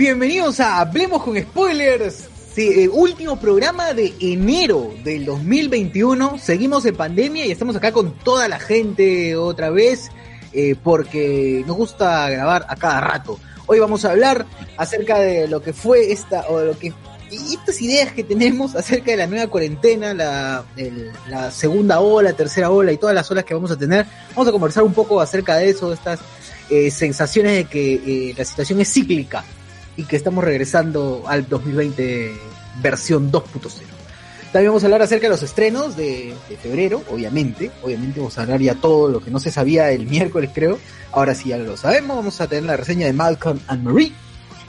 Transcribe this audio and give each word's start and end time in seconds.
Bienvenidos 0.00 0.60
a 0.60 0.80
Hablemos 0.80 1.22
con 1.22 1.38
Spoilers. 1.38 2.26
Eh, 2.56 2.88
último 2.88 3.38
programa 3.38 3.92
de 3.92 4.14
enero 4.18 4.94
del 5.04 5.26
2021. 5.26 6.38
Seguimos 6.38 6.86
en 6.86 6.96
pandemia 6.96 7.44
y 7.44 7.50
estamos 7.50 7.76
acá 7.76 7.92
con 7.92 8.14
toda 8.14 8.48
la 8.48 8.58
gente 8.58 9.36
otra 9.36 9.68
vez 9.68 10.08
eh, 10.54 10.74
porque 10.82 11.62
nos 11.66 11.76
gusta 11.76 12.30
grabar 12.30 12.64
a 12.66 12.76
cada 12.76 13.02
rato. 13.02 13.38
Hoy 13.66 13.78
vamos 13.78 14.06
a 14.06 14.12
hablar 14.12 14.46
acerca 14.78 15.18
de 15.18 15.46
lo 15.46 15.60
que 15.60 15.74
fue 15.74 16.12
esta 16.12 16.46
o 16.48 16.62
lo 16.62 16.78
que 16.78 16.94
y 17.30 17.56
estas 17.56 17.82
ideas 17.82 18.14
que 18.14 18.24
tenemos 18.24 18.74
acerca 18.76 19.10
de 19.10 19.18
la 19.18 19.26
nueva 19.26 19.48
cuarentena, 19.48 20.14
la, 20.14 20.64
la 21.28 21.50
segunda 21.50 22.00
ola, 22.00 22.32
tercera 22.32 22.70
ola 22.70 22.90
y 22.90 22.96
todas 22.96 23.14
las 23.14 23.30
olas 23.30 23.44
que 23.44 23.52
vamos 23.52 23.70
a 23.70 23.76
tener. 23.76 24.06
Vamos 24.30 24.48
a 24.48 24.52
conversar 24.52 24.82
un 24.82 24.94
poco 24.94 25.20
acerca 25.20 25.58
de 25.58 25.68
eso, 25.68 25.90
de 25.90 25.96
estas 25.96 26.20
eh, 26.70 26.90
sensaciones 26.90 27.52
de 27.52 27.64
que 27.66 28.34
la 28.34 28.46
situación 28.46 28.80
es 28.80 28.90
cíclica 28.90 29.44
y 29.96 30.04
que 30.04 30.16
estamos 30.16 30.44
regresando 30.44 31.24
al 31.26 31.48
2020 31.48 32.32
versión 32.82 33.30
2.0. 33.30 33.90
También 34.52 34.70
vamos 34.70 34.82
a 34.82 34.86
hablar 34.86 35.02
acerca 35.02 35.26
de 35.26 35.30
los 35.30 35.42
estrenos 35.44 35.96
de, 35.96 36.34
febrero, 36.60 37.02
obviamente. 37.08 37.70
Obviamente 37.82 38.18
vamos 38.18 38.36
a 38.36 38.42
hablar 38.42 38.60
ya 38.60 38.74
todo 38.74 39.08
lo 39.08 39.20
que 39.20 39.30
no 39.30 39.38
se 39.38 39.52
sabía 39.52 39.92
el 39.92 40.06
miércoles, 40.06 40.50
creo. 40.52 40.78
Ahora 41.12 41.36
sí 41.36 41.50
ya 41.50 41.58
lo 41.58 41.76
sabemos. 41.76 42.16
Vamos 42.16 42.40
a 42.40 42.48
tener 42.48 42.64
la 42.64 42.76
reseña 42.76 43.06
de 43.06 43.12
Malcolm 43.12 43.60
and 43.68 43.84
Marie. 43.84 44.12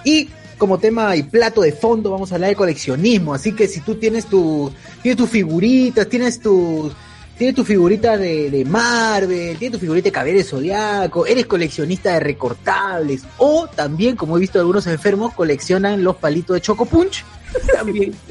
Y 0.03 0.29
como 0.59 0.77
tema 0.77 1.15
y 1.15 1.23
plato 1.23 1.61
de 1.61 1.71
fondo 1.71 2.11
vamos 2.11 2.31
a 2.31 2.35
hablar 2.35 2.51
de 2.51 2.55
coleccionismo. 2.55 3.33
Así 3.33 3.53
que 3.53 3.67
si 3.67 3.81
tú 3.81 3.95
tienes 3.95 4.27
tu, 4.27 4.71
tienes 5.01 5.17
tus 5.17 5.29
figuritas, 5.29 6.07
tienes 6.07 6.39
tus 6.39 6.93
tienes 7.41 7.55
tu 7.55 7.65
figurita 7.65 8.19
de, 8.19 8.51
de 8.51 8.63
Marvel, 8.65 9.57
tienes 9.57 9.71
tu 9.71 9.79
figurita 9.79 10.09
de 10.09 10.11
Caballero 10.11 10.37
de 10.37 10.43
Zodiaco, 10.43 11.25
eres 11.25 11.47
coleccionista 11.47 12.13
de 12.13 12.19
recortables, 12.19 13.23
o 13.39 13.67
también, 13.67 14.15
como 14.15 14.37
he 14.37 14.39
visto 14.39 14.59
algunos 14.59 14.85
enfermos, 14.85 15.33
coleccionan 15.33 16.03
los 16.03 16.17
palitos 16.17 16.53
de 16.53 16.61
Choco 16.61 16.85
Punch. 16.85 17.25
También. 17.73 18.13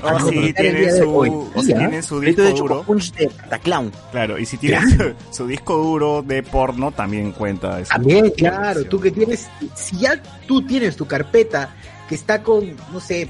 O 0.00 0.30
si 0.30 0.52
tienen 0.52 0.96
su, 0.96 1.10
o 1.12 1.60
si 1.60 1.74
tienen 1.74 2.02
su 2.04 2.20
disco 2.20 2.42
de 2.42 2.52
duro. 2.52 2.84
De 3.18 3.26
Cataclown. 3.26 3.92
Claro, 4.12 4.38
y 4.38 4.46
si 4.46 4.56
tienen 4.56 4.88
su, 4.96 5.14
su 5.32 5.46
disco 5.48 5.76
duro 5.76 6.22
de 6.22 6.44
porno, 6.44 6.92
también 6.92 7.32
cuenta 7.32 7.80
eso. 7.80 7.90
También, 7.90 8.30
claro, 8.30 8.84
tú 8.84 9.00
que 9.00 9.10
tienes, 9.10 9.48
si 9.74 9.98
ya 9.98 10.22
tú 10.46 10.62
tienes 10.62 10.96
tu 10.96 11.04
carpeta 11.04 11.74
que 12.08 12.14
está 12.14 12.44
con, 12.44 12.76
no 12.92 13.00
sé, 13.00 13.28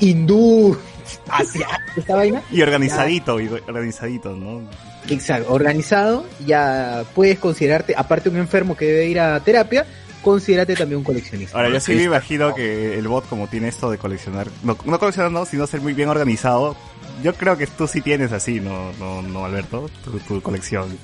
hindú, 0.00 0.76
asiático, 1.30 1.78
esta 2.00 2.16
vaina, 2.16 2.42
Y 2.50 2.62
organizadito, 2.62 3.40
y 3.40 3.48
organizadito, 3.48 4.36
¿no? 4.36 4.62
exacto, 5.08 5.52
organizado, 5.52 6.24
ya 6.46 7.04
puedes 7.14 7.38
considerarte, 7.38 7.94
aparte 7.96 8.28
un 8.28 8.36
enfermo 8.36 8.76
que 8.76 8.84
debe 8.86 9.06
ir 9.06 9.20
a 9.20 9.40
terapia, 9.40 9.86
considérate 10.22 10.74
también 10.76 10.98
un 10.98 11.04
coleccionista. 11.04 11.56
Ahora, 11.56 11.70
yo 11.70 11.80
sí 11.80 11.94
me 11.94 12.02
imagino 12.04 12.54
que 12.54 12.98
el 12.98 13.08
bot, 13.08 13.26
como 13.28 13.46
tiene 13.48 13.68
esto 13.68 13.90
de 13.90 13.98
coleccionar, 13.98 14.48
no, 14.62 14.76
no 14.84 14.98
coleccionar, 14.98 15.32
no, 15.32 15.44
sino 15.46 15.66
ser 15.66 15.80
muy 15.80 15.94
bien 15.94 16.08
organizado, 16.10 16.76
yo 17.22 17.34
creo 17.34 17.56
que 17.56 17.66
tú 17.66 17.86
sí 17.86 18.00
tienes 18.02 18.30
así, 18.32 18.60
¿no, 18.60 18.92
no, 18.98 19.22
no 19.22 19.44
Alberto? 19.46 19.88
Tu, 20.04 20.18
tu 20.20 20.42
colección. 20.42 20.96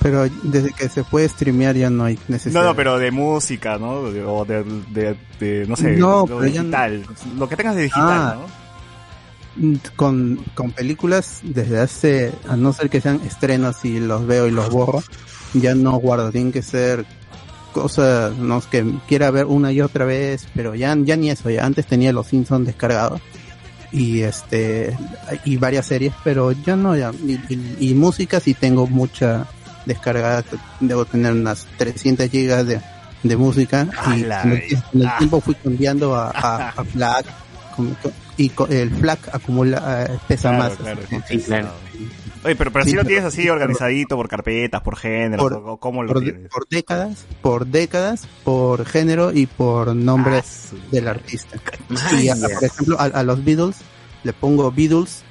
Pero 0.00 0.28
desde 0.44 0.72
que 0.72 0.88
se 0.88 1.02
puede 1.02 1.28
streamear 1.28 1.74
ya 1.76 1.90
no 1.90 2.04
hay 2.04 2.16
necesidad. 2.28 2.60
No, 2.62 2.68
no, 2.68 2.76
pero 2.76 2.98
de 2.98 3.10
música, 3.10 3.78
¿no? 3.78 3.94
O 3.94 4.44
de, 4.44 4.62
de, 4.90 5.16
de, 5.40 5.66
no 5.66 5.74
sé, 5.74 5.96
No, 5.96 6.24
lo 6.28 6.36
no- 6.36 6.40
digital. 6.42 7.04
Lo 7.36 7.48
que 7.48 7.56
tengas 7.56 7.74
de 7.74 7.82
digital, 7.82 8.06
Ah. 8.08 8.36
¿no? 8.36 8.67
Con, 9.96 10.44
con 10.54 10.70
películas, 10.70 11.40
desde 11.42 11.80
hace, 11.80 12.32
a 12.48 12.56
no 12.56 12.72
ser 12.72 12.88
que 12.90 13.00
sean 13.00 13.20
estrenos 13.26 13.84
y 13.84 13.98
los 13.98 14.24
veo 14.26 14.46
y 14.46 14.50
los 14.52 14.70
borro, 14.70 15.02
ya 15.54 15.74
no 15.74 15.92
guardo. 15.98 16.30
Tienen 16.30 16.52
que 16.52 16.62
ser 16.62 17.04
cosas, 17.72 18.36
no 18.36 18.60
que 18.60 18.84
quiera 19.08 19.30
ver 19.32 19.46
una 19.46 19.72
y 19.72 19.80
otra 19.80 20.04
vez, 20.04 20.46
pero 20.54 20.74
ya, 20.76 20.96
ya 21.00 21.16
ni 21.16 21.30
eso. 21.30 21.50
Ya 21.50 21.64
antes 21.66 21.86
tenía 21.86 22.12
los 22.12 22.28
Simpsons 22.28 22.66
descargados 22.66 23.20
y 23.90 24.20
este 24.20 24.96
y 25.44 25.56
varias 25.56 25.86
series, 25.86 26.12
pero 26.22 26.52
ya 26.52 26.76
no, 26.76 26.96
ya. 26.96 27.10
Y, 27.26 27.32
y- 27.52 27.76
y 27.80 27.94
música 27.94 28.38
sí 28.38 28.54
tengo 28.54 28.86
mucha 28.86 29.46
descargada. 29.86 30.44
Debo 30.78 31.04
tener 31.04 31.32
unas 31.32 31.66
300 31.78 32.30
gigas 32.30 32.64
de, 32.66 32.80
de 33.24 33.36
música 33.36 33.88
y 34.16 34.22
con 34.42 34.52
el, 34.52 34.82
con 34.92 35.18
tiempo 35.18 35.40
fui 35.40 35.54
cambiando 35.56 36.14
a, 36.14 36.30
a, 36.30 36.74
como 37.74 37.90
que- 38.00 38.12
y 38.38 38.48
co- 38.50 38.66
el 38.68 38.90
FLAC 38.90 39.34
acumula 39.34 40.06
eh, 40.08 40.18
pesa 40.26 40.48
Claro, 40.50 40.64
más 40.64 40.76
claro, 40.78 41.00
Sí, 41.28 41.38
claro. 41.40 41.68
Oye, 42.44 42.54
pero, 42.54 42.70
pero 42.72 42.84
Sí, 42.84 42.90
si 42.92 42.96
lo 42.96 43.04
tienes 43.04 43.24
así 43.24 43.48
organizadito 43.48 44.14
por 44.16 44.28
carpetas, 44.28 44.80
por 44.80 44.96
género, 44.96 45.42
Por- 45.42 45.52
o- 45.54 45.76
¿cómo 45.78 46.02
lo 46.04 46.12
por, 46.14 46.22
tienes? 46.22 46.48
por 46.50 46.66
décadas 46.68 47.26
por 47.42 47.66
décadas 47.66 48.26
por 48.44 48.86
género 48.86 49.32
y 49.32 49.46
por 49.46 49.94
nombre 49.94 50.38
Ah, 50.38 50.42
su- 50.42 50.78
del 50.90 51.08
artista 51.08 51.58
y 52.16 52.28
a- 52.28 52.36
por 52.36 52.64
ejemplo 52.64 52.96
a, 53.00 53.04
a 53.04 53.22
los 53.24 53.44
Beatles 53.44 53.76
le 54.22 54.32
pongo 54.32 54.70
Beatles 54.72 55.22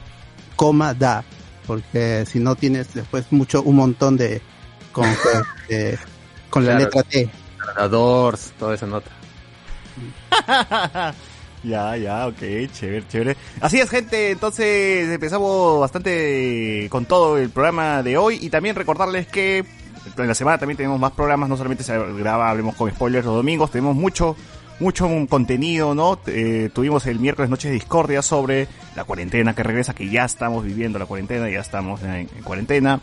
coma 0.57 0.93
da 0.93 1.23
porque 1.65 2.25
si 2.25 2.39
no 2.39 2.55
tienes 2.55 2.93
después 2.93 3.25
mucho 3.31 3.61
un 3.63 3.77
montón 3.77 4.17
de 4.17 4.41
con 4.91 5.05
eh, 5.69 5.97
con 6.49 6.65
la 6.65 6.71
Claro. 6.75 6.85
letra 6.85 7.03
T 7.03 7.29
The 7.77 7.87
Doors, 7.89 8.51
toda 8.59 8.75
esa 8.75 8.85
nota. 8.85 9.11
Ya, 11.67 11.97
ya, 11.97 12.27
ok, 12.27 12.39
chévere, 12.71 13.03
chévere. 13.09 13.37
Así 13.59 13.79
es, 13.79 13.89
gente, 13.89 14.31
entonces 14.31 15.09
empezamos 15.09 15.79
bastante 15.81 16.87
con 16.89 17.05
todo 17.05 17.37
el 17.37 17.49
programa 17.49 18.01
de 18.03 18.15
hoy 18.17 18.39
y 18.41 18.49
también 18.49 18.75
recordarles 18.75 19.27
que 19.27 19.65
en 20.17 20.27
la 20.27 20.33
semana 20.35 20.57
también 20.57 20.77
tenemos 20.77 20.99
más 20.99 21.11
programas, 21.11 21.49
no 21.49 21.57
solamente 21.57 21.83
se 21.83 21.97
graba, 22.13 22.49
hablemos 22.49 22.75
con 22.75 22.89
spoilers 22.89 23.25
los 23.25 23.35
domingos, 23.35 23.69
tenemos 23.71 23.95
mucho, 23.95 24.37
mucho 24.79 25.09
contenido, 25.27 25.93
¿no? 25.93 26.17
Eh, 26.27 26.69
tuvimos 26.73 27.05
el 27.07 27.19
miércoles 27.19 27.49
Noches 27.49 27.69
de 27.69 27.73
Discordia 27.75 28.21
sobre 28.21 28.67
la 28.95 29.03
cuarentena 29.03 29.53
que 29.53 29.63
regresa, 29.63 29.93
que 29.93 30.09
ya 30.09 30.23
estamos 30.23 30.63
viviendo 30.63 30.97
la 30.99 31.05
cuarentena, 31.05 31.49
ya 31.49 31.59
estamos 31.59 32.01
en, 32.03 32.11
en 32.13 32.43
cuarentena. 32.45 33.01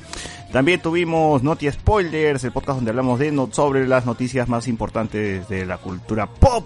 También 0.53 0.81
tuvimos 0.81 1.43
Noti 1.43 1.71
Spoilers, 1.71 2.43
el 2.45 2.53
podcast 2.53 2.77
donde 2.79 2.91
hablamos 2.93 3.19
de 3.19 3.31
no- 3.31 3.51
sobre 3.53 3.87
las 3.87 4.07
noticias 4.07 4.49
más 4.49 4.67
importantes 4.69 5.47
de 5.51 5.67
la 5.67 5.77
cultura 5.77 6.27
pop. 6.27 6.65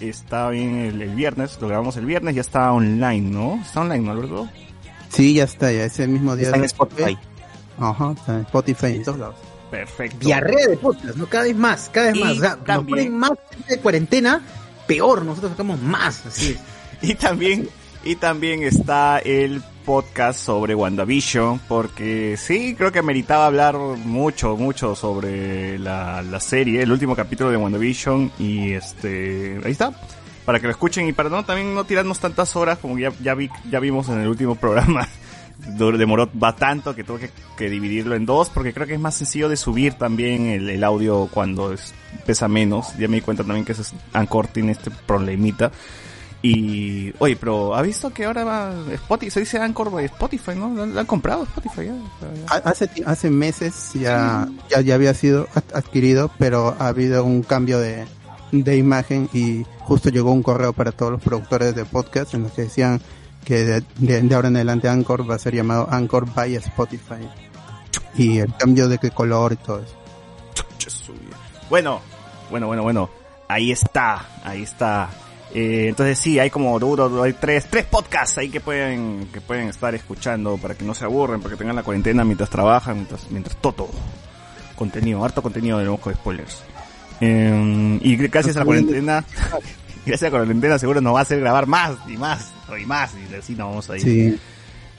Está 0.00 0.48
bien 0.50 0.76
el, 0.76 1.00
el 1.02 1.14
viernes, 1.14 1.56
lo 1.60 1.68
grabamos 1.68 1.96
el 1.96 2.04
viernes, 2.06 2.34
ya 2.34 2.40
está 2.40 2.72
online, 2.72 3.30
¿no? 3.30 3.60
Está 3.62 3.80
online, 3.82 4.00
¿no, 4.04 4.12
Alberto? 4.12 4.48
sí 5.10 5.34
ya 5.34 5.44
está 5.44 5.70
ya 5.70 5.84
ese 5.84 6.08
mismo 6.08 6.34
día 6.34 6.46
Está 6.46 6.56
en 6.58 6.64
Spotify. 6.64 7.18
ajá 7.78 8.14
está 8.18 8.34
en 8.34 8.40
Spotify 8.40 8.86
en 8.86 9.04
todos 9.04 9.18
lados 9.20 9.36
Perfecto. 9.70 10.18
Diarrea 10.20 10.66
de 10.68 10.76
podcast, 10.76 11.16
¿no? 11.16 11.26
Cada 11.26 11.44
vez 11.44 11.56
más, 11.56 11.90
cada 11.92 12.06
vez 12.12 12.16
Y 12.16 12.20
más. 12.20 12.32
O 12.32 12.40
sea, 12.40 12.56
nos 12.56 12.64
también- 12.64 12.88
ponen 13.08 13.18
más 13.18 13.30
de 13.68 13.78
cuarentena, 13.78 14.40
peor, 14.86 15.24
nosotros 15.24 15.50
sacamos 15.52 15.80
más, 15.80 16.24
así 16.26 16.52
es. 16.52 16.58
Y 17.10 17.14
también, 17.16 17.68
y 18.04 18.14
también 18.16 18.62
está 18.62 19.18
el 19.18 19.62
podcast 19.84 20.40
sobre 20.40 20.74
WandaVision, 20.74 21.60
porque 21.68 22.36
sí, 22.38 22.74
creo 22.76 22.90
que 22.90 23.02
meritaba 23.02 23.46
hablar 23.46 23.76
mucho, 23.76 24.56
mucho 24.56 24.94
sobre 24.94 25.78
la, 25.78 26.22
la 26.22 26.40
serie, 26.40 26.82
el 26.82 26.90
último 26.90 27.14
capítulo 27.14 27.50
de 27.50 27.56
WandaVision, 27.56 28.32
y 28.38 28.72
este, 28.72 29.60
ahí 29.64 29.72
está, 29.72 29.92
para 30.44 30.58
que 30.58 30.66
lo 30.66 30.72
escuchen 30.72 31.06
y 31.06 31.12
para 31.12 31.28
no 31.28 31.44
también 31.44 31.74
no 31.74 31.84
tirarnos 31.84 32.18
tantas 32.18 32.56
horas 32.56 32.78
como 32.78 32.98
ya, 32.98 33.12
ya 33.22 33.34
vi, 33.34 33.48
ya 33.70 33.78
vimos 33.80 34.08
en 34.08 34.20
el 34.20 34.28
último 34.28 34.54
programa. 34.56 35.06
Demoró 35.56 36.28
va 36.42 36.56
tanto 36.56 36.94
que 36.94 37.04
tuve 37.04 37.30
que, 37.56 37.70
dividirlo 37.70 38.16
en 38.16 38.26
dos 38.26 38.50
porque 38.50 38.74
creo 38.74 38.86
que 38.86 38.94
es 38.94 39.00
más 39.00 39.14
sencillo 39.14 39.48
de 39.48 39.56
subir 39.56 39.94
también 39.94 40.46
el, 40.46 40.82
audio 40.84 41.28
cuando 41.32 41.72
es- 41.72 41.94
pesa 42.26 42.48
menos. 42.48 42.96
Ya 42.98 43.08
me 43.08 43.16
di 43.16 43.20
cuenta 43.22 43.44
también 43.44 43.64
que 43.64 43.72
es- 43.72 43.94
Anchor 44.12 44.48
tiene 44.48 44.72
este 44.72 44.90
problemita. 44.90 45.70
Y, 46.46 47.10
oye, 47.20 47.36
pero 47.36 47.74
¿ha 47.74 47.80
visto 47.80 48.12
que 48.12 48.26
ahora 48.26 48.44
va 48.44 48.70
Spotify, 48.92 49.30
se 49.30 49.40
dice 49.40 49.58
Anchor 49.58 49.90
by 49.90 50.04
Spotify, 50.04 50.52
¿no? 50.54 50.68
¿Lo 50.86 51.00
han, 51.00 51.06
comprado 51.06 51.44
Spotify 51.44 51.86
ya? 51.86 51.94
Hace, 52.64 52.90
hace 53.06 53.30
meses 53.30 53.92
ya, 53.94 54.46
ya, 54.68 54.82
ya 54.82 54.94
había 54.94 55.14
sido 55.14 55.48
ad- 55.54 55.74
adquirido, 55.74 56.30
pero 56.38 56.76
ha 56.78 56.88
habido 56.88 57.24
un 57.24 57.42
cambio 57.44 57.78
de, 57.78 58.04
de 58.52 58.76
imagen 58.76 59.30
y 59.32 59.64
justo 59.80 60.10
llegó 60.10 60.32
un 60.32 60.42
correo 60.42 60.74
para 60.74 60.92
todos 60.92 61.12
los 61.12 61.22
productores 61.22 61.74
de 61.74 61.86
podcast 61.86 62.34
en 62.34 62.42
los 62.42 62.52
que 62.52 62.62
decían 62.62 63.00
que 63.42 63.64
de, 63.64 63.82
de- 63.96 64.20
de 64.20 64.34
ahora 64.34 64.48
en 64.48 64.56
adelante 64.56 64.86
Anchor 64.86 65.28
va 65.28 65.36
a 65.36 65.38
ser 65.38 65.54
llamado 65.54 65.88
Anchor 65.90 66.26
by 66.34 66.56
Spotify. 66.56 67.26
Y 68.16 68.38
el 68.40 68.54
cambio 68.56 68.86
de 68.88 68.98
qué 68.98 69.10
color 69.10 69.54
y 69.54 69.56
todo 69.56 69.80
eso. 69.80 69.94
Bueno, 71.70 72.00
bueno, 72.50 72.66
bueno, 72.66 72.82
bueno. 72.82 73.08
Ahí 73.48 73.72
está, 73.72 74.26
ahí 74.44 74.62
está. 74.62 75.08
Eh, 75.54 75.86
entonces 75.90 76.18
sí, 76.18 76.38
hay 76.40 76.50
como 76.50 76.76
duro, 76.80 77.22
hay 77.22 77.32
tres, 77.34 77.66
tres 77.70 77.84
podcasts 77.84 78.38
ahí 78.38 78.48
que 78.50 78.60
pueden, 78.60 79.28
que 79.32 79.40
pueden 79.40 79.68
estar 79.68 79.94
escuchando 79.94 80.56
para 80.58 80.74
que 80.74 80.84
no 80.84 80.94
se 80.94 81.04
aburren, 81.04 81.40
para 81.40 81.52
que 81.54 81.58
tengan 81.58 81.76
la 81.76 81.84
cuarentena 81.84 82.24
mientras 82.24 82.50
trabajan, 82.50 82.96
mientras, 82.96 83.30
mientras 83.30 83.56
todo. 83.60 83.88
Contenido, 84.74 85.24
harto 85.24 85.42
contenido 85.42 85.78
de 85.78 85.84
nuevo 85.84 86.00
de 86.10 86.14
spoilers. 86.16 86.58
Eh, 87.20 87.98
y 88.02 88.16
gracias 88.16 88.56
a 88.56 88.60
la 88.60 88.64
cuarentena, 88.64 89.24
gracias 90.06 90.22
a 90.22 90.24
la 90.36 90.38
cuarentena 90.44 90.78
seguro 90.80 91.00
nos 91.00 91.14
va 91.14 91.20
a 91.20 91.22
hacer 91.22 91.38
grabar 91.38 91.66
más 91.68 91.92
y 92.08 92.16
más 92.16 92.52
y 92.80 92.84
más 92.84 93.12
y 93.14 93.32
así 93.36 93.54
nos 93.54 93.68
vamos 93.68 93.90
a 93.90 93.96
ir. 93.96 94.02
Sí. 94.02 94.38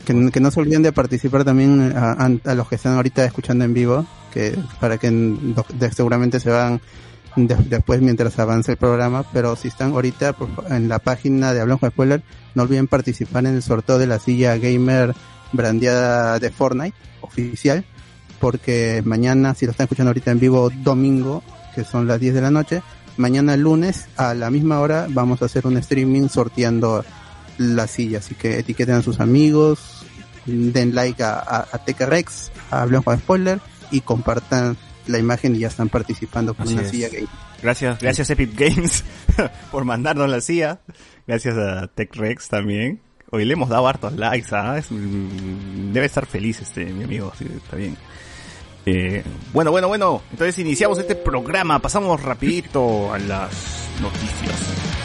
Que, 0.06 0.32
que 0.32 0.40
no 0.40 0.52
se 0.52 0.60
olviden 0.62 0.84
de 0.84 0.94
participar 0.94 1.44
también 1.44 1.92
a, 1.98 2.12
a- 2.12 2.56
los 2.56 2.70
que 2.70 2.76
están 2.76 2.94
ahorita 2.96 3.26
escuchando 3.26 3.66
en 3.66 3.74
vivo, 3.74 4.06
que 4.34 4.56
para 4.80 4.98
que 4.98 5.10
seguramente 5.94 6.40
se 6.40 6.50
van 6.52 6.80
de- 7.36 7.56
después 7.70 8.02
mientras 8.02 8.38
avance 8.40 8.72
el 8.74 8.78
programa, 8.78 9.24
pero 9.34 9.56
si 9.56 9.68
están 9.68 9.92
ahorita 9.92 10.34
por 10.34 10.50
en 10.70 10.88
la 10.88 11.00
página 11.00 11.54
de 11.54 11.62
Hablamos 11.62 11.82
con 11.82 11.92
Spoiler, 11.92 12.24
no 12.54 12.64
olviden 12.64 12.88
participar 12.88 13.46
en 13.46 13.56
el 13.56 13.62
sorteo 13.64 13.98
de 13.98 14.08
la 14.08 14.20
silla 14.20 14.58
gamer 14.58 15.14
brandeada 15.52 16.40
de 16.40 16.50
Fortnite 16.52 16.96
oficial, 17.22 17.86
porque 18.40 19.02
mañana, 19.06 19.54
si 19.56 19.66
lo 19.66 19.72
están 19.72 19.86
escuchando 19.86 20.10
ahorita 20.10 20.32
en 20.32 20.40
vivo, 20.40 20.70
domingo, 20.84 21.44
que 21.74 21.84
son 21.84 22.08
las 22.08 22.20
10 22.20 22.34
de 22.36 22.42
la 22.42 22.52
noche, 22.52 22.82
mañana 23.18 23.56
lunes 23.58 24.08
a 24.18 24.34
la 24.34 24.50
misma 24.50 24.80
hora 24.80 25.08
vamos 25.10 25.42
a 25.42 25.46
hacer 25.46 25.66
un 25.68 25.78
streaming 25.78 26.28
sorteando 26.28 27.04
la 27.58 27.88
silla, 27.88 28.20
así 28.20 28.36
que 28.36 28.60
etiqueten 28.60 28.96
a 28.96 29.02
sus 29.02 29.20
amigos, 29.20 29.80
den 30.46 30.94
like 30.94 31.24
a, 31.24 31.40
a, 31.40 31.68
a 31.72 31.78
Teca 31.80 32.06
Rex, 32.06 32.52
a 32.72 32.86
Spoiler 33.18 33.60
y 33.92 34.02
compartan 34.02 34.78
la 35.08 35.18
imagen 35.20 35.56
y 35.56 35.60
ya 35.60 35.68
están 35.68 35.90
participando 35.90 36.54
con 36.54 36.66
Así 36.66 36.74
una 36.74 36.84
es. 36.84 36.90
silla. 36.90 37.08
Gracias, 37.62 38.00
gracias 38.00 38.30
Epic 38.30 38.58
Games 38.58 39.04
por 39.72 39.86
mandarnos 39.86 40.30
la 40.30 40.42
CIA. 40.42 40.80
Gracias 41.28 41.56
a 41.58 41.88
TechRex 41.88 42.48
también. 42.50 43.00
Hoy 43.32 43.46
le 43.46 43.54
hemos 43.54 43.70
dado 43.70 43.88
hartos 43.88 44.14
likes, 44.14 44.48
¿ah? 44.56 44.78
Es- 44.78 44.88
debe 44.90 46.06
estar 46.06 46.26
feliz 46.26 46.62
este 46.62 46.86
mi 46.86 47.04
amigo, 47.04 47.32
sí, 47.38 47.46
está 47.56 47.76
bien. 47.76 47.98
Eh, 48.86 49.24
bueno, 49.52 49.72
bueno, 49.72 49.88
bueno. 49.88 50.22
Entonces 50.32 50.60
iniciamos 50.60 51.00
este 51.00 51.16
programa. 51.16 51.80
Pasamos 51.80 52.22
rapidito 52.22 53.12
a 53.14 53.18
las 53.18 53.90
noticias. 54.00 55.05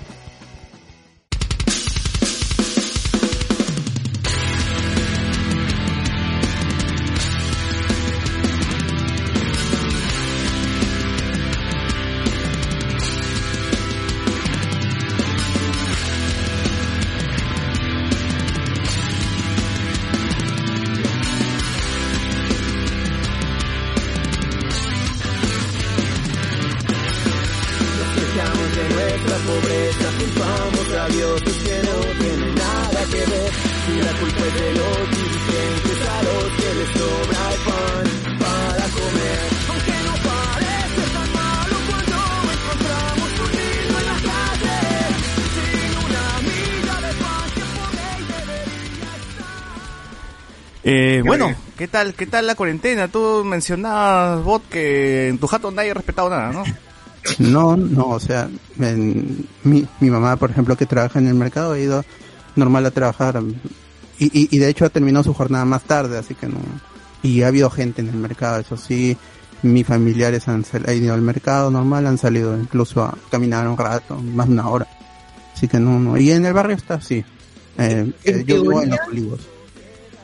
¿Qué 51.81 51.87
tal, 51.87 52.13
qué 52.13 52.27
tal 52.27 52.45
la 52.45 52.53
cuarentena? 52.53 53.07
Tú 53.07 53.43
mencionabas, 53.43 54.43
Bot, 54.43 54.69
que 54.69 55.29
en 55.29 55.39
tu 55.39 55.47
jato 55.47 55.71
nadie 55.71 55.89
ha 55.89 55.95
respetado 55.95 56.29
nada, 56.29 56.51
¿no? 56.51 56.63
No, 57.39 57.75
no, 57.75 58.09
o 58.09 58.19
sea, 58.19 58.47
en- 58.79 59.47
mi, 59.63 59.87
mi 59.99 60.09
mamá, 60.11 60.35
por 60.35 60.51
ejemplo, 60.51 60.75
que 60.75 60.85
trabaja 60.85 61.17
en 61.17 61.27
el 61.27 61.33
mercado, 61.33 61.73
ha 61.73 61.79
ido 61.79 62.05
normal 62.55 62.85
a 62.85 62.91
trabajar 62.91 63.41
y, 64.19 64.25
y, 64.25 64.47
y 64.55 64.59
de 64.59 64.69
hecho 64.69 64.85
ha 64.85 64.89
terminado 64.89 65.23
su 65.23 65.33
jornada 65.33 65.65
más 65.65 65.81
tarde, 65.83 66.19
así 66.19 66.35
que 66.35 66.45
no. 66.47 66.57
Y 67.23 67.41
ha 67.41 67.47
habido 67.47 67.71
gente 67.71 68.01
en 68.01 68.09
el 68.09 68.15
mercado, 68.15 68.59
eso 68.59 68.77
sí, 68.77 69.17
mis 69.63 69.85
familiares 69.87 70.47
han, 70.47 70.63
han 70.87 70.95
ido 70.95 71.15
al 71.15 71.21
mercado 71.21 71.71
normal, 71.71 72.05
han 72.05 72.17
salido 72.19 72.55
incluso 72.59 73.03
a 73.03 73.15
caminar 73.31 73.67
un 73.67 73.77
rato, 73.77 74.15
más 74.17 74.45
de 74.47 74.53
una 74.53 74.69
hora. 74.69 74.87
Así 75.55 75.67
que 75.67 75.79
no, 75.79 75.99
no. 75.99 76.17
Y 76.17 76.29
en 76.31 76.45
el 76.45 76.53
barrio 76.53 76.75
está 76.75 76.95
así. 76.95 77.23
Eh, 77.77 78.11
En 78.23 78.39
eh, 78.39 78.43
yo 78.45 78.61
vivo 78.61 78.81
en 78.83 78.89
los 78.91 78.99
olivos. 79.07 79.39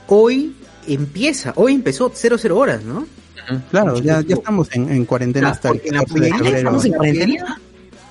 Hoy 0.07 0.55
empieza, 0.87 1.53
hoy 1.55 1.73
empezó 1.73 2.11
00 2.13 2.57
horas, 2.57 2.83
¿no? 2.83 3.07
Claro, 3.71 3.97
ya, 4.01 4.21
ya 4.21 4.35
estamos 4.35 4.67
en, 4.73 4.89
en 4.91 5.05
cuarentena 5.05 5.49
hasta 5.49 5.69
el 5.69 5.81
la 5.85 5.99
14 5.99 6.19
de 6.19 6.29
pollería 6.31 6.57
estamos 6.57 6.85
en 6.85 6.91
cuarentena. 6.93 7.61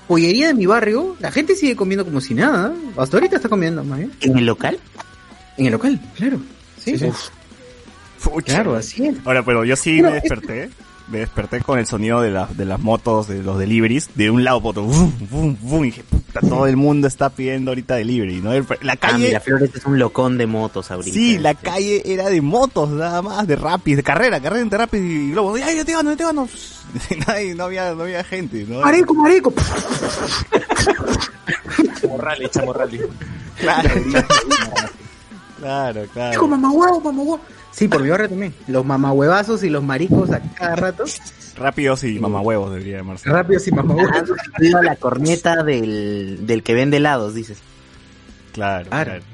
Pollería 0.08 0.46
de 0.48 0.54
mi 0.54 0.66
barrio, 0.66 1.16
la 1.20 1.30
gente 1.30 1.56
sigue 1.56 1.74
comiendo 1.76 2.04
como 2.04 2.20
si 2.20 2.32
nada. 2.32 2.72
Hasta 2.96 3.16
ahorita 3.16 3.36
está 3.36 3.48
comiendo, 3.48 3.82
¿no? 3.82 3.96
¿eh? 3.98 4.08
¿En 4.20 4.38
el 4.38 4.46
local? 4.46 4.78
En 5.58 5.66
el 5.66 5.72
local, 5.72 6.00
claro. 6.16 6.40
Sí, 6.82 6.96
Sí, 6.96 7.10
claro, 8.44 8.76
así 8.76 9.06
es. 9.06 9.16
Ahora, 9.24 9.44
pero 9.44 9.64
yo 9.64 9.76
sí 9.76 9.96
Pero 9.98 10.10
me 10.12 10.16
es- 10.18 10.22
desperté. 10.22 10.70
Me 11.08 11.18
desperté 11.18 11.60
con 11.60 11.78
el 11.78 11.86
sonido 11.86 12.20
de, 12.20 12.32
las 12.32 12.56
de 12.56 12.64
las 12.64 12.80
motos, 12.80 13.28
de 13.28 13.40
los 13.42 13.58
deliveries, 13.58 14.10
de 14.16 14.28
un 14.28 14.42
lado 14.42 14.58
para 14.60 14.70
otro. 14.70 14.82
Vum, 14.82 15.12
vum, 15.30 15.56
vum, 15.60 15.82
y 15.84 15.86
dije, 15.86 16.02
puta, 16.02 16.40
todo 16.40 16.66
el 16.66 16.76
mundo 16.76 17.06
está 17.06 17.30
pidiendo 17.30 17.70
ahorita 17.70 17.94
delivery, 17.94 18.40
¿no? 18.40 18.52
La 18.80 18.94
Ah, 18.94 18.96
calle, 18.96 19.28
Miraflores 19.28 19.72
es 19.72 19.84
un 19.86 20.00
locón 20.00 20.36
de 20.36 20.46
motos 20.48 20.90
ahorita. 20.90 21.14
sí, 21.14 21.38
la 21.38 21.52
Este. 21.52 21.62
calle 21.70 22.02
era 22.04 22.28
de 22.28 22.40
motos, 22.40 22.90
nada 22.90 23.22
más, 23.22 23.46
de 23.46 23.54
rapis, 23.54 23.96
de 23.96 24.02
carrera, 24.02 24.40
carrera 24.40 24.62
entre 24.62 24.78
rapis 24.78 25.00
y 25.00 25.30
globo. 25.30 25.54
Ay, 25.54 25.76
yo 25.76 25.84
te 25.84 25.92
gano, 25.92 26.10
yo 26.10 26.16
te 26.16 26.24
gano. 26.24 26.48
Nadie, 27.28 27.54
no 27.54 27.64
había, 27.64 27.94
no 27.94 28.02
había 28.02 28.24
gente, 28.24 28.64
¿no? 28.68 28.80
Mareco, 28.80 29.14
mareco. 29.14 29.52
Chamorrali, 32.00 32.48
chamorrali. 32.48 33.00
Claro. 33.56 33.88
Claro, 35.58 36.02
Dijo 36.02 36.12
claro. 36.12 36.46
mamá 36.48 36.70
huevo, 36.70 37.00
mamá 37.00 37.22
huevo. 37.22 37.40
Sí, 37.76 37.88
por 37.88 38.02
mi 38.02 38.08
barrio 38.08 38.28
también. 38.30 38.54
Los 38.68 38.86
mamahuevazos 38.86 39.62
y 39.62 39.68
los 39.68 39.82
maricos 39.84 40.30
a 40.30 40.40
cada 40.40 40.76
rato. 40.76 41.04
Rápidos 41.56 42.04
y 42.04 42.18
mamahuevos 42.18 42.70
debería 42.72 42.96
llamarse. 42.98 43.28
Rápidos 43.28 43.68
y 43.68 43.72
mamahuevos. 43.72 44.10
Ah, 44.74 44.82
la 44.82 44.96
corneta 44.96 45.62
del, 45.62 46.46
del 46.46 46.62
que 46.62 46.72
vende 46.74 46.96
helados, 46.96 47.34
dices. 47.34 47.58
Claro, 48.52 48.88
Claro. 48.88 49.10
claro. 49.10 49.24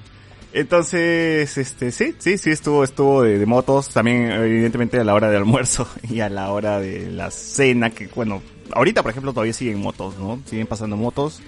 Entonces, 0.55 1.57
este, 1.57 1.91
sí, 1.93 2.15
sí, 2.19 2.37
sí, 2.37 2.51
estuvo, 2.51 2.85
estuvo 2.85 3.23
de, 3.23 3.39
de 3.39 3.47
motos, 3.47 3.89
también 3.89 4.31
evidentemente 4.33 4.99
a 4.99 5.05
la 5.05 5.15
hora 5.15 5.29
del 5.29 5.39
almuerzo 5.39 5.89
y 6.11 6.21
a 6.21 6.29
la 6.29 6.51
hora 6.53 6.79
de 6.79 7.11
la 7.11 7.31
cena, 7.31 7.91
que 7.91 8.09
bueno, 8.15 8.43
ahorita 8.73 9.03
por 9.03 9.13
ejemplo 9.13 9.33
todavía 9.33 9.53
siguen 9.55 9.81
motos, 9.81 10.19
¿no? 10.19 10.41
Siguen 10.45 10.67
pasando 10.67 10.97
motos. 10.97 11.41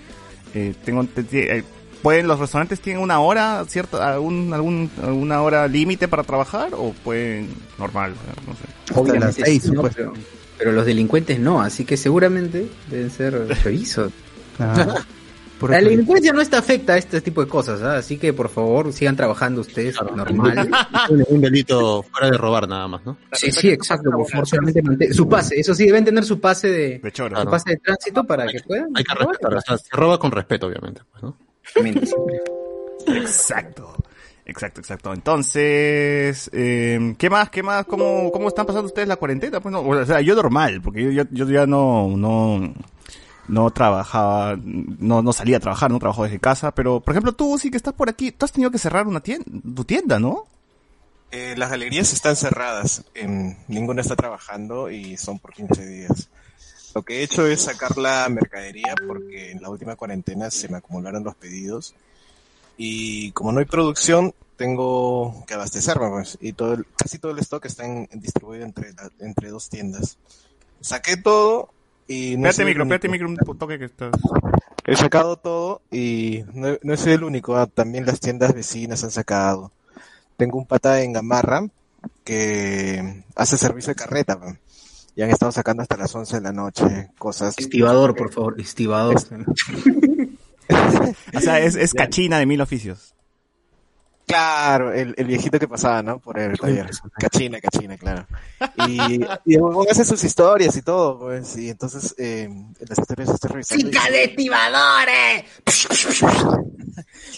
Eh, 0.55 0.75
tengo, 0.85 1.05
te- 1.05 1.25
te- 1.25 1.59
eh, 1.59 1.65
pueden, 2.05 2.29
los 2.29 2.39
restaurantes 2.39 2.81
tienen 2.81 3.03
una 3.03 3.19
hora, 3.19 3.65
cierta, 3.67 4.13
algún, 4.13 4.53
algún, 4.53 4.91
alguna 5.03 5.41
hora 5.41 5.67
límite 5.67 6.07
para 6.07 6.23
trabajar 6.23 6.73
o 6.75 6.93
pueden 6.93 7.49
normal, 7.79 8.13
no 8.47 8.53
sé. 8.53 9.11
Hasta 9.11 9.25
las 9.27 9.35
seis, 9.35 9.63
sí, 9.63 9.71
¿no? 9.71 9.77
supuesto. 9.77 9.97
pero, 9.97 10.13
pero 10.59 10.73
los 10.73 10.85
delincuentes 10.85 11.41
no, 11.41 11.63
así 11.63 11.87
que 11.87 11.97
seguramente 11.97 12.69
deben 12.91 13.11
ser 13.11 13.33
revisos. 13.65 14.13
Ah, 14.59 15.03
puro 15.59 15.73
La 15.73 15.81
delincuencia 15.81 16.35
no 16.35 16.43
está 16.43 16.59
afecta 16.59 16.93
a 16.93 16.99
este 16.99 17.23
tipo 17.23 17.43
de 17.43 17.49
cosas, 17.49 17.81
¿ah? 17.81 17.97
así 17.97 18.19
que 18.19 18.35
por 18.35 18.51
favor 18.51 18.93
sigan 18.93 19.17
trabajando 19.17 19.63
ustedes 19.63 19.97
normal. 20.15 20.71
Un, 21.31 21.41
delito 21.41 22.03
fuera 22.03 22.29
de 22.31 22.37
robar 22.37 22.69
nada 22.69 22.87
más, 22.87 23.07
¿no? 23.07 23.17
Sí, 23.33 23.51
sí, 23.51 23.71
exacto. 23.71 24.11
Por 24.11 24.29
favor, 24.29 24.47
solamente 24.47 25.15
su 25.15 25.27
pase, 25.27 25.59
eso 25.59 25.75
sí, 25.75 25.87
deben 25.87 26.05
tener 26.05 26.23
su 26.23 26.39
pase 26.39 26.69
de, 26.69 26.99
De 26.99 27.13
choro. 27.13 27.41
su 27.41 27.49
pase 27.49 27.71
de 27.71 27.77
tránsito 27.79 28.25
para 28.25 28.47
que 28.47 28.61
puedan. 28.61 28.89
Hay 28.95 29.05
que 29.05 29.15
respetar, 29.15 29.55
o 29.55 29.61
sea, 29.63 29.79
se 29.79 29.89
roba 29.91 30.19
con 30.19 30.33
respeto, 30.33 30.67
obviamente, 30.67 31.01
pues, 31.11 31.23
¿no? 31.23 31.35
Exacto. 33.07 33.95
Exacto, 34.47 34.81
exacto. 34.81 35.13
Entonces, 35.15 36.51
eh, 36.53 37.15
¿qué 37.19 37.31
más? 37.31 37.49
¿Qué 37.49 37.63
más? 37.63 37.87
¿Cómo, 37.87 38.31
cómo 38.31 38.49
están 38.49 38.67
pasando 38.67 38.87
ustedes 38.87 39.09
la 39.09 39.17
cuarentena? 39.17 39.61
Pues 39.61 39.73
no, 39.73 39.81
o 39.81 40.05
sea, 40.05 40.21
yo 40.21 40.35
normal, 40.35 40.83
porque 40.83 41.03
yo, 41.03 41.11
yo, 41.11 41.25
yo 41.31 41.49
ya 41.49 41.67
no, 41.67 42.15
no, 42.15 42.75
no 43.49 43.71
trabajaba, 43.71 44.59
no, 44.63 45.23
no 45.23 45.33
salía 45.33 45.57
a 45.57 45.61
trabajar, 45.61 45.91
no 45.91 45.99
trabajo 45.99 46.25
desde 46.25 46.41
casa, 46.41 46.75
pero, 46.75 47.01
por 47.01 47.15
ejemplo, 47.15 47.33
tú 47.33 47.59
sí 47.59 47.71
que 47.71 47.79
estás 47.79 47.95
por 47.95 48.11
aquí, 48.11 48.33
tú 48.33 48.45
has 48.45 48.53
tenido 48.53 48.71
que 48.71 48.79
cerrar 48.79 49.07
una 49.07 49.21
tienda, 49.21 49.47
tu 49.75 49.85
tienda, 49.85 50.19
¿no? 50.19 50.45
Eh, 51.31 51.55
las 51.57 51.71
galerías 51.71 52.13
están 52.13 52.37
cerradas, 52.37 53.05
em, 53.15 53.57
ninguna 53.67 54.03
está 54.03 54.15
trabajando 54.15 54.91
y 54.91 55.17
son 55.17 55.39
por 55.39 55.53
15 55.53 55.87
días. 55.87 56.29
Lo 56.95 57.03
que 57.03 57.19
he 57.21 57.23
hecho 57.25 57.47
es 57.47 57.63
sacar 57.63 57.97
la 57.99 58.29
mercadería 58.29 58.95
porque 59.07 59.51
en 59.51 59.61
la 59.63 59.69
última 59.71 59.97
cuarentena 59.97 60.51
se 60.51 60.69
me 60.69 60.77
acumularon 60.77 61.25
los 61.25 61.35
pedidos 61.35 61.95
y 62.77 63.31
como 63.33 63.53
no 63.53 63.59
hay 63.61 63.65
producción 63.67 64.33
tengo 64.57 65.45
que 65.47 65.55
abastecerme 65.55 66.09
pues, 66.11 66.39
y 66.41 66.53
todo 66.53 66.75
el- 66.75 66.87
casi 66.97 67.19
todo 67.19 67.33
el 67.33 67.39
stock 67.41 67.65
está 67.65 67.85
en- 67.85 68.09
distribuido 68.13 68.65
entre, 68.65 68.93
la- 68.93 69.11
entre 69.19 69.49
dos 69.51 69.69
tiendas. 69.69 70.17
Saqué 70.81 71.17
todo 71.17 71.71
y 72.07 72.37
no 72.37 72.49
Espérate 72.49 72.65
micro, 72.65 72.83
espérate 72.85 73.09
único. 73.09 73.29
micro 73.29 73.51
un 73.53 73.59
toque 73.59 73.79
que 73.79 73.87
estás... 73.87 74.13
He 74.87 74.95
sacado 74.97 75.37
todo 75.37 75.81
y 75.91 76.45
no, 76.53 76.77
no 76.83 76.97
soy 76.97 77.15
el 77.15 77.25
único, 77.25 77.57
ah, 77.57 77.67
también 77.67 78.05
las 78.07 78.21
tiendas 78.21 78.53
vecinas 78.55 79.03
han 79.03 79.11
sacado. 79.11 79.73
Tengo 80.37 80.59
un 80.59 80.67
pata 80.67 81.01
en 81.03 81.13
Gamarra 81.15 81.67
que 82.23 83.25
hace 83.35 83.57
servicio 83.57 83.91
de 83.91 83.95
carreta 83.97 84.39
pues, 84.39 84.55
y 85.17 85.23
han 85.23 85.31
estado 85.31 85.53
sacando 85.53 85.83
hasta 85.83 85.97
las 85.97 86.15
11 86.15 86.37
de 86.37 86.43
la 86.43 86.53
noche 86.53 87.11
cosas. 87.19 87.55
Estibador, 87.59 88.15
por 88.15 88.33
favor, 88.33 88.61
estibador. 88.61 89.17
O 91.37 91.41
sea, 91.41 91.61
es, 91.61 91.75
es 91.77 91.93
cachina 91.93 92.39
de 92.39 92.47
mil 92.47 92.63
oficios. 92.63 93.15
Claro, 94.27 94.93
el, 94.93 95.15
el 95.19 95.27
viejito 95.27 95.59
que 95.59 95.69
pasaba, 95.69 96.03
¿no? 96.03 96.19
Por 96.19 96.39
el 96.39 96.59
taller. 96.59 96.89
Cachina, 97.19 97.61
cachina, 97.61 97.97
claro. 97.99 98.27
Y, 98.89 99.21
y 99.45 99.55
el 99.55 99.61
huevón 99.63 99.87
hace 99.91 100.05
sus 100.05 100.25
historias 100.25 100.75
y 100.77 100.83
todo, 100.83 101.19
pues, 101.19 101.57
y 101.59 101.69
entonces 101.69 102.15
eh, 102.17 102.49
las 102.89 102.99
historias 102.99 103.29
estoy 103.31 103.51
revisando. 103.51 103.87
y- 103.89 104.13
de 104.13 104.25
estibadores! 104.25 105.45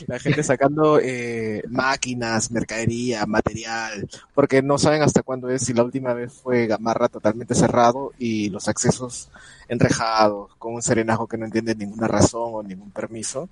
La 0.06 0.18
gente 0.18 0.42
sacando 0.42 0.98
eh, 1.00 1.62
máquinas, 1.68 2.50
mercadería, 2.50 3.24
material, 3.26 4.08
porque 4.34 4.62
no 4.62 4.78
saben 4.78 5.02
hasta 5.02 5.22
cuándo 5.22 5.48
es. 5.50 5.68
Y 5.68 5.74
la 5.74 5.82
última 5.82 6.12
vez 6.14 6.32
fue 6.32 6.66
Gamarra 6.66 7.08
totalmente 7.08 7.54
cerrado 7.54 8.12
y 8.18 8.50
los 8.50 8.68
accesos 8.68 9.30
enrejados, 9.68 10.54
con 10.58 10.74
un 10.74 10.82
serenajo 10.82 11.26
que 11.26 11.38
no 11.38 11.46
entiende 11.46 11.74
ninguna 11.74 12.06
razón 12.06 12.50
o 12.54 12.62
ningún 12.62 12.90
permiso. 12.90 13.48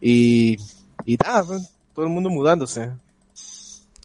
Y, 0.00 0.56
y 1.04 1.16
nada, 1.16 1.44
pues, 1.44 1.70
todo 2.00 2.06
el 2.06 2.14
mundo 2.14 2.30
mudándose. 2.30 2.90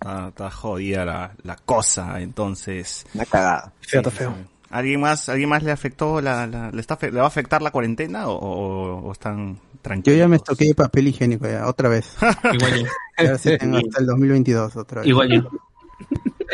Ah, 0.03 0.25
está 0.29 0.51
jodida 0.51 1.05
la, 1.05 1.31
la 1.43 1.55
cosa, 1.55 2.19
entonces... 2.19 3.05
Una 3.13 3.25
cagada. 3.25 3.71
Feo, 3.79 4.01
está 4.01 4.11
feo. 4.11 4.35
¿Alguien 4.69 4.99
más, 4.99 5.29
alguien 5.29 5.47
más 5.47 5.63
le 5.63 5.71
afectó 5.71 6.19
la, 6.19 6.45
la- 6.45 6.71
le, 6.71 6.81
está, 6.81 6.97
le 7.01 7.11
va 7.11 7.23
a 7.23 7.27
afectar 7.27 7.61
la 7.61 7.71
cuarentena 7.71 8.27
o, 8.27 8.33
o- 8.35 9.07
o 9.07 9.11
están 9.13 9.55
Yo 9.55 9.61
tranquilos? 9.81 10.19
ya 10.19 10.27
me 10.27 10.39
toqué 10.39 10.75
papel 10.75 11.07
higiénico 11.07 11.47
ya, 11.47 11.65
otra 11.67 11.87
vez. 11.87 12.13
Igual 12.53 12.81
yo. 12.83 12.87
A 13.17 13.23
ver 13.23 13.39
si 13.39 13.57
tengo 13.57 13.77
hasta 13.87 14.01
el 14.01 14.05
2022 14.07 14.75
otra 14.75 14.99
vez. 15.01 15.09
Igual 15.09 15.29
yo. 15.31 15.49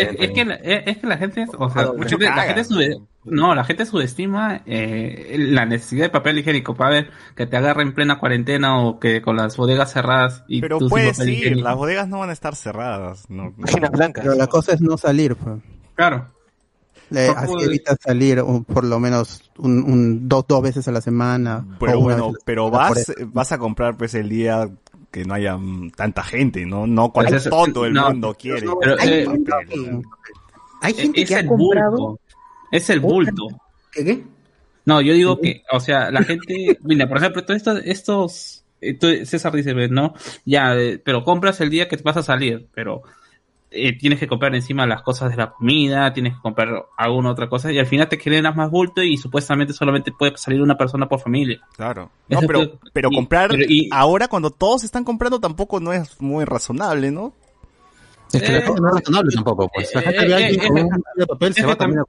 Es, 0.02 0.16
es 0.20 0.32
que 0.32 0.46
la, 0.46 0.56
es, 0.56 0.98
que 0.98 1.08
la 1.08 1.18
gente, 1.18 1.46
o 1.58 1.70
sea, 1.70 1.84
la 1.84 1.94
Mucho 1.94 2.10
gente, 2.10 2.26
la 2.26 2.36
caga. 2.36 2.54
gente 2.54 2.64
sube- 2.66 3.02
no, 3.24 3.54
la 3.54 3.64
gente 3.64 3.86
subestima 3.86 4.62
eh, 4.66 5.36
la 5.38 5.66
necesidad 5.66 6.06
de 6.06 6.10
papel 6.10 6.40
higiénico 6.40 6.74
para 6.76 6.90
ver 6.90 7.12
que 7.36 7.46
te 7.46 7.56
agarre 7.58 7.84
en 7.84 7.94
plena 7.94 8.18
cuarentena 8.20 8.80
o 8.84 9.00
que 9.00 9.22
con 9.22 9.36
las 9.38 9.56
bodegas 9.58 9.92
cerradas 9.94 10.44
y 10.48 10.60
Pero 10.62 10.80
tú 10.80 10.86
sin 10.86 10.90
puede 10.90 11.12
papel 11.12 11.30
ir, 11.30 11.36
higiénico. 11.38 11.68
las 11.68 11.76
bodegas 11.78 12.08
no 12.08 12.20
van 12.20 12.30
a 12.32 12.34
estar 12.34 12.56
cerradas. 12.56 13.30
No, 13.30 13.52
blancas. 13.92 14.24
Pero 14.24 14.36
la 14.36 14.48
cosa 14.48 14.74
es 14.74 14.82
no 14.82 14.98
salir, 14.98 15.36
pues. 15.36 15.60
Claro. 15.96 16.26
Le- 17.12 17.28
¿Cómo 17.28 17.40
así 17.40 17.56
de- 17.58 17.66
evitas 17.66 17.98
salir 18.02 18.42
un- 18.42 18.64
por 18.64 18.86
lo 18.86 18.98
menos 19.00 19.52
un, 19.58 19.84
un 19.84 20.30
dos, 20.30 20.46
dos 20.48 20.62
veces 20.64 20.88
a 20.88 20.92
la 20.92 21.02
semana. 21.02 21.66
Pero 21.80 22.00
bueno, 22.00 22.32
pero 22.46 22.72
vas, 22.72 23.12
vas 23.28 23.52
a 23.52 23.58
comprar 23.58 23.98
pues 23.98 24.14
el 24.16 24.30
día 24.30 24.70
que 25.12 25.26
no 25.26 25.34
haya 25.34 25.58
mm, 25.58 25.92
tanta 25.92 26.24
gente, 26.24 26.66
¿no? 26.66 26.88
No 26.88 27.12
cuando 27.12 27.32
Pues 27.34 27.44
todo 27.50 27.86
el 27.86 27.94
no, 27.94 28.10
mundo 28.10 28.36
quiere. 28.40 28.66
pero, 28.80 28.96
Hay 29.00 29.10
eh, 29.10 29.28
gente 29.28 29.52
hay 30.82 30.94
gente 30.94 31.22
es 31.22 31.28
que 31.30 31.36
ha 31.36 31.40
el 31.42 31.48
comprado. 31.48 31.98
bulto. 31.98 32.20
Es 32.72 32.90
el 32.90 33.00
bulto. 33.00 33.48
¿Qué? 33.92 34.06
qué? 34.06 34.24
No, 34.86 35.02
yo 35.02 35.14
digo 35.14 35.40
que, 35.40 35.64
o 35.72 35.80
sea, 35.80 36.10
la 36.10 36.24
gente, 36.24 36.78
mira, 36.84 37.08
por 37.08 37.18
ejemplo, 37.18 37.44
todos 37.46 37.58
estos, 37.86 37.86
estos 37.86 38.66
eh, 38.82 39.26
César 39.26 39.54
dice, 39.54 39.74
no, 39.90 40.16
ya, 40.46 40.74
eh, 40.76 40.98
pero 41.04 41.24
compras 41.24 41.62
el 41.62 41.70
día 41.70 41.88
que 41.88 41.98
te 41.98 42.04
vas 42.04 42.18
a 42.18 42.24
salir, 42.24 42.68
pero 42.74 43.04
eh, 43.72 43.98
tienes 43.98 44.20
que 44.20 44.28
comprar 44.28 44.54
encima 44.54 44.86
las 44.86 45.02
cosas 45.02 45.32
de 45.32 45.38
la 45.38 45.52
comida, 45.52 46.12
tienes 46.14 46.34
que 46.36 46.42
comprar 46.42 46.86
alguna 46.98 47.32
otra 47.32 47.48
cosa 47.50 47.72
y 47.72 47.80
al 47.80 47.86
final 47.88 48.10
te 48.10 48.18
generas 48.20 48.56
más 48.56 48.70
bulto 48.70 49.02
y 49.02 49.16
supuestamente 49.18 49.74
solamente 49.74 50.12
puede 50.12 50.36
salir 50.38 50.62
una 50.62 50.78
persona 50.78 51.08
por 51.08 51.20
familia. 51.22 51.60
Claro. 51.76 52.10
No, 52.30 52.40
pero, 52.48 52.80
pero 52.94 53.10
y- 53.12 53.16
comprar 53.16 53.50
pero 53.50 53.64
y- 53.68 53.90
ahora 53.92 54.28
cuando 54.28 54.52
todos 54.52 54.84
están 54.84 55.04
comprando 55.04 55.40
tampoco 55.40 55.80
no 55.80 55.92
es 55.94 56.20
muy 56.22 56.46
razonable, 56.46 57.12
¿no? 57.12 57.34
Es 58.34 58.42
que 58.44 58.58
Eh, 58.58 58.64
no 58.66 58.88
es 58.90 58.96
razonable 58.96 59.32
tampoco, 59.36 59.70
pues. 59.74 59.94
Eh, 59.96 60.00
eh, 60.00 60.14
eh, 60.20 60.56
eh, 60.56 60.58
es 61.42 61.56
se 61.56 61.62
que 61.62 61.68
va 61.68 61.76
también 61.76 62.00
a 62.00 62.04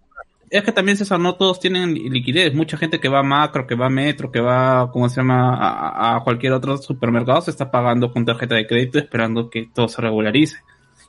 Es 0.51 0.63
que 0.65 0.71
también, 0.73 0.97
César, 0.97 1.19
no 1.19 1.35
todos 1.37 1.59
tienen 1.61 1.95
li- 1.95 2.11
liquidez. 2.11 2.55
Mucha 2.55 2.77
gente 2.77 3.01
que 3.01 3.09
va 3.09 3.21
a 3.21 3.23
Macro, 3.25 3.67
que 3.67 3.75
va 3.75 3.87
a 3.87 3.91
Metro, 3.91 4.31
que 4.31 4.41
va, 4.41 4.91
¿cómo 4.93 5.09
se 5.09 5.17
llama?, 5.17 5.57
a, 5.57 6.17
a 6.17 6.21
cualquier 6.25 6.53
otro 6.53 6.77
supermercado 6.77 7.41
se 7.41 7.51
está 7.51 7.71
pagando 7.71 8.13
con 8.13 8.25
tarjeta 8.25 8.55
de 8.55 8.67
crédito 8.67 8.99
esperando 8.99 9.49
que 9.51 9.69
todo 9.73 9.89
se 9.89 10.03
regularice. 10.03 10.59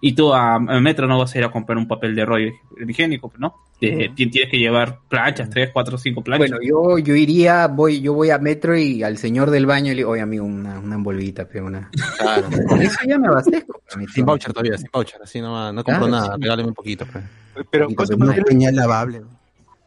Y 0.06 0.12
tú 0.16 0.34
a, 0.34 0.56
a 0.56 0.60
Metro 0.82 1.08
no 1.08 1.18
vas 1.18 1.34
a 1.34 1.38
ir 1.38 1.46
a 1.46 1.50
comprar 1.50 1.78
un 1.78 1.88
papel 1.88 2.14
de 2.14 2.26
rollo 2.26 2.52
higiénico, 2.86 3.32
¿no? 3.38 3.56
Te- 3.80 4.12
ti- 4.14 4.28
Tienes 4.28 4.52
que 4.52 4.58
llevar 4.58 5.00
planchas, 5.08 5.50
tres, 5.50 5.70
cuatro, 5.72 5.98
cinco 5.98 6.22
planchas. 6.22 6.50
Bueno, 6.50 6.62
yo, 6.62 6.98
yo 7.00 7.16
iría, 7.16 7.68
voy, 7.68 8.02
yo 8.02 8.14
voy 8.14 8.30
a 8.30 8.38
Metro 8.38 8.78
y 8.78 9.02
al 9.02 9.18
señor 9.18 9.50
del 9.50 9.66
baño 9.66 9.92
le 9.92 9.96
digo, 10.00 10.10
oye 10.12 10.22
amigo, 10.22 10.44
una, 10.44 10.78
una 10.78 10.96
envolvita, 10.96 11.48
pero 11.48 11.68
una. 11.68 11.90
Claro. 12.20 12.50
Con 12.68 12.82
eso 12.82 12.98
ya 13.08 13.18
me 13.18 13.28
abastezco. 13.30 13.82
Sin 14.14 14.26
voucher 14.26 14.52
todavía, 14.52 14.78
sin 14.78 14.90
voucher. 14.92 15.22
Así 15.24 15.40
no, 15.40 15.72
no 15.72 15.84
compro 15.86 16.08
Claro, 16.08 16.24
nada, 16.24 16.36
sí. 16.36 16.42
regáleme 16.42 16.68
un 16.70 16.76
poquito. 16.76 17.06
Pero, 17.72 17.90
Y 17.90 17.96
¿cuánto 17.96 18.18
con 18.18 18.28
Una 18.28 18.36
pañal 18.44 18.76
lavable. 18.76 19.22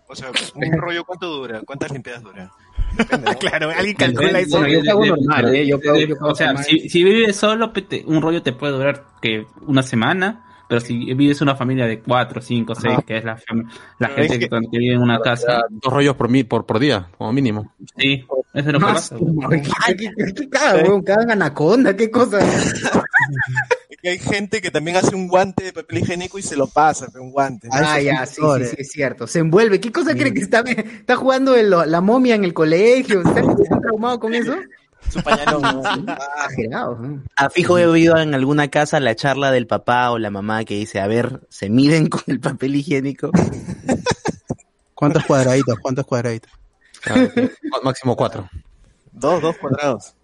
o 0.08 0.14
sea, 0.16 0.28
un 0.54 0.72
rollo 0.78 1.04
cuánto 1.04 1.26
dura? 1.28 1.60
¿Cuántas 1.66 1.90
limpiadas 1.92 2.22
dura? 2.22 2.50
Claro, 3.40 3.70
alguien 3.70 3.96
calcula 3.96 4.38
eso. 4.40 4.58
Bueno, 4.58 4.68
yo 4.74 4.84
pago 4.84 5.06
normal, 5.06 5.54
¿eh? 5.54 5.66
Yo 5.66 5.80
pago- 5.80 5.98
yo 5.98 6.16
pago 6.16 6.32
o 6.32 6.34
sea, 6.34 6.46
normal. 6.48 6.64
si, 6.64 6.88
si 6.88 7.04
vives 7.04 7.36
solo, 7.36 7.72
un 8.06 8.22
rollo 8.22 8.42
te 8.42 8.52
puede 8.52 8.72
durar 8.72 9.04
que 9.20 9.46
una 9.66 9.82
semana, 9.82 10.45
pero 10.68 10.80
si 10.80 11.12
vives 11.14 11.40
una 11.40 11.54
familia 11.56 11.86
de 11.86 12.00
cuatro, 12.00 12.40
cinco, 12.40 12.74
seis, 12.74 12.94
Ajá. 12.94 13.02
que 13.02 13.18
es 13.18 13.24
la, 13.24 13.38
la 13.98 14.08
gente 14.08 14.34
es 14.34 14.38
que, 14.40 14.48
que- 14.48 14.60
que 14.70 14.78
vive 14.78 14.94
en 14.94 15.00
una 15.02 15.20
casa, 15.20 15.62
Dos 15.70 15.92
rollos 15.92 16.16
por, 16.16 16.28
mi, 16.28 16.44
por, 16.44 16.66
por 16.66 16.78
día, 16.78 17.08
como 17.18 17.32
mínimo. 17.32 17.72
sí, 17.96 18.24
eso 18.54 18.68
es 18.70 18.72
lo 18.72 18.80
que. 19.48 19.62
Cagan 21.04 21.30
anaconda, 21.30 21.96
qué 21.96 22.10
cosa. 22.10 22.38
Es 23.88 23.96
que 24.02 24.08
hay 24.10 24.18
gente 24.18 24.60
que 24.60 24.70
también 24.70 24.96
hace 24.96 25.14
un 25.14 25.28
guante 25.28 25.64
de 25.64 25.72
papel 25.72 25.98
higiénico 25.98 26.38
y 26.38 26.42
se 26.42 26.56
lo 26.56 26.66
pasa, 26.66 27.06
pero 27.12 27.24
un 27.24 27.32
guante. 27.32 27.68
Ah, 27.70 27.94
Ah, 27.94 28.00
ya, 28.00 28.26
sí, 28.26 28.40
sí, 28.58 28.64
sí, 28.66 28.76
es 28.78 28.90
cierto. 28.92 29.26
Se 29.26 29.38
envuelve. 29.40 29.80
¿Qué 29.80 29.92
cosa 29.92 30.14
cree 30.14 30.32
que 30.34 30.40
está, 30.40 30.60
está 30.60 31.16
jugando 31.16 31.54
el- 31.56 31.70
la 31.70 32.00
momia 32.00 32.34
en 32.34 32.44
el 32.44 32.54
colegio? 32.54 33.20
¿Está, 33.20 33.40
está 33.40 33.80
traumado 33.80 34.18
con 34.20 34.34
eso? 34.34 34.54
Su 35.10 35.22
pañalón. 35.22 36.06
Exagerado. 36.08 36.96
¿no? 36.96 37.22
A 37.36 37.50
fijo 37.50 37.78
he 37.78 37.86
oído 37.86 38.18
en 38.18 38.34
alguna 38.34 38.68
casa 38.68 39.00
la 39.00 39.14
charla 39.14 39.50
del 39.50 39.66
papá 39.66 40.10
o 40.10 40.18
la 40.18 40.30
mamá 40.30 40.64
que 40.64 40.74
dice, 40.74 41.00
a 41.00 41.06
ver, 41.06 41.40
¿se 41.48 41.70
miden 41.70 42.08
con 42.10 42.22
el 42.26 42.40
papel 42.40 42.76
higiénico? 42.76 43.30
¿Cuántos 44.94 45.24
cuadraditos? 45.24 45.78
¿Cuántos 45.80 46.06
cuadraditos? 46.06 46.50
Claro, 47.02 47.30
máximo 47.84 48.16
cuatro. 48.16 48.48
dos, 49.12 49.40
dos 49.40 49.56
cuadrados. 49.58 50.15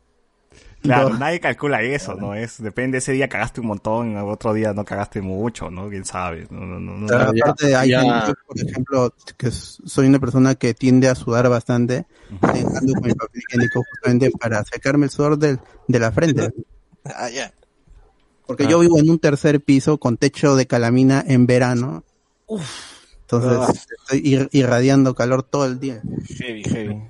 Claro, 0.82 1.10
No. 1.10 1.18
nadie 1.18 1.38
calcula 1.38 1.80
eso, 1.82 2.14
¿no? 2.14 2.34
Es, 2.34 2.60
depende, 2.60 2.98
ese 2.98 3.12
día 3.12 3.28
cagaste 3.28 3.60
un 3.60 3.68
montón, 3.68 4.16
otro 4.16 4.52
día 4.52 4.72
no 4.72 4.84
cagaste 4.84 5.20
mucho, 5.22 5.70
¿no? 5.70 5.88
¿Quién 5.88 6.04
sabe? 6.04 6.46
No, 6.50 6.60
no, 6.66 6.80
no, 6.80 6.92
no. 6.98 7.06
Claro, 7.06 7.32
ya- 7.34 7.42
aparte, 7.44 7.76
hay 7.76 7.90
ya- 7.90 8.26
yo, 8.26 8.34
por 8.46 8.58
ejemplo, 8.60 9.14
que 9.36 9.50
soy 9.50 10.06
una 10.08 10.18
persona 10.18 10.54
que 10.56 10.74
tiende 10.74 11.08
a 11.08 11.14
sudar 11.14 11.48
bastante, 11.48 12.06
ando 12.40 12.94
con 12.94 13.08
el 13.08 13.14
papel 13.16 13.42
higiénico 13.48 13.82
justamente 13.90 14.30
para 14.40 14.64
secarme 14.64 15.04
el 15.06 15.10
sudor 15.10 15.38
del, 15.38 15.60
de 15.86 15.98
la 16.00 16.10
frente. 16.10 16.50
Ah, 17.04 17.30
ya. 17.30 17.52
Porque 18.46 18.66
yo 18.66 18.80
vivo 18.80 18.98
en 18.98 19.08
un 19.08 19.18
tercer 19.20 19.60
piso 19.62 19.98
con 19.98 20.16
techo 20.16 20.56
de 20.56 20.66
calamina 20.66 21.24
en 21.26 21.46
verano. 21.46 22.02
Entonces 23.20 23.86
estoy 24.00 24.20
ir- 24.24 24.48
irradiando 24.52 25.14
calor 25.14 25.42
todo 25.42 25.64
el 25.64 25.78
día. 25.80 26.02
Heavy, 26.38 26.64
heavy. 26.64 27.02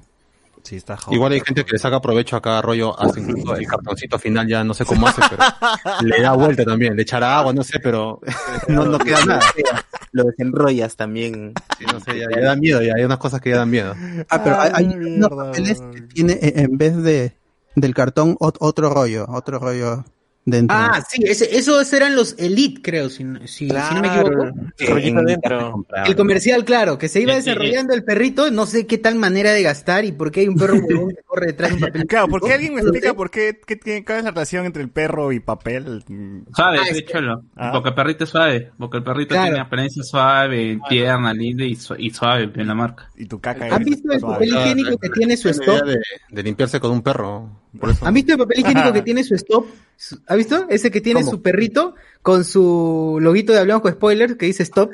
Sí, 0.73 0.77
está 0.79 0.97
jodido. 0.97 1.17
Igual 1.17 1.33
hay 1.33 1.41
gente 1.41 1.67
que 1.67 1.73
le 1.73 1.79
saca 1.79 2.01
provecho 2.01 2.35
a 2.35 2.41
cada 2.41 2.63
rollo, 2.63 2.99
hasta 2.99 3.21
incluso 3.21 3.55
el 3.55 3.67
cartoncito 3.67 4.19
final 4.19 4.49
ya 4.49 4.65
no 4.65 4.73
sé 4.73 4.87
cómo 4.87 5.07
hace, 5.07 5.21
pero 5.29 5.43
le 6.01 6.23
da 6.23 6.33
vuelta 6.33 6.65
también, 6.65 6.97
le 6.97 7.03
echará 7.03 7.37
agua, 7.41 7.53
no 7.53 7.63
sé, 7.63 7.79
pero 7.79 8.21
no, 8.69 8.87
no 8.87 8.99
queda 8.99 9.23
nada. 9.27 9.43
Lo 10.13 10.25
desenrollas 10.25 10.97
también. 10.97 11.53
Sí, 11.79 11.85
no 11.85 12.01
sé, 12.01 12.19
ya, 12.19 12.27
ya 12.35 12.41
da 12.41 12.57
miedo, 12.57 12.81
ya 12.81 12.95
hay 12.97 13.05
unas 13.05 13.19
cosas 13.19 13.43
que 13.43 13.51
ya 13.51 13.59
dan 13.59 13.69
miedo. 13.69 13.95
Ah, 14.31 14.43
pero 14.43 14.59
hay, 14.59 14.71
hay 14.73 14.87
Ay, 14.87 14.95
unos 14.97 15.29
papeles 15.29 15.83
que 15.93 16.01
tiene 16.01 16.39
en 16.41 16.79
vez 16.79 16.97
de 17.03 17.37
del 17.77 17.93
cartón 17.93 18.37
ot- 18.37 18.57
otro 18.61 18.89
rollo, 18.89 19.27
otro 19.29 19.59
rollo 19.59 20.07
dentro. 20.45 20.77
Ah, 20.77 21.03
sí, 21.09 21.23
ese, 21.25 21.57
esos 21.57 21.93
eran 21.93 22.17
los 22.17 22.35
Elite, 22.39 22.81
creo, 22.83 23.09
si, 23.11 23.25
no- 23.25 23.39
si, 23.47 23.69
si 23.69 23.73
no 23.95 24.01
me 24.01 24.09
equivoco. 24.09 24.53
El 26.07 26.17
comercial, 26.17 26.65
claro, 26.65 26.99
que 26.99 27.09
se 27.09 27.21
iba 27.21 27.35
desarrollando 27.35 27.95
el 27.95 28.05
perrito, 28.05 28.51
no 28.51 28.67
sé 28.67 28.87
qué 28.87 28.99
tal 28.99 29.15
manera 29.17 29.53
de 29.53 29.63
gastar 29.63 30.05
y 30.05 30.13
por 30.13 30.31
qué 30.31 30.41
hay 30.41 30.49
un 30.49 30.57
perro 30.57 30.75
que 30.87 31.15
corre 31.27 31.47
detrás 31.47 31.71
de 31.71 31.75
un 31.77 31.81
papel. 31.83 32.07
Claro, 32.07 32.29
¿por 32.29 32.41
qué 32.43 32.53
alguien 32.55 32.75
me 32.75 32.81
explica 32.81 33.15
por 33.15 33.31
qué, 33.31 33.61
qué 33.67 33.77
tiene, 33.77 34.05
cuál 34.05 34.19
es 34.19 34.25
la 34.25 34.31
relación 34.31 34.67
entre 34.67 34.83
el 34.83 34.91
perro 34.91 35.33
y 35.33 35.41
papel? 35.41 36.03
Suave, 36.55 36.79
Ah, 36.81 36.85
sí, 36.85 36.99
es 36.99 37.03
que- 37.05 37.13
cholo. 37.13 37.45
Ah. 37.57 37.71
Porque 37.73 37.91
el 37.91 37.95
perrito 37.95 38.25
es 38.25 38.31
suave. 38.31 38.71
Porque 38.79 38.97
el 38.99 39.03
perrito 39.05 39.29
Claro. 39.35 39.45
tiene 39.47 39.61
apariencia 39.61 40.03
suave, 40.03 40.79
tierna, 40.89 41.33
linda 41.33 41.65
y, 41.65 41.77
su- 41.77 41.95
y 41.97 42.11
suave 42.11 42.51
en 42.55 42.67
la 42.67 42.75
marca. 42.75 43.09
Y 43.17 43.27
tu 43.27 43.41
caca 43.41 43.67
¿Han 43.67 43.83
es 43.83 43.89
visto 43.89 44.13
el 44.13 44.21
papel 44.21 44.49
higiénico 44.49 44.99
que 44.99 45.09
tiene 45.11 45.37
su 45.37 45.49
de, 45.49 45.99
de 46.31 46.43
limpiarse 46.43 46.81
con 46.81 46.91
un 46.91 47.03
perro. 47.03 47.62
Por 47.79 47.91
eso. 47.91 48.05
¿Han 48.07 48.15
visto 48.15 48.33
el 48.33 48.39
papel 48.39 48.61
higiénico 48.61 48.93
que 48.93 49.03
tiene 49.09 49.25
su 49.25 49.35
stop? 49.35 49.67
¿Ha 50.27 50.35
visto? 50.35 50.67
Ese 50.69 50.91
que 50.91 51.01
tiene 51.01 51.21
¿Cómo? 51.21 51.31
su 51.33 51.43
perrito 51.43 51.95
con 52.23 52.45
su 52.45 53.19
loguito 53.21 53.53
de 53.53 53.61
Hablamos 53.61 53.83
con 53.83 53.93
Spoilers 53.93 54.37
que 54.37 54.47
dice 54.47 54.63
stop. 54.65 54.93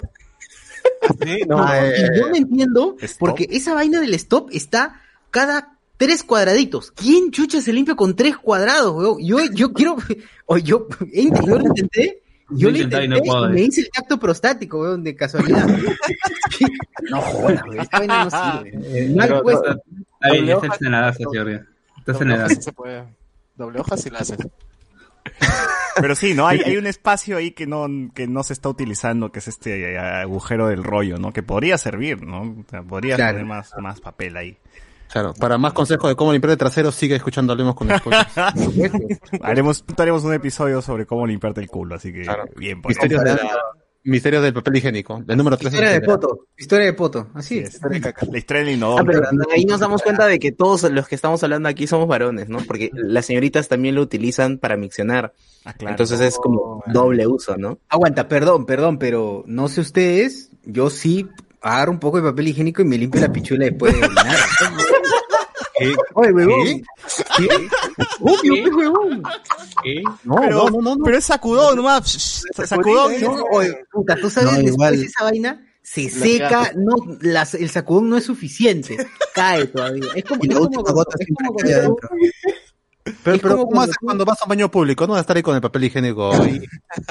Sí, 1.25 1.41
no. 1.49 1.59
Ah, 1.63 1.87
eh, 1.87 2.09
Y 2.15 2.19
yo 2.21 2.29
no 2.29 2.37
entiendo 2.37 2.97
¿Stop? 3.01 3.19
porque 3.19 3.47
esa 3.51 3.75
vaina 3.75 4.01
del 4.01 4.15
stop 4.15 4.51
está 4.53 5.01
cada 5.31 5.77
tres 5.97 6.23
cuadraditos. 6.23 6.93
¿Quién 6.93 7.31
chucha 7.33 7.61
se 7.61 7.73
limpia 7.73 7.95
con 7.97 8.15
tres 8.15 8.37
cuadrados, 8.37 8.95
weón? 8.95 9.17
Yo, 9.25 9.39
yo 9.53 9.73
quiero, 9.73 9.97
o 10.47 10.59
yo, 10.59 10.87
yo 11.13 11.59
lo 11.59 11.67
intenté, 11.67 12.23
yo 12.51 12.71
Lo 12.71 12.77
intenté 12.79 13.05
y 13.05 13.09
no 13.09 13.49
me 13.51 13.61
hice 13.63 13.81
el 13.83 13.91
tacto 13.91 14.19
prostático, 14.19 14.81
weón, 14.81 15.03
de 15.03 15.17
casualidad. 15.17 15.67
no 17.11 17.21
jodas, 17.21 17.63
weón, 17.65 17.81
esta 17.81 17.99
vaina 17.99 18.25
no 18.25 18.31
sirve. 18.31 19.01
Eh, 19.01 19.13
Mal 19.15 19.29
Pero- 19.29 19.43
puesto. 19.43 19.71
Está 19.71 20.33
bien, 20.33 20.49
en 20.81 20.93
la 20.93 21.15
Jordi. 21.19 21.59
Estás 22.13 22.21
en 22.23 22.31
edad. 22.33 22.49
sí 22.49 22.63
se 22.63 22.73
puede. 22.73 23.05
Doble 23.57 23.81
hoja 23.81 23.97
sí 23.97 24.11
la 24.11 24.19
haces. 24.21 24.39
Pero 26.01 26.15
sí, 26.15 26.35
¿no? 26.35 26.47
Hay, 26.47 26.61
hay 26.65 26.77
un 26.77 26.87
espacio 26.87 27.37
ahí 27.37 27.51
que 27.51 27.67
no, 27.67 27.87
que 28.15 28.27
no 28.29 28.43
se 28.45 28.53
está 28.53 28.69
utilizando, 28.69 29.33
que 29.33 29.41
es 29.41 29.49
este 29.49 29.95
eh, 29.95 29.99
agujero 29.99 30.69
del 30.69 30.85
rollo, 30.85 31.19
¿no? 31.19 31.33
Que 31.33 31.43
podría 31.43 31.77
servir, 31.77 32.23
¿no? 32.25 32.43
O 32.43 32.65
sea, 32.71 32.83
podría 32.83 33.17
Claro. 33.17 33.33
poner 33.39 33.47
más, 33.47 33.73
más 33.79 34.01
papel 34.01 34.37
ahí. 34.37 34.57
Claro, 35.11 35.33
para 35.35 35.57
más 35.59 35.73
consejos 35.73 36.09
de 36.11 36.17
cómo 36.17 36.33
limpiar 36.33 36.53
el 36.53 36.59
trasero, 36.59 36.93
sigue 36.93 37.17
escuchando 37.17 37.53
Hablemos 37.53 37.75
con 37.75 37.89
Spoilers. 37.91 38.29
Haremos, 39.43 39.83
haremos 39.97 40.23
un 40.25 40.35
episodio 40.35 40.83
sobre 40.83 41.07
cómo 41.07 41.27
limpiarte 41.27 41.61
el 41.63 41.69
culo, 41.69 41.95
así 41.97 42.13
que 42.13 42.23
Claro. 42.23 42.45
bien, 42.57 42.81
Misterios, 42.87 43.25
de 43.25 43.35
la- 43.35 43.51
misterios 44.09 44.43
del 44.43 44.53
papel 44.53 44.77
higiénico. 44.77 45.23
El 45.29 45.37
número 45.37 45.57
3 45.57 45.73
Historia 45.73 45.93
de 45.93 46.01
Poto, 46.01 46.47
historia 46.57 46.87
de 46.87 46.93
Poto, 46.95 47.29
así 47.35 47.59
es. 47.59 47.81
La 47.83 48.39
historia 48.39 48.63
del 48.65 48.69
Ah, 48.73 48.77
inodoro. 48.77 49.05
pero 49.05 49.23
ahí 49.55 49.65
nos 49.65 49.81
damos 49.81 50.03
cuenta 50.03 50.27
de 50.27 50.39
que 50.39 50.51
todos 50.53 50.83
los 50.91 51.07
que 51.09 51.15
estamos 51.15 51.43
hablando 51.45 51.69
aquí 51.69 51.87
somos 51.87 52.09
varones, 52.09 52.49
¿no? 52.49 52.59
Porque 52.67 52.91
las 52.93 53.27
señoritas 53.27 53.69
también 53.69 53.95
lo 53.95 54.03
utilizan 54.03 54.59
para 54.59 54.77
miccionar. 54.77 55.33
Ah, 55.65 55.73
claro. 55.75 55.93
Entonces 55.93 56.21
es 56.21 56.37
como 56.37 56.83
doble 56.87 57.27
uso, 57.27 57.57
¿no? 57.57 57.79
Aguanta, 57.89 58.29
perdón, 58.29 58.67
perdón, 58.67 58.99
pero 58.99 59.45
no 59.47 59.69
sé 59.69 59.81
ustedes, 59.83 60.51
yo 60.65 60.91
sí 60.91 61.29
agarro 61.61 61.91
un 61.93 61.99
poco 61.99 62.19
de 62.21 62.31
papel 62.31 62.49
higiénico 62.49 62.83
y 62.83 62.85
me 62.85 62.97
limpio 62.99 63.21
la 63.21 63.33
pichula 63.33 63.65
después 63.67 63.93
de 63.93 63.99
orinar. 64.07 64.37
Oye, 66.15 66.33
huevón. 66.33 66.83
¿Qué? 67.37 67.49
Obvio, 68.21 68.53
pues, 68.63 68.75
huevón. 68.77 69.23
No, 70.25 70.37
pero, 70.37 70.71
no, 70.71 70.81
no, 70.83 70.97
pero 71.05 71.19
es 71.19 71.25
sacudón 71.25 71.77
nomás. 71.77 72.43
Sacudón. 72.65 73.21
No, 73.21 73.45
oye, 73.53 73.75
puta, 73.93 74.17
tú 74.17 74.29
sabes, 74.31 74.51
No, 74.51 74.57
después 74.59 74.75
igual. 74.75 74.95
esa 74.95 75.25
vaina 75.25 75.65
se 75.83 76.11
seca, 76.11 76.73
no, 76.77 76.97
las- 77.23 77.55
el 77.55 77.71
sacudón 77.71 78.11
no 78.11 78.17
es 78.19 78.25
suficiente, 78.25 78.97
cae 79.35 79.67
todavía. 79.69 80.05
Es 80.15 80.25
como, 80.25 80.41
Y 80.45 80.49
es 80.49 80.55
la 80.55 80.55
como 80.61 80.67
última 80.67 80.83
cuando- 80.83 80.95
gota 80.95 81.17
es 81.19 81.25
siempre 81.25 81.47
como 81.47 81.59
cae 81.59 81.73
cuando. 81.75 81.97
Pero, 83.25 83.67
¿cómo 83.67 83.83
haces 83.83 83.97
cuando 84.01 84.25
vas 84.25 84.41
a 84.41 84.45
un 84.45 84.49
baño 84.51 84.71
público? 84.71 85.07
No 85.07 85.13
vas 85.13 85.19
a 85.19 85.23
estar 85.23 85.37
ahí 85.37 85.43
con 85.43 85.55
el 85.55 85.61
papel 85.61 85.85
higiénico. 85.85 86.31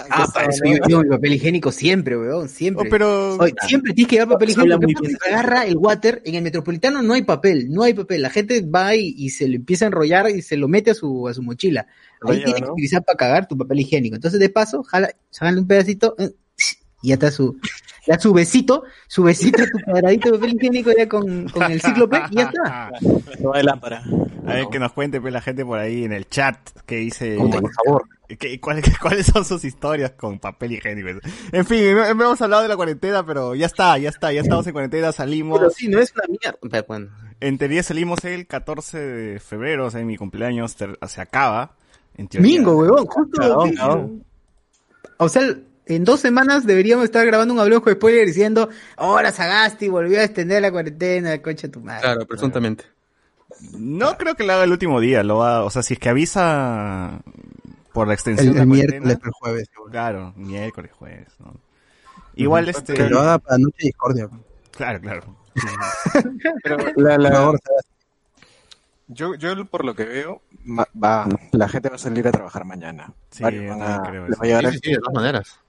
Ah, 0.09 0.27
para 0.33 0.49
eso 0.49 0.63
yo 0.89 1.01
mi 1.01 1.09
papel 1.09 1.33
higiénico 1.33 1.71
siempre, 1.71 2.17
weón, 2.17 2.49
siempre. 2.49 2.87
Oh, 2.87 2.91
pero 2.91 3.37
Oye, 3.37 3.53
siempre 3.67 3.93
tienes 3.93 4.09
que 4.09 4.15
llevar 4.15 4.33
papel 4.33 4.49
higiénico. 4.49 5.05
Se 5.05 5.29
agarra 5.29 5.65
el 5.65 5.77
water, 5.77 6.21
en 6.25 6.35
el 6.35 6.43
metropolitano 6.43 7.01
no 7.01 7.13
hay 7.13 7.21
papel, 7.21 7.69
no 7.69 7.83
hay 7.83 7.93
papel. 7.93 8.21
La 8.21 8.29
gente 8.29 8.61
va 8.61 8.95
y, 8.95 9.13
y 9.17 9.29
se 9.29 9.47
lo 9.47 9.55
empieza 9.55 9.85
a 9.85 9.87
enrollar 9.87 10.29
y 10.29 10.41
se 10.41 10.57
lo 10.57 10.67
mete 10.67 10.91
a 10.91 10.93
su, 10.93 11.27
a 11.27 11.33
su 11.33 11.43
mochila. 11.43 11.87
Ahí 12.21 12.39
Rollo, 12.39 12.43
tienes 12.43 12.61
¿no? 12.61 12.67
que 12.67 12.71
utilizar 12.73 13.03
para 13.03 13.17
cagar 13.17 13.47
tu 13.47 13.57
papel 13.57 13.79
higiénico. 13.79 14.15
Entonces, 14.15 14.39
de 14.39 14.49
paso, 14.49 14.83
jala, 14.83 15.11
jala 15.31 15.59
un 15.59 15.67
pedacito 15.67 16.15
eh, 16.17 16.31
y 17.01 17.09
ya 17.09 17.13
está 17.15 17.31
su, 17.31 17.59
ya 18.07 18.17
su 18.19 18.33
besito, 18.33 18.83
su 19.07 19.21
besito, 19.23 19.61
tu 19.71 19.79
cuadradito 19.85 20.31
de 20.31 20.37
papel 20.39 20.55
higiénico 20.55 20.91
ya 20.97 21.07
con, 21.07 21.47
con 21.49 21.71
el 21.71 21.81
cíclope 21.81 22.21
y 22.31 22.35
ya 22.37 22.43
está. 22.43 22.91
No 23.39 23.53
hay 23.53 23.63
lámpara. 23.63 24.01
A 24.47 24.53
ver, 24.53 24.65
que 24.71 24.79
nos 24.79 24.93
cuente 24.93 25.21
pues, 25.21 25.31
la 25.31 25.41
gente 25.41 25.63
por 25.63 25.77
ahí 25.77 26.05
en 26.05 26.13
el 26.13 26.27
chat 26.27 26.57
que 26.85 26.95
dice... 26.95 27.37
Por 27.37 27.71
favor. 27.73 28.03
¿Qué- 28.39 28.59
cuál- 28.59 28.81
¿Cuáles 29.01 29.27
son 29.27 29.45
sus 29.45 29.63
historias 29.63 30.11
con 30.11 30.39
papel 30.39 30.71
higiénico? 30.73 31.09
En 31.51 31.65
fin, 31.65 31.79
hemos 31.83 32.07
hemos 32.09 32.41
hablado 32.41 32.63
de 32.63 32.67
la 32.69 32.75
cuarentena, 32.75 33.25
pero 33.25 33.53
ya 33.55 33.67
está, 33.67 33.97
ya 33.99 34.09
está, 34.09 34.31
ya 34.33 34.41
estamos 34.41 34.65
en 34.65 34.73
cuarentena, 34.73 35.11
salimos. 35.11 35.59
Pero 35.59 35.69
sí, 35.71 35.87
no 35.87 35.99
es 35.99 36.11
una 36.15 36.23
mierda. 36.29 36.85
Bueno. 36.87 37.09
En 37.39 37.57
teoría 37.57 37.83
salimos 37.83 38.23
el 38.25 38.47
14 38.47 38.97
de 38.99 39.39
febrero, 39.39 39.85
o 39.85 39.91
sea, 39.91 40.01
mi 40.03 40.17
cumpleaños 40.17 40.75
se 41.07 41.21
acaba. 41.21 41.75
En 42.17 42.27
teoría. 42.27 42.57
Mingo, 42.57 42.77
weón, 42.77 43.05
justo. 43.05 43.39
Cagón. 43.75 44.23
O 45.17 45.29
sea, 45.29 45.43
en 45.87 46.03
dos 46.03 46.19
semanas 46.19 46.65
deberíamos 46.65 47.05
estar 47.05 47.25
grabando 47.25 47.53
un 47.53 47.59
hablón 47.59 47.83
de 47.83 47.93
spoiler 47.93 48.25
diciendo, 48.25 48.69
ahora 48.95 49.31
Sagasti 49.31 49.87
volvió 49.89 50.19
a 50.19 50.23
extender 50.23 50.61
la 50.61 50.71
cuarentena, 50.71 51.41
concha 51.41 51.67
de 51.67 51.73
tu 51.73 51.81
madre. 51.81 52.01
Claro, 52.01 52.25
presuntamente. 52.25 52.85
No 53.71 54.17
creo 54.17 54.35
que 54.35 54.43
lo 54.43 54.53
haga 54.53 54.63
el 54.65 54.71
último 54.71 54.99
día, 54.99 55.23
lo 55.23 55.37
va, 55.37 55.63
o 55.63 55.69
sea, 55.69 55.81
si 55.83 55.93
es 55.95 55.99
que 55.99 56.09
avisa 56.09 57.21
por 57.93 58.07
la 58.07 58.13
extensión 58.13 58.49
El, 58.49 58.53
de 58.53 58.57
la 58.59 58.63
el 58.63 58.69
cuarentena, 58.69 59.05
miércoles, 59.05 59.25
el 59.25 59.31
jueves. 59.31 59.67
seguro. 59.71 59.91
Claro, 59.91 60.33
miércoles, 60.35 60.91
jueves, 60.93 61.27
¿no? 61.39 61.53
Igual 62.35 62.69
este, 62.69 62.93
Que 62.93 63.09
lo 63.09 63.19
haga 63.19 63.39
para 63.39 63.57
Noche 63.57 63.77
Discordia. 63.79 64.29
claro, 64.71 65.01
claro. 65.01 65.35
Pero 66.63 66.77
La, 66.97 67.17
la- 67.17 67.51
yo, 69.07 69.35
yo 69.35 69.65
por 69.65 69.85
lo 69.85 69.95
que 69.95 70.03
veo, 70.03 70.41
va, 71.01 71.27
la 71.53 71.69
gente 71.69 71.89
va 71.89 71.95
a 71.95 71.99
salir 71.99 72.27
a 72.27 72.31
trabajar 72.31 72.65
mañana. 72.65 73.13
Sí, 73.31 73.41
Varios 73.41 73.69
también 73.69 73.91
a- 73.91 74.03
creo 74.03 74.23
les 74.27 74.31
eso. 74.33 74.39
va 74.39 74.43
a 74.45 74.47
llevar 74.47 74.61
Sí, 74.63 74.67
el- 74.67 74.73
sí, 74.73 74.79
sí, 74.83 74.91
de 74.91 74.97
todas 74.99 75.13
maneras. 75.13 75.59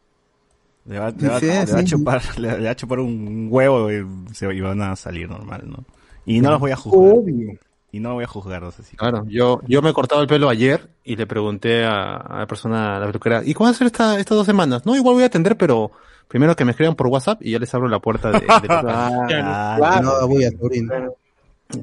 Le 0.88 0.98
va, 0.98 1.10
le 1.10 1.28
va- 1.28 1.38
Sí, 1.40 1.46
le 1.46 1.52
va 1.72 1.78
a 1.78 1.84
chupar, 1.84 2.22
le, 2.38 2.58
le 2.58 2.64
va 2.64 2.70
a 2.70 2.76
chupar 2.76 2.98
un 3.00 3.48
huevo 3.50 3.92
y, 3.92 4.04
se, 4.34 4.52
y 4.54 4.60
van 4.60 4.80
a 4.82 4.96
salir 4.96 5.28
normal, 5.28 5.62
¿no? 5.66 5.84
Y 6.26 6.40
no 6.40 6.50
los 6.50 6.60
voy 6.60 6.70
a 6.72 6.76
juzgar. 6.76 7.12
Obvio. 7.18 7.52
Y 7.90 8.00
no 8.00 8.14
voy 8.14 8.24
a 8.24 8.26
juzgar, 8.26 8.62
o 8.64 8.70
sea, 8.70 8.84
sí. 8.84 8.96
Claro, 8.96 9.24
yo, 9.28 9.60
yo 9.66 9.80
me 9.80 9.90
he 9.90 9.92
cortado 9.94 10.20
el 10.20 10.28
pelo 10.28 10.48
ayer 10.50 10.88
y 11.04 11.16
le 11.16 11.26
pregunté 11.26 11.84
a, 11.86 12.16
a 12.16 12.38
la 12.40 12.46
persona, 12.46 12.96
a 12.96 13.00
la 13.00 13.06
peluquera, 13.06 13.42
¿y 13.44 13.54
cómo 13.54 13.66
va 13.66 13.70
a 13.70 13.74
ser 13.74 13.86
esta, 13.86 14.18
estas 14.18 14.36
dos 14.36 14.44
semanas? 14.46 14.84
No, 14.84 14.94
igual 14.94 15.14
voy 15.14 15.22
a 15.22 15.26
atender, 15.26 15.56
pero 15.56 15.90
primero 16.28 16.54
que 16.54 16.66
me 16.66 16.72
escriban 16.72 16.96
por 16.96 17.06
WhatsApp 17.06 17.40
y 17.42 17.52
ya 17.52 17.58
les 17.58 17.72
abro 17.74 17.88
la 17.88 17.98
puerta 18.00 18.30
de, 18.30 18.40
de- 18.40 18.46
Ah, 18.68 20.00
No 20.02 20.28
voy 20.28 20.44
a 20.44 20.50
sobrino. 20.50 20.92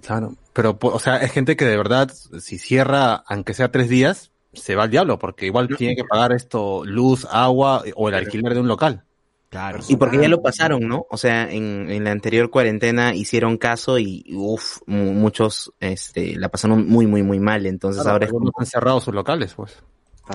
Claro, 0.05 0.33
pero, 0.53 0.77
o 0.81 0.99
sea, 0.99 1.17
es 1.17 1.31
gente 1.31 1.55
que 1.55 1.65
de 1.65 1.77
verdad, 1.77 2.11
si 2.39 2.57
cierra, 2.59 3.23
aunque 3.27 3.53
sea 3.55 3.71
tres 3.71 3.89
días, 3.89 4.31
se 4.55 4.75
va 4.75 4.83
al 4.83 4.89
diablo, 4.89 5.19
porque 5.19 5.45
igual 5.45 5.67
tiene 5.77 5.95
que 5.95 6.03
pagar 6.03 6.33
esto, 6.33 6.83
luz, 6.85 7.27
agua 7.29 7.83
o 7.95 8.09
el 8.09 8.15
alquiler 8.15 8.53
de 8.53 8.59
un 8.59 8.67
local. 8.67 9.03
Claro. 9.49 9.79
Y 9.87 9.95
porque 9.95 10.17
ya 10.17 10.27
lo 10.27 10.41
pasaron, 10.41 10.81
¿no? 10.87 11.05
O 11.09 11.17
sea, 11.17 11.49
en, 11.49 11.89
en 11.89 12.03
la 12.03 12.11
anterior 12.11 12.49
cuarentena 12.49 13.15
hicieron 13.15 13.57
caso 13.57 13.97
y, 13.97 14.25
uff, 14.33 14.79
muchos 14.85 15.71
este, 15.79 16.35
la 16.35 16.49
pasaron 16.49 16.87
muy, 16.87 17.07
muy, 17.07 17.23
muy 17.23 17.39
mal. 17.39 17.65
Entonces 17.65 18.01
Claro, 18.01 18.15
ahora 18.15 18.25
es 18.25 18.31
como, 18.31 18.51
han 18.57 18.65
cerrado 18.65 18.99
sus 18.99 19.13
locales, 19.13 19.53
pues. 19.53 19.81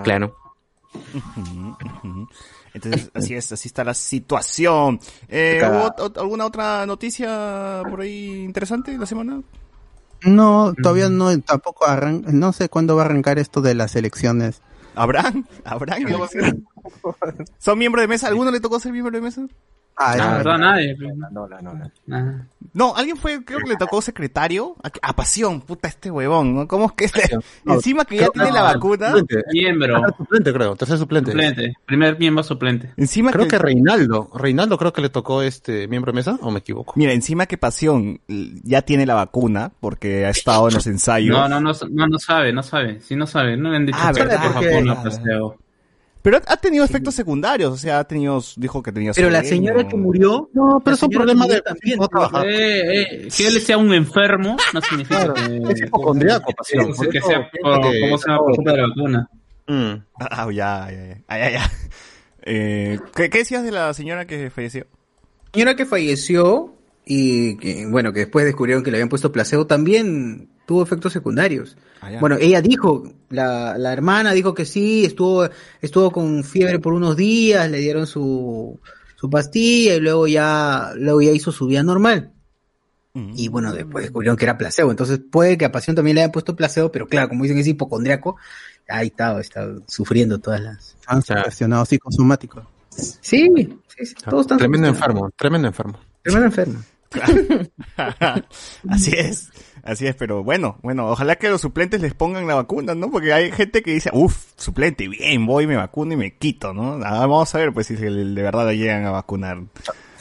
claro. 0.02 0.34
Ujú, 1.14 1.76
ujú. 2.02 2.28
Entonces, 2.72 3.10
así 3.14 3.34
es, 3.34 3.52
así 3.52 3.68
está 3.68 3.84
la 3.84 3.94
situación. 3.94 5.00
Eh. 5.28 5.60
¿Hubo 5.64 6.20
alguna 6.20 6.46
otra 6.46 6.86
noticia 6.86 7.82
por 7.88 8.00
ahí 8.00 8.44
interesante 8.44 8.96
la 8.96 9.06
semana? 9.06 9.42
No, 10.22 10.74
todavía 10.80 11.08
no, 11.08 11.38
tampoco 11.40 11.86
arran 11.86 12.24
no 12.26 12.52
sé 12.52 12.68
cuándo 12.68 12.96
va 12.96 13.02
a 13.02 13.04
arrancar 13.06 13.38
esto 13.38 13.60
de 13.60 13.74
las 13.74 13.96
elecciones. 13.96 14.62
¿Habrán? 14.94 15.46
¿Habrán? 15.64 16.02
¿Son 17.58 17.78
miembros 17.78 18.02
de 18.02 18.08
mesa? 18.08 18.28
¿Alguno 18.28 18.50
le 18.50 18.60
tocó 18.60 18.80
ser 18.80 18.92
miembro 18.92 19.12
de 19.12 19.22
mesa? 19.22 19.46
Ah, 20.02 20.36
verdad, 20.38 20.58
nadie. 20.58 20.96
No, 20.96 21.46
no, 21.46 21.60
no, 21.60 21.74
no. 21.74 21.90
Ah. 22.10 22.34
No, 22.72 22.96
alguien 22.96 23.16
fue, 23.16 23.44
creo 23.44 23.58
que 23.58 23.68
le 23.68 23.76
tocó 23.76 24.00
secretario. 24.00 24.74
A, 24.82 24.90
a 25.10 25.12
pasión, 25.14 25.60
puta, 25.60 25.88
este 25.88 26.10
huevón, 26.10 26.54
¿no? 26.54 26.66
¿Cómo 26.66 26.86
es 26.86 26.92
que 26.92 27.04
este? 27.04 27.36
No, 27.64 27.74
Encima 27.74 28.04
que 28.06 28.16
ya 28.16 28.28
tiene 28.28 28.48
no, 28.48 28.54
la 28.54 28.62
vacuna. 28.62 29.12
Miembro. 29.52 30.00
Tercer 30.00 30.16
suplente, 30.16 30.52
creo. 30.52 30.76
Tercer 30.76 30.98
suplente. 30.98 31.30
Suplente. 31.32 31.74
Primer 31.84 32.18
miembro 32.18 32.42
suplente. 32.42 32.94
Encima 32.96 33.30
Creo 33.30 33.44
que, 33.44 33.50
que 33.50 33.58
Reinaldo. 33.58 34.30
Reinaldo 34.34 34.78
creo 34.78 34.92
que 34.92 35.02
le 35.02 35.10
tocó 35.10 35.42
este 35.42 35.86
miembro 35.88 36.12
de 36.12 36.16
mesa, 36.16 36.38
o 36.40 36.50
me 36.50 36.60
equivoco. 36.60 36.94
Mira, 36.96 37.12
encima 37.12 37.44
que 37.46 37.58
pasión 37.58 38.20
ya 38.26 38.82
tiene 38.82 39.04
la 39.04 39.14
vacuna 39.14 39.72
porque 39.80 40.24
ha 40.24 40.30
estado 40.30 40.68
en 40.68 40.74
los 40.74 40.86
ensayos. 40.86 41.36
No, 41.36 41.48
no, 41.48 41.60
no, 41.60 41.72
no, 41.90 42.06
no 42.06 42.18
sabe, 42.18 42.52
no 42.52 42.62
sabe. 42.62 43.00
Sí, 43.00 43.16
no 43.16 43.26
sabe. 43.26 43.56
No 43.56 43.70
le 43.70 43.76
han 43.76 43.86
dicho 43.86 43.98
Ah, 44.00 44.12
que 44.14 44.22
Pero 46.22 46.38
ha, 46.46 46.56
tenido 46.58 46.84
efectos 46.84 47.14
secundarios, 47.14 47.72
o 47.72 47.76
sea, 47.78 48.00
ha 48.00 48.04
tenido, 48.04 48.42
dijo 48.56 48.82
que 48.82 48.92
tenía 48.92 49.12
Pero 49.14 49.30
la 49.30 49.42
señora 49.42 49.88
que 49.88 49.96
murió. 49.96 50.50
No, 50.52 50.80
pero 50.84 50.94
la 50.94 50.96
es 50.96 51.02
un 51.02 51.10
problema 51.10 51.46
de 51.46 51.62
también. 51.62 51.98
no 51.98 52.08
trabajar. 52.08 52.46
Eh, 52.46 53.24
eh, 53.24 53.28
que 53.34 53.46
él 53.46 53.60
sea 53.60 53.78
un 53.78 53.92
enfermo 53.94 54.56
no 54.74 54.80
significa 54.82 55.32
que, 55.32 55.72
Es 55.72 55.80
hipocondriaco, 55.80 56.52
pasión. 56.52 56.94
Por 56.94 57.08
que 57.08 57.22
sea 57.22 57.50
¿cómo 57.62 58.18
se 58.18 58.28
llama? 58.28 58.38
por 58.38 58.66
la 58.66 58.86
vacuna. 58.86 59.30
Mm. 59.66 59.92
Ah, 60.18 60.48
ya, 60.52 60.88
ya, 60.90 61.06
ya. 61.06 61.22
Ah, 61.28 61.38
ya, 61.38 61.50
ya. 61.50 61.70
Eh, 62.42 62.98
¿qué, 63.14 63.28
¿Qué 63.28 63.38
decías 63.38 63.62
de 63.62 63.70
la 63.70 63.92
señora 63.92 64.26
que 64.26 64.48
falleció? 64.48 64.86
señora 65.52 65.76
que 65.76 65.84
falleció 65.84 66.74
y 67.12 67.56
que, 67.56 67.86
bueno, 67.86 68.12
que 68.12 68.20
después 68.20 68.44
descubrieron 68.44 68.84
que 68.84 68.92
le 68.92 68.98
habían 68.98 69.08
puesto 69.08 69.32
placebo, 69.32 69.66
también 69.66 70.48
tuvo 70.64 70.84
efectos 70.84 71.12
secundarios. 71.12 71.76
Ah. 72.00 72.18
Bueno, 72.20 72.36
ella 72.38 72.62
dijo, 72.62 73.02
la, 73.30 73.76
la 73.76 73.92
hermana 73.92 74.30
dijo 74.30 74.54
que 74.54 74.64
sí, 74.64 75.04
estuvo, 75.06 75.48
estuvo 75.80 76.12
con 76.12 76.44
fiebre 76.44 76.78
por 76.78 76.92
unos 76.92 77.16
días, 77.16 77.68
le 77.68 77.78
dieron 77.78 78.06
su, 78.06 78.78
su 79.16 79.28
pastilla 79.28 79.96
y 79.96 80.00
luego 80.00 80.28
ya, 80.28 80.92
luego 80.94 81.20
ya 81.20 81.32
hizo 81.32 81.50
su 81.50 81.66
vida 81.66 81.82
normal. 81.82 82.30
Mm. 83.14 83.32
Y 83.34 83.48
bueno, 83.48 83.72
después 83.72 84.04
descubrieron 84.04 84.36
que 84.36 84.44
era 84.44 84.56
placebo. 84.56 84.92
Entonces 84.92 85.18
puede 85.18 85.58
que 85.58 85.64
a 85.64 85.72
Pasión 85.72 85.96
también 85.96 86.14
le 86.14 86.20
hayan 86.20 86.30
puesto 86.30 86.54
placebo, 86.54 86.92
pero 86.92 87.08
claro, 87.08 87.28
como 87.28 87.42
dicen 87.42 87.56
que 87.56 87.62
es 87.62 87.66
hipocondriaco, 87.66 88.36
ahí 88.88 89.08
está, 89.08 89.40
está 89.40 89.68
sufriendo 89.88 90.38
todas 90.38 90.60
las... 90.60 90.96
Han 91.08 91.22
sugestionado 91.22 91.84
psicosomáticos. 91.86 92.62
Sí, 92.90 93.12
sí, 93.20 94.06
sí, 94.06 94.14
todos 94.28 94.42
están 94.42 94.58
Tremendo 94.58 94.86
enfermo, 94.86 95.28
tremendo 95.36 95.66
enfermo. 95.66 95.98
Tremendo 96.22 96.46
enfermo. 96.46 96.80
así 98.88 99.12
es, 99.16 99.50
así 99.82 100.06
es, 100.06 100.14
pero 100.14 100.44
bueno, 100.44 100.78
bueno, 100.82 101.08
ojalá 101.08 101.36
que 101.36 101.48
los 101.48 101.60
suplentes 101.60 102.00
les 102.00 102.14
pongan 102.14 102.46
la 102.46 102.54
vacuna, 102.54 102.94
¿no? 102.94 103.10
Porque 103.10 103.32
hay 103.32 103.50
gente 103.50 103.82
que 103.82 103.92
dice, 103.92 104.10
uff, 104.12 104.52
suplente, 104.56 105.08
bien, 105.08 105.44
voy, 105.44 105.66
me 105.66 105.76
vacuno 105.76 106.14
y 106.14 106.16
me 106.16 106.36
quito, 106.36 106.72
¿no? 106.72 107.00
Ah, 107.04 107.26
vamos 107.26 107.52
a 107.54 107.58
ver, 107.58 107.72
pues, 107.72 107.88
si 107.88 107.96
de 107.96 108.42
verdad 108.42 108.66
le 108.68 108.78
llegan 108.78 109.04
a 109.06 109.10
vacunar. 109.10 109.58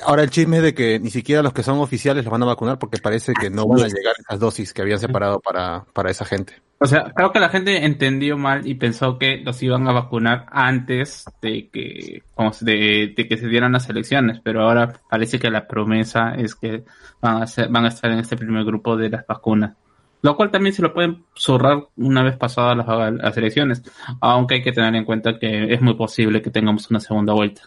Ahora 0.05 0.23
el 0.23 0.29
chisme 0.29 0.57
es 0.57 0.63
de 0.63 0.73
que 0.73 0.99
ni 0.99 1.09
siquiera 1.09 1.43
los 1.43 1.53
que 1.53 1.63
son 1.63 1.79
oficiales 1.79 2.23
los 2.23 2.31
van 2.31 2.43
a 2.43 2.47
vacunar 2.47 2.79
porque 2.79 2.97
parece 2.97 3.33
que 3.33 3.49
no 3.49 3.67
van 3.67 3.81
a 3.81 3.87
llegar 3.87 4.13
esas 4.17 4.39
dosis 4.39 4.73
que 4.73 4.81
habían 4.81 4.99
separado 4.99 5.39
para, 5.39 5.85
para 5.93 6.09
esa 6.09 6.25
gente. 6.25 6.53
O 6.81 6.85
sea, 6.85 7.11
creo 7.13 7.33
que 7.33 7.39
la 7.39 7.49
gente 7.49 7.85
entendió 7.85 8.37
mal 8.37 8.65
y 8.65 8.75
pensó 8.75 9.17
que 9.17 9.41
los 9.43 9.61
iban 9.61 9.85
a 9.89 9.91
vacunar 9.91 10.45
antes 10.49 11.25
de 11.41 11.69
que, 11.69 12.23
de, 12.61 13.13
de 13.15 13.27
que 13.27 13.37
se 13.37 13.47
dieran 13.47 13.73
las 13.73 13.89
elecciones, 13.89 14.39
pero 14.41 14.61
ahora 14.63 15.01
parece 15.09 15.39
que 15.39 15.49
la 15.49 15.67
promesa 15.67 16.35
es 16.35 16.55
que 16.55 16.85
van 17.21 17.43
a, 17.43 17.47
ser, 17.47 17.67
van 17.67 17.83
a 17.83 17.89
estar 17.89 18.09
en 18.11 18.19
este 18.19 18.37
primer 18.37 18.63
grupo 18.63 18.95
de 18.95 19.09
las 19.09 19.27
vacunas. 19.27 19.75
Lo 20.21 20.37
cual 20.37 20.51
también 20.51 20.73
se 20.73 20.81
lo 20.81 20.93
pueden 20.93 21.25
zurrar 21.35 21.87
una 21.97 22.23
vez 22.23 22.37
pasadas 22.37 22.77
las, 22.77 23.13
las 23.13 23.37
elecciones, 23.37 23.83
aunque 24.21 24.55
hay 24.55 24.61
que 24.61 24.71
tener 24.71 24.95
en 24.95 25.05
cuenta 25.05 25.37
que 25.37 25.73
es 25.73 25.81
muy 25.81 25.95
posible 25.95 26.41
que 26.41 26.49
tengamos 26.49 26.89
una 26.89 27.01
segunda 27.01 27.33
vuelta. 27.33 27.63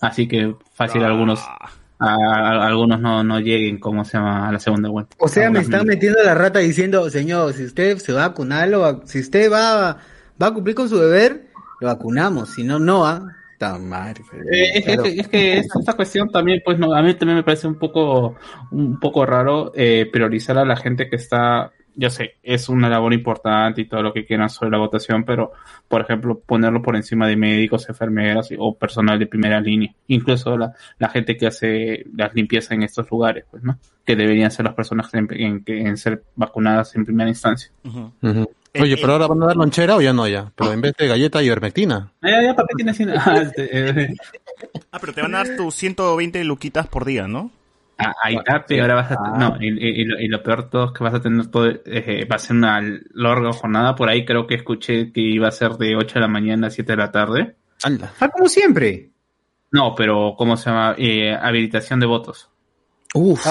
Así 0.00 0.28
que 0.28 0.54
fácil 0.74 1.02
algunos 1.04 1.40
Ah, 1.46 1.70
a, 2.00 2.14
a- 2.14 2.66
algunos 2.68 3.00
no, 3.00 3.24
no 3.24 3.40
lleguen, 3.40 3.78
como 3.80 4.04
se 4.04 4.16
llama, 4.18 4.48
a 4.48 4.52
la 4.52 4.60
segunda 4.60 4.88
vuelta. 4.88 5.16
O 5.18 5.26
sea, 5.28 5.50
me 5.50 5.58
Algunos 5.58 5.64
están 5.74 5.86
metiendo 5.86 6.22
la 6.22 6.34
rata 6.34 6.60
diciendo, 6.60 7.10
señor, 7.10 7.52
si 7.54 7.64
usted 7.64 7.98
se 7.98 8.12
va 8.12 8.24
a 8.24 8.28
vacunar, 8.28 8.68
lo 8.68 8.80
va- 8.80 9.00
si 9.04 9.18
usted 9.20 9.50
va, 9.50 9.98
va 10.40 10.46
a 10.46 10.54
cumplir 10.54 10.76
con 10.76 10.88
su 10.88 10.96
deber, 10.98 11.48
lo 11.80 11.88
vacunamos, 11.88 12.50
si 12.54 12.62
no, 12.62 12.78
no, 12.78 13.04
¿ah? 13.04 13.22
Tan 13.58 13.88
madre. 13.88 14.22
Eh, 14.52 14.70
es, 14.78 14.84
Claro. 14.84 15.04
es 15.04 15.12
que, 15.14 15.20
es 15.22 15.28
que 15.28 15.58
es- 15.58 15.66
esta 15.76 15.94
cuestión 15.94 16.30
también, 16.30 16.60
pues, 16.64 16.78
no, 16.78 16.94
a 16.94 17.02
mí 17.02 17.14
también 17.14 17.38
me 17.38 17.42
parece 17.42 17.66
un 17.66 17.74
poco, 17.76 18.36
un 18.70 19.00
poco 19.00 19.26
raro 19.26 19.72
eh, 19.74 20.08
priorizar 20.12 20.56
a 20.58 20.64
la 20.64 20.76
gente 20.76 21.08
que 21.10 21.16
está, 21.16 21.72
yo 22.00 22.10
sé, 22.10 22.36
es 22.44 22.68
una 22.68 22.88
labor 22.88 23.12
importante 23.12 23.80
y 23.80 23.86
todo 23.88 24.02
lo 24.04 24.12
que 24.12 24.24
quieran 24.24 24.48
sobre 24.48 24.70
la 24.70 24.78
votación, 24.78 25.24
pero, 25.24 25.50
por 25.88 26.00
ejemplo, 26.00 26.38
ponerlo 26.38 26.80
por 26.80 26.94
encima 26.94 27.26
de 27.26 27.34
médicos, 27.36 27.88
enfermeras 27.88 28.52
y- 28.52 28.56
o 28.56 28.72
personal 28.76 29.18
de 29.18 29.26
primera 29.26 29.60
línea, 29.60 29.92
incluso 30.06 30.56
la, 30.56 30.72
la 30.98 31.08
gente 31.08 31.36
que 31.36 31.48
hace 31.48 32.04
las 32.14 32.32
limpiezas 32.34 32.70
en 32.72 32.84
estos 32.84 33.10
lugares, 33.10 33.44
pues, 33.50 33.64
¿no? 33.64 33.78
Que 34.04 34.14
deberían 34.14 34.52
ser 34.52 34.64
las 34.66 34.74
personas 34.74 35.12
en, 35.12 35.26
en, 35.32 35.64
que- 35.64 35.80
en 35.80 35.96
ser 35.96 36.22
vacunadas 36.36 36.94
en 36.94 37.04
primera 37.04 37.28
instancia. 37.28 37.70
Ujú. 37.82 38.12
Oye, 38.80 38.96
pero 39.00 39.14
ahora 39.14 39.26
van 39.26 39.42
a 39.42 39.46
dar 39.46 39.56
lonchera 39.56 39.96
o 39.96 40.00
ya 40.00 40.12
no 40.12 40.28
ya, 40.28 40.52
pero 40.54 40.72
en 40.72 40.80
vez 40.80 40.94
de 40.96 41.08
galleta 41.08 41.42
y 41.42 41.46
ivermectina. 41.46 42.12
Ah, 42.22 42.30
ya, 42.30 42.42
ya. 42.42 42.54
Ah, 43.26 43.40
este, 43.42 43.68
eh, 44.04 44.14
Ah, 44.92 44.98
pero 45.00 45.12
te 45.12 45.22
van 45.22 45.34
a 45.34 45.38
dar 45.44 45.56
tus 45.56 45.74
120 45.74 46.44
luquitas 46.44 46.86
por 46.86 47.04
día, 47.04 47.26
¿no? 47.26 47.50
Ah, 48.00 48.14
ahí 48.22 48.36
está, 48.36 48.64
pero 48.64 48.82
ahora 48.82 48.94
vas 48.94 49.10
a 49.10 49.16
no, 49.38 49.56
y, 49.60 49.66
y- 49.70 50.02
y 50.02 50.04
lo, 50.04 50.20
y 50.20 50.28
lo 50.28 50.40
peor 50.42 50.70
todo 50.70 50.86
es 50.86 50.92
que 50.92 51.02
vas 51.02 51.14
a 51.14 51.20
tener 51.20 51.48
todo, 51.48 51.66
eh, 51.66 52.26
va 52.30 52.36
a 52.36 52.38
ser 52.38 52.56
una 52.56 52.80
larga 53.12 53.52
jornada, 53.52 53.96
por 53.96 54.08
ahí 54.08 54.24
creo 54.24 54.46
que 54.46 54.54
escuché 54.54 55.10
que 55.12 55.20
iba 55.20 55.48
a 55.48 55.50
ser 55.50 55.72
de 55.72 55.96
8 55.96 56.14
de 56.14 56.20
la 56.20 56.28
mañana 56.28 56.68
a 56.68 56.70
7 56.70 56.92
de 56.92 56.96
la 56.98 57.10
tarde. 57.10 57.56
Anda. 57.82 58.12
Ah, 58.20 58.28
como 58.28 58.48
siempre. 58.48 59.10
No, 59.72 59.94
pero 59.96 60.34
¿cómo 60.38 60.56
se 60.56 60.70
llama? 60.70 60.94
Eh, 60.96 61.34
habilitación 61.34 61.98
de 62.00 62.06
votos. 62.06 62.48
Uf. 63.14 63.44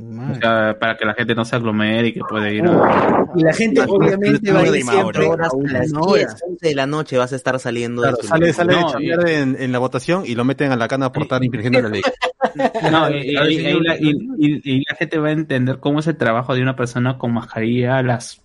O 0.00 0.34
sea, 0.40 0.78
para 0.78 0.96
que 0.96 1.04
la 1.04 1.14
gente 1.14 1.34
no 1.34 1.44
se 1.44 1.56
aglomere 1.56 2.08
y 2.08 2.12
que 2.12 2.20
puede 2.20 2.54
ir 2.54 2.62
a... 2.66 3.26
y 3.34 3.42
la 3.42 3.52
gente 3.52 3.80
obviamente 3.88 4.52
va 4.52 4.60
a 4.60 4.66
ir 4.68 4.84
siempre 4.84 5.26
Horas 5.26 5.50
a 5.52 5.72
las 5.72 5.90
una 5.90 6.00
hora. 6.02 6.18
10, 6.20 6.36
11 6.48 6.68
de 6.68 6.74
la 6.74 6.86
noche 6.86 7.18
vas 7.18 7.32
a 7.32 7.36
estar 7.36 7.58
saliendo 7.58 8.02
Claro, 8.02 8.16
de 8.16 8.22
tu 8.22 8.28
sale, 8.28 8.52
sale 8.52 8.72
No, 8.74 8.86
de 8.86 8.92
chambear 8.92 9.28
en, 9.28 9.56
en 9.60 9.72
la 9.72 9.78
votación 9.80 10.22
y 10.24 10.34
lo 10.36 10.44
meten 10.44 10.70
a 10.70 10.76
la 10.76 10.86
cana 10.86 11.10
por 11.10 11.24
estar 11.24 11.42
infringiendo 11.42 11.82
la 11.82 11.88
ley. 11.88 12.02
No, 12.90 13.10
y, 13.10 13.16
y- 13.16 13.30
y- 13.30 13.66
y 13.68 13.80
la, 13.80 13.96
y- 13.98 14.28
y- 14.38 14.60
y 14.76 14.84
la 14.88 14.94
gente 14.96 15.18
va 15.18 15.28
a 15.28 15.32
entender 15.32 15.78
cómo 15.80 15.98
es 16.00 16.06
el 16.06 16.16
trabajo 16.16 16.54
de 16.54 16.62
una 16.62 16.76
persona 16.76 17.18
con 17.18 17.32
mascarilla 17.34 17.98
a 17.98 18.02
las 18.02 18.40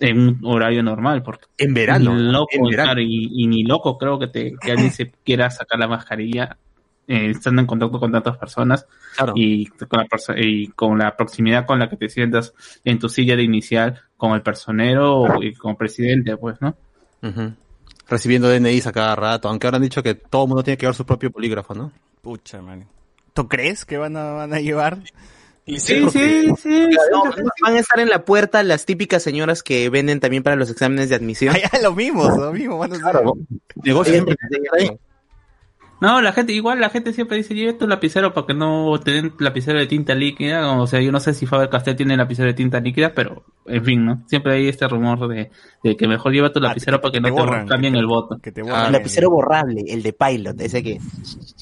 en 0.00 0.20
un 0.20 0.40
horario 0.44 0.82
normal, 0.82 1.22
porque 1.22 1.46
En 1.56 1.72
verano. 1.72 2.14
Loco, 2.14 2.48
en 2.52 2.62
verano. 2.64 2.86
claro, 2.92 3.00
y, 3.00 3.30
y 3.32 3.46
ni 3.46 3.64
loco 3.64 3.96
creo 3.96 4.18
que 4.18 4.26
te 4.28 4.52
que 4.60 4.72
alguien 4.72 4.92
se 4.92 5.10
quiera 5.24 5.48
sacar 5.50 5.78
la 5.78 5.88
mascarilla 5.88 6.58
eh, 7.08 7.30
estando 7.30 7.60
en 7.62 7.66
contacto 7.66 7.98
con 7.98 8.12
tantas 8.12 8.36
personas 8.36 8.86
Claro. 9.16 9.32
y 9.34 9.66
con 9.66 9.98
la 10.00 10.06
perso- 10.06 10.34
y 10.36 10.68
con 10.68 10.98
la 10.98 11.16
proximidad 11.16 11.66
con 11.66 11.78
la 11.80 11.88
que 11.90 11.96
te 11.96 12.08
sientas 12.08 12.54
en 12.84 12.98
tu 13.00 13.08
silla 13.08 13.34
de 13.34 13.42
inicial 13.42 14.00
con 14.16 14.32
el 14.34 14.42
personero 14.42 15.16
o- 15.22 15.42
y 15.42 15.54
con 15.54 15.72
el 15.72 15.76
presidente, 15.76 16.36
pues, 16.36 16.60
¿no? 16.60 16.76
Recibiendo 18.08 18.48
DNIs 18.48 18.86
a 18.86 18.92
cada 18.92 19.14
rato, 19.16 19.48
aunque 19.48 19.66
ahora 19.66 19.76
han 19.76 19.82
dicho 19.82 20.02
que 20.02 20.14
todo 20.14 20.44
el 20.44 20.48
mundo 20.48 20.62
tiene 20.62 20.76
que 20.78 20.82
llevar 20.82 20.94
su 20.94 21.04
propio 21.04 21.30
polígrafo, 21.30 21.74
¿no? 21.74 21.92
Pucha, 22.22 22.62
man. 22.62 22.86
¿Tú 23.34 23.48
crees 23.48 23.84
que 23.84 23.98
van 23.98 24.16
a, 24.16 24.30
van 24.32 24.52
a 24.54 24.60
llevar? 24.60 24.98
Sí, 25.66 25.78
sí, 26.08 26.48
sí. 26.62 26.88
No, 27.12 27.24
van 27.62 27.74
a 27.74 27.78
estar 27.78 28.00
en 28.00 28.08
la 28.08 28.24
puerta 28.24 28.62
las 28.62 28.86
típicas 28.86 29.22
señoras 29.22 29.62
que 29.62 29.90
venden 29.90 30.18
también 30.20 30.42
para 30.42 30.56
los 30.56 30.70
exámenes 30.70 31.10
de 31.10 31.16
admisión. 31.16 31.54
Ah, 31.72 31.78
lo 31.82 31.94
mismo, 31.94 32.24
lo 32.36 32.52
mismo. 32.52 32.78
van 32.78 32.94
a. 32.94 32.96
Negocio 33.84 34.14
Ellas 34.14 34.24
siempre. 34.24 34.36
No, 36.00 36.20
la 36.20 36.32
gente, 36.32 36.52
igual 36.52 36.80
la 36.80 36.90
gente 36.90 37.12
siempre 37.12 37.36
dice, 37.38 37.54
lleve 37.54 37.72
tu 37.72 37.88
lapicero 37.88 38.32
para 38.32 38.46
que 38.46 38.54
no 38.54 38.98
te 39.00 39.10
den 39.10 39.32
lapicero 39.40 39.80
de 39.80 39.86
tinta 39.88 40.14
líquida. 40.14 40.78
O 40.80 40.86
sea, 40.86 41.00
yo 41.00 41.10
no 41.10 41.18
sé 41.18 41.34
si 41.34 41.44
Faber 41.44 41.68
Castell 41.70 41.96
tiene 41.96 42.16
lapicero 42.16 42.46
de 42.46 42.54
tinta 42.54 42.78
líquida, 42.78 43.12
pero 43.14 43.42
en 43.66 43.84
fin, 43.84 44.04
¿no? 44.04 44.22
Siempre 44.28 44.54
hay 44.54 44.68
este 44.68 44.86
rumor 44.86 45.26
de, 45.26 45.50
de 45.82 45.96
que 45.96 46.06
mejor 46.06 46.32
lleva 46.32 46.52
tu 46.52 46.60
lapicero 46.60 46.98
te- 46.98 47.02
para 47.02 47.12
que 47.12 47.20
no 47.20 47.26
te 47.26 47.30
borran, 47.32 47.66
cambien 47.66 47.94
que 47.94 47.96
te- 47.96 48.00
el 48.00 48.06
voto. 48.06 48.38
Que 48.40 48.52
te 48.52 48.62
Ah, 48.70 48.86
El 48.86 48.92
lapicero 48.92 49.28
borrable, 49.30 49.82
el 49.88 50.02
de 50.04 50.12
Pilot, 50.12 50.60
ese 50.60 50.82
que... 50.84 50.98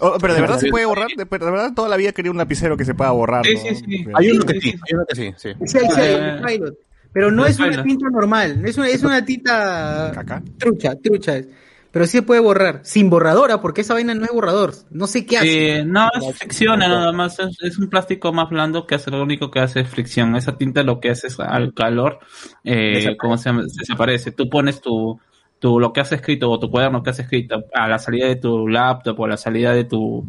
Oh, 0.00 0.18
pero 0.20 0.34
de 0.34 0.40
verdad 0.42 0.58
se 0.58 0.68
puede 0.68 0.84
borrar, 0.84 1.08
de, 1.16 1.24
de 1.24 1.38
verdad 1.38 1.72
toda 1.74 1.88
la 1.88 1.96
vida 1.96 2.12
quería 2.12 2.30
un 2.30 2.36
lapicero 2.36 2.76
que 2.76 2.84
se 2.84 2.94
pueda 2.94 3.12
borrar. 3.12 3.46
Sí, 3.46 3.54
¿no? 3.54 3.60
sí, 3.60 3.74
sí. 3.76 4.04
Hay 4.14 4.30
uno 4.32 4.44
que 4.44 4.52
Sí, 4.54 4.60
sí, 4.60 4.70
sí, 4.72 4.78
hay 4.86 4.94
uno 4.94 5.04
que 5.08 5.14
sí, 5.16 5.32
sí. 5.36 5.48
Sí, 5.64 5.78
sí, 5.78 6.00
hay, 6.00 6.12
Eh, 6.12 6.28
el 6.36 6.42
pilot. 6.42 6.74
Pero 7.12 7.30
no 7.30 7.46
el 7.46 7.52
es 7.52 7.58
una 7.58 7.82
tinta 7.82 8.10
normal, 8.10 8.62
es 8.66 8.76
una, 8.76 8.88
es 8.88 9.02
una 9.02 9.24
tinta 9.24 10.12
Caca. 10.14 10.42
trucha, 10.58 10.94
trucha. 11.02 11.38
es. 11.38 11.48
Pero 11.96 12.04
sí 12.04 12.18
se 12.18 12.22
puede 12.22 12.42
borrar. 12.42 12.80
Sin 12.82 13.08
borradora, 13.08 13.62
porque 13.62 13.80
esa 13.80 13.94
vaina 13.94 14.14
no 14.14 14.26
es 14.26 14.30
borrador. 14.30 14.74
No 14.90 15.06
sé 15.06 15.24
qué 15.24 15.38
hace. 15.38 15.78
Eh, 15.78 15.84
no, 15.86 16.10
es 16.12 16.36
fricción 16.36 16.80
nada 16.80 17.10
más. 17.10 17.38
Es, 17.38 17.56
es 17.62 17.78
un 17.78 17.88
plástico 17.88 18.34
más 18.34 18.50
blando 18.50 18.86
que 18.86 18.96
hace 18.96 19.10
lo 19.10 19.22
único 19.22 19.50
que 19.50 19.60
hace 19.60 19.80
es 19.80 19.88
fricción. 19.88 20.36
Esa 20.36 20.58
tinta 20.58 20.82
lo 20.82 21.00
que 21.00 21.08
hace 21.08 21.28
es 21.28 21.40
al 21.40 21.72
calor, 21.72 22.18
eh, 22.64 23.16
¿cómo 23.18 23.38
se 23.38 23.48
llama? 23.48 23.62
Desaparece. 23.62 24.30
Tú 24.32 24.50
pones 24.50 24.82
tu, 24.82 25.18
tu, 25.58 25.80
lo 25.80 25.94
que 25.94 26.00
has 26.00 26.12
escrito 26.12 26.50
o 26.50 26.58
tu 26.58 26.70
cuaderno 26.70 27.02
que 27.02 27.08
has 27.08 27.18
escrito 27.18 27.64
a 27.72 27.88
la 27.88 27.98
salida 27.98 28.26
de 28.26 28.36
tu 28.36 28.68
laptop 28.68 29.18
o 29.18 29.24
a 29.24 29.28
la 29.28 29.38
salida 29.38 29.72
de 29.72 29.84
tu, 29.84 30.22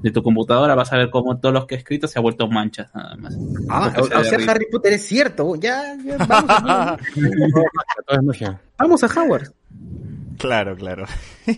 de 0.00 0.10
tu 0.12 0.22
computadora, 0.22 0.74
vas 0.74 0.90
a 0.94 0.96
ver 0.96 1.10
cómo 1.10 1.38
todos 1.38 1.52
los 1.52 1.66
que 1.66 1.74
has 1.74 1.80
escrito 1.80 2.08
se 2.08 2.18
ha 2.18 2.22
vuelto 2.22 2.48
manchas 2.48 2.94
nada 2.94 3.14
más. 3.16 3.36
Ah, 3.68 3.92
o, 3.94 4.00
Porque 4.00 4.24
se 4.24 4.36
o 4.36 4.40
sea. 4.40 4.52
Harry 4.52 4.68
Potter 4.72 4.94
es 4.94 5.04
cierto. 5.04 5.54
Ya, 5.56 5.98
ya, 6.02 6.16
vamos, 6.16 6.48
a, 8.40 8.58
vamos 8.78 9.04
a 9.04 9.20
Howard. 9.20 9.52
Claro, 10.40 10.76
claro. 10.76 11.06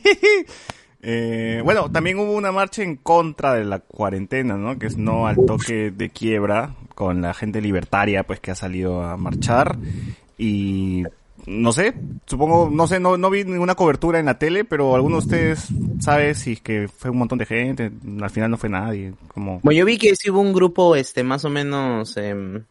Eh, 1.04 1.60
bueno, 1.64 1.90
también 1.90 2.16
hubo 2.20 2.30
una 2.30 2.52
marcha 2.52 2.80
en 2.84 2.94
contra 2.94 3.54
de 3.54 3.64
la 3.64 3.80
cuarentena, 3.80 4.56
¿no? 4.56 4.78
Que 4.78 4.86
es 4.86 4.96
no 4.96 5.26
al 5.26 5.34
toque 5.34 5.90
de 5.90 6.10
quiebra 6.10 6.76
con 6.94 7.20
la 7.22 7.34
gente 7.34 7.60
libertaria, 7.60 8.22
pues 8.22 8.38
que 8.38 8.52
ha 8.52 8.54
salido 8.54 9.02
a 9.02 9.16
marchar 9.16 9.76
y 10.38 11.02
no 11.46 11.72
sé, 11.72 11.94
supongo, 12.26 12.70
no 12.70 12.86
sé, 12.86 13.00
no, 13.00 13.16
no 13.16 13.30
vi 13.30 13.42
ninguna 13.42 13.74
cobertura 13.74 14.20
en 14.20 14.26
la 14.26 14.38
tele, 14.38 14.64
pero 14.64 14.94
alguno 14.94 15.16
de 15.16 15.24
ustedes 15.24 15.66
sabe 15.98 16.34
si 16.36 16.52
es 16.52 16.60
que 16.60 16.86
fue 16.86 17.10
un 17.10 17.18
montón 17.18 17.38
de 17.38 17.46
gente, 17.46 17.90
al 18.20 18.30
final 18.30 18.52
no 18.52 18.56
fue 18.56 18.68
nadie, 18.68 19.12
como 19.26 19.58
Bueno, 19.64 19.76
yo 19.76 19.84
vi 19.84 19.98
que 19.98 20.14
sí 20.14 20.30
hubo 20.30 20.40
un 20.40 20.52
grupo, 20.52 20.94
este, 20.94 21.24
más 21.24 21.44
o 21.44 21.50
menos, 21.50 22.16
em, 22.16 22.62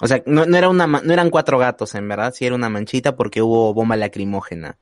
o 0.00 0.06
sea, 0.06 0.22
no, 0.26 0.46
no 0.46 0.56
era 0.56 0.68
una, 0.68 0.86
no 0.86 1.12
eran 1.12 1.30
cuatro 1.30 1.58
gatos, 1.58 1.94
en 1.94 2.08
verdad, 2.08 2.32
sí 2.34 2.46
era 2.46 2.54
una 2.54 2.68
manchita 2.68 3.16
porque 3.16 3.42
hubo 3.42 3.74
bomba 3.74 3.96
lacrimógena 3.96 4.78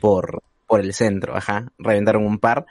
por, 0.00 0.42
por 0.66 0.80
el 0.80 0.94
centro, 0.94 1.36
ajá, 1.36 1.72
reventaron 1.78 2.24
un 2.24 2.38
par 2.38 2.66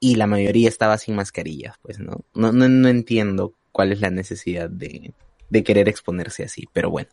y 0.00 0.16
la 0.16 0.26
mayoría 0.26 0.68
estaba 0.68 0.98
sin 0.98 1.14
mascarillas, 1.14 1.76
pues, 1.82 2.00
¿no? 2.00 2.24
No, 2.34 2.52
no, 2.52 2.68
no 2.68 2.88
entiendo 2.88 3.54
cuál 3.70 3.92
es 3.92 4.00
la 4.00 4.10
necesidad 4.10 4.68
de, 4.68 5.14
de 5.48 5.62
querer 5.62 5.88
exponerse 5.88 6.44
así, 6.44 6.68
pero 6.72 6.90
bueno. 6.90 7.10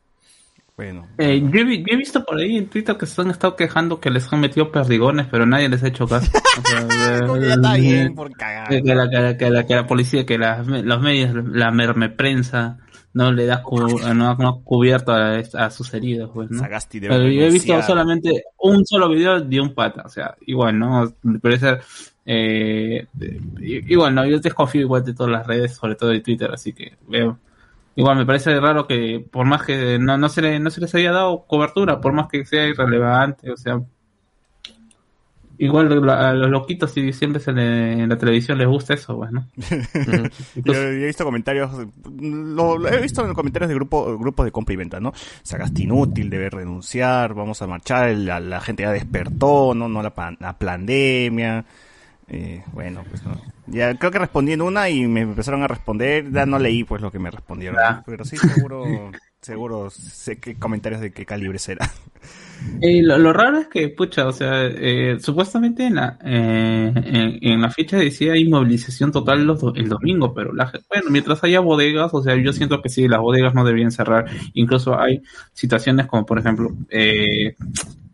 Bueno. 0.79 1.07
Eh, 1.17 1.41
yo, 1.51 1.59
he, 1.59 1.63
vi- 1.65 1.79
yo 1.79 1.87
he 1.89 1.97
visto 1.97 2.23
por 2.23 2.37
ahí 2.37 2.55
en 2.55 2.67
Twitter 2.67 2.95
que 2.95 3.05
se 3.05 3.21
han 3.21 3.29
estado 3.31 3.57
quejando 3.57 3.99
que 3.99 4.09
les 4.09 4.31
han 4.31 4.39
metido 4.39 4.71
perdigones, 4.71 5.27
pero 5.29 5.45
nadie 5.45 5.67
les 5.67 5.83
ha 5.83 5.87
hecho 5.89 6.07
caso. 6.07 6.31
O 6.57 6.61
sea, 6.89 7.19
Como 7.27 7.33
que 7.39 7.47
ya 7.47 7.53
está 7.55 7.73
bien 7.75 8.15
por 8.15 8.31
cagar. 8.31 8.69
Que 8.69 8.95
la, 8.95 9.09
que 9.09 9.17
la- 9.19 9.37
que 9.37 9.49
la- 9.49 9.65
que 9.67 9.75
la 9.75 9.85
policía, 9.87 10.25
que 10.25 10.37
las 10.37 10.65
los 10.67 11.01
medios, 11.01 11.35
la 11.51 11.69
merme 11.71 12.09
prensa, 12.09 12.77
no 13.13 13.33
le 13.33 13.45
da 13.45 13.61
cu- 13.61 13.99
no, 14.13 14.35
no 14.35 14.61
cubierto 14.63 15.11
a, 15.11 15.35
a 15.39 15.69
sus 15.69 15.93
heridos, 15.93 16.31
pues, 16.33 16.49
¿no? 16.49 16.59
Pero 17.09 17.23
yo 17.23 17.41
he 17.41 17.49
visto 17.51 17.73
solamente 17.87 18.43
un 18.59 18.85
solo 18.85 19.09
video 19.09 19.41
de 19.41 19.59
un 19.59 19.73
pata, 19.73 20.03
o 20.05 20.09
sea, 20.09 20.35
igual, 20.45 20.79
¿no? 20.79 21.11
Parece, 21.41 21.77
eh, 22.25 23.05
igual, 23.59 24.15
¿no? 24.15 24.25
Yo 24.25 24.39
desconfío 24.39 24.81
igual 24.81 25.03
de 25.03 25.13
todas 25.13 25.31
las 25.31 25.45
redes, 25.45 25.75
sobre 25.75 25.95
todo 25.95 26.11
de 26.11 26.21
Twitter, 26.21 26.49
así 26.53 26.71
que 26.71 26.93
veo. 27.07 27.37
Igual 27.99 28.15
me 28.17 28.25
parece 28.25 28.57
raro 28.61 28.87
que, 28.87 29.19
por 29.29 29.45
más 29.45 29.63
que 29.63 29.99
no, 29.99 30.17
no, 30.17 30.29
se, 30.29 30.41
le, 30.41 30.57
no 30.59 30.69
se 30.69 30.79
les 30.79 30.95
haya 30.95 31.11
dado 31.11 31.43
cobertura, 31.45 31.99
por 31.99 32.13
más 32.13 32.27
que 32.29 32.45
sea 32.45 32.65
irrelevante, 32.65 33.51
o 33.51 33.57
sea, 33.57 33.81
igual 35.57 36.09
a 36.09 36.31
los 36.33 36.49
loquitos 36.49 36.95
y 36.95 37.11
siempre 37.11 37.41
se 37.41 37.51
le- 37.51 37.91
en 38.03 38.07
la 38.07 38.17
televisión 38.17 38.57
les 38.57 38.67
gusta 38.67 38.93
eso, 38.93 39.17
pues, 39.17 39.31
¿no? 39.31 39.45
Yo, 40.55 40.71
yo 40.73 40.79
he 40.81 41.05
visto 41.07 41.25
comentarios, 41.25 41.69
lo, 42.21 42.77
lo 42.77 42.87
he 42.87 43.01
visto 43.01 43.19
en 43.21 43.27
los 43.27 43.35
comentarios 43.35 43.67
de 43.67 43.75
grupo, 43.75 44.17
grupos 44.17 44.45
de 44.45 44.51
compra 44.53 44.73
y 44.73 44.77
venta, 44.77 45.01
¿no? 45.01 45.11
Sagasti 45.43 45.83
inútil, 45.83 46.29
debe 46.29 46.49
renunciar, 46.49 47.33
vamos 47.33 47.61
a 47.61 47.67
marchar, 47.67 48.15
la, 48.15 48.39
la 48.39 48.61
gente 48.61 48.83
ya 48.83 48.91
despertó, 48.93 49.73
no, 49.75 49.89
no 49.89 50.01
la, 50.01 50.13
la 50.39 50.57
pandemia. 50.57 51.65
Eh, 52.29 52.63
bueno, 52.71 53.03
pues 53.09 53.23
no. 53.25 53.31
Ya 53.71 53.95
creo 53.97 54.11
que 54.11 54.19
respondí 54.19 54.53
en 54.53 54.61
una 54.61 54.89
y 54.89 55.07
me 55.07 55.21
empezaron 55.21 55.63
a 55.63 55.67
responder, 55.67 56.31
ya 56.31 56.45
no 56.45 56.59
leí 56.59 56.83
pues 56.83 57.01
lo 57.01 57.11
que 57.11 57.19
me 57.19 57.31
respondieron, 57.31 57.77
Ah. 57.79 58.03
pero 58.05 58.25
sí 58.25 58.37
seguro, 58.37 58.83
seguro 59.41 59.89
sé 59.89 60.37
qué 60.39 60.55
comentarios 60.55 61.01
de 61.01 61.11
qué 61.11 61.25
calibre 61.25 61.59
será. 61.59 61.89
Eh, 62.81 63.01
lo, 63.03 63.17
lo 63.17 63.31
raro 63.31 63.57
es 63.59 63.67
que, 63.67 63.87
pucha, 63.89 64.27
o 64.27 64.33
sea, 64.33 64.65
eh, 64.65 65.17
supuestamente 65.21 65.85
en 65.85 65.95
la, 65.95 66.19
eh, 66.25 66.91
en, 66.95 67.39
en 67.41 67.61
la 67.61 67.69
fecha 67.71 67.97
decía 67.97 68.35
inmovilización 68.37 69.11
total 69.13 69.45
los 69.45 69.61
do- 69.61 69.73
el 69.75 69.87
domingo, 69.87 70.33
pero 70.33 70.53
la, 70.53 70.69
bueno, 70.89 71.09
mientras 71.09 71.41
haya 71.43 71.61
bodegas, 71.61 72.13
o 72.13 72.21
sea, 72.21 72.35
yo 72.35 72.51
siento 72.51 72.81
que 72.81 72.89
sí, 72.89 73.07
las 73.07 73.21
bodegas 73.21 73.55
no 73.55 73.63
deberían 73.63 73.91
cerrar. 73.91 74.25
Incluso 74.53 74.99
hay 74.99 75.21
situaciones 75.53 76.07
como, 76.07 76.25
por 76.25 76.37
ejemplo, 76.39 76.71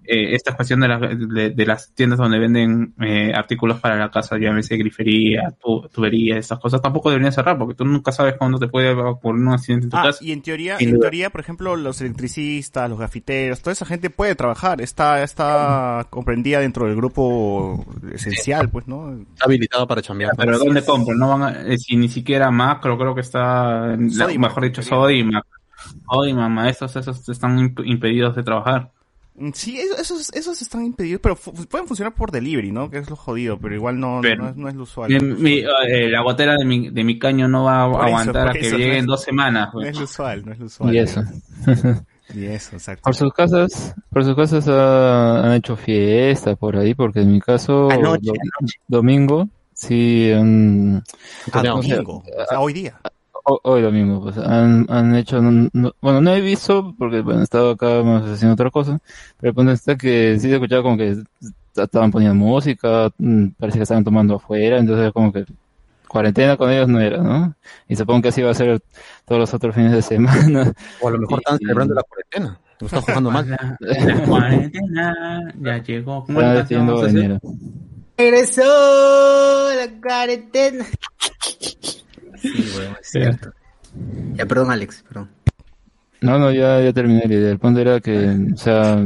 eh, 0.08 0.36
esta 0.36 0.56
cuestión 0.56 0.80
de, 0.80 0.88
las 0.88 1.02
de, 1.02 1.50
de 1.52 1.66
las 1.66 1.94
tiendas 1.94 2.20
donde 2.20 2.40
venden 2.40 2.94
eh, 3.02 3.32
artículos 3.36 3.80
para 3.80 3.96
la 3.98 4.10
casa, 4.12 4.38
llámese 4.38 4.78
grifería, 4.78 5.54
tu, 5.62 5.88
tubería, 5.90 6.38
estas 6.38 6.60
cosas, 6.60 6.82
tampoco 6.82 7.10
deberían 7.10 7.32
cerrar, 7.32 7.58
porque 7.58 7.74
tú 7.76 7.86
nunca 7.86 8.12
sabes 8.12 8.36
cuándo 8.38 8.58
te 8.60 8.68
puede 8.68 8.92
ocurrir 8.94 9.42
un 9.42 9.54
accidente 9.54 9.86
en 9.86 9.90
tu 9.92 9.98
Ah, 9.98 10.04
casa. 10.04 10.24
y 10.24 10.32
en 10.32 10.42
teoría, 10.42 10.78
en 10.80 10.92
duda. 10.92 11.02
teoría, 11.02 11.30
por 11.30 11.42
ejemplo, 11.42 11.76
los 11.76 12.02
electricistas, 12.02 12.90
los 12.90 13.00
gafiteros, 13.00 13.62
toda 13.62 13.74
esa 13.74 13.86
gente 13.86 14.10
puede 14.10 14.36
trabajar, 14.36 14.82
está, 14.82 15.24
está 15.24 16.08
comprendida 16.10 16.60
dentro 16.60 16.86
del 16.88 16.96
grupo 16.96 17.86
esencial, 18.14 18.70
pues, 18.70 18.88
¿no? 18.88 19.14
Está 19.14 19.46
habilitado 19.46 19.88
para 19.88 20.02
chambear. 20.02 20.32
Pero 20.38 20.58
¿dónde 20.60 20.84
compran? 20.84 21.18
No 21.18 21.30
van 21.30 21.44
a, 21.44 21.62
eh, 21.68 21.78
si 21.78 21.96
ni 21.98 22.10
siquiera 22.10 22.52
Macro, 22.52 22.98
creo 22.98 23.14
que 23.16 23.22
está, 23.22 23.96
la- 23.98 24.28
mejor 24.38 24.64
dicho, 24.64 24.82
Sodimac. 24.82 25.46
Sodimac, 26.10 26.50
maestros, 26.50 26.96
esos 26.96 27.28
están 27.30 27.58
imp- 27.58 27.84
impedidos 27.86 28.36
de 28.36 28.44
trabajar. 28.44 28.92
Sí, 29.54 29.78
eso- 29.78 29.98
esos, 30.00 30.34
esos 30.34 30.62
están 30.62 30.86
impedidos, 30.86 31.20
pero 31.22 31.36
fu- 31.36 31.52
pueden 31.68 31.88
funcionar 31.88 32.14
por 32.16 32.32
delivery, 32.32 32.72
¿no? 32.72 32.90
Que 32.90 33.00
es 33.00 33.10
lo 33.10 33.16
jodido, 33.18 33.58
pero 33.60 33.76
igual 33.76 34.00
no, 34.00 34.20
Pero- 34.22 34.44
no, 34.44 34.50
es, 34.50 34.56
no 34.56 34.70
es 34.70 34.76
lo 34.76 34.84
usual. 34.84 35.10
Mi- 35.12 35.20
mi- 35.20 35.60
eh, 35.90 36.10
la 36.10 36.22
gotera 36.22 36.56
de 36.56 36.64
mi, 36.64 36.90
de 36.90 37.04
mi 37.04 37.20
caño 37.20 37.48
no 37.50 37.66
va 37.66 37.84
a 37.84 37.92
Por 37.92 38.06
aguantar 38.06 38.48
a 38.50 38.54
que 38.54 38.60
eso, 38.60 38.72
no 38.72 38.78
lleguen 38.78 39.06
dos 39.06 39.22
semanas. 39.24 39.68
No 39.68 39.72
pues. 39.74 39.90
es 39.90 39.98
lo 39.98 40.04
usual, 40.06 40.46
no 40.46 40.52
es 40.54 40.60
lo 40.60 40.66
usual. 40.68 40.96
Y 40.96 41.00
eso. 41.00 41.22
Y 42.34 42.46
eso, 42.46 42.76
exacto. 42.76 43.04
Por 43.04 43.14
sus 43.16 43.32
casas, 43.34 43.94
por 44.10 44.24
sus 44.24 44.36
casas 44.36 44.68
ha- 44.68 45.46
han 45.46 45.52
hecho 45.54 45.76
fiesta 45.76 46.56
por 46.56 46.76
ahí, 46.78 46.96
porque 46.96 47.20
en 47.22 47.32
mi 47.34 47.40
caso, 47.42 47.90
Anoche, 47.92 48.22
do- 48.32 48.68
domingo, 48.88 49.48
sí, 49.74 50.32
Ah, 50.34 50.42
no 50.44 51.02
sé, 51.84 51.96
domingo, 51.96 52.24
o 52.38 52.46
sea, 52.50 52.60
hoy 52.62 52.74
día. 52.74 53.00
Hoy 53.46 53.82
domingo, 53.82 54.22
pues, 54.22 54.38
han, 54.38 54.86
han 54.90 55.16
hecho, 55.16 55.42
no- 55.42 55.70
no- 55.74 55.94
bueno, 56.02 56.22
no 56.22 56.34
he 56.34 56.42
visto, 56.42 56.94
porque, 56.98 57.22
bueno, 57.22 57.42
he 57.42 57.44
estado 57.44 57.72
acá 57.72 58.02
más 58.04 58.24
haciendo 58.24 58.54
otra 58.54 58.72
cosa, 58.72 59.00
pero 59.40 59.50
el 59.52 59.56
punto 59.56 59.72
está 59.72 59.96
que 59.98 60.38
sí 60.40 60.50
he 60.50 60.54
escuchado 60.56 60.84
como 60.84 60.98
que 60.98 61.16
estaban 61.76 62.12
poniendo 62.12 62.36
música, 62.36 63.12
mm, 63.18 63.48
parece 63.60 63.78
que 63.80 63.84
estaban 63.84 64.04
tomando 64.04 64.36
afuera, 64.36 64.78
entonces 64.80 65.12
como 65.14 65.32
que 65.32 65.46
cuarentena 66.08 66.56
con 66.56 66.72
ellos 66.72 66.88
no 66.88 67.00
era, 67.02 67.18
¿no? 67.22 67.54
Y 67.90 67.96
supongo 67.96 68.22
que 68.24 68.28
así 68.30 68.42
va 68.42 68.52
a 68.52 68.54
ser 68.54 68.82
todos 69.26 69.40
los 69.40 69.54
otros 69.54 69.76
fines 69.76 69.92
de 69.92 70.02
semana. 70.02 70.72
O 71.02 71.08
a 71.10 71.12
lo 71.12 71.18
mejor 71.20 71.40
están 71.40 71.58
celebrando 71.58 71.94
la 71.94 72.04
cuarentena. 72.04 72.60
Lo 72.80 72.88
están 72.88 73.02
jugando 73.02 73.32
mal. 73.32 73.50
La, 73.50 73.78
la 74.06 74.24
cuarentena 74.24 75.54
ya 75.62 75.78
llegó. 75.84 76.26
¿Cómo. 76.26 76.40
Regresó 78.18 78.64
la 79.76 80.02
cuarentena. 80.02 80.86
Sí, 82.54 82.64
es 83.02 83.08
cierto. 83.10 83.52
Ya, 84.36 84.46
perdón, 84.46 84.72
Alex, 84.72 85.04
perdón. 85.08 85.30
No, 86.22 86.40
no, 86.40 86.52
ya, 86.52 86.82
ya 86.82 86.92
terminé 86.94 87.24
la 87.28 87.34
idea. 87.36 87.52
El 87.52 87.60
punto 87.60 87.80
era 87.82 88.00
que, 88.00 88.36
o 88.54 88.58
sea, 88.58 89.06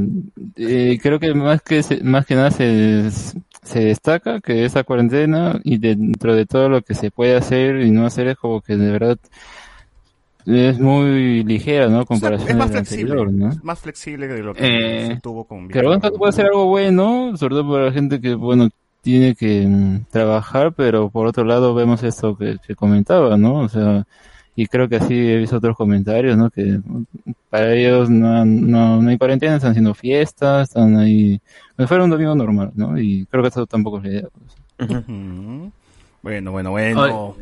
eh, 0.56 0.98
creo 1.02 1.20
que 1.20 1.34
más 1.34 1.62
que 1.62 1.84
se- 1.84 2.02
más 2.04 2.26
que 2.26 2.36
nada 2.36 2.52
se, 2.52 3.10
se 3.12 3.80
destaca 3.80 4.40
que 4.40 4.64
esa 4.64 4.84
cuarentena 4.84 5.60
y 5.64 5.78
dentro 5.80 6.36
de 6.36 6.46
todo 6.46 6.70
lo 6.70 6.82
que 6.82 6.94
se 6.96 7.12
puede 7.12 7.36
hacer 7.36 7.82
y 7.82 7.92
no 7.92 8.06
hacer 8.06 8.28
es 8.28 8.38
como 8.38 8.62
que 8.62 8.78
de 8.78 8.92
verdad 8.92 9.18
es 10.46 10.80
muy 10.80 11.44
ligera, 11.44 11.88
¿no? 11.88 12.02
O 12.02 12.06
sea, 12.06 12.06
es 12.06 12.08
Comparación 12.08 12.58
más 12.58 12.72
flexible, 12.72 13.12
anterior, 13.12 13.32
¿no? 13.34 13.50
es 13.50 13.64
más 13.64 13.80
flexible 13.80 14.28
de 14.28 14.42
lo 14.42 14.54
que 14.54 14.62
Eh, 14.64 15.08
se 15.16 15.22
tuvo 15.22 15.46
con 15.46 15.68
Pero 15.68 15.90
bueno, 15.90 16.12
puede 16.18 16.32
ser 16.34 16.46
algo 16.46 16.66
bueno, 16.68 17.36
sobre 17.38 17.56
todo 17.56 17.72
para 17.72 17.86
la 17.88 17.92
gente 17.92 18.22
que, 18.22 18.34
bueno, 18.34 18.70
tiene 19.02 19.36
que 19.36 19.66
mm, 19.68 20.06
trabajar, 20.12 20.74
pero 20.74 21.10
por 21.10 21.28
otro 21.28 21.44
lado 21.44 21.74
vemos 21.74 22.04
esto 22.04 22.38
que, 22.38 22.58
que 22.66 22.76
comentaba, 22.76 23.38
¿no? 23.38 23.56
O 23.62 23.70
sea, 23.70 24.06
y 24.56 24.68
creo 24.68 24.90
que 24.90 24.98
así 24.98 25.14
he 25.14 25.38
visto 25.38 25.58
otros 25.58 25.78
comentarios, 25.78 26.38
¿no? 26.38 26.50
Que 26.50 26.80
mm, 26.84 27.06
para 27.50 27.74
ellos 27.74 28.10
no, 28.10 28.44
no, 28.46 29.02
no 29.02 29.10
hay 29.10 29.18
cuarentena, 29.18 29.56
están 29.56 29.72
haciendo 29.72 29.94
fiestas, 29.94 30.70
están 30.70 30.98
ahí, 30.98 31.42
si 31.78 31.88
fuera 31.88 32.04
un 32.04 32.10
domingo 32.10 32.36
normal, 32.36 32.72
¿no? 32.76 33.00
Y 33.00 33.26
creo 33.28 33.42
que 33.44 33.50
eso 33.50 33.66
tampoco 33.66 33.98
es 34.00 34.04
la 34.04 34.10
idea. 34.10 34.28
pues. 34.34 35.74
Bueno, 36.22 36.52
bueno, 36.52 36.72
bueno. 36.72 37.36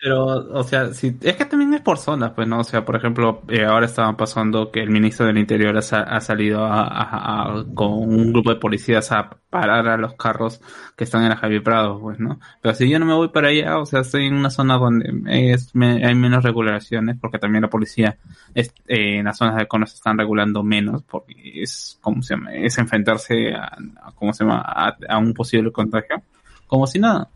Pero, 0.00 0.24
o 0.26 0.62
sea, 0.64 0.94
si, 0.94 1.16
es 1.20 1.36
que 1.36 1.44
también 1.44 1.74
es 1.74 1.82
por 1.82 1.98
zonas, 1.98 2.32
pues, 2.34 2.48
¿no? 2.48 2.60
O 2.60 2.64
sea, 2.64 2.82
por 2.84 2.96
ejemplo, 2.96 3.42
eh, 3.48 3.64
ahora 3.66 3.84
estaban 3.86 4.16
pasando 4.16 4.70
que 4.70 4.80
el 4.80 4.88
ministro 4.90 5.26
del 5.26 5.36
Interior 5.36 5.76
ha, 5.76 5.82
sa- 5.82 6.02
ha 6.04 6.20
salido 6.22 6.64
a- 6.64 7.64
con 7.74 7.92
un 7.92 8.32
grupo 8.32 8.50
de 8.50 8.56
policías 8.60 9.12
a 9.12 9.28
parar 9.50 9.86
a 9.88 9.96
los 9.98 10.14
carros 10.14 10.60
que 10.96 11.04
están 11.04 11.24
en 11.24 11.28
la 11.30 11.36
Javier 11.36 11.62
Prado, 11.62 12.00
pues, 12.00 12.18
¿no? 12.18 12.40
Pero 12.62 12.74
si 12.74 12.88
yo 12.88 12.98
no 12.98 13.04
me 13.06 13.12
voy 13.14 13.28
para 13.28 13.48
allá, 13.48 13.78
o 13.78 13.84
sea, 13.84 14.00
estoy 14.00 14.26
en 14.26 14.34
una 14.34 14.48
zona 14.50 14.78
donde 14.78 15.12
es, 15.54 15.72
hay 15.74 16.14
menos 16.14 16.42
regulaciones, 16.42 17.16
porque 17.20 17.38
también 17.38 17.62
la 17.62 17.70
policía 17.70 18.16
eh, 18.54 18.70
en 18.88 19.24
las 19.26 19.36
zonas 19.38 19.56
de 19.56 19.66
cono 19.68 19.86
se 19.86 19.96
están 19.96 20.16
regulando 20.18 20.62
menos, 20.62 21.02
porque 21.02 21.34
es, 21.62 21.98
¿cómo 22.00 22.22
se 22.22 22.34
llama? 22.34 22.54
Es 22.54 22.78
enfrentarse 22.78 23.52
a, 23.54 23.76
¿cómo 24.14 24.32
se 24.32 24.44
llama? 24.44 24.60
A 24.62 25.18
un 25.18 25.34
posible 25.34 25.70
contagio, 25.72 26.22
como 26.66 26.86
si 26.86 26.98
nada. 26.98 27.28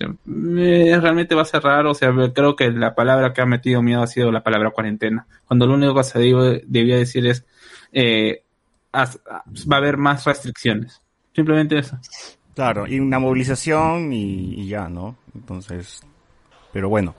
Eh, 0.00 0.98
realmente 1.00 1.34
va 1.34 1.42
a 1.42 1.46
ser 1.46 1.62
raro. 1.62 1.90
O 1.90 1.94
sea, 1.94 2.12
creo 2.34 2.56
que 2.56 2.70
la 2.70 2.94
palabra 2.94 3.32
que 3.32 3.40
ha 3.40 3.46
metido 3.46 3.82
miedo 3.82 4.02
ha 4.02 4.06
sido 4.06 4.32
la 4.32 4.42
palabra 4.42 4.70
cuarentena. 4.70 5.26
Cuando 5.46 5.66
lo 5.66 5.74
único 5.74 5.94
que 5.94 6.04
se 6.04 6.18
debía 6.18 6.96
decir 6.96 7.26
es 7.26 7.44
eh, 7.92 8.42
va 8.94 9.76
a 9.76 9.76
haber 9.76 9.96
más 9.96 10.24
restricciones. 10.24 11.00
Simplemente 11.34 11.78
eso. 11.78 11.98
Claro, 12.54 12.86
y 12.86 13.00
una 13.00 13.18
movilización 13.18 14.12
y, 14.12 14.66
ya, 14.68 14.88
¿no? 14.88 15.16
Entonces, 15.34 16.02
pero 16.72 16.88
bueno. 16.88 17.14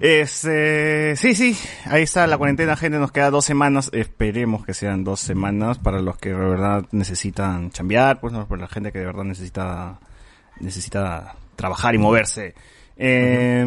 Este, 0.00 1.16
sí, 1.16 1.34
sí, 1.34 1.56
ahí 1.86 2.02
está 2.02 2.26
la 2.26 2.36
cuarentena, 2.36 2.76
gente, 2.76 2.98
nos 2.98 3.10
queda 3.10 3.30
dos 3.30 3.46
semanas, 3.46 3.88
esperemos 3.94 4.66
que 4.66 4.74
sean 4.74 5.02
dos 5.02 5.20
semanas 5.20 5.78
para 5.78 6.02
los 6.02 6.18
que 6.18 6.28
de 6.28 6.34
verdad 6.34 6.84
necesitan 6.92 7.70
chambear, 7.70 8.20
pues 8.20 8.34
no, 8.34 8.46
para 8.46 8.60
la 8.60 8.68
gente 8.68 8.92
que 8.92 8.98
de 8.98 9.06
verdad 9.06 9.24
necesita, 9.24 9.98
necesita 10.60 11.36
trabajar 11.56 11.94
y 11.94 11.98
moverse. 11.98 12.54
Eh, 12.96 13.64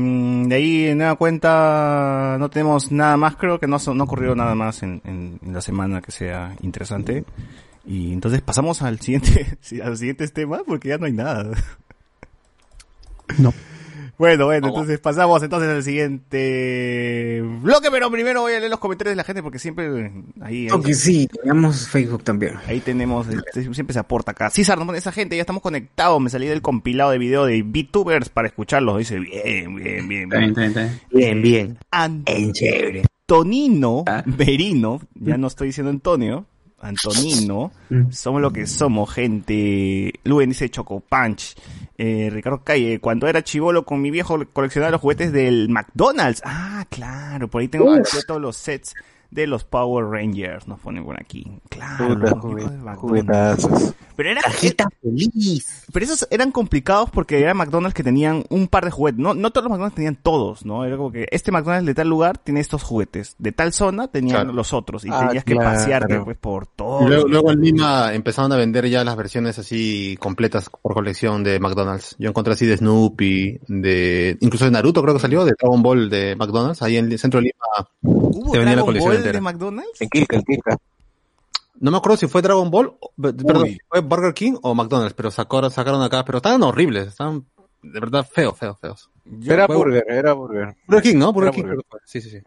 de 0.48 0.56
ahí, 0.56 0.86
en 0.86 1.00
nueva 1.00 1.15
cuenta, 1.15 2.38
no 2.39 2.50
tenemos 2.50 2.91
nada 2.91 3.17
más, 3.17 3.36
creo 3.36 3.60
que 3.60 3.67
no, 3.67 3.78
no 3.93 4.04
ha 4.04 4.06
ocurrido 4.06 4.36
nada 4.36 4.56
más 4.56 4.84
en, 4.84 5.39
la 5.45 5.62
semana 5.62 6.02
que 6.02 6.12
sea 6.12 6.56
interesante. 6.62 7.26
Y 7.86 8.13
entonces 8.13 8.41
pasamos 8.41 8.82
al 8.82 9.00
siguiente, 9.00 9.58
a 9.84 9.89
los 9.89 10.00
siguientes 10.00 10.34
temas 10.34 10.62
porque 10.65 10.89
ya 10.89 10.98
no 10.98 11.06
hay 11.06 11.13
nada. 11.13 11.52
No. 13.38 13.54
Bueno, 14.17 14.45
bueno, 14.45 14.69
entonces 14.69 14.99
pasamos 14.99 15.43
entonces 15.43 15.69
al 15.69 15.84
siguiente 15.84 17.41
bloque, 17.62 17.89
pero 17.91 18.10
primero 18.10 18.41
voy 18.41 18.54
a 18.54 18.60
leer 18.60 18.71
los 18.71 18.80
comentarios 18.80 19.12
de 19.12 19.17
la 19.17 19.23
gente 19.23 19.43
porque 19.43 19.60
siempre 19.60 20.12
ahí, 20.41 20.41
ahí, 20.41 20.67
Aunque 20.69 20.93
sí, 20.93 21.28
tenemos 21.28 21.88
Facebook 21.88 22.23
también. 22.23 22.56
ahí 22.67 22.80
tenemos, 22.80 23.28
este, 23.28 23.73
siempre 23.73 23.93
se 23.93 23.99
aporta 23.99 24.32
acá. 24.32 24.49
César, 24.49 24.78
no 24.78 24.93
esa 24.93 25.12
gente, 25.12 25.36
ya 25.36 25.41
estamos 25.41 25.62
conectados, 25.62 26.21
me 26.21 26.30
salí 26.30 26.47
del 26.47 26.62
compilado 26.62 27.12
de 27.12 27.17
video 27.17 27.45
de 27.45 27.62
VTubers 27.62 28.30
para 28.30 28.47
escucharlos, 28.47 28.97
dice 28.97 29.19
bien, 29.19 29.75
bien, 29.75 30.08
bien, 30.08 30.30
bien, 30.30 30.32
bien. 30.54 30.54
bien, 30.54 30.73
bien. 30.73 31.01
Bien, 31.12 31.41
bien. 31.41 31.78
Antonino 31.91 34.06
Merino, 34.25 35.01
ya 35.15 35.38
no 35.38 35.47
estoy 35.47 35.67
diciendo 35.67 35.89
Antonio, 35.89 36.45
Antonino, 36.80 37.71
somos 38.12 38.41
lo 38.41 38.51
que 38.51 38.67
somos, 38.67 39.12
gente. 39.12 40.13
Luen 40.23 40.49
dice 40.49 40.69
Choco 40.69 40.99
Punch. 40.99 41.56
Eh, 41.98 42.30
Ricardo 42.32 42.64
Calle, 42.64 43.00
cuando 43.00 43.28
era 43.28 43.44
chivolo 43.44 43.86
con 43.86 44.02
mi 44.02 44.12
viejo 44.12 44.38
coleccionaba 44.52 44.92
los 44.92 45.02
juguetes 45.02 45.32
del 45.32 45.70
McDonald's. 45.70 46.42
Ah, 46.44 46.86
claro, 46.90 47.48
por 47.48 47.62
ahí 47.62 47.68
tengo 47.70 47.96
todos 48.28 48.42
los 48.42 48.58
sets 48.58 48.96
de 49.36 49.45
los 49.48 49.63
Power 49.65 50.06
Rangers, 50.06 50.67
nos 50.67 50.80
ponen 50.80 51.04
por 51.06 51.19
aquí. 51.19 51.45
Claro, 51.69 52.08
Puta, 52.08 52.36
los 52.84 52.98
juguetazos. 52.98 53.93
Pero 54.15 54.30
era 54.32 54.41
Cajita 54.41 54.88
feliz. 55.02 55.84
pero 55.91 56.06
esos 56.06 56.26
eran 56.32 56.52
complicados 56.54 57.10
porque 57.12 57.41
eran 57.41 57.58
McDonald's 57.58 57.93
que 57.93 58.02
tenían 58.04 58.45
un 58.50 58.67
par 58.69 58.86
de 58.86 58.91
juguetes. 58.91 59.19
No, 59.19 59.34
no 59.34 59.52
todos 59.52 59.65
los 59.65 59.71
McDonald's 59.71 59.95
tenían 59.95 60.15
todos, 60.15 60.65
¿no? 60.65 60.86
Era 60.86 60.95
como 60.95 61.12
que 61.12 61.28
este 61.32 61.52
McDonald's 61.52 61.86
de 61.86 61.93
tal 61.93 62.08
lugar 62.08 62.38
tiene 62.38 62.62
estos 62.62 62.82
juguetes. 62.82 63.36
De 63.39 63.52
tal 63.52 63.74
zona 63.74 64.08
tenían 64.08 64.38
Claro. 64.38 64.54
los 64.54 64.71
otros. 64.71 65.04
Y 65.04 65.10
Ah, 65.12 65.26
tenías 65.28 65.43
que 65.43 65.54
claro. 65.54 65.69
pasearte 65.71 66.19
pues 66.21 66.38
por 66.38 66.65
todo. 66.65 67.06
Luego, 67.08 67.28
luego 67.28 67.52
en 67.52 67.60
Lima 67.60 68.13
empezaron 68.13 68.54
a 68.54 68.56
vender 68.56 68.88
ya 68.89 69.04
las 69.04 69.17
versiones 69.17 69.60
así 69.60 70.15
completas 70.21 70.69
por 70.82 70.93
colección 70.93 71.43
de 71.43 71.60
McDonald's. 71.60 72.15
Yo 72.17 72.30
encontré 72.30 72.54
así 72.54 72.65
de 72.65 72.78
Snoopy, 72.78 73.60
de 73.67 74.38
incluso 74.39 74.63
de 74.63 74.71
Naruto 74.71 75.02
creo 75.02 75.13
que 75.13 75.19
salió, 75.19 75.43
de 75.43 75.52
Dragon 75.60 75.84
Ball 75.84 76.10
de 76.10 76.38
McDonald's. 76.38 76.82
Ahí 76.82 76.95
en 76.95 77.12
el 77.12 77.19
centro 77.19 77.41
de 77.41 77.48
Lima 77.48 77.89
¿Hubo 78.02 78.52
te 78.54 78.60
venía 78.60 78.78
la 78.78 78.84
colección 78.84 79.13
Ball 79.13 79.24
de 79.34 79.42
McDonald's? 79.42 80.02
En 80.02 80.10
Kilka, 80.10 80.36
en 80.38 80.44
Kilka. 80.44 80.78
No 81.80 81.92
me 81.92 81.98
acuerdo 81.98 82.18
si 82.18 82.28
fue 82.28 82.42
Dragon 82.42 82.70
Ball, 82.72 82.94
perdón, 83.22 83.66
si 83.68 83.78
fue 83.90 84.00
Burger 84.00 84.34
King 84.34 84.54
o 84.62 84.74
McDonald's, 84.74 85.14
pero 85.14 85.30
sacaron, 85.30 85.70
sacaron 85.72 86.02
acá, 86.02 86.24
pero 86.24 86.38
estaban 86.38 86.64
horribles, 86.64 87.08
estaban 87.10 87.46
de 87.84 88.00
verdad 88.00 88.26
feos, 88.32 88.58
feos, 88.58 88.80
feos. 88.80 89.10
Era 89.46 89.68
Fue- 89.68 89.76
burger, 89.76 90.06
era 90.08 90.34
burger. 90.34 90.76
Burger 90.88 91.04
King, 91.12 91.18
¿no? 91.20 91.34
Burger 91.34 91.50
Era 91.50 91.56
King. 91.56 91.64
burger. 91.64 92.02
Sí, 92.06 92.22
sí, 92.22 92.30
sí. 92.30 92.38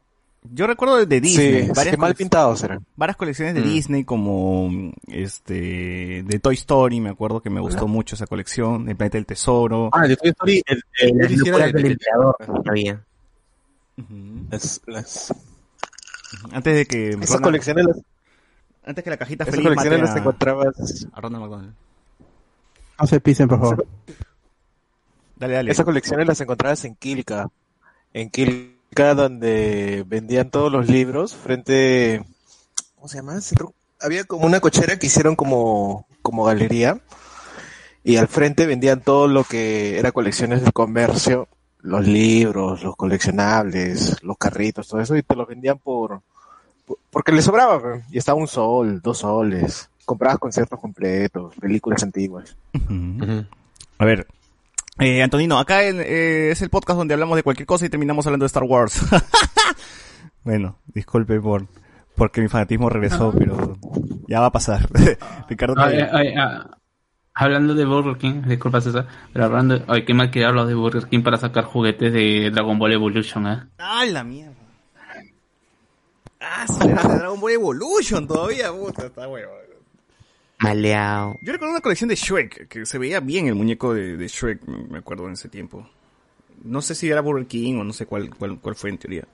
Yo 0.51 0.67
recuerdo 0.69 1.05
de 1.05 1.21
Disney. 1.21 1.65
Sí, 1.65 1.71
varias, 1.75 1.95
sí, 1.97 2.01
mal 2.01 2.15
pintados 2.15 2.63
eran. 2.63 2.87
varias 2.97 3.17
colecciones 3.17 3.55
de 3.55 3.61
Mm. 3.61 3.65
Disney 3.65 4.05
como 4.05 4.71
este 5.09 6.23
de 6.25 6.39
Toy 6.41 6.55
Story. 6.55 7.01
Me 7.01 7.11
acuerdo 7.11 7.41
que 7.43 7.51
me 7.51 7.61
gustó 7.61 7.87
mucho 7.89 8.15
esa 8.15 8.27
colección. 8.27 8.89
El 8.89 8.97
planeta 8.97 9.19
del 9.19 9.27
tesoro. 9.27 9.91
Ah, 9.93 10.07
de 10.07 10.17
Toy 10.17 10.31
Story, 10.31 10.63
el, 10.67 10.83
el, 11.01 11.19
Las 11.19 11.31
el. 11.75 11.99
Ujú. 13.99 14.47
Las, 14.51 14.81
las, 14.87 15.35
Antes 16.53 16.75
de 16.75 16.87
que 16.87 17.11
esas 17.11 17.31
Ronald- 17.31 17.43
colecciones, 17.43 17.87
las, 17.87 17.97
antes 18.85 19.05
que 19.05 19.11
la 19.11 19.17
cajita 19.17 19.45
esas 19.45 19.55
feliz 19.55 19.67
colecciones 19.69 20.01
las 20.01 20.15
a, 20.15 20.19
encontrabas. 20.19 21.07
a 21.13 21.21
Ronald 21.21 21.43
McDonald. 21.45 21.75
No 23.01 23.07
se 23.07 23.21
pisen, 23.21 23.49
por 23.49 23.61
favor. 23.61 23.87
Dale, 25.37 25.55
dale. 25.55 25.71
Esas 25.71 25.85
colecciones 25.85 26.27
las 26.27 26.41
encontrabas 26.41 26.85
en 26.85 26.97
Kilka. 26.97 27.49
En 28.13 28.29
Kilka, 28.31 29.15
donde 29.15 30.05
vendían 30.07 30.51
todos 30.51 30.73
los 30.73 30.89
libros 30.89 31.35
frente. 31.35 32.25
¿Cómo 32.97 33.09
se 33.09 33.19
llama? 33.19 33.39
Había 34.01 34.25
como 34.25 34.47
una 34.47 34.61
cochera 34.61 34.99
que 34.99 35.07
hicieron 35.07 35.37
como, 35.37 36.07
como 36.23 36.45
galería. 36.45 37.01
Y 38.05 38.17
al 38.17 38.27
frente 38.29 38.67
vendían 38.67 39.01
todo 39.01 39.29
lo 39.29 39.45
que 39.45 39.99
era 39.99 40.13
colecciones 40.13 40.65
de 40.65 40.73
comercio. 40.73 41.47
Los 41.89 42.07
libros, 42.07 42.83
los 42.83 42.95
coleccionables, 42.97 44.23
los 44.23 44.37
carritos, 44.37 44.87
todo 44.89 45.01
eso. 45.01 45.17
Y 45.17 45.23
te 45.23 45.35
los 45.35 45.49
vendían 45.49 45.79
por. 45.79 46.21
por- 46.87 46.99
porque 47.11 47.33
les 47.33 47.45
sobraba. 47.45 47.81
Y 48.11 48.19
estaba 48.19 48.39
un 48.39 48.47
sol, 48.49 49.01
dos 49.03 49.19
soles. 49.19 49.91
Comprabas 50.05 50.39
conciertos 50.39 50.79
completos, 50.81 51.55
películas 51.61 52.03
antiguas. 52.03 52.57
A 53.99 54.05
ver. 54.05 54.27
Eh, 54.99 55.23
Antonino, 55.23 55.59
acá 55.59 55.85
en- 55.85 56.01
eh, 56.01 56.51
es 56.51 56.61
el 56.63 56.71
podcast 56.71 56.99
donde 56.99 57.15
hablamos 57.15 57.37
de 57.37 57.43
cualquier 57.43 57.67
cosa 57.67 57.87
y 57.87 57.89
terminamos 57.89 58.27
hablando 58.27 58.45
de 58.45 58.49
Star 58.49 58.65
Wars. 58.65 59.01
bueno, 60.45 60.77
disculpe 60.87 61.41
por 61.41 61.67
porque 62.17 62.41
mi 62.41 62.49
fanatismo 62.49 62.89
regresó, 62.91 63.33
pero 63.33 63.79
ya 64.27 64.41
va 64.41 64.47
a 64.47 64.53
pasar. 64.53 64.89
Ricardo 65.49 65.75
Ay, 65.79 65.99
ay, 66.13 66.35
ah, 66.37 66.69
hablando 67.39 67.75
de 67.75 67.85
Burger 67.85 68.19
King, 68.19 68.43
disculpa 68.47 68.81
César, 68.81 69.07
pero 69.33 69.45
hablando, 69.45 69.83
ay, 69.87 70.05
qué 70.05 70.13
mal 70.13 70.31
que 70.31 70.45
hablo 70.45 70.67
de 70.67 70.75
Burger 70.75 71.07
King 71.09 71.23
para 71.23 71.37
sacar 71.37 71.65
juguetes 71.65 72.13
de 72.13 72.51
Dragon 72.51 72.79
Ball 72.79 72.93
Evolution, 72.93 73.47
¿eh? 73.47 73.63
¡Ah, 73.79 74.05
la 74.07 74.25
mierda! 74.25 74.55
¡Ah, 76.41 76.67
sale 76.67 76.95
de 76.95 77.19
Dragon 77.19 77.41
Ball 77.41 77.53
Evolution 77.53 78.27
todavía! 78.27 78.73
Puta, 78.73 79.07
está 79.07 79.29
huevo. 79.29 79.53
Maleado. 80.59 81.37
Yo 81.41 81.53
recuerdo 81.53 81.75
una 81.75 81.81
colección 81.81 82.09
de 82.09 82.17
Shrek, 82.17 82.67
que 82.67 82.85
se 82.85 82.99
veía 82.99 83.21
bien 83.21 83.47
el 83.47 83.55
muñeco 83.55 83.95
de, 83.95 84.17
de 84.17 84.27
Shrek, 84.27 84.67
me 84.67 84.89
me 84.89 84.99
acuerdo 84.99 85.27
en 85.27 85.35
ese 85.35 85.49
tiempo. 85.49 85.89
No 86.65 86.83
sé 86.83 86.97
si 86.97 87.09
era 87.09 87.21
Burger 87.21 87.47
King 87.47 87.77
o 87.77 87.85
no 87.85 87.93
sé 87.93 88.07
cuál, 88.07 88.31
cuál, 88.35 88.59
cuál 88.59 88.75
fue 88.75 88.91
en 88.91 88.99
teoría. 88.99 89.25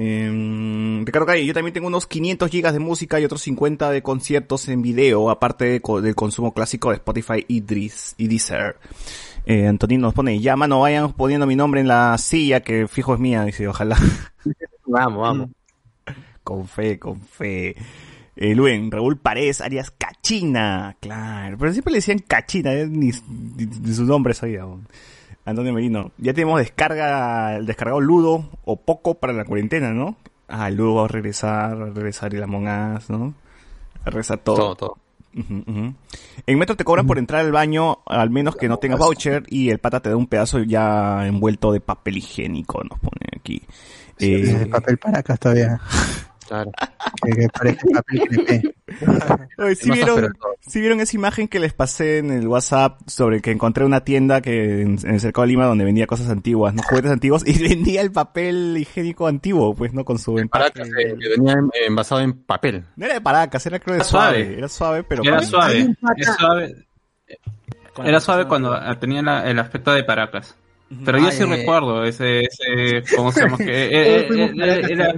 Eh, 0.00 1.02
Ricardo 1.04 1.26
Calle, 1.26 1.44
yo 1.44 1.52
también 1.52 1.74
tengo 1.74 1.88
unos 1.88 2.06
500 2.06 2.48
gigas 2.50 2.72
de 2.72 2.78
música 2.78 3.18
y 3.20 3.24
otros 3.24 3.42
50 3.42 3.90
de 3.90 4.02
conciertos 4.02 4.68
en 4.68 4.80
video, 4.80 5.28
aparte 5.28 5.64
de 5.64 5.80
co- 5.80 6.00
del 6.00 6.14
consumo 6.14 6.54
clásico 6.54 6.90
de 6.90 6.96
Spotify 6.96 7.44
y 7.48 7.60
Deezer. 7.60 8.76
Eh, 9.44 9.66
Antonino 9.66 10.02
nos 10.02 10.14
pone, 10.14 10.38
ya 10.40 10.54
mano, 10.56 10.80
vayan 10.80 11.12
poniendo 11.14 11.46
mi 11.46 11.56
nombre 11.56 11.80
en 11.80 11.88
la 11.88 12.16
silla, 12.18 12.60
que 12.60 12.86
fijo 12.86 13.14
es 13.14 13.20
mía, 13.20 13.44
dice, 13.44 13.66
ojalá. 13.66 13.96
Vamos, 14.86 15.20
vamos. 15.20 15.50
Con 16.44 16.66
fe, 16.66 16.98
con 16.98 17.20
fe. 17.20 17.76
Eh, 18.36 18.54
Luen, 18.54 18.90
Raúl 18.90 19.18
Paredes, 19.18 19.60
Arias 19.60 19.90
Cachina. 19.90 20.96
Claro, 20.98 21.58
pero 21.58 21.72
siempre 21.72 21.90
le 21.92 21.98
decían 21.98 22.20
Cachina, 22.20 22.72
eh, 22.72 22.86
ni, 22.86 23.10
ni, 23.56 23.66
ni 23.66 23.92
su 23.92 24.04
nombre 24.04 24.32
sabía. 24.32 24.62
aún. 24.62 24.86
Antonio 25.48 25.72
Merino. 25.72 26.12
Ya 26.18 26.32
tenemos 26.34 26.58
descarga, 26.60 27.56
el 27.56 27.66
descargado 27.66 28.00
Ludo 28.00 28.48
o 28.64 28.76
Poco 28.76 29.14
para 29.14 29.32
la 29.32 29.44
cuarentena, 29.44 29.92
¿no? 29.92 30.16
Ah, 30.48 30.70
Ludo 30.70 30.94
va 30.96 31.04
a 31.04 31.08
regresar, 31.08 31.80
va 31.80 31.86
a 31.86 31.90
regresar 31.90 32.34
el 32.34 32.42
Among 32.42 32.68
Us, 32.96 33.10
¿no? 33.10 33.34
A 34.04 34.10
regresar 34.10 34.38
todo. 34.38 34.56
Todo, 34.56 34.74
todo. 34.76 34.96
En 36.46 36.58
Metro 36.58 36.74
te 36.76 36.84
cobran 36.84 37.06
por 37.06 37.18
entrar 37.18 37.42
al 37.44 37.52
baño, 37.52 37.98
al 38.06 38.30
menos 38.30 38.56
que 38.56 38.68
no 38.68 38.78
tengas 38.78 38.98
voucher, 38.98 39.44
y 39.48 39.70
el 39.70 39.78
pata 39.78 40.00
te 40.00 40.08
da 40.08 40.16
un 40.16 40.26
pedazo 40.26 40.60
ya 40.60 41.26
envuelto 41.26 41.70
de 41.72 41.80
papel 41.80 42.16
higiénico, 42.16 42.82
nos 42.82 42.98
pone 42.98 43.26
aquí. 43.36 43.62
El 44.18 44.62
Eh, 44.62 44.66
papel 44.66 44.98
para 44.98 45.20
acá 45.20 45.36
todavía. 45.36 45.80
Claro. 46.48 46.72
Que, 47.22 47.30
que 47.32 47.48
parece 47.50 47.86
papel 47.94 48.20
crepé. 48.28 48.74
Oye, 49.58 49.74
¿sí 49.76 49.88
Más 49.90 49.98
vieron, 49.98 50.32
sí 50.60 50.86
esa 50.86 51.16
imagen 51.16 51.46
que 51.46 51.60
les 51.60 51.74
pasé 51.74 52.18
en 52.18 52.30
el 52.30 52.48
WhatsApp 52.48 52.98
sobre 53.06 53.42
que 53.42 53.50
encontré 53.50 53.84
una 53.84 54.02
tienda 54.02 54.40
que 54.40 54.80
en, 54.80 54.98
en 55.04 55.14
el 55.14 55.20
cercado 55.20 55.42
de 55.42 55.48
Lima 55.48 55.66
donde 55.66 55.84
vendía 55.84 56.06
cosas 56.06 56.30
antiguas, 56.30 56.72
¿no? 56.74 56.82
Juguetes 56.82 57.10
antiguos 57.10 57.46
y 57.46 57.58
vendía 57.68 58.00
el 58.00 58.10
papel 58.12 58.76
higiénico 58.78 59.26
antiguo, 59.26 59.74
pues, 59.74 59.92
¿no? 59.92 60.06
Con 60.06 60.18
su 60.18 60.38
empaque. 60.38 60.70
Paracas, 60.80 60.88
eh, 60.98 61.14
que 61.20 61.28
venía 61.28 61.52
en- 61.52 61.70
envasado 61.86 62.22
en 62.22 62.32
papel. 62.44 62.84
No 62.96 63.04
era 63.04 63.14
de 63.14 63.20
Paracas, 63.20 63.66
era 63.66 63.78
creo 63.78 63.94
de 63.96 63.98
Era 63.98 64.04
suave. 64.08 64.42
suave. 64.44 64.58
Era 64.58 64.68
suave, 64.68 65.04
pero... 65.04 65.22
Era 65.24 65.42
suave. 65.42 65.94
Es 66.16 66.34
suave. 66.34 66.86
Era 68.04 68.20
suave 68.20 68.46
cuando 68.46 68.74
tenía 68.98 69.20
la- 69.22 69.44
el 69.50 69.58
aspecto 69.58 69.92
de 69.92 70.02
Paracas. 70.04 70.56
Pero 71.04 71.18
yo 71.18 71.26
Ah, 71.26 71.32
sí 71.32 71.40
ya. 71.40 71.46
recuerdo 71.56 72.04
ese, 72.04 72.40
ese, 72.40 73.02
¿cómo 73.14 73.30
se 73.30 73.40
llama? 73.42 73.56
Que, 73.58 73.84
eh, 73.86 73.90
eh, 73.92 74.28
eh, 74.30 75.12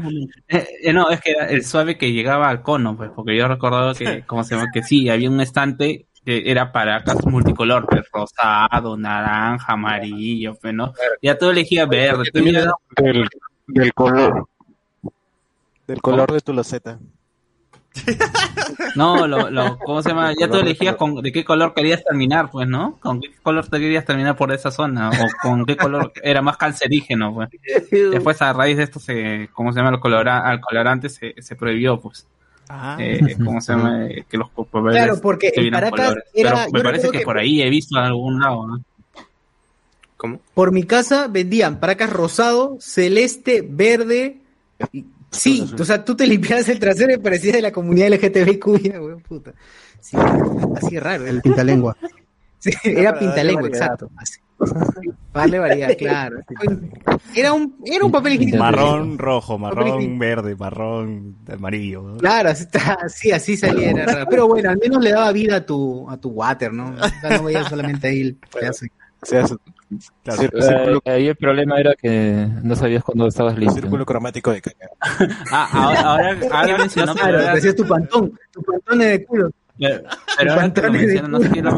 eh, 0.48 0.66
eh, 0.82 0.92
no, 0.92 1.10
es 1.10 1.20
que 1.20 1.30
era 1.30 1.46
el 1.46 1.64
suave 1.64 1.96
que 1.96 2.12
llegaba 2.12 2.48
al 2.48 2.62
cono, 2.62 2.96
pues, 2.96 3.10
porque 3.14 3.36
yo 3.36 3.46
recordaba 3.46 3.94
que, 3.94 4.22
¿cómo 4.26 4.42
se 4.42 4.56
llama? 4.56 4.70
Que 4.72 4.82
sí, 4.82 5.08
había 5.08 5.30
un 5.30 5.40
estante 5.40 6.06
que 6.24 6.50
era 6.50 6.70
Paracas 6.72 7.24
multicolor, 7.24 7.86
pues, 7.86 8.02
rosado, 8.12 8.96
naranja, 8.96 9.72
amarillo, 9.72 10.56
pues, 10.60 10.74
¿no? 10.74 10.92
Ya 11.22 11.38
tú 11.38 11.48
elegías 11.50 11.88
verde, 11.88 12.24
tú 12.26 12.30
también 12.32 12.56
ya- 12.56 12.60
era- 12.62 12.72
Del, 12.96 13.28
del 13.68 13.94
color. 13.94 14.46
Del 15.86 16.02
color 16.02 16.32
de 16.32 16.40
tu 16.40 16.52
loseta. 16.52 16.98
No, 18.96 19.26
lo, 19.26 19.50
lo, 19.50 19.78
¿cómo 19.78 20.02
se 20.02 20.10
llama? 20.10 20.32
Ya 20.38 20.48
tú 20.48 20.58
elegías 20.58 20.96
con, 20.96 21.16
de 21.22 21.32
qué 21.32 21.44
color 21.44 21.74
querías 21.74 22.02
terminar, 22.04 22.50
pues, 22.50 22.68
¿no? 22.68 22.96
¿Con 23.00 23.20
qué 23.20 23.30
color 23.42 23.66
te 23.66 23.78
querías 23.78 24.04
terminar 24.04 24.36
por 24.36 24.52
esa 24.52 24.70
zona? 24.70 25.10
O 25.10 25.26
con 25.42 25.64
qué 25.66 25.76
color 25.76 26.12
era 26.22 26.40
más 26.42 26.56
cancerígeno, 26.56 27.34
pues. 27.34 27.50
Después, 27.90 28.40
a 28.42 28.52
raíz 28.52 28.76
de 28.76 28.84
esto, 28.84 29.00
se, 29.00 29.48
¿cómo 29.52 29.72
se 29.72 29.80
llama? 29.80 29.90
El, 29.94 30.00
colora, 30.00 30.38
al 30.48 30.60
colorante 30.60 31.08
se, 31.08 31.34
se 31.40 31.56
prohibió, 31.56 32.00
pues. 32.00 32.26
Ah. 32.68 32.96
Eh, 33.00 33.36
¿Cómo 33.44 33.60
se 33.60 33.72
llama? 33.72 34.06
Eh, 34.06 34.24
Que 34.28 34.38
los 34.38 34.48
papeles 34.50 34.92
Claro, 34.96 35.20
porque 35.20 35.48
en 35.48 35.54
tuvieran 35.54 35.80
Paracas 35.80 36.06
colores. 36.06 36.24
era- 36.34 36.50
Pero 36.66 36.70
me 36.72 36.82
parece 36.82 37.10
que, 37.10 37.18
que- 37.18 37.24
por 37.24 37.38
ahí 37.38 37.62
he 37.62 37.68
visto 37.70 37.98
en 37.98 38.04
algún 38.04 38.38
lado, 38.40 38.66
¿no? 38.68 38.80
¿Cómo? 40.16 40.40
Por 40.54 40.70
mi 40.70 40.84
casa 40.84 41.26
vendían 41.28 41.80
paracas 41.80 42.12
rosado, 42.12 42.76
celeste, 42.80 43.66
verde. 43.68 44.38
y- 44.92 45.04
Sí, 45.30 45.70
o 45.78 45.84
sea, 45.84 46.04
tú 46.04 46.16
te 46.16 46.26
limpiabas 46.26 46.68
el 46.68 46.78
trasero 46.78 47.12
y 47.14 47.18
parecías 47.18 47.54
de 47.54 47.62
la 47.62 47.72
comunidad 47.72 48.08
LGTBIQ, 48.08 48.66
weón, 49.00 49.20
puta. 49.20 49.52
Sí, 50.00 50.16
así 50.76 50.96
es 50.96 51.02
raro. 51.02 51.26
El 51.26 51.40
pintalengua. 51.40 51.96
Sí, 52.62 52.70
era 52.84 53.18
pintalengua, 53.18 53.68
exacto. 53.68 54.10
Así. 54.18 54.38
Darle 55.32 55.58
variedad, 55.58 55.96
claro. 55.96 56.40
Era 57.34 57.54
un, 57.54 57.76
era 57.86 58.04
un 58.04 58.12
papel 58.12 58.34
higiénico. 58.34 58.58
Marrón, 58.58 59.16
rojo, 59.16 59.58
marrón, 59.58 60.18
verde, 60.18 60.54
marrón, 60.56 61.36
amarillo. 61.50 62.02
¿no? 62.02 62.16
Claro, 62.18 62.50
así, 62.50 62.64
está, 62.64 62.98
así, 63.02 63.32
así 63.32 63.56
salía, 63.56 63.92
era 63.92 64.04
raro. 64.04 64.26
Pero 64.28 64.46
bueno, 64.46 64.68
al 64.68 64.76
menos 64.76 65.02
le 65.02 65.10
daba 65.12 65.32
vida 65.32 65.56
a 65.56 65.64
tu, 65.64 66.06
a 66.10 66.18
tu 66.18 66.28
water, 66.28 66.70
¿no? 66.70 66.90
O 66.90 67.08
sea, 67.22 67.38
no 67.38 67.44
veías 67.44 67.66
solamente 67.66 68.08
ahí 68.08 68.20
el 68.20 68.34
pedazo. 68.34 68.84
O 69.22 69.24
sea, 69.26 69.46
su- 69.46 69.58
Claro. 70.22 70.42
cir- 70.42 70.62
círculo, 70.62 71.02
Eh, 71.04 71.10
ahí 71.10 71.26
el 71.28 71.36
problema 71.36 71.78
era 71.80 71.94
que 71.94 72.46
no 72.62 72.76
sabías 72.76 73.02
cuándo 73.02 73.26
estabas 73.26 73.58
listo. 73.58 73.74
círculo 73.74 74.06
cromático 74.06 74.52
de 74.52 74.60
caca. 74.62 74.86
Ah, 75.50 75.68
ahora, 75.72 76.00
ahora, 76.00 76.36
ahora 76.52 76.78
mencionó, 76.78 77.14
pero 77.14 77.38
ahora- 77.38 77.74
tu 77.74 77.86
pantón, 77.86 78.32
tu 78.52 78.62
pantón 78.62 78.98
de 79.00 79.24
culo. 79.24 79.50
Pero 79.78 80.02
pero 80.38 80.52
ahora 80.52 80.72
que 80.72 80.82
lo 80.82 80.92
mencionan, 80.92 81.30
no 81.30 81.40
sé 81.40 81.50
quién 81.50 81.64
lo, 81.64 81.70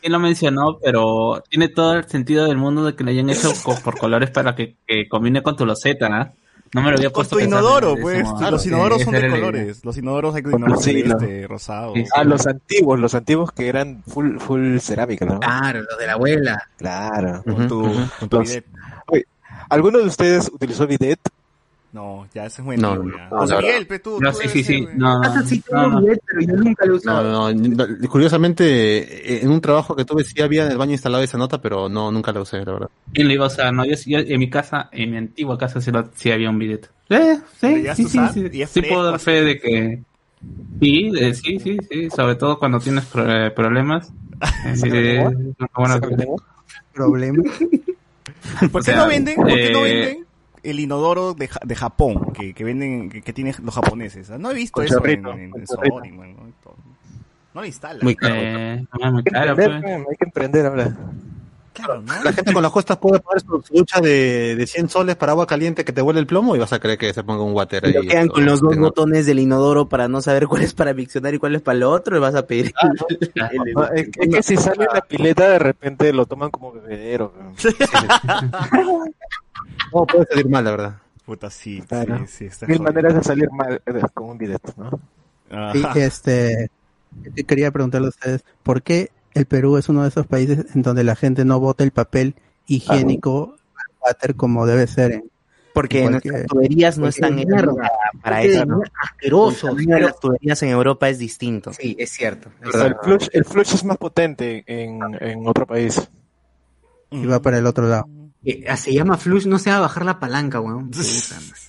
quién 0.00 0.12
lo 0.12 0.18
mencionó, 0.18 0.78
pero 0.82 1.42
tiene 1.48 1.68
todo 1.68 1.94
el 1.94 2.04
sentido 2.08 2.46
del 2.46 2.56
mundo 2.56 2.84
de 2.84 2.94
que 2.96 3.04
le 3.04 3.10
hayan 3.12 3.28
hecho 3.30 3.52
por 3.84 3.98
colores 3.98 4.30
para 4.30 4.54
que, 4.54 4.76
que 4.86 5.06
combine 5.08 5.42
con 5.42 5.54
tu 5.54 5.66
loseta, 5.66 6.06
¿ah? 6.10 6.32
No 6.74 6.82
me 6.82 6.90
lo 6.90 6.96
había 6.96 7.08
Con 7.10 7.14
puesto 7.14 7.36
tu 7.36 7.40
a 7.40 7.42
pensar 7.44 7.60
inodoro, 7.60 7.94
pues. 8.00 8.22
modo. 8.24 8.50
los 8.50 8.62
Sí, 8.62 8.68
inodoros 8.68 9.02
son 9.02 9.12
de 9.14 9.28
colores. 9.30 9.84
Los 9.84 9.96
inodoros 9.96 10.34
hay 10.34 10.42
inodoro 10.42 10.76
Sí, 10.80 11.02
no. 11.04 11.18
celeste, 11.18 11.46
rosado. 11.46 11.94
Sí, 11.94 12.04
sí. 12.04 12.10
Ah, 12.14 12.24
los 12.24 12.46
antiguos, 12.46 12.98
los 13.00 13.14
antiguos 13.14 13.52
que 13.52 13.68
eran 13.68 14.02
full, 14.06 14.38
full 14.38 14.78
cerámica, 14.78 15.24
¿no? 15.24 15.40
Claro, 15.40 15.82
los 15.82 15.98
de 15.98 16.06
la 16.06 16.12
abuela. 16.12 16.62
Claro. 16.76 17.42
Con 17.44 17.68
tu, 17.68 17.82
con 18.20 18.28
tu 18.28 18.38
Los- 18.38 18.48
bidet. 18.48 18.64
¿Alguno 19.70 19.98
de 19.98 20.04
ustedes 20.06 20.50
utilizó 20.52 20.86
bidet? 20.86 21.20
No, 21.92 22.26
ya 22.34 22.46
ese 22.46 22.60
es 22.60 22.66
muy 22.66 22.76
No, 22.76 22.96
no, 22.96 23.30
no, 23.30 23.46
Miguel, 23.46 23.86
pe, 23.86 23.98
tú. 23.98 24.20
No, 24.20 24.30
tú 24.30 24.38
sí, 24.38 24.48
debes 24.48 24.52
sí, 24.52 24.62
ser, 24.64 24.74
sí. 24.76 24.86
No, 24.98 25.08
Ah, 25.22 25.42
sí, 25.46 25.62
no, 25.72 25.80
tengo 25.82 25.90
no. 25.90 26.00
bidet, 26.02 26.20
pero 26.26 26.40
yo 26.42 26.52
nunca 26.54 26.84
lo 26.86 26.92
he 26.92 26.96
No, 26.96 26.96
usado. 26.96 27.54
no, 27.54 27.54
no, 27.54 28.08
curiosamente, 28.10 29.34
eh, 29.34 29.40
en 29.42 29.48
un 29.50 29.60
trabajo 29.60 29.96
que 29.96 30.04
tuve 30.04 30.22
sí 30.24 30.40
había 30.42 30.66
en 30.66 30.72
el 30.72 30.78
baño 30.78 30.92
instalado 30.92 31.24
esa 31.24 31.38
nota, 31.38 31.60
pero 31.62 31.88
no, 31.88 32.12
nunca 32.12 32.30
la 32.32 32.42
usé, 32.42 32.58
la 32.58 32.72
verdad. 32.72 32.88
¿Quién 33.14 33.26
lo 33.28 33.34
iba 33.34 33.44
a 33.44 33.48
usar? 33.48 33.72
No, 33.72 33.84
yo, 33.86 33.94
yo 34.06 34.18
en 34.18 34.38
mi 34.38 34.50
casa, 34.50 34.90
en 34.92 35.10
mi 35.10 35.16
antigua 35.16 35.56
casa 35.56 35.80
sí, 35.80 35.90
lo- 35.90 36.10
sí 36.14 36.30
había 36.30 36.50
un 36.50 36.58
bidet. 36.58 36.90
Eh, 37.08 37.38
¿Lo 37.40 37.46
sí, 37.58 37.86
sí, 37.94 38.04
sí, 38.04 38.20
sí, 38.34 38.48
¿Y 38.52 38.62
es 38.62 38.70
sí 38.70 38.80
fresco 38.80 38.94
puedo 38.96 39.10
dar 39.10 39.18
fe 39.18 39.42
de 39.42 39.58
que... 39.58 40.02
Sí, 40.80 41.10
eh, 41.18 41.34
sí, 41.34 41.58
sí, 41.58 41.78
sí, 41.90 42.10
sobre 42.10 42.36
todo 42.36 42.58
cuando 42.58 42.78
tienes 42.78 43.06
pro- 43.06 43.28
eh, 43.28 43.50
problemas. 43.50 44.12
Eh, 44.64 45.18
una 45.58 45.68
buena- 45.74 46.00
Problema. 46.92 47.42
¿Por 48.72 48.82
O 48.82 48.84
qué 48.84 48.92
sea, 48.92 48.96
no 48.98 49.08
venden? 49.08 49.36
¿Por 49.36 49.46
qué 49.46 49.70
no 49.72 49.82
venden 49.82 50.27
el 50.62 50.80
inodoro 50.80 51.34
de, 51.34 51.48
Ja- 51.48 51.60
de 51.64 51.74
Japón 51.74 52.32
que, 52.32 52.52
que 52.54 52.64
venden 52.64 53.10
que, 53.10 53.22
que 53.22 53.32
tienen 53.32 53.54
los 53.62 53.74
japoneses? 53.74 54.30
¿ah? 54.30 54.38
No 54.38 54.50
he 54.50 54.54
visto 54.54 54.82
eso 54.82 55.04
en, 55.04 55.26
en, 55.26 55.40
en 55.54 56.16
man, 56.16 56.36
¿no? 56.36 56.74
No 57.54 57.60
lo 57.62 57.66
instalan. 57.66 58.00
Muy 58.02 58.14
caro. 58.14 58.34
Eh, 58.36 58.84
muy 59.10 59.16
Hay 59.18 59.22
que 59.24 59.30
caro, 59.30 59.50
emprender, 59.50 59.82
pues. 59.82 60.06
hay 60.10 60.16
que 60.16 60.24
emprender 60.24 60.66
ahora. 60.66 60.96
Claro, 61.72 62.02
¿no? 62.02 62.12
La 62.24 62.32
gente 62.32 62.52
con 62.52 62.60
las 62.62 62.72
costas 62.72 62.96
puede 62.96 63.20
pagar 63.20 63.40
su 63.40 63.62
ducha 63.72 64.00
de, 64.00 64.56
de 64.56 64.66
100 64.66 64.88
soles 64.88 65.14
para 65.14 65.30
agua 65.30 65.46
caliente 65.46 65.84
que 65.84 65.92
te 65.92 66.02
huele 66.02 66.18
el 66.18 66.26
plomo 66.26 66.56
y 66.56 66.58
vas 66.58 66.72
a 66.72 66.80
creer 66.80 66.98
que 66.98 67.12
se 67.14 67.22
ponga 67.22 67.44
un 67.44 67.52
water 67.54 67.86
ahí. 67.86 67.92
Quedan 67.92 68.22
esto, 68.24 68.32
con 68.34 68.44
los 68.46 68.60
dos 68.60 68.70
que 68.72 68.76
no. 68.78 68.82
botones 68.86 69.26
del 69.26 69.38
inodoro 69.38 69.88
para 69.88 70.08
no 70.08 70.20
saber 70.20 70.48
cuál 70.48 70.62
es 70.62 70.74
para 70.74 70.92
miccionar 70.92 71.34
y 71.34 71.38
cuál 71.38 71.54
es 71.54 71.62
para 71.62 71.76
el 71.76 71.84
otro, 71.84 72.14
le 72.14 72.20
vas 72.20 72.34
a 72.34 72.44
pedir. 72.48 72.72
el- 72.82 73.72
No, 73.74 73.84
es, 73.92 74.08
es 74.12 74.28
que 74.34 74.42
si 74.42 74.56
sale 74.56 74.84
en 74.84 74.90
la 74.92 75.00
pileta, 75.02 75.48
de 75.48 75.58
repente 75.60 76.12
lo 76.12 76.26
toman 76.26 76.50
como 76.50 76.72
bebedero. 76.72 77.32
No, 79.94 80.06
puede 80.06 80.26
salir 80.26 80.48
mal, 80.48 80.64
la 80.64 80.70
verdad. 80.70 80.96
Puta, 81.24 81.50
sí, 81.50 81.82
Claro. 81.86 82.18
sí, 82.20 82.26
sí, 82.26 82.44
está 82.46 82.66
Mil 82.66 82.78
jodido. 82.78 82.92
maneras 82.92 83.14
de 83.16 83.22
salir 83.24 83.50
mal 83.50 83.82
eh, 83.84 84.00
con 84.14 84.30
un 84.30 84.38
bidet, 84.38 84.62
¿no? 84.76 84.90
Sí, 85.72 85.82
Ajá. 85.84 85.98
este, 85.98 86.70
yo 87.34 87.46
quería 87.46 87.70
preguntarle 87.70 88.06
a 88.06 88.10
ustedes, 88.10 88.44
¿por 88.62 88.82
qué 88.82 89.10
el 89.34 89.46
Perú 89.46 89.76
es 89.76 89.88
uno 89.88 90.02
de 90.02 90.08
esos 90.08 90.26
países 90.26 90.64
en 90.74 90.82
donde 90.82 91.04
la 91.04 91.16
gente 91.16 91.44
no 91.44 91.60
bota 91.60 91.84
el 91.84 91.90
papel 91.90 92.34
higiénico 92.66 93.56
al 93.76 93.94
váter 94.00 94.34
como 94.36 94.66
debe 94.66 94.86
ser? 94.86 95.12
en- 95.12 95.30
Porque 95.74 96.00
Porque- 96.02 96.10
nuestras 96.30 96.46
tuberías 96.46 96.98
no 96.98 97.06
están 97.08 97.38
hechas 97.38 97.46
mierda. 97.52 97.90
para, 98.22 98.42
eso, 98.42 98.64
¿no? 98.66 98.80
Asqueroso. 99.00 99.74
De 99.74 100.00
las 100.00 100.18
tuberías 100.18 100.62
en 100.64 100.70
Europa 100.70 101.08
es 101.08 101.18
distinto. 101.18 101.72
Sí, 101.72 101.94
es 101.98 102.10
cierto. 102.10 102.50
es 102.66 102.74
el, 102.74 102.96
flush, 103.02 103.28
el 103.32 103.44
flush 103.44 103.74
es 103.74 103.84
más 103.84 103.96
potente 103.96 104.64
en, 104.66 104.98
en 105.20 105.46
otro 105.46 105.66
país. 105.66 106.10
y 107.10 107.24
va 107.26 107.40
para 107.40 107.58
el 107.58 107.66
otro 107.66 107.86
lado. 107.88 108.06
Eh, 108.50 108.64
ah, 108.66 108.78
se 108.78 108.94
llama 108.94 109.18
flush, 109.18 109.44
no 109.44 109.58
se 109.58 109.68
va 109.68 109.76
a 109.76 109.80
bajar 109.80 110.06
la 110.06 110.18
palanca, 110.18 110.58
weón. 110.60 110.90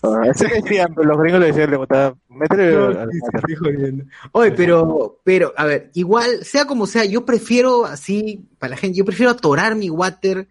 Ah, 0.01 0.21
Eso 0.33 0.45
que 0.45 0.61
decían, 0.61 0.93
pero 0.95 1.09
los 1.09 1.17
gringos 1.19 1.41
le 1.41 1.47
decían, 1.47 1.69
le 1.71 1.75
botaban, 1.75 2.13
métele 2.29 2.71
No. 2.71 4.05
Oye, 4.31 4.51
pero, 4.53 5.19
pero, 5.25 5.53
a 5.57 5.65
ver, 5.65 5.91
igual, 5.93 6.45
sea 6.45 6.63
como 6.65 6.87
sea, 6.87 7.03
yo 7.03 7.25
prefiero 7.25 7.83
así, 7.85 8.45
para 8.59 8.71
la 8.71 8.77
gente, 8.77 8.97
yo 8.97 9.03
prefiero 9.03 9.29
atorar 9.29 9.75
mi 9.75 9.89
water 9.89 10.47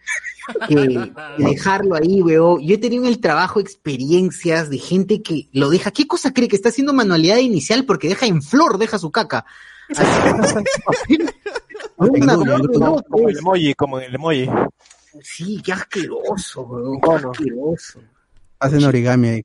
que, 0.68 0.74
dejarlo 1.38 1.94
ahí, 1.94 2.20
weón. 2.20 2.60
Yo 2.60 2.74
he 2.74 2.78
tenido 2.78 3.04
en 3.04 3.08
el 3.08 3.20
trabajo 3.20 3.58
experiencias 3.58 4.68
de 4.68 4.76
gente 4.76 5.22
que 5.22 5.48
lo 5.52 5.70
deja, 5.70 5.92
¿qué 5.92 6.06
cosa 6.06 6.34
cree 6.34 6.48
que 6.48 6.56
está 6.56 6.68
haciendo 6.68 6.92
manualidad 6.92 7.38
inicial? 7.38 7.86
Porque 7.86 8.08
deja 8.08 8.26
en 8.26 8.42
flor, 8.42 8.76
deja 8.76 8.98
su 8.98 9.10
caca. 9.10 9.46
Así- 9.96 11.18
Una 11.96 12.34
Como- 12.36 13.28
el 13.30 13.38
emoji, 13.38 13.74
como 13.74 13.98
el 13.98 14.14
emoji. 14.14 14.46
Sí, 15.22 15.60
qué 15.64 15.72
asqueroso, 15.72 16.62
weón. 16.62 17.00
Qué 17.00 17.10
asqueroso. 17.10 18.00
Hacen 18.58 18.84
origami 18.84 19.28
ahí. 19.28 19.42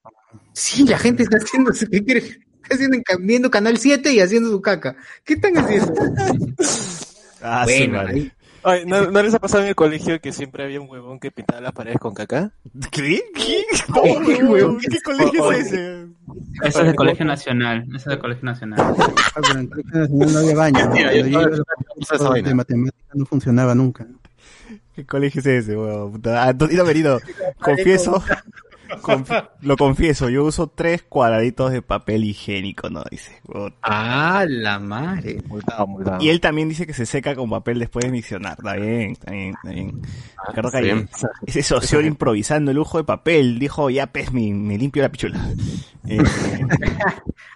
Sí, 0.53 0.85
la 0.85 0.97
gente 0.97 1.23
está 1.23 1.37
haciendo, 1.37 1.71
¿qué 1.91 2.03
crees? 2.05 2.39
Está 2.63 2.75
haciendo, 2.75 2.97
viendo 3.19 3.51
Canal 3.51 3.77
7 3.77 4.13
y 4.13 4.19
haciendo 4.19 4.49
su 4.49 4.61
caca. 4.61 4.95
¿Qué 5.23 5.33
están 5.35 5.57
haciendo? 5.57 5.93
Ah, 7.45 7.65
sí, 7.67 7.79
bueno, 7.79 7.97
vale. 7.97 8.11
ahí- 8.13 8.31
Ay, 8.65 8.85
¿no, 8.85 9.11
¿no 9.11 9.21
les 9.21 9.33
ha 9.33 9.39
pasado 9.39 9.63
en 9.63 9.67
el 9.67 9.75
colegio 9.75 10.21
que 10.21 10.31
siempre 10.31 10.63
había 10.63 10.79
un 10.79 10.89
huevón 10.89 11.19
que 11.19 11.29
pintaba 11.31 11.59
las 11.59 11.73
paredes 11.73 11.99
con 11.99 12.13
caca? 12.13 12.53
¿Qué? 12.89 13.21
¿Qué? 13.35 13.65
No, 13.89 14.01
weón, 14.01 14.79
¿Qué 14.79 15.01
colegio 15.01 15.51
es 15.51 15.67
ese? 15.67 16.05
Eso 16.63 16.79
es 16.79 16.85
del 16.85 16.95
Colegio 16.95 17.25
Nacional. 17.25 17.83
Eso 17.89 17.97
es 17.97 18.05
del 18.05 18.19
Colegio 18.19 18.45
Nacional. 18.45 18.79
Ah, 18.79 19.41
pero 19.41 19.59
en 19.59 19.59
el 19.59 19.69
Colegio 19.69 19.99
Nacional 19.99 20.31
no 20.33 20.39
había 20.39 20.55
baño. 20.55 20.85
¿no? 20.87 20.95
Yo 20.95 21.27
yo 21.27 22.29
vaina. 22.29 22.47
de 22.47 22.55
matemáticas 22.55 23.15
no 23.15 23.25
funcionaba 23.25 23.75
nunca. 23.75 24.07
¿Qué 24.95 25.05
colegio 25.05 25.39
es 25.41 25.47
ese, 25.47 25.75
weón? 25.77 26.11
Puta, 26.13 26.43
Antonio 26.47 26.85
Merino, 26.85 27.19
confieso, 27.59 28.21
Confi- 29.01 29.49
lo 29.61 29.75
confieso, 29.75 30.29
yo 30.29 30.43
uso 30.43 30.67
tres 30.67 31.01
cuadraditos 31.01 31.71
de 31.71 31.81
papel 31.81 32.25
higiénico, 32.25 32.91
¿no? 32.91 33.03
Dice. 33.09 33.41
Ah, 33.81 34.45
la 34.47 34.77
madre. 34.77 35.41
Multado, 35.47 35.87
multado. 35.87 36.23
Y 36.23 36.29
él 36.29 36.39
también 36.39 36.69
dice 36.69 36.85
que 36.85 36.93
se 36.93 37.07
seca 37.07 37.33
con 37.33 37.49
papel 37.49 37.79
después 37.79 38.05
de 38.05 38.11
miccionar. 38.11 38.55
Está 38.59 38.75
bien, 38.75 39.11
está 39.13 39.31
bien, 39.31 39.55
está 39.55 39.69
bien. 39.69 40.01
Ricardo 40.47 40.67
está 40.67 40.71
Calle, 40.79 40.93
bien. 40.93 41.09
Ese 41.47 41.63
socio 41.63 42.01
improvisando 42.01 42.69
el 42.69 42.77
lujo 42.77 42.99
de 42.99 43.03
papel. 43.03 43.57
Dijo, 43.57 43.89
ya 43.89 44.05
pez, 44.07 44.31
me, 44.31 44.53
me 44.53 44.77
limpio 44.77 45.01
la 45.01 45.09
pichula. 45.09 45.39
Eh, 46.05 46.17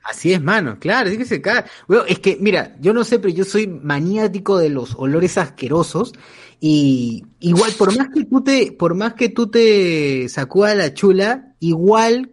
Así 0.03 0.31
es, 0.31 0.41
mano, 0.41 0.77
claro, 0.79 1.09
sí 1.09 1.17
que 1.17 1.25
se 1.25 1.41
cae. 1.41 1.65
Bueno, 1.87 2.03
es 2.07 2.19
que, 2.19 2.37
mira, 2.39 2.75
yo 2.79 2.93
no 2.93 3.03
sé, 3.03 3.19
pero 3.19 3.33
yo 3.33 3.43
soy 3.43 3.67
maniático 3.67 4.57
de 4.57 4.69
los 4.69 4.95
olores 4.95 5.37
asquerosos. 5.37 6.13
Y 6.59 7.23
igual, 7.39 7.71
por 7.77 7.95
más 7.95 8.09
que 8.09 8.25
tú 8.25 8.43
te, 8.43 8.71
por 8.71 8.95
más 8.95 9.13
que 9.13 9.29
tú 9.29 9.47
te 9.47 10.27
sacudas 10.29 10.75
la 10.75 10.93
chula, 10.93 11.53
igual 11.59 12.31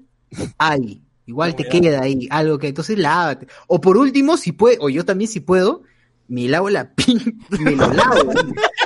hay, 0.58 1.02
igual 1.26 1.54
te 1.54 1.68
queda 1.68 2.02
ahí 2.02 2.26
algo 2.30 2.58
que 2.58 2.68
entonces 2.68 2.98
lávate. 2.98 3.46
O 3.66 3.80
por 3.80 3.96
último, 3.96 4.36
si 4.36 4.52
puede, 4.52 4.78
o 4.80 4.88
yo 4.88 5.04
también 5.04 5.30
si 5.30 5.40
puedo, 5.40 5.82
me 6.28 6.48
lavo 6.48 6.70
la 6.70 6.90
pin, 6.94 7.20
me 7.60 7.76
lo 7.76 7.92
lavo. 7.92 8.32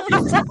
Nunca 0.09 0.43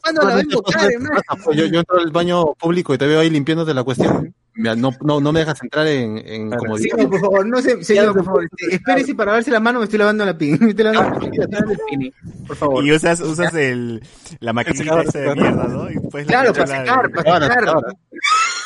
cuándo 0.00 0.22
la 0.22 0.34
va 0.34 0.36
a 0.36 0.42
invocar, 0.42 0.92
hermano. 0.92 1.20
Yo 1.54 1.64
entro 1.64 1.98
al 1.98 2.12
baño 2.12 2.54
público 2.54 2.94
y 2.94 2.98
te 2.98 3.06
veo 3.06 3.20
ahí 3.20 3.30
limpiándote 3.30 3.74
la 3.74 3.82
cuestión. 3.82 4.34
Mira, 4.56 4.76
no, 4.76 4.90
no, 5.02 5.20
no 5.20 5.32
me 5.32 5.40
dejas 5.40 5.60
entrar 5.62 5.84
en, 5.88 6.16
en 6.18 6.50
comodidad. 6.50 6.96
Señor, 6.96 7.10
por 7.10 7.20
favor, 7.20 7.46
no 7.46 7.60
se, 7.60 7.82
señor, 7.84 8.14
por 8.14 8.24
favor, 8.24 8.44
este, 8.44 8.76
espérese 8.76 9.14
para 9.16 9.32
lavarse 9.32 9.50
la 9.50 9.58
mano, 9.60 9.80
me 9.80 9.84
estoy 9.86 9.98
lavando 9.98 10.24
la 10.24 10.38
pin, 10.38 10.56
me 10.60 10.70
estoy 10.70 10.84
lavando 10.84 11.18
la 11.28 11.76
pin, 11.90 12.14
por 12.46 12.56
favor. 12.56 12.84
y 12.84 12.92
usas, 12.92 13.20
usas 13.20 13.52
el, 13.54 14.00
la 14.38 14.52
maquinita 14.52 15.02
esa 15.02 15.18
de 15.18 15.34
mierda, 15.34 15.64
¿no? 15.64 15.90
Y 15.90 16.24
Claro, 16.26 16.52
para 16.52 16.66
secar, 16.68 17.10
de- 17.10 17.22
para 17.24 17.48
secar. 17.48 17.74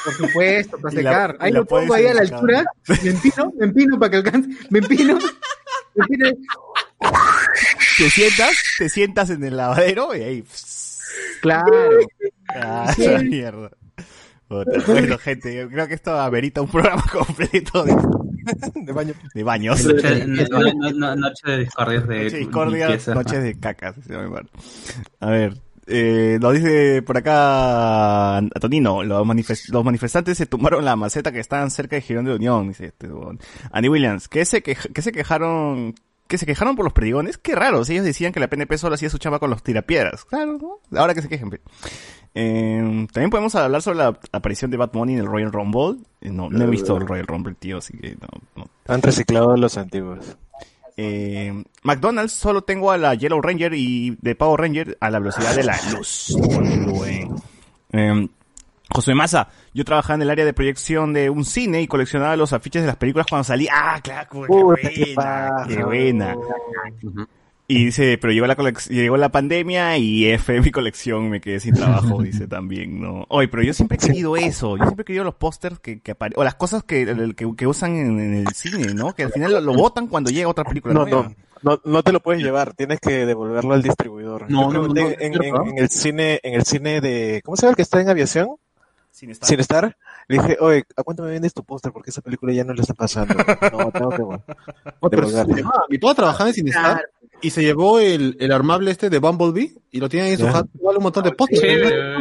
Por 0.04 0.14
supuesto, 0.14 0.78
para 0.78 0.94
la- 0.94 1.00
secar. 1.00 1.36
Ahí 1.40 1.52
lo 1.52 1.64
pongo 1.64 1.94
ahí 1.94 2.06
a 2.06 2.14
la 2.14 2.20
altura, 2.20 2.64
me 3.02 3.10
empino, 3.10 3.52
me 3.58 3.64
empino 3.66 3.98
para 3.98 4.10
que 4.10 4.16
alcance, 4.18 4.48
me 4.70 4.78
empino, 4.80 5.18
me 5.94 6.04
empino. 6.04 6.30
Te 7.96 8.10
sientas, 8.10 8.56
te 8.78 8.88
sientas 8.88 9.30
en 9.30 9.42
el 9.44 9.56
lavadero 9.56 10.14
y 10.14 10.22
ahí. 10.22 10.44
Claro. 11.40 11.72
Ah, 12.54 12.92
Sí. 12.94 13.04
esa 13.04 13.22
mierda. 13.22 13.70
Bueno, 14.48 15.18
gente, 15.18 15.54
yo 15.54 15.68
creo 15.68 15.86
que 15.88 15.94
esto 15.94 16.18
amerita 16.18 16.62
un 16.62 16.68
programa 16.68 17.04
completo 17.12 17.84
de, 17.84 17.94
de 18.74 18.92
baño. 18.92 19.14
de 19.34 19.42
baños. 19.42 19.84
Noche, 19.84 20.26
no- 20.26 20.60
no- 20.74 20.90
no- 20.92 21.16
noche 21.16 21.50
de 21.50 21.58
discordias 21.58 22.08
de 22.08 22.24
Noche 22.24 22.30
de 22.36 22.38
discordia, 22.38 22.86
limpieza. 22.88 23.14
noches 23.14 23.42
de 23.42 23.58
cacas. 23.60 23.96
se 24.06 24.12
llama 24.12 24.24
igual. 24.26 24.50
A 25.20 25.30
ver, 25.30 25.54
eh, 25.86 26.38
nos 26.40 26.54
dice 26.54 27.02
por 27.02 27.16
acá 27.16 28.36
Antonino, 28.38 29.02
los, 29.04 29.26
los 29.70 29.84
manifestantes 29.84 30.38
se 30.38 30.46
tumbaron 30.46 30.84
la 30.84 30.96
maceta 30.96 31.30
que 31.32 31.40
estaban 31.40 31.70
cerca 31.70 31.96
de 31.96 32.02
Girón 32.02 32.24
de 32.24 32.34
Unión, 32.34 32.68
dice 32.68 32.86
este. 32.86 33.08
Andy 33.72 33.88
Williams, 33.88 34.28
que 34.28 34.44
se, 34.44 34.62
quej- 34.62 34.92
que 34.92 35.02
se 35.02 35.12
quejaron, 35.12 35.94
que 36.26 36.38
se 36.38 36.46
quejaron 36.46 36.76
por 36.76 36.84
los 36.84 36.92
perdigones, 36.92 37.38
qué 37.38 37.54
raro, 37.54 37.82
ellos 37.88 38.04
decían 38.04 38.32
que 38.32 38.40
la 38.40 38.48
PNP 38.48 38.76
solo 38.78 38.94
hacía 38.94 39.08
su 39.10 39.18
chamba 39.18 39.38
con 39.38 39.50
los 39.50 39.62
tirapiedras. 39.62 40.24
Claro, 40.26 40.58
¿no? 40.58 40.98
Ahora 40.98 41.14
que 41.14 41.22
se 41.22 41.28
quejen. 41.28 41.50
Eh, 42.34 43.06
también 43.12 43.30
podemos 43.30 43.54
hablar 43.54 43.82
sobre 43.82 43.98
la 43.98 44.18
aparición 44.32 44.70
de 44.70 44.76
Bad 44.76 44.92
Bunny 44.92 45.14
en 45.14 45.20
el 45.20 45.26
Royal 45.26 45.52
Rumble. 45.52 45.96
Eh, 46.20 46.30
No, 46.30 46.48
no 46.50 46.64
he 46.64 46.66
visto 46.68 46.96
el 46.96 47.06
Royal 47.06 47.26
Rumble, 47.26 47.54
tío, 47.58 47.78
así 47.78 47.96
que 47.98 48.16
no, 48.20 48.28
no. 48.56 48.70
Han 48.86 49.02
reciclado 49.02 49.56
los 49.56 49.76
antiguos. 49.76 50.36
Eh, 50.96 51.64
McDonald's 51.82 52.32
solo 52.32 52.62
tengo 52.62 52.90
a 52.90 52.98
la 52.98 53.14
Yellow 53.14 53.40
Ranger 53.40 53.72
y 53.74 54.16
de 54.20 54.34
Power 54.34 54.60
Ranger 54.60 54.98
a 55.00 55.10
la 55.10 55.18
velocidad 55.20 55.54
de 55.54 55.62
la 55.64 55.76
luz. 55.92 56.36
Eh, 57.92 58.28
José 58.90 59.14
Massa, 59.14 59.48
yo 59.74 59.84
trabajaba 59.84 60.14
en 60.16 60.22
el 60.22 60.30
área 60.30 60.44
de 60.44 60.54
proyección 60.54 61.12
de 61.12 61.28
un 61.30 61.44
cine 61.44 61.82
y 61.82 61.86
coleccionaba 61.86 62.36
los 62.36 62.52
afiches 62.52 62.82
de 62.82 62.86
las 62.88 62.96
películas 62.96 63.26
cuando 63.28 63.44
salía. 63.44 63.70
Ah, 63.74 64.00
claro, 64.02 64.28
qué 64.30 64.38
buena, 64.62 65.64
qué 65.68 65.84
buena. 65.84 66.34
Y 67.70 67.84
dice, 67.84 68.16
pero 68.18 68.32
llegó 68.32 68.46
la 68.46 68.56
llegó 68.88 69.18
la 69.18 69.28
pandemia 69.30 69.98
y 69.98 70.24
F 70.26 70.58
mi 70.62 70.70
colección 70.70 71.28
me 71.28 71.40
quedé 71.42 71.60
sin 71.60 71.74
trabajo, 71.74 72.22
dice 72.22 72.46
también, 72.48 72.98
¿no? 72.98 73.26
Oye, 73.28 73.46
pero 73.48 73.62
yo 73.62 73.74
siempre 73.74 73.98
he 74.00 74.06
querido 74.06 74.36
eso, 74.38 74.78
yo 74.78 74.84
siempre 74.84 75.02
he 75.02 75.04
querido 75.04 75.24
los 75.24 75.34
pósters 75.34 75.78
que, 75.78 76.00
que 76.00 76.16
o 76.36 76.44
las 76.44 76.54
cosas 76.54 76.82
que, 76.82 77.34
que, 77.36 77.54
que 77.54 77.66
usan 77.66 77.94
en, 77.96 78.18
en 78.20 78.34
el 78.36 78.48
cine, 78.54 78.94
¿no? 78.94 79.14
Que 79.14 79.24
al 79.24 79.32
final 79.32 79.52
lo, 79.52 79.60
lo 79.60 79.74
botan 79.74 80.06
cuando 80.06 80.30
llega 80.30 80.48
otra 80.48 80.64
película 80.64 80.94
No, 80.94 81.04
nueva. 81.04 81.30
no, 81.62 81.72
no, 81.74 81.80
no 81.84 82.02
te 82.02 82.12
lo 82.12 82.20
puedes 82.20 82.42
llevar, 82.42 82.72
tienes 82.72 83.00
que 83.00 83.26
devolverlo 83.26 83.74
al 83.74 83.82
distribuidor. 83.82 84.50
No, 84.50 84.72
no, 84.72 84.88
no, 84.88 84.96
en, 85.10 85.32
no, 85.32 85.42
en- 85.42 85.52
no. 85.54 85.66
en 85.66 85.76
el 85.78 85.90
cine, 85.90 86.40
en 86.42 86.54
el 86.54 86.64
cine 86.64 87.02
de, 87.02 87.42
¿cómo 87.44 87.56
se 87.56 87.62
llama 87.62 87.72
el 87.72 87.76
que 87.76 87.82
está 87.82 88.00
en 88.00 88.08
aviación? 88.08 88.48
Sin 89.10 89.30
estar. 89.30 89.46
Sin 89.48 89.60
estar. 89.60 89.96
Le 90.28 90.36
dije, 90.38 90.56
oye, 90.60 90.84
¿a 90.96 91.02
cuánto 91.02 91.22
me 91.24 91.30
vendes 91.30 91.52
tu 91.52 91.64
póster? 91.64 91.90
Porque 91.90 92.10
esa 92.10 92.20
película 92.20 92.52
ya 92.52 92.62
no 92.62 92.72
le 92.72 92.82
está 92.82 92.94
pasando. 92.94 93.34
No, 93.72 93.90
tengo 93.90 94.10
que 94.10 94.22
bueno, 94.22 94.42
No, 95.02 95.10
pero 95.10 95.22
devolverlo. 95.26 95.54
se 95.54 95.60
llevaba. 95.60 95.84
Mi 95.88 95.98
papá 95.98 96.14
trabajaba 96.14 96.50
en 96.50 96.54
Cinestar 96.54 97.02
y 97.42 97.50
se 97.50 97.62
llevó 97.62 98.00
el, 98.00 98.36
el 98.40 98.52
armable 98.52 98.90
este 98.90 99.10
de 99.10 99.18
Bumblebee 99.18 99.74
y 99.90 100.00
lo 100.00 100.08
tiene 100.08 100.26
ahí 100.26 100.32
en 100.32 100.38
su 100.38 100.46
jato, 100.46 100.68
igual 100.74 100.96
un 100.96 101.02
montón 101.04 101.24
de 101.24 101.32
pósters. 101.32 101.60
Sí, 101.60 101.66
eh, 101.68 102.16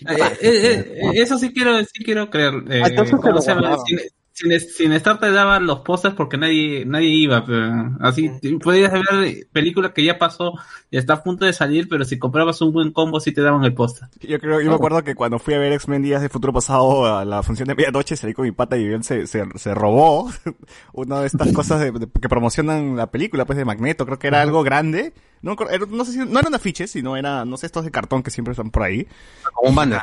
eh, 0.08 0.36
eh, 0.40 1.00
eh, 1.02 1.10
eso 1.14 1.38
sí 1.38 1.52
quiero, 1.52 1.78
sí 1.80 2.04
quiero 2.04 2.30
creer. 2.30 2.54
Eh, 2.70 2.82
Ah, 2.84 2.88
te 2.88 3.10
¿cómo 3.10 3.40
se 3.40 3.54
llama? 3.54 3.76
Sin, 3.86 3.98
sin, 4.32 4.58
sin 4.60 4.92
estar 4.92 5.18
te 5.20 5.30
daban 5.30 5.66
los 5.66 5.80
pósters 5.80 6.14
porque 6.14 6.38
nadie, 6.38 6.84
nadie 6.86 7.08
iba. 7.08 7.44
pero 7.44 7.96
así 8.00 8.30
podías 8.62 8.92
ver 8.92 9.46
película 9.52 9.92
que 9.92 10.04
ya 10.04 10.18
pasó, 10.18 10.52
ya 10.90 10.98
está 10.98 11.14
a 11.14 11.22
punto 11.22 11.44
de 11.44 11.52
salir, 11.52 11.88
pero 11.88 12.04
si 12.04 12.18
comprabas 12.18 12.60
un 12.62 12.72
buen 12.72 12.92
combo 12.92 13.20
sí 13.20 13.32
te 13.32 13.42
daban 13.42 13.64
el 13.64 13.74
póster. 13.74 14.08
Yo 14.20 14.38
creo, 14.38 14.60
yo 14.60 14.68
me 14.70 14.76
acuerdo 14.76 15.02
que 15.04 15.14
cuando 15.14 15.38
fui 15.38 15.54
a 15.54 15.58
ver 15.58 15.72
X-Men 15.72 16.02
Días 16.02 16.22
de 16.22 16.28
Futuro 16.28 16.52
Pasado 16.52 17.06
a 17.18 17.24
la 17.24 17.42
función 17.42 17.68
de 17.68 17.74
medianoche, 17.74 18.16
salí 18.16 18.32
con 18.34 18.44
mi 18.44 18.52
pata 18.52 18.76
y 18.78 18.84
él 18.84 19.04
se, 19.04 19.26
se, 19.26 19.44
se 19.56 19.74
robó 19.74 20.30
una 20.92 21.20
de 21.20 21.26
estas 21.26 21.52
cosas 21.52 21.80
de- 21.80 21.90
de- 21.92 22.08
que 22.20 22.28
promocionan 22.28 22.96
la 22.96 23.10
película, 23.10 23.44
pues 23.44 23.56
de 23.58 23.64
Magneto, 23.64 24.06
creo 24.06 24.18
que 24.18 24.28
era 24.28 24.40
algo 24.42 24.62
grande. 24.62 25.12
No, 25.42 25.56
era- 25.70 25.86
no 25.88 26.04
sé 26.04 26.12
si, 26.12 26.18
no 26.18 26.38
eran 26.38 26.54
afiches, 26.54 26.90
sino 26.90 27.16
era, 27.16 27.44
no 27.44 27.56
sé, 27.56 27.66
estos 27.66 27.84
de 27.84 27.90
cartón 27.90 28.22
que 28.22 28.30
siempre 28.30 28.52
están 28.52 28.70
por 28.70 28.82
ahí. 28.84 29.06
Como 29.54 29.70
un 29.70 29.74
banner. 29.76 30.02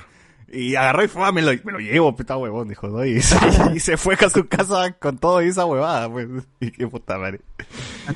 Y 0.52 0.76
agarró 0.76 1.04
y 1.04 1.08
fue, 1.08 1.24
ah, 1.26 1.32
me 1.32 1.41
lo, 1.41 1.52
me 1.64 1.72
lo 1.74 1.80
llevo, 1.80 2.16
puta 2.16 2.38
huevón, 2.38 2.68
dijo, 2.70 2.88
¿no? 2.88 3.04
Y, 3.06 3.22
se- 3.22 3.38
y 3.76 3.80
se 3.80 3.98
fue 3.98 4.16
a 4.16 4.30
su 4.30 4.48
casa 4.48 4.93
con 4.93 5.18
todo 5.18 5.41
y 5.41 5.48
esa 5.48 5.66
huevada, 5.66 6.10
pues. 6.10 6.28
Y 6.60 6.72
qué 6.72 6.88
puta 6.88 7.18
madre. 7.18 7.41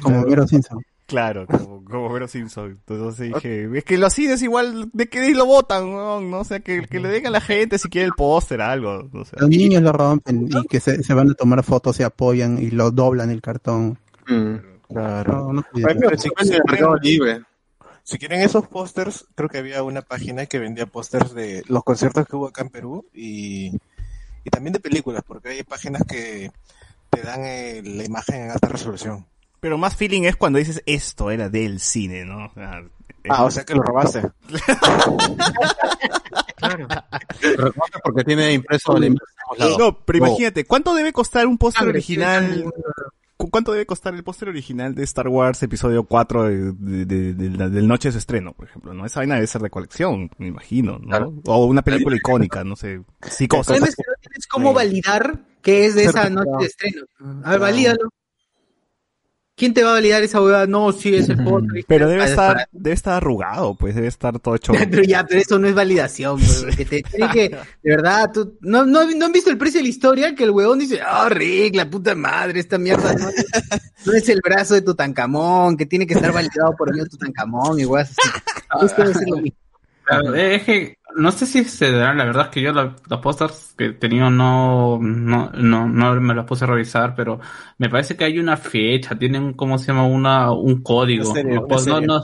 Como 0.01 0.21
Mero 0.23 0.47
Simpson. 0.47 0.81
Claro, 1.07 1.45
como, 1.45 1.83
como 1.83 2.09
Vero 2.13 2.25
Simpson. 2.29 2.79
Entonces 2.87 3.33
dije, 3.33 3.67
es 3.77 3.83
que 3.83 3.97
lo 3.97 4.07
así 4.07 4.27
es 4.27 4.41
igual, 4.43 4.89
¿de 4.93 5.09
qué 5.09 5.29
lo 5.35 5.45
votan? 5.45 5.91
No, 5.91 6.21
no 6.21 6.39
o 6.39 6.43
sea, 6.45 6.61
que, 6.61 6.83
que 6.83 7.01
le 7.01 7.09
den 7.09 7.27
a 7.27 7.29
la 7.31 7.41
gente 7.41 7.77
si 7.77 7.89
quiere 7.89 8.07
el 8.07 8.13
póster, 8.13 8.61
algo, 8.61 9.09
no 9.11 9.25
sé. 9.25 9.35
Los 9.37 9.49
niños 9.49 9.83
lo 9.83 9.91
rompen 9.91 10.47
y 10.49 10.67
que 10.67 10.79
se, 10.79 11.03
se 11.03 11.13
van 11.13 11.29
a 11.31 11.33
tomar 11.33 11.63
fotos, 11.63 11.97
se 11.97 12.05
apoyan 12.05 12.57
y 12.63 12.71
lo 12.71 12.91
doblan 12.91 13.29
el 13.29 13.41
cartón. 13.41 13.97
Mm. 14.25 14.55
Claro. 14.87 15.33
No, 15.51 15.53
no 15.53 15.63
pero 15.73 16.17
si, 16.17 16.29
En 16.37 16.45
si 16.47 16.53
el 16.53 16.61
Mercado 16.65 16.93
quieren, 17.01 17.01
Libre. 17.01 17.41
Si 18.11 18.19
quieren 18.19 18.41
esos 18.41 18.67
pósters, 18.67 19.25
creo 19.35 19.47
que 19.47 19.59
había 19.59 19.83
una 19.83 20.01
página 20.01 20.45
que 20.45 20.59
vendía 20.59 20.85
pósters 20.85 21.33
de 21.33 21.63
los 21.67 21.81
conciertos 21.85 22.27
que 22.27 22.35
hubo 22.35 22.47
acá 22.47 22.61
en 22.61 22.69
Perú 22.69 23.05
y, 23.13 23.71
y 24.43 24.49
también 24.51 24.73
de 24.73 24.81
películas, 24.81 25.23
porque 25.25 25.47
hay 25.47 25.63
páginas 25.63 26.03
que 26.05 26.51
te 27.09 27.21
dan 27.21 27.45
eh, 27.45 27.81
la 27.85 28.03
imagen 28.03 28.41
en 28.41 28.51
alta 28.51 28.67
resolución. 28.67 29.25
Pero 29.61 29.77
más 29.77 29.95
feeling 29.95 30.23
es 30.23 30.35
cuando 30.35 30.59
dices 30.59 30.83
esto 30.85 31.31
era 31.31 31.47
del 31.47 31.79
cine, 31.79 32.25
¿no? 32.25 32.47
O 32.47 32.53
sea, 32.53 32.83
Ah, 33.29 33.45
o 33.45 33.51
sea 33.51 33.63
que 33.63 33.75
lo 33.75 33.83
robaste. 33.83 34.21
Recuerda 37.41 37.99
porque 38.03 38.23
tiene 38.23 38.53
impreso 38.53 38.97
la. 38.97 39.09
No, 39.77 39.99
pero 40.03 40.17
imagínate, 40.17 40.65
¿cuánto 40.65 40.95
debe 40.95 41.13
costar 41.13 41.45
un 41.45 41.59
póster 41.59 41.81
Sangre, 41.81 41.97
original? 41.99 42.73
Sangre. 43.41 43.45
¿Cu- 43.45 43.49
¿Cuánto 43.51 43.71
debe 43.71 43.85
costar 43.85 44.13
el 44.13 44.23
póster 44.23 44.49
original 44.49 44.95
de 44.95 45.03
Star 45.03 45.27
Wars 45.27 45.61
episodio 45.63 46.03
4 46.03 46.43
de, 46.45 46.71
de- 47.05 47.33
de- 47.33 47.69
del 47.69 47.87
noche 47.87 48.07
de 48.09 48.13
su 48.13 48.17
estreno, 48.19 48.53
por 48.53 48.65
ejemplo? 48.67 48.93
¿no? 48.93 49.05
Esa 49.05 49.19
vaina 49.21 49.35
debe 49.35 49.47
ser 49.47 49.61
de 49.61 49.69
colección, 49.69 50.29
me 50.37 50.47
imagino, 50.47 50.99
¿no? 50.99 51.07
Claro. 51.07 51.33
O 51.45 51.65
una 51.65 51.81
película 51.81 52.15
icónica, 52.15 52.63
no 52.63 52.75
sé. 52.75 52.93
El 52.93 53.05
Psicosis. 53.29 53.65
problema 53.67 53.87
es 53.87 53.95
que 53.95 54.03
no 54.07 54.13
tienes 54.21 54.47
cómo 54.47 54.73
validar 54.73 55.45
que 55.61 55.85
es 55.85 55.95
de 55.95 56.05
esa 56.05 56.29
noche 56.29 56.49
de 56.59 56.65
estreno. 56.65 57.01
A 57.43 57.51
ver, 57.51 57.59
valídalo. 57.59 58.09
¿Quién 59.61 59.75
te 59.75 59.83
va 59.83 59.91
a 59.91 59.93
validar 59.93 60.23
esa 60.23 60.41
huevada? 60.41 60.65
No, 60.65 60.91
sí, 60.91 61.15
es 61.15 61.29
el 61.29 61.37
póster. 61.43 61.85
Pero 61.87 62.09
debe 62.09 62.23
estar, 62.25 62.67
debe 62.71 62.95
estar 62.95 63.13
arrugado, 63.13 63.75
pues 63.75 63.93
debe 63.93 64.07
estar 64.07 64.39
todo 64.39 64.55
hecho. 64.55 64.73
Pero 64.73 65.03
ya, 65.03 65.23
pero 65.23 65.39
eso 65.39 65.59
no 65.59 65.67
es 65.67 65.75
validación, 65.75 66.37
bro, 66.41 66.75
que 66.75 66.83
te 66.83 67.03
tiene 67.03 67.29
que, 67.31 67.49
de 67.49 67.95
verdad, 67.95 68.31
tú, 68.33 68.57
no, 68.61 68.87
no, 68.87 69.05
no 69.05 69.25
han 69.27 69.31
visto 69.31 69.51
el 69.51 69.59
precio 69.59 69.77
de 69.79 69.83
la 69.83 69.89
historia 69.89 70.33
que 70.33 70.45
el 70.45 70.49
huevón 70.49 70.79
dice, 70.79 70.99
ah, 71.05 71.29
Rick, 71.29 71.75
la 71.75 71.87
puta 71.87 72.15
madre, 72.15 72.59
esta 72.59 72.79
mierda 72.79 73.13
no, 73.13 73.29
es- 73.29 73.45
no 74.03 74.13
es 74.13 74.27
el 74.29 74.41
brazo 74.43 74.73
de 74.73 74.81
Tutankamón, 74.81 75.77
que 75.77 75.85
tiene 75.85 76.07
que 76.07 76.15
estar 76.15 76.33
validado 76.33 76.75
por 76.75 76.89
el 76.89 76.95
mío 76.95 77.05
Tutankamón, 77.05 77.79
y 77.79 77.85
weas 77.85 78.09
así. 78.17 78.29
Esto 78.87 79.01
debe 79.03 79.13
ser 79.13 79.27
lo 79.29 79.37
mismo. 79.37 79.57
Claro, 80.05 80.35
eh, 80.35 80.55
es 80.55 80.63
que 80.63 80.97
no 81.15 81.31
sé 81.31 81.45
si 81.45 81.63
se 81.65 81.91
darán, 81.91 82.17
la 82.17 82.25
verdad 82.25 82.45
es 82.45 82.49
que 82.51 82.61
yo 82.61 82.71
la- 82.73 82.95
los 83.09 83.19
pósters 83.19 83.73
que 83.77 83.85
he 83.87 83.93
tenido 83.93 84.29
no, 84.29 84.99
no, 85.01 85.49
no, 85.51 85.87
no 85.89 86.21
me 86.21 86.33
los 86.33 86.45
puse 86.45 86.65
a 86.65 86.67
revisar, 86.67 87.15
pero 87.15 87.39
me 87.77 87.89
parece 87.89 88.15
que 88.17 88.23
hay 88.25 88.39
una 88.39 88.57
fecha, 88.57 89.17
tienen, 89.17 89.53
¿cómo 89.53 89.77
se 89.77 89.87
llama? 89.87 90.05
Una, 90.07 90.51
un 90.51 90.81
código. 90.83 91.31
Una 91.33 91.41
serie, 91.41 91.61
una 91.67 91.67
pues, 91.67 91.83
no, 91.85 92.01
serie. 92.01 92.01
no, 92.01 92.23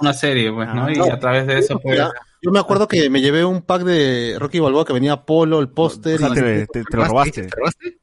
una 0.00 0.12
serie, 0.12 0.52
pues, 0.52 0.72
¿no? 0.72 0.90
Ah, 0.98 1.06
Y 1.06 1.08
a 1.08 1.18
través 1.18 1.46
de 1.46 1.58
eso, 1.58 1.80
pues, 1.80 1.98
Ya, 1.98 2.10
Yo 2.42 2.50
me 2.52 2.58
acuerdo 2.60 2.86
que 2.86 3.08
me 3.10 3.20
llevé 3.20 3.44
un 3.44 3.62
pack 3.62 3.82
de 3.82 4.36
Rocky 4.38 4.58
Balboa 4.60 4.84
que 4.84 4.92
venía 4.92 5.22
Polo, 5.24 5.58
el 5.58 5.68
póster. 5.68 6.16
O 6.16 6.18
sea, 6.18 6.28
y- 6.28 6.34
te, 6.34 6.66
te- 6.66 6.84
te 6.84 6.96
lo 6.96 7.04
robaste. 7.04 7.48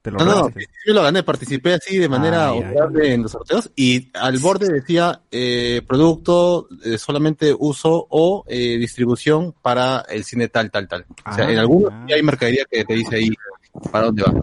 Te 0.01 0.11
lo 0.11 0.17
No, 0.19 0.25
no, 0.25 0.31
robaste. 0.39 0.67
yo 0.85 0.93
lo 0.93 1.01
gané, 1.03 1.23
participé 1.23 1.75
así 1.75 1.97
de 1.97 2.09
manera 2.09 2.47
Ah, 2.47 2.53
honorable 2.53 3.13
en 3.13 3.21
los 3.23 3.31
sorteos 3.31 3.71
y 3.75 4.09
al 4.13 4.37
borde 4.39 4.69
decía 4.73 5.21
eh, 5.31 5.81
producto 5.87 6.67
eh, 6.83 6.97
solamente 6.97 7.55
uso 7.57 8.07
o 8.09 8.43
eh, 8.47 8.77
distribución 8.77 9.53
para 9.61 10.01
el 10.09 10.23
cine 10.25 10.49
tal, 10.49 10.69
tal, 10.71 10.87
tal. 10.87 11.05
O 11.25 11.33
sea, 11.33 11.45
Ah, 11.45 11.51
en 11.51 11.59
algunos 11.59 11.91
ya. 11.91 12.07
sí 12.07 12.13
hay 12.13 12.23
mercadería 12.23 12.65
que 12.69 12.83
te 12.83 12.93
dice 12.95 13.15
ahí 13.15 13.29
para 13.91 14.07
dónde 14.07 14.23
va. 14.23 14.33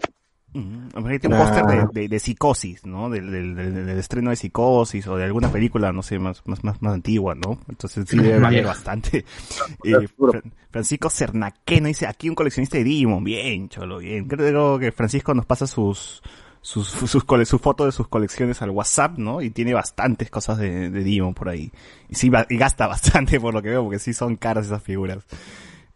Tiene 1.19 1.35
un 1.35 1.39
póster 1.39 1.65
de, 1.65 2.01
de, 2.01 2.07
de 2.09 2.19
psicosis, 2.19 2.85
¿no? 2.85 3.09
Del, 3.09 3.31
del, 3.31 3.55
del- 3.55 3.85
del 3.85 3.97
estreno 3.97 4.31
de 4.31 4.35
psicosis 4.35 5.07
o 5.07 5.15
de 5.15 5.23
alguna 5.23 5.49
película, 5.51 5.91
no 5.93 6.03
sé, 6.03 6.19
más, 6.19 6.41
más, 6.45 6.63
más, 6.63 6.81
más 6.81 6.93
antigua, 6.93 7.35
¿no? 7.35 7.57
Entonces 7.69 8.05
sí 8.09 8.17
debe 8.17 8.39
valer 8.39 8.65
bastante. 8.65 9.23
Eh, 9.83 10.07
Fra- 10.31 10.41
Francisco 10.69 11.09
Cernaqueno 11.09 11.87
dice, 11.87 12.05
aquí 12.07 12.29
un 12.29 12.35
coleccionista 12.35 12.77
de 12.77 12.83
Digimon, 12.83 13.23
bien, 13.23 13.69
cholo, 13.69 13.99
bien. 13.99 14.27
Creo 14.27 14.77
que 14.77 14.91
Francisco 14.91 15.33
nos 15.33 15.45
pasa 15.45 15.65
sus, 15.67 16.21
sus, 16.61 16.87
sus, 16.87 17.23
cole- 17.23 17.45
sus 17.45 17.61
fotos 17.61 17.87
de 17.87 17.91
sus 17.91 18.07
colecciones 18.07 18.61
al 18.61 18.69
WhatsApp, 18.71 19.17
¿no? 19.17 19.41
Y 19.41 19.49
tiene 19.51 19.73
bastantes 19.73 20.29
cosas 20.29 20.57
de, 20.57 20.89
de 20.89 21.03
Digimon 21.03 21.33
por 21.33 21.49
ahí. 21.49 21.71
Y 22.09 22.15
sí, 22.15 22.29
va- 22.29 22.45
y 22.49 22.57
gasta 22.57 22.87
bastante 22.95 23.39
por 23.39 23.53
lo 23.53 23.61
que 23.61 23.69
veo, 23.69 23.83
porque 23.83 23.99
sí 23.99 24.13
son 24.13 24.35
caras 24.35 24.65
esas 24.67 24.83
figuras. 24.83 25.25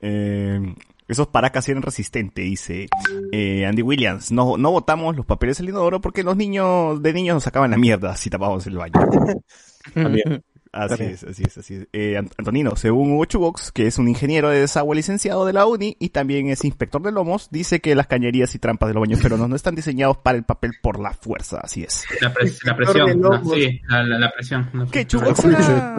Eh, 0.02 0.74
esos 1.08 1.28
paracas 1.28 1.68
eran 1.70 1.82
resistentes, 1.84 2.44
dice 2.46 2.88
eh, 3.32 3.66
Andy 3.66 3.82
Williams. 3.82 4.32
No, 4.32 4.58
no 4.58 4.72
votamos 4.72 5.16
los 5.16 5.26
papeles 5.26 5.58
del 5.58 5.70
inodoro 5.70 6.02
porque 6.02 6.24
los 6.24 6.36
niños 6.36 7.02
de 7.02 7.14
niños 7.14 7.36
nos 7.36 7.44
sacaban 7.44 7.72
la 7.72 7.78
mierda 7.78 8.16
si 8.16 8.30
tapábamos 8.30 8.66
el 8.68 8.78
baño. 8.78 8.94
También. 9.94 10.44
Así 10.72 10.90
También. 10.90 11.12
es, 11.14 11.24
así 11.24 11.44
es, 11.48 11.58
así 11.58 11.74
es. 11.76 11.88
Eh, 11.94 12.16
Ant- 12.20 12.34
Antonino, 12.38 12.76
según 12.76 13.14
Hugo 13.14 13.24
Chubox, 13.24 13.72
que 13.72 13.88
es 13.88 13.98
un 13.98 14.10
ingeniero 14.10 14.50
de 14.50 14.60
desagüe 14.60 14.94
licenciado 14.98 15.46
de 15.46 15.54
la 15.54 15.66
UNI 15.66 15.96
y 16.02 16.10
también 16.10 16.50
es 16.50 16.66
inspector 16.66 17.02
de 17.02 17.14
lomos, 17.14 17.48
dice 17.50 17.80
que 17.80 17.96
las 17.96 18.08
cañerías 18.08 18.54
y 18.56 18.60
trampas 18.60 18.90
de 18.90 18.94
los 18.96 19.00
baños 19.02 19.22
peruanos 19.22 19.48
no 19.48 19.56
están 19.56 19.76
diseñados 19.76 20.18
para 20.18 20.38
el 20.38 20.44
papel 20.44 20.74
por 20.84 21.00
la 21.00 21.14
fuerza, 21.14 21.62
así 21.64 21.84
es. 21.84 22.04
La, 22.20 22.34
pres- 22.34 22.60
la 22.66 22.76
presión, 22.76 23.22
no, 23.22 23.42
sí, 23.54 23.80
la, 23.88 24.04
la, 24.04 24.20
la 24.20 24.32
presión. 24.34 24.70
¿Qué, 24.92 25.08
Chubox 25.08 25.46
era- 25.46 25.96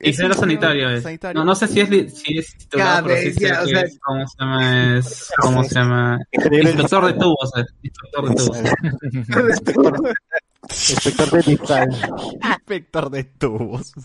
Ingeniero 0.00 0.34
sanitario 0.34 0.90
es. 0.90 1.02
sanitario? 1.02 1.40
No, 1.40 1.44
no 1.44 1.54
sé 1.54 1.66
si 1.68 1.80
es, 1.80 1.88
si 2.18 2.38
es 2.38 2.56
titulado, 2.58 3.06
pero 3.08 3.20
sí 3.20 3.32
sé 3.32 3.48
Cabeza, 3.48 3.62
o 3.62 3.64
que 3.66 3.70
sea- 3.72 3.82
es, 3.82 3.98
¿cómo 4.00 4.26
se 4.26 4.36
llama? 4.38 4.98
Es, 4.98 5.32
¿Cómo 5.38 5.64
se 5.64 5.74
llama? 5.74 6.18
Inspector 6.32 7.06
de 7.06 7.12
tubos, 7.14 7.50
es, 7.56 7.66
inspector 7.82 8.28
de 8.28 8.34
tubos. 8.34 10.02
Inspector 10.68 11.30
de 11.30 11.50
Nissan. 11.52 11.88
Inspector 12.42 13.10
de 13.10 13.24
tubos. 13.24 13.92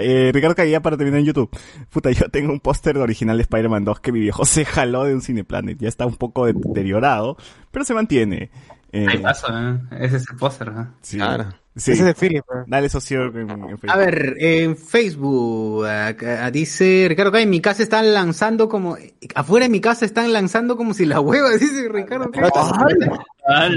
Eh, 0.00 0.30
Ricardo 0.32 0.54
Caguía 0.56 0.80
para 0.80 0.96
terminar 0.96 1.20
en 1.20 1.26
YouTube. 1.26 1.50
Puta, 1.90 2.10
yo 2.10 2.28
tengo 2.30 2.52
un 2.52 2.60
póster 2.60 2.96
de 2.96 3.02
original 3.02 3.36
de 3.36 3.42
Spider-Man 3.42 3.84
2 3.84 4.00
que 4.00 4.12
mi 4.12 4.20
viejo 4.20 4.44
se 4.46 4.64
jaló 4.64 5.04
de 5.04 5.14
un 5.14 5.20
Cineplanet. 5.22 5.78
Ya 5.78 5.88
está 5.88 6.06
un 6.06 6.16
poco 6.16 6.46
deteriorado, 6.46 7.36
pero 7.70 7.84
se 7.84 7.94
mantiene. 7.94 8.50
Eh, 8.90 9.06
Ahí 9.08 9.18
paso, 9.18 9.46
¿eh? 9.50 9.78
Ese 10.00 10.16
es 10.16 10.30
el 10.30 10.36
póster, 10.36 10.68
¿eh? 10.68 10.86
sí. 11.02 11.16
Claro. 11.18 11.48
Sí. 11.78 11.92
Ese 11.92 12.02
es 12.02 12.06
de 12.06 12.14
Philip. 12.14 12.44
¿eh? 12.44 12.64
Dale 12.66 12.88
socio 12.88 13.26
en, 13.26 13.50
en 13.50 13.78
Facebook. 13.78 13.90
A 13.90 13.96
ver, 13.96 14.34
en 14.38 14.76
Facebook 14.76 15.86
acá 15.86 16.50
dice 16.50 17.06
Ricardo 17.08 17.32
Calle, 17.32 17.44
en 17.44 17.50
mi 17.50 17.60
casa 17.60 17.82
están 17.82 18.12
lanzando 18.12 18.68
como, 18.68 18.96
afuera 19.34 19.66
de 19.66 19.70
mi 19.70 19.80
casa 19.80 20.04
están 20.04 20.32
lanzando 20.32 20.76
como 20.76 20.92
si 20.92 21.06
la 21.06 21.20
hueva, 21.20 21.50
dice 21.58 21.88
Ricardo 21.88 22.30
Calle. 22.30 22.48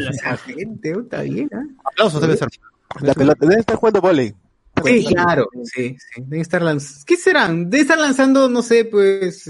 Esa 0.09 0.37
gente, 0.37 0.95
oh, 0.95 1.01
está 1.01 1.21
bien, 1.21 1.49
¿ah? 1.53 1.63
Aplausos 1.85 2.21
debe 2.21 2.35
ser. 2.35 2.49
La 3.01 3.13
pelota. 3.13 3.45
Debe 3.45 3.61
estar 3.61 3.75
jugando 3.77 4.01
volei. 4.01 4.35
Sí, 4.83 5.05
claro, 5.05 5.49
sí, 5.63 5.95
sí, 5.99 6.21
deben 6.21 6.41
estar 6.41 6.61
lanzando, 6.61 7.05
¿qué 7.05 7.17
serán? 7.17 7.69
Deben 7.69 7.81
estar 7.81 7.99
lanzando, 7.99 8.49
no 8.49 8.63
sé, 8.63 8.85
pues, 8.85 9.49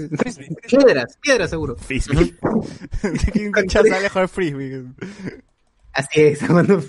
piedras, 0.68 1.16
piedras 1.20 1.48
seguro. 1.48 1.76
Frisbee. 1.76 2.34
¿Quién 3.32 3.70
sale 3.70 4.06
a 4.06 4.10
jugar 4.10 4.28
frisbee? 4.28 4.84
Así 5.92 6.20
es, 6.20 6.40
cuando... 6.44 6.82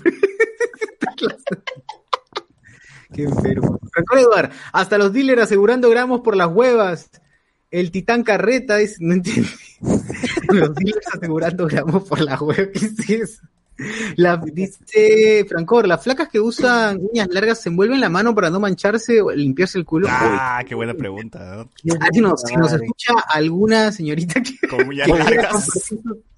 Qué 3.12 3.22
enfermo. 3.22 3.78
Recuerda, 3.92 4.22
Eduard, 4.22 4.50
hasta 4.72 4.98
los 4.98 5.12
dealers 5.12 5.42
asegurando 5.42 5.88
gramos 5.88 6.20
por 6.20 6.36
las 6.36 6.48
huevas. 6.48 7.10
El 7.70 7.90
titán 7.90 8.22
carreta, 8.24 8.76
dice, 8.76 8.96
no 9.00 9.14
entiendo. 9.14 9.48
los 10.48 10.74
dealers 10.74 11.06
asegurando 11.14 11.66
gramos 11.66 12.04
por 12.08 12.20
las 12.20 12.40
huevas, 12.40 12.68
¿qué 12.72 12.86
es 12.86 13.10
eso? 13.10 13.42
La, 14.16 14.36
dice 14.36 15.44
Francor, 15.48 15.88
las 15.88 16.02
flacas 16.02 16.28
que 16.28 16.38
usan 16.38 17.00
uñas 17.10 17.26
largas 17.30 17.60
se 17.60 17.70
envuelven 17.70 18.00
la 18.00 18.08
mano 18.08 18.32
para 18.32 18.48
no 18.48 18.60
mancharse 18.60 19.20
o 19.20 19.32
limpiarse 19.32 19.78
el 19.78 19.84
culo. 19.84 20.06
Ah, 20.08 20.62
qué 20.66 20.76
buena 20.76 20.94
pregunta. 20.94 21.66
¿no? 21.82 21.94
Ah, 22.00 22.08
si, 22.12 22.20
nos, 22.20 22.40
si 22.42 22.54
nos 22.56 22.72
escucha 22.72 23.14
alguna 23.28 23.90
señorita 23.90 24.40
que, 24.40 24.68
Con 24.68 24.88
uñas 24.88 25.08
que 25.08 25.18
largas. 25.18 25.68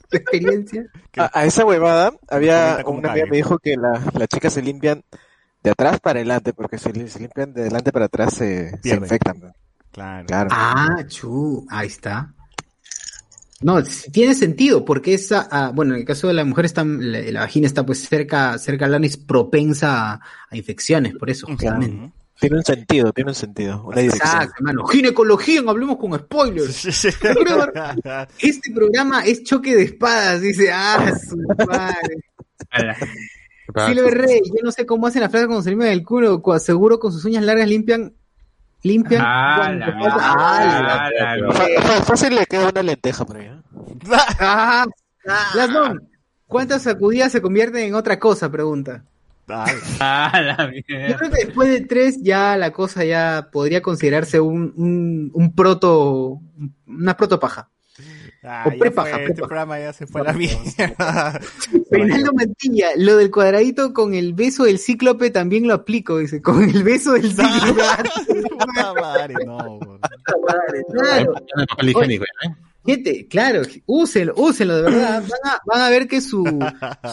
su 0.10 0.16
experiencia. 0.16 0.86
A, 1.16 1.40
a 1.40 1.44
esa 1.44 1.64
huevada 1.64 2.12
había 2.28 2.82
una 2.86 3.10
amiga 3.10 3.26
me 3.26 3.36
dijo 3.36 3.58
que 3.58 3.76
la- 3.76 4.02
las 4.14 4.28
chicas 4.28 4.52
se 4.52 4.62
limpian 4.62 5.02
de 5.62 5.70
atrás 5.70 5.98
para 6.00 6.18
adelante, 6.20 6.52
porque 6.52 6.78
si 6.78 6.90
se 7.08 7.18
limpian 7.18 7.52
de 7.52 7.62
adelante 7.62 7.92
para 7.92 8.04
atrás 8.06 8.34
se, 8.34 8.70
se 8.82 8.94
infectan. 8.96 9.54
Claro. 9.90 10.26
Claro. 10.26 10.48
Ah, 10.52 11.04
chu, 11.08 11.66
ahí 11.70 11.86
está. 11.86 12.32
No, 13.62 13.82
tiene 14.12 14.34
sentido, 14.34 14.84
porque 14.84 15.14
esa, 15.14 15.48
ah, 15.50 15.72
bueno, 15.74 15.94
en 15.94 16.00
el 16.00 16.06
caso 16.06 16.28
de 16.28 16.34
la 16.34 16.44
mujer 16.44 16.66
está, 16.66 16.84
la, 16.84 17.20
la 17.20 17.40
vagina 17.40 17.66
está 17.66 17.86
pues 17.86 18.06
cerca, 18.06 18.58
cerca 18.58 18.84
al 18.84 18.94
ano 18.94 19.06
y 19.06 19.08
es 19.08 19.16
propensa 19.16 20.12
a, 20.12 20.20
a 20.50 20.56
infecciones, 20.56 21.14
por 21.14 21.30
eso, 21.30 21.46
justamente. 21.46 22.12
Tiene 22.38 22.56
un 22.56 22.64
sentido, 22.64 23.12
tiene 23.12 23.30
un 23.30 23.34
sentido, 23.34 23.82
una 23.86 24.00
dirección. 24.00 24.28
Exacto, 24.28 24.54
hermano. 24.58 24.86
Ginecología, 24.86 25.60
en 25.60 25.68
hablemos 25.68 25.96
con 25.96 26.14
spoilers. 26.18 26.84
Este 28.38 28.72
programa 28.74 29.24
es 29.24 29.42
choque 29.42 29.74
de 29.74 29.82
espadas, 29.84 30.40
dice, 30.42 30.70
ah, 30.72 31.12
su 31.16 31.36
madre. 31.66 32.16
Ala. 32.70 32.96
Silver 33.88 34.14
Rey, 34.14 34.40
yo 34.44 34.62
no 34.62 34.70
sé 34.70 34.86
cómo 34.86 35.06
hacen 35.06 35.22
las 35.22 35.30
flacas 35.30 35.46
cuando 35.48 35.62
se 35.62 35.70
limpian 35.70 35.90
el 35.92 36.04
culo, 36.04 36.40
cu- 36.40 36.58
seguro 36.58 36.98
con 37.00 37.10
sus 37.12 37.24
uñas 37.24 37.42
largas 37.42 37.68
limpian, 37.68 38.12
limpian. 38.82 39.22
Ah, 39.24 39.72
la 39.72 39.86
Ah. 40.02 41.10
Ah, 41.10 41.36
la 41.98 42.04
Fácil 42.04 42.34
le 42.34 42.46
queda 42.46 42.68
una 42.68 42.82
lenteja 42.82 43.24
por 43.24 43.38
ahí. 43.38 43.46
¿eh? 43.46 43.60
Ah, 44.38 44.86
Glasdon, 45.54 46.08
¿cuántas 46.46 46.82
sacudidas 46.82 47.32
se 47.32 47.42
convierten 47.42 47.82
en 47.82 47.94
otra 47.96 48.18
cosa? 48.20 48.48
Pregunta. 48.50 49.04
Ah, 49.48 50.40
la 50.42 50.72
Yo 51.08 51.16
creo 51.16 51.30
que 51.30 51.44
después 51.46 51.68
de 51.68 51.80
tres 51.82 52.18
ya 52.22 52.56
la 52.56 52.72
cosa 52.72 53.04
ya 53.04 53.48
podría 53.52 53.82
considerarse 53.82 54.40
un, 54.40 54.72
un, 54.76 55.30
un 55.32 55.54
proto, 55.54 56.40
una 56.86 57.16
protopaja. 57.16 57.70
Ah, 58.48 58.64
O 58.66 58.78
prepaja, 58.78 59.10
fue, 59.10 59.20
este 59.22 59.32
prepaja. 59.32 59.48
programa 59.48 59.78
ya 59.80 59.92
se 59.92 60.06
fue 60.06 60.20
a 60.20 60.24
la 60.24 60.32
mierda. 60.32 61.40
Reinaldo 61.90 62.32
Mantilla, 62.32 62.90
lo 62.96 63.16
del 63.16 63.30
cuadradito 63.30 63.92
con 63.92 64.14
el 64.14 64.34
beso 64.34 64.64
del 64.64 64.78
cíclope 64.78 65.30
también 65.30 65.66
lo 65.66 65.74
aplico, 65.74 66.18
dice, 66.18 66.40
con 66.42 66.62
el 66.62 66.82
beso 66.84 67.14
del 67.14 67.30
cíclope. 67.34 67.82
Puta 68.58 68.94
madre, 68.94 69.34
no. 69.44 69.80
Claro. 70.92 71.34
El 71.56 71.66
papel 71.66 71.88
higiénico, 71.88 72.24
¿eh? 72.24 72.48
Gente, 72.86 73.26
claro, 73.28 73.62
úsenlo, 73.86 74.34
úsenlo 74.36 74.76
de 74.76 74.82
verdad. 74.82 75.22
Van 75.22 75.52
a, 75.52 75.60
van 75.66 75.82
a 75.82 75.90
ver 75.90 76.06
que 76.06 76.20
su, 76.20 76.44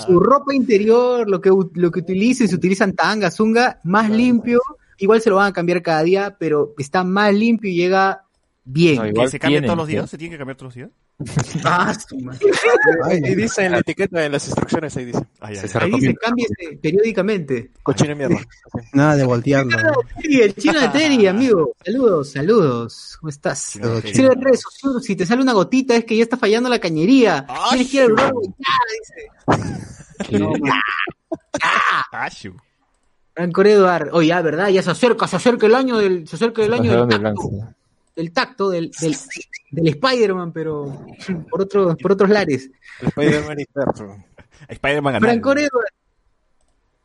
su 0.05 0.19
ropa 0.19 0.53
interior, 0.53 1.27
lo 1.29 1.41
que, 1.41 1.49
lo 1.49 1.91
que 1.91 1.99
utilicen, 1.99 2.47
si 2.47 2.55
utilizan 2.55 2.93
tanga, 2.93 3.31
zunga, 3.31 3.79
más 3.83 4.09
limpio. 4.09 4.61
Igual 4.99 5.21
se 5.21 5.29
lo 5.29 5.37
van 5.37 5.47
a 5.47 5.53
cambiar 5.53 5.81
cada 5.81 6.03
día, 6.03 6.35
pero 6.39 6.73
está 6.77 7.03
más 7.03 7.33
limpio 7.33 7.71
y 7.71 7.75
llega 7.75 8.23
bien. 8.63 9.13
No, 9.13 9.23
¿Que 9.23 9.27
se 9.29 9.39
cambia 9.39 9.59
tienen, 9.59 9.67
todos 9.67 9.77
los 9.77 9.87
¿sí? 9.87 9.91
días? 9.93 10.09
¿Se 10.09 10.17
tiene 10.17 10.33
que 10.33 10.37
cambiar 10.37 10.57
todos 10.57 10.75
los 10.75 10.75
días? 10.75 10.89
Ah, 11.63 11.93
su 11.93 12.19
madre. 12.19 12.39
Ahí 13.05 13.35
dice 13.35 13.65
en 13.65 13.71
la 13.73 13.79
etiqueta, 13.79 14.25
en 14.25 14.31
las 14.31 14.45
instrucciones, 14.47 14.95
ahí 14.97 15.05
dice. 15.05 15.19
Ay, 15.39 15.55
ay, 15.55 15.55
Se 15.55 15.61
ay. 15.61 15.67
se 15.69 15.77
Ahí 15.79 15.91
dice, 15.91 16.15
cámbiese 16.15 16.79
periódicamente. 16.81 17.71
Cochino 17.83 18.09
de 18.09 18.15
mierda. 18.15 18.37
Nada 18.93 19.15
de 19.15 19.23
voltearlo. 19.25 19.71
Sí, 20.21 20.41
el 20.41 20.55
chino 20.55 20.79
de 20.79 20.89
Terry, 20.89 21.27
amigo. 21.27 21.73
Saludos, 21.85 22.31
saludos. 22.31 23.17
¿Cómo 23.19 23.29
estás? 23.29 23.71
Chino 23.73 23.89
de 23.89 24.01
Terry. 24.01 24.15
Sí, 24.15 24.21
de 24.23 24.29
redes 24.35 24.61
sociales, 24.61 25.03
si 25.05 25.15
te 25.15 25.25
sale 25.25 25.41
una 25.41 25.53
gotita 25.53 25.95
es 25.95 26.05
que 26.05 26.17
ya 26.17 26.23
está 26.23 26.37
fallando 26.37 26.69
la 26.69 26.79
cañería. 26.79 27.45
Ah, 27.47 27.67
Tienes 27.69 27.89
que 27.91 27.97
ir 27.97 28.03
al 28.03 28.09
lugar, 28.09 28.33
ya, 28.57 29.57
dice. 29.57 29.89
No, 30.39 30.51
man. 30.51 30.79
Ashu. 32.11 32.55
Franco 33.33 33.63
Eduard, 33.63 34.09
oye, 34.13 34.27
ya, 34.27 34.41
¿verdad? 34.41 34.69
Ya 34.69 34.81
se 34.83 34.91
acerca, 34.91 35.27
se 35.27 35.35
acerca 35.35 35.65
el 35.65 35.75
año 35.75 35.97
del, 35.97 36.27
se 36.27 36.35
acerca 36.35 36.63
el 36.63 36.73
año 36.73 37.05
del. 37.07 37.33
Del 38.15 38.31
tacto, 38.31 38.69
del, 38.69 38.91
del, 39.01 39.15
del 39.71 39.87
Spider-Man, 39.87 40.51
pero 40.51 41.05
por 41.49 41.61
otros, 41.61 41.95
por 42.01 42.11
otros 42.11 42.29
lares. 42.29 42.69
El 43.01 43.07
Spider-Man. 43.07 43.57
Spider-Man 44.69 45.13
ganó. 45.13 45.25
Franco. 45.27 45.53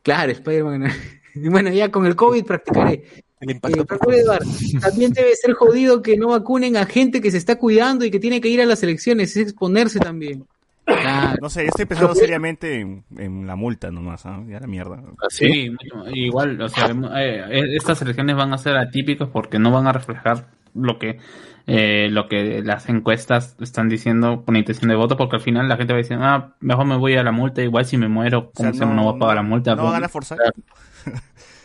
Claro, 0.03 0.31
Spider-Man. 0.31 0.91
Bueno, 1.35 1.69
ya 1.69 1.89
con 1.91 2.07
el 2.07 2.15
COVID 2.15 2.43
practicaré. 2.43 3.03
El 3.39 3.49
Eh, 3.49 3.53
impacto. 3.53 3.85
Franco 3.85 4.11
Eduard, 4.11 4.43
también 4.81 5.13
debe 5.13 5.33
ser 5.35 5.53
jodido 5.53 6.01
que 6.01 6.17
no 6.17 6.29
vacunen 6.29 6.75
a 6.75 6.85
gente 6.87 7.21
que 7.21 7.29
se 7.31 7.37
está 7.37 7.57
cuidando 7.57 8.03
y 8.03 8.09
que 8.11 8.19
tiene 8.19 8.41
que 8.41 8.49
ir 8.49 8.59
a 8.61 8.65
las 8.65 8.81
elecciones, 8.81 9.37
es 9.37 9.43
exponerse 9.43 9.99
también. 9.99 10.45
Claro. 10.85 11.37
No 11.39 11.49
sé, 11.49 11.61
yo 11.61 11.67
estoy 11.69 11.85
pensando 11.85 12.15
seriamente 12.15 12.79
en, 12.81 13.03
en 13.17 13.45
la 13.45 13.55
multa 13.55 13.91
nomás, 13.91 14.25
¿ah? 14.25 14.43
Ya 14.49 14.59
la 14.59 14.65
mierda. 14.67 15.01
Sí, 15.29 15.69
mucho- 15.69 16.09
igual, 16.15 16.59
o 16.59 16.67
sea, 16.67 16.87
eh, 16.87 17.43
eh, 17.51 17.75
estas 17.77 18.01
elecciones 18.01 18.35
van 18.35 18.51
a 18.51 18.57
ser 18.57 18.75
atípicas 18.75 19.29
porque 19.31 19.59
no 19.59 19.71
van 19.71 19.85
a 19.87 19.93
reflejar 19.93 20.47
lo 20.79 20.97
que 20.99 21.19
eh, 21.67 22.07
lo 22.09 22.27
que 22.27 22.63
las 22.63 22.89
encuestas 22.89 23.55
están 23.59 23.89
diciendo 23.89 24.43
con 24.43 24.55
intención 24.55 24.89
de 24.89 24.95
voto, 24.95 25.17
porque 25.17 25.35
al 25.35 25.41
final 25.43 25.67
la 25.69 25.77
gente 25.77 25.93
va 25.93 25.97
a 25.99 26.01
decir, 26.01 26.17
ah, 26.19 26.55
mejor 26.61 26.85
me 26.85 26.97
voy 26.97 27.15
a 27.15 27.23
la 27.23 27.31
multa, 27.31 27.61
igual 27.61 27.85
si 27.85 27.95
me 27.97 28.07
muero, 28.07 28.51
como 28.53 28.69
O 28.69 28.71
sea, 28.71 28.73
se 28.73 28.79
llama? 28.79 28.95
no, 28.95 29.03
voy 29.03 29.15
a 29.15 29.19
pagar 29.19 29.35
la 29.35 29.43
multa. 29.43 29.75
No 29.75 29.83
van 29.85 30.03
a 30.03 30.09
forzar. 30.09 30.37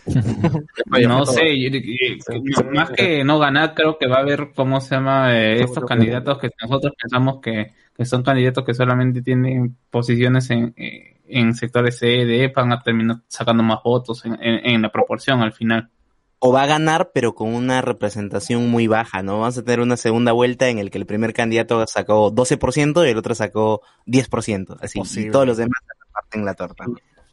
No 0.07 1.25
sé, 1.25 1.59
yo- 1.59 1.71
yo- 1.71 2.71
más 2.73 2.91
que 2.91 3.25
no 3.25 3.39
ganar, 3.39 3.73
creo 3.75 3.97
que 3.99 4.07
va 4.07 4.17
a 4.17 4.21
haber, 4.21 4.53
¿cómo 4.55 4.81
se 4.83 4.95
llama? 4.95 5.35
Eh, 5.35 5.55
estos 5.63 5.85
candidatos 5.87 6.39
que 6.39 6.51
nosotros 6.63 6.93
pensamos 7.01 7.41
que, 7.41 7.73
que 7.97 8.05
son 8.05 8.23
candidatos 8.23 8.65
que 8.65 8.75
solamente 8.75 9.23
tienen 9.23 9.77
posiciones 9.91 10.51
en, 10.51 10.75
en 10.77 11.55
sectores 11.55 11.99
C, 11.99 12.07
D, 12.07 12.53
van 12.55 12.73
a 12.73 12.81
terminar 12.83 13.17
sacando 13.29 13.63
más 13.63 13.79
votos 13.83 14.25
en, 14.27 14.35
en- 14.43 14.67
en 14.75 14.83
la 14.83 14.91
proporción 14.93 15.41
al 15.41 15.53
final. 15.55 15.89
O 16.39 16.53
va 16.53 16.63
a 16.63 16.67
ganar, 16.67 17.11
pero 17.15 17.35
con 17.35 17.55
una 17.55 17.81
representación 17.81 18.69
muy 18.69 18.87
baja, 18.87 19.23
¿no? 19.23 19.41
Vamos 19.41 19.57
a 19.57 19.63
tener 19.63 19.81
una 19.81 19.97
segunda 19.97 20.33
vuelta 20.33 20.69
en 20.69 20.79
el 20.79 20.91
que 20.91 20.99
el 20.99 21.07
primer 21.07 21.33
candidato 21.33 21.87
sacó 21.87 22.31
12% 22.33 23.07
y 23.07 23.11
el 23.11 23.17
otro 23.17 23.35
sacó 23.35 23.81
10%. 24.07 24.77
Así, 24.81 24.99
y 24.99 25.03
Posible. 25.03 25.31
todos 25.31 25.47
los 25.47 25.57
demás 25.57 25.79
se 25.87 26.05
reparten 26.07 26.45
la 26.45 26.55
torta. 26.55 26.85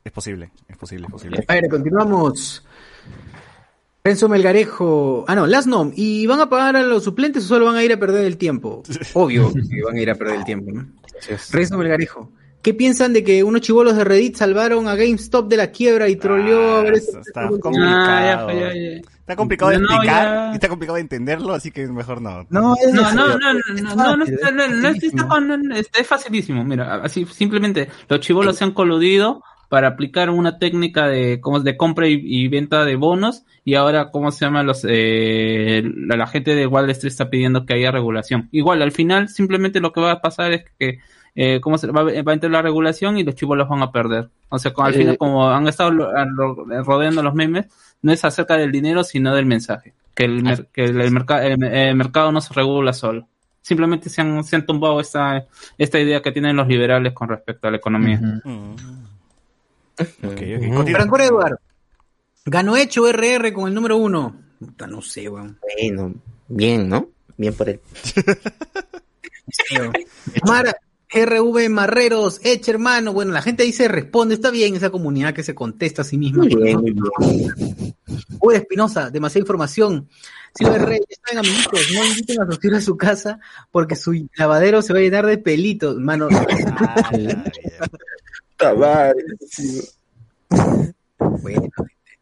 Es 0.03 0.11
posible, 0.11 0.51
es 0.67 0.77
posible, 0.77 1.05
es 1.07 1.11
posible. 1.11 1.45
A 1.47 1.53
ver, 1.53 1.69
continuamos. 1.69 2.65
Renzo 4.03 4.27
Melgarejo. 4.29 5.25
Ah, 5.27 5.35
no, 5.35 5.45
Lasnom. 5.45 5.91
¿Y 5.95 6.25
van 6.25 6.39
a 6.39 6.49
pagar 6.49 6.75
a 6.75 6.81
los 6.81 7.03
suplentes 7.03 7.45
o 7.45 7.47
solo 7.47 7.65
van 7.65 7.75
a 7.75 7.83
ir 7.83 7.93
a 7.93 7.97
perder 7.97 8.25
el 8.25 8.37
tiempo? 8.37 8.81
Obvio 9.13 9.51
que 9.53 9.83
van 9.83 9.95
a 9.97 10.01
ir 10.01 10.09
a 10.09 10.15
perder 10.15 10.37
el 10.37 10.45
tiempo, 10.45 10.71
¿no? 10.71 10.87
Renzo 11.51 11.77
Melgarejo. 11.77 12.31
¿Qué 12.61 12.73
piensan 12.73 13.13
de 13.13 13.23
que 13.23 13.43
unos 13.43 13.61
chivolos 13.61 13.95
de 13.95 14.03
Reddit 14.03 14.35
salvaron 14.35 14.87
a 14.87 14.95
GameStop 14.95 15.47
de 15.49 15.57
la 15.57 15.71
quiebra 15.71 16.09
y 16.09 16.15
troleó 16.15 16.75
a 16.75 16.83
ver 16.83 16.93
eso 16.95 17.19
está 17.19 17.47
complicado. 17.47 17.75
Ah, 17.79 18.47
ya 18.47 18.53
ya, 18.53 18.73
ya. 18.73 19.01
Está 19.21 19.35
complicado 19.35 19.71
de 19.71 19.77
No, 19.79 19.85
explicar 19.85 20.25
ya. 20.27 20.49
y 20.51 20.55
está 20.55 20.67
complicado 20.67 20.95
de 20.95 21.01
entenderlo, 21.01 21.53
así 21.53 21.71
que 21.71 21.87
mejor 21.87 22.21
no. 22.21 22.45
No, 22.49 22.75
es 22.75 22.93
No, 22.93 23.11
no, 23.13 23.27
no, 23.29 23.37
no, 23.37 23.53
no, 23.53 23.95
no, 23.95 24.17
no, 24.17 24.25
está- 24.25 24.51
no, 24.51 25.57
no, 25.57 25.75
es 25.75 25.89
facilísimo. 26.07 26.63
Mira, 26.63 26.95
así 27.03 27.25
simplemente 27.25 27.87
los 28.09 28.19
chivolos 28.19 28.57
se 28.57 28.63
han 28.65 28.71
coludido 28.73 29.43
para 29.69 29.87
aplicar 29.87 30.29
una 30.29 30.59
técnica 30.59 31.07
de 31.07 31.39
como 31.39 31.57
es 31.57 31.63
de 31.63 31.77
compra 31.77 32.07
y, 32.09 32.19
y 32.23 32.47
venta 32.49 32.83
de 32.83 32.97
bonos 32.97 33.45
y 33.63 33.75
ahora 33.75 34.11
cómo 34.11 34.29
se 34.31 34.43
llama 34.43 34.63
los 34.63 34.85
eh, 34.87 35.81
la, 35.95 36.17
la 36.17 36.27
gente 36.27 36.53
de 36.55 36.67
Wall 36.67 36.89
Street 36.89 37.11
está 37.11 37.29
pidiendo 37.29 37.65
que 37.65 37.73
haya 37.75 37.89
regulación. 37.89 38.49
Igual 38.51 38.81
al 38.81 38.91
final 38.91 39.29
simplemente 39.29 39.79
lo 39.79 39.93
que 39.93 40.01
va 40.01 40.11
a 40.11 40.21
pasar 40.21 40.51
es 40.51 40.65
que 40.77 40.99
eh, 41.35 41.59
cómo 41.61 41.77
se 41.77 41.87
va, 41.87 42.03
va 42.03 42.11
a 42.11 42.33
entrar 42.33 42.51
la 42.51 42.61
regulación 42.61 43.17
y 43.17 43.23
los 43.23 43.35
chivolos 43.35 43.67
van 43.69 43.81
a 43.81 43.91
perder. 43.91 44.29
O 44.49 44.59
sea, 44.59 44.73
con- 44.73 44.85
al 44.85 44.93
Eh, 44.93 44.97
final 44.97 45.17
como 45.17 45.49
han 45.49 45.67
estado 45.67 45.91
rodeando 46.83 47.23
los 47.23 47.33
memes, 47.33 47.65
no 48.01 48.11
es 48.11 48.23
acerca 48.25 48.57
del 48.57 48.71
dinero 48.71 49.03
sino 49.03 49.33
del 49.35 49.45
mensaje. 49.45 49.93
Que 50.13 50.25
el, 50.25 50.43
mer- 50.43 50.67
que 50.73 50.83
el, 50.85 50.99
el 50.99 51.11
merca- 51.11 51.43
el- 51.45 51.63
el 51.63 51.95
mercado 51.95 52.31
no 52.31 52.41
se 52.41 52.53
regula 52.53 52.93
solo 52.93 53.27
simplemente 53.63 54.09
se 54.09 54.21
han, 54.21 54.43
se 54.43 54.55
han 54.55 54.65
tumbado 54.65 54.99
esta, 54.99 55.45
esta 55.77 55.99
idea 55.99 56.19
que 56.23 56.31
tienen 56.31 56.55
los 56.55 56.67
liberales 56.67 57.13
con 57.13 57.29
respecto 57.29 57.67
a 57.67 57.71
la 57.71 57.77
economía. 57.77 58.19
Continúa. 60.19 60.85
Franco 60.85 61.19
Edward. 61.19 61.59
Ganó 62.45 62.75
hecho 62.75 63.07
RR 63.07 63.53
con 63.53 63.67
el 63.67 63.75
número 63.75 63.97
uno. 63.97 64.35
Puta, 64.59 64.87
No 64.87 64.99
sé, 65.03 65.29
weón. 65.29 65.59
Bueno, 65.61 66.11
bien, 66.47 66.89
¿no? 66.89 67.07
Bien 67.37 67.53
por 67.53 67.69
él. 67.69 67.79
Mar 70.47 70.75
RV 71.13 71.69
Marreros, 71.69 72.39
Eche 72.43 72.71
hermano. 72.71 73.13
Bueno, 73.13 73.33
la 73.33 73.41
gente 73.41 73.63
ahí 73.63 73.73
se 73.73 73.87
responde. 73.87 74.35
Está 74.35 74.49
bien 74.49 74.75
esa 74.75 74.89
comunidad 74.89 75.33
que 75.33 75.43
se 75.43 75.53
contesta 75.53 76.03
a 76.03 76.05
sí 76.05 76.17
misma. 76.17 76.43
Muy 76.43 76.55
bien, 76.55 76.79
muy 76.79 76.91
bien. 76.91 77.95
Uy, 78.39 78.55
Espinosa, 78.55 79.09
demasiada 79.09 79.41
información. 79.41 80.07
Silver 80.53 80.81
Rey, 80.81 80.99
ya 81.09 81.15
saben, 81.25 81.45
amiguitos, 81.45 81.91
no 81.93 82.05
inviten 82.05 82.41
a 82.41 82.51
Sofía 82.51 82.77
a 82.77 82.81
su 82.81 82.97
casa 82.97 83.39
porque 83.71 83.95
su 83.95 84.27
lavadero 84.35 84.81
se 84.81 84.91
va 84.91 84.99
a 84.99 85.01
llenar 85.01 85.25
de 85.25 85.37
pelitos, 85.37 85.97
mano. 85.97 86.27
Bueno, 91.41 91.69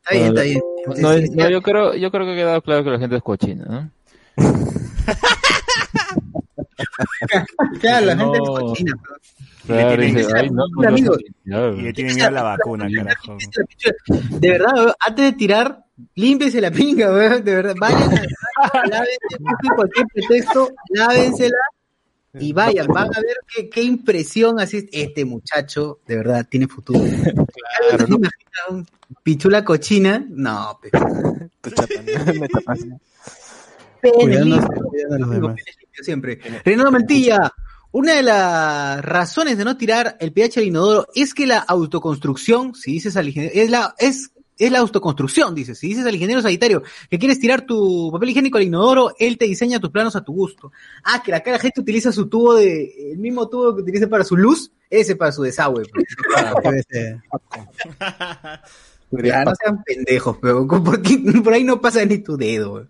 está 0.01 0.13
bien, 0.13 0.27
está 0.27 0.41
bien. 0.43 0.61
No, 0.97 1.43
no, 1.43 1.49
yo 1.49 1.61
creo, 1.61 1.95
yo 1.95 2.11
creo 2.11 2.25
que 2.25 2.31
ha 2.31 2.35
quedado 2.35 2.61
claro 2.61 2.83
que 2.83 2.89
la 2.91 2.99
gente 2.99 3.17
es 3.17 3.23
cochina, 3.23 3.65
¿no? 3.65 3.91
Claro, 7.79 8.05
la 8.07 8.15
No. 8.15 8.23
gente 8.33 8.37
es 8.43 8.49
cochina. 8.49 8.93
Claro, 9.67 10.03
no, 10.51 10.65
no, 10.67 11.17
no. 11.45 11.73
Y 11.75 11.81
le 11.81 11.93
tiene 11.93 12.13
miedo 12.15 12.27
a 12.27 12.31
la 12.31 12.43
vacuna, 12.43 12.87
carajo. 12.93 13.37
De 14.07 14.49
verdad, 14.49 14.95
antes 14.99 15.25
de 15.25 15.33
tirar, 15.33 15.85
límpiese 16.15 16.59
la 16.61 16.71
pinga, 16.71 17.11
weón, 17.11 17.43
de 17.43 17.55
verdad. 17.55 17.75
Vayan 17.79 18.01
a 18.01 18.87
lávense, 18.87 19.37
cualquier 19.75 20.05
pretexto, 20.13 20.69
lávensela 20.89 21.57
y 22.39 22.53
vayan, 22.53 22.87
van 22.87 23.07
a 23.07 23.19
ver 23.21 23.37
qué, 23.53 23.69
qué 23.69 23.83
impresión 23.83 24.59
así. 24.59 24.87
Este 24.91 25.23
muchacho, 25.25 25.99
de 26.07 26.15
verdad, 26.17 26.47
tiene 26.49 26.67
futuro. 26.67 26.99
Claro, 27.89 28.07
¿no? 28.07 28.17
un 28.69 28.85
pichula 29.23 29.63
cochina? 29.63 30.23
No, 30.29 30.79
pe. 30.81 30.89
Pene 30.91 31.49
Cuidándose, 31.61 32.33
limpio. 32.33 32.99
Siempre. 36.01 36.39
Renato 36.63 36.91
Mantilla, 36.91 37.53
una 37.91 38.15
de 38.15 38.23
las 38.23 39.03
razones 39.03 39.57
de 39.57 39.65
no 39.65 39.77
tirar 39.77 40.17
el 40.19 40.31
pH 40.31 40.57
al 40.57 40.65
inodoro 40.65 41.07
es 41.15 41.33
que 41.33 41.47
la 41.47 41.59
autoconstrucción, 41.59 42.75
si 42.75 42.93
dices 42.93 43.17
al 43.17 43.27
ingeniero, 43.27 43.55
es 43.55 43.69
la, 43.69 43.95
es, 43.97 44.31
es 44.57 44.71
la 44.71 44.79
autoconstrucción, 44.79 45.55
dices. 45.55 45.79
Si 45.79 45.87
dices 45.87 46.05
al 46.05 46.13
ingeniero 46.13 46.41
sanitario 46.41 46.83
que 47.09 47.17
quieres 47.17 47.39
tirar 47.39 47.61
tu 47.61 48.09
papel 48.11 48.29
higiénico 48.29 48.57
al 48.57 48.65
inodoro, 48.65 49.13
él 49.17 49.37
te 49.37 49.45
diseña 49.45 49.79
tus 49.79 49.89
planos 49.89 50.15
a 50.15 50.23
tu 50.23 50.33
gusto. 50.33 50.71
Ah, 51.03 51.23
que 51.23 51.31
la 51.31 51.41
cara 51.41 51.57
gente 51.57 51.81
utiliza 51.81 52.11
su 52.11 52.27
tubo 52.27 52.55
de, 52.55 53.11
el 53.13 53.17
mismo 53.17 53.49
tubo 53.49 53.75
que 53.75 53.81
utiliza 53.81 54.07
para 54.07 54.23
su 54.23 54.37
luz, 54.37 54.71
ese 54.89 55.15
para 55.15 55.31
su 55.31 55.43
desagüe. 55.43 55.83
pues. 56.63 56.85
Ya, 59.11 59.43
no 59.43 59.53
sean 59.55 59.83
pendejos, 59.83 60.37
pero 60.41 60.67
por, 61.43 61.53
ahí 61.53 61.63
no 61.63 61.81
pasa 61.81 62.05
ni 62.05 62.19
tu 62.19 62.37
dedo. 62.37 62.87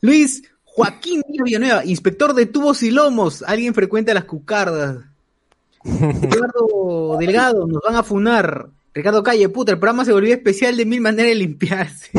Luis 0.00 0.42
Joaquín 0.64 1.22
Díaz 1.28 1.44
Villanueva, 1.44 1.84
inspector 1.84 2.34
de 2.34 2.46
tubos 2.46 2.82
y 2.82 2.90
lomos. 2.90 3.42
Alguien 3.46 3.74
frecuenta 3.74 4.14
las 4.14 4.24
cucardas. 4.24 4.98
Eduardo 5.84 7.16
Delgado, 7.18 7.66
nos 7.66 7.82
van 7.82 7.96
a 7.96 8.02
funar. 8.02 8.68
Ricardo 8.94 9.22
Calle, 9.22 9.48
puta, 9.48 9.72
el 9.72 9.78
programa 9.78 10.04
se 10.04 10.12
volvió 10.12 10.34
especial 10.34 10.76
de 10.76 10.84
mil 10.84 11.00
maneras 11.00 11.30
de 11.30 11.34
limpiarse. 11.36 12.10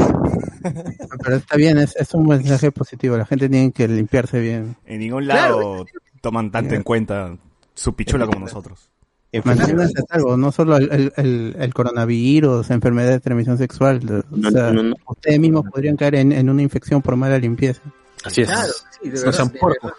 Pero 1.23 1.35
está 1.35 1.55
bien, 1.55 1.77
es, 1.77 1.95
es 1.95 2.13
un 2.13 2.27
mensaje 2.27 2.71
positivo. 2.71 3.17
La 3.17 3.25
gente 3.25 3.49
tiene 3.49 3.71
que 3.71 3.87
limpiarse 3.87 4.39
bien. 4.39 4.75
En 4.85 4.99
ningún 4.99 5.27
lado 5.27 5.85
toman 6.21 6.51
tanto 6.51 6.73
en 6.73 6.83
cuenta 6.83 7.37
su 7.75 7.93
pichula 7.95 8.25
como 8.25 8.39
nosotros. 8.39 8.89
Manténganse 9.43 9.99
a 9.99 10.05
salvo, 10.13 10.37
no 10.37 10.51
solo 10.51 10.77
el, 10.77 10.91
el, 10.91 11.13
el- 11.17 11.55
el 11.59 11.73
coronavirus, 11.73 12.69
enfermedad 12.69 13.09
de 13.11 13.19
transmisión 13.19 13.57
sexual. 13.57 14.23
O 14.31 14.35
No, 14.37 14.51
sea, 14.51 14.71
no, 14.71 14.83
no. 14.83 14.95
ustedes 15.07 15.39
mismos 15.39 15.65
podrían 15.71 15.95
caer 15.97 16.15
en, 16.15 16.31
en 16.31 16.49
una 16.49 16.61
infección 16.61 17.01
por 17.01 17.15
mala 17.15 17.37
limpieza. 17.39 17.81
Así 18.23 18.41
es. 18.41 18.47
Claro, 18.47 18.71
sí, 19.01 19.09
No 19.25 19.31
sean 19.33 19.49
puercos. 19.49 19.91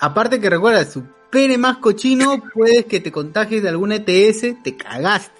Aparte 0.00 0.40
que 0.40 0.50
recuerda, 0.50 0.84
su 0.84 1.02
pene 1.30 1.56
más 1.58 1.78
cochino, 1.78 2.42
puedes 2.52 2.84
que 2.86 3.00
te 3.00 3.10
contagies 3.10 3.62
de 3.62 3.68
alguna 3.70 3.96
ETS, 3.96 4.62
te 4.62 4.76
cagaste. 4.76 5.32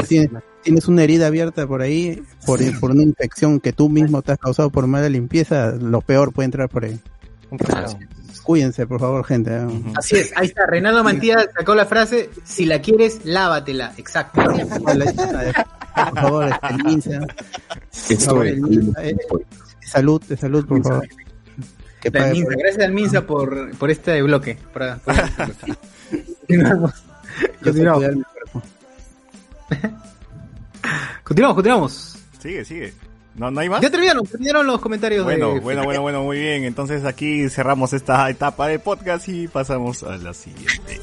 Si 0.00 0.06
tienes, 0.08 0.42
tienes 0.62 0.88
una 0.88 1.04
herida 1.04 1.28
abierta 1.28 1.66
por 1.66 1.80
ahí, 1.80 2.22
por, 2.44 2.60
por 2.80 2.90
una 2.90 3.02
infección 3.02 3.60
que 3.60 3.72
tú 3.72 3.88
mismo 3.88 4.20
te 4.22 4.32
has 4.32 4.38
causado 4.38 4.70
por 4.70 4.86
mala 4.86 5.08
limpieza, 5.08 5.72
lo 5.72 6.00
peor 6.00 6.32
puede 6.32 6.46
entrar 6.46 6.68
por 6.68 6.84
ahí. 6.84 6.98
Cuídense, 8.44 8.86
por 8.86 9.00
favor, 9.00 9.24
gente. 9.24 9.50
¿eh? 9.56 9.66
Así 9.96 10.16
es, 10.16 10.32
ahí 10.36 10.46
está. 10.48 10.66
Reinaldo 10.66 11.02
Mantilla 11.02 11.48
sacó 11.56 11.74
la 11.74 11.86
frase, 11.86 12.30
si 12.44 12.66
la 12.66 12.80
quieres, 12.80 13.24
lávatela. 13.24 13.92
Exacto. 13.96 14.40
Por 14.42 14.54
favor, 16.20 16.48
este, 16.48 16.82
Linza. 16.84 17.20
Por 17.20 18.20
favor, 18.20 18.46
el 18.46 18.60
Linza, 18.60 19.02
eh, 19.04 19.16
salud, 19.80 20.22
de 20.24 20.36
salud, 20.36 20.66
por 20.66 20.82
favor. 20.82 21.08
Que 22.02 22.10
La 22.10 22.20
pague 22.20 22.32
Minsa, 22.32 22.48
por- 22.50 22.58
gracias 22.58 22.84
al 22.84 22.92
Minsa 22.92 23.26
por, 23.26 23.76
por 23.78 23.90
este 23.90 24.22
bloque. 24.22 24.58
Por- 24.72 24.98
por- 25.00 25.14
continuamos. 26.40 26.92
Continuamos. 27.62 28.04
Continuamos, 31.24 31.54
continuamos. 31.54 32.18
Sigue, 32.38 32.64
sigue. 32.66 32.92
¿No, 33.36 33.50
¿No 33.50 33.60
hay 33.60 33.68
más? 33.68 33.80
Ya 33.80 33.90
terminaron, 33.90 34.24
terminaron 34.26 34.66
los 34.66 34.80
comentarios 34.80 35.24
Bueno, 35.24 35.54
de... 35.54 35.60
bueno, 35.60 35.84
bueno, 35.84 36.02
bueno, 36.02 36.22
muy 36.22 36.38
bien. 36.38 36.64
Entonces 36.64 37.04
aquí 37.04 37.48
cerramos 37.48 37.92
esta 37.92 38.28
etapa 38.30 38.68
de 38.68 38.78
podcast 38.78 39.28
y 39.28 39.48
pasamos 39.48 40.02
a 40.04 40.16
la 40.16 40.32
siguiente. 40.34 41.00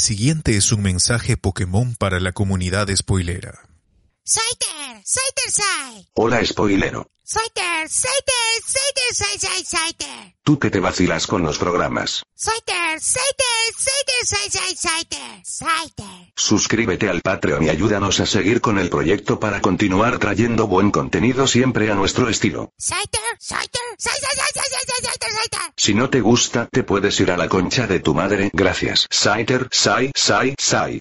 Siguiente 0.00 0.56
es 0.56 0.72
un 0.72 0.82
mensaje 0.82 1.36
Pokémon 1.36 1.94
para 1.94 2.18
la 2.18 2.32
comunidad 2.32 2.88
spoilera. 2.94 3.60
Saiter, 4.24 5.02
Saiter 5.04 5.50
Sai. 5.50 6.06
Hola 6.14 6.44
spoilero. 6.44 7.06
Saiter, 7.24 7.88
Saiter, 7.88 8.62
Saiter 8.66 9.14
Sai 9.14 9.38
Sai 9.38 9.64
Saiter. 9.64 10.34
Tú 10.42 10.58
que 10.58 10.70
te 10.70 10.78
vacilas 10.80 11.26
con 11.26 11.42
los 11.42 11.58
programas. 11.58 12.22
Saiter, 12.34 13.00
Saiter, 13.00 13.72
Saiter 13.76 14.26
Sai 14.26 14.50
Sai 14.50 14.76
Saiter. 14.76 15.42
Saiter. 15.44 16.32
Suscríbete 16.36 17.08
al 17.08 17.22
Patreon 17.22 17.64
y 17.64 17.68
ayúdanos 17.70 18.20
a 18.20 18.26
seguir 18.26 18.60
con 18.60 18.78
el 18.78 18.90
proyecto 18.90 19.40
para 19.40 19.60
continuar 19.60 20.18
trayendo 20.18 20.66
buen 20.66 20.90
contenido 20.90 21.46
siempre 21.46 21.90
a 21.90 21.94
nuestro 21.94 22.28
estilo. 22.28 22.72
Saiter, 22.78 23.20
Saiter, 23.38 23.80
Sai 23.98 24.12
Sai 24.20 24.36
Sai 24.36 24.52
Sai 24.54 24.64
Sai 24.70 24.86
Sai 24.86 25.04
Saiter 25.10 25.30
Saiter. 25.30 25.72
Si 25.76 25.94
no 25.94 26.10
te 26.10 26.20
gusta, 26.20 26.68
te 26.70 26.82
puedes 26.82 27.18
ir 27.20 27.30
a 27.30 27.36
la 27.36 27.48
concha 27.48 27.86
de 27.86 28.00
tu 28.00 28.14
madre. 28.14 28.50
Gracias. 28.52 29.06
Saiter, 29.10 29.68
Sai, 29.72 30.12
Sai, 30.14 30.54
Sai. 30.58 31.00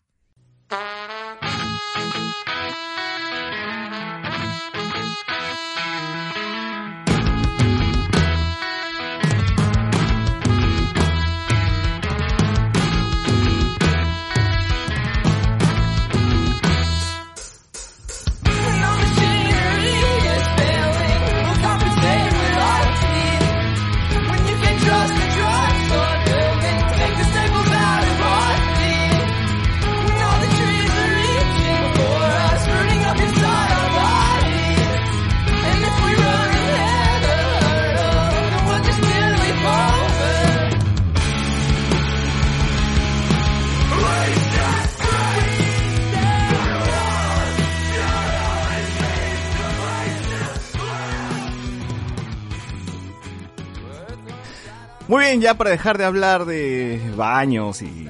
Muy 55.09 55.25
bien, 55.25 55.41
ya 55.41 55.55
para 55.55 55.71
dejar 55.71 55.97
de 55.97 56.05
hablar 56.05 56.45
de 56.45 57.01
baños 57.17 57.81
y, 57.81 58.07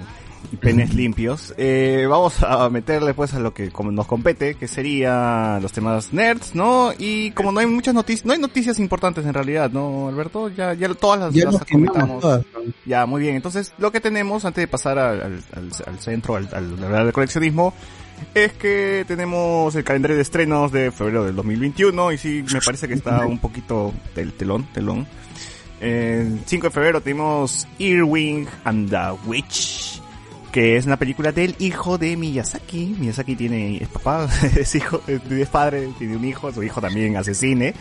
y 0.51 0.55
penes 0.57 0.93
limpios, 0.93 1.53
eh, 1.57 2.05
vamos 2.09 2.43
a 2.43 2.69
meterle 2.69 3.13
pues 3.13 3.33
a 3.33 3.39
lo 3.39 3.53
que 3.53 3.71
como 3.71 3.89
nos 3.91 4.05
compete, 4.05 4.55
que 4.55 4.67
sería 4.67 5.59
los 5.61 5.71
temas 5.71 6.11
nerds, 6.11 6.55
¿no? 6.55 6.91
Y 6.97 7.31
como 7.31 7.53
no 7.53 7.61
hay 7.61 7.67
muchas 7.67 7.93
noticias, 7.93 8.25
no 8.25 8.33
hay 8.33 8.39
noticias 8.39 8.79
importantes 8.79 9.25
en 9.25 9.33
realidad, 9.33 9.71
¿no, 9.71 10.09
Alberto? 10.09 10.49
Ya, 10.49 10.73
ya 10.73 10.93
todas 10.93 11.21
las, 11.21 11.33
Ya 11.33 11.45
las 11.45 11.53
nos 11.53 11.63
quemamos 11.63 11.89
comentamos. 11.91 12.21
todas. 12.21 12.45
Ya, 12.85 13.05
muy 13.05 13.21
bien. 13.21 13.35
Entonces, 13.37 13.71
lo 13.77 13.93
que 13.93 14.01
tenemos 14.01 14.43
antes 14.43 14.61
de 14.61 14.67
pasar 14.67 14.99
al, 14.99 15.21
al, 15.21 15.43
al- 15.55 15.71
al 15.87 15.99
centro, 15.99 16.35
al, 16.35 16.49
al, 16.51 16.83
al- 16.83 16.95
al 16.95 17.13
coleccionismo, 17.13 17.73
es 18.33 18.51
que 18.51 19.05
tenemos 19.07 19.73
el 19.75 19.85
calendario 19.85 20.17
de 20.17 20.23
estrenos 20.23 20.73
de 20.73 20.91
febrero 20.91 21.23
del 21.23 21.37
2021 21.37 22.11
y 22.11 22.17
sí, 22.17 22.43
me 22.53 22.59
parece 22.59 22.89
que 22.89 22.95
está 22.95 23.25
un 23.25 23.39
poquito 23.39 23.93
del 24.15 24.33
telón, 24.33 24.65
telón. 24.73 25.07
El 25.79 26.41
5 26.45 26.67
de 26.67 26.71
febrero 26.71 27.01
tenemos 27.01 27.67
Earwing 27.79 28.47
and 28.65 28.89
the 28.89 29.27
Witch, 29.29 30.01
que 30.51 30.75
es 30.77 30.85
una 30.85 30.97
película 30.97 31.31
del 31.31 31.55
hijo 31.59 31.97
de 31.97 32.17
Miyazaki. 32.17 32.95
Miyazaki 32.99 33.35
tiene, 33.35 33.77
es 33.77 33.87
papá, 33.87 34.27
es 34.57 34.75
hijo, 34.75 35.01
es 35.07 35.47
padre, 35.49 35.89
tiene 35.97 36.17
un 36.17 36.25
hijo, 36.25 36.51
su 36.51 36.61
hijo 36.63 36.81
también 36.81 37.15
hace 37.15 37.33
cine. 37.33 37.73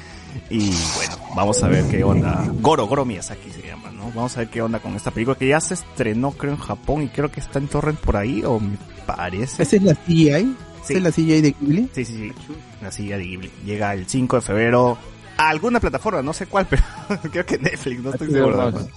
Y 0.51 0.71
bueno, 0.95 1.17
vamos 1.35 1.61
a 1.63 1.69
ver 1.69 1.85
qué 1.91 2.05
onda. 2.05 2.45
Goro, 2.61 2.87
Goro 2.87 3.05
Miyazaki 3.05 3.51
se 3.51 3.67
llama, 3.67 3.91
¿no? 3.91 4.13
Vamos 4.15 4.37
a 4.37 4.41
ver 4.41 4.49
qué 4.51 4.63
onda 4.63 4.79
con 4.79 4.95
esta 4.95 5.11
película 5.11 5.37
que 5.37 5.49
ya 5.49 5.61
se 5.61 5.75
estrenó 5.75 6.31
creo 6.33 6.53
en 6.53 6.59
Japón 6.61 7.03
y 7.03 7.09
creo 7.09 7.33
que 7.33 7.41
está 7.41 7.59
en 7.59 7.67
torrent 7.69 7.99
por 7.99 8.17
ahí, 8.17 8.43
o 8.45 8.61
me 8.61 8.77
parece. 9.07 9.63
¿Esa 9.63 9.77
es 9.77 9.83
la 9.83 9.95
CGI? 9.95 10.29
¿Esa 10.29 10.55
Sí. 10.85 10.95
es 10.95 11.03
la 11.03 11.11
CGI 11.11 11.41
de 11.41 11.55
Ghibli? 11.61 11.89
Sí, 11.93 12.05
sí, 12.05 12.15
sí. 12.17 12.33
La 12.81 12.93
silla 12.93 13.19
de 13.19 13.25
Ghibli. 13.25 13.51
Llega 13.67 13.93
el 13.93 14.07
5 14.07 14.37
de 14.37 14.43
febrero 14.43 14.97
a 15.39 15.49
alguna 15.49 15.81
plataforma, 15.81 16.21
no 16.21 16.33
sé 16.35 16.47
cuál, 16.47 16.67
pero 16.69 16.83
creo 17.33 17.47
que 17.47 17.59
Netflix, 17.59 18.03
no 18.03 18.11
estoy 18.11 18.29
HBO 18.29 18.35
seguro. 18.35 18.73
Max. 18.73 18.89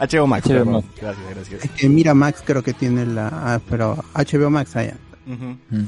HBO 0.00 0.26
Max. 0.26 0.48
HBO. 0.48 0.64
Max. 0.64 0.86
Gracias, 1.00 1.30
gracias. 1.34 1.64
Es 1.64 1.70
que 1.72 1.88
Mira 1.88 2.14
Max 2.14 2.42
creo 2.44 2.62
que 2.62 2.72
tiene 2.72 3.04
la... 3.04 3.28
Ah, 3.28 3.60
pero 3.68 3.96
HBO 4.14 4.48
Max 4.48 4.74
allá. 4.76 4.96
Ujú. 5.26 5.56
Mm. 5.70 5.86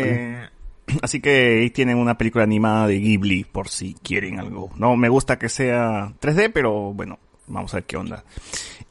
Eh, 0.00 0.48
así 1.02 1.20
que 1.20 1.60
ahí 1.60 1.70
tienen 1.70 1.96
una 1.96 2.18
película 2.18 2.44
animada 2.44 2.88
de 2.88 2.98
Ghibli 2.98 3.44
por 3.44 3.68
si 3.68 3.94
quieren 3.94 4.38
algo. 4.38 4.70
No 4.76 4.96
me 4.96 5.08
gusta 5.08 5.38
que 5.38 5.48
sea 5.48 6.12
3D, 6.20 6.50
pero 6.52 6.92
bueno, 6.92 7.18
vamos 7.46 7.72
a 7.72 7.78
ver 7.78 7.84
qué 7.84 7.96
onda. 7.96 8.24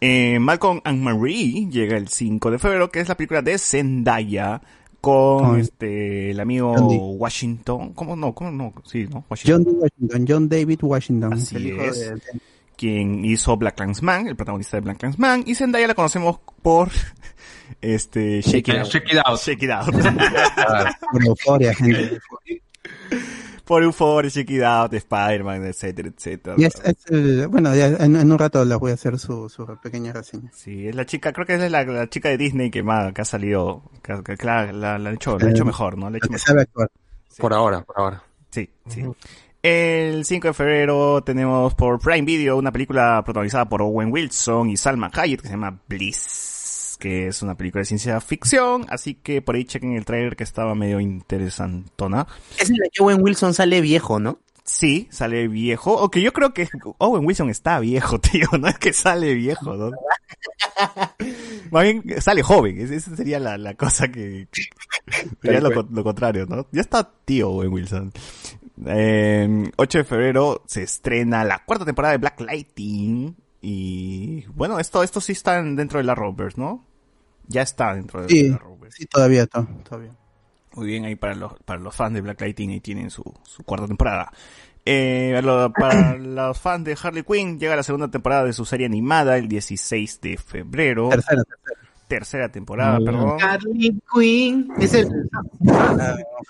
Eh, 0.01 0.39
Malcolm 0.39 0.81
and 0.83 1.01
Marie 1.01 1.67
llega 1.69 1.97
el 1.97 2.07
5 2.07 2.51
de 2.51 2.59
febrero, 2.59 2.89
que 2.89 3.01
es 3.01 3.09
la 3.09 3.15
película 3.15 3.41
de 3.41 3.57
Zendaya 3.57 4.61
con 5.05 5.43
Con- 5.51 5.59
este 5.59 6.31
el 6.31 6.39
amigo. 6.39 6.71
Washington. 6.73 7.93
¿Cómo 7.93 8.15
no? 8.15 8.33
¿Cómo 8.33 8.49
no? 8.51 8.73
Sí, 8.85 9.05
¿no? 9.07 9.23
Washington. 9.29 9.63
John. 9.65 9.75
Washington, 9.81 10.25
John 10.27 10.49
David 10.49 10.79
Washington. 10.81 11.33
Así 11.33 11.55
el 11.57 11.67
hijo 11.67 11.81
es. 11.83 11.99
de- 11.99 12.15
de- 12.15 12.21
quien 12.75 13.23
hizo 13.23 13.55
Black 13.55 13.75
Clansman, 13.75 14.27
el 14.27 14.35
protagonista 14.35 14.75
de 14.77 14.81
Black 14.81 14.97
Clansman, 14.97 15.43
y 15.45 15.53
Zendaya 15.55 15.87
la 15.87 15.93
conocemos 15.93 16.39
por 16.63 16.89
este 17.81 18.41
Shake 18.41 18.67
It 18.69 18.75
Out. 18.79 18.87
Check 18.89 19.13
it 19.13 19.19
out. 19.25 19.39
Shake 19.39 19.63
It 19.63 19.69
Out. 19.71 19.93
por 21.11 21.23
euforia, 21.25 21.73
gente. 21.75 22.17
por 23.65 23.83
Euphoria, 23.83 24.29
Out, 24.81 24.93
Spider-Man, 24.93 25.65
etcétera, 25.65 26.09
etcétera. 26.15 26.55
Y 26.57 26.65
es, 26.65 26.75
es 26.83 26.95
el- 27.09 27.47
bueno, 27.47 27.75
ya 27.75 27.87
en, 27.87 28.15
en 28.15 28.31
un 28.31 28.39
rato 28.39 28.63
les 28.63 28.77
voy 28.77 28.91
a 28.91 28.93
hacer 28.93 29.17
su, 29.19 29.49
su 29.49 29.65
pequeña 29.81 30.13
reseña. 30.13 30.51
Sí, 30.53 30.87
es 30.87 30.95
la 30.95 31.05
chica, 31.05 31.33
creo 31.33 31.45
que 31.45 31.55
es 31.55 31.71
la, 31.71 31.83
la 31.83 32.09
chica 32.09 32.29
de 32.29 32.37
Disney 32.37 32.69
que 32.71 32.83
más 32.83 33.11
que 33.13 33.21
ha 33.21 33.25
salido, 33.25 33.83
que, 34.03 34.21
que- 34.23 34.37
que 34.37 34.45
la, 34.45 34.71
la- 34.71 34.97
la 34.99 35.09
ha 35.09 35.13
hecho, 35.13 35.37
la 35.37 35.47
ha 35.47 35.49
hecho 35.51 35.65
mejor, 35.65 35.97
¿no? 35.97 36.09
La 36.09 36.15
ha 36.15 36.17
hecho 36.17 36.29
mejor. 36.29 36.47
sabe 36.47 36.61
actuar. 36.61 36.89
Por 37.37 37.53
ahora, 37.53 37.81
por 37.81 37.99
ahora. 37.99 38.23
Sí, 38.51 38.69
sí. 38.87 39.03
El 39.61 40.23
5 40.25 40.49
de 40.49 40.53
febrero 40.53 41.23
tenemos 41.23 41.73
por 41.73 41.99
Prime 41.99 42.21
Video 42.21 42.55
una 42.55 42.71
película 42.71 43.21
protagonizada 43.25 43.67
por 43.67 43.81
Owen 43.81 44.11
Wilson 44.11 44.69
y 44.69 44.77
Salma 44.77 45.09
Hayek 45.11 45.41
que 45.41 45.47
se 45.47 45.53
llama 45.55 45.79
Bliss, 45.87 46.19
que 46.97 47.27
es 47.27 47.41
una 47.41 47.55
película 47.55 47.81
de 47.81 47.85
ciencia 47.85 48.19
ficción, 48.21 48.85
así 48.89 49.15
que 49.15 49.41
por 49.41 49.55
ahí 49.55 49.65
chequen 49.65 49.93
el 49.93 50.05
trailer 50.05 50.35
que 50.35 50.43
estaba 50.43 50.75
medio 50.75 50.99
interesantona. 50.99 52.27
Es 52.59 52.69
en 52.69 52.77
la 52.77 52.85
que 52.91 53.03
Owen 53.03 53.21
Wilson 53.21 53.53
sale 53.53 53.81
viejo, 53.81 54.19
¿no? 54.19 54.39
Sí, 54.63 55.07
sale 55.11 55.47
viejo, 55.47 55.99
aunque 55.99 56.21
yo 56.23 56.33
creo 56.33 56.51
que 56.53 56.67
Owen 56.97 57.23
Wilson 57.25 57.49
está 57.51 57.79
viejo, 57.79 58.19
tío, 58.21 58.47
no 58.59 58.67
es 58.67 58.79
que 58.79 58.93
sale 58.93 59.33
viejo, 59.35 59.75
¿no? 59.75 59.91
Más 61.71 61.83
bien 61.83 62.03
sale 62.21 62.41
joven, 62.43 62.79
es- 62.79 62.91
esa 62.91 63.15
sería 63.15 63.39
la, 63.39 63.57
la 63.57 63.75
cosa 63.75 64.07
que... 64.07 64.47
Sería 65.41 65.61
lo, 65.61 65.71
con- 65.71 65.89
lo 65.93 66.03
contrario, 66.03 66.45
¿no? 66.47 66.65
Ya 66.71 66.81
está 66.81 67.09
tío 67.25 67.49
Owen 67.51 67.71
Wilson. 67.73 68.11
Eh, 68.87 69.71
8 69.77 69.97
de 69.99 70.03
febrero 70.03 70.63
se 70.65 70.83
estrena 70.83 71.43
la 71.43 71.63
cuarta 71.63 71.85
temporada 71.85 72.13
de 72.13 72.17
Black 72.17 72.41
Lighting. 72.41 73.35
Y 73.67 74.45
bueno, 74.53 74.79
esto, 74.79 75.01
esto 75.01 75.19
sí 75.19 75.31
está 75.31 75.57
en- 75.57 75.75
dentro 75.75 75.97
de 75.97 76.03
la 76.03 76.13
Rovers, 76.13 76.55
¿no? 76.55 76.85
Ya 77.47 77.63
está 77.63 77.95
dentro 77.95 78.21
de 78.21 78.29
Sí, 78.29 78.49
la 78.49 78.57
Rovers. 78.59 78.93
sí, 78.95 79.05
todavía, 79.07 79.47
to- 79.47 79.67
todavía. 79.89 80.11
Muy 80.75 80.85
bien, 80.85 81.05
ahí 81.05 81.15
para 81.15 81.33
los, 81.33 81.53
para 81.65 81.79
los 81.79 81.95
fans 81.95 82.13
de 82.13 82.21
Black 82.21 82.41
Lighting, 82.41 82.69
ahí 82.69 82.79
tienen 82.79 83.09
su, 83.09 83.23
su 83.43 83.63
cuarta 83.63 83.87
temporada. 83.87 84.31
Eh, 84.85 85.39
lo- 85.43 85.73
para 85.73 86.15
los 86.17 86.59
fans 86.59 86.85
de 86.85 86.95
Harley 87.01 87.23
Quinn, 87.23 87.59
llega 87.59 87.75
la 87.75 87.81
segunda 87.81 88.09
temporada 88.11 88.43
de 88.43 88.53
su 88.53 88.65
serie 88.65 88.85
animada 88.85 89.35
el 89.37 89.47
16 89.47 90.21
de 90.21 90.37
febrero. 90.37 91.09
Tercera, 91.09 91.43
tercera. 91.43 91.79
Tercera 92.07 92.49
temporada, 92.49 92.99
Muy 92.99 93.05
bien. 93.09 93.15
perdón. 93.19 93.37
Harley 93.41 93.99
Quinn. 94.13 94.71
Es 94.79 94.93
el 94.93 95.09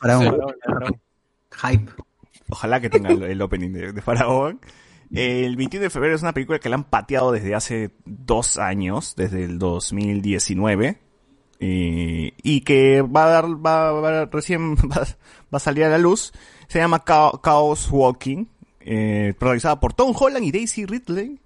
Faraón. 0.01 0.35
hype. 1.51 1.91
Ojalá 2.49 2.81
que 2.81 2.89
tenga 2.89 3.09
el, 3.11 3.23
el 3.23 3.41
opening 3.41 3.71
de, 3.71 3.93
de 3.93 4.01
Faraón. 4.01 4.59
El 5.13 5.55
21 5.55 5.83
de 5.83 5.89
febrero 5.89 6.15
es 6.15 6.21
una 6.21 6.33
película 6.33 6.59
que 6.59 6.69
la 6.69 6.75
han 6.75 6.83
pateado 6.83 7.31
desde 7.31 7.55
hace 7.55 7.91
dos 8.05 8.57
años, 8.57 9.13
desde 9.15 9.43
el 9.43 9.59
2019. 9.59 10.99
eh, 11.59 12.33
y 12.43 12.61
que 12.61 13.01
va 13.01 13.25
a 13.25 13.29
dar, 13.29 13.45
va, 13.65 13.91
va- 13.93 14.25
recién 14.25 14.75
va, 14.91 15.01
va 15.01 15.57
a 15.57 15.59
salir 15.59 15.85
a 15.85 15.89
la 15.89 15.97
luz. 15.97 16.33
Se 16.67 16.79
llama 16.79 17.03
Cha- 17.05 17.31
Chaos 17.43 17.87
Walking, 17.91 18.45
eh, 18.81 19.33
protagonizada 19.39 19.79
por 19.79 19.93
Tom 19.93 20.13
Holland 20.19 20.43
y 20.45 20.51
Daisy 20.51 20.85
Ridley. 20.85 21.39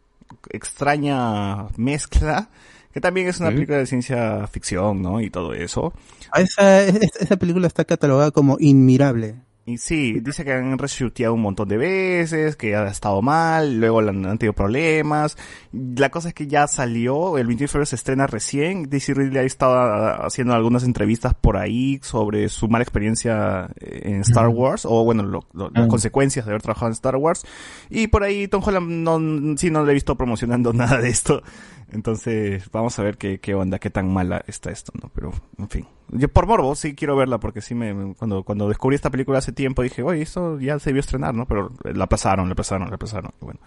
Extraña 0.49 1.67
mezcla. 1.77 2.49
Que 2.93 3.01
también 3.01 3.27
es 3.27 3.39
una 3.39 3.49
Sí. 3.49 3.55
película 3.55 3.77
de 3.77 3.85
ciencia 3.85 4.47
ficción, 4.47 5.01
¿no? 5.03 5.21
Y 5.21 5.29
todo 5.29 5.53
eso. 5.53 5.93
Ah, 6.31 6.41
Esa, 6.41 6.83
es- 6.85 7.15
esa 7.19 7.37
película 7.37 7.67
está 7.67 7.85
catalogada 7.85 8.31
como 8.31 8.57
inmirable. 8.59 9.35
Y 9.69 9.77
sí, 9.77 10.19
dice 10.21 10.43
que 10.43 10.51
han 10.53 10.77
reshuteado 10.79 11.35
un 11.35 11.41
montón 11.41 11.69
de 11.69 11.77
veces, 11.77 12.55
que 12.55 12.75
ha 12.75 12.87
estado 12.87 13.21
mal, 13.21 13.79
luego 13.79 13.99
han, 13.99 14.25
han 14.25 14.37
tenido 14.39 14.53
problemas. 14.53 15.37
La 15.71 16.09
cosa 16.09 16.29
es 16.29 16.33
que 16.33 16.47
ya 16.47 16.65
salió, 16.67 17.37
el 17.37 17.45
21 17.45 17.59
de 17.65 17.67
febrero 17.67 17.85
se 17.85 17.95
estrena 17.95 18.25
recién. 18.25 18.89
DC 18.89 19.13
Ridley 19.13 19.37
ha 19.37 19.43
estado 19.43 19.73
ah, 19.75 20.25
haciendo 20.25 20.55
algunas 20.55 20.83
entrevistas 20.83 21.35
por 21.35 21.55
ahí 21.57 21.99
sobre 22.01 22.49
su 22.49 22.67
mala 22.67 22.81
experiencia 22.83 23.69
eh, 23.79 24.01
en 24.05 24.21
Star 24.21 24.47
Wars, 24.47 24.85
o 24.85 25.03
bueno, 25.03 25.21
lo- 25.21 25.45
lo- 25.53 25.69
las 25.69 25.85
Mm. 25.85 25.89
consecuencias 25.89 26.45
de 26.45 26.51
haber 26.51 26.63
trabajado 26.63 26.87
en 26.87 26.93
Star 26.93 27.15
Wars. 27.17 27.45
Y 27.91 28.07
por 28.07 28.23
ahí 28.23 28.47
Tom 28.47 28.63
Holland 28.65 28.89
no, 28.89 29.55
sí 29.57 29.69
no 29.69 29.83
le 29.85 29.91
he 29.91 29.93
visto 29.93 30.15
promocionando 30.17 30.73
nada 30.73 30.97
de 30.99 31.09
esto. 31.09 31.43
Entonces, 31.91 32.69
vamos 32.71 32.97
a 32.99 33.03
ver 33.03 33.17
qué, 33.17 33.39
qué 33.39 33.55
onda, 33.55 33.79
qué 33.79 33.89
tan 33.89 34.11
mala 34.13 34.43
está 34.47 34.71
esto, 34.71 34.91
¿no? 35.01 35.09
Pero, 35.13 35.31
en 35.57 35.69
fin. 35.69 35.87
Yo 36.09 36.27
por 36.27 36.47
morbo 36.47 36.75
sí 36.75 36.95
quiero 36.95 37.15
verla 37.15 37.39
porque 37.39 37.61
sí 37.61 37.75
me, 37.75 37.93
me- 37.93 38.15
cuando, 38.15 38.43
cuando 38.43 38.67
descubrí 38.67 38.95
esta 38.95 39.09
película 39.09 39.39
hace 39.39 39.51
tiempo 39.51 39.81
dije, 39.83 40.01
oye, 40.03 40.21
esto 40.21 40.59
ya 40.59 40.77
se 40.79 40.89
debió 40.91 40.99
estrenar, 41.01 41.33
¿no? 41.35 41.45
Pero 41.47 41.71
la 41.83 42.03
aplazaron, 42.05 42.47
la 42.47 42.53
aplazaron, 42.53 42.89
la 42.89 42.95
aplazaron. 42.95 43.31
Y 43.41 43.45
bueno. 43.45 43.59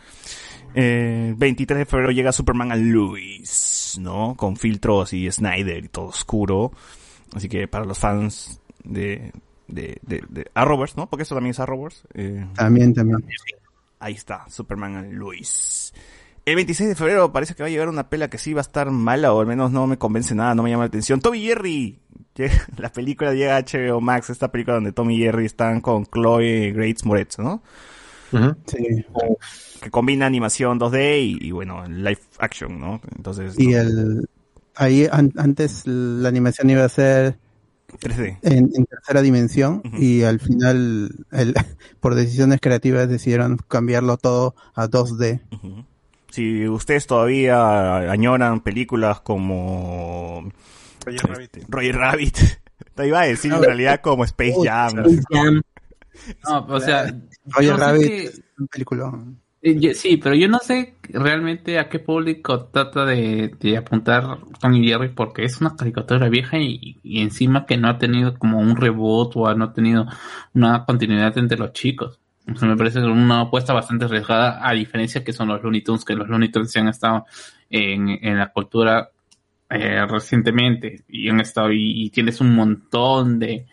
Eh, 0.75 1.35
23 1.37 1.79
de 1.81 1.87
febrero 1.87 2.11
llega 2.13 2.33
Superman 2.33 2.73
a 2.73 2.77
Louis, 2.77 3.99
¿no? 4.01 4.35
Con 4.37 4.57
filtros 4.57 5.13
y 5.13 5.31
Snyder 5.31 5.85
y 5.85 5.89
todo 5.89 6.07
oscuro. 6.07 6.73
Así 7.35 7.49
que 7.49 7.69
para 7.69 7.85
los 7.85 7.99
fans 7.99 8.61
de, 8.85 9.33
de, 9.69 9.99
de, 10.03 10.23
de 10.29 10.51
Arrowverse, 10.55 10.95
¿no? 10.97 11.09
Porque 11.09 11.23
eso 11.25 11.35
también 11.35 11.51
es 11.53 11.61
Arrowverse. 11.61 12.07
Eh, 12.15 12.47
También, 12.55 12.95
también. 12.95 13.19
Ahí 14.01 14.15
está, 14.15 14.47
Superman 14.49 15.13
Luis. 15.15 15.93
El 16.45 16.57
26 16.57 16.89
de 16.89 16.95
febrero 16.97 17.33
parece 17.33 17.55
que 17.55 17.63
va 17.63 17.69
a 17.69 17.71
llegar 17.71 17.89
una 17.89 18.09
pela 18.09 18.29
que 18.29 18.39
sí 18.39 18.53
va 18.53 18.61
a 18.61 18.63
estar 18.63 18.91
mala, 18.91 19.33
o 19.33 19.41
al 19.41 19.47
menos 19.47 19.71
no 19.71 19.87
me 19.87 19.97
convence 19.99 20.35
nada, 20.35 20.55
no 20.55 20.63
me 20.65 20.71
llama 20.71 20.85
la 20.85 20.89
atención. 20.89 21.21
Tommy 21.21 21.39
y 21.39 21.47
Jerry. 21.47 21.99
La 22.79 22.91
película 22.91 23.33
llega 23.35 23.57
a 23.59 23.61
HBO 23.63 24.01
Max, 24.01 24.31
esta 24.31 24.51
película 24.51 24.75
donde 24.77 24.93
Tommy 24.93 25.17
y 25.17 25.19
Jerry 25.23 25.45
están 25.47 25.81
con 25.83 26.07
Chloe 26.07 26.73
Grace 26.73 27.05
Moretz, 27.05 27.39
¿no? 27.39 27.63
Sí. 28.67 29.05
Que 29.83 29.91
combina 29.91 30.25
animación 30.25 30.81
2D 30.81 31.21
y, 31.43 31.47
y, 31.49 31.51
bueno, 31.51 31.85
live 31.87 32.19
action, 32.39 32.81
¿no? 32.81 33.01
Entonces, 33.15 33.55
Y 33.59 33.75
el 33.75 34.27
ahí 34.75 35.07
an- 35.13 35.33
antes 35.37 35.83
la 35.87 36.31
animación 36.31 36.71
iba 36.71 36.83
a 36.85 36.89
ser 36.89 37.37
3D. 38.01 38.39
en, 38.41 38.71
en 38.75 38.87
tercera 38.87 39.21
dimensión 39.21 39.83
y 39.99 40.23
al 40.23 40.41
final 40.41 41.11
el, 41.31 41.55
por 42.01 42.15
decisiones 42.15 42.59
creativas 42.63 43.07
decidieron 43.11 43.59
cambiarlo 43.69 44.17
todo 44.17 44.55
a 44.75 44.89
2D. 44.89 45.43
Si 46.33 46.67
ustedes 46.67 47.07
todavía 47.07 48.11
añoran 48.11 48.63
películas 48.63 49.21
como 49.21 50.51
Roger 51.05 51.31
Rabbit, 51.31 51.57
Roger 51.69 51.97
Rabbit, 51.97 52.39
te 52.95 53.07
iba 53.07 53.21
a 53.21 53.27
decir 53.27 53.53
en 53.53 53.63
realidad 53.63 54.01
como 54.01 54.25
Space 54.25 54.55
Jam. 54.65 54.99
Space 55.01 55.23
Jam. 55.31 55.63
No, 56.49 56.67
o 56.67 56.81
sea, 56.81 57.07
yo 57.61 57.73
no 57.73 57.77
Rabbit 57.77 58.11
es 58.11 58.43
un. 58.59 59.43
Eh, 59.61 59.95
Sí, 59.95 60.17
pero 60.17 60.35
yo 60.35 60.49
no 60.49 60.59
sé 60.59 60.97
realmente 61.11 61.79
a 61.79 61.91
qué 61.91 61.99
público 61.99 62.65
trata 62.65 63.05
de, 63.05 63.55
de 63.61 63.77
apuntar 63.77 64.39
Tony 64.59 64.89
Jerry 64.89 65.11
porque 65.11 65.45
es 65.45 65.61
una 65.61 65.77
caricatura 65.77 66.31
vieja 66.31 66.59
y, 66.59 66.99
y 67.03 67.21
encima 67.21 67.67
que 67.67 67.77
no 67.77 67.89
ha 67.89 67.99
tenido 67.99 68.39
como 68.39 68.59
un 68.59 68.75
reboot 68.75 69.37
o 69.37 69.55
no 69.55 69.67
ha 69.67 69.73
tenido 69.75 70.07
una 70.55 70.87
continuidad 70.87 71.37
entre 71.37 71.59
los 71.59 71.75
chicos. 71.75 72.22
Me 72.47 72.77
parece 72.77 72.99
una 73.01 73.43
apuesta 73.43 73.73
bastante 73.73 74.05
arriesgada 74.07 74.67
a 74.67 74.73
diferencia 74.73 75.23
que 75.23 75.33
son 75.33 75.49
los 75.49 75.63
Looney 75.63 75.83
Tunes, 75.83 76.05
que 76.05 76.15
los 76.15 76.29
Looney 76.29 76.51
Tunes 76.51 76.71
sí 76.73 76.79
han 76.79 76.89
estado 76.89 77.25
en, 77.71 78.09
en 78.09 78.39
la 78.39 78.53
cultura 78.53 79.11
eh, 79.71 80.05
recientemente 80.07 81.05
y 81.09 81.29
han 81.29 81.41
estado 81.41 81.71
y, 81.73 82.11
tienes 82.11 82.41
un 82.41 82.55
montón 82.55 83.39
de, 83.39 83.67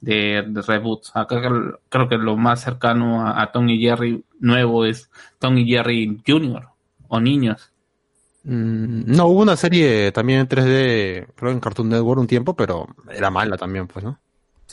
de, 0.00 0.44
reboots. 0.66 1.12
Acá 1.14 1.38
creo- 1.40 1.80
creo 1.88 2.08
que 2.08 2.18
lo 2.18 2.36
más 2.36 2.60
cercano 2.62 3.26
a, 3.26 3.40
a 3.42 3.52
Tom 3.52 3.68
y 3.68 3.80
Jerry 3.80 4.24
nuevo 4.40 4.84
es 4.84 5.10
Tom 5.38 5.56
y 5.58 5.66
Jerry 5.66 6.20
Jr. 6.26 6.68
o 7.08 7.20
niños. 7.20 7.72
Mm, 8.44 9.04
No, 9.16 9.26
hubo 9.26 9.42
una 9.42 9.56
serie 9.56 10.12
también 10.12 10.40
en 10.40 10.48
3D, 10.48 11.26
creo 11.34 11.52
en 11.52 11.60
Cartoon 11.60 11.88
Network 11.88 12.20
un 12.20 12.26
tiempo, 12.26 12.54
pero 12.54 12.86
era 13.10 13.30
mala 13.30 13.56
también, 13.56 13.86
pues, 13.86 14.04
¿no? 14.04 14.18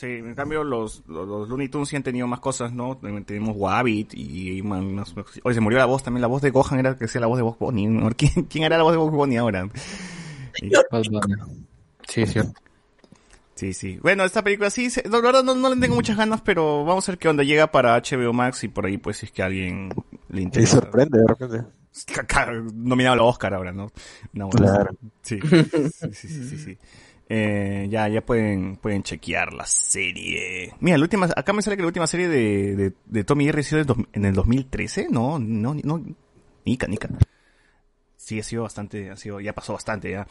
Sí, 0.04 0.10
en 0.12 0.34
cambio 0.34 0.64
los, 0.64 1.02
los, 1.06 1.26
los 1.26 1.48
Looney 1.48 1.68
Tunes 1.68 1.88
sí 1.88 1.96
han 1.96 2.02
tenido 2.02 2.26
más 2.26 2.40
cosas, 2.40 2.72
¿no? 2.72 2.98
Tenemos 3.24 3.56
Wabbit 3.56 4.12
y, 4.14 4.58
y 4.58 4.62
más, 4.62 4.82
más- 4.84 5.14
Oye, 5.42 5.54
se 5.54 5.60
murió 5.60 5.78
la 5.78 5.86
voz 5.86 6.02
también, 6.02 6.20
la 6.20 6.26
voz 6.28 6.42
de 6.42 6.50
Gohan 6.50 6.78
era 6.78 6.96
que 6.98 7.08
sea 7.08 7.20
la 7.22 7.26
voz 7.26 7.38
de 7.38 7.42
Bob 7.42 7.56
Bunny. 7.58 7.86
¿no? 7.86 8.10
¿Quién, 8.16 8.44
quién 8.50 8.64
era 8.64 8.76
la 8.76 8.82
voz 8.82 8.92
de 8.92 8.98
Bob 8.98 9.10
Bunny 9.10 9.36
ahora? 9.38 9.66
Sí, 12.08 12.26
cierto. 12.26 12.52
Sí, 13.54 13.72
sí. 13.72 13.98
Bueno, 14.02 14.24
esta 14.24 14.42
película 14.42 14.68
sí, 14.68 14.90
se- 14.90 15.08
la 15.08 15.20
verdad 15.20 15.42
no, 15.44 15.54
no 15.54 15.72
le 15.74 15.80
tengo 15.80 15.94
muchas 15.94 16.16
ganas, 16.16 16.40
pero 16.42 16.84
vamos 16.84 17.08
a 17.08 17.12
ver 17.12 17.18
qué 17.18 17.28
onda. 17.28 17.42
Llega 17.44 17.70
para 17.70 17.96
HBO 17.96 18.32
Max 18.32 18.64
y 18.64 18.68
por 18.68 18.84
ahí 18.86 18.98
pues 18.98 19.18
si 19.18 19.26
es 19.26 19.32
que 19.32 19.42
a 19.42 19.46
alguien 19.46 19.90
le 20.28 20.40
Y 20.40 20.44
interesa. 20.44 20.80
sorprende 20.80 21.18
de 21.20 21.26
repente. 21.26 21.62
Nominado 22.74 23.14
al 23.14 23.20
Oscar 23.20 23.54
ahora, 23.54 23.72
¿no? 23.72 23.90
No, 24.32 24.50
Claro. 24.50 24.90
Sí, 25.22 25.38
sí, 25.40 26.10
sí, 26.12 26.28
sí, 26.28 26.44
sí, 26.50 26.58
sí. 26.58 26.78
Eh, 27.28 27.86
ya, 27.90 28.06
ya 28.08 28.24
pueden, 28.24 28.76
pueden 28.76 29.02
chequear 29.02 29.52
la 29.54 29.64
serie. 29.66 30.74
Mira, 30.80 30.98
la 30.98 31.04
última, 31.04 31.26
acá 31.34 31.52
me 31.52 31.62
sale 31.62 31.76
que 31.76 31.82
la 31.82 31.88
última 31.88 32.06
serie 32.06 32.28
de, 32.28 32.76
de, 32.76 32.92
de 33.04 33.24
Tommy 33.24 33.46
Jerry 33.46 33.60
ha 33.60 33.64
sido 33.64 33.96
en 34.12 34.24
el 34.24 34.34
2013. 34.34 35.08
No, 35.10 35.38
no, 35.38 35.74
no, 35.74 36.04
Nica, 36.64 36.86
Nica. 36.86 37.08
Sí, 38.16 38.40
ha 38.40 38.42
sido 38.42 38.62
bastante, 38.62 39.10
ha 39.10 39.16
sido, 39.16 39.40
ya 39.40 39.52
pasó 39.52 39.72
bastante 39.72 40.10
ya. 40.10 40.26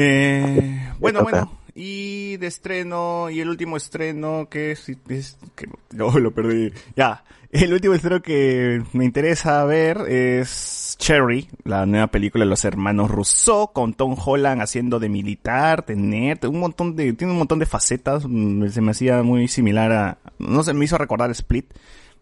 Eh, 0.00 0.92
bueno, 1.00 1.22
bueno, 1.24 1.50
y 1.74 2.36
de 2.36 2.46
estreno, 2.46 3.30
y 3.30 3.40
el 3.40 3.48
último 3.48 3.76
estreno 3.76 4.48
que 4.48 4.70
es, 4.72 4.88
es- 5.08 5.38
que 5.56 5.66
no, 5.92 6.10
lo 6.20 6.30
perdí. 6.32 6.72
Ya, 6.94 7.24
el 7.50 7.72
último 7.72 7.94
estreno 7.94 8.22
que 8.22 8.80
me 8.92 9.04
interesa 9.04 9.64
ver 9.64 10.02
es 10.08 10.94
Cherry, 11.00 11.48
la 11.64 11.84
nueva 11.84 12.06
película 12.08 12.44
de 12.44 12.50
los 12.50 12.64
hermanos 12.64 13.10
Rousseau, 13.10 13.72
con 13.72 13.92
Tom 13.94 14.14
Holland 14.24 14.62
haciendo 14.62 15.00
de 15.00 15.08
militar, 15.08 15.84
de 15.84 15.96
nerd, 15.96 16.44
un 16.44 16.60
montón 16.60 16.94
de, 16.94 17.12
tiene 17.14 17.32
un 17.32 17.38
montón 17.38 17.58
de 17.58 17.66
facetas, 17.66 18.24
mm, 18.28 18.68
se 18.68 18.80
me 18.80 18.92
hacía 18.92 19.22
muy 19.24 19.48
similar 19.48 19.90
a, 19.92 20.18
no 20.38 20.62
sé, 20.62 20.74
me 20.74 20.84
hizo 20.84 20.96
recordar 20.96 21.30
Split, 21.32 21.72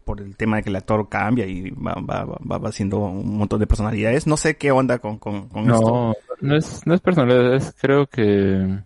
por 0.06 0.22
el 0.22 0.36
tema 0.38 0.56
de 0.58 0.62
que 0.62 0.70
el 0.70 0.76
actor 0.76 1.08
cambia 1.10 1.46
y 1.46 1.70
va, 1.72 1.94
va, 1.96 2.24
va, 2.24 2.58
va 2.58 2.68
haciendo 2.70 2.98
un 3.00 3.36
montón 3.38 3.60
de 3.60 3.66
personalidades. 3.66 4.26
No 4.26 4.38
sé 4.38 4.56
qué 4.56 4.70
onda 4.72 4.98
con, 5.00 5.18
con, 5.18 5.48
con 5.50 5.70
esto. 5.70 5.90
No, 5.90 6.14
no 6.40 6.56
es, 6.56 6.86
no 6.86 6.94
es 6.94 7.00
personal, 7.02 7.54
es 7.54 7.74
creo 7.80 8.06
que 8.06 8.78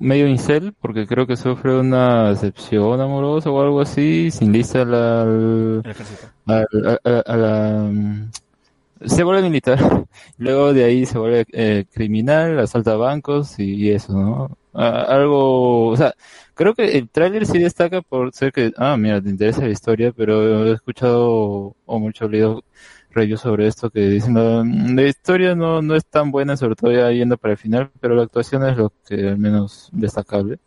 medio 0.00 0.28
incel, 0.28 0.74
porque 0.80 1.06
creo 1.06 1.26
que 1.26 1.36
sufre 1.36 1.78
una 1.78 2.30
decepción 2.30 3.00
amorosa 3.00 3.50
o 3.50 3.60
algo 3.60 3.80
así, 3.82 4.30
sin 4.30 4.52
lista 4.52 4.82
al, 4.82 5.84
al, 6.46 6.66
al- 7.26 7.92
mm, 7.92 8.30
Se 9.06 9.24
vuelve 9.24 9.42
militar, 9.42 9.78
luego 10.38 10.72
de 10.72 10.84
ahí 10.84 11.06
se 11.06 11.18
vuelve 11.18 11.46
eh, 11.52 11.86
criminal, 11.92 12.58
asalta 12.60 12.96
bancos 12.96 13.58
y, 13.58 13.74
y 13.74 13.90
eso, 13.90 14.12
¿no? 14.14 14.58
Ah, 14.74 15.02
algo, 15.08 15.88
o 15.88 15.96
sea, 15.96 16.14
creo 16.54 16.74
que 16.74 16.96
el 16.96 17.08
tráiler 17.10 17.44
sí 17.46 17.58
destaca 17.58 18.00
por 18.00 18.32
ser 18.32 18.52
que, 18.52 18.72
ah, 18.78 18.96
mira, 18.96 19.20
te 19.20 19.28
interesa 19.28 19.62
la 19.62 19.68
historia, 19.70 20.12
pero 20.12 20.66
he 20.66 20.72
escuchado 20.72 21.76
o 21.84 21.98
mucho 21.98 22.26
leído 22.28 22.64
reviews 23.14 23.40
sobre 23.40 23.66
esto 23.66 23.90
que 23.90 24.00
dicen 24.00 24.34
"No, 24.34 24.64
la 24.64 25.02
historia 25.06 25.54
no, 25.54 25.82
no 25.82 25.94
es 25.94 26.04
tan 26.06 26.30
buena, 26.30 26.56
sobre 26.56 26.74
todo 26.76 26.92
ya 26.92 27.10
yendo 27.10 27.36
para 27.38 27.52
el 27.52 27.58
final, 27.58 27.90
pero 28.00 28.14
la 28.14 28.22
actuación 28.24 28.66
es 28.68 28.76
lo 28.76 28.92
que 29.06 29.28
al 29.28 29.38
menos 29.38 29.88
destacable. 29.92 30.58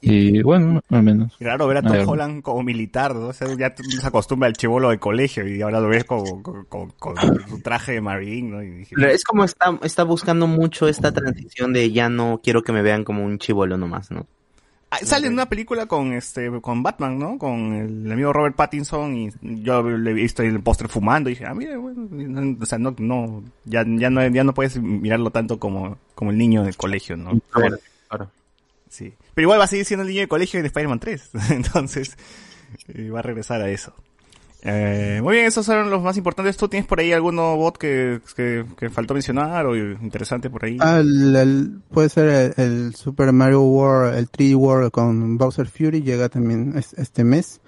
Y 0.00 0.42
bueno, 0.42 0.80
al 0.90 1.02
menos. 1.02 1.36
Claro, 1.38 1.66
ver 1.66 1.78
a 1.78 1.82
Tom 1.82 1.92
A 1.92 1.96
ver. 1.96 2.04
Holland 2.08 2.42
como 2.42 2.62
militar, 2.62 3.14
¿no? 3.14 3.26
O 3.28 3.32
sea, 3.32 3.48
ya 3.58 3.74
se 3.76 4.06
acostumbra 4.06 4.46
al 4.46 4.52
chivolo 4.52 4.90
de 4.90 4.98
colegio 4.98 5.46
y 5.48 5.60
ahora 5.60 5.80
lo 5.80 5.88
ves 5.88 6.04
con, 6.04 6.42
con, 6.42 6.64
con- 6.66 6.90
con 6.92 7.16
su 7.48 7.60
traje 7.62 7.92
de 7.92 8.00
marine, 8.00 8.48
¿no? 8.50 8.62
Y 8.62 8.70
dije, 8.70 8.94
Pero 8.96 9.08
Es 9.10 9.24
como 9.24 9.44
está, 9.44 9.78
está 9.82 10.04
buscando 10.04 10.46
mucho 10.46 10.86
esta 10.88 11.12
transición 11.12 11.72
de 11.72 11.90
ya 11.90 12.08
no 12.08 12.40
quiero 12.42 12.62
que 12.62 12.72
me 12.72 12.82
vean 12.82 13.02
como 13.04 13.24
un 13.24 13.38
chivolo 13.38 13.76
nomás, 13.76 14.10
¿no? 14.10 14.26
Ah, 14.90 14.98
sale 15.02 15.26
en 15.26 15.34
una 15.34 15.46
película 15.48 15.84
con 15.84 16.14
este 16.14 16.50
con 16.62 16.82
Batman, 16.82 17.18
¿no? 17.18 17.36
Con 17.38 17.74
el 17.74 18.10
amigo 18.10 18.32
Robert 18.32 18.56
Pattinson 18.56 19.14
y 19.16 19.30
yo 19.62 19.82
le 19.82 20.10
he 20.10 20.14
visto 20.14 20.42
en 20.42 20.54
el 20.54 20.62
póster 20.62 20.88
fumando 20.88 21.28
y 21.28 21.34
dije, 21.34 21.44
ah, 21.44 21.52
mira, 21.54 21.76
bueno, 21.76 22.08
no- 22.10 22.56
o 22.58 22.64
sea, 22.66 22.78
no, 22.78 22.94
no, 22.98 23.42
ya, 23.66 23.84
ya 23.86 24.08
no, 24.08 24.26
ya 24.26 24.44
no 24.44 24.54
puedes 24.54 24.80
mirarlo 24.80 25.30
tanto 25.30 25.58
como, 25.58 25.98
como 26.14 26.30
el 26.30 26.38
niño 26.38 26.62
del 26.64 26.76
colegio, 26.76 27.16
¿no? 27.18 27.38
Claro. 27.50 28.30
Sí. 28.88 29.12
Pero 29.34 29.44
igual 29.44 29.60
va 29.60 29.64
a 29.64 29.68
seguir 29.68 29.84
siendo 29.84 30.02
el 30.04 30.08
niño 30.08 30.22
de 30.22 30.28
colegio 30.28 30.58
en 30.58 30.64
Spider-Man 30.66 31.00
3. 31.00 31.30
Entonces, 31.50 32.16
eh, 32.88 33.10
va 33.10 33.18
a 33.18 33.22
regresar 33.22 33.60
a 33.60 33.68
eso. 33.68 33.92
Eh, 34.62 35.20
muy 35.22 35.34
bien, 35.34 35.46
esos 35.46 35.64
fueron 35.66 35.88
los 35.88 36.02
más 36.02 36.16
importantes. 36.16 36.56
¿Tú 36.56 36.68
tienes 36.68 36.86
por 36.88 36.98
ahí 36.98 37.12
alguno 37.12 37.56
bot 37.56 37.76
que, 37.78 38.20
que, 38.34 38.64
que 38.76 38.90
faltó 38.90 39.14
mencionar 39.14 39.66
o 39.66 39.76
interesante 39.76 40.50
por 40.50 40.64
ahí? 40.64 40.78
Ah, 40.80 40.98
el- 40.98 41.36
el- 41.36 41.80
puede 41.92 42.08
ser 42.08 42.28
el, 42.28 42.64
el 42.64 42.94
Super 42.94 43.32
Mario 43.32 43.62
World, 43.62 44.16
el 44.18 44.28
3D 44.28 44.56
World 44.56 44.90
con 44.90 45.38
Bowser 45.38 45.68
Fury 45.68 46.02
llega 46.02 46.28
también 46.28 46.76
es- 46.76 46.92
este 46.94 47.22
mes. 47.24 47.60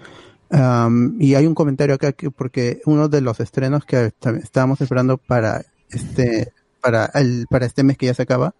Am, 0.49 1.15
y 1.21 1.35
hay 1.35 1.47
un 1.47 1.55
comentario 1.55 1.95
acá 1.95 2.11
que 2.11 2.29
porque 2.29 2.81
uno 2.85 3.07
de 3.07 3.21
los 3.21 3.39
estrenos 3.39 3.85
que 3.85 4.07
est- 4.07 4.25
estábamos 4.43 4.81
esperando 4.81 5.17
para 5.17 5.63
este 5.89 6.51
para 6.81 7.05
el 7.13 7.45
para 7.49 7.65
este 7.65 7.83
mes 7.83 7.97
que 7.97 8.07
ya 8.07 8.13
se 8.13 8.23
acaba 8.23 8.53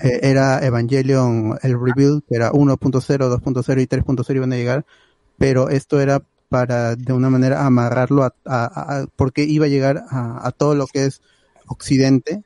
eh, 0.00 0.20
era 0.22 0.64
Evangelion 0.64 1.58
el 1.62 1.72
rebuild 1.78 2.22
que 2.26 2.34
era 2.36 2.50
1.0, 2.52 3.28
2.0 3.28 3.82
y 3.82 3.86
3.0 3.86 4.34
iban 4.36 4.52
a 4.54 4.56
llegar 4.56 4.86
pero 5.36 5.68
esto 5.68 6.00
era 6.00 6.22
para 6.50 6.96
de 6.96 7.12
una 7.14 7.30
manera 7.30 7.64
amarrarlo 7.64 8.24
a, 8.24 8.34
a- 8.44 8.64
a- 9.00 9.06
porque 9.16 9.44
iba 9.44 9.64
a 9.64 9.68
llegar 9.68 10.04
a, 10.10 10.46
a 10.46 10.50
todo 10.52 10.74
lo 10.74 10.86
que 10.86 11.06
es 11.06 11.22
Occidente 11.66 12.42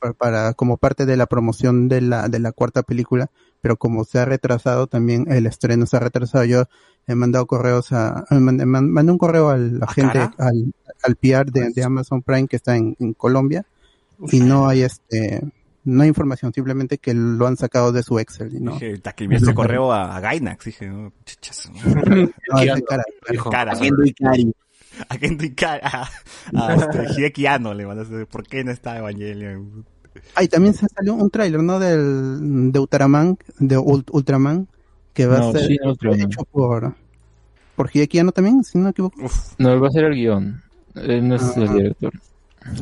pa- 0.00 0.12
para 0.14 0.54
como 0.54 0.76
parte 0.78 1.04
de 1.04 1.16
la 1.16 1.26
promoción 1.26 1.88
de 1.88 2.00
la 2.00 2.28
de 2.28 2.38
la 2.38 2.52
cuarta 2.52 2.82
película, 2.82 3.30
pero 3.60 3.76
como 3.76 4.04
se 4.04 4.20
ha 4.20 4.24
retrasado 4.24 4.86
también 4.86 5.26
el 5.30 5.46
estreno 5.46 5.84
se 5.86 5.96
ha 5.96 6.00
retrasado. 6.00 6.44
Yo 6.44 6.64
he 7.08 7.14
mandado 7.16 7.46
correos 7.46 7.92
a 7.92 8.24
mandé, 8.30 8.64
man- 8.64 8.90
mandé 8.90 9.10
un 9.12 9.18
correo 9.18 9.50
a 9.50 9.56
la 9.58 9.86
gente 9.88 10.12
cara? 10.20 10.34
al 10.38 10.72
al 11.02 11.16
PR 11.16 11.50
de, 11.50 11.70
de 11.74 11.82
Amazon 11.84 12.22
Prime 12.22 12.46
que 12.46 12.54
está 12.56 12.76
en, 12.76 12.94
en 13.00 13.12
Colombia 13.12 13.66
y 14.30 14.38
no 14.38 14.68
hay 14.68 14.82
este 14.82 15.42
no 15.84 16.02
hay 16.02 16.08
información, 16.08 16.52
simplemente 16.52 16.98
que 16.98 17.12
lo 17.14 17.46
han 17.46 17.56
sacado 17.56 17.92
de 17.92 18.02
su 18.02 18.18
Excel, 18.18 18.62
¿no? 18.62 18.72
Dije, 18.72 18.98
"Ta, 18.98 19.12
que 19.12 19.24
enviaste 19.24 19.52
correo 19.54 19.92
a, 19.92 20.16
a 20.16 20.20
Gainax, 20.20 20.64
dije, 20.64 20.86
no, 20.88 21.12
chichas. 21.24 21.70
No, 22.06 22.60
es 22.60 22.82
cara, 22.88 23.02
claro. 23.22 23.50
Cara. 23.50 23.72
Haciendo 23.72 24.04
Ikari. 24.04 24.52
A 25.08 25.16
Kendo 25.16 25.44
Ikari, 25.44 25.80
a, 25.84 26.08
a 26.54 26.74
este, 26.74 27.04
Hideki 27.20 27.46
Anno 27.46 27.72
le 27.74 27.86
mandaste, 27.86 28.26
¿por 28.26 28.46
qué 28.46 28.62
no 28.62 28.70
está 28.72 28.98
Evangelion? 28.98 29.86
Ah, 30.34 30.42
y 30.42 30.48
también 30.48 30.74
se 30.74 30.86
salió 30.88 31.14
un 31.14 31.30
tráiler, 31.30 31.62
¿no? 31.62 31.78
Del 31.80 32.70
de 32.70 32.78
Ultraman, 32.78 33.38
de 33.58 33.78
Ult- 33.78 34.10
Ultraman, 34.12 34.68
que 35.14 35.26
va 35.26 35.38
No, 35.38 35.48
a 35.48 35.52
ser 35.52 35.66
sí, 35.66 35.78
hecho 36.20 36.44
por 36.44 36.94
por 37.74 37.90
Hideki 37.92 38.18
Anno 38.18 38.32
también, 38.32 38.62
si 38.64 38.76
no 38.76 38.84
me 38.84 38.90
equivoco. 38.90 39.16
No, 39.58 39.72
él 39.72 39.82
va 39.82 39.88
a 39.88 39.90
ser 39.90 40.04
el 40.04 40.14
guion. 40.14 40.62
Él 40.94 41.26
no 41.26 41.36
es 41.36 41.42
Ah. 41.42 41.54
el 41.56 41.72
director. 41.72 42.12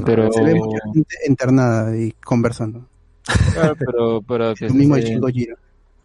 Pero, 0.04 0.30
Se 0.32 0.42
ve 0.42 0.54
mucha 0.56 0.78
gente 0.92 1.14
internada 1.28 1.96
y 1.96 2.12
conversando. 2.24 2.86
Claro, 3.52 3.76
pero 3.78 4.22
para 4.22 4.54
que 4.54 4.68
mismo 4.70 4.96
se, 4.96 5.18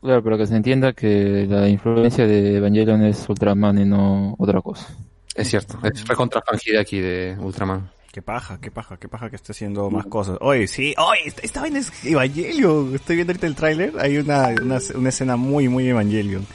claro, 0.02 0.24
para 0.24 0.38
que 0.38 0.48
se 0.48 0.56
entienda 0.56 0.94
que 0.94 1.46
la 1.50 1.68
influencia 1.70 2.28
de 2.28 2.58
Evangelion 2.58 3.04
es 3.04 3.28
Ultraman 3.28 3.80
y 3.80 3.86
no 3.86 4.36
otra 4.38 4.62
cosa. 4.62 4.88
Es 5.36 5.50
cierto, 5.50 5.78
es 5.84 6.08
recontra 6.08 6.42
aquí 6.80 7.00
de 7.00 7.36
Ultraman. 7.40 7.90
Qué 8.12 8.22
paja, 8.22 8.58
qué 8.62 8.72
paja, 8.72 8.96
qué 8.96 9.10
paja 9.10 9.30
que 9.30 9.36
esté 9.36 9.52
haciendo 9.52 9.90
más 9.90 10.06
cosas. 10.06 10.38
Oye, 10.40 10.70
sí, 10.70 10.96
oye, 10.98 11.34
esta, 11.44 11.60
vaina 11.60 11.80
es 11.80 11.92
Evangelion. 12.06 12.96
Estoy 12.96 13.18
viendo 13.18 13.32
ahorita 13.32 13.46
el 13.46 13.56
tráiler, 13.56 13.94
hay 14.00 14.18
una, 14.18 14.56
una, 14.62 14.80
una 14.96 15.10
escena 15.10 15.36
muy, 15.36 15.68
muy 15.68 15.90
Evangelion. 15.90 16.46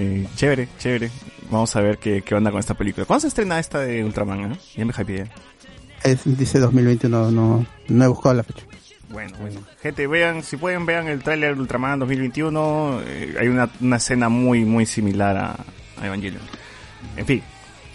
Eh, 0.00 0.26
chévere, 0.34 0.66
chévere. 0.78 1.10
Vamos 1.48 1.76
a 1.76 1.80
ver 1.80 1.98
qué, 1.98 2.22
qué 2.22 2.34
onda 2.34 2.50
con 2.50 2.58
esta 2.58 2.74
película. 2.74 3.06
¿Cuándo 3.06 3.20
se 3.20 3.28
estrena 3.28 3.60
esta 3.60 3.78
de 3.78 4.02
Ultraman? 4.02 4.52
eh? 4.52 4.58
Ya 4.76 4.84
me 4.84 4.92
hypeé. 4.98 5.30
Es, 6.02 6.22
dice 6.24 6.58
2021, 6.58 7.30
no, 7.30 7.66
no 7.88 8.04
he 8.04 8.08
buscado 8.08 8.34
la 8.34 8.42
fecha. 8.42 8.64
Bueno, 9.10 9.36
bueno. 9.40 9.60
Gente, 9.82 10.06
vean, 10.06 10.42
si 10.42 10.56
pueden, 10.56 10.86
vean 10.86 11.08
el 11.08 11.22
tráiler 11.22 11.56
de 11.56 11.60
Ultraman 11.60 11.98
2021. 11.98 13.00
Eh, 13.04 13.34
hay 13.40 13.48
una, 13.48 13.68
una 13.80 13.96
escena 13.96 14.28
muy, 14.28 14.64
muy 14.64 14.86
similar 14.86 15.36
a, 15.36 15.56
a 16.00 16.06
Evangelion. 16.06 16.42
En 17.16 17.26
fin. 17.26 17.42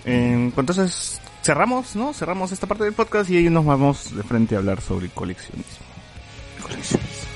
Eh, 0.04 0.52
entonces, 0.58 1.22
cerramos, 1.42 1.96
¿no? 1.96 2.14
Cerramos 2.14 2.52
esta 2.52 2.68
parte 2.68 2.84
del 2.84 2.94
podcast 2.94 3.30
y 3.30 3.38
ahí 3.38 3.50
nos 3.50 3.66
vamos 3.66 4.14
de 4.16 4.24
frente 4.24 4.56
a 4.56 4.58
hablar 4.60 4.82
sobre 4.82 5.08
coleccionismo. 5.10 5.86
Coleccionismo. 6.62 7.36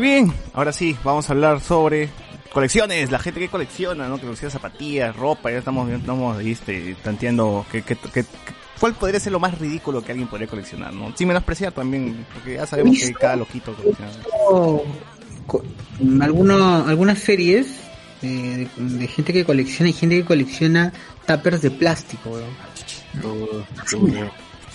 Muy 0.00 0.08
bien, 0.08 0.32
ahora 0.54 0.72
sí, 0.72 0.96
vamos 1.04 1.28
a 1.28 1.34
hablar 1.34 1.60
sobre 1.60 2.08
colecciones, 2.54 3.10
la 3.10 3.18
gente 3.18 3.38
que 3.38 3.50
colecciona, 3.50 4.08
¿no? 4.08 4.14
Que 4.16 4.22
colecciona 4.22 4.50
zapatillas, 4.50 5.14
ropa, 5.14 5.50
ya 5.50 5.58
estamos, 5.58 5.90
ya 5.90 5.96
estamos 5.96 6.40
este, 6.42 6.96
tanteando 7.04 7.66
que, 7.70 7.82
que, 7.82 7.96
que- 7.96 8.24
cuál 8.80 8.94
podría 8.94 9.20
ser 9.20 9.32
lo 9.32 9.40
más 9.40 9.58
ridículo 9.58 10.02
que 10.02 10.12
alguien 10.12 10.26
podría 10.26 10.48
coleccionar, 10.48 10.94
¿no? 10.94 11.14
Sin 11.14 11.28
menospreciar 11.28 11.72
también, 11.72 12.24
porque 12.32 12.54
ya 12.54 12.66
sabemos 12.66 12.96
que 12.98 13.12
cada 13.12 13.36
loquito 13.36 13.74
colecciona. 13.74 14.10
Oh, 14.48 14.82
co- 15.46 15.62
alguno- 16.22 16.86
algunas 16.88 17.18
series 17.18 17.66
eh, 18.22 18.66
de, 18.78 18.96
de 19.00 19.06
gente 19.06 19.34
que 19.34 19.44
colecciona 19.44 19.90
y 19.90 19.92
gente 19.92 20.16
que 20.16 20.24
colecciona 20.24 20.94
tuppers 21.26 21.60
de 21.60 21.70
plástico. 21.72 22.38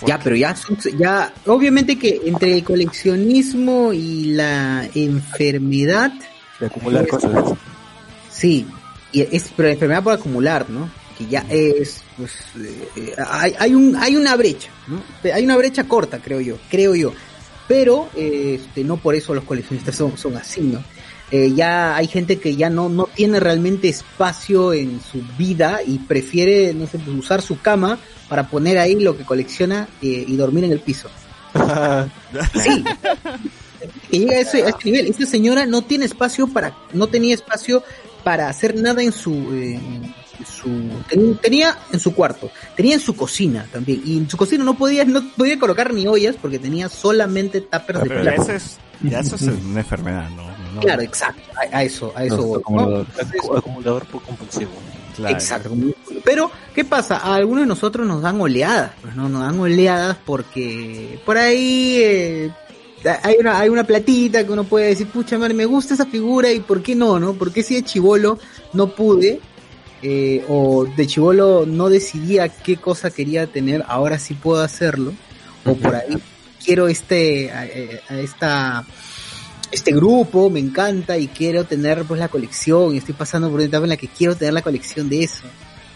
Ya, 0.06 0.20
pero 0.20 0.36
ya, 0.36 0.56
ya, 0.98 1.34
obviamente 1.46 1.98
que 1.98 2.22
entre 2.26 2.54
el 2.56 2.64
coleccionismo 2.64 3.94
y 3.94 4.26
la 4.34 4.88
enfermedad, 4.94 6.12
De 6.60 6.66
acumular 6.66 7.06
Pues, 7.08 7.24
cosas. 7.24 7.54
sí, 8.30 8.66
y 9.12 9.22
es, 9.22 9.52
pero 9.56 9.68
la 9.70 9.74
enfermedad 9.74 10.04
por 10.04 10.14
acumular, 10.14 10.70
¿no? 10.70 10.90
Que 11.18 11.26
ya 11.28 11.46
es, 11.50 12.02
pues, 12.18 12.32
eh, 12.98 13.14
hay, 13.30 13.54
hay 13.58 13.74
un, 13.74 13.96
hay 13.96 14.16
una 14.18 14.36
brecha, 14.36 14.70
¿no? 14.88 15.02
Hay 15.34 15.46
una 15.46 15.56
brecha 15.56 15.86
corta, 15.86 16.20
creo 16.20 16.42
yo, 16.42 16.58
creo 16.70 16.94
yo. 16.96 17.14
Pero, 17.68 18.10
eh, 18.16 18.60
este, 18.62 18.84
no 18.84 18.98
por 18.98 19.16
eso 19.16 19.34
los 19.34 19.44
coleccionistas 19.46 19.96
son, 19.96 20.18
son 20.18 20.36
así, 20.38 20.62
¿no? 20.62 20.84
Eh, 21.32 21.54
ya 21.56 21.96
hay 21.96 22.08
gente 22.08 22.38
que 22.40 22.56
ya 22.56 22.70
no, 22.70 22.88
no 22.88 23.06
tiene 23.14 23.40
realmente 23.40 23.90
espacio 23.90 24.74
en 24.74 25.02
su 25.02 25.24
vida 25.38 25.80
y 25.86 25.98
prefiere, 25.98 26.74
no 26.74 26.86
sé, 26.88 27.00
pues, 27.00 27.18
usar 27.18 27.42
su 27.42 27.60
cama 27.60 27.98
para 28.30 28.48
poner 28.48 28.78
ahí 28.78 29.00
lo 29.00 29.18
que 29.18 29.24
colecciona 29.24 29.88
eh, 30.02 30.24
y 30.28 30.36
dormir 30.36 30.64
en 30.66 30.72
el 30.72 30.80
piso. 30.80 31.10
Sí. 32.54 32.84
Que 34.10 34.20
llega 34.20 34.38
a 34.38 34.40
ese, 34.40 34.64
a 34.64 34.70
ese 34.70 34.78
nivel. 34.84 35.08
Esta 35.08 35.26
señora 35.26 35.66
no 35.66 35.84
tiene 35.84 36.06
espacio 36.06 36.48
para, 36.48 36.76
no 36.94 37.08
tenía 37.08 37.34
espacio 37.36 37.84
para 38.24 38.50
hacer 38.50 38.76
nada 38.76 39.04
en 39.04 39.12
su, 39.12 39.32
eh, 39.54 39.76
en 39.76 40.46
su, 40.46 40.70
ten- 41.08 41.38
tenía 41.38 41.78
en 41.92 42.00
su 42.00 42.14
cuarto, 42.16 42.50
tenía 42.76 42.96
en 42.96 43.00
su 43.00 43.16
cocina 43.16 43.68
también, 43.72 44.02
y 44.04 44.18
en 44.18 44.30
su 44.30 44.38
cocina 44.38 44.64
no 44.64 44.76
podía, 44.76 45.06
no 45.06 45.22
podía 45.38 45.60
colocar 45.60 45.94
ni 45.94 46.08
ollas 46.08 46.36
porque 46.42 46.58
tenía 46.58 46.90
solamente 46.90 47.62
tuppers 47.62 48.02
de 48.04 48.10
ya 48.10 48.22
plástico. 48.22 48.52
es, 48.54 48.78
ya 49.04 49.20
eso 49.20 49.36
es 49.36 49.44
una 49.44 49.82
enfermedad, 49.82 50.30
¿no? 50.32 50.55
No- 50.76 50.82
Claro, 50.82 51.02
exacto, 51.02 51.42
a, 51.56 51.78
a 51.78 51.84
eso, 51.84 52.14
a 52.16 52.24
eso 52.26 52.38
No, 52.38 52.44
voy, 52.44 52.60
acumulador. 52.60 53.08
¿no? 53.50 53.58
Acumulador 53.58 54.06
por 54.06 54.22
compulsivo. 54.24 54.72
Claro. 55.16 55.34
Exacto. 55.36 55.72
Pero, 56.26 56.52
¿qué 56.74 56.84
pasa? 56.84 57.18
A 57.18 57.36
algunos 57.36 57.62
de 57.64 57.68
nosotros 57.68 58.06
nos 58.06 58.22
dan 58.22 58.40
oleadas, 58.42 58.92
pues 59.02 59.16
no, 59.16 59.30
nos 59.30 59.42
dan 59.42 59.58
oleadas 59.60 60.18
porque 60.26 61.20
por 61.26 61.38
ahí 61.38 61.98
eh, 62.02 62.52
hay 63.24 63.36
una, 63.40 63.60
hay 63.60 63.70
una 63.70 63.86
platita 63.86 64.46
que 64.46 64.52
uno 64.52 64.66
puede 64.66 64.88
decir, 64.88 65.08
pucha 65.08 65.38
madre, 65.38 65.54
me 65.54 65.66
gusta 65.66 65.94
esa 65.94 66.06
figura 66.06 66.52
y 66.52 66.60
por 66.60 66.84
qué 66.84 66.96
no, 66.96 67.18
¿no? 67.20 67.34
Porque 67.34 67.64
si 67.64 67.76
de 67.76 67.84
chivolo 67.84 68.40
no 68.74 68.88
pude, 68.90 69.40
eh, 70.02 70.44
o 70.50 70.86
de 70.86 71.08
chivolo 71.08 71.66
no 71.66 71.88
decidía 71.90 72.50
qué 72.50 72.76
cosa 72.78 73.10
quería 73.10 73.48
tener, 73.48 73.86
ahora 73.88 74.20
sí 74.20 74.34
puedo 74.34 74.62
hacerlo, 74.62 75.14
o 75.64 75.76
por 75.76 75.96
ahí 75.96 76.18
quiero 76.64 76.88
este, 76.90 77.52
a, 77.52 77.62
a 78.14 78.20
esta, 78.20 78.86
este 79.76 79.92
grupo, 79.94 80.50
me 80.50 80.60
encanta 80.60 81.18
y 81.18 81.28
quiero 81.28 81.64
tener 81.66 82.04
pues 82.06 82.20
la 82.20 82.28
colección 82.30 82.94
y 82.96 82.98
estoy 82.98 83.14
pasando 83.14 83.48
por 83.50 83.56
una 83.58 83.66
etapa 83.66 83.84
en 83.86 83.90
la 83.90 83.98
que 83.98 84.08
quiero 84.08 84.36
tener 84.36 84.54
la 84.54 84.62
colección 84.62 85.08
de 85.10 85.24
eso. 85.24 85.44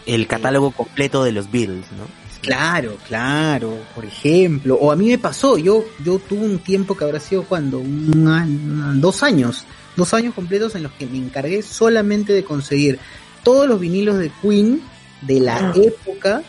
El 0.06 0.26
catálogo 0.26 0.70
completo 0.70 1.22
de 1.24 1.32
los 1.32 1.50
Beatles, 1.50 1.84
¿no? 1.98 2.04
Claro, 2.42 2.96
claro, 3.06 3.76
por 3.94 4.04
ejemplo. 4.06 4.76
O 4.80 4.90
a 4.90 4.96
mí 4.96 5.08
me 5.08 5.18
pasó, 5.18 5.58
yo, 5.58 5.84
yo 6.02 6.18
tuve 6.18 6.44
un 6.44 6.58
tiempo 6.58 6.96
que 6.96 7.04
habrá 7.04 7.20
sido 7.20 7.42
cuando, 7.44 7.78
una- 7.80 8.44
una- 8.46 8.94
dos 8.94 9.22
años, 9.22 9.64
dos 9.96 10.14
años 10.14 10.34
completos 10.34 10.74
en 10.74 10.82
los 10.84 10.92
que 10.92 11.06
me 11.06 11.18
encargué 11.18 11.62
solamente 11.62 12.32
de 12.32 12.42
conseguir 12.44 12.98
todos 13.44 13.68
los 13.68 13.78
vinilos 13.78 14.16
de 14.18 14.30
Queen 14.40 14.80
de 15.20 15.40
la 15.40 15.72
época 15.76 16.42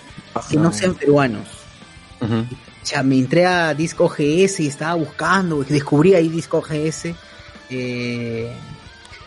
que 0.49 0.55
no 0.57 0.71
sean 0.71 0.95
peruanos. 0.95 1.47
O 2.81 2.85
sea, 2.85 3.03
me 3.03 3.17
entré 3.17 3.45
a 3.45 3.73
Disco 3.73 4.07
GS 4.09 4.59
y 4.63 4.67
estaba 4.67 4.95
buscando, 4.95 5.63
descubrí 5.63 6.15
ahí 6.15 6.29
Disco 6.29 6.61
GS. 6.61 7.13
eh, 7.69 8.51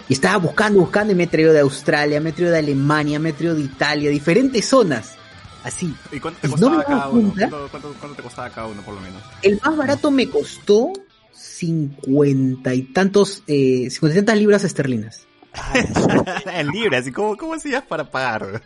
y 0.09 0.13
estaba 0.13 0.37
buscando, 0.37 0.81
buscando 0.81 1.13
y 1.13 1.17
me 1.17 1.23
he 1.25 1.27
traído 1.29 1.53
de 1.53 1.61
Australia, 1.61 2.21
me 2.21 2.31
he 2.31 2.33
traído 2.33 2.53
de 2.53 2.59
Alemania, 2.59 3.19
me 3.19 3.31
he 3.31 3.33
traído 3.33 3.55
de 3.55 3.63
Italia, 3.63 4.11
diferentes 4.11 4.67
zonas. 4.67 5.15
Así. 5.63 5.95
¿Y 6.13 6.21
cuánto 6.21 6.41
te 6.41 6.49
no 6.49 6.53
costaba 6.53 6.77
me 6.77 6.77
daba 6.83 6.89
cada 6.89 7.09
uno? 7.09 7.21
cuenta. 7.33 7.49
¿Cuánto, 7.49 7.69
cuánto- 7.71 7.95
cuánto 7.99 8.17
te 8.17 8.23
costaba 8.23 8.51
cada 8.51 8.67
uno, 8.67 8.83
por 8.83 8.95
lo 8.95 9.01
menos? 9.01 9.23
El 9.41 9.59
más 9.65 9.77
barato 9.77 10.11
me 10.11 10.29
costó 10.29 10.93
cincuenta 11.33 12.75
y 12.75 12.83
tantos, 12.83 13.43
eh, 13.47 13.89
cincuenta 13.91 14.15
y 14.19 14.21
tantas 14.21 14.39
libras 14.39 14.65
esterlinas. 14.65 15.27
en 16.53 16.67
libras, 16.69 17.07
¿y 17.07 17.13
cómo, 17.13 17.37
cómo 17.37 17.55
hacías 17.55 17.83
para 17.85 18.11
pagar? 18.11 18.63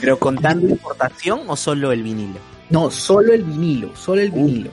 ¿Pero 0.00 0.18
contando 0.18 0.66
importación 0.68 1.42
o 1.46 1.56
solo 1.56 1.92
el 1.92 2.02
vinilo? 2.02 2.38
No, 2.70 2.90
solo 2.90 3.32
el 3.32 3.42
vinilo, 3.44 3.94
solo 3.96 4.20
el 4.22 4.30
vinilo. 4.30 4.70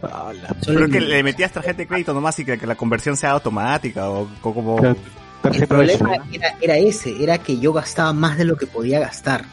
Solo 0.00 0.34
Pero 0.66 0.78
el 0.84 0.90
que 0.90 0.98
vinilo. 0.98 1.08
le 1.16 1.22
metías 1.22 1.52
tarjeta 1.52 1.76
de 1.78 1.86
crédito 1.86 2.12
nomás 2.14 2.38
y 2.38 2.44
que, 2.44 2.58
que 2.58 2.66
la 2.66 2.74
conversión 2.74 3.16
sea 3.16 3.32
automática 3.32 4.08
o, 4.10 4.28
o 4.42 4.54
como... 4.54 4.78
El 5.44 5.66
problema 5.66 6.16
era, 6.32 6.54
era 6.60 6.76
ese, 6.78 7.20
era 7.22 7.38
que 7.38 7.58
yo 7.58 7.72
gastaba 7.72 8.12
más 8.12 8.38
de 8.38 8.44
lo 8.44 8.56
que 8.56 8.66
podía 8.68 9.00
gastar. 9.00 9.44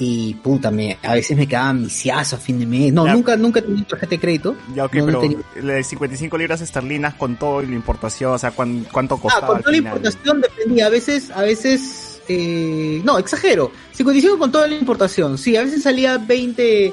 Y 0.00 0.34
puta, 0.34 0.70
me, 0.70 0.96
a 1.02 1.14
veces 1.14 1.36
me 1.36 1.46
quedaba 1.48 1.72
misiazo 1.72 2.36
a 2.36 2.38
fin 2.38 2.58
de 2.60 2.66
mes. 2.66 2.92
No, 2.92 3.04
Ya. 3.06 3.14
nunca, 3.14 3.36
nunca 3.36 3.60
tenía 3.62 3.84
tarjeta 3.84 4.10
de 4.10 4.20
crédito. 4.20 4.54
Ya, 4.74 4.84
ok, 4.84 4.94
No, 4.94 5.00
no 5.00 5.06
pero 5.06 5.20
tenía- 5.22 5.38
la 5.62 5.72
de 5.74 5.82
55 5.82 6.38
libras 6.38 6.60
esterlinas 6.60 7.14
con 7.14 7.36
todo 7.36 7.62
y 7.62 7.66
la 7.66 7.74
importación, 7.74 8.32
o 8.32 8.38
sea, 8.38 8.50
¿cuán- 8.52 8.86
¿cuánto 8.92 9.16
Ah, 9.16 9.20
costaba 9.20 9.46
con 9.48 9.56
al 9.56 9.62
toda 9.62 9.72
la 9.72 9.78
importación 9.78 10.40
dependía. 10.40 10.86
A 10.86 10.90
veces, 10.90 11.30
a 11.32 11.40
veces, 11.42 12.07
eh, 12.28 13.00
no, 13.04 13.18
exagero. 13.18 13.72
55 13.92 14.38
con 14.38 14.52
toda 14.52 14.66
la 14.66 14.74
importación. 14.76 15.38
Sí, 15.38 15.56
a 15.56 15.62
veces 15.64 15.82
salía 15.82 16.18
20, 16.18 16.92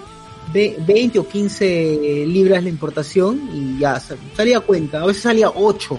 ve- 0.54 0.78
20 0.86 1.20
o 1.20 1.28
15 1.28 2.26
libras 2.28 2.64
la 2.64 2.70
importación 2.70 3.50
y 3.54 3.80
ya 3.80 4.00
sal- 4.00 4.18
salía 4.36 4.60
cuenta. 4.62 5.02
A 5.02 5.06
veces 5.06 5.24
salía 5.24 5.50
8, 5.50 5.98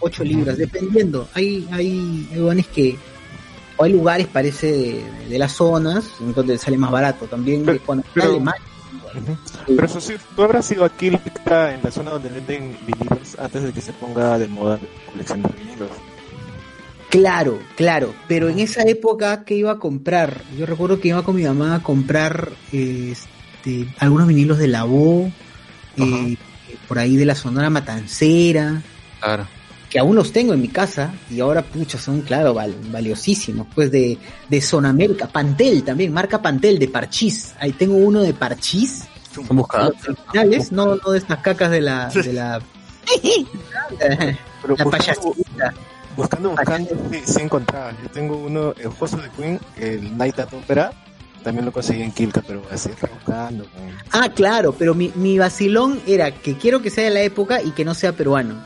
8 0.00 0.24
libras, 0.24 0.56
dependiendo. 0.58 1.28
Hay, 1.34 1.66
hay, 1.72 2.26
hay 2.32 2.38
lugares 2.38 2.66
que, 2.68 2.96
o 3.76 3.84
hay 3.84 3.92
lugares, 3.92 4.26
parece, 4.26 4.70
de, 4.72 5.04
de 5.28 5.38
las 5.38 5.52
zonas, 5.52 6.04
donde 6.34 6.56
sale 6.58 6.76
más 6.78 6.90
barato. 6.90 7.26
También 7.26 7.64
de 7.66 7.78
cuando 7.80 8.04
pero- 8.14 8.26
sale 8.28 8.40
más. 8.40 8.54
Pero 9.66 9.84
eso 9.86 10.00
sí, 10.00 10.14
tú 10.36 10.42
habrás 10.44 10.70
ido 10.70 10.84
aquí 10.84 11.08
en 11.08 11.18
la 11.82 11.90
zona 11.90 12.12
donde 12.12 12.28
venden 12.28 12.76
vinilos 12.86 13.36
antes 13.40 13.64
de 13.64 13.72
que 13.72 13.80
se 13.80 13.92
ponga 13.94 14.38
de 14.38 14.46
moda 14.46 14.78
coleccionar 15.10 15.52
vinilos. 15.56 15.88
Claro, 17.10 17.58
claro, 17.76 18.14
pero 18.28 18.48
en 18.48 18.60
esa 18.60 18.82
época 18.82 19.44
que 19.44 19.54
iba 19.56 19.72
a 19.72 19.78
comprar, 19.78 20.42
yo 20.56 20.64
recuerdo 20.64 21.00
que 21.00 21.08
iba 21.08 21.24
con 21.24 21.34
mi 21.34 21.42
mamá 21.42 21.74
a 21.74 21.82
comprar 21.82 22.52
este, 22.70 23.88
algunos 23.98 24.28
vinilos 24.28 24.58
de 24.58 24.68
la 24.68 24.84
Bo, 24.84 25.28
eh, 25.96 26.36
por 26.86 26.98
ahí 27.00 27.16
de 27.16 27.26
la 27.26 27.34
Sonora 27.34 27.68
Matancera, 27.68 28.80
Claro. 29.20 29.44
que 29.90 29.98
aún 29.98 30.14
los 30.14 30.32
tengo 30.32 30.54
en 30.54 30.60
mi 30.62 30.68
casa 30.68 31.12
y 31.28 31.40
ahora 31.40 31.62
pucha 31.62 31.98
son 31.98 32.20
claro 32.22 32.54
val- 32.54 32.76
valiosísimos, 32.92 33.66
pues 33.74 33.90
de, 33.90 34.16
de 34.48 34.60
Zona 34.60 34.90
América, 34.90 35.26
Pantel 35.26 35.82
también, 35.82 36.12
marca 36.12 36.40
Pantel 36.40 36.78
de 36.78 36.86
Parchís, 36.88 37.54
ahí 37.58 37.72
tengo 37.72 37.96
uno 37.96 38.20
de 38.22 38.34
Parchís, 38.34 39.02
Son 39.34 39.46
originales, 39.58 40.70
no, 40.70 40.94
no 40.94 41.10
de 41.10 41.18
estas 41.18 41.38
cacas 41.40 41.72
de 41.72 41.80
la, 41.80 42.08
de 42.14 42.32
la, 42.32 42.60
payasita. 44.90 45.74
Buscando, 46.16 46.50
buscando, 46.50 46.90
sí, 47.10 47.22
sí 47.24 47.40
encontraba. 47.42 47.92
Yo 48.02 48.08
tengo 48.10 48.36
uno, 48.36 48.74
el 48.78 48.88
juego 48.88 49.16
de 49.18 49.28
Queen, 49.30 49.60
el 49.76 50.16
Night 50.18 50.38
at 50.38 50.52
Opera, 50.52 50.92
también 51.42 51.64
lo 51.64 51.72
conseguí 51.72 52.02
en 52.02 52.12
Kilka, 52.12 52.42
pero 52.46 52.62
así 52.70 52.90
buscando. 53.14 53.64
Ah, 54.12 54.28
claro, 54.28 54.72
pero 54.72 54.94
mi, 54.94 55.12
mi 55.14 55.38
vacilón 55.38 56.00
era 56.06 56.30
que 56.32 56.56
quiero 56.58 56.82
que 56.82 56.90
sea 56.90 57.04
de 57.04 57.10
la 57.10 57.22
época 57.22 57.62
y 57.62 57.70
que 57.70 57.84
no 57.84 57.94
sea 57.94 58.12
peruano. 58.12 58.62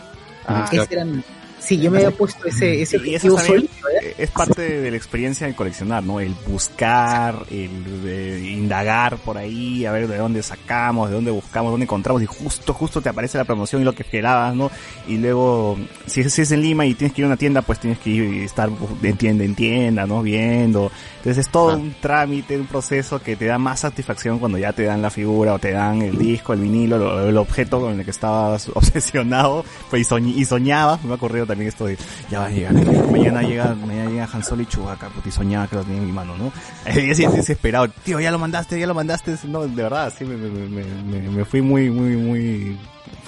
Ah, 0.46 0.64
Ese 0.72 0.76
claro. 0.86 0.92
era 0.92 1.04
mi- 1.04 1.22
Sí, 1.64 1.78
yo 1.78 1.90
me 1.90 1.98
había 1.98 2.10
puesto 2.10 2.46
ese, 2.46 2.82
ese 2.82 2.98
Y 2.98 3.14
eso 3.14 3.32
objetivo 3.32 3.36
también 3.36 3.56
solito, 3.60 3.88
¿eh? 4.06 4.14
es 4.18 4.30
parte 4.30 4.80
de 4.80 4.90
la 4.90 4.96
experiencia 4.96 5.46
de 5.46 5.54
coleccionar, 5.54 6.02
¿no? 6.04 6.20
El 6.20 6.34
buscar, 6.46 7.46
el 7.50 8.02
de 8.04 8.50
indagar 8.50 9.16
por 9.18 9.38
ahí, 9.38 9.86
a 9.86 9.92
ver 9.92 10.06
de 10.08 10.16
dónde 10.18 10.42
sacamos, 10.42 11.08
de 11.08 11.14
dónde 11.14 11.30
buscamos, 11.30 11.70
dónde 11.70 11.84
encontramos 11.84 12.22
y 12.22 12.26
justo, 12.26 12.74
justo 12.74 13.00
te 13.00 13.08
aparece 13.08 13.38
la 13.38 13.44
promoción 13.44 13.80
y 13.80 13.84
lo 13.84 13.94
que 13.94 14.02
esperabas, 14.02 14.54
¿no? 14.54 14.70
Y 15.08 15.16
luego, 15.16 15.78
si 16.06 16.20
es, 16.20 16.32
si 16.34 16.42
es 16.42 16.52
en 16.52 16.60
Lima 16.60 16.84
y 16.84 16.94
tienes 16.94 17.14
que 17.14 17.22
ir 17.22 17.24
a 17.24 17.28
una 17.28 17.36
tienda, 17.36 17.62
pues 17.62 17.78
tienes 17.80 17.98
que 17.98 18.10
ir 18.10 18.24
y 18.34 18.40
estar 18.44 18.68
de 18.70 19.12
tienda 19.14 19.44
en 19.44 19.54
tienda, 19.54 20.06
¿no? 20.06 20.22
Viendo. 20.22 20.90
Entonces 21.18 21.46
es 21.46 21.50
todo 21.50 21.76
un 21.78 21.94
trámite, 22.00 22.58
un 22.58 22.66
proceso 22.66 23.22
que 23.22 23.36
te 23.36 23.46
da 23.46 23.56
más 23.56 23.80
satisfacción 23.80 24.38
cuando 24.38 24.58
ya 24.58 24.74
te 24.74 24.82
dan 24.82 25.00
la 25.00 25.08
figura 25.08 25.54
o 25.54 25.58
te 25.58 25.70
dan 25.70 26.02
el 26.02 26.18
disco, 26.18 26.52
el 26.52 26.60
vinilo, 26.60 26.98
lo- 26.98 27.26
el 27.28 27.36
objeto 27.38 27.80
con 27.80 27.98
el 27.98 28.04
que 28.04 28.10
estabas 28.10 28.68
obsesionado, 28.74 29.64
pues 29.88 30.02
y, 30.02 30.04
soñ- 30.14 30.34
y 30.36 30.44
soñabas, 30.44 31.02
me 31.04 31.12
ha 31.12 31.14
ocurrido 31.16 31.46
también 31.46 31.53
esto 31.62 31.86
de, 31.86 31.96
ya 32.30 32.40
va 32.40 32.46
a 32.46 32.50
llegar, 32.50 32.72
mañana 33.10 33.42
llega, 33.42 33.74
mañana 33.74 34.10
llega 34.10 34.28
Han 34.32 34.44
Solo 34.44 34.62
y 34.62 34.66
Chewbacca, 34.66 35.10
soñaba 35.30 35.66
que 35.68 35.76
lo 35.76 35.82
tenía 35.82 35.98
en 36.00 36.06
mi 36.06 36.12
mano, 36.12 36.36
¿no? 36.36 36.52
Y 37.00 37.10
así 37.10 37.26
desesperado, 37.26 37.88
tío, 38.04 38.20
ya 38.20 38.30
lo 38.30 38.38
mandaste, 38.38 38.78
ya 38.78 38.86
lo 38.86 38.94
mandaste, 38.94 39.36
no, 39.48 39.66
de 39.66 39.82
verdad, 39.82 40.12
sí, 40.16 40.24
me, 40.24 40.36
me, 40.36 40.48
me, 40.68 40.84
me- 40.84 41.30
me 41.30 41.44
fui 41.44 41.62
muy, 41.62 41.90
muy, 41.90 42.16
muy, 42.16 42.78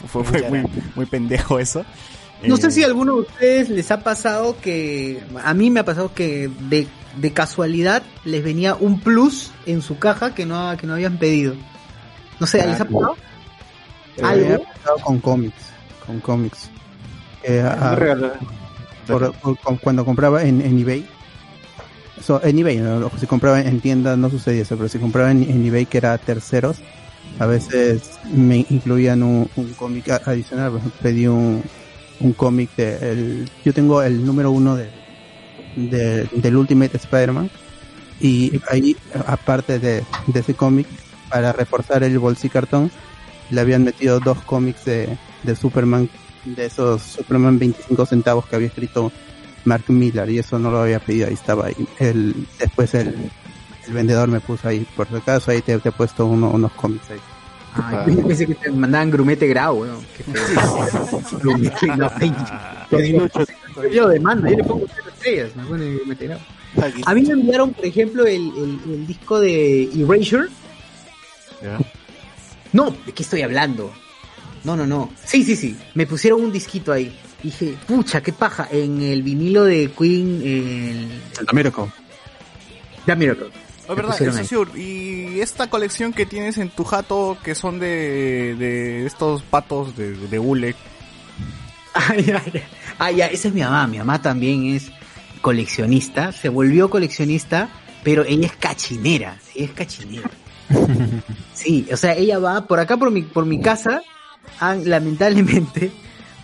fue, 0.09 0.25
fue 0.25 0.43
muy, 0.51 0.63
muy 0.95 1.07
pendejo 1.07 1.59
eso. 1.59 1.85
No 2.45 2.57
Eh, 2.57 2.61
sé 2.61 2.71
si 2.71 2.83
a 2.83 2.87
alguno 2.87 3.15
de 3.15 3.21
ustedes 3.23 3.71
les 3.71 3.91
ha 3.91 4.01
pasado 4.01 4.57
que, 4.61 5.23
a 5.43 5.55
mí 5.55 5.71
me 5.71 5.81
ha 5.81 5.85
pasado 5.85 6.13
que 6.13 6.51
de, 6.69 6.87
de 7.17 7.33
casualidad 7.33 8.03
les 8.25 8.45
venía 8.45 8.75
un 8.75 9.01
plus 9.01 9.53
en 9.65 9.81
su 9.81 9.99
caja 9.99 10.35
que 10.35 10.45
no, 10.45 10.77
que 10.77 10.87
no 10.87 10.93
habían 10.95 11.17
pedido. 11.19 11.55
No 12.39 12.47
sé, 12.47 12.59
¿les 12.67 12.79
ha 12.81 12.85
pasado? 12.85 13.17
Eh, 14.19 14.59
pasado 14.75 14.97
con 15.03 15.19
cómics, 15.21 15.55
con 16.07 16.21
cómics. 16.21 16.71
Eh, 17.47 17.61
a- 17.61 17.91
por- 19.07 19.33
por- 19.41 19.59
con- 19.59 19.77
cuando 19.77 20.05
compraba 20.05 20.43
en, 20.43 20.61
en 20.61 20.79
eBay, 20.81 21.07
so, 22.23 22.43
en 22.43 22.59
eBay, 22.59 22.79
¿no? 22.79 23.11
si 23.19 23.27
compraba 23.27 23.61
en 23.61 23.81
tiendas 23.81 24.19
no 24.19 24.31
sucedía 24.31 24.63
eso, 24.63 24.77
pero 24.77 24.89
si 24.89 24.99
compraba 24.99 25.31
en, 25.31 25.43
en 25.45 25.65
eBay 25.65 25.87
que 25.87 25.99
era 25.99 26.17
terceros, 26.19 26.79
a 27.39 27.47
veces 27.47 28.19
me 28.25 28.67
incluían 28.69 29.23
un, 29.23 29.49
un 29.57 29.73
cómic 29.75 30.09
adicional, 30.27 30.71
por 30.71 30.81
ejemplo, 30.81 31.01
pedí 31.03 31.27
un, 31.29 31.63
un 32.21 32.33
cómic 32.33 32.71
de, 32.77 33.13
el, 33.13 33.51
yo 33.65 33.73
tengo 33.73 34.03
el 34.03 34.25
número 34.25 34.51
uno 34.51 34.75
de, 34.75 34.89
de- 35.77 36.29
del 36.33 36.57
Ultimate 36.57 36.97
Spider-Man 36.97 37.51
y 38.21 38.61
ahí, 38.71 38.97
aparte 39.27 39.79
de, 39.79 40.03
de 40.27 40.41
ese 40.41 40.55
cómic, 40.55 40.87
para 41.29 41.53
reforzar 41.53 42.03
el 42.03 42.19
bolsicartón, 42.19 42.91
le 43.51 43.61
habían 43.61 43.85
metido 43.85 44.19
dos 44.21 44.39
cómics 44.43 44.85
de, 44.85 45.17
de 45.43 45.55
Superman, 45.57 46.09
de 46.55 46.67
esos 46.67 47.03
Superman 47.03 47.59
25 47.59 48.07
centavos 48.07 48.47
que 48.47 48.57
había 48.57 48.69
escrito 48.69 49.11
Mark 49.65 49.85
Miller, 49.89 50.29
y 50.31 50.39
eso 50.39 50.59
no 50.59 50.71
lo 50.71 50.81
había 50.83 51.01
pedido, 51.01 51.27
ahí 51.29 51.35
estaba. 51.35 51.67
ahí. 51.67 51.75
El, 51.99 52.47
después 52.59 52.95
el, 52.95 53.15
el 53.87 53.93
vendedor 53.93 54.29
me 54.29 54.41
puso 54.41 54.69
ahí, 54.69 54.87
por 54.97 55.09
si 55.09 55.17
acaso, 55.17 55.51
ahí 55.51 55.61
te, 55.63 55.79
te 55.79 55.89
he 55.89 55.93
puesto 55.93 56.27
uno- 56.27 56.51
unos 56.51 56.73
cómics 56.73 57.11
ahí. 57.11 57.19
Ay, 57.79 58.17
yo 58.17 58.27
pensé 58.27 58.47
que 58.47 58.55
te 58.55 58.71
mandaban 58.71 59.11
grumete 59.11 59.47
grau, 59.49 59.83
weón. 59.83 59.99
Qué 60.17 60.23
feo. 60.25 61.21
grumete 61.41 61.87
yo 62.91 62.99
digo, 62.99 63.29
yo 63.93 64.09
le 64.09 64.65
pongo 64.65 64.87
tres 64.87 65.07
estrellas, 65.15 65.57
me 65.57 65.65
pone 65.65 65.95
grumete 65.97 66.27
grau. 66.27 66.39
A 67.07 67.15
mí 67.15 67.23
me 67.23 67.33
enviaron, 67.35 67.73
por 67.73 67.85
ejemplo, 67.85 68.25
el, 68.27 68.47
el, 68.57 68.81
el 68.93 69.07
disco 69.07 69.41
de 69.41 69.91
Erasure. 69.95 70.49
No, 72.73 72.95
¿de 73.05 73.13
qué 73.13 73.23
estoy 73.23 73.43
hablando? 73.43 73.93
No, 74.67 74.77
no, 74.77 74.85
no. 74.85 75.11
Sí, 75.25 75.45
sí, 75.45 75.55
sí. 75.55 75.77
Me 75.95 76.09
pusieron 76.09 76.43
un 76.43 76.51
disquito 76.51 76.93
ahí. 76.93 77.17
Dije, 77.41 77.77
pucha, 77.87 78.21
qué 78.21 78.33
paja. 78.33 78.67
En 78.69 79.01
el 79.01 79.23
vinilo 79.23 79.63
de 79.63 79.93
Queen, 79.97 80.43
el... 80.45 81.47
The 81.47 81.55
Miracle. 81.55 81.85
The 83.07 83.15
Miracle. 83.15 83.51
Me 83.89 83.95
verdad, 83.95 84.21
eso 84.21 84.37
ahí. 84.37 84.45
sí, 84.75 84.81
y 84.81 85.41
esta 85.41 85.71
colección 85.71 86.13
que 86.13 86.27
tienes 86.27 86.59
en 86.59 86.71
tu 86.71 86.83
jato, 86.83 87.39
que 87.45 87.55
son 87.55 87.79
de, 87.79 88.57
de 88.59 89.07
estos 89.07 89.43
patos 89.43 89.97
de, 89.97 90.17
de 90.17 90.39
hule, 90.41 90.75
Ay, 91.95 92.27
ay, 92.35 92.63
ay, 92.99 93.17
ya, 93.17 93.27
esa 93.27 93.47
es 93.49 93.55
mi 93.55 93.61
mamá. 93.61 93.87
Mi 93.87 93.99
mamá 93.99 94.21
también 94.21 94.67
es 94.67 94.91
coleccionista. 95.43 96.33
Se 96.33 96.49
volvió 96.49 96.91
coleccionista, 96.91 97.69
pero 98.03 98.25
ella 98.25 98.47
es 98.47 98.57
cachinera. 98.57 99.39
Ella 99.55 99.67
es 99.67 99.71
cachinera. 99.71 100.31
Sí, 101.55 101.89
o 101.91 101.97
sea, 101.97 102.13
ella 102.13 102.39
va 102.39 102.67
por 102.67 102.81
acá 102.81 102.99
por 102.99 103.11
mi, 103.11 103.23
por 103.23 103.47
mi 103.47 103.63
casa 103.63 104.03
han, 104.61 104.89
lamentablemente, 104.89 105.91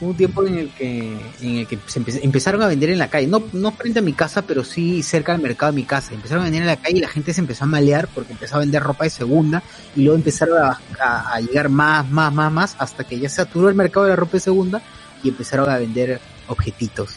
hubo 0.00 0.10
un 0.10 0.16
tiempo 0.16 0.44
en 0.46 0.58
el 0.58 0.70
que, 0.70 1.16
en 1.40 1.56
el 1.58 1.66
que 1.66 1.78
se 1.86 2.00
empe- 2.00 2.20
empezaron 2.22 2.60
a 2.62 2.66
vender 2.66 2.90
en 2.90 2.98
la 2.98 3.08
calle. 3.08 3.26
No, 3.26 3.42
no 3.52 3.70
frente 3.72 4.00
a 4.00 4.02
mi 4.02 4.12
casa, 4.12 4.42
pero 4.42 4.64
sí 4.64 5.02
cerca 5.02 5.32
del 5.32 5.42
mercado 5.42 5.72
de 5.72 5.76
mi 5.76 5.84
casa. 5.84 6.12
Empezaron 6.14 6.42
a 6.42 6.44
vender 6.44 6.62
en 6.62 6.66
la 6.68 6.76
calle 6.76 6.98
y 6.98 7.00
la 7.00 7.08
gente 7.08 7.32
se 7.32 7.40
empezó 7.40 7.64
a 7.64 7.68
malear 7.68 8.08
porque 8.14 8.32
empezó 8.32 8.56
a 8.56 8.60
vender 8.60 8.82
ropa 8.82 9.04
de 9.04 9.10
segunda 9.10 9.62
y 9.94 10.02
luego 10.02 10.16
empezaron 10.16 10.58
a, 10.62 10.80
a- 11.00 11.34
a 11.34 11.40
llegar 11.40 11.68
más, 11.68 12.10
más, 12.10 12.32
más, 12.32 12.52
más 12.52 12.76
hasta 12.78 13.04
que 13.04 13.18
ya 13.18 13.28
se 13.28 13.36
saturó 13.36 13.68
el 13.68 13.74
mercado 13.74 14.04
de 14.06 14.10
la 14.10 14.16
ropa 14.16 14.32
de 14.32 14.40
segunda 14.40 14.82
y 15.22 15.28
empezaron 15.28 15.70
a 15.70 15.78
vender 15.78 16.20
objetitos. 16.48 17.10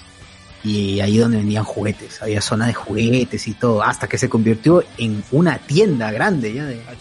Y 0.63 0.99
ahí 0.99 1.17
donde 1.19 1.37
vendían 1.37 1.63
juguetes, 1.63 2.19
había 2.23 2.41
zona 2.41 2.65
de 2.65 2.73
juguetes 2.73 3.47
y 3.47 3.53
todo, 3.53 3.83
hasta 3.83 4.07
que 4.07 4.17
se 4.17 4.29
convirtió 4.29 4.83
en 4.97 5.23
una 5.31 5.59
tienda 5.59 6.09
grande 6.11 6.53
ya 6.55 6.65
de... 6.65 6.81
Ah. 6.87 6.93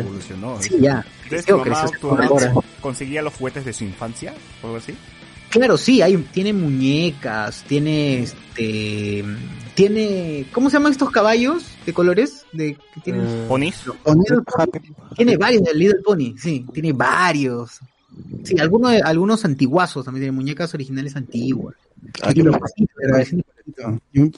Evolucionó. 0.00 0.60
Sí, 0.60 0.74
ya. 0.80 1.04
¿Crees 1.30 1.46
que 1.46 1.52
Creció, 1.54 1.64
tu 1.64 1.70
mamá, 1.70 1.80
creció. 1.88 1.98
tu 2.00 2.08
mamá 2.08 2.26
Ahora. 2.26 2.54
conseguía 2.82 3.22
los 3.22 3.32
juguetes 3.34 3.64
de 3.64 3.72
su 3.72 3.84
infancia? 3.84 4.34
¿O 4.62 4.66
algo 4.66 4.76
así? 4.78 4.94
Claro, 5.48 5.76
sí, 5.78 6.00
hay, 6.02 6.16
tiene 6.32 6.52
muñecas, 6.52 7.64
tiene 7.66 8.22
este, 8.22 9.24
tiene, 9.74 10.46
¿cómo 10.52 10.70
se 10.70 10.74
llaman 10.76 10.92
estos 10.92 11.10
caballos 11.10 11.64
de 11.86 11.92
colores? 11.92 12.44
De, 12.52 12.76
que 12.94 13.00
tienen, 13.02 13.22
Eh, 13.26 13.44
¿Ponis? 13.48 13.82
tiene 15.16 15.36
varios 15.36 15.62
del 15.64 15.78
Little 15.78 16.02
Pony, 16.04 16.34
sí, 16.38 16.66
tiene 16.72 16.92
varios. 16.92 17.80
Sí, 18.44 18.58
algunos, 18.60 18.92
algunos 19.02 19.44
antiguazos 19.44 20.04
también 20.04 20.22
tiene 20.24 20.36
muñecas 20.36 20.72
originales 20.74 21.16
antiguas. 21.16 21.74
Ah, 22.22 22.32
yo, 22.32 22.44
yo, 24.12 24.28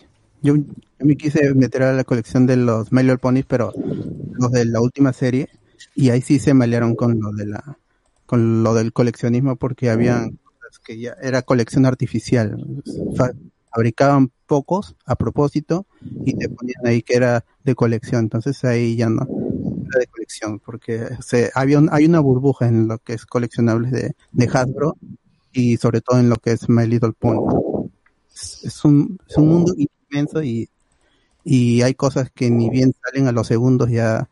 yo 0.42 0.54
me 0.98 1.16
quise 1.16 1.54
meter 1.54 1.82
a 1.84 1.92
la 1.92 2.04
colección 2.04 2.46
de 2.46 2.56
los 2.56 2.90
My 2.92 3.02
Little 3.02 3.18
Ponies, 3.18 3.44
pero 3.46 3.72
los 4.32 4.50
de 4.50 4.64
la 4.64 4.80
última 4.80 5.12
serie, 5.12 5.48
y 5.94 6.10
ahí 6.10 6.20
sí 6.22 6.38
se 6.38 6.54
malearon 6.54 6.94
con 6.96 7.18
lo 7.20 7.32
de 7.32 7.46
la 7.46 7.78
con 8.26 8.62
lo 8.62 8.74
del 8.74 8.92
coleccionismo 8.92 9.56
porque 9.56 9.90
habían 9.90 10.38
cosas 10.60 10.78
que 10.84 10.98
ya 10.98 11.14
era 11.22 11.42
colección 11.42 11.84
artificial. 11.86 12.56
Fa- 13.16 13.32
fabricaban 13.74 14.30
pocos 14.46 14.96
a 15.06 15.16
propósito 15.16 15.86
y 16.26 16.34
te 16.34 16.48
ponían 16.48 16.86
ahí 16.86 17.02
que 17.02 17.14
era 17.16 17.44
de 17.64 17.74
colección, 17.74 18.22
entonces 18.24 18.62
ahí 18.64 18.96
ya 18.96 19.08
no 19.08 19.22
era 19.22 19.98
de 20.00 20.06
colección 20.06 20.58
porque 20.60 21.08
se, 21.24 21.50
había 21.54 21.78
un- 21.78 21.88
hay 21.92 22.04
una 22.06 22.20
burbuja 22.20 22.68
en 22.68 22.88
lo 22.88 22.98
que 22.98 23.14
es 23.14 23.26
coleccionables 23.26 23.90
de, 23.92 24.14
de 24.32 24.50
Hasbro 24.52 24.96
y 25.52 25.76
sobre 25.78 26.00
todo 26.02 26.18
en 26.20 26.28
lo 26.30 26.36
que 26.36 26.52
es 26.52 26.68
My 26.68 26.86
Little 26.86 27.12
Pony. 27.18 27.40
Es, 28.34 28.60
es 28.64 28.84
un, 28.84 29.18
es 29.28 29.36
un 29.36 29.48
mundo 29.48 29.74
inmenso 30.10 30.42
y, 30.42 30.68
y 31.44 31.82
hay 31.82 31.94
cosas 31.94 32.30
que 32.32 32.50
ni 32.50 32.70
bien 32.70 32.92
salen 33.04 33.28
a 33.28 33.32
los 33.32 33.46
segundos 33.48 33.90
ya 33.90 34.28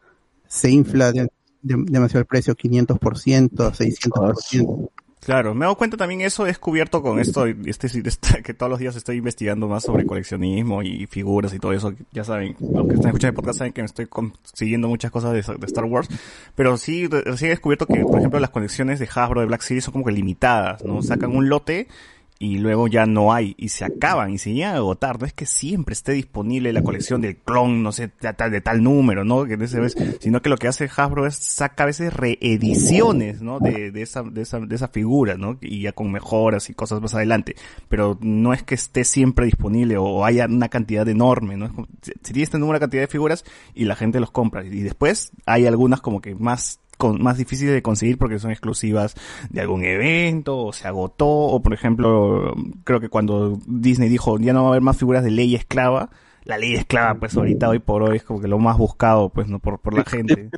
se 0.49 0.71
infla 0.71 1.13
de- 1.13 1.29
demasiado 1.63 2.21
el 2.21 2.27
precio, 2.27 2.55
500%, 2.55 3.73
600%. 3.73 4.89
Claro, 5.21 5.55
me 5.55 5.61
he 5.61 5.67
dado 5.67 5.77
cuenta 5.77 5.99
también 5.99 6.23
eso 6.23 6.45
he 6.45 6.49
descubierto 6.49 7.03
con 7.03 7.21
esto, 7.21 7.45
este, 7.45 7.89
este- 7.89 8.43
que 8.43 8.55
todos 8.55 8.71
los 8.71 8.79
días 8.79 8.97
estoy 8.97 9.19
investigando 9.19 9.69
más 9.69 9.85
sobre 9.85 10.07
coleccionismo 10.07 10.83
y 10.83 11.07
figuras 11.07 11.53
y 11.53 11.59
todo 11.59 11.75
eso. 11.75 11.93
Ya 12.11 12.25
saben, 12.25 12.57
los 12.59 12.87
que 12.87 12.95
están 12.95 13.09
escuchando 13.09 13.29
el 13.29 13.35
podcast 13.35 13.59
saben 13.59 13.73
que 13.75 13.83
me 13.83 13.87
estoy 13.87 14.07
consiguiendo 14.07 14.89
muchas 14.89 15.11
cosas 15.11 15.33
de, 15.33 15.43
de 15.59 15.67
Star 15.67 15.85
Wars. 15.85 16.09
Pero 16.55 16.79
sí, 16.79 17.07
recién 17.07 17.49
he 17.49 17.55
descubierto 17.55 17.85
que, 17.87 18.01
por 18.01 18.19
ejemplo, 18.19 18.41
las 18.41 18.49
colecciones 18.49 18.99
de 18.99 19.09
Hasbro 19.15 19.41
de 19.43 19.47
Black 19.47 19.61
Series 19.61 19.85
son 19.85 19.93
como 19.93 20.07
que 20.07 20.13
limitadas, 20.13 20.83
¿no? 20.85 21.03
Sacan 21.03 21.37
un 21.37 21.51
lote 21.51 21.87
y 22.43 22.57
luego 22.57 22.89
ya 22.89 23.05
no 23.05 23.35
hay 23.35 23.55
y 23.59 23.69
se 23.69 23.85
acaban 23.85 24.33
y 24.33 24.39
se 24.39 24.55
llegan 24.55 24.73
a 24.75 24.79
agotar. 24.79 25.21
No 25.21 25.27
es 25.27 25.35
que 25.35 25.45
siempre 25.45 25.93
esté 25.93 26.13
disponible 26.13 26.73
la 26.73 26.83
colección 26.83 27.21
del 27.21 27.37
clon, 27.37 27.83
no 27.83 27.93
sé, 27.93 28.11
de 28.19 28.33
tal, 28.33 28.51
de 28.51 28.63
tal 28.63 28.83
número, 28.83 29.27
¿no? 29.27 29.45
Que 29.45 29.59
de 29.59 29.67
ese 29.67 29.79
vez, 29.79 29.95
sino 30.21 30.41
que 30.41 30.49
lo 30.49 30.57
que 30.57 30.67
hace 30.67 30.89
Hasbro 30.97 31.27
es 31.27 31.37
saca 31.37 31.83
a 31.83 31.87
veces 31.87 32.15
reediciones, 32.15 33.43
¿no? 33.43 33.61
De, 33.61 33.93
de 33.93 34.01
esa, 34.01 34.23
de 34.23 34.41
esa, 34.41 34.59
de 34.59 34.75
esa 34.75 34.89
figura, 34.89 35.37
¿no? 35.37 35.59
Y 35.61 35.83
ya 35.83 35.93
con 35.93 36.11
mejoras 36.11 36.71
y 36.71 36.75
cosas 36.75 37.03
más 37.03 37.15
adelante. 37.15 37.57
Pero 37.91 38.19
no 38.23 38.55
es 38.55 38.63
que 38.63 38.75
esté 38.75 39.05
siempre 39.05 39.45
disponible 39.45 39.99
o 39.99 40.25
haya 40.25 40.47
una 40.47 40.71
cantidad 40.71 41.07
enorme, 41.07 41.59
¿no? 41.59 41.87
Si 42.01 42.33
tienes 42.33 42.45
este 42.45 42.59
número 42.59 42.81
cantidad 42.81 43.03
de 43.03 43.09
figuras 43.09 43.45
y 43.75 43.85
la 43.85 43.97
gente 43.97 44.19
los 44.19 44.31
compra. 44.31 44.65
Y 44.65 44.81
después 44.81 45.33
hay 45.45 45.67
algunas 45.67 46.01
como 46.01 46.23
que 46.23 46.35
más 46.35 46.80
con, 47.01 47.21
más 47.21 47.39
difíciles 47.39 47.75
de 47.75 47.83
conseguir 47.83 48.19
porque 48.19 48.39
son 48.39 48.53
exclusivas 48.53 49.17
de 49.49 49.61
algún 49.61 49.83
evento 49.85 50.57
o 50.59 50.73
se 50.73 50.87
agotó. 50.87 51.27
O 51.27 51.61
por 51.61 51.75
ejemplo 51.75 52.55
creo 52.85 53.01
que 53.01 53.09
cuando 53.09 53.59
Disney 53.67 54.09
dijo 54.09 54.39
ya 54.39 54.53
no 54.53 54.63
va 54.63 54.69
a 54.69 54.71
haber 54.71 54.83
más 54.83 54.99
figuras 54.99 55.25
de 55.25 55.33
ley 55.33 55.57
esclava 55.57 56.11
la 56.45 56.59
ley 56.59 56.75
esclava 56.75 57.19
pues 57.19 57.37
ahorita 57.37 57.69
hoy 57.69 57.79
por 57.79 58.03
hoy 58.03 58.17
es 58.17 58.23
como 58.25 58.41
que 58.41 58.49
lo 58.49 58.59
más 58.59 58.77
buscado 58.77 59.31
pues 59.31 59.49
no 59.49 59.59
por, 59.59 59.81
por 59.81 59.95
la 59.95 60.05
gente. 60.05 60.51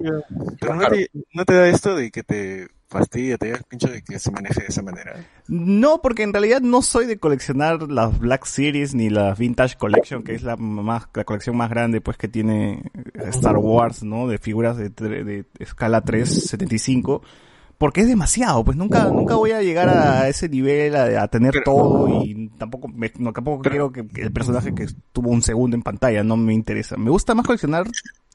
Pero, 0.61 0.75
no, 0.75 0.89
te, 0.89 1.11
no 1.33 1.45
te 1.45 1.55
da 1.55 1.69
esto 1.69 1.95
de 1.95 2.11
que 2.11 2.23
te 2.23 2.69
fastidia, 2.93 3.37
te 3.39 3.51
da 3.51 3.57
el 3.57 3.65
pincho 3.65 3.89
de 3.89 4.03
que 4.03 4.19
se 4.19 4.31
maneje 4.31 4.61
de 4.61 4.67
esa 4.69 4.83
manera. 4.83 5.15
No, 5.49 6.01
porque 6.03 6.23
en 6.23 6.33
realidad 6.33 6.61
no 6.61 6.83
soy 6.83 7.07
de 7.07 7.19
coleccionar 7.19 7.83
las 7.91 8.19
Black 8.19 8.45
Series 8.45 8.95
ni 8.95 9.11
la 9.11 9.35
Vintage 9.35 9.77
Collection, 9.77 10.23
que 10.23 10.35
es 10.35 10.43
la 10.43 10.57
más, 10.57 11.09
la 11.15 11.25
colección 11.25 11.57
más 11.57 11.71
grande 11.71 12.01
pues 12.01 12.17
que 12.17 12.29
tiene 12.29 12.85
Star 13.31 13.57
Wars, 13.57 14.03
¿no? 14.05 14.29
De 14.29 14.39
figuras 14.39 14.77
de, 14.77 14.91
tre- 14.95 15.25
de 15.25 15.45
escala 15.59 16.03
375. 16.03 17.23
Porque 17.79 18.03
es 18.03 18.07
demasiado, 18.07 18.63
pues 18.63 18.77
nunca, 18.77 19.07
nunca 19.07 19.35
voy 19.35 19.51
a 19.51 19.61
llegar 19.61 19.89
a 19.89 20.29
ese 20.29 20.49
nivel, 20.49 20.95
a, 20.95 21.21
a 21.21 21.27
tener 21.27 21.65
todo 21.65 22.07
y 22.23 22.49
tampoco, 22.57 22.87
me, 22.87 23.11
no, 23.19 23.33
tampoco 23.33 23.61
quiero 23.63 23.91
que 23.91 24.07
que 24.07 24.23
el 24.23 24.33
personaje 24.33 24.73
que 24.73 24.87
tuvo 25.11 25.31
un 25.31 25.43
segundo 25.43 25.75
en 25.77 25.83
pantalla, 25.83 26.23
no 26.23 26.37
me 26.37 26.55
interesa. 26.55 26.97
Me 26.97 27.11
gusta 27.11 27.35
más 27.35 27.45
coleccionar 27.45 27.85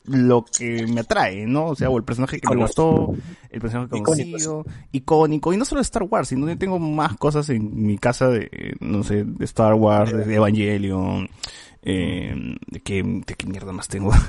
lo 0.08 0.46
que 0.46 0.88
me 0.88 1.02
atrae, 1.02 1.46
¿no? 1.46 1.68
O 1.68 1.76
sea, 1.76 1.90
o 1.90 1.98
el 1.98 2.04
personaje 2.04 2.40
que 2.40 2.50
me 2.50 2.62
gustó, 2.62 3.14
el 3.50 3.60
personaje 3.60 3.90
conocido, 3.90 4.66
icónico, 4.92 5.54
y 5.54 5.58
no 5.58 5.66
solo 5.66 5.80
de 5.80 5.84
Star 5.84 6.04
Wars, 6.04 6.30
sino 6.30 6.48
yo 6.48 6.58
tengo 6.58 6.80
más 6.80 7.18
cosas 7.18 7.50
en 7.50 7.86
mi 7.86 7.98
casa 7.98 8.30
de, 8.30 8.76
no 8.80 9.04
sé, 9.04 9.24
de 9.26 9.46
Star 9.46 9.74
Wars, 9.74 10.12
de 10.12 10.34
Evangelion, 10.34 11.30
eh, 11.84 12.58
de 12.68 12.80
qué, 12.80 13.04
de 13.04 13.36
qué 13.36 13.48
mierda 13.48 13.72
más 13.72 13.88
tengo. 13.88 14.12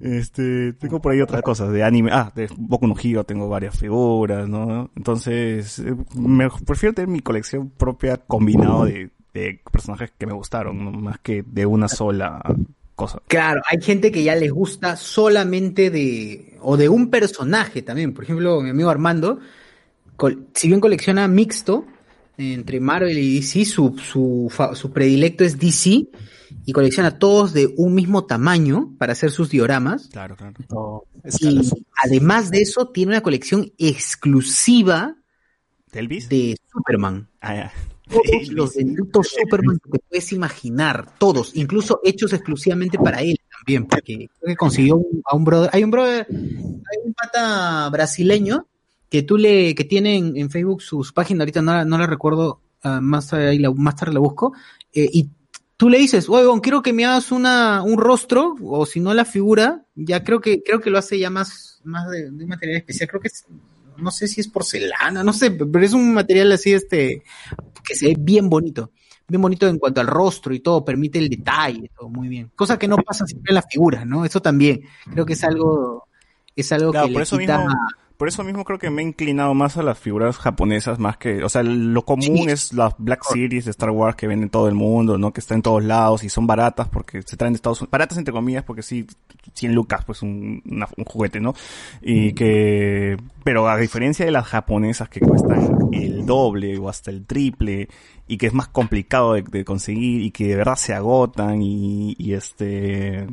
Este, 0.00 0.72
tengo 0.72 1.00
por 1.00 1.12
ahí 1.12 1.20
otras 1.20 1.42
cosas 1.42 1.70
de 1.70 1.84
anime, 1.84 2.10
ah, 2.12 2.32
de 2.34 2.48
Boku 2.56 2.88
no 2.88 2.94
Hero 3.00 3.22
tengo 3.22 3.48
varias 3.48 3.78
figuras, 3.78 4.48
¿no? 4.48 4.90
Entonces, 4.96 5.78
eh, 5.78 5.94
me 6.16 6.48
prefiero 6.66 6.92
tener 6.92 7.08
mi 7.08 7.20
colección 7.20 7.70
propia 7.70 8.16
combinado 8.16 8.84
de, 8.84 9.10
de 9.32 9.60
personajes 9.70 10.12
que 10.18 10.26
me 10.26 10.32
gustaron, 10.32 10.84
¿no? 10.84 10.90
más 10.90 11.18
que 11.20 11.42
de 11.42 11.66
una 11.66 11.88
sola 11.88 12.42
cosa. 13.04 13.22
Claro, 13.28 13.62
hay 13.68 13.80
gente 13.80 14.10
que 14.10 14.22
ya 14.22 14.34
les 14.34 14.50
gusta 14.50 14.96
solamente 14.96 15.90
de, 15.90 16.58
o 16.60 16.76
de 16.76 16.88
un 16.88 17.10
personaje 17.10 17.82
también. 17.82 18.14
Por 18.14 18.24
ejemplo, 18.24 18.60
mi 18.60 18.70
amigo 18.70 18.90
Armando, 18.90 19.38
si 20.54 20.68
bien 20.68 20.80
colecciona 20.80 21.28
mixto 21.28 21.86
entre 22.38 22.80
Marvel 22.80 23.18
y 23.18 23.36
DC, 23.36 23.64
su, 23.64 23.96
su, 23.98 24.52
su 24.74 24.92
predilecto 24.92 25.44
es 25.44 25.58
DC 25.58 26.08
y 26.64 26.72
colecciona 26.72 27.18
todos 27.18 27.52
de 27.52 27.72
un 27.76 27.94
mismo 27.94 28.24
tamaño 28.24 28.94
para 28.98 29.12
hacer 29.12 29.30
sus 29.30 29.50
dioramas. 29.50 30.08
Claro, 30.08 30.36
claro. 30.36 31.06
Y 31.40 31.60
además 32.02 32.50
de 32.50 32.62
eso, 32.62 32.88
tiene 32.88 33.12
una 33.12 33.20
colección 33.20 33.72
exclusiva 33.78 35.16
¿Elvis? 35.92 36.28
de 36.28 36.56
Superman. 36.72 37.28
Ah, 37.40 37.54
ya. 37.54 37.72
Todos 38.12 38.48
los 38.48 38.74
benditos 38.74 39.28
Superman 39.28 39.78
que 39.82 39.90
te 39.90 39.98
puedes 40.08 40.32
imaginar, 40.32 41.18
todos, 41.18 41.52
incluso 41.56 42.00
hechos 42.04 42.32
exclusivamente 42.32 42.98
para 42.98 43.20
él 43.22 43.38
también, 43.58 43.86
porque 43.86 44.28
creo 44.38 44.48
que 44.52 44.56
consiguió 44.56 44.96
un- 44.96 45.22
a 45.24 45.34
un 45.36 45.44
brother, 45.44 45.70
hay 45.72 45.84
un 45.84 45.90
brother, 45.90 46.26
hay 46.30 46.98
un 47.04 47.14
pata 47.14 47.88
brasileño 47.90 48.66
que 49.08 49.22
tú 49.22 49.36
le, 49.36 49.74
que 49.74 49.84
tiene 49.84 50.16
en, 50.16 50.36
en 50.36 50.50
Facebook 50.50 50.82
su, 50.82 51.02
su 51.04 51.12
página, 51.14 51.42
ahorita 51.42 51.62
no 51.62 51.72
la, 51.72 51.84
no 51.84 51.98
la 51.98 52.06
recuerdo, 52.06 52.60
ah, 52.82 53.00
más, 53.00 53.28
tarde, 53.28 53.48
ahí 53.50 53.58
la- 53.58 53.70
más 53.72 53.96
tarde 53.96 54.14
la 54.14 54.20
busco, 54.20 54.52
eh, 54.92 55.08
y 55.12 55.28
tú 55.76 55.88
le 55.88 55.98
dices, 55.98 56.28
oye, 56.28 56.46
quiero 56.62 56.82
que 56.82 56.92
me 56.92 57.04
hagas 57.04 57.32
una, 57.32 57.82
un 57.82 57.98
rostro, 57.98 58.54
o 58.62 58.86
si 58.86 59.00
no 59.00 59.14
la 59.14 59.24
figura, 59.24 59.84
ya 59.94 60.22
creo 60.24 60.40
que, 60.40 60.62
creo 60.62 60.80
que 60.80 60.90
lo 60.90 60.98
hace 60.98 61.18
ya 61.18 61.28
más, 61.30 61.80
más 61.84 62.08
de, 62.10 62.30
de 62.30 62.44
un 62.44 62.48
material 62.48 62.78
especial, 62.78 63.08
creo 63.08 63.20
que 63.20 63.28
es, 63.28 63.44
no 63.96 64.10
sé 64.10 64.28
si 64.28 64.40
es 64.40 64.48
porcelana, 64.48 65.22
no 65.22 65.32
sé, 65.32 65.50
pero 65.50 65.84
es 65.84 65.92
un 65.92 66.14
material 66.14 66.52
así, 66.52 66.72
este, 66.72 67.22
que 67.84 67.94
se 67.94 68.08
ve 68.08 68.16
bien 68.18 68.48
bonito, 68.48 68.90
bien 69.28 69.42
bonito 69.42 69.68
en 69.68 69.78
cuanto 69.78 70.00
al 70.00 70.06
rostro 70.06 70.54
y 70.54 70.60
todo, 70.60 70.84
permite 70.84 71.18
el 71.18 71.28
detalle, 71.28 71.90
todo 71.96 72.08
muy 72.08 72.28
bien. 72.28 72.50
Cosa 72.54 72.78
que 72.78 72.88
no 72.88 72.96
pasa 72.96 73.26
siempre 73.26 73.50
en 73.50 73.56
la 73.56 73.62
figura, 73.62 74.04
¿no? 74.04 74.24
Eso 74.24 74.40
también, 74.40 74.82
creo 75.10 75.24
que 75.26 75.34
es 75.34 75.44
algo, 75.44 76.06
es 76.54 76.70
algo 76.72 76.90
Claro, 76.90 77.06
que 77.06 77.12
por 77.12 77.20
le 77.20 77.24
eso 77.24 77.38
quita... 77.38 77.58
mismo, 77.58 77.74
por 78.16 78.28
eso 78.28 78.44
mismo 78.44 78.64
creo 78.64 78.78
que 78.78 78.90
me 78.90 79.02
he 79.02 79.04
inclinado 79.04 79.54
más 79.54 79.76
a 79.76 79.82
las 79.82 79.98
figuras 79.98 80.36
japonesas 80.38 80.98
más 80.98 81.16
que, 81.16 81.42
o 81.42 81.48
sea, 81.48 81.62
lo 81.62 82.04
común 82.04 82.48
es 82.48 82.72
las 82.72 82.94
Black 82.98 83.22
Series 83.24 83.64
de 83.64 83.70
Star 83.72 83.90
Wars 83.90 84.16
que 84.16 84.26
venden 84.26 84.44
en 84.44 84.50
todo 84.50 84.68
el 84.68 84.74
mundo, 84.74 85.18
¿no? 85.18 85.32
Que 85.32 85.40
están 85.40 85.56
en 85.56 85.62
todos 85.62 85.82
lados 85.84 86.22
y 86.24 86.28
son 86.28 86.46
baratas 86.46 86.88
porque 86.88 87.22
se 87.22 87.36
traen 87.36 87.52
de 87.52 87.56
Estados 87.56 87.80
Unidos, 87.80 87.90
baratas 87.90 88.18
entre 88.18 88.32
comillas 88.32 88.64
porque 88.64 88.82
sí, 88.82 89.06
100 89.54 89.74
lucas, 89.74 90.04
pues 90.04 90.22
un, 90.22 90.62
una- 90.64 90.88
un 90.96 91.04
juguete, 91.04 91.40
¿no? 91.40 91.54
Y 92.00 92.32
que, 92.34 93.16
pero 93.44 93.68
a 93.68 93.76
diferencia 93.76 94.24
de 94.24 94.30
las 94.30 94.46
japonesas 94.46 95.08
que 95.08 95.20
cuestan 95.20 95.76
el 95.92 96.24
doble 96.26 96.78
o 96.78 96.88
hasta 96.88 97.10
el 97.10 97.24
triple 97.26 97.88
y 98.28 98.36
que 98.38 98.46
es 98.46 98.52
más 98.54 98.68
complicado 98.68 99.34
de, 99.34 99.42
de 99.42 99.64
conseguir 99.64 100.22
y 100.22 100.30
que 100.30 100.46
de 100.48 100.56
verdad 100.56 100.76
se 100.76 100.94
agotan 100.94 101.60
y, 101.60 102.14
y 102.18 102.34
este, 102.34 103.26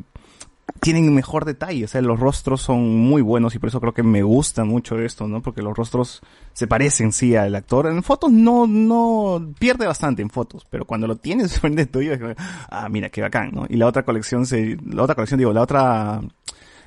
tienen 0.79 1.13
mejor 1.13 1.45
detalle, 1.45 1.85
o 1.85 1.87
sea, 1.87 2.01
los 2.01 2.19
rostros 2.19 2.61
son 2.61 2.97
muy 2.97 3.21
buenos 3.21 3.55
y 3.55 3.59
por 3.59 3.69
eso 3.69 3.81
creo 3.81 3.93
que 3.93 4.03
me 4.03 4.23
gusta 4.23 4.63
mucho 4.63 4.99
esto, 4.99 5.27
¿no? 5.27 5.41
Porque 5.41 5.61
los 5.61 5.75
rostros 5.75 6.21
se 6.53 6.67
parecen, 6.67 7.11
sí, 7.11 7.35
al 7.35 7.55
actor. 7.55 7.87
En 7.87 8.03
fotos 8.03 8.31
no, 8.31 8.67
no, 8.67 9.53
pierde 9.59 9.87
bastante 9.87 10.21
en 10.21 10.29
fotos, 10.29 10.65
pero 10.69 10.85
cuando 10.85 11.07
lo 11.07 11.15
tienes 11.15 11.59
frente 11.59 11.85
tuyo, 11.85 12.13
ah, 12.69 12.87
mira, 12.89 13.09
qué 13.09 13.21
bacán, 13.21 13.51
¿no? 13.53 13.65
Y 13.69 13.77
la 13.77 13.87
otra 13.87 14.03
colección 14.03 14.45
se, 14.45 14.77
la 14.85 15.03
otra 15.03 15.15
colección, 15.15 15.37
digo, 15.37 15.53
la 15.53 15.61
otra 15.61 16.21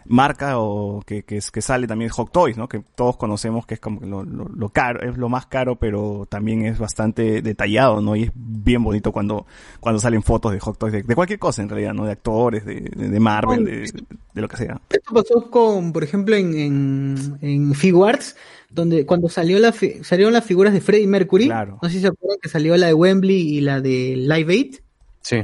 marca 0.07 0.59
o 0.59 1.03
que, 1.07 1.23
que, 1.25 1.37
es- 1.37 1.51
que 1.51 1.63
sale 1.63 1.87
también 1.87 2.11
es 2.11 2.13
Hot 2.17 2.33
Toys, 2.33 2.57
¿no? 2.57 2.69
Que 2.69 2.83
todos 2.95 3.17
conocemos 3.17 3.67
que 3.67 3.75
es 3.75 3.81
como 3.81 4.01
que 4.01 4.07
lo, 4.07 4.25
lo, 4.25 4.45
lo 4.49 4.69
caro, 4.71 5.01
es 5.09 5.17
lo 5.17 5.29
más 5.29 5.47
caro, 5.47 5.77
pero 5.77 6.27
también 6.29 6.65
es 6.67 6.79
bastante 6.79 7.43
detallado, 7.43 8.01
¿no? 8.01 8.17
Y 8.17 8.25
es 8.25 8.31
bien 8.35 8.83
bonito 8.83 9.13
cuando, 9.13 9.47
cuando 9.81 10.01
salen 10.01 10.23
fotos 10.23 10.53
de 10.53 10.61
Hot 10.61 10.79
Toys, 10.79 10.93
de, 10.93 11.03
de 11.03 11.15
cualquier 11.15 11.39
cosa 11.39 11.63
en 11.63 11.69
realidad, 11.69 11.95
¿no? 11.95 12.05
De 12.05 12.13
actores, 12.13 12.65
de, 12.65 12.81
de, 12.81 13.09
de 13.09 13.21
Marvel, 13.21 13.65
de, 13.65 13.91
de 14.35 14.41
lo 14.41 14.49
que 14.49 14.57
sea. 14.57 14.81
Esto 14.91 15.13
pasó 15.15 15.51
con, 15.51 15.93
por 15.93 16.05
ejemplo, 16.05 16.35
en, 16.37 16.59
en, 16.59 17.39
en 17.41 17.75
Figuarts, 17.75 18.37
donde 18.71 19.05
cuando 19.07 19.29
salió 19.29 19.59
la 19.59 19.73
fi- 19.73 20.03
salieron 20.03 20.33
las 20.33 20.45
figuras 20.45 20.73
de 20.73 20.81
Freddie 20.81 21.07
Mercury, 21.07 21.49
no 21.49 21.79
sé 21.83 21.91
si 21.91 22.01
se 22.01 22.07
acuerdan 22.09 22.39
que 22.43 22.49
salió 22.49 22.77
la 22.77 22.87
de 22.87 22.95
Wembley 22.95 23.37
y 23.57 23.61
la 23.61 23.81
de 23.81 24.15
Live 24.17 24.53
Aid, 24.53 24.77
Sí. 25.21 25.43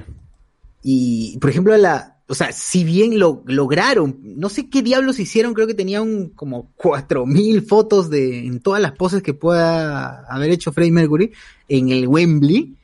y 0.83 1.39
por 1.39 1.51
ejemplo 1.51 1.77
la, 1.77 2.17
o 2.31 2.35
sea, 2.35 2.53
si 2.53 2.85
bien 2.85 3.19
lo 3.19 3.43
lograron, 3.47 4.19
no 4.23 4.51
sé 4.51 4.69
qué 4.69 4.83
diablos 4.83 5.19
hicieron, 5.19 5.55
creo 5.55 5.67
que 5.67 5.75
tenían 5.75 6.29
como 6.29 6.71
cuatro 6.77 7.25
mil 7.25 7.63
fotos 7.63 8.11
de 8.11 8.47
en 8.47 8.61
todas 8.61 8.83
las 8.83 8.93
poses 8.93 9.23
que 9.23 9.33
pueda 9.33 10.25
haber 10.29 10.51
hecho 10.51 10.71
Freddie 10.73 10.93
Mercury 10.93 11.33
en 11.69 11.89
el 11.89 12.07
Wembley 12.07 12.77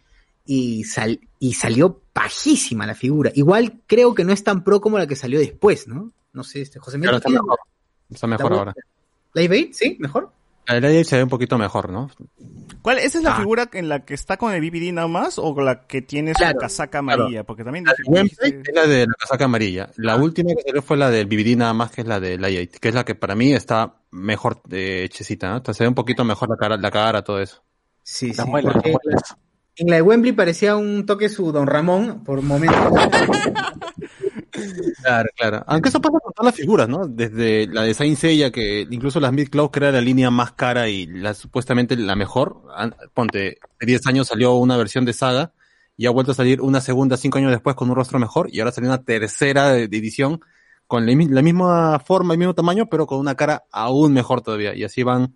y 0.46 0.84
sal, 0.84 1.20
y 1.38 1.54
salió 1.54 2.00
pajísima 2.14 2.86
la 2.86 2.94
figura. 2.94 3.32
Igual 3.34 3.80
creo 3.86 4.14
que 4.14 4.24
no 4.24 4.32
es 4.32 4.42
tan 4.42 4.64
pro 4.64 4.80
como 4.80 4.98
la 4.98 5.06
que 5.06 5.16
salió 5.16 5.38
después, 5.38 5.88
¿no? 5.88 6.10
No 6.32 6.42
sé, 6.42 6.62
este 6.62 6.78
José 6.78 6.98
Claro, 6.98 7.18
Miguel. 7.18 7.34
está 7.34 7.42
mejor. 7.42 7.58
Está 8.10 8.26
mejor 8.26 8.46
¿Está 8.46 8.58
ahora. 8.58 8.74
Live 9.34 9.56
Aid, 9.56 9.68
sí, 9.72 9.96
mejor. 10.00 10.30
El 10.66 10.82
Live 10.82 11.04
se 11.04 11.16
ve 11.16 11.22
un 11.24 11.28
poquito 11.28 11.58
mejor, 11.58 11.90
¿no? 11.90 12.10
¿Cuál, 12.80 12.98
¿Esa 12.98 13.18
es 13.18 13.24
la 13.24 13.34
Ah. 13.34 13.38
figura 13.38 13.68
en 13.72 13.88
la 13.88 14.04
que 14.04 14.14
está 14.14 14.36
con 14.36 14.52
el 14.52 14.60
BBD 14.60 14.92
nada 14.92 15.08
más 15.08 15.38
o 15.38 15.54
con 15.54 15.64
la 15.64 15.86
que 15.86 16.02
tiene 16.02 16.32
su 16.32 16.38
Claro, 16.38 16.58
casaca 16.58 17.00
claro. 17.00 17.22
amarilla? 17.22 17.44
Porque 17.44 17.64
también 17.64 17.84
La 17.84 17.92
de 17.92 18.02
Wembley 18.06 18.62
es 18.66 18.74
la 18.74 18.86
de 18.86 19.06
la 19.06 19.14
casaca 19.18 19.44
amarilla. 19.46 19.90
La 19.96 20.16
última 20.16 20.50
que 20.54 20.62
salió 20.62 20.82
fue 20.82 20.96
la 20.96 21.10
del 21.10 21.26
BBD 21.26 21.56
nada 21.56 21.72
más, 21.74 21.90
que 21.90 22.00
es 22.02 22.06
la 22.06 22.20
de 22.20 22.36
Live 22.36 22.58
Aid, 22.58 22.70
que 22.70 22.88
es 22.88 22.94
la 22.94 23.04
que 23.04 23.14
para 23.14 23.34
mí 23.34 23.52
está 23.52 23.94
mejor 24.10 24.60
eh, 24.70 25.02
hechecita, 25.04 25.50
¿no? 25.50 25.56
Entonces 25.58 25.78
se 25.78 25.84
ve 25.84 25.88
un 25.88 25.94
poquito 25.94 26.24
mejor 26.24 26.48
la 26.50 26.56
cara, 26.56 26.76
la 26.76 26.90
cara, 26.90 27.22
todo 27.22 27.40
eso. 27.40 27.62
Sí, 28.02 28.32
sí, 28.34 28.42
porque 28.50 28.94
En 29.76 29.88
la 29.88 29.96
de 29.96 30.02
Wembley 30.02 30.32
parecía 30.32 30.76
un 30.76 31.04
toque 31.04 31.28
su 31.28 31.50
Don 31.52 31.66
Ramón 31.66 32.22
por 32.24 32.40
momentos. 32.42 32.76
Claro, 35.02 35.28
claro. 35.36 35.64
Aunque 35.66 35.88
eso 35.88 36.00
pasa 36.00 36.18
con 36.22 36.32
todas 36.32 36.52
las 36.52 36.54
figuras, 36.54 36.88
¿no? 36.88 37.06
Desde 37.06 37.66
la 37.66 37.82
de 37.82 37.94
Saint 37.94 38.16
Seiya, 38.16 38.50
que 38.50 38.86
incluso 38.90 39.20
las 39.20 39.32
Mid 39.32 39.48
Cloud, 39.48 39.70
que 39.70 39.80
era 39.80 39.92
la 39.92 40.00
línea 40.00 40.30
más 40.30 40.52
cara 40.52 40.88
y 40.88 41.06
la 41.06 41.34
supuestamente 41.34 41.96
la 41.96 42.14
mejor. 42.16 42.62
Ponte, 43.14 43.58
hace 43.62 43.86
10 43.86 44.06
años 44.06 44.28
salió 44.28 44.54
una 44.54 44.76
versión 44.76 45.04
de 45.04 45.12
Saga 45.12 45.52
y 45.96 46.06
ha 46.06 46.10
vuelto 46.10 46.32
a 46.32 46.34
salir 46.34 46.60
una 46.60 46.80
segunda 46.80 47.16
5 47.16 47.38
años 47.38 47.50
después 47.50 47.76
con 47.76 47.88
un 47.90 47.96
rostro 47.96 48.18
mejor 48.18 48.48
y 48.52 48.60
ahora 48.60 48.72
salió 48.72 48.90
una 48.90 49.02
tercera 49.02 49.68
de, 49.72 49.88
de 49.88 49.96
edición 49.98 50.40
con 50.86 51.06
la, 51.06 51.14
mi- 51.16 51.28
la 51.28 51.42
misma 51.42 51.98
forma 51.98 52.34
y 52.34 52.38
mismo 52.38 52.54
tamaño, 52.54 52.86
pero 52.88 53.06
con 53.06 53.18
una 53.18 53.34
cara 53.34 53.64
aún 53.72 54.12
mejor 54.12 54.40
todavía. 54.42 54.74
Y 54.74 54.84
así 54.84 55.02
van 55.02 55.34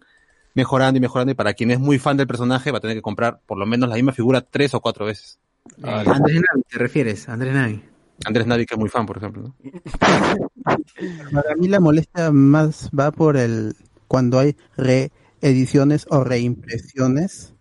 mejorando 0.55 0.99
y 0.99 1.01
mejorando. 1.01 1.33
Y 1.33 1.35
para 1.35 1.55
quien 1.55 1.71
es 1.71 1.79
muy 1.81 1.99
fan 1.99 2.17
del 2.17 2.27
personaje, 2.27 2.71
va 2.71 2.79
a 2.79 2.81
tener 2.81 2.97
que 2.97 3.03
comprar 3.03 3.41
por 3.47 3.59
lo 3.59 3.67
menos 3.67 3.89
la 3.89 3.95
misma 3.97 4.13
figura 4.13 4.41
tres 4.43 4.75
o 4.75 4.81
cuatro 4.81 5.07
veces. 5.07 5.39
Andrés 5.83 6.37
Navi, 6.37 6.63
¿te 6.69 6.79
refieres? 6.79 7.29
Andrés 7.29 7.55
Navi. 7.55 7.83
Andrés 8.25 8.47
Nadie, 8.47 8.67
que 8.67 8.75
es 8.75 8.81
muy 8.81 8.89
fan, 8.89 9.07
por 9.07 9.19
ejemplo. 9.19 9.43
¿no? 9.43 9.55
Para 11.33 11.55
mí 11.57 11.69
la 11.69 11.81
molestia 11.81 12.31
más 12.33 12.91
va 12.99 13.11
por 13.13 13.37
el 13.37 13.75
cuando 14.09 14.39
hay 14.39 14.57
reediciones 14.77 16.07
o 16.11 16.25
reimpresiones 16.25 17.55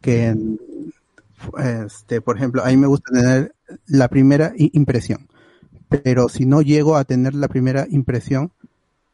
que 0.00 0.34
este 1.84 2.20
por 2.20 2.36
ejemplo 2.36 2.64
a 2.64 2.68
mí 2.68 2.76
me 2.76 2.86
gusta 2.86 3.12
tener 3.12 3.54
la 3.86 4.08
primera 4.08 4.52
impresión 4.56 5.28
pero 5.88 6.28
si 6.28 6.46
no 6.46 6.62
llego 6.62 6.96
a 6.96 7.04
tener 7.04 7.34
la 7.34 7.48
primera 7.48 7.86
impresión 7.90 8.52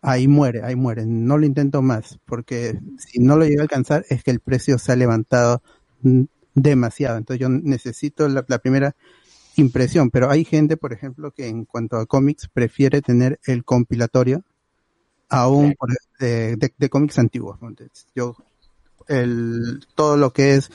ahí 0.02 0.28
muere 0.28 0.62
ahí 0.62 0.76
muere 0.76 1.04
no 1.06 1.38
lo 1.38 1.46
intento 1.46 1.82
más 1.82 2.18
porque 2.26 2.78
si 2.98 3.18
no 3.20 3.36
lo 3.36 3.46
llego 3.46 3.60
a 3.60 3.64
alcanzar 3.64 4.04
es 4.08 4.22
que 4.22 4.30
el 4.30 4.40
precio 4.40 4.78
se 4.78 4.92
ha 4.92 4.96
levantado 4.96 5.62
mm, 6.02 6.24
demasiado 6.54 7.16
entonces 7.18 7.40
yo 7.40 7.48
necesito 7.48 8.28
la 8.28 8.58
primera 8.58 8.94
impresión, 9.56 10.10
pero 10.10 10.30
hay 10.30 10.44
gente, 10.44 10.76
por 10.76 10.92
ejemplo, 10.92 11.30
que 11.32 11.48
en 11.48 11.64
cuanto 11.64 11.96
a 11.96 12.06
cómics 12.06 12.48
prefiere 12.52 13.02
tener 13.02 13.40
el 13.46 13.64
compilatorio 13.64 14.42
aún 15.28 15.74
por- 15.78 15.90
de, 16.18 16.56
de- 16.56 16.74
de 16.76 16.88
cómics 16.88 17.18
antiguos. 17.18 17.58
Yo, 18.14 18.36
el, 19.08 19.80
todo 19.94 20.16
lo 20.16 20.32
que 20.32 20.54
es 20.54 20.70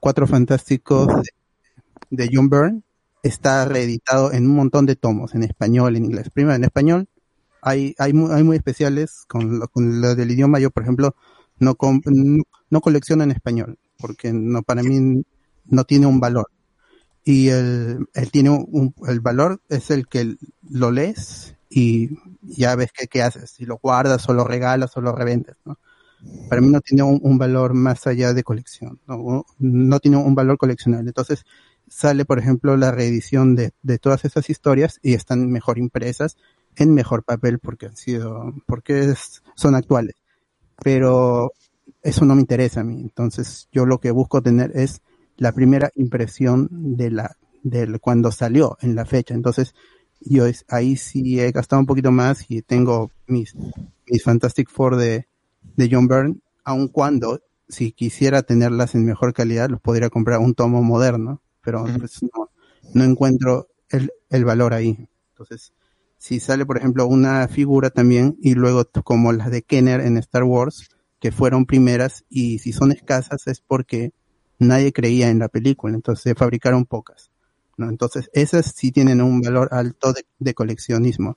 Cuatro 0.00 0.26
Fantásticos 0.26 1.08
de, 1.08 2.24
de 2.24 2.30
John 2.32 2.48
Byrne 2.48 2.82
está 3.22 3.64
reeditado 3.64 4.32
en 4.32 4.46
un 4.46 4.54
montón 4.56 4.86
de 4.86 4.96
tomos, 4.96 5.34
en 5.34 5.42
español, 5.42 5.96
en 5.96 6.04
inglés. 6.04 6.30
Primero, 6.30 6.56
en 6.56 6.64
español 6.64 7.08
hay, 7.62 7.94
hay, 7.98 8.12
mu- 8.12 8.30
hay 8.32 8.44
muy 8.44 8.56
especiales 8.56 9.24
con 9.28 9.58
lo, 9.58 9.68
con 9.68 10.00
lo 10.00 10.14
del 10.14 10.30
idioma. 10.30 10.60
Yo, 10.60 10.70
por 10.70 10.84
ejemplo, 10.84 11.14
no, 11.58 11.76
no, 11.80 12.42
no 12.70 12.80
colecciono 12.80 13.24
en 13.24 13.32
español, 13.32 13.78
porque 13.98 14.32
no, 14.32 14.62
para 14.62 14.82
mí 14.82 15.22
no 15.66 15.84
tiene 15.84 16.06
un 16.06 16.20
valor 16.20 16.48
y 17.30 17.50
el, 17.50 18.06
él 18.14 18.30
tiene 18.30 18.48
un, 18.50 18.94
el 19.06 19.20
valor 19.20 19.60
es 19.68 19.90
el 19.90 20.08
que 20.08 20.36
lo 20.70 20.90
lees 20.90 21.54
y 21.68 22.08
ya 22.40 22.74
ves 22.74 22.90
qué, 22.92 23.06
qué 23.06 23.22
haces, 23.22 23.50
si 23.50 23.66
lo 23.66 23.76
guardas 23.82 24.26
o 24.30 24.32
lo 24.32 24.44
regalas 24.44 24.96
o 24.96 25.02
lo 25.02 25.12
revendes, 25.14 25.56
¿no? 25.66 25.78
Para 26.48 26.62
mí 26.62 26.68
no 26.68 26.80
tiene 26.80 27.02
un, 27.04 27.20
un 27.22 27.38
valor 27.38 27.74
más 27.74 28.06
allá 28.06 28.32
de 28.34 28.42
colección, 28.44 29.00
¿no? 29.06 29.46
No 29.58 30.00
tiene 30.00 30.16
un 30.18 30.34
valor 30.34 30.58
coleccionable. 30.58 31.10
Entonces 31.10 31.44
sale, 31.88 32.24
por 32.24 32.38
ejemplo, 32.38 32.76
la 32.76 32.92
reedición 32.92 33.56
de, 33.56 33.72
de 33.82 33.98
todas 33.98 34.24
esas 34.24 34.50
historias 34.50 34.98
y 35.02 35.14
están 35.14 35.50
mejor 35.50 35.78
impresas 35.78 36.36
en 36.76 36.94
mejor 36.94 37.24
papel 37.24 37.58
porque 37.58 37.86
han 37.86 37.96
sido, 37.96 38.54
porque 38.66 39.00
es- 39.10 39.42
son 39.56 39.74
actuales. 39.74 40.16
Pero 40.82 41.52
eso 42.02 42.24
no 42.24 42.34
me 42.34 42.40
interesa 42.42 42.80
a 42.80 42.84
mí. 42.84 43.00
Entonces 43.00 43.68
yo 43.72 43.86
lo 43.86 43.98
que 44.00 44.10
busco 44.10 44.42
tener 44.42 44.72
es 44.76 45.02
la 45.38 45.52
primera 45.52 45.90
impresión 45.94 46.68
de 46.70 47.10
la 47.10 47.36
del 47.62 48.00
cuando 48.00 48.30
salió 48.30 48.76
en 48.80 48.94
la 48.94 49.04
fecha. 49.04 49.34
Entonces, 49.34 49.74
yo 50.20 50.46
es, 50.46 50.64
ahí 50.68 50.96
sí 50.96 51.40
he 51.40 51.50
gastado 51.52 51.80
un 51.80 51.86
poquito 51.86 52.10
más 52.10 52.44
y 52.50 52.62
tengo 52.62 53.10
mis, 53.26 53.54
mis 54.06 54.22
Fantastic 54.22 54.68
Four 54.68 54.96
de, 54.96 55.26
de 55.76 55.88
John 55.90 56.08
Byrne, 56.08 56.36
aun 56.64 56.88
cuando 56.88 57.40
si 57.68 57.92
quisiera 57.92 58.42
tenerlas 58.42 58.94
en 58.94 59.04
mejor 59.04 59.32
calidad, 59.32 59.68
los 59.68 59.80
podría 59.80 60.10
comprar 60.10 60.40
un 60.40 60.54
tomo 60.54 60.82
moderno, 60.82 61.42
pero 61.62 61.84
pues, 61.98 62.22
no, 62.22 62.50
no 62.94 63.04
encuentro 63.04 63.68
el, 63.90 64.10
el 64.30 64.44
valor 64.44 64.72
ahí. 64.72 65.08
Entonces, 65.30 65.72
si 66.16 66.40
sale, 66.40 66.66
por 66.66 66.78
ejemplo, 66.78 67.06
una 67.06 67.46
figura 67.46 67.90
también, 67.90 68.36
y 68.40 68.54
luego 68.54 68.88
como 69.04 69.32
las 69.32 69.50
de 69.50 69.62
Kenner 69.62 70.00
en 70.00 70.16
Star 70.16 70.44
Wars, 70.44 70.88
que 71.20 71.30
fueron 71.30 71.66
primeras, 71.66 72.24
y 72.28 72.58
si 72.58 72.72
son 72.72 72.90
escasas 72.90 73.46
es 73.46 73.60
porque 73.60 74.12
nadie 74.58 74.92
creía 74.92 75.28
en 75.30 75.38
la 75.38 75.48
película, 75.48 75.94
entonces 75.94 76.22
se 76.22 76.34
fabricaron 76.34 76.84
pocas. 76.84 77.30
¿no? 77.76 77.88
Entonces, 77.88 78.28
esas 78.32 78.72
sí 78.74 78.90
tienen 78.92 79.20
un 79.22 79.40
valor 79.40 79.68
alto 79.72 80.12
de, 80.12 80.24
de 80.38 80.54
coleccionismo. 80.54 81.36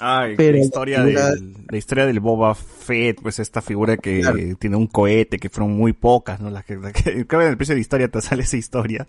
Ay, 0.00 0.36
Pero 0.36 0.52
la 0.52 0.58
la 0.58 0.64
historia, 0.64 1.04
figura- 1.04 1.30
del, 1.32 1.54
la 1.68 1.76
historia 1.76 2.06
del 2.06 2.20
Boba 2.20 2.54
Fett, 2.54 3.20
pues 3.20 3.40
esta 3.40 3.60
figura 3.60 3.96
que 3.96 4.54
tiene 4.60 4.76
un 4.76 4.86
cohete, 4.86 5.38
que 5.40 5.48
fueron 5.48 5.76
muy 5.76 5.92
pocas, 5.92 6.38
¿no? 6.40 6.50
Las 6.50 6.64
que, 6.64 6.76
la 6.76 6.92
que- 6.92 7.02
creo 7.26 7.40
que 7.40 7.44
en 7.46 7.50
el 7.50 7.56
precio 7.56 7.74
de 7.74 7.80
historia 7.80 8.08
te 8.08 8.20
sale 8.20 8.44
esa 8.44 8.56
historia. 8.56 9.08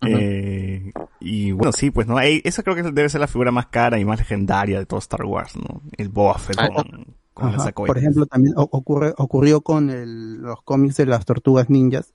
Eh, 0.00 0.92
y 1.20 1.52
bueno, 1.52 1.72
sí, 1.72 1.90
pues, 1.90 2.06
¿no? 2.06 2.18
Esa 2.20 2.62
creo 2.62 2.74
que 2.74 2.82
debe 2.82 3.08
ser 3.10 3.20
la 3.20 3.26
figura 3.26 3.50
más 3.52 3.66
cara 3.66 3.98
y 3.98 4.04
más 4.06 4.18
legendaria 4.18 4.78
de 4.78 4.86
todo 4.86 4.98
Star 4.98 5.24
Wars, 5.24 5.56
¿no? 5.56 5.82
El 5.98 6.08
Boba 6.08 6.38
Fett 6.38 6.56
Ah, 6.58 6.68
con, 6.68 7.06
con 7.34 7.50
esa 7.54 7.64
Por 7.72 7.74
cohete. 7.74 7.98
ejemplo, 8.00 8.24
también 8.26 8.54
ocurre, 8.56 9.12
ocurrió 9.18 9.60
con 9.60 9.90
el- 9.90 10.36
los 10.38 10.62
cómics 10.62 10.96
de 10.96 11.04
las 11.06 11.26
tortugas 11.26 11.68
ninjas, 11.68 12.14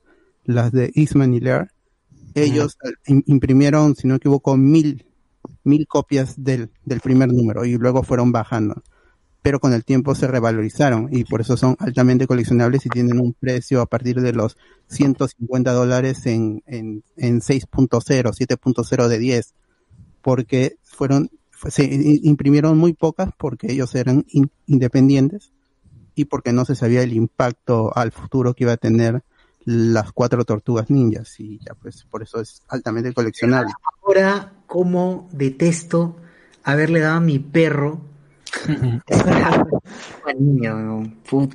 las 0.53 0.71
de 0.71 0.91
Eastman 0.95 1.34
y 1.34 1.39
Laird. 1.39 1.69
Ellos 2.35 2.77
eh, 2.84 2.91
im- 3.07 3.23
imprimieron, 3.26 3.95
si 3.95 4.07
no 4.07 4.13
me 4.13 4.17
equivoco, 4.17 4.55
mil, 4.57 5.05
mil 5.63 5.88
copias 5.88 6.41
del, 6.43 6.71
del 6.85 6.99
primer 7.01 7.31
número 7.31 7.65
y 7.65 7.77
luego 7.77 8.03
fueron 8.03 8.31
bajando. 8.31 8.81
Pero 9.41 9.59
con 9.59 9.73
el 9.73 9.85
tiempo 9.85 10.15
se 10.15 10.27
revalorizaron 10.27 11.07
y 11.11 11.23
por 11.23 11.39
eso 11.41 11.55
son 11.55 11.76
altamente 11.80 12.27
coleccionables 12.27 12.85
y 12.85 12.89
tienen 12.89 13.19
un 13.19 13.34
precio 13.34 13.81
a 13.81 13.85
partir 13.85 14.19
de 14.21 14.34
los 14.34 14.57
150 14.88 15.71
dólares 15.71 16.26
en, 16.26 16.61
en, 16.67 17.03
en 17.15 17.39
6.0, 17.39 18.34
7.0 18.34 19.07
de 19.07 19.17
10 19.19 19.53
porque 20.21 20.76
fueron 20.84 21.30
fue- 21.51 21.71
se 21.71 21.84
imprimieron 22.23 22.77
muy 22.77 22.93
pocas 22.93 23.30
porque 23.38 23.71
ellos 23.71 23.95
eran 23.95 24.26
in- 24.30 24.51
independientes 24.67 25.51
y 26.15 26.26
porque 26.26 26.51
no 26.53 26.65
se 26.65 26.76
sabía 26.76 27.01
el 27.01 27.13
impacto 27.13 27.95
al 27.97 28.11
futuro 28.11 28.53
que 28.53 28.65
iba 28.65 28.73
a 28.73 28.77
tener 28.77 29.23
las 29.71 30.11
cuatro 30.13 30.43
tortugas 30.45 30.89
ninjas 30.89 31.39
y 31.39 31.59
ya 31.59 31.75
pues 31.75 32.03
por 32.09 32.23
eso 32.23 32.41
es 32.41 32.63
altamente 32.69 33.13
coleccionable. 33.13 33.71
Ahora, 34.01 34.51
como 34.65 35.29
detesto 35.31 36.15
haberle 36.63 37.01
dado 37.01 37.17
a 37.17 37.21
mi 37.21 37.37
perro. 37.39 38.01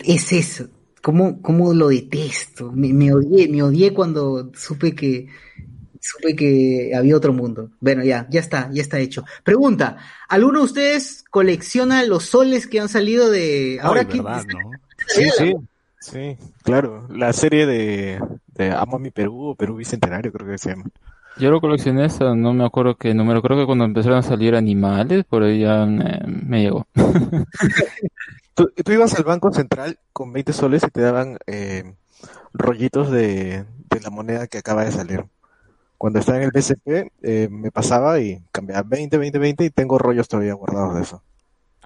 Es 0.05 0.33
eso. 0.33 0.69
¿Cómo, 1.03 1.43
cómo 1.43 1.75
lo 1.75 1.89
detesto? 1.89 2.71
Me, 2.73 2.93
me 2.93 3.13
odié, 3.13 3.49
me 3.49 3.63
odié 3.63 3.93
cuando 3.93 4.51
supe 4.55 4.95
que 4.95 5.29
supe 6.01 6.37
que 6.37 6.93
había 6.95 7.17
otro 7.17 7.33
mundo. 7.33 7.71
Bueno, 7.81 8.05
ya, 8.05 8.27
ya 8.31 8.41
está, 8.41 8.71
ya 8.73 8.83
está 8.83 8.99
hecho. 9.01 9.25
Pregunta, 9.43 9.99
¿alguno 10.29 10.61
de 10.61 10.65
ustedes 10.67 11.25
colecciona 11.31 12.05
los 12.05 12.27
soles 12.27 12.67
que 12.67 12.79
han 12.81 12.89
salido 12.89 13.31
de 13.31 13.81
ahora 13.83 14.01
Ay, 14.01 14.07
que 14.07 14.23
verdad, 14.23 14.45
¿no? 14.47 14.71
Sí, 15.09 15.29
sí, 15.37 15.55
sí, 16.05 16.37
claro. 16.63 17.07
La 17.09 17.33
serie 17.33 17.67
de, 17.67 18.21
de 18.49 18.71
Amo 18.71 18.97
a 18.97 19.01
mi 19.01 19.11
Perú, 19.11 19.51
o 19.51 19.55
Perú 19.55 19.77
Bicentenario 19.77 20.33
creo 20.33 20.47
que 20.47 20.59
se 20.59 20.71
llama. 20.71 20.85
Yo 21.37 21.51
lo 21.51 21.61
coleccioné 21.61 22.05
hasta, 22.05 22.35
no 22.35 22.53
me 22.53 22.65
acuerdo 22.65 22.97
qué 22.97 23.13
número, 23.13 23.43
creo 23.43 23.59
que 23.59 23.67
cuando 23.67 23.85
empezaron 23.85 24.19
a 24.19 24.23
salir 24.23 24.55
animales, 24.55 25.25
por 25.25 25.43
ahí 25.43 25.61
ya 25.61 25.85
me, 25.85 26.21
me 26.27 26.63
llegó. 26.63 26.87
Tú, 28.55 28.71
tú 28.85 28.93
ibas 28.93 29.13
al 29.15 29.25
Banco 29.25 29.53
Central 29.53 29.99
con 30.13 30.33
20 30.33 30.53
soles 30.53 30.85
y 30.85 30.91
te 30.91 31.01
daban 31.01 31.39
eh, 31.49 31.97
rollitos 32.53 33.11
de, 33.11 33.65
de 33.91 34.01
la 34.01 34.11
moneda 34.11 34.47
que 34.47 34.59
acaba 34.59 34.85
de 34.85 34.93
salir. 34.93 35.25
Cuando 35.99 36.21
estaba 36.21 36.39
en 36.39 36.45
el 36.45 36.53
BCP, 36.53 37.11
eh, 37.23 37.49
me 37.51 37.73
pasaba 37.73 38.21
y 38.21 38.45
cambiaba 38.53 38.83
20, 38.89 39.19
20, 39.19 39.39
20 39.41 39.65
y 39.65 39.71
tengo 39.71 39.99
rollos 39.99 40.29
todavía 40.29 40.55
guardados 40.55 40.95
de 40.95 41.03
eso. 41.03 41.23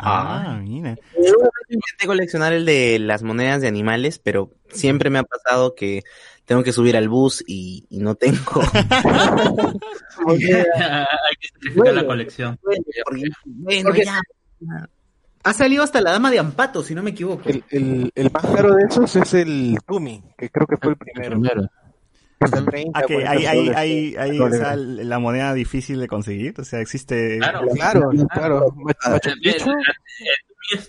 Ah, 0.00 0.58
mira. 0.62 0.96
Yo 1.16 1.34
intenté 1.68 2.06
coleccionar 2.06 2.52
el 2.52 2.64
de 2.64 2.98
las 2.98 3.22
monedas 3.22 3.60
de 3.60 3.68
animales, 3.68 4.18
pero 4.18 4.52
siempre 4.70 5.10
me 5.10 5.18
ha 5.18 5.24
pasado 5.24 5.74
que 5.74 6.02
tengo 6.44 6.62
que 6.62 6.72
subir 6.72 6.96
al 6.96 7.08
bus 7.08 7.42
y, 7.46 7.84
y 7.90 7.98
no 7.98 8.14
tengo. 8.14 8.62
Hay 10.28 10.38
que 10.38 10.64
sacrificar 11.62 11.94
la 11.94 12.06
colección. 12.06 12.58
Porque- 12.62 13.30
bueno, 13.44 13.82
Porque- 13.84 14.04
ya. 14.04 14.20
ha 15.44 15.52
salido 15.52 15.82
hasta 15.82 16.00
la 16.00 16.12
dama 16.12 16.30
de 16.30 16.38
Ampato, 16.38 16.82
si 16.82 16.94
no 16.94 17.02
me 17.02 17.10
equivoco. 17.10 17.48
El, 17.48 17.64
el, 17.70 18.12
el 18.14 18.30
más 18.30 18.44
caro 18.46 18.74
de 18.74 18.84
esos 18.84 19.14
es 19.16 19.34
el 19.34 19.78
Tumi, 19.86 20.22
que 20.36 20.50
creo 20.50 20.66
que 20.66 20.76
fue 20.76 20.90
el 20.92 20.96
primero. 20.96 21.40
Cuesta 22.38 22.64
30, 22.64 22.90
Ah, 22.98 23.02
que 23.02 23.14
40 23.14 23.30
hay, 23.32 23.46
hay, 23.46 23.68
hay, 23.70 24.16
hay, 24.16 24.40
o 24.40 24.50
sea, 24.50 24.76
la 24.76 25.18
moneda 25.18 25.52
difícil 25.54 25.98
de 25.98 26.06
conseguir, 26.08 26.54
o 26.60 26.64
sea, 26.64 26.80
existe... 26.80 27.38
Claro, 27.38 27.60
Claro, 27.74 28.10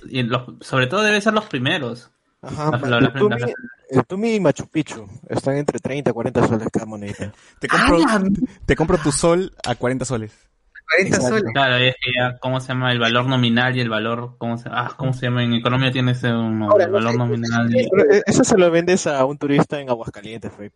y 0.10 0.24
los- 0.24 0.44
sobre 0.62 0.88
todo 0.88 1.04
deben 1.04 1.22
ser 1.22 1.34
los 1.34 1.46
primeros. 1.46 2.12
ajá, 2.42 2.72
Tumi, 3.18 3.40
las- 3.40 3.52
el 3.90 4.06
Tumi 4.06 4.36
y 4.36 4.40
Machu 4.40 4.68
Picchu 4.68 5.08
están 5.28 5.58
entre 5.58 5.80
30 5.80 6.12
y 6.12 6.14
40 6.14 6.48
soles 6.48 6.68
cada 6.72 6.86
moneda. 6.86 7.34
Te 7.60 7.68
compro, 7.68 7.98
¡Ah, 8.08 8.22
te 8.66 8.76
compro 8.76 8.98
tu 8.98 9.12
sol 9.12 9.52
a 9.66 9.76
40 9.76 10.06
soles. 10.06 10.32
40 10.92 11.16
Exacto. 11.18 11.38
soles. 11.38 11.54
Claro, 11.54 11.76
es 11.78 11.96
que 12.04 12.12
ya, 12.16 12.38
¿cómo 12.40 12.60
se 12.60 12.68
llama? 12.70 12.92
El 12.92 13.00
valor 13.00 13.26
nominal 13.26 13.76
y 13.78 13.80
el 13.82 13.90
valor, 13.90 14.36
¿cómo 14.38 14.58
se, 14.58 14.70
ah, 14.72 14.92
¿cómo 14.98 15.14
se 15.14 15.26
llama? 15.28 15.44
En 15.44 15.54
economía 15.54 15.92
tiene 15.92 16.12
ese 16.12 16.32
un 16.32 16.60
nombre, 16.60 16.68
Ahora, 16.72 16.86
el 16.86 16.92
no 16.92 16.98
valor 16.98 17.12
sé, 17.14 17.18
nominal. 17.18 17.76
y- 17.76 17.90
Pero 17.90 18.12
eh, 18.14 18.24
eso 18.26 18.44
se 18.44 18.58
lo 18.58 18.70
vendes 18.72 19.08
a 19.08 19.24
un 19.26 19.38
turista 19.38 19.80
en 19.80 19.90
Aguascalientes, 19.90 20.52
fue 20.52 20.70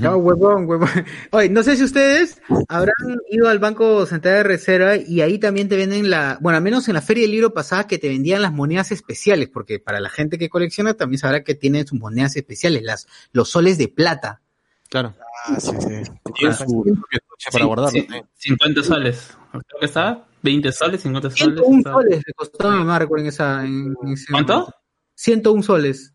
No, 0.00 0.16
huevón, 0.16 0.66
huevón. 0.68 0.88
Oye, 1.30 1.48
no 1.48 1.62
sé 1.62 1.76
si 1.76 1.84
ustedes 1.84 2.40
habrán 2.68 2.94
ido 3.30 3.48
al 3.48 3.58
Banco 3.58 4.06
Central 4.06 4.34
de 4.36 4.42
Reserva 4.44 4.96
y 4.96 5.20
ahí 5.20 5.38
también 5.38 5.68
te 5.68 5.76
venden 5.76 6.10
la, 6.10 6.38
bueno, 6.40 6.56
al 6.56 6.62
menos 6.62 6.88
en 6.88 6.94
la 6.94 7.02
Feria 7.02 7.22
del 7.22 7.30
Libro 7.32 7.52
pasada 7.54 7.86
que 7.86 7.98
te 7.98 8.08
vendían 8.08 8.42
las 8.42 8.52
monedas 8.52 8.92
especiales, 8.92 9.48
porque 9.48 9.78
para 9.80 10.00
la 10.00 10.08
gente 10.10 10.38
que 10.38 10.48
colecciona 10.48 10.94
también 10.94 11.18
sabrá 11.18 11.44
que 11.44 11.54
tienen 11.54 11.86
sus 11.86 11.98
monedas 11.98 12.36
especiales, 12.36 12.82
las, 12.82 13.06
los 13.32 13.48
soles 13.50 13.78
de 13.78 13.88
plata. 13.88 14.40
Claro. 14.88 15.14
Ah, 15.46 15.58
sí, 15.58 15.70
sí. 15.80 16.10
Tiene 16.34 16.54
su 16.54 16.64
propio 16.82 17.20
para 17.52 17.62
Sí, 17.62 17.62
guardarlo. 17.66 17.90
sí, 17.90 18.06
50 18.50 18.82
soles. 18.82 19.36
Creo 19.50 19.62
que 19.80 19.86
está 19.86 20.24
20 20.42 20.72
soles, 20.72 21.00
50 21.02 21.30
soles. 21.30 21.38
101 21.44 21.78
está- 21.78 21.92
soles 21.92 22.22
le 22.26 22.32
costó 22.34 22.68
a 22.68 22.70
mi 22.72 22.78
mamá, 22.78 22.98
recuerden 22.98 23.28
esa, 23.28 23.64
en, 23.64 23.94
en 24.02 24.12
ese- 24.12 24.30
¿Cuánto? 24.30 24.72
101 25.16 25.62
soles. 25.62 26.13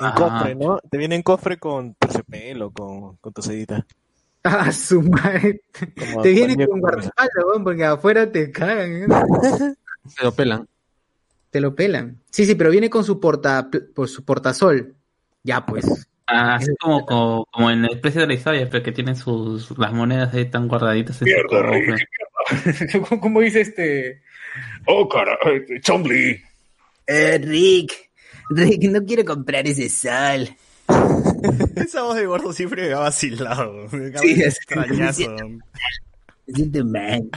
En 0.00 0.06
Ah. 0.06 0.14
cofre, 0.16 0.54
¿no? 0.54 0.78
Te 0.90 0.98
viene 0.98 1.14
en 1.16 1.22
cofre 1.22 1.58
con 1.58 1.94
terciopelo, 1.94 2.70
con, 2.70 3.16
con 3.16 3.32
tu 3.32 3.42
sedita. 3.42 3.84
Ah, 4.44 4.70
su 4.70 5.02
madre. 5.02 5.62
Como 5.98 6.22
Te 6.22 6.30
viene 6.30 6.66
con 6.66 6.80
guardaespaldas, 6.80 7.34
huevón, 7.44 7.64
porque 7.64 7.84
afuera 7.84 8.30
te 8.30 8.50
cagan. 8.52 9.02
¿eh? 9.02 9.06
Se 10.08 10.22
lo 10.24 10.32
pelan. 10.32 10.68
Te 11.50 11.60
lo 11.60 11.74
pelan. 11.74 12.20
Sí, 12.30 12.44
sí, 12.46 12.54
pero 12.54 12.70
viene 12.70 12.88
con 12.90 13.02
su 13.02 13.18
porta, 13.18 13.68
por 13.94 14.08
su 14.08 14.24
portasol. 14.24 14.94
Ya, 15.42 15.64
pues. 15.66 16.08
Ah, 16.28 16.56
así 16.56 16.70
como, 16.80 17.06
como, 17.06 17.46
como 17.52 17.70
en 17.70 17.84
el 17.84 18.00
precio 18.00 18.20
de 18.20 18.26
la 18.28 18.34
historia, 18.34 18.68
pero 18.70 18.82
que 18.84 18.92
tienen 18.92 19.16
sus 19.16 19.76
las 19.78 19.92
monedas 19.92 20.34
ahí 20.34 20.48
tan 20.50 20.68
guardaditas 20.68 21.22
en 21.22 21.28
su 21.28 21.46
cofre. 21.48 22.08
¿Cómo, 23.08 23.20
cómo 23.20 23.40
dice 23.40 23.60
este? 23.62 24.22
Oh, 24.86 25.08
cara, 25.08 25.38
Chomli. 25.80 26.40
Eh, 27.06 27.38
Rick, 27.38 28.05
Rick, 28.50 28.82
no 28.90 29.04
quiero 29.04 29.24
comprar 29.24 29.66
ese 29.66 29.88
sal. 29.88 30.56
Esa 31.76 32.02
voz 32.02 32.16
de 32.16 32.26
gordo 32.26 32.52
siempre 32.52 32.88
me 32.88 32.94
ha 32.94 32.98
vacilado. 33.00 33.72
Me 33.92 34.16
Sí, 34.18 34.42
extrañazo. 34.42 35.22
Me 36.48 36.54
siento 36.54 36.84
mal. 36.84 37.28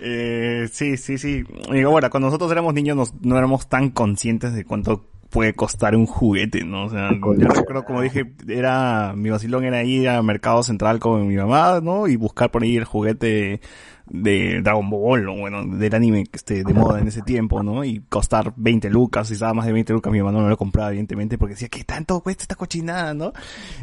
Eh, 0.00 0.68
sí, 0.72 0.96
sí, 0.96 1.16
sí. 1.16 1.44
Digo, 1.70 1.90
bueno, 1.90 2.10
cuando 2.10 2.26
nosotros 2.26 2.50
éramos 2.50 2.74
niños 2.74 2.96
nos- 2.96 3.14
no 3.22 3.38
éramos 3.38 3.68
tan 3.68 3.90
conscientes 3.90 4.52
de 4.52 4.64
cuánto 4.64 5.06
puede 5.30 5.54
costar 5.54 5.94
un 5.96 6.06
juguete, 6.06 6.64
¿no? 6.64 6.86
O 6.86 6.90
sea, 6.90 7.10
yo 7.12 7.48
recuerdo, 7.48 7.84
como 7.84 8.00
dije, 8.02 8.32
era, 8.48 9.12
mi 9.16 9.30
vacilón 9.30 9.64
era 9.64 9.82
ir 9.84 10.08
a 10.08 10.22
Mercado 10.22 10.62
Central 10.62 10.98
con 10.98 11.26
mi 11.28 11.36
mamá, 11.36 11.80
¿no? 11.82 12.08
Y 12.08 12.16
buscar 12.16 12.50
por 12.50 12.62
ahí 12.62 12.76
el 12.76 12.84
juguete 12.84 13.60
de 14.08 14.60
Dragon 14.62 14.88
Ball, 14.88 15.28
o 15.28 15.36
bueno, 15.36 15.64
del 15.64 15.94
anime 15.94 16.24
que 16.24 16.36
esté 16.36 16.62
de 16.64 16.72
moda 16.74 17.00
en 17.00 17.08
ese 17.08 17.22
tiempo, 17.22 17.62
¿no? 17.62 17.84
Y 17.84 18.00
costar 18.08 18.52
20 18.56 18.88
lucas, 18.90 19.28
si 19.28 19.34
estaba 19.34 19.52
más 19.54 19.66
de 19.66 19.72
20 19.72 19.92
lucas, 19.92 20.12
mi 20.12 20.20
mamá 20.22 20.32
no 20.40 20.48
lo 20.48 20.56
compraba, 20.56 20.88
evidentemente, 20.90 21.38
porque 21.38 21.54
decía, 21.54 21.68
¿qué 21.68 21.84
tanto 21.84 22.20
cuesta 22.20 22.44
esta 22.44 22.54
cochinada, 22.54 23.14
no? 23.14 23.32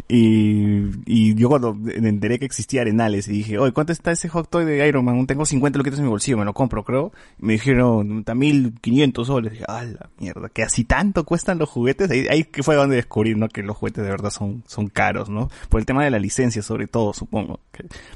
Y, 0.08 0.84
y 1.06 1.36
yo 1.36 1.50
cuando 1.50 1.78
enteré 1.96 2.40
que 2.40 2.46
existía 2.46 2.82
Arenales 2.82 3.28
y 3.28 3.32
dije, 3.32 3.58
oye, 3.58 3.72
¿cuánto 3.72 3.92
está 3.94 4.12
ese 4.12 4.30
hot 4.30 4.50
toy 4.50 4.66
de 4.66 4.88
Iron 4.88 5.04
Man? 5.06 5.26
Tengo 5.28 5.46
50 5.46 5.78
luquitos 5.78 6.00
en 6.00 6.06
mi 6.06 6.10
bolsillo, 6.12 6.38
me 6.38 6.46
lo 6.46 6.54
compro, 6.54 6.84
creo. 6.84 7.12
Y 7.42 7.46
me 7.46 7.54
dijeron, 7.54 8.20
está 8.20 8.36
1500 8.36 9.28
soles. 9.28 9.52
dije, 9.54 9.66
ah, 9.68 9.84
la 9.84 10.10
mierda, 10.20 10.50
que 10.50 10.64
así 10.64 10.84
tanto 10.84 11.24
cuestan 11.26 11.58
los 11.58 11.70
juguetes. 11.70 12.10
Ahí, 12.12 12.28
ahí 12.30 12.48
fue 12.62 12.76
donde 12.76 12.96
descubrí, 12.96 13.36
¿no? 13.36 13.48
Que 13.50 13.64
los 13.64 13.76
juguetes 13.78 14.04
de 14.04 14.10
verdad 14.10 14.30
son, 14.30 14.64
son 14.68 14.88
caros, 14.88 15.30
¿no? 15.30 15.50
Por 15.70 15.80
el 15.80 15.86
tema 15.86 16.04
de 16.04 16.12
la 16.12 16.20
licencia, 16.20 16.62
sobre 16.62 16.88
todo, 16.88 17.14
supongo. 17.14 17.60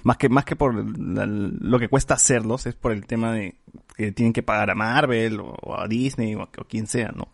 Más 0.03 0.17
que, 0.17 0.29
más 0.29 0.45
que 0.45 0.55
por 0.55 0.73
la- 0.99 1.25
lo 1.25 1.79
que 1.79 1.87
cuesta 1.89 1.96
hacerlos, 2.13 2.65
es 2.65 2.75
por 2.75 2.91
el 2.91 3.05
tema 3.05 3.33
de 3.33 3.55
que 3.95 4.11
tienen 4.11 4.33
que 4.33 4.43
pagar 4.43 4.69
a 4.69 4.75
Marvel 4.75 5.39
o, 5.39 5.55
o 5.61 5.79
a 5.79 5.87
Disney 5.87 6.35
o 6.35 6.41
a, 6.41 6.49
o 6.57 6.63
quien 6.65 6.87
sea, 6.87 7.11
¿no? 7.15 7.29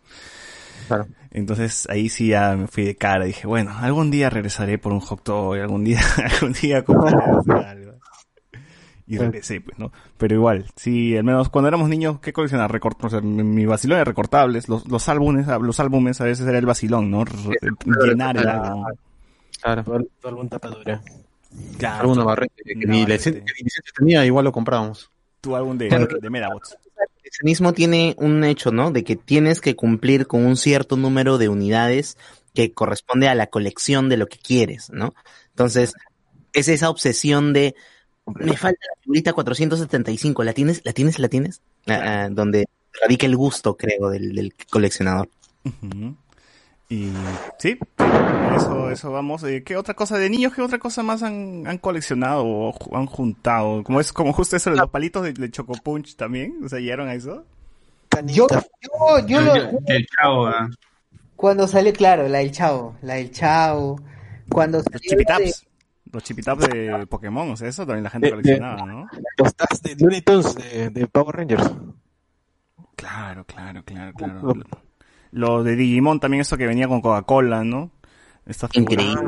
Claro. 0.88 1.08
Entonces 1.32 1.88
ahí 1.90 2.10
sí 2.10 2.28
ya 2.30 2.56
me 2.56 2.68
fui 2.68 2.84
de 2.84 2.96
cara. 2.96 3.26
Dije, 3.26 3.48
bueno, 3.48 3.72
algún 3.78 4.12
día 4.12 4.30
regresaré 4.30 4.78
por 4.78 4.94
un 4.94 5.00
hot 5.00 5.24
toy, 5.24 5.60
algún 5.60 5.84
día, 5.84 6.00
algún 6.34 6.54
día 6.54 6.84
compraré. 6.84 7.84
Y 9.06 9.18
regresé, 9.18 9.60
pues, 9.60 9.78
¿no? 9.78 9.92
Pero 10.18 10.36
igual, 10.36 10.66
sí, 10.78 11.16
al 11.18 11.26
menos 11.26 11.50
cuando 11.50 11.68
éramos 11.68 11.90
niños, 11.90 12.20
¿qué 12.22 12.32
coleccionar? 12.32 12.72
Recort 12.72 13.04
o 13.04 13.10
sea, 13.10 13.20
mi, 13.20 13.44
mi 13.44 13.66
vacilón 13.66 13.98
de 14.00 14.06
recortables, 14.06 14.70
los, 14.70 14.88
los 14.88 15.10
álbumes, 15.10 15.46
los 15.46 15.80
álbumes 15.82 16.22
a 16.22 16.24
veces 16.24 16.48
era 16.48 16.58
el 16.58 16.66
vacilón, 16.66 17.12
¿no? 17.12 17.26
Re- 17.26 17.58
llenar 18.08 18.38
el 18.38 18.48
álbum. 18.48 18.86
Claro. 19.62 19.84
Todo, 19.84 20.00
todo 20.22 20.30
álbum 20.30 20.48
tapadura. 20.48 21.02
Claro. 21.78 22.14
Que 22.14 22.20
ni 22.20 22.24
barrete. 22.26 22.54
licencia, 22.66 23.32
que 23.34 23.54
ni 23.60 23.64
licencia 23.64 23.94
tenía, 23.98 24.26
igual 24.26 24.46
lo 24.46 24.52
comprábamos. 24.52 25.10
Tu 25.42 25.56
álbum 25.56 25.78
de, 25.78 25.88
Claro. 25.90 26.08
de 26.20 26.30
Medabots. 26.30 26.78
El 26.96 27.08
coleccionismo 27.18 27.74
tiene 27.74 28.16
un 28.18 28.44
hecho, 28.44 28.72
¿no? 28.72 28.92
De 28.92 29.04
que 29.04 29.16
tienes 29.16 29.60
que 29.62 29.76
cumplir 29.76 30.28
con 30.28 30.46
un 30.46 30.56
cierto 30.58 30.96
número 30.98 31.38
de 31.38 31.50
unidades 31.50 32.18
que 32.54 32.72
corresponde 32.74 33.28
a 33.28 33.36
la 33.36 33.48
colección 33.48 34.10
de 34.10 34.18
lo 34.18 34.28
que 34.28 34.38
quieres, 34.38 34.90
¿no? 34.92 35.14
Entonces, 35.50 35.94
es 36.54 36.68
esa 36.70 36.90
obsesión 36.90 37.52
de 37.54 37.76
me 38.26 38.56
falta 38.56 38.80
la 38.96 39.02
figurita 39.02 39.34
475, 39.34 40.44
¿la 40.44 40.54
tienes? 40.54 40.82
¿La 40.86 40.94
tienes? 40.94 41.20
¿La 41.20 41.28
tienes? 41.28 41.62
Ah, 41.88 42.00
ah, 42.26 42.30
donde 42.32 42.66
radica 43.02 43.26
el 43.26 43.36
gusto, 43.36 43.76
creo, 43.76 44.10
del, 44.10 44.34
del 44.34 44.54
coleccionador. 44.70 45.28
Ujú. 45.66 46.16
Y 46.90 47.12
sí, 47.60 47.78
eso, 48.56 48.92
eso 48.92 49.12
vamos. 49.12 49.44
Eh, 49.44 49.64
¿Qué 49.64 49.76
otra 49.78 49.94
cosa 49.96 50.18
de 50.18 50.30
niños? 50.30 50.54
¿Qué 50.54 50.62
otra 50.62 50.78
cosa 50.78 51.02
más 51.02 51.24
han, 51.24 51.66
han 51.66 51.78
coleccionado 51.80 52.44
o 52.46 52.96
han 52.98 53.06
juntado? 53.08 53.84
Como 53.84 54.00
es 54.00 54.14
como 54.14 54.32
justo 54.34 54.56
eso 54.56 54.70
de 54.70 54.76
los 54.78 54.90
palitos 54.90 55.24
de, 55.24 55.34
de 55.34 55.50
Choco 55.50 55.74
Punch 55.74 56.16
también. 56.16 56.60
¿O 56.64 56.70
sea, 56.70 56.80
llegaron 56.80 57.08
a 57.08 57.16
eso? 57.16 57.46
Yo, 58.26 58.46
yo, 58.48 59.26
yo 59.26 59.42
lo, 59.42 59.56
El, 59.56 59.80
el 59.88 60.06
chavo, 60.08 60.46
ah. 60.48 60.70
cuando 61.36 61.68
salió, 61.68 61.92
claro, 61.94 62.28
la 62.28 62.40
del 62.40 62.52
chavo, 62.52 62.96
la 63.02 63.16
del 63.16 63.32
chavo, 63.32 64.00
cuando 64.50 64.78
Los 64.78 64.86
de- 64.86 65.00
chipitaps. 65.00 65.66
Los 66.12 66.22
chipitaps 66.24 66.68
de 66.70 67.08
Pokémon, 67.08 67.50
o 67.50 67.58
sea, 67.58 67.68
eso 67.70 67.88
también 67.88 68.04
la 68.04 68.12
gente 68.12 68.28
De- 68.28 68.32
coleccionaba, 68.34 68.86
¿no? 68.86 69.08
Los 69.38 69.82
de 69.82 69.96
Looney 69.96 70.22
Tunes 70.22 70.54
de, 70.54 70.92
de 70.92 71.08
Power 71.08 71.38
Rangers. 71.38 71.72
Claro, 72.96 73.44
claro, 73.46 73.84
claro, 73.84 74.14
claro. 74.14 74.54
Lo 75.34 75.64
de 75.64 75.76
Digimon 75.76 76.20
también, 76.20 76.42
eso 76.42 76.58
que 76.58 76.68
venía 76.68 76.88
con 76.88 77.02
Coca-Cola, 77.02 77.64
¿no? 77.64 77.90
De 78.46 78.56
Increíble. 78.74 79.22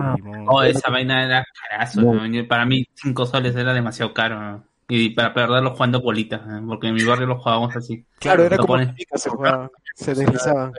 Oh, 0.48 0.62
esa 0.62 0.92
vaina 0.92 1.24
era 1.26 1.46
carazo. 1.70 2.02
¿no? 2.02 2.48
Para 2.48 2.66
mí, 2.66 2.86
5 2.96 3.26
soles 3.26 3.56
era 3.56 3.74
demasiado 3.74 4.14
caro. 4.14 4.40
¿no? 4.40 4.64
Y 4.88 5.12
para 5.12 5.34
perderlo 5.34 5.72
jugando 5.74 6.02
bolitas, 6.02 6.42
¿eh? 6.42 6.62
porque 6.68 6.88
en 6.88 6.94
mi 6.94 7.04
barrio 7.04 7.26
lo 7.26 7.40
jugábamos 7.40 7.76
así. 7.76 8.06
Claro, 8.20 8.44
era 8.44 8.58
como 8.58 8.76
pones- 8.76 8.88
la 8.90 8.94
pica, 8.94 9.18
se 9.18 9.30
jugaba, 9.30 9.72
se 9.96 10.14
deslizaban. 10.14 10.74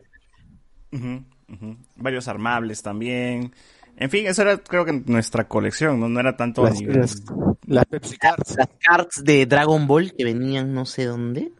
Ujú. 0.92 1.76
Varios 1.96 2.28
armables 2.28 2.82
también. 2.82 3.52
En 3.96 4.10
fin, 4.10 4.26
eso 4.26 4.42
era 4.42 4.58
creo 4.58 4.84
que 4.84 4.92
nuestra 4.92 5.48
colección, 5.48 5.98
no, 5.98 6.08
no 6.08 6.20
era 6.20 6.36
tanto 6.36 6.62
Las, 6.62 6.78
nivel... 6.78 7.00
las, 7.00 7.22
las 7.66 7.84
Pepsi 7.86 8.16
Cards. 8.16 8.54
Las 8.56 8.68
cards 8.78 9.24
de 9.24 9.46
Dragon 9.46 9.86
Ball 9.86 10.12
que 10.16 10.24
venían 10.24 10.72
no 10.72 10.84
sé 10.84 11.06
dónde. 11.06 11.50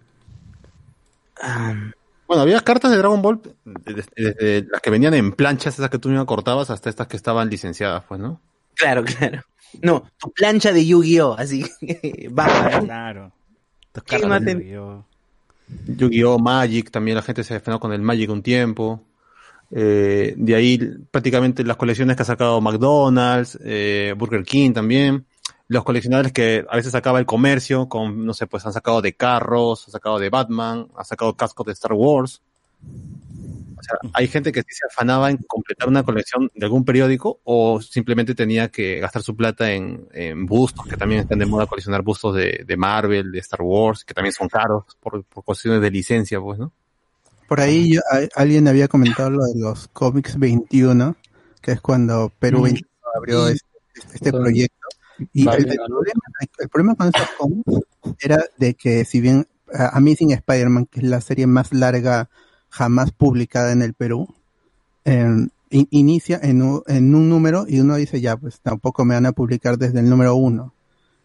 Bueno, 2.26 2.42
había 2.42 2.60
cartas 2.60 2.90
de 2.90 2.98
Dragon 2.98 3.22
Ball 3.22 3.40
desde, 3.64 4.04
desde 4.16 4.68
las 4.70 4.80
que 4.80 4.90
venían 4.90 5.14
en 5.14 5.32
planchas, 5.32 5.74
esas 5.74 5.90
que 5.90 5.98
tú 5.98 6.08
mismo 6.08 6.26
cortabas, 6.26 6.70
hasta 6.70 6.90
estas 6.90 7.06
que 7.06 7.16
estaban 7.16 7.48
licenciadas, 7.48 8.04
pues, 8.08 8.20
¿no? 8.20 8.40
Claro, 8.74 9.04
claro. 9.04 9.42
No, 9.82 10.04
tu 10.18 10.30
plancha 10.32 10.72
de 10.72 10.86
Yu-Gi-Oh! 10.86 11.34
Así. 11.38 11.64
Va, 12.38 12.80
Claro. 12.80 13.32
Tus 13.92 14.02
¿Quién 14.04 14.22
cartas 14.22 14.44
de 14.44 14.52
Yu-Gi-Oh. 14.54 15.04
Yu-Gi-Oh! 15.86 16.38
Magic, 16.38 16.90
también 16.90 17.16
la 17.16 17.22
gente 17.22 17.44
se 17.44 17.56
afanó 17.56 17.80
con 17.80 17.92
el 17.92 18.02
Magic 18.02 18.30
un 18.30 18.42
tiempo. 18.42 19.02
Eh, 19.70 20.34
de 20.36 20.54
ahí 20.54 20.78
prácticamente 21.10 21.64
las 21.64 21.76
colecciones 21.76 22.16
que 22.16 22.22
ha 22.22 22.26
sacado 22.26 22.60
McDonald's, 22.60 23.58
eh, 23.64 24.14
Burger 24.16 24.44
King 24.44 24.72
también. 24.72 25.26
Los 25.68 25.82
coleccionables 25.84 26.32
que 26.32 26.64
a 26.68 26.76
veces 26.76 26.92
sacaba 26.92 27.18
el 27.18 27.26
comercio, 27.26 27.88
con, 27.88 28.24
no 28.24 28.34
sé, 28.34 28.46
pues 28.46 28.64
han 28.66 28.72
sacado 28.72 29.02
de 29.02 29.14
carros, 29.14 29.84
han 29.86 29.92
sacado 29.92 30.18
de 30.18 30.30
Batman, 30.30 30.88
han 30.96 31.04
sacado 31.04 31.34
cascos 31.34 31.66
de 31.66 31.72
Star 31.72 31.92
Wars. 31.92 32.40
O 33.78 33.82
sea, 33.82 33.98
hay 34.14 34.26
gente 34.28 34.52
que 34.52 34.60
sí 34.62 34.68
se 34.70 34.86
afanaba 34.86 35.30
en 35.30 35.38
completar 35.38 35.88
una 35.88 36.02
colección 36.02 36.50
de 36.54 36.64
algún 36.66 36.84
periódico 36.84 37.40
o 37.44 37.80
simplemente 37.80 38.34
tenía 38.34 38.68
que 38.68 39.00
gastar 39.00 39.22
su 39.22 39.36
plata 39.36 39.70
en, 39.72 40.08
en 40.12 40.46
bustos, 40.46 40.86
que 40.86 40.96
también 40.96 41.20
están 41.22 41.38
de 41.38 41.46
moda 41.46 41.66
coleccionar 41.66 42.02
bustos 42.02 42.34
de, 42.36 42.64
de 42.66 42.76
Marvel, 42.76 43.30
de 43.32 43.38
Star 43.40 43.60
Wars, 43.62 44.04
que 44.04 44.14
también 44.14 44.32
son 44.32 44.48
caros 44.48 44.84
por, 45.00 45.22
por 45.24 45.44
cuestiones 45.44 45.80
de 45.82 45.90
licencia, 45.90 46.40
pues, 46.40 46.58
¿no? 46.58 46.72
Por 47.48 47.60
ahí 47.60 47.94
yo- 47.94 48.00
a- 48.10 48.40
alguien 48.40 48.66
había 48.66 48.88
comentado 48.88 49.30
lo 49.30 49.44
de 49.44 49.58
los 49.60 49.88
cómics 49.88 50.38
21, 50.38 51.16
que 51.60 51.72
es 51.72 51.80
cuando 51.80 52.32
Perú 52.38 52.60
Mm. 52.60 52.62
21 52.62 52.88
abrió 53.16 53.48
este, 53.48 53.66
este 54.14 54.32
proyecto. 54.32 54.85
Y 55.32 55.44
Vale, 55.44 55.58
el, 55.64 55.70
el 55.70 55.76
problema, 55.86 56.20
el 56.58 56.68
problema 56.68 56.94
con 56.94 57.08
esos 57.14 57.28
cómics 57.38 57.64
era 58.20 58.44
de 58.58 58.74
que 58.74 59.04
si 59.04 59.20
bien 59.20 59.46
ah, 59.74 59.90
Amazing 59.94 60.32
Spider-Man, 60.32 60.86
que 60.86 61.00
es 61.00 61.06
la 61.06 61.20
serie 61.20 61.46
más 61.46 61.72
larga 61.72 62.28
jamás 62.68 63.12
publicada 63.12 63.72
en 63.72 63.82
el 63.82 63.94
Perú, 63.94 64.28
eh, 65.04 65.26
in- 65.70 65.88
inicia 65.90 66.38
en 66.42 66.62
un, 66.62 66.82
en 66.86 67.14
un 67.14 67.28
número 67.28 67.64
y 67.68 67.80
uno 67.80 67.96
dice, 67.96 68.20
ya, 68.20 68.36
pues 68.36 68.60
tampoco 68.60 69.04
me 69.04 69.14
van 69.14 69.26
a 69.26 69.32
publicar 69.32 69.78
desde 69.78 70.00
el 70.00 70.08
número 70.10 70.34
uno. 70.34 70.72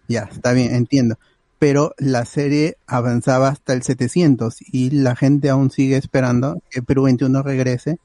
Ya, 0.07 0.23
está 0.31 0.53
bien, 0.53 0.73
entiendo. 0.76 1.18
Pero 1.59 1.93
la 1.97 2.26
serie 2.26 2.77
avanzaba 2.88 3.49
hasta 3.49 3.73
el 3.73 3.84
700 3.84 4.57
y 4.72 4.89
la 4.89 5.15
gente 5.15 5.49
aún 5.49 5.69
sigue 5.69 5.97
esperando 5.97 6.61
que 6.69 6.81
Perú 6.81 7.03
21 7.03 7.43
regrese 7.43 7.97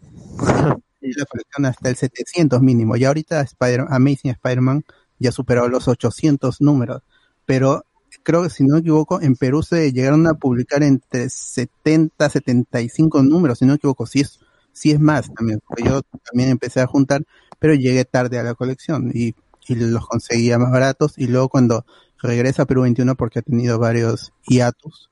y 1.01 1.13
la 1.19 1.25
colección 1.27 1.65
hasta 1.67 1.89
el 1.89 1.97
700 1.97 2.61
mínimo. 2.61 2.97
Y 2.97 3.05
ahorita 3.05 3.41
Spider 3.41 3.87
Amazing 3.89 4.33
Spider-Man 4.33 4.85
ya 5.19 5.33
superó 5.33 5.69
los 5.69 5.89
800 5.89 6.61
números. 6.61 7.03
Pero 7.45 7.85
creo 8.23 8.43
que 8.43 8.51
si 8.51 8.65
no 8.65 8.75
me 8.75 8.81
equivoco, 8.81 9.21
en 9.21 9.37
Perú 9.37 9.63
se 9.63 9.93
llegaron 9.93 10.27
a 10.27 10.35
publicar 10.35 10.83
entre 10.83 11.29
70, 11.29 12.29
75 12.29 13.23
números, 13.23 13.59
si 13.59 13.65
no 13.65 13.73
me 13.73 13.77
equivoco, 13.77 14.07
si 14.07 14.21
es, 14.21 14.41
si 14.73 14.91
es 14.91 15.01
más 15.01 15.33
también, 15.33 15.61
porque 15.67 15.85
yo 15.85 16.03
también 16.03 16.51
empecé 16.51 16.81
a 16.81 16.87
juntar, 16.87 17.25
pero 17.59 17.75
llegué 17.75 18.05
tarde 18.05 18.39
a 18.39 18.43
la 18.43 18.55
colección 18.55 19.11
y, 19.15 19.35
y 19.69 19.75
los 19.75 20.07
conseguía 20.07 20.59
más 20.59 20.71
baratos 20.71 21.19
y 21.19 21.27
luego 21.27 21.49
cuando 21.49 21.85
regresa 22.19 22.63
a 22.63 22.67
Perú 22.67 22.83
21 22.83 23.15
porque 23.15 23.41
ha 23.41 23.43
tenido 23.43 23.79
varios 23.79 24.33
hiatus, 24.47 25.11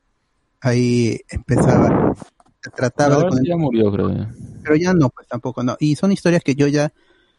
ahí 0.60 1.20
empezaba, 1.28 2.14
trataba 2.74 3.18
de 3.18 3.28
poner 3.28 3.44
ya 3.46 3.56
murió, 3.56 3.92
creo. 3.92 4.28
pero 4.62 4.76
ya 4.76 4.92
no, 4.94 5.10
pues 5.10 5.28
tampoco 5.28 5.62
no. 5.62 5.76
Y 5.78 5.96
son 5.96 6.12
historias 6.12 6.42
que 6.42 6.54
yo 6.54 6.66
ya 6.66 6.92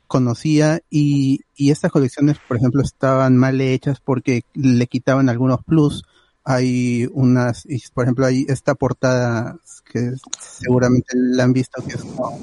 conocía 0.07 0.81
y, 0.89 1.41
y 1.55 1.71
estas 1.71 1.91
colecciones, 1.91 2.37
por 2.47 2.57
ejemplo, 2.57 2.81
estaban 2.81 3.37
mal 3.37 3.59
hechas 3.61 3.99
porque 3.99 4.43
le 4.53 4.87
quitaban 4.87 5.29
algunos 5.29 5.63
plus. 5.65 6.03
Hay 6.43 7.07
unas, 7.11 7.67
por 7.93 8.03
ejemplo, 8.03 8.25
hay 8.25 8.45
esta 8.47 8.75
portada 8.75 9.57
que 9.91 10.13
seguramente 10.39 11.15
la 11.15 11.43
han 11.43 11.53
visto 11.53 11.83
que 11.83 11.95
es 11.95 12.03
con 12.03 12.33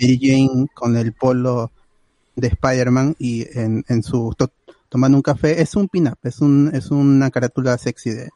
Mary 0.00 0.18
Jane 0.20 0.68
con 0.72 0.96
el 0.96 1.12
polo 1.12 1.72
de 2.36 2.46
Spider-Man 2.46 3.16
y 3.18 3.46
en, 3.58 3.84
en 3.88 4.02
su 4.02 4.32
to- 4.38 4.52
tomando 4.88 5.18
un 5.18 5.22
café. 5.22 5.60
Es 5.60 5.74
un 5.74 5.88
pin-up, 5.88 6.18
es, 6.22 6.40
un, 6.40 6.70
es 6.72 6.90
una 6.90 7.30
carátula 7.30 7.76
sexy 7.78 8.10
de, 8.10 8.30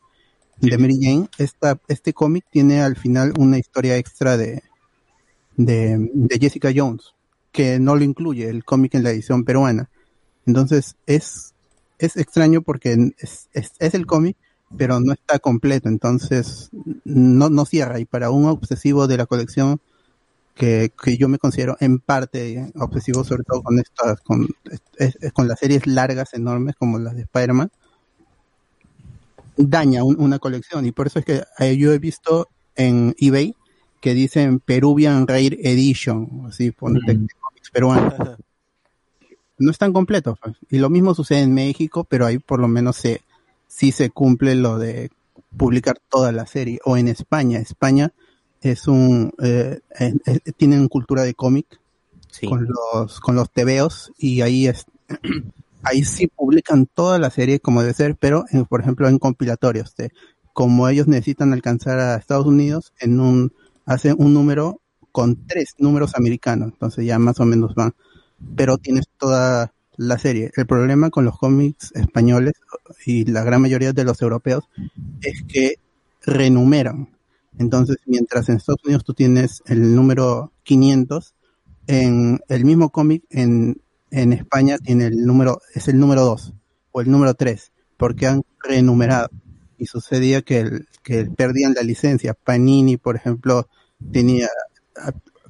de 0.61 0.79
Mary 0.79 0.99
Jane. 1.01 1.29
Esta, 1.39 1.79
este 1.87 2.13
cómic 2.13 2.45
tiene 2.51 2.83
al 2.83 2.97
final 2.97 3.33
una 3.39 3.59
historia 3.59 3.97
extra 3.97 4.37
de, 4.37 4.63
de, 5.57 6.11
de 6.13 6.39
Jessica 6.39 6.71
Jones, 6.75 7.15
que 7.57 7.79
no 7.81 7.97
lo 7.97 8.05
incluye 8.05 8.51
el 8.51 8.67
cómic 8.67 8.95
en 8.95 9.03
la 9.03 9.11
edición 9.11 9.43
peruana. 9.43 9.89
Entonces 10.45 10.95
es, 11.07 11.55
es 11.99 12.19
extraño 12.19 12.61
porque 12.61 13.15
es, 13.17 13.49
el 13.95 14.05
cómic, 14.05 14.37
pero 14.77 15.01
no 15.01 15.15
está 15.15 15.39
completo, 15.39 15.89
entonces 15.89 16.69
no, 17.05 17.49
no 17.49 17.65
cierra. 17.65 17.99
Y 17.99 18.05
para 18.05 18.31
un 18.31 18.45
obsesivo 18.45 19.07
de 19.07 19.17
la 19.17 19.25
colección, 19.25 19.81
que, 20.55 20.93
que 21.03 21.17
yo 21.17 21.29
me 21.29 21.39
considero 21.39 21.79
en 21.81 21.99
parte 21.99 22.71
obsesivo, 22.77 23.25
sobre 23.25 23.45
todo 23.45 23.63
con 23.63 23.79
estas, 23.79 24.21
con, 24.21 24.47
con 25.33 25.49
las 25.49 25.59
series 25.59 25.87
largas, 25.87 26.35
enormes, 26.35 26.77
como 26.77 26.99
las 26.99 27.15
de 27.17 27.23
Spider-Man, 27.23 27.71
daña 29.57 30.05
un- 30.05 30.21
una 30.21 30.39
colección. 30.39 30.85
Y 30.85 30.93
por 30.93 31.07
eso 31.07 31.21
es 31.21 31.25
que 31.25 31.43
eh, 31.59 31.77
yo 31.79 31.93
he 31.93 31.99
visto 31.99 32.49
en 32.75 33.15
eBay 33.19 33.55
que 34.01 34.13
dicen 34.15 34.61
Peruvian 34.61 35.27
Rare 35.27 35.59
Edition, 35.63 36.45
así 36.47 36.71
peruanos. 37.71 38.15
No 39.59 39.71
están 39.71 39.95
completos. 39.95 40.39
pues. 40.39 40.55
Y 40.69 40.77
lo 40.77 40.91
mismo 40.91 41.15
sucede 41.15 41.41
en 41.41 41.55
México, 41.55 42.05
pero 42.05 42.27
ahí 42.27 42.39
por 42.39 42.61
lo 42.61 42.69
menos 42.69 42.97
se, 42.97 43.23
sí 43.67 43.91
se 43.91 44.11
cumple 44.11 44.55
lo 44.55 44.79
de 44.79 45.11
publicar 45.57 45.99
toda 46.11 46.31
la 46.31 46.47
serie. 46.47 46.79
O 46.85 46.99
en 46.99 47.09
España. 47.09 47.59
España 47.59 48.13
es 48.61 48.87
un, 48.87 49.33
eh, 49.43 49.81
eh, 49.99 50.15
eh, 50.27 50.41
tienen 50.57 50.89
cultura 50.89 51.23
de 51.23 51.35
cómic 51.35 51.81
con 52.47 52.67
los, 52.67 53.21
con 53.21 53.35
los 53.35 53.51
tebeos 53.51 54.13
y 54.19 54.43
ahí 54.43 54.67
es, 54.67 54.87
ahí 55.83 56.05
sí 56.05 56.27
publican 56.27 56.87
toda 56.87 57.19
la 57.19 57.31
serie 57.31 57.61
como 57.61 57.81
debe 57.81 57.95
ser, 57.95 58.17
pero 58.17 58.45
en, 58.51 58.67
por 58.67 58.81
ejemplo 58.81 59.09
en 59.09 59.19
compilatorios, 59.19 59.97
de, 59.97 60.11
como 60.53 60.89
ellos 60.89 61.07
necesitan 61.07 61.53
alcanzar 61.53 61.99
a 61.99 62.17
Estados 62.17 62.47
Unidos, 62.47 62.93
en 62.99 63.21
un, 63.21 63.53
hacen 63.85 64.17
un 64.19 64.35
número 64.35 64.81
con 65.17 65.47
tres 65.47 65.77
números 65.79 66.15
americanos, 66.15 66.73
entonces 66.75 67.07
ya 67.07 67.19
más 67.19 67.41
o 67.41 67.47
menos 67.47 67.75
van, 67.75 67.95
pero 68.55 68.77
tienes 68.77 69.07
toda 69.17 69.73
la 69.97 70.19
serie. 70.19 70.51
El 70.57 70.67
problema 70.67 71.09
con 71.09 71.25
los 71.25 71.39
cómics 71.39 71.91
españoles 71.95 72.53
y 73.07 73.25
la 73.25 73.43
gran 73.43 73.63
mayoría 73.63 73.95
de 73.95 74.05
los 74.05 74.21
europeos 74.21 74.65
es 75.23 75.43
que 75.49 75.77
renumeran. 76.21 77.17
Entonces, 77.59 77.97
mientras 78.05 78.51
en 78.51 78.57
Estados 78.57 78.85
Unidos 78.85 79.05
tú 79.05 79.15
tienes 79.15 79.63
el 79.65 79.95
número 79.95 80.53
500, 80.65 81.35
en 81.87 82.39
el 82.51 82.67
mismo 82.67 82.91
cómic 82.91 83.25
en, 83.31 83.81
España 84.11 84.77
tiene 84.77 85.07
el 85.07 85.25
número, 85.25 85.63
es 85.75 85.89
el 85.89 85.99
número 85.99 86.27
2 86.27 86.53
o 86.93 87.01
el 87.01 87.11
número 87.11 87.33
3, 87.33 87.73
porque 87.97 88.27
han 88.27 88.43
renumerado. 88.63 89.31
Y 89.79 89.87
sucedía 89.87 90.43
que, 90.43 90.61
el, 90.61 90.89
que 91.03 91.25
perdían 91.25 91.73
la 91.73 91.81
licencia. 91.81 92.35
Panini, 92.35 92.99
por 92.99 93.17
ejemplo, 93.17 93.67
tenía, 94.13 94.49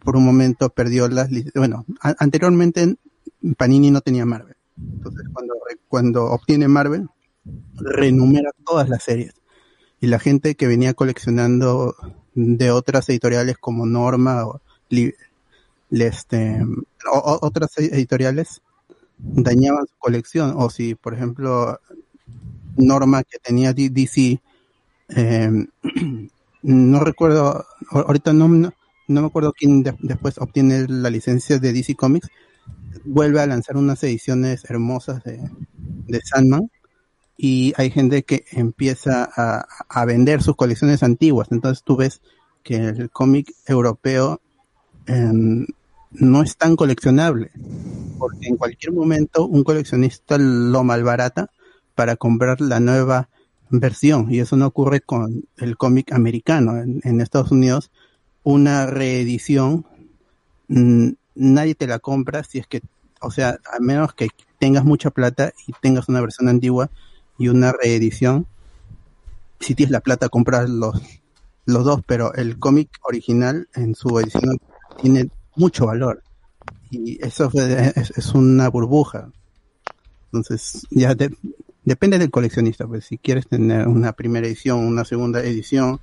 por 0.04 0.16
un 0.16 0.24
momento 0.24 0.70
perdió 0.70 1.08
las 1.08 1.28
bueno, 1.54 1.84
anteriormente 2.00 2.96
Panini 3.56 3.90
no 3.90 4.00
tenía 4.00 4.24
Marvel. 4.24 4.56
Entonces, 4.76 5.26
cuando, 5.32 5.54
cuando 5.88 6.24
obtiene 6.26 6.68
Marvel, 6.68 7.08
renumera 7.74 8.50
todas 8.64 8.88
las 8.88 9.02
series. 9.02 9.34
Y 10.00 10.08
la 10.08 10.18
gente 10.18 10.54
que 10.54 10.66
venía 10.66 10.94
coleccionando 10.94 11.96
de 12.34 12.70
otras 12.70 13.08
editoriales 13.08 13.56
como 13.58 13.86
Norma 13.86 14.46
o 14.46 14.60
este, 15.90 16.64
otras 17.12 17.78
editoriales 17.78 18.62
dañaban 19.18 19.86
su 19.86 19.94
colección. 19.98 20.54
O 20.56 20.70
si, 20.70 20.94
por 20.94 21.14
ejemplo, 21.14 21.80
Norma 22.76 23.24
que 23.24 23.38
tenía 23.38 23.72
DC, 23.72 24.40
eh, 25.08 25.66
no 26.62 27.00
recuerdo, 27.00 27.66
ahorita 27.90 28.32
no, 28.32 28.72
no, 29.08 29.20
me 29.22 29.26
acuerdo 29.28 29.52
quién 29.52 29.82
de- 29.82 29.96
después 30.00 30.38
obtiene 30.38 30.86
la 30.88 31.10
licencia 31.10 31.58
de 31.58 31.72
DC 31.72 31.94
Comics, 31.94 32.28
vuelve 33.04 33.40
a 33.40 33.46
lanzar 33.46 33.76
unas 33.76 34.02
ediciones 34.04 34.64
hermosas 34.70 35.22
de, 35.24 35.40
de 36.08 36.20
Sandman 36.24 36.70
y 37.36 37.74
hay 37.76 37.90
gente 37.90 38.24
que 38.24 38.44
empieza 38.52 39.28
a, 39.36 39.66
a 39.88 40.04
vender 40.06 40.42
sus 40.42 40.56
colecciones 40.56 41.02
antiguas. 41.02 41.48
Entonces 41.50 41.84
tú 41.84 41.96
ves 41.96 42.22
que 42.62 42.76
el 42.76 43.10
cómic 43.10 43.52
europeo 43.66 44.40
em, 45.06 45.66
no 46.12 46.42
es 46.42 46.56
tan 46.56 46.76
coleccionable, 46.76 47.50
porque 48.18 48.48
en 48.48 48.56
cualquier 48.56 48.92
momento 48.92 49.46
un 49.46 49.64
coleccionista 49.64 50.38
lo 50.38 50.84
malbarata 50.84 51.50
para 51.94 52.16
comprar 52.16 52.60
la 52.60 52.80
nueva 52.80 53.28
versión 53.70 54.32
y 54.32 54.40
eso 54.40 54.56
no 54.56 54.66
ocurre 54.66 55.00
con 55.00 55.44
el 55.58 55.76
cómic 55.76 56.12
americano. 56.12 56.76
En, 56.78 57.00
en 57.04 57.20
Estados 57.20 57.50
Unidos, 57.52 57.90
una 58.46 58.86
reedición 58.86 59.84
mm, 60.68 61.10
nadie 61.34 61.74
te 61.74 61.86
la 61.88 61.98
compra 61.98 62.44
si 62.44 62.58
es 62.58 62.66
que, 62.66 62.82
o 63.20 63.30
sea, 63.30 63.58
a 63.72 63.80
menos 63.80 64.14
que 64.14 64.28
tengas 64.60 64.84
mucha 64.84 65.10
plata 65.10 65.52
y 65.66 65.72
tengas 65.82 66.08
una 66.08 66.20
versión 66.20 66.48
antigua 66.48 66.90
y 67.38 67.48
una 67.48 67.72
reedición. 67.72 68.46
Si 69.60 69.74
tienes 69.74 69.90
la 69.90 70.00
plata, 70.00 70.28
compras 70.28 70.68
los, 70.68 71.00
los 71.64 71.84
dos, 71.84 72.00
pero 72.06 72.34
el 72.34 72.58
cómic 72.58 72.88
original 73.02 73.68
en 73.74 73.94
su 73.94 74.18
edición 74.20 74.58
tiene 75.00 75.28
mucho 75.56 75.86
valor. 75.86 76.22
Y 76.90 77.24
eso 77.24 77.50
es, 77.54 78.10
es 78.16 78.34
una 78.34 78.68
burbuja. 78.68 79.30
Entonces, 80.26 80.86
ya 80.90 81.14
de- 81.14 81.36
depende 81.84 82.18
del 82.18 82.30
coleccionista, 82.30 82.86
pues 82.86 83.04
si 83.06 83.18
quieres 83.18 83.46
tener 83.48 83.88
una 83.88 84.12
primera 84.12 84.46
edición, 84.46 84.78
una 84.80 85.04
segunda 85.04 85.40
edición, 85.42 86.00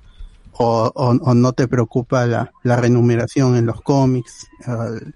o, 0.58 0.92
o, 0.94 1.34
no 1.34 1.52
te 1.52 1.68
preocupa 1.68 2.26
la, 2.26 2.52
la 2.62 2.76
renumeración 2.76 3.56
en 3.56 3.66
los 3.66 3.80
cómics, 3.82 4.46
el- 4.66 5.14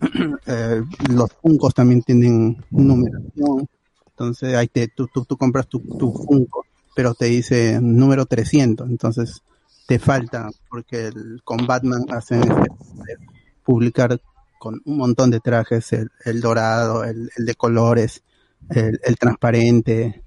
eh, 0.46 0.82
los 1.10 1.32
Funkos 1.42 1.74
también 1.74 2.02
tienen 2.02 2.64
numeración, 2.70 3.68
entonces 4.10 4.54
ahí 4.54 4.68
te, 4.68 4.88
tú, 4.88 5.08
tú, 5.12 5.24
tú 5.24 5.36
compras 5.36 5.66
tu, 5.66 5.80
tu 5.80 6.12
Funko, 6.12 6.64
pero 6.94 7.14
te 7.14 7.26
dice 7.26 7.80
número 7.80 8.26
300, 8.26 8.88
entonces 8.88 9.42
te 9.86 9.98
falta, 9.98 10.50
porque 10.68 11.06
el, 11.08 11.40
con 11.44 11.66
Batman 11.66 12.04
hacen 12.10 12.42
este, 12.42 13.16
publicar 13.64 14.20
con 14.60 14.80
un 14.84 14.96
montón 14.98 15.30
de 15.30 15.40
trajes, 15.40 15.92
el, 15.92 16.10
el 16.24 16.40
dorado, 16.40 17.04
el, 17.04 17.30
el 17.36 17.46
de 17.46 17.54
colores, 17.54 18.22
el 18.70 19.16
transparente, 19.18 20.22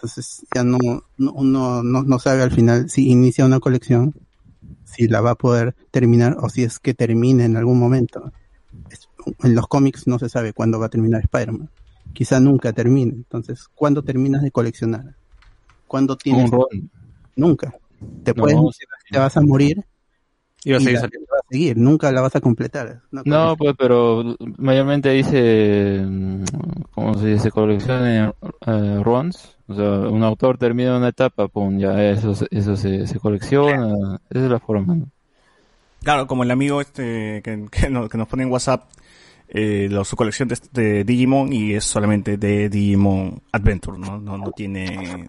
entonces 0.00 0.46
ya 0.54 0.64
no, 0.64 0.78
no- 1.18 1.32
uno 1.32 1.82
no, 1.82 2.02
no 2.02 2.18
sabe 2.18 2.42
al 2.42 2.50
final 2.50 2.88
si 2.88 3.10
inicia 3.10 3.44
una 3.44 3.60
colección, 3.60 4.14
si 4.84 5.08
la 5.08 5.20
va 5.20 5.32
a 5.32 5.34
poder 5.34 5.74
terminar 5.90 6.38
o 6.40 6.48
si 6.48 6.62
es 6.62 6.78
que 6.78 6.94
termine 6.94 7.44
en 7.44 7.58
algún 7.58 7.78
momento. 7.78 8.32
Es- 8.90 9.08
en 9.42 9.54
los 9.54 9.66
cómics 9.66 10.06
no 10.06 10.18
se 10.18 10.30
sabe 10.30 10.54
cuándo 10.54 10.78
va 10.80 10.86
a 10.86 10.88
terminar 10.90 11.20
Spider-Man. 11.22 11.68
Quizá 12.14 12.40
nunca 12.40 12.72
termine. 12.72 13.12
Entonces, 13.12 13.66
¿cuándo 13.74 14.02
terminas 14.02 14.40
de 14.42 14.50
coleccionar? 14.50 15.16
¿Cuándo 15.86 16.16
tienes? 16.16 16.50
Un 16.50 16.90
Nunca. 17.36 17.74
Te, 18.24 18.32
puedes, 18.32 18.58
te 19.10 19.18
vas 19.18 19.36
a 19.36 19.42
morir 19.42 19.84
Y 20.64 20.72
va 20.72 20.76
a 20.76 20.80
seguir 20.80 20.94
la- 20.94 21.00
saliendo. 21.00 21.26
va 21.32 21.38
a 21.38 21.48
seguir. 21.50 21.76
Nunca 21.76 22.12
la 22.12 22.20
vas 22.20 22.36
a 22.36 22.40
completar. 22.40 23.00
No, 23.24 23.56
pues, 23.56 23.74
pero 23.78 24.36
mayormente 24.58 25.10
dice, 25.10 26.02
mm, 26.06 26.44
¿cómo 26.94 27.14
se 27.14 27.26
dice? 27.28 27.50
Colecciona 27.50 28.34
eh, 28.66 29.00
runs. 29.02 29.56
O 29.68 29.74
sea, 29.74 29.88
un 30.08 30.22
autor 30.22 30.58
termina 30.58 30.96
una 30.96 31.08
etapa, 31.08 31.48
pum, 31.48 31.78
ya 31.78 32.02
eso, 32.04 32.34
se- 32.34 32.48
eso 32.50 32.76
se, 32.76 33.06
se 33.06 33.18
colecciona. 33.20 34.18
Esa 34.28 34.44
es 34.44 34.50
la 34.50 34.58
forma, 34.58 34.94
¿no? 34.96 35.06
Claro, 36.02 36.26
como 36.26 36.42
el 36.44 36.50
amigo 36.50 36.80
este 36.80 37.42
que, 37.44 37.66
que 37.70 37.90
nos, 37.90 38.08
que 38.08 38.16
nos 38.18 38.26
pone 38.26 38.42
en 38.42 38.50
WhatsApp 38.50 38.84
eh, 39.52 39.88
su 40.04 40.16
colección 40.16 40.48
de, 40.48 40.58
de 40.72 41.04
Digimon 41.04 41.52
y 41.52 41.74
es 41.74 41.84
solamente 41.84 42.36
de 42.36 42.68
Digimon 42.68 43.42
Adventure, 43.52 43.98
¿no? 43.98 44.18
No, 44.18 44.38
no 44.38 44.52
tiene. 44.52 45.28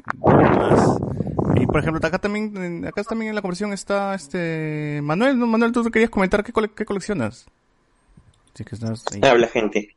Y 1.55 1.65
por 1.65 1.79
ejemplo, 1.79 2.05
acá 2.05 2.19
también, 2.19 2.85
acá 2.85 3.03
también 3.03 3.29
en 3.29 3.35
la 3.35 3.41
conversación 3.41 3.73
está 3.73 4.13
este 4.15 4.99
Manuel, 5.03 5.37
¿no? 5.37 5.47
Manuel, 5.47 5.71
tú 5.71 5.83
querías 5.91 6.09
comentar 6.09 6.43
qué, 6.43 6.53
cole- 6.53 6.71
qué 6.75 6.85
coleccionas. 6.85 7.45
Sí, 8.53 8.63
que 8.63 8.75
estás 8.75 9.03
ahí. 9.11 9.21
Habla 9.23 9.47
gente. 9.47 9.95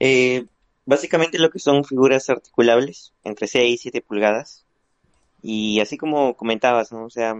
Eh, 0.00 0.46
básicamente 0.86 1.38
lo 1.38 1.50
que 1.50 1.58
son 1.58 1.84
figuras 1.84 2.28
articulables 2.30 3.12
entre 3.24 3.46
6 3.46 3.74
y 3.74 3.78
7 3.78 4.00
pulgadas. 4.02 4.64
Y 5.42 5.80
así 5.80 5.96
como 5.98 6.36
comentabas, 6.36 6.90
¿no? 6.92 7.04
O 7.04 7.10
sea, 7.10 7.34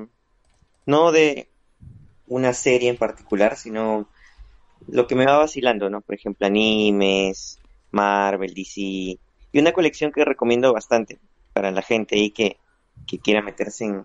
no 0.87 1.13
de 1.13 1.49
una 2.27 2.53
serie 2.53 2.91
en 2.91 2.97
particular, 2.97 3.57
sino 3.57 4.09
lo 4.89 5.07
que 5.07 5.15
me 5.15 5.27
va 5.27 5.39
vacilando, 5.39 5.89
¿no? 5.91 6.01
Por 6.01 6.15
ejemplo, 6.15 6.47
animes, 6.47 7.59
Marvel, 7.91 8.55
DC. 8.55 8.81
Y 8.81 9.19
una 9.53 9.73
colección 9.73 10.13
que 10.13 10.25
recomiendo 10.25 10.73
bastante 10.73 11.19
para 11.53 11.71
la 11.71 11.83
gente 11.83 12.17
ahí 12.17 12.31
que, 12.31 12.59
que 13.07 13.19
quiera 13.19 13.43
meterse 13.43 13.85
en, 13.85 14.05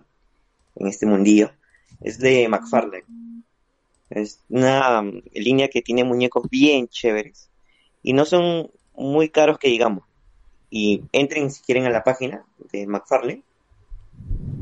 en 0.76 0.86
este 0.86 1.06
mundillo 1.06 1.50
es 2.00 2.18
de 2.18 2.48
McFarlane. 2.48 3.04
Es 4.08 4.40
una 4.48 5.00
um, 5.00 5.22
línea 5.32 5.68
que 5.68 5.82
tiene 5.82 6.04
muñecos 6.04 6.48
bien 6.50 6.88
chéveres 6.88 7.48
y 8.02 8.12
no 8.12 8.24
son 8.24 8.70
muy 8.94 9.28
caros 9.28 9.58
que 9.58 9.68
digamos. 9.68 10.04
Y 10.70 11.02
entren 11.12 11.50
si 11.50 11.62
quieren 11.62 11.86
a 11.86 11.90
la 11.90 12.04
página 12.04 12.44
de 12.72 12.86
McFarlane 12.86 13.42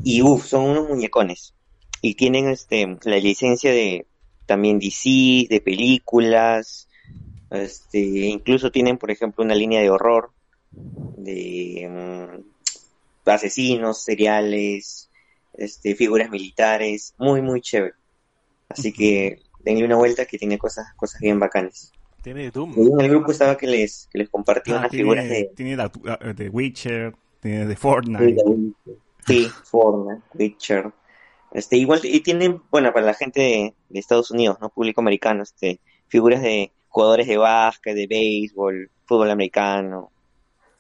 y 0.05 0.23
uff, 0.23 0.47
son 0.47 0.65
unos 0.65 0.89
muñecones. 0.89 1.55
Y 2.01 2.15
tienen 2.15 2.49
este 2.49 2.99
la 3.03 3.17
licencia 3.19 3.73
de 3.73 4.07
también 4.49 4.79
DC, 4.81 5.47
de 5.49 5.61
películas, 5.63 6.89
este, 7.51 7.99
incluso 8.01 8.73
tienen 8.73 8.99
por 8.99 9.11
ejemplo 9.11 9.45
una 9.45 9.55
línea 9.55 9.81
de 9.81 9.91
horror 9.91 10.33
de 10.73 11.87
mm, 11.89 13.29
asesinos, 13.31 14.03
seriales, 14.03 15.11
este, 15.53 15.95
figuras 15.95 16.31
militares, 16.31 17.15
muy 17.19 17.43
muy 17.43 17.61
chévere. 17.61 17.95
Así 18.71 18.93
que 18.93 19.43
denle 19.61 19.85
una 19.85 19.97
vuelta 19.97 20.25
que 20.25 20.39
tiene 20.39 20.59
cosas, 20.59 20.87
cosas 20.97 21.21
bien 21.21 21.39
bacanas. 21.39 21.93
Tiene 22.23 22.51
Doom. 22.51 22.75
En 22.77 23.01
el 23.01 23.11
grupo 23.11 23.33
estaba 23.33 23.57
que 23.57 23.67
les, 23.67 24.09
que 24.11 24.19
les 24.19 24.29
compartí 24.29 24.73
Ah, 24.73 24.79
unas 24.79 24.91
tiene, 24.91 25.03
figuras 25.05 25.29
de, 25.29 25.51
tiene 25.55 25.77
la- 25.77 25.89
de 26.37 26.49
Witcher, 26.49 27.15
tiene 27.41 27.67
de 27.67 27.77
Fortnite. 27.77 28.43
Sí, 29.27 29.47
Fortnite, 29.65 30.23
Witcher. 30.35 30.93
Este, 31.53 31.77
igual, 31.77 32.01
y 32.05 32.21
tienen, 32.21 32.63
bueno, 32.71 32.93
para 32.93 33.07
la 33.07 33.15
gente 33.15 33.75
de, 33.89 33.99
Estados 33.99 34.31
Unidos, 34.31 34.59
¿no? 34.61 34.69
Público 34.69 35.01
americano, 35.01 35.43
este, 35.43 35.81
figuras 36.09 36.43
de 36.43 36.73
jugadores 36.89 37.27
de 37.27 37.37
básquet, 37.37 37.95
de 37.95 38.07
béisbol, 38.07 38.91
fútbol 39.07 39.31
americano, 39.31 40.11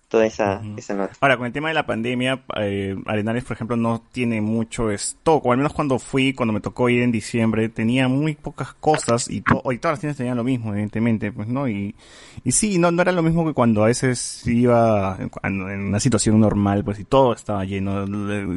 toda 0.08 0.26
esa, 0.26 0.62
esa 0.76 0.94
nota. 0.94 1.12
Ahora, 1.20 1.36
con 1.36 1.46
el 1.46 1.52
tema 1.52 1.68
de 1.68 1.74
la 1.74 1.84
pandemia, 1.86 2.42
eh, 2.56 2.96
Arenales, 3.06 3.44
por 3.44 3.54
ejemplo, 3.56 3.76
no 3.76 4.02
tiene 4.10 4.40
mucho 4.40 4.90
stock, 4.90 5.44
o 5.44 5.52
al 5.52 5.58
menos 5.58 5.74
cuando 5.74 5.98
fui, 5.98 6.32
cuando 6.32 6.52
me 6.54 6.60
tocó 6.60 6.88
ir 6.88 7.02
en 7.02 7.12
diciembre, 7.12 7.68
tenía 7.68 8.08
muy 8.08 8.34
pocas 8.34 8.72
cosas 8.74 9.28
y, 9.30 9.42
to- 9.42 9.62
y 9.70 9.78
todas 9.78 9.94
las 9.94 10.00
tiendas 10.00 10.16
tenían 10.16 10.36
lo 10.36 10.44
mismo, 10.44 10.72
evidentemente, 10.72 11.30
pues, 11.30 11.46
¿no? 11.48 11.68
Y, 11.68 11.94
y 12.44 12.52
sí, 12.52 12.78
no, 12.78 12.90
no 12.90 13.02
era 13.02 13.12
lo 13.12 13.22
mismo 13.22 13.46
que 13.46 13.52
cuando 13.52 13.84
a 13.84 13.88
veces 13.88 14.46
iba 14.46 15.18
en, 15.42 15.60
una 15.62 16.00
situación 16.00 16.40
normal, 16.40 16.84
pues, 16.84 16.98
y 17.00 17.04
todo 17.04 17.34
estaba 17.34 17.64
lleno, 17.64 18.06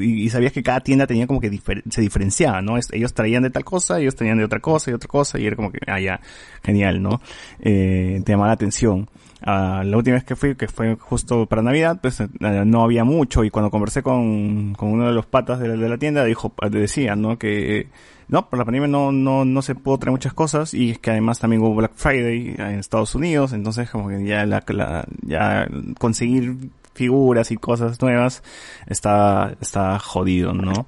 y, 0.02 0.24
y 0.24 0.30
sabías 0.30 0.54
que 0.54 0.64
cada 0.64 0.80
tienda 0.80 1.06
tenía 1.06 1.28
como 1.28 1.42
que 1.42 1.52
difer- 1.52 1.84
se 1.90 2.02
diferenciaba, 2.02 2.62
¿no? 2.62 2.78
Es- 2.78 2.92
ellos 2.94 3.14
traían 3.14 3.44
de 3.44 3.50
tal 3.50 3.66
cosa, 3.66 4.00
ellos 4.00 4.16
traían 4.16 4.38
de 4.38 4.46
otra 4.46 4.60
cosa 4.62 4.90
y 4.92 4.94
otra 4.94 5.08
cosa, 5.10 5.38
y 5.40 5.46
era 5.48 5.56
como 5.58 5.72
que, 5.72 5.80
ah, 5.88 6.00
ya, 6.00 6.22
genial, 6.64 7.02
¿no? 7.02 7.22
Eh, 7.60 8.22
te 8.26 8.32
llamaba 8.32 8.48
la 8.48 8.54
atención. 8.54 9.10
Ah, 9.44 9.82
la 9.84 9.98
última 9.98 10.16
vez 10.18 10.24
que 10.24 10.36
fui, 10.36 10.56
que 10.56 10.68
fue 10.68 10.96
justo 11.00 11.41
para 11.48 11.62
Navidad, 11.62 12.00
pues 12.02 12.20
eh, 12.22 12.28
no 12.40 12.84
había 12.84 13.04
mucho 13.04 13.44
y 13.44 13.50
cuando 13.50 13.72
conversé 13.72 14.04
con, 14.04 14.74
con 14.74 14.90
uno 14.90 15.08
de 15.08 15.14
los 15.14 15.26
patas 15.26 15.60
de 15.60 15.68
la, 15.70 15.76
de 15.76 15.90
la 15.90 15.98
tienda, 15.98 16.24
dijo, 16.26 16.54
decía, 16.70 17.16
¿no? 17.16 17.38
Que 17.40 17.88
no, 18.28 18.50
por 18.50 18.60
la 18.60 18.66
pandemia 18.66 18.88
no, 18.88 19.12
no, 19.12 19.44
no 19.46 19.62
se 19.62 19.76
pudo 19.76 19.98
traer 19.98 20.12
muchas 20.12 20.34
cosas 20.34 20.74
y 20.74 20.92
es 20.92 21.00
que 21.00 21.12
además 21.12 21.40
también 21.40 21.62
hubo 21.62 21.76
Black 21.76 21.92
Friday 21.96 22.56
en 22.58 22.80
Estados 22.80 23.14
Unidos, 23.16 23.54
entonces 23.54 23.90
como 23.90 24.08
que 24.10 24.24
ya 24.26 24.46
la, 24.46 24.64
la- 24.68 25.06
ya 25.22 25.68
conseguir 26.00 26.56
figuras 26.94 27.52
y 27.52 27.58
cosas 27.58 28.02
nuevas 28.02 28.44
está, 28.88 29.56
está 29.62 29.98
jodido, 30.00 30.54
¿no? 30.54 30.88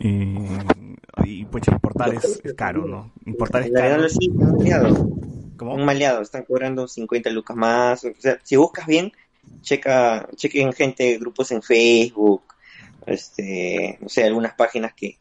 Y, 0.00 0.34
y 1.24 1.44
pues 1.46 1.66
importar 1.68 2.14
es, 2.14 2.40
es 2.44 2.54
caro, 2.54 2.86
¿no? 2.86 3.10
Importar 3.26 3.62
es 3.62 3.72
caro. 3.72 4.08
sí, 4.08 4.28
un 4.30 4.56
maleado. 4.58 5.08
Un 5.60 5.84
maleado, 5.84 6.22
están 6.22 6.44
cobrando 6.44 6.86
50 6.86 7.30
lucas 7.30 7.56
más. 7.56 8.04
O 8.04 8.10
sea, 8.18 8.38
si 8.44 8.54
buscas 8.56 8.86
bien, 8.86 9.12
checa, 9.62 10.28
chequen 10.34 10.72
gente, 10.72 11.18
grupos 11.18 11.50
en 11.50 11.62
Facebook, 11.62 12.42
este, 13.06 13.98
no 14.00 14.08
sé, 14.08 14.24
algunas 14.24 14.54
páginas 14.54 14.92
que, 14.94 15.18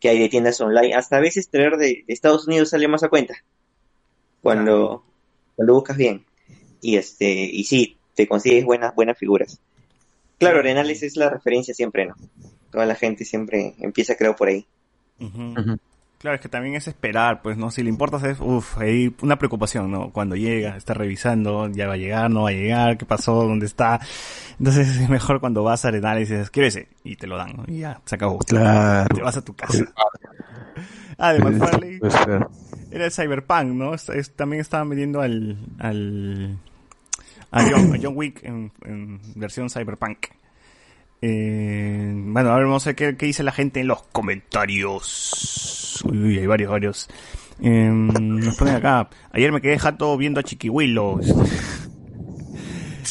que 0.00 0.08
hay 0.08 0.18
de 0.18 0.28
tiendas 0.28 0.60
online. 0.60 0.94
Hasta 0.94 1.16
a 1.16 1.20
veces 1.20 1.48
traer 1.48 1.76
de, 1.76 2.04
de 2.06 2.12
Estados 2.14 2.46
Unidos 2.46 2.70
sale 2.70 2.88
más 2.88 3.02
a 3.02 3.08
cuenta. 3.08 3.34
Cuando, 4.42 5.04
cuando 5.54 5.74
buscas 5.74 5.96
bien. 5.96 6.24
Y 6.80 6.96
este, 6.96 7.32
y 7.32 7.64
sí, 7.64 7.96
te 8.14 8.28
consigues 8.28 8.64
buenas, 8.64 8.94
buenas 8.94 9.18
figuras. 9.18 9.60
Claro, 10.38 10.58
Arenales 10.58 11.02
es 11.02 11.16
la 11.16 11.30
referencia 11.30 11.74
siempre, 11.74 12.06
¿no? 12.06 12.14
Toda 12.70 12.86
la 12.86 12.94
gente 12.94 13.24
siempre 13.24 13.74
empieza, 13.78 14.16
creo, 14.16 14.36
por 14.36 14.48
ahí. 14.48 14.66
Ujú. 15.18 15.78
Claro, 16.18 16.36
es 16.36 16.40
que 16.40 16.48
también 16.48 16.74
es 16.74 16.88
esperar, 16.88 17.42
pues, 17.42 17.58
¿no? 17.58 17.70
Si 17.70 17.82
le 17.82 17.90
importas 17.90 18.22
es, 18.24 18.40
uff, 18.40 18.78
hay 18.78 19.14
una 19.20 19.36
preocupación, 19.36 19.90
¿no? 19.90 20.10
Cuando 20.10 20.34
llega, 20.34 20.76
está 20.76 20.94
revisando, 20.94 21.68
ya 21.68 21.86
va 21.86 21.94
a 21.94 21.98
llegar, 21.98 22.30
no 22.30 22.44
va 22.44 22.48
a 22.48 22.52
llegar, 22.52 22.96
qué 22.96 23.04
pasó, 23.04 23.44
dónde 23.44 23.66
está. 23.66 24.00
Entonces 24.58 24.96
es 24.96 25.08
mejor 25.10 25.40
cuando 25.40 25.62
vas 25.62 25.84
a 25.84 25.88
Arenales 25.88 26.30
y 26.30 26.32
dices, 26.32 26.50
quiero 26.50 26.68
ese, 26.68 26.88
y 27.04 27.16
te 27.16 27.26
lo 27.26 27.36
dan, 27.36 27.56
¿no? 27.56 27.64
Y 27.66 27.80
ya, 27.80 28.00
se 28.06 28.14
acabó. 28.14 28.38
Claro. 28.38 29.14
Te 29.14 29.22
vas 29.22 29.36
a 29.36 29.44
tu 29.44 29.54
casa. 29.54 29.84
Ah, 31.18 31.32
de 31.32 31.38
McFarlane. 31.38 31.98
Era 32.90 33.06
el 33.06 33.10
Cyberpunk, 33.10 33.68
¿no? 33.68 33.92
También 34.36 34.60
estaban 34.60 34.90
vendiendo 34.90 35.22
al, 35.22 35.56
al, 35.78 36.58
a 37.50 37.62
John, 37.62 37.94
a 37.94 37.98
John 38.02 38.12
Wick 38.14 38.44
en, 38.44 38.70
en 38.84 39.20
versión 39.34 39.70
Cyberpunk. 39.70 40.26
Eh, 41.22 42.12
bueno, 42.14 42.50
a 42.50 42.56
ver, 42.56 42.64
vamos 42.66 42.86
a 42.86 42.90
ver 42.90 42.96
qué, 42.96 43.16
qué 43.16 43.24
dice 43.24 43.42
la 43.42 43.52
gente 43.52 43.80
en 43.80 43.86
los 43.86 44.02
comentarios. 44.02 45.85
Uy, 46.04 46.18
uy, 46.18 46.38
hay 46.38 46.46
varios, 46.46 46.70
varios. 46.70 47.08
Eh, 47.60 47.90
nos 47.90 48.56
ponen 48.56 48.76
acá. 48.76 49.08
Ayer 49.32 49.52
me 49.52 49.60
quedé 49.60 49.78
jato 49.78 50.16
viendo 50.16 50.40
a 50.40 50.42
Chiquihuilo. 50.42 51.20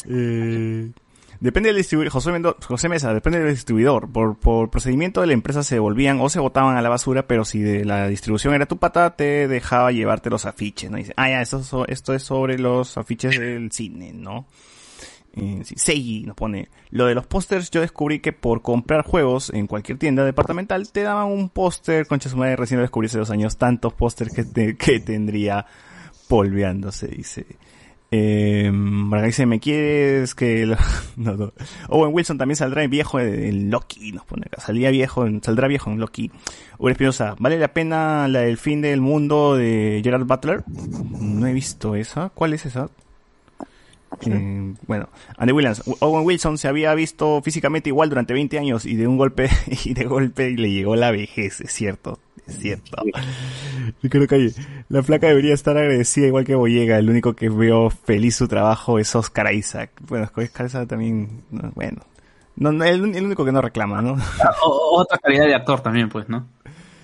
Eh, 0.08 0.92
depende 1.40 1.70
del 1.70 1.78
distribuidor, 1.78 2.12
José, 2.12 2.30
José 2.62 2.88
Mesa, 2.88 3.12
depende 3.12 3.40
del 3.40 3.50
distribuidor. 3.50 4.12
Por, 4.12 4.38
por 4.38 4.70
procedimiento 4.70 5.20
de 5.20 5.26
la 5.26 5.32
empresa 5.32 5.64
se 5.64 5.76
devolvían 5.76 6.20
o 6.20 6.28
se 6.28 6.38
botaban 6.38 6.76
a 6.76 6.82
la 6.82 6.88
basura, 6.88 7.26
pero 7.26 7.44
si 7.44 7.60
de 7.60 7.84
la 7.84 8.06
distribución 8.06 8.54
era 8.54 8.66
tu 8.66 8.76
pata, 8.76 9.16
te 9.16 9.48
dejaba 9.48 9.90
llevarte 9.90 10.30
los 10.30 10.46
afiches, 10.46 10.90
¿no? 10.92 10.98
Dice, 10.98 11.12
ah, 11.16 11.30
ya, 11.30 11.42
esto 11.42 12.14
es 12.14 12.22
sobre 12.22 12.58
los 12.58 12.96
afiches 12.98 13.40
del 13.40 13.72
cine, 13.72 14.12
¿no? 14.12 14.46
Eh, 15.38 15.62
nos 16.24 16.34
pone, 16.34 16.68
lo 16.90 17.04
de 17.06 17.14
los 17.14 17.26
pósters 17.26 17.70
yo 17.70 17.82
descubrí 17.82 18.20
que 18.20 18.32
por 18.32 18.62
comprar 18.62 19.04
juegos 19.04 19.50
en 19.52 19.66
cualquier 19.66 19.98
tienda 19.98 20.24
departamental 20.24 20.90
te 20.90 21.02
daban 21.02 21.26
un 21.26 21.50
póster, 21.50 22.06
concha 22.06 22.30
su 22.30 22.36
madre, 22.38 22.56
recién 22.56 22.78
lo 22.78 22.82
descubrí 22.82 23.06
hace 23.06 23.18
dos 23.18 23.30
años, 23.30 23.58
tantos 23.58 23.92
pósters 23.92 24.32
que, 24.34 24.44
te- 24.44 24.76
que 24.76 24.98
tendría 24.98 25.66
polveándose, 26.28 27.08
dice. 27.08 27.44
Eh, 28.10 28.70
dice, 29.24 29.46
¿me 29.46 29.58
quieres 29.60 30.34
que...? 30.34 30.74
Owen 31.88 32.14
Wilson 32.14 32.38
también 32.38 32.56
saldrá 32.56 32.82
en 32.84 32.90
viejo 32.90 33.20
en 33.20 33.70
Loki, 33.70 34.12
nos 34.12 34.24
pone 34.24 34.46
acá. 34.46 34.72
Viejo, 34.72 35.26
saldrá 35.42 35.68
viejo 35.68 35.90
en 35.90 35.98
Loki. 36.00 36.30
Uri 36.78 36.92
Espinosa, 36.92 37.34
¿vale 37.38 37.58
la 37.58 37.74
pena 37.74 38.26
la 38.28 38.40
del 38.40 38.56
fin 38.58 38.80
del 38.80 39.00
mundo 39.00 39.56
de 39.56 40.00
Gerard 40.02 40.24
Butler? 40.24 40.64
No 41.20 41.46
he 41.46 41.52
visto 41.52 41.94
esa. 41.94 42.30
¿Cuál 42.30 42.54
es 42.54 42.64
esa? 42.66 42.88
Eh, 44.24 44.74
bueno, 44.86 45.08
Andy 45.36 45.52
Williams, 45.52 45.82
Owen 46.00 46.24
Wilson 46.24 46.56
se 46.58 46.68
había 46.68 46.94
visto 46.94 47.42
físicamente 47.42 47.90
igual 47.90 48.08
durante 48.08 48.32
20 48.32 48.58
años 48.58 48.86
y 48.86 48.96
de 48.96 49.06
un 49.06 49.16
golpe 49.18 49.50
y 49.84 49.94
de 49.94 50.04
golpe 50.04 50.50
le 50.50 50.70
llegó 50.70 50.96
la 50.96 51.10
vejez, 51.10 51.60
es 51.60 51.72
cierto, 51.72 52.18
es 52.46 52.58
cierto. 52.58 52.96
Ricardo 54.02 54.26
Calle, 54.26 54.52
la 54.88 55.02
flaca 55.02 55.26
debería 55.28 55.54
estar 55.54 55.76
agradecida 55.76 56.26
igual 56.26 56.44
que 56.44 56.54
Boyega, 56.54 56.98
el 56.98 57.10
único 57.10 57.34
que 57.34 57.48
veo 57.48 57.90
feliz 57.90 58.36
su 58.36 58.48
trabajo 58.48 58.98
es 58.98 59.14
Oscar 59.14 59.52
Isaac. 59.52 59.90
Bueno, 60.08 60.30
Oscar 60.34 60.66
Isaac 60.66 60.88
también, 60.88 61.42
no, 61.50 61.70
bueno, 61.74 62.00
no, 62.56 62.72
no, 62.72 62.84
el, 62.84 63.14
el 63.14 63.24
único 63.24 63.44
que 63.44 63.52
no 63.52 63.60
reclama, 63.60 64.00
¿no? 64.02 64.16
O- 64.64 65.00
otra 65.00 65.18
calidad 65.18 65.44
de 65.46 65.54
actor 65.54 65.80
también, 65.80 66.08
pues, 66.08 66.28
¿no? 66.28 66.46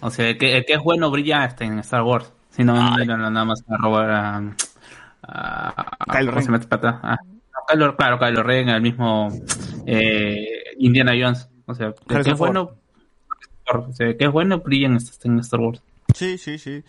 O 0.01 0.11
sea, 0.11 0.29
el 0.31 0.39
que, 0.39 0.57
el 0.57 0.65
que 0.65 0.73
es 0.75 0.81
bueno 0.83 1.11
brilla 1.11 1.45
hasta 1.45 1.65
en 1.65 1.79
Star 1.81 2.03
Wars. 2.03 2.33
Si 2.51 2.65
no, 2.65 2.75
no, 2.75 3.17
no, 3.17 3.31
nada 3.31 3.45
más 3.45 3.63
a 3.69 3.77
robar 3.77 4.11
a... 4.11 4.43
a, 5.23 5.69
a- 5.99 6.13
Kylo 6.13 6.27
¿cómo 6.33 6.37
Ren. 6.37 6.45
se 6.45 6.51
mete 6.51 6.67
atrás? 6.71 6.97
Ah, 7.03 7.17
Kylo- 7.69 7.97
claro, 7.97 8.19
Kylo 8.19 8.43
Ren, 8.43 8.69
el 8.69 8.83
mismo 8.83 9.29
eh, 9.87 10.47
Indiana 10.79 11.13
Jones. 11.19 11.49
O 11.67 11.75
sea, 11.75 11.95
que 12.09 12.19
es 12.31 12.39
bueno... 12.39 12.71
O 13.75 13.93
sea, 13.93 14.09
el 14.09 14.17
que 14.17 14.25
es 14.25 14.31
bueno 14.33 14.59
brilla 14.59 14.89
en, 14.89 14.99
en 15.25 15.39
Star 15.39 15.61
Wars. 15.61 15.83
Sí, 16.15 16.37
sí, 16.37 16.59
sí. 16.59 16.83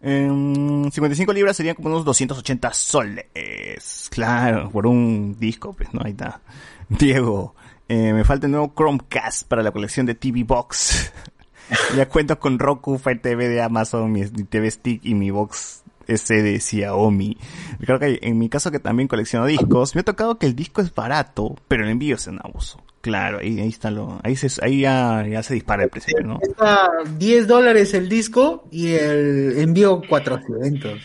Em, 0.00 0.88
55 0.90 1.32
libras 1.32 1.56
serían 1.56 1.74
como 1.74 1.88
unos 1.88 2.04
280 2.04 2.72
soles. 2.72 4.08
Claro, 4.10 4.70
por 4.70 4.86
un 4.86 5.36
disco, 5.40 5.72
pues, 5.72 5.92
no, 5.92 6.00
ahí 6.04 6.12
está. 6.12 6.40
Diego, 6.88 7.54
eh, 7.88 8.12
me 8.12 8.22
falta 8.24 8.46
el 8.46 8.52
nuevo 8.52 8.72
Chromecast 8.76 9.48
para 9.48 9.62
la 9.62 9.72
colección 9.72 10.06
de 10.06 10.14
TV 10.14 10.44
Box. 10.44 11.12
ya 11.96 12.08
cuento 12.08 12.38
con 12.38 12.58
Roku, 12.58 12.98
Fire 12.98 13.20
TV 13.20 13.48
de 13.48 13.60
Amazon, 13.62 14.12
mi 14.12 14.24
TV 14.28 14.70
Stick 14.70 15.04
y 15.04 15.14
mi 15.14 15.30
Box 15.30 15.82
S 16.08 16.42
de 16.42 16.58
Xiaomi. 16.58 17.36
Creo 17.80 17.98
que 17.98 18.18
en 18.22 18.38
mi 18.38 18.48
caso 18.48 18.70
que 18.70 18.80
también 18.80 19.08
colecciono 19.08 19.46
discos, 19.46 19.94
me 19.94 20.00
ha 20.00 20.04
tocado 20.04 20.38
que 20.38 20.46
el 20.46 20.56
disco 20.56 20.80
es 20.80 20.94
barato, 20.94 21.54
pero 21.68 21.84
el 21.84 21.90
envío 21.90 22.16
es 22.16 22.26
un 22.26 22.40
abuso. 22.42 22.82
Claro, 23.00 23.38
ahí, 23.38 23.60
ahí 23.60 23.68
está 23.68 23.90
lo, 23.90 24.18
ahí 24.24 24.34
se, 24.34 24.48
ahí 24.64 24.80
ya, 24.80 25.24
ya 25.26 25.42
se 25.42 25.54
dispara 25.54 25.84
el 25.84 25.90
precio, 25.90 26.18
¿no? 26.24 26.38
Cuesta 26.40 26.90
10 27.16 27.46
dólares 27.46 27.94
el 27.94 28.08
disco 28.08 28.64
y 28.72 28.88
el 28.94 29.58
envío 29.58 30.02
400. 30.08 31.00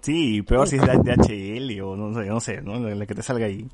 Sí, 0.00 0.42
peor 0.42 0.68
si 0.68 0.76
es 0.76 0.82
de 0.82 0.98
DHL 0.98 1.80
o 1.82 1.96
no 1.96 2.14
sé, 2.20 2.28
no 2.28 2.40
sé, 2.40 2.62
¿no? 2.62 2.78
La, 2.78 2.94
la 2.94 3.06
que 3.06 3.14
te 3.14 3.22
salga 3.22 3.46
ahí. 3.46 3.68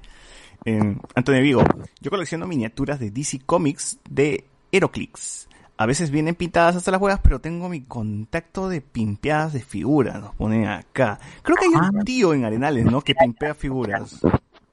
Eh, 0.65 0.97
Antonio 1.15 1.43
Vigo, 1.43 1.65
yo 2.01 2.11
colecciono 2.11 2.47
miniaturas 2.47 3.01
de 3.01 3.11
DC 3.11 3.41
Comics 3.45 3.99
de 4.09 4.45
Heroclix. 4.71 5.49
A 5.83 5.87
veces 5.87 6.13
vienen 6.13 6.37
pintadas 6.37 6.77
hasta 6.77 6.93
las 6.93 7.01
huevas, 7.01 7.19
pero 7.25 7.41
tengo 7.41 7.69
mi 7.69 7.81
contacto 7.81 8.69
de 8.69 8.81
pimpeadas 8.81 9.53
de 9.53 9.59
figuras, 9.59 10.21
nos 10.21 10.33
ponen 10.37 10.69
acá. 10.69 11.19
Creo 11.43 11.57
que 11.57 11.65
hay 11.65 11.73
un 11.73 12.05
tío 12.05 12.35
en 12.35 12.45
Arenales, 12.45 12.85
¿no? 12.85 13.01
Que 13.01 13.17
pimpea 13.17 13.53
figuras. 13.53 14.21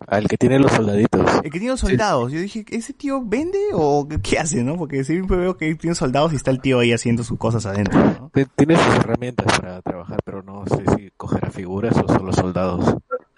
Al 0.05 0.27
que 0.27 0.37
tiene 0.37 0.59
los 0.59 0.71
soldaditos. 0.71 1.27
El 1.43 1.49
que 1.49 1.57
tiene 1.57 1.69
los 1.69 1.79
soldados. 1.79 2.31
Yo 2.31 2.39
dije, 2.39 2.63
¿ese 2.69 2.93
tío 2.93 3.23
vende 3.25 3.57
o 3.73 4.07
qué 4.21 4.37
hace, 4.37 4.63
no? 4.63 4.77
Porque 4.77 5.03
siempre 5.03 5.37
veo 5.37 5.57
que 5.57 5.73
tiene 5.73 5.95
soldados 5.95 6.31
y 6.31 6.35
está 6.35 6.51
el 6.51 6.61
tío 6.61 6.77
ahí 6.77 6.93
haciendo 6.93 7.23
sus 7.23 7.39
cosas 7.39 7.65
adentro, 7.65 7.99
¿no? 7.99 8.31
Tiene 8.55 8.75
sus 8.75 8.95
herramientas 8.97 9.59
para 9.59 9.81
trabajar, 9.81 10.19
pero 10.23 10.43
no 10.43 10.63
sé 10.67 10.83
si 10.95 11.11
cogerá 11.17 11.49
figuras 11.49 11.97
o 11.97 12.07
solo 12.07 12.31
soldados. 12.33 12.85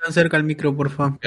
Tan 0.03 0.11
cerca 0.11 0.35
al 0.35 0.43
micro, 0.43 0.75
por 0.75 0.89
favor. 0.89 1.17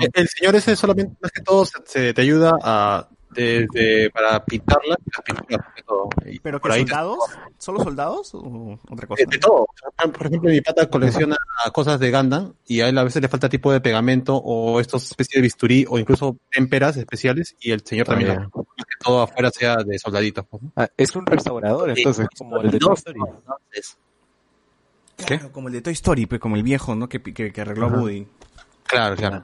El, 0.00 0.10
el 0.12 0.28
señor 0.28 0.56
ese 0.56 0.74
solamente, 0.74 1.14
más 1.22 1.30
que 1.30 1.40
todo, 1.40 1.64
se, 1.64 1.78
se 1.84 2.14
te 2.14 2.20
ayuda 2.20 2.58
a, 2.60 3.06
de- 3.34 3.66
de- 3.72 4.10
para 4.10 4.44
pintarla, 4.44 4.96
las 5.04 5.22
pinturas, 5.24 5.60
más 5.66 5.74
que 5.74 5.82
todo. 5.82 6.08
Y 6.26 6.38
¿Pero 6.40 6.60
qué 6.60 6.68
soldados? 6.78 7.18
¿Solo 7.58 7.82
soldados 7.82 8.34
o 8.34 8.78
otra 8.90 9.06
cosa? 9.06 9.22
De, 9.24 9.26
de 9.30 9.38
todo. 9.38 9.66
Por 10.16 10.26
ejemplo, 10.26 10.50
mi 10.50 10.60
pata 10.60 10.88
colecciona 10.88 11.36
cosas 11.72 11.98
de 12.00 12.10
Gundam 12.10 12.52
y 12.66 12.80
a 12.80 12.88
él 12.88 12.96
a 12.98 13.04
veces 13.04 13.20
le 13.22 13.28
falta 13.28 13.48
tipo 13.48 13.72
de 13.72 13.80
pegamento 13.80 14.36
o 14.36 14.80
estos 14.80 15.04
especies 15.04 15.36
de 15.36 15.42
bisturí 15.42 15.84
o 15.88 15.98
incluso 15.98 16.36
témperas 16.50 16.96
especiales 16.96 17.56
y 17.60 17.70
el 17.72 17.80
señor 17.84 18.06
también, 18.06 18.30
Ah, 18.30 18.48
más 18.54 18.86
que 18.86 19.04
todo 19.04 19.22
afuera 19.22 19.50
sea 19.50 19.76
de 19.76 19.98
soldaditos. 19.98 20.46
pues, 20.48 20.62
¿no? 20.62 20.72
Ah, 20.76 20.88
es 20.96 21.14
un 21.16 21.26
restaurador, 21.26 21.90
entonces, 21.90 22.26
como 22.38 22.58
el 22.60 22.70
de 22.70 22.78
Toy 22.78 22.94
Story. 22.94 23.20
Claro, 25.26 25.52
como 25.52 25.68
el 25.68 25.74
de 25.74 25.80
Toy 25.82 25.92
Story, 25.92 26.26
pues 26.26 26.40
como 26.40 26.56
el 26.56 26.62
viejo, 26.62 26.94
¿no? 26.94 27.08
Que, 27.08 27.22
que, 27.22 27.52
que 27.52 27.60
arregló. 27.60 27.88
Woody. 27.88 28.26
Claro, 28.84 29.16
claro. 29.16 29.42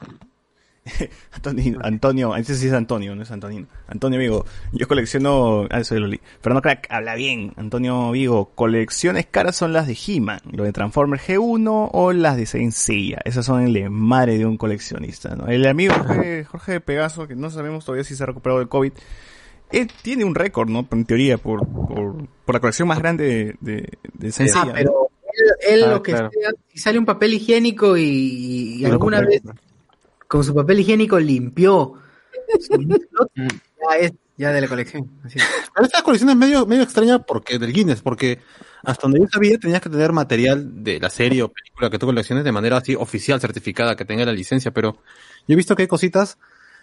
Antonio, 1.33 1.79
Antonio, 1.83 2.35
ese 2.37 2.55
sí 2.55 2.67
es 2.67 2.73
Antonio, 2.73 3.15
no 3.15 3.23
es 3.23 3.31
Antonino. 3.31 3.67
Antonio 3.87 4.19
Vigo, 4.19 4.47
yo 4.73 4.89
colecciono, 4.89 5.67
ah, 5.71 5.85
soy 5.85 6.01
Loli. 6.01 6.21
Fernando 6.41 6.63
Crack, 6.63 6.87
habla 6.91 7.15
bien. 7.15 7.53
Antonio 7.57 8.11
Vigo, 8.11 8.51
colecciones 8.55 9.27
caras 9.31 9.57
son 9.57 9.73
las 9.73 9.87
de 9.87 9.97
He-Man, 10.07 10.41
lo 10.53 10.65
de 10.65 10.73
Transformer 10.73 11.21
G1 11.21 11.91
o 11.93 12.13
las 12.13 12.37
de 12.37 12.47
Saint 12.47 12.73
Seiya. 12.73 13.19
Esas 13.25 13.45
son 13.47 13.63
el 13.63 13.73
de 13.73 13.91
madre 13.91 14.39
de 14.39 14.47
un 14.47 14.57
coleccionista, 14.57 15.37
¿no? 15.37 15.47
El 15.47 15.67
amigo 15.67 15.95
Jorge, 16.07 16.45
Jorge 16.45 16.81
Pegaso, 16.81 17.29
que 17.29 17.37
no 17.37 17.51
sabemos 17.51 17.85
todavía 17.85 18.05
si 18.05 18.17
se 18.17 18.23
ha 18.23 18.27
recuperado 18.27 18.59
del 18.61 18.69
COVID, 18.69 18.93
él 19.73 19.89
tiene 20.03 20.25
un 20.25 20.35
récord, 20.35 20.69
¿no? 20.69 20.87
En 20.91 21.05
teoría, 21.05 21.39
por, 21.39 21.67
por, 21.69 22.27
por 22.45 22.55
la 22.55 22.61
colección 22.61 22.89
más 22.89 22.99
grande 22.99 23.57
de, 23.61 23.75
de, 23.75 23.89
de 24.15 24.33
Saint 24.33 24.51
Ah, 24.57 24.71
pero 24.75 25.11
él, 25.33 25.75
él 25.75 25.85
Ah, 25.85 25.91
lo 25.91 26.03
que 26.03 26.13
claro. 26.13 26.31
sea, 26.33 26.51
si 26.73 26.79
sale 26.79 26.99
un 26.99 27.05
papel 27.05 27.35
higiénico 27.35 27.97
y, 27.97 28.03
y 28.03 28.81
lo 28.81 28.93
alguna 28.93 29.21
vez 29.21 29.43
con 30.31 30.45
su 30.45 30.55
papel 30.55 30.79
higiénico 30.79 31.19
limpió 31.19 31.95
su 32.61 32.75
slot, 32.77 33.33
ya 33.35 33.97
es 33.99 34.13
ya 34.37 34.53
de 34.53 34.61
la 34.61 34.69
colección. 34.69 35.11
Así 35.25 35.39
es. 35.39 35.45
Pero 35.75 35.87
esta 35.87 36.03
colección 36.03 36.31
es 36.31 36.37
medio, 36.37 36.67
medio 36.67 36.85
extraña 36.85 37.19
porque 37.19 37.59
del 37.59 37.73
Guinness, 37.73 38.01
porque 38.01 38.39
hasta 38.85 39.03
donde 39.03 39.19
yo 39.19 39.27
sabía 39.27 39.59
tenías 39.59 39.81
que 39.81 39.91
tener 39.91 40.13
material 40.13 40.85
de 40.85 41.01
la 41.01 41.11
serie 41.11 41.43
o 41.43 41.49
película 41.49 41.91
que 41.91 41.99
tú 41.99 42.07
colecciones 42.07 42.45
de 42.45 42.53
manera 42.53 42.77
así 42.77 42.95
oficial, 42.95 43.41
certificada, 43.41 43.97
que 43.97 44.05
tenga 44.05 44.25
la 44.25 44.33
licencia, 44.33 44.71
pero 44.71 44.99
yo 45.49 45.55
he 45.55 45.57
visto 45.57 45.75
que 45.75 45.83
hay 45.83 45.89
cositas, 45.89 46.39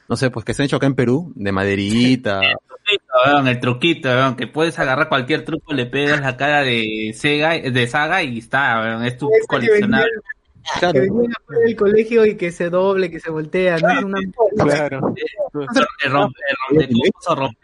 no 0.10 0.18
sé, 0.18 0.30
pues 0.30 0.44
que 0.44 0.54
se 0.54 0.62
han 0.62 0.66
hecho 0.66 0.76
acá 0.76 0.88
en 0.88 0.96
Perú, 0.96 1.32
de 1.34 1.54
maderita. 1.54 2.42
truquito, 2.42 3.48
el 3.48 3.60
truquito, 3.62 4.10
weón, 4.10 4.36
que 4.36 4.48
puedes 4.48 4.78
agarrar 4.78 5.08
cualquier 5.08 5.46
truco, 5.46 5.74
le 5.74 5.86
pegas 5.86 6.20
la 6.20 6.36
cara 6.36 6.64
de 6.64 7.14
Sega, 7.16 7.58
de 7.58 7.88
Saga 7.88 8.24
y 8.24 8.40
está, 8.40 8.82
weón, 8.82 9.06
es 9.06 9.18
tu 9.18 9.30
coleccionable. 9.48 10.12
Que 10.80 11.00
venía 11.00 11.30
afuera 11.42 11.62
del 11.66 11.76
colegio 11.76 12.26
y 12.26 12.36
que 12.36 12.52
se 12.52 12.70
doble, 12.70 13.10
que 13.10 13.20
se 13.20 13.30
voltea, 13.30 13.78
no 13.78 13.90
es 13.92 14.04
una 14.04 14.20
Claro. 14.58 15.14
El 16.04 16.12
rompe, 16.12 16.40
el 16.50 16.58
rompe, 17.38 17.58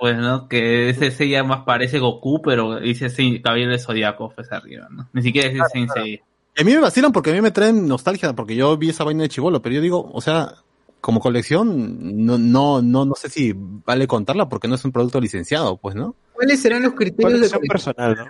pues, 0.00 0.16
¿no? 0.16 0.48
Que 0.48 0.90
ese 0.90 1.10
se 1.10 1.28
ya 1.28 1.42
más 1.44 1.64
parece 1.64 1.98
Goku, 1.98 2.42
pero 2.42 2.80
dice 2.80 3.08
sí, 3.08 3.40
cabello 3.42 3.70
de 3.70 3.78
Zodíaco, 3.78 4.32
pues 4.34 4.50
arriba, 4.52 4.88
¿no? 4.90 5.08
Ni 5.12 5.22
siquiera 5.22 5.48
dice 5.48 5.64
Seiya. 5.92 6.20
Y 6.56 6.60
a 6.60 6.64
mí 6.64 6.72
me 6.72 6.80
vacilan 6.80 7.10
porque 7.12 7.30
a 7.30 7.32
mí 7.34 7.40
me 7.40 7.50
traen 7.50 7.88
nostalgia, 7.88 8.32
porque 8.34 8.54
yo 8.54 8.76
vi 8.76 8.90
esa 8.90 9.04
vaina 9.04 9.22
de 9.22 9.28
chivolo, 9.28 9.60
pero 9.60 9.74
yo 9.76 9.80
digo, 9.80 10.10
o 10.12 10.20
sea, 10.20 10.54
como 11.00 11.20
colección, 11.20 12.24
no, 12.24 12.38
no, 12.38 12.80
no, 12.80 13.04
no 13.04 13.14
sé 13.14 13.28
si 13.28 13.52
vale 13.56 14.06
contarla 14.06 14.48
porque 14.48 14.68
no 14.68 14.74
es 14.76 14.84
un 14.84 14.92
producto 14.92 15.20
licenciado, 15.20 15.76
pues, 15.76 15.94
¿no? 15.96 16.14
¿Cuáles 16.32 16.60
serán 16.62 16.82
los 16.82 16.94
criterios 16.94 17.32
de 17.40 17.48
Colección 17.50 17.62
personal, 17.68 18.16
¿no? 18.16 18.24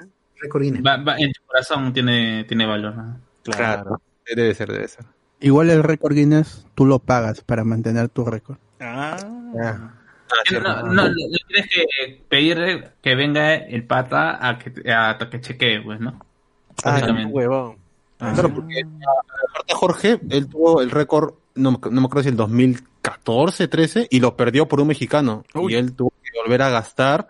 Va- 0.85 0.97
va- 1.03 1.19
en 1.19 1.33
tu 1.33 1.41
corazón 1.47 1.93
tiene, 1.93 2.45
tiene 2.45 2.67
valor, 2.67 2.97
¿no? 2.97 3.17
Claro. 3.53 4.01
Debe 4.35 4.55
ser, 4.55 4.73
debe 4.73 4.89
ser. 4.89 5.05
Igual 5.41 5.71
el 5.71 5.83
récord 5.83 6.15
Guinness 6.15 6.67
tú 6.75 6.87
lo 6.87 6.99
pagas 6.99 7.43
para 7.43 7.65
mantener 7.65 8.09
tu 8.09 8.25
récord. 8.25 8.57
Ah. 8.81 9.17
No, 10.53 10.61
no, 10.61 10.83
no, 10.83 11.09
no 11.09 11.15
tienes 11.15 11.69
que 11.71 12.25
pedir 12.29 12.91
que 13.03 13.15
venga 13.15 13.55
el 13.55 13.87
pata 13.87 14.47
a 14.49 14.59
que, 14.59 14.73
a 14.93 15.17
que 15.31 15.41
chequee, 15.41 15.81
pues, 15.83 16.01
¿no? 16.01 16.19
Ah, 16.83 16.93
Básicamente. 16.93 17.33
huevón. 17.33 17.77
Claro, 18.19 18.55
porque 18.55 18.83
aparte 18.83 19.75
Jorge, 19.75 20.21
él 20.31 20.49
tuvo 20.49 20.81
el 20.81 20.91
récord, 20.91 21.35
no, 21.55 21.73
me- 21.73 21.79
no 21.91 22.01
me 22.01 22.07
acuerdo 22.07 22.23
si 22.23 22.29
el 22.31 22.37
2014 22.37 22.95
14, 23.05 23.69
13 23.69 24.07
y 24.11 24.19
lo 24.21 24.35
perdió 24.35 24.67
por 24.67 24.81
un 24.81 24.89
mexicano. 24.89 25.45
Y 25.69 25.75
él 25.75 25.93
tuvo 25.95 26.11
que 26.23 26.31
volver 26.43 26.63
a 26.63 26.71
gastar. 26.71 27.29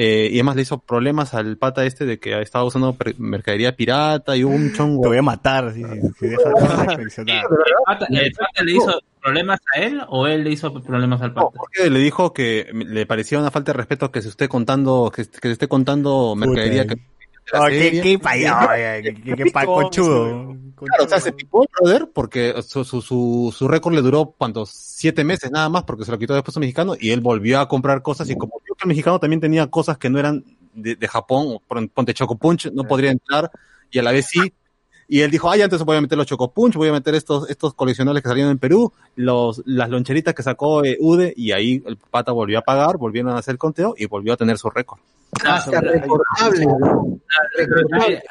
Eh, 0.00 0.28
y 0.30 0.34
además 0.36 0.54
le 0.54 0.62
hizo 0.62 0.78
problemas 0.78 1.34
al 1.34 1.56
pata 1.56 1.84
este 1.84 2.06
de 2.06 2.20
que 2.20 2.40
estaba 2.40 2.64
usando 2.64 2.96
mercadería 3.18 3.74
pirata 3.74 4.36
y 4.36 4.44
hubo 4.44 4.54
un 4.54 4.72
chongo. 4.72 5.02
Te 5.02 5.08
voy 5.08 5.18
a 5.18 5.22
matar. 5.22 5.74
Sí, 5.74 5.82
sí, 5.82 5.90
sí, 6.20 6.28
deja 6.28 6.50
de. 6.50 6.52
¿El 6.52 7.42
pata, 7.84 8.06
el 8.08 8.32
pata 8.32 8.62
le 8.62 8.72
hizo 8.76 9.00
problemas 9.20 9.58
a 9.74 9.80
él 9.80 10.00
o 10.08 10.28
él 10.28 10.44
le 10.44 10.50
hizo 10.50 10.72
problemas 10.72 11.20
al 11.20 11.34
pata? 11.34 11.48
Porque 11.52 11.90
le 11.90 11.98
dijo 11.98 12.32
que 12.32 12.68
le 12.72 13.06
parecía 13.06 13.40
una 13.40 13.50
falta 13.50 13.72
de 13.72 13.78
respeto 13.78 14.12
que 14.12 14.22
se 14.22 14.28
esté 14.28 14.46
contando, 14.48 15.10
que, 15.12 15.24
que 15.24 15.48
se 15.48 15.50
esté 15.50 15.66
contando 15.66 16.36
mercadería 16.36 16.86
que, 16.86 16.94
Oh, 17.54 17.66
qué, 17.66 18.00
qué 18.02 18.18
payado, 18.18 18.68
qué, 19.02 19.14
qué, 19.24 19.34
qué 19.34 19.50
pa- 19.50 19.64
conchudo. 19.64 20.54
Claro, 20.76 21.04
o 21.04 21.08
sea, 21.08 21.18
se 21.18 21.32
picó 21.32 21.62
el 21.62 21.68
brother 21.80 22.08
porque 22.14 22.54
su, 22.62 22.84
su, 22.84 23.00
su, 23.02 23.54
su 23.56 23.66
récord 23.66 23.94
le 23.94 24.02
duró, 24.02 24.34
¿cuántos? 24.36 24.70
Siete 24.70 25.24
meses 25.24 25.50
nada 25.50 25.68
más 25.68 25.82
porque 25.84 26.04
se 26.04 26.10
lo 26.12 26.18
quitó 26.18 26.34
después 26.34 26.56
un 26.56 26.60
mexicano 26.60 26.94
y 27.00 27.10
él 27.10 27.20
volvió 27.20 27.58
a 27.58 27.66
comprar 27.68 28.02
cosas 28.02 28.28
y 28.30 28.36
como 28.36 28.60
vio 28.78 28.82
que 28.82 28.84
el 28.84 28.88
mexicano 28.88 29.18
también 29.18 29.40
tenía 29.40 29.66
cosas 29.66 29.98
que 29.98 30.08
no 30.08 30.18
eran 30.18 30.44
de, 30.72 30.94
de 30.96 31.08
Japón, 31.08 31.58
ponte 31.92 32.14
Choco 32.14 32.36
Punch, 32.38 32.70
no 32.72 32.84
podría 32.84 33.10
entrar 33.10 33.50
y 33.90 33.98
a 33.98 34.02
la 34.02 34.12
vez 34.12 34.26
sí. 34.26 34.52
Y 35.10 35.22
él 35.22 35.30
dijo, 35.30 35.50
ay, 35.50 35.62
antes 35.62 35.82
voy 35.82 35.96
a 35.96 36.00
meter 36.02 36.18
los 36.18 36.26
Choco 36.26 36.52
Punch, 36.52 36.74
voy 36.74 36.90
a 36.90 36.92
meter 36.92 37.14
estos, 37.14 37.48
estos 37.48 37.72
coleccionables 37.72 38.22
que 38.22 38.28
salieron 38.28 38.52
en 38.52 38.58
Perú, 38.58 38.92
los, 39.16 39.62
las 39.64 39.88
loncheritas 39.88 40.34
que 40.34 40.42
sacó 40.42 40.84
eh, 40.84 40.98
Ude 41.00 41.32
y 41.34 41.52
ahí 41.52 41.82
el 41.86 41.96
pata 41.96 42.30
volvió 42.32 42.58
a 42.58 42.62
pagar, 42.62 42.98
volvieron 42.98 43.32
a 43.32 43.38
hacer 43.38 43.52
el 43.52 43.58
conteo 43.58 43.94
y 43.96 44.04
volvió 44.06 44.34
a 44.34 44.36
tener 44.36 44.58
su 44.58 44.68
récord. 44.68 45.00
Ah, 45.44 45.62
recordable. 45.70 46.66
Recordable. 47.56 48.22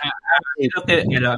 Creo 0.56 0.84
que 0.86 0.94
el- 1.02 1.26
el- 1.26 1.38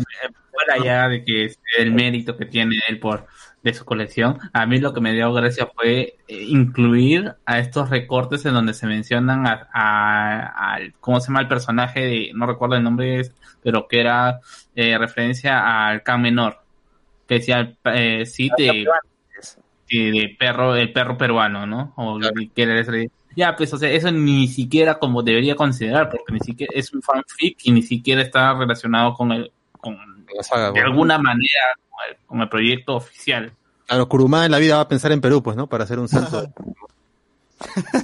fuera 0.51 0.83
ya 0.83 1.07
de 1.07 1.23
que 1.23 1.45
es 1.45 1.59
el 1.77 1.93
mérito 1.93 2.35
que 2.35 2.45
tiene 2.45 2.75
él 2.89 2.99
por 2.99 3.25
de 3.61 3.73
su 3.73 3.83
colección, 3.83 4.39
a 4.53 4.65
mí 4.65 4.79
lo 4.79 4.93
que 4.93 5.01
me 5.01 5.11
dio 5.13 5.33
gracia 5.33 5.67
fue 5.75 6.15
eh, 6.27 6.43
incluir 6.47 7.33
a 7.45 7.59
estos 7.59 7.89
recortes 7.89 8.45
en 8.45 8.53
donde 8.53 8.73
se 8.73 8.87
mencionan 8.87 9.45
a, 9.45 9.67
a- 9.73 10.73
al- 10.75 10.93
¿cómo 11.01 11.19
se 11.19 11.27
llama 11.27 11.41
el 11.41 11.47
personaje? 11.49 11.99
De, 11.99 12.31
no 12.33 12.45
recuerdo 12.45 12.75
el 12.75 12.83
nombre, 12.83 13.21
pero 13.61 13.87
que 13.87 13.99
era 13.99 14.39
eh, 14.75 14.97
referencia 14.97 15.87
al 15.89 16.03
K 16.03 16.17
menor, 16.17 16.59
que 17.27 17.35
decía 17.35 17.73
eh, 17.85 18.25
sí 18.25 18.49
de, 18.57 18.85
de, 19.89 20.11
de 20.11 20.35
perro, 20.39 20.75
el 20.75 20.93
perro 20.93 21.17
peruano, 21.17 21.65
¿no? 21.65 21.93
O 21.97 22.17
que 22.55 22.61
era 22.63 22.79
ese- 22.79 23.11
ya, 23.35 23.55
pues, 23.55 23.73
o 23.73 23.77
sea, 23.77 23.89
eso 23.91 24.09
ni 24.11 24.47
siquiera 24.47 24.99
como 24.99 25.21
debería 25.21 25.55
considerar, 25.55 26.09
porque 26.09 26.33
ni 26.33 26.39
siquiera 26.39 26.71
es 26.75 26.93
un 26.93 27.01
fanfic 27.01 27.57
y 27.63 27.71
ni 27.71 27.81
siquiera 27.81 28.21
está 28.21 28.53
relacionado 28.53 29.13
con 29.13 29.31
el, 29.31 29.51
con, 29.79 29.97
de 30.73 30.79
alguna 30.81 31.17
manera 31.17 31.63
el, 32.09 32.17
con 32.25 32.41
el 32.41 32.49
proyecto 32.49 32.95
oficial. 32.95 33.51
Claro, 33.87 34.07
Kurumada 34.07 34.45
en 34.45 34.51
la 34.51 34.59
vida 34.59 34.75
va 34.75 34.81
a 34.81 34.87
pensar 34.87 35.11
en 35.11 35.21
Perú, 35.21 35.41
pues, 35.41 35.57
¿no? 35.57 35.67
Para 35.67 35.83
hacer 35.83 35.99
un 35.99 36.07
centro. 36.07 36.43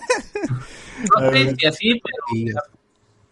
No 1.22 1.32
sé 1.32 1.56
si 1.58 1.66
así, 1.68 2.02
pero... 2.02 2.62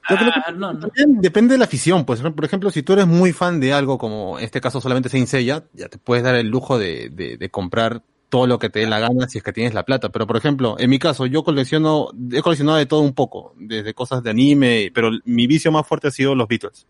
Yo 0.10 0.18
creo 0.18 0.32
que 0.34 0.40
Ah, 0.46 0.52
no, 0.52 0.74
no. 0.74 0.80
también 0.82 1.22
depende 1.22 1.54
de 1.54 1.58
la 1.60 1.64
afición, 1.66 2.04
pues. 2.06 2.20
Por 2.22 2.44
ejemplo, 2.44 2.70
si 2.72 2.84
tú 2.84 2.92
eres 2.94 3.08
muy 3.08 3.32
fan 3.32 3.60
de 3.62 3.72
algo, 3.72 3.98
como 3.98 4.38
en 4.38 4.44
este 4.44 4.60
caso 4.60 4.82
solamente 4.82 5.08
Saint 5.08 5.28
Seiya, 5.28 5.64
ya 5.74 5.88
te 5.88 5.98
puedes 5.98 6.24
dar 6.26 6.36
el 6.36 6.50
lujo 6.50 6.78
de, 6.78 7.10
de, 7.10 7.38
de 7.38 7.50
comprar 7.50 8.02
todo 8.28 8.46
lo 8.46 8.60
que 8.60 8.70
te 8.70 8.80
dé 8.80 8.88
la 8.88 9.00
gana 9.00 9.30
si 9.30 9.38
es 9.38 9.44
que 9.44 9.54
tienes 9.54 9.74
la 9.74 9.84
plata. 9.86 10.10
Pero, 10.10 10.28
por 10.28 10.36
ejemplo, 10.36 10.76
en 10.78 10.90
mi 10.90 11.00
caso, 11.00 11.26
yo 11.26 11.44
colecciono, 11.46 12.10
he 12.34 12.42
coleccionado 12.42 12.78
de 12.80 12.86
todo 12.86 13.00
un 13.00 13.14
poco, 13.14 13.54
desde 13.58 13.94
cosas 13.94 14.22
de 14.24 14.32
anime, 14.32 14.92
pero 14.94 15.10
mi 15.24 15.48
vicio 15.48 15.72
más 15.72 15.88
fuerte 15.88 16.10
ha 16.10 16.12
sido 16.12 16.36
los 16.36 16.50
Beatles. 16.50 16.86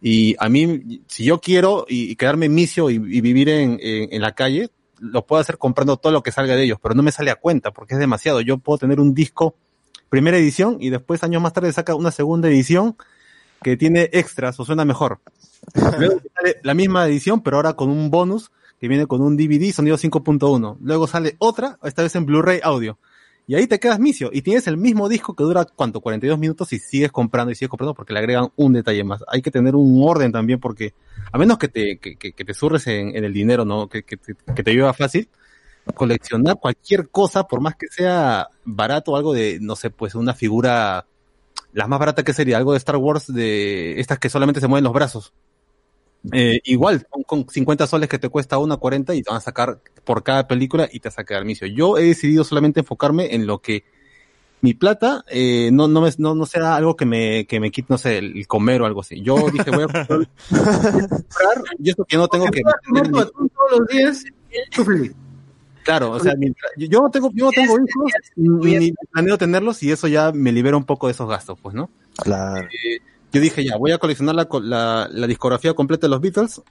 Y 0.00 0.36
a 0.38 0.48
mí, 0.48 1.02
si 1.06 1.24
yo 1.24 1.40
quiero 1.40 1.86
y, 1.88 2.10
y 2.10 2.16
quedarme 2.16 2.48
misio 2.48 2.90
y, 2.90 2.94
y 2.94 3.20
vivir 3.20 3.48
en, 3.48 3.78
en, 3.80 4.12
en 4.12 4.22
la 4.22 4.34
calle, 4.34 4.70
lo 4.98 5.26
puedo 5.26 5.40
hacer 5.40 5.58
comprando 5.58 5.96
todo 5.96 6.12
lo 6.12 6.22
que 6.22 6.32
salga 6.32 6.56
de 6.56 6.64
ellos, 6.64 6.78
pero 6.82 6.94
no 6.94 7.02
me 7.02 7.12
sale 7.12 7.30
a 7.30 7.36
cuenta 7.36 7.72
porque 7.72 7.94
es 7.94 8.00
demasiado. 8.00 8.40
Yo 8.40 8.58
puedo 8.58 8.78
tener 8.78 9.00
un 9.00 9.14
disco 9.14 9.56
primera 10.08 10.36
edición 10.36 10.78
y 10.80 10.90
después 10.90 11.22
años 11.22 11.42
más 11.42 11.52
tarde 11.52 11.72
saca 11.72 11.94
una 11.94 12.10
segunda 12.10 12.48
edición 12.48 12.96
que 13.62 13.76
tiene 13.76 14.10
extras 14.12 14.58
o 14.60 14.64
suena 14.64 14.84
mejor. 14.84 15.20
Luego 15.98 16.20
sale 16.34 16.56
la 16.62 16.74
misma 16.74 17.06
edición, 17.06 17.42
pero 17.42 17.56
ahora 17.56 17.74
con 17.74 17.90
un 17.90 18.10
bonus 18.10 18.50
que 18.80 18.88
viene 18.88 19.06
con 19.06 19.22
un 19.22 19.36
DVD 19.36 19.72
sonido 19.72 19.96
5.1. 19.96 20.76
Luego 20.80 21.06
sale 21.06 21.36
otra, 21.38 21.78
esta 21.82 22.02
vez 22.02 22.14
en 22.14 22.26
Blu-ray 22.26 22.60
audio. 22.62 22.98
Y 23.48 23.54
ahí 23.54 23.66
te 23.68 23.78
quedas 23.78 24.00
misio. 24.00 24.30
Y 24.32 24.42
tienes 24.42 24.66
el 24.66 24.76
mismo 24.76 25.08
disco 25.08 25.34
que 25.34 25.44
dura, 25.44 25.64
¿cuánto? 25.64 26.00
42 26.00 26.38
minutos 26.38 26.72
y 26.72 26.78
sigues 26.80 27.12
comprando 27.12 27.52
y 27.52 27.54
sigues 27.54 27.70
comprando 27.70 27.94
porque 27.94 28.12
le 28.12 28.18
agregan 28.18 28.48
un 28.56 28.72
detalle 28.72 29.04
más. 29.04 29.22
Hay 29.28 29.40
que 29.42 29.52
tener 29.52 29.76
un 29.76 30.02
orden 30.04 30.32
también 30.32 30.58
porque, 30.58 30.94
a 31.32 31.38
menos 31.38 31.56
que 31.58 31.68
te, 31.68 31.98
que, 31.98 32.16
que- 32.16 32.32
que 32.32 32.44
te 32.44 32.54
surres 32.54 32.86
en, 32.88 33.14
en 33.16 33.24
el 33.24 33.32
dinero, 33.32 33.64
¿no? 33.64 33.88
Que, 33.88 34.02
que, 34.02 34.16
que 34.18 34.62
te 34.64 34.72
lleva 34.74 34.92
fácil, 34.94 35.28
coleccionar 35.94 36.56
cualquier 36.60 37.08
cosa, 37.10 37.44
por 37.46 37.60
más 37.60 37.76
que 37.76 37.86
sea 37.88 38.48
barato 38.64 39.16
algo 39.16 39.32
de, 39.32 39.58
no 39.60 39.76
sé, 39.76 39.90
pues 39.90 40.14
una 40.16 40.34
figura, 40.34 41.06
la 41.72 41.86
más 41.88 41.98
barata 42.00 42.24
que 42.24 42.32
sería, 42.34 42.56
algo 42.58 42.72
de 42.72 42.78
Star 42.78 42.96
Wars 42.96 43.32
de 43.32 44.00
estas 44.00 44.18
que 44.18 44.28
solamente 44.28 44.60
se 44.60 44.68
mueven 44.68 44.84
los 44.84 44.92
brazos. 44.92 45.32
Eh, 46.32 46.60
igual, 46.64 47.06
con, 47.08 47.22
con 47.22 47.48
50 47.48 47.86
soles 47.86 48.08
que 48.08 48.18
te 48.18 48.28
cuesta 48.28 48.58
una 48.58 48.76
40 48.76 49.14
y 49.14 49.22
te 49.22 49.30
van 49.30 49.38
a 49.38 49.40
sacar 49.40 49.80
por 50.04 50.22
cada 50.22 50.48
película 50.48 50.88
y 50.90 51.00
te 51.00 51.08
vas 51.08 51.18
a 51.18 51.24
quedar 51.24 51.44
misio. 51.44 51.66
Yo 51.66 51.98
he 51.98 52.04
decidido 52.04 52.44
solamente 52.44 52.80
enfocarme 52.80 53.34
en 53.34 53.46
lo 53.46 53.60
que 53.60 53.84
mi 54.60 54.74
plata 54.74 55.24
eh, 55.28 55.70
no, 55.72 55.86
no, 55.86 56.00
me, 56.00 56.10
no, 56.18 56.34
no 56.34 56.46
sea 56.46 56.76
algo 56.76 56.96
que 56.96 57.04
me, 57.04 57.46
que 57.46 57.60
me 57.60 57.70
quite, 57.70 57.86
no 57.90 57.98
sé, 57.98 58.18
el, 58.18 58.46
comer 58.46 58.82
o 58.82 58.86
algo 58.86 59.00
así. 59.00 59.20
Yo 59.22 59.36
dije, 59.52 59.70
voy 59.70 59.84
a 59.84 59.86
comprar, 60.08 60.28
y 61.78 61.90
esto 61.90 62.04
que 62.04 62.16
no 62.16 62.28
tengo 62.28 62.46
que... 62.46 62.62
Todos 62.62 63.32
los 63.78 63.88
días. 63.88 64.24
Claro, 65.84 66.10
o 66.10 66.20
sea, 66.20 66.34
mientras- 66.36 66.72
yo 66.76 66.86
yo 66.88 67.00
no 67.00 67.10
tengo, 67.10 67.30
yo 67.32 67.44
no 67.44 67.50
tengo 67.52 67.76
hijos, 67.76 68.12
ni, 68.34 68.76
ni 68.76 68.92
planeo 69.12 69.38
tenerlos 69.38 69.80
y 69.84 69.92
eso 69.92 70.08
ya 70.08 70.32
me 70.32 70.50
libera 70.50 70.76
un 70.76 70.84
poco 70.84 71.06
de 71.06 71.12
esos 71.12 71.28
gastos, 71.28 71.60
pues, 71.62 71.76
¿no? 71.76 71.90
Claro. 72.16 72.66
Eh, 72.66 72.98
yo 73.32 73.40
dije, 73.40 73.64
ya, 73.64 73.76
voy 73.76 73.92
a 73.92 73.98
coleccionar 73.98 74.34
la, 74.34 74.48
la, 74.62 75.08
la 75.10 75.26
discografía 75.26 75.74
completa 75.74 76.06
de 76.06 76.10
los 76.10 76.20
Beatles, 76.20 76.62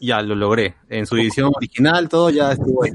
ya 0.00 0.22
lo 0.22 0.34
logré, 0.34 0.76
en 0.88 1.06
su 1.06 1.16
edición 1.16 1.52
original, 1.54 2.08
todo 2.08 2.30
ya 2.30 2.52
estuvo 2.52 2.84
ahí. 2.84 2.92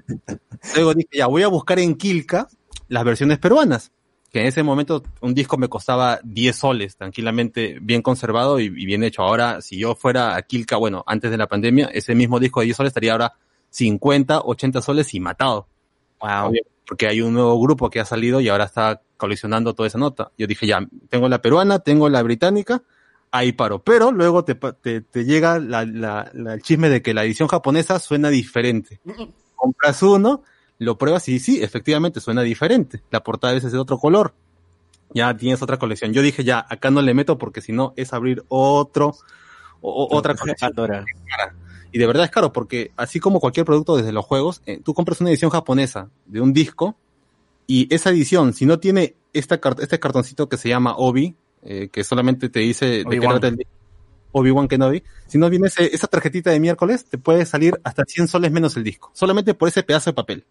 Luego 0.76 0.94
dije, 0.94 1.10
ya, 1.14 1.28
voy 1.28 1.44
a 1.44 1.48
buscar 1.48 1.80
en 1.80 1.96
Kilka 1.96 2.48
las 2.88 3.04
versiones 3.04 3.38
peruanas, 3.40 3.92
que 4.32 4.42
en 4.42 4.48
ese 4.48 4.64
momento 4.64 5.04
un 5.22 5.34
disco 5.34 5.58
me 5.58 5.70
costaba 5.70 6.20
10 6.24 6.56
soles, 6.56 6.98
tranquilamente, 6.98 7.78
bien 7.82 8.02
conservado 8.02 8.60
y, 8.60 8.66
y 8.66 8.86
bien 8.86 9.04
hecho. 9.04 9.22
Ahora, 9.22 9.62
si 9.62 9.78
yo 9.78 9.96
fuera 9.96 10.36
a 10.36 10.42
Kilka, 10.42 10.78
bueno, 10.78 11.04
antes 11.08 11.32
de 11.32 11.38
la 11.38 11.48
pandemia, 11.48 11.86
ese 11.94 12.16
mismo 12.16 12.40
disco 12.40 12.60
de 12.60 12.66
10 12.66 12.78
soles 12.78 12.90
estaría 12.90 13.12
ahora 13.12 13.34
50, 13.70 14.42
80 14.42 14.82
soles 14.82 15.14
y 15.14 15.20
matado. 15.20 15.68
Wow. 16.22 16.54
Porque 16.88 17.08
hay 17.08 17.22
un 17.22 17.34
nuevo 17.34 17.60
grupo 17.60 17.90
que 17.90 18.00
ha 18.00 18.06
salido 18.06 18.40
y 18.40 18.50
ahora 18.50 18.66
está 18.66 19.02
coleccionando 19.18 19.74
toda 19.74 19.88
esa 19.88 19.98
nota. 19.98 20.32
Yo 20.38 20.48
dije, 20.48 20.68
ya, 20.68 20.80
tengo 21.10 21.28
la 21.30 21.42
peruana, 21.42 21.80
tengo 21.80 22.10
la 22.10 22.22
británica, 22.24 22.84
ahí 23.38 23.52
paro. 23.52 23.80
Pero 23.80 24.12
luego 24.12 24.44
te, 24.44 24.56
te, 24.56 25.02
te 25.02 25.26
llega 25.26 25.60
la, 25.60 25.86
la- 25.86 26.30
la- 26.34 26.54
el 26.54 26.62
chisme 26.62 26.90
de 26.90 27.02
que 27.02 27.14
la 27.14 27.24
edición 27.24 27.48
japonesa 27.48 28.00
suena 28.00 28.30
diferente. 28.30 29.00
Compras 29.56 30.02
uno, 30.04 30.44
lo 30.80 30.98
pruebas 30.98 31.28
y 31.30 31.40
sí, 31.40 31.62
efectivamente 31.64 32.20
suena 32.20 32.42
diferente. 32.42 33.02
La 33.12 33.24
portada 33.24 33.52
a 33.52 33.54
veces 33.56 33.68
es 33.68 33.74
de 33.74 33.80
otro 33.80 33.98
color. 33.98 34.34
Ya 35.14 35.36
tienes 35.38 35.62
otra 35.62 35.78
colección. 35.78 36.14
Yo 36.14 36.22
dije, 36.22 36.44
ya, 36.44 36.66
acá 36.70 36.92
no 36.92 37.02
le 37.02 37.14
meto 37.14 37.38
porque 37.38 37.62
si 37.62 37.72
no 37.72 37.94
es 37.96 38.12
abrir 38.14 38.44
otro, 38.50 39.16
o- 39.82 40.08
otra 40.18 40.34
colección. 40.36 40.72
Y 41.92 41.98
de 42.00 42.08
verdad 42.08 42.26
es 42.26 42.32
caro 42.32 42.52
porque 42.52 42.92
así 42.98 43.20
como 43.22 43.40
cualquier 43.40 43.66
producto 43.66 43.96
desde 43.96 44.12
los 44.12 44.26
juegos, 44.26 44.62
eh, 44.66 44.82
tú 44.84 44.94
compras 44.94 45.22
una 45.22 45.30
edición 45.30 45.50
japonesa 45.52 46.10
de 46.26 46.42
un 46.42 46.52
disco 46.52 46.96
y 47.68 47.94
esa 47.94 48.10
edición, 48.10 48.54
si 48.54 48.66
no 48.66 48.80
tiene 48.80 49.16
esta 49.34 49.60
este 49.80 50.00
cartoncito 50.00 50.50
que 50.50 50.58
se 50.58 50.68
llama 50.70 50.96
Obi, 50.98 51.36
eh, 51.66 51.90
que 51.92 52.04
solamente 52.04 52.50
te 52.50 52.60
dice 52.62 52.86
de 53.04 53.20
qué 53.20 53.20
trata 53.28 53.48
el 53.48 53.66
Obi-Wan 54.32 54.68
Kenobi, 54.68 55.02
si 55.28 55.38
no 55.38 55.50
viene 55.50 55.68
ese- 55.68 55.94
esa 55.96 56.08
tarjetita 56.08 56.52
de 56.52 56.60
miércoles, 56.60 57.06
te 57.06 57.18
puede 57.18 57.46
salir 57.46 57.80
hasta 57.84 58.04
100 58.06 58.28
soles 58.28 58.52
menos 58.52 58.76
el 58.78 58.84
disco, 58.84 59.10
solamente 59.14 59.54
por 59.54 59.68
ese 59.70 59.82
pedazo 59.84 60.10
de 60.10 60.14
papel. 60.14 60.44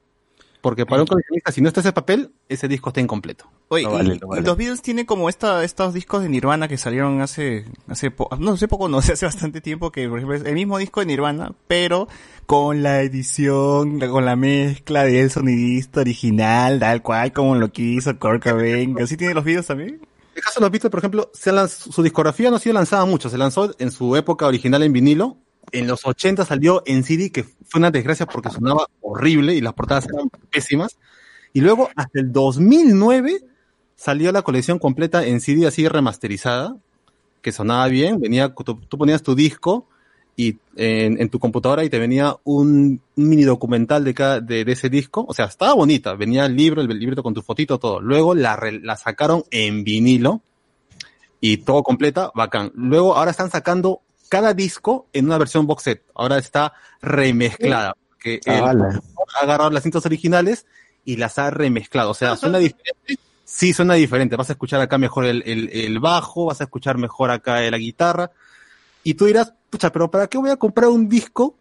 Porque 0.63 0.87
para 0.87 1.03
un 1.03 1.07
coleccionista, 1.07 1.53
si 1.53 1.61
no 1.61 1.69
está 1.69 1.81
ese 1.81 1.93
papel, 1.93 2.31
ese 2.49 2.69
disco 2.69 2.89
está 2.89 2.99
incompleto. 3.03 3.45
Oye, 3.69 3.85
No 3.85 3.91
y, 3.91 3.93
vale, 3.93 4.15
y 4.15 4.19
no 4.19 4.29
vale. 4.29 4.43
los 4.43 4.57
Beatles 4.57 4.81
tienen 4.81 5.05
como 5.05 5.29
esta, 5.29 5.63
estos 5.63 5.93
discos 5.93 6.23
de 6.23 6.31
Nirvana 6.31 6.69
que 6.69 6.79
salieron 6.79 7.21
hace, 7.21 7.67
hace 7.87 8.11
poco, 8.11 8.35
no 8.39 8.53
hace 8.53 8.67
poco, 8.67 8.89
no 8.89 9.03
sé, 9.03 9.13
hace 9.13 9.27
bastante 9.27 9.61
tiempo 9.61 9.93
que, 9.93 10.09
por 10.09 10.17
ejemplo, 10.19 10.37
es 10.37 10.45
el 10.47 10.55
mismo 10.55 10.79
disco 10.79 11.01
de 11.01 11.07
Nirvana, 11.07 11.53
pero 11.69 12.09
con 12.47 12.83
la 12.83 13.03
edición, 13.03 14.01
con 14.01 14.25
la 14.25 14.37
mezcla 14.37 15.05
del 15.05 15.31
sonidista 15.31 16.01
original, 16.01 16.81
tal 16.81 17.03
cual 17.03 17.35
como 17.35 17.57
lo 17.57 17.69
quiso 17.71 18.19
Kurt 18.19 18.43
Cobain. 18.43 18.99
¿Así 19.03 19.19
tienen 19.19 19.35
los 19.37 19.45
Beatles 19.45 19.67
también? 19.67 20.01
El 20.35 20.43
caso 20.43 20.61
de 20.61 20.65
los 20.65 20.71
Beatles, 20.71 20.91
por 20.91 20.99
ejemplo, 20.99 21.31
su 21.69 22.03
discografía 22.03 22.51
no 22.51 22.57
ha 22.57 22.61
sido 22.61 22.75
lanzada 22.75 23.05
mucho. 23.05 23.31
Se 23.31 23.39
lanzó 23.39 23.75
en 23.79 23.91
su 23.91 24.17
época 24.17 24.47
original 24.47 24.83
en 24.83 24.93
vinilo. 24.93 25.39
En 25.73 25.87
los 25.87 26.05
80 26.05 26.45
salió 26.45 26.83
en 26.87 27.05
CD, 27.05 27.31
que 27.31 27.45
fue 27.45 27.79
una 27.79 27.91
desgracia 27.91 28.27
porque 28.27 28.51
sonaba 28.51 28.87
horrible 29.01 29.55
y 29.55 29.61
las 29.61 29.73
portadas 29.75 30.07
eran 30.07 30.29
pésimas. 30.51 30.99
Y 31.53 31.61
luego, 31.61 31.89
hasta 31.97 32.21
el 32.21 32.33
2009, 32.33 33.45
salió 33.95 34.33
la 34.33 34.43
colección 34.43 34.79
completa 34.79 35.25
en 35.25 35.41
CD 35.41 35.67
así 35.67 35.87
remasterizada, 35.89 36.77
que 37.41 37.53
sonaba 37.53 37.87
bien. 37.87 38.21
Venía, 38.21 38.53
tú 38.53 38.99
ponías 38.99 39.23
tu 39.23 39.35
disco 39.35 39.89
y 40.37 40.59
en, 40.77 41.21
en 41.21 41.29
tu 41.29 41.39
computadora 41.39 41.85
y 41.85 41.91
te 41.91 41.99
venía 41.99 42.37
un, 42.45 43.01
mini 43.15 43.45
documental 43.45 44.05
de, 44.05 44.15
cada, 44.15 44.41
de, 44.41 44.65
de 44.65 44.73
ese 44.73 44.89
disco. 44.89 45.25
O 45.29 45.35
sea, 45.35 45.47
estaba 45.47 45.75
bonita. 45.75 46.15
Venía 46.15 46.47
el 46.47 46.57
libro, 46.57 46.81
el 46.81 46.89
librito 46.89 47.23
con 47.23 47.35
tu 47.35 47.43
fotito, 47.43 47.79
todo. 47.79 48.01
Luego 48.01 48.35
la, 48.35 48.57
sacaron 48.97 49.45
en 49.51 49.85
vinilo 49.85 50.43
y 51.41 51.59
todo 51.59 51.83
completa, 51.83 52.33
bacán. 52.35 52.73
Luego 52.75 53.15
ahora 53.15 53.31
están 53.31 53.51
sacando 53.51 54.01
cada 54.29 54.55
disco 54.55 55.07
en 55.13 55.27
una 55.27 55.39
versión 55.39 55.67
box 55.67 55.83
set. 55.85 56.03
Ahora 56.15 56.39
está 56.39 56.73
remezclada. 57.01 57.97
Que 58.19 58.41
Ala. 58.47 59.01
ha 59.39 59.45
agarrado 59.45 59.71
las 59.71 59.83
cintas 59.83 60.07
originales 60.07 60.67
y 61.05 61.17
las 61.17 61.39
ha 61.39 61.51
remezclado. 61.51 62.11
O 62.11 62.15
sea, 62.15 62.37
suena 62.37 62.59
diferente. 62.59 63.19
Sí, 63.45 63.75
suena 63.75 63.95
diferente. 63.95 64.35
Vas 64.35 64.49
a 64.49 64.55
escuchar 64.55 64.81
acá 64.81 64.97
mejor 64.97 65.27
el, 65.27 65.43
el, 65.47 65.69
el 65.69 66.01
bajo, 66.01 66.47
vas 66.47 66.61
a 66.63 66.65
escuchar 66.65 66.97
mejor 66.97 67.31
acá 67.31 67.61
la 67.71 67.77
guitarra. 67.77 68.31
Y 69.05 69.15
tú 69.15 69.27
dirás, 69.27 69.53
pucha, 69.75 69.91
pero 69.91 70.09
¿para 70.09 70.29
qué 70.29 70.39
voy 70.39 70.51
a 70.51 70.57
comprar 70.57 70.89
un 70.89 71.09
disco 71.09 71.57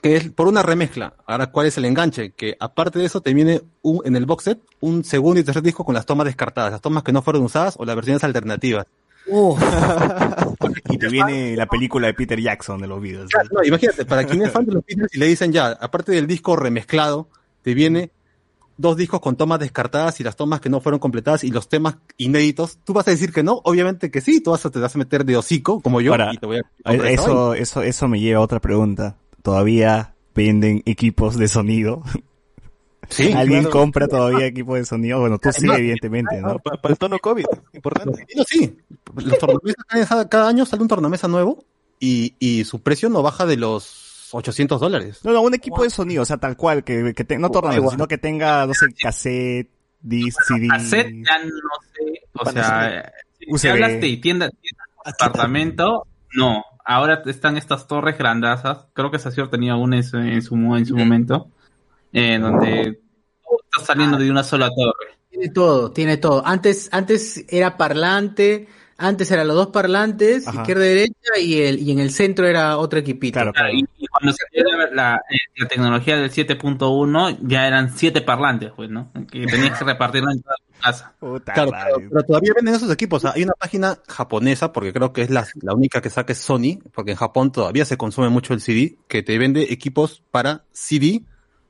que 0.00 0.16
es 0.16 0.30
por 0.30 0.48
una 0.48 0.62
remezcla? 0.62 1.12
Ahora, 1.26 1.48
¿cuál 1.48 1.66
es 1.66 1.76
el 1.76 1.84
enganche? 1.84 2.30
Que 2.30 2.56
aparte 2.58 2.98
de 2.98 3.04
eso 3.04 3.20
te 3.20 3.34
viene 3.34 3.60
un, 3.82 4.00
en 4.06 4.16
el 4.16 4.24
box 4.24 4.44
set 4.44 4.58
un 4.80 5.04
segundo 5.04 5.38
y 5.38 5.44
tercer 5.44 5.62
disco 5.62 5.84
con 5.84 5.94
las 5.94 6.06
tomas 6.06 6.24
descartadas, 6.24 6.72
las 6.72 6.80
tomas 6.80 7.02
que 7.02 7.12
no 7.12 7.20
fueron 7.20 7.42
usadas 7.42 7.74
o 7.78 7.84
las 7.84 7.94
versiones 7.94 8.24
alternativas. 8.24 8.86
Y 10.88 10.98
te 10.98 11.08
viene 11.08 11.56
la 11.56 11.66
película 11.66 12.06
de 12.06 12.14
Peter 12.14 12.40
Jackson 12.40 12.80
de 12.80 12.86
los 12.86 13.00
videos. 13.00 13.30
Claro, 13.30 13.48
no, 13.52 13.62
imagínate, 13.62 14.04
para 14.04 14.24
quien 14.24 14.42
es 14.42 14.50
fan 14.50 14.64
de 14.64 14.72
los 14.72 14.84
Beatles 14.84 15.14
y 15.14 15.18
le 15.18 15.26
dicen 15.26 15.52
ya, 15.52 15.68
aparte 15.68 16.12
del 16.12 16.26
disco 16.26 16.56
remezclado, 16.56 17.28
te 17.62 17.74
viene 17.74 18.10
dos 18.80 18.96
discos 18.96 19.20
con 19.20 19.36
tomas 19.36 19.60
descartadas 19.60 20.20
y 20.20 20.24
las 20.24 20.36
tomas 20.36 20.60
que 20.60 20.70
no 20.70 20.80
fueron 20.80 20.98
completadas 20.98 21.44
y 21.44 21.50
los 21.50 21.68
temas 21.68 21.96
inéditos, 22.16 22.78
tú 22.84 22.92
vas 22.92 23.06
a 23.06 23.10
decir 23.10 23.32
que 23.32 23.42
no, 23.42 23.60
obviamente 23.64 24.10
que 24.10 24.20
sí, 24.20 24.40
tú 24.40 24.52
vas 24.52 24.64
a, 24.64 24.70
te 24.70 24.78
vas 24.78 24.94
a 24.94 24.98
meter 24.98 25.24
de 25.24 25.36
hocico, 25.36 25.80
como 25.80 26.00
yo, 26.00 26.12
Ahora, 26.12 26.32
y 26.32 26.38
te 26.38 26.46
voy 26.46 26.58
a 26.58 26.62
comprar 26.62 27.12
esa 27.12 27.22
eso, 27.22 27.54
eso, 27.54 27.82
eso 27.82 28.08
me 28.08 28.20
lleva 28.20 28.40
a 28.40 28.42
otra 28.42 28.60
pregunta. 28.60 29.16
¿Todavía 29.42 30.14
venden 30.34 30.82
equipos 30.86 31.36
de 31.36 31.48
sonido? 31.48 32.02
Sí, 33.08 33.32
¿Alguien 33.36 33.60
claro. 33.60 33.70
compra 33.70 34.08
todavía 34.08 34.46
equipos 34.46 34.78
de 34.78 34.84
sonido? 34.84 35.20
Bueno, 35.20 35.38
tú 35.38 35.50
sí, 35.52 35.66
No, 35.66 35.74
evidentemente, 35.74 36.40
¿no? 36.40 36.58
Para, 36.58 36.80
para 36.80 36.92
el 36.92 36.98
tono 36.98 37.18
COVID, 37.18 37.44
importante. 37.74 38.26
Sí, 38.28 38.44
sí. 38.46 38.78
Los 39.14 39.38
tornamesas, 39.38 39.84
cada, 40.08 40.28
cada 40.28 40.48
año 40.48 40.64
sale 40.64 40.82
un 40.82 40.88
tornamesa 40.88 41.28
nuevo 41.28 41.64
y, 41.98 42.34
y 42.38 42.64
su 42.64 42.80
precio 42.80 43.08
no 43.08 43.22
baja 43.22 43.44
de 43.46 43.56
los 43.56 44.09
800 44.32 44.80
dólares. 44.80 45.20
No, 45.24 45.32
no, 45.32 45.40
un 45.42 45.54
equipo 45.54 45.82
de 45.82 45.90
sonido, 45.90 46.22
o 46.22 46.26
sea, 46.26 46.36
tal 46.38 46.56
cual, 46.56 46.84
que, 46.84 47.12
que 47.14 47.24
te- 47.24 47.38
no 47.38 47.48
Igual. 47.48 47.90
sino 47.90 48.08
que 48.08 48.18
tenga, 48.18 48.66
no 48.66 48.74
sé, 48.74 48.86
cassette, 48.98 49.70
disc, 50.00 50.38
CD. 50.46 50.68
Cassette 50.68 51.12
ya 51.12 51.38
no 51.44 51.50
sé, 51.92 52.22
o 52.34 52.44
Para 52.44 52.52
sea, 52.52 53.12
si 53.38 53.52
USB. 53.52 53.70
hablas 53.70 53.92
de 54.00 54.16
tienda, 54.16 54.50
tienda 54.50 54.84
departamento, 55.04 56.06
no. 56.34 56.64
Ahora 56.84 57.22
están 57.26 57.56
estas 57.56 57.86
torres 57.86 58.18
grandazas, 58.18 58.86
creo 58.94 59.10
que 59.10 59.18
Sacior 59.18 59.48
tenía 59.50 59.76
una 59.76 59.96
en 59.96 60.04
su, 60.04 60.16
en 60.18 60.42
su, 60.42 60.54
en 60.76 60.86
su 60.86 60.96
momento, 60.96 61.50
en 62.12 62.42
donde 62.42 63.00
todo 63.44 63.58
está 63.72 63.84
saliendo 63.86 64.16
de 64.18 64.30
una 64.30 64.42
sola 64.42 64.68
torre. 64.74 65.16
Tiene 65.28 65.50
todo, 65.50 65.92
tiene 65.92 66.16
todo. 66.16 66.42
Antes, 66.44 66.88
antes 66.92 67.44
era 67.48 67.76
parlante, 67.76 68.66
antes 69.00 69.30
eran 69.30 69.48
los 69.48 69.56
dos 69.56 69.68
parlantes, 69.68 70.46
Ajá. 70.46 70.60
izquierda 70.60 70.84
y 70.84 70.88
derecha, 70.88 71.38
y 71.40 71.62
el, 71.62 71.78
y 71.80 71.90
en 71.90 71.98
el 71.98 72.10
centro 72.10 72.46
era 72.46 72.78
otro 72.78 72.98
equipito. 72.98 73.34
Claro, 73.34 73.52
claro. 73.52 73.72
Y, 73.72 73.84
y 73.98 74.06
cuando 74.06 74.32
salió 74.32 74.78
la, 74.78 74.90
la, 74.90 75.16
eh, 75.30 75.36
la 75.56 75.68
tecnología 75.68 76.16
del 76.16 76.30
7.1, 76.30 77.38
ya 77.42 77.66
eran 77.66 77.96
siete 77.96 78.20
parlantes, 78.20 78.72
pues, 78.76 78.90
¿no? 78.90 79.10
Que 79.30 79.46
tenías 79.46 79.78
que 79.78 79.84
repartirlo 79.84 80.30
en 80.30 80.42
toda 80.42 80.54
tu 80.56 80.80
casa. 80.80 81.14
Puta 81.18 81.52
Claro, 81.54 81.72
pero, 81.72 82.08
pero 82.10 82.22
todavía 82.22 82.52
venden 82.54 82.74
esos 82.74 82.90
equipos. 82.92 83.24
O 83.24 83.28
sea, 83.28 83.32
hay 83.36 83.42
una 83.42 83.54
página 83.54 83.98
japonesa, 84.06 84.72
porque 84.72 84.92
creo 84.92 85.12
que 85.12 85.22
es 85.22 85.30
la, 85.30 85.46
la 85.62 85.74
única 85.74 86.00
que 86.00 86.10
saca 86.10 86.32
es 86.32 86.38
Sony, 86.38 86.78
porque 86.92 87.12
en 87.12 87.16
Japón 87.16 87.52
todavía 87.52 87.84
se 87.84 87.96
consume 87.96 88.28
mucho 88.28 88.54
el 88.54 88.60
CD, 88.60 88.96
que 89.08 89.22
te 89.22 89.38
vende 89.38 89.72
equipos 89.72 90.22
para 90.30 90.64
CD, 90.72 91.22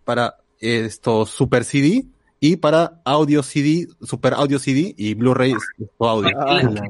para 0.04 0.36
eh, 0.60 0.84
esto 0.86 1.26
Super 1.26 1.64
CD 1.64 2.06
y 2.40 2.56
para 2.56 3.02
audio 3.04 3.42
CD, 3.42 3.86
Super 4.00 4.32
Audio 4.34 4.58
CD 4.58 4.94
y 4.96 5.14
Blu-ray 5.14 5.54
o 5.98 6.08
audio. 6.08 6.40
Ala. 6.40 6.82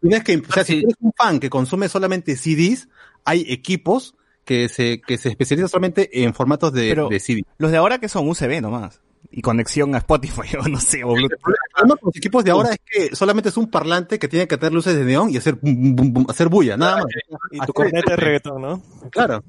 Tienes 0.00 0.22
que, 0.22 0.36
o 0.36 0.52
sea, 0.52 0.62
si 0.62 0.78
eres 0.78 0.94
un 1.00 1.12
fan 1.16 1.40
que 1.40 1.48
consume 1.48 1.88
solamente 1.88 2.36
CDs, 2.36 2.88
hay 3.24 3.46
equipos 3.48 4.14
que 4.44 4.68
se, 4.68 5.00
que 5.00 5.16
se 5.16 5.30
especializan 5.30 5.68
solamente 5.68 6.22
en 6.22 6.34
formatos 6.34 6.72
de, 6.72 6.90
Pero- 6.90 7.08
de 7.08 7.18
CD. 7.18 7.42
Los 7.58 7.70
de 7.70 7.78
ahora 7.78 7.98
que 7.98 8.08
son 8.08 8.28
USB 8.28 8.60
nomás. 8.60 9.00
Y 9.32 9.42
conexión 9.42 9.94
a 9.94 9.98
Spotify, 9.98 10.56
o 10.64 10.68
no 10.68 10.80
sé, 10.80 11.04
o 11.04 11.12
Bluetooth. 11.14 11.32
El 11.32 11.38
problema 11.72 11.96
con 11.96 12.06
los 12.08 12.16
equipos 12.16 12.44
de 12.44 12.50
ahora 12.50 12.70
es 12.72 12.80
que 12.84 13.14
solamente 13.16 13.48
es 13.48 13.56
un 13.56 13.70
parlante 13.70 14.18
que 14.18 14.28
tiene 14.28 14.48
que 14.48 14.58
tener 14.58 14.72
luces 14.72 14.96
de 14.96 15.04
neón 15.04 15.30
y 15.30 15.36
hacer 15.36 15.54
bum, 15.54 15.94
bum, 15.96 16.12
bum, 16.12 16.26
hacer 16.28 16.48
bulla, 16.48 16.76
nada 16.76 16.96
más. 16.96 17.06
Y 17.52 17.58
tu 17.60 17.72
corneta 17.72 18.10
de 18.12 18.16
reggaetón, 18.16 18.60
¿no? 18.60 18.82
Claro. 19.10 19.42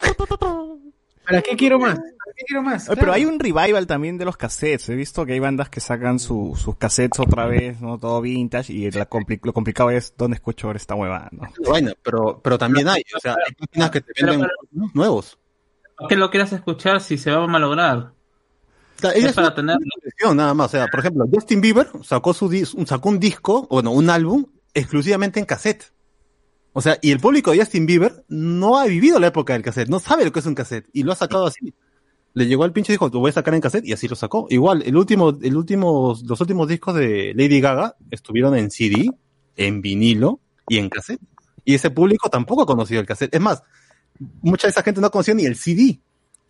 ¿Para 1.24 1.42
qué 1.42 1.56
quiero 1.56 1.78
más? 1.78 1.94
¿Para 1.96 2.32
qué 2.36 2.44
quiero 2.46 2.62
más? 2.62 2.88
Pero 2.94 3.12
hay 3.12 3.24
un 3.24 3.38
revival 3.38 3.86
también 3.86 4.18
de 4.18 4.24
los 4.24 4.36
cassettes. 4.36 4.88
He 4.88 4.94
visto 4.94 5.24
que 5.24 5.32
hay 5.34 5.40
bandas 5.40 5.68
que 5.68 5.80
sacan 5.80 6.18
su- 6.18 6.54
sus 6.56 6.76
cassettes 6.76 7.20
otra 7.20 7.46
vez, 7.46 7.80
¿no? 7.80 7.98
Todo 7.98 8.20
vintage. 8.20 8.72
Y 8.72 8.90
la 8.90 9.08
compli- 9.08 9.40
lo 9.42 9.52
complicado 9.52 9.90
es 9.90 10.14
dónde 10.16 10.34
escucho 10.36 10.66
ahora 10.66 10.78
esta 10.78 10.94
huevada, 10.94 11.28
¿no? 11.32 11.42
Vaina, 11.70 11.92
pero, 12.02 12.40
pero 12.42 12.58
también 12.58 12.88
hay, 12.88 13.02
o 13.16 13.20
sea, 13.20 13.34
hay 13.34 13.54
páginas 13.54 13.90
que 13.90 14.00
te 14.00 14.12
venden 14.24 14.48
¿no? 14.72 14.90
nuevos. 14.94 15.38
¿Por 15.96 16.08
qué 16.08 16.16
lo 16.16 16.30
quieras 16.30 16.52
escuchar 16.52 17.00
si 17.00 17.18
se 17.18 17.30
va 17.30 17.44
a 17.44 17.46
malograr? 17.46 17.98
O 17.98 19.00
sea, 19.00 19.12
ella 19.12 19.28
Es 19.30 19.34
para 19.34 19.54
tener... 19.54 19.76
nada 20.34 20.54
más. 20.54 20.66
O 20.66 20.70
sea, 20.70 20.86
por 20.88 21.00
ejemplo, 21.00 21.24
Justin 21.32 21.60
Bieber 21.60 21.88
sacó 22.02 22.34
su 22.34 22.50
sacó 22.86 23.08
un 23.08 23.20
disco, 23.20 23.66
bueno, 23.70 23.90
un 23.92 24.10
álbum 24.10 24.46
exclusivamente 24.74 25.38
en 25.40 25.46
cassette. 25.46 25.92
O 26.72 26.80
sea, 26.80 26.98
y 27.02 27.10
el 27.10 27.20
público 27.20 27.50
de 27.50 27.58
Justin 27.58 27.86
Bieber 27.86 28.24
no 28.28 28.78
ha 28.78 28.86
vivido 28.86 29.20
la 29.20 29.26
época 29.28 29.52
del 29.52 29.62
cassette, 29.62 29.88
no 29.88 29.98
sabe 29.98 30.24
lo 30.24 30.32
que 30.32 30.40
es 30.40 30.46
un 30.46 30.54
cassette, 30.54 30.88
y 30.92 31.02
lo 31.02 31.12
ha 31.12 31.16
sacado 31.16 31.46
así. 31.46 31.74
Le 32.34 32.46
llegó 32.46 32.64
al 32.64 32.72
pinche 32.72 32.92
y 32.92 32.94
dijo, 32.94 33.10
lo 33.12 33.20
voy 33.20 33.28
a 33.28 33.34
sacar 33.34 33.54
en 33.54 33.60
cassette, 33.60 33.84
y 33.84 33.92
así 33.92 34.08
lo 34.08 34.16
sacó. 34.16 34.46
Igual, 34.48 34.82
el 34.86 34.96
último, 34.96 35.36
el 35.42 35.56
último, 35.56 36.16
los 36.24 36.40
últimos 36.40 36.68
discos 36.68 36.94
de 36.94 37.34
Lady 37.36 37.60
Gaga 37.60 37.96
estuvieron 38.10 38.56
en 38.56 38.70
CD, 38.70 39.10
en 39.56 39.82
vinilo 39.82 40.40
y 40.66 40.78
en 40.78 40.88
cassette. 40.88 41.20
Y 41.64 41.74
ese 41.74 41.90
público 41.90 42.30
tampoco 42.30 42.62
ha 42.62 42.66
conocido 42.66 43.00
el 43.00 43.06
cassette. 43.06 43.34
Es 43.34 43.40
más, 43.40 43.62
mucha 44.40 44.66
de 44.66 44.70
esa 44.70 44.82
gente 44.82 45.00
no 45.00 45.10
conoció 45.10 45.34
ni 45.34 45.44
el 45.44 45.56
CD. 45.56 46.00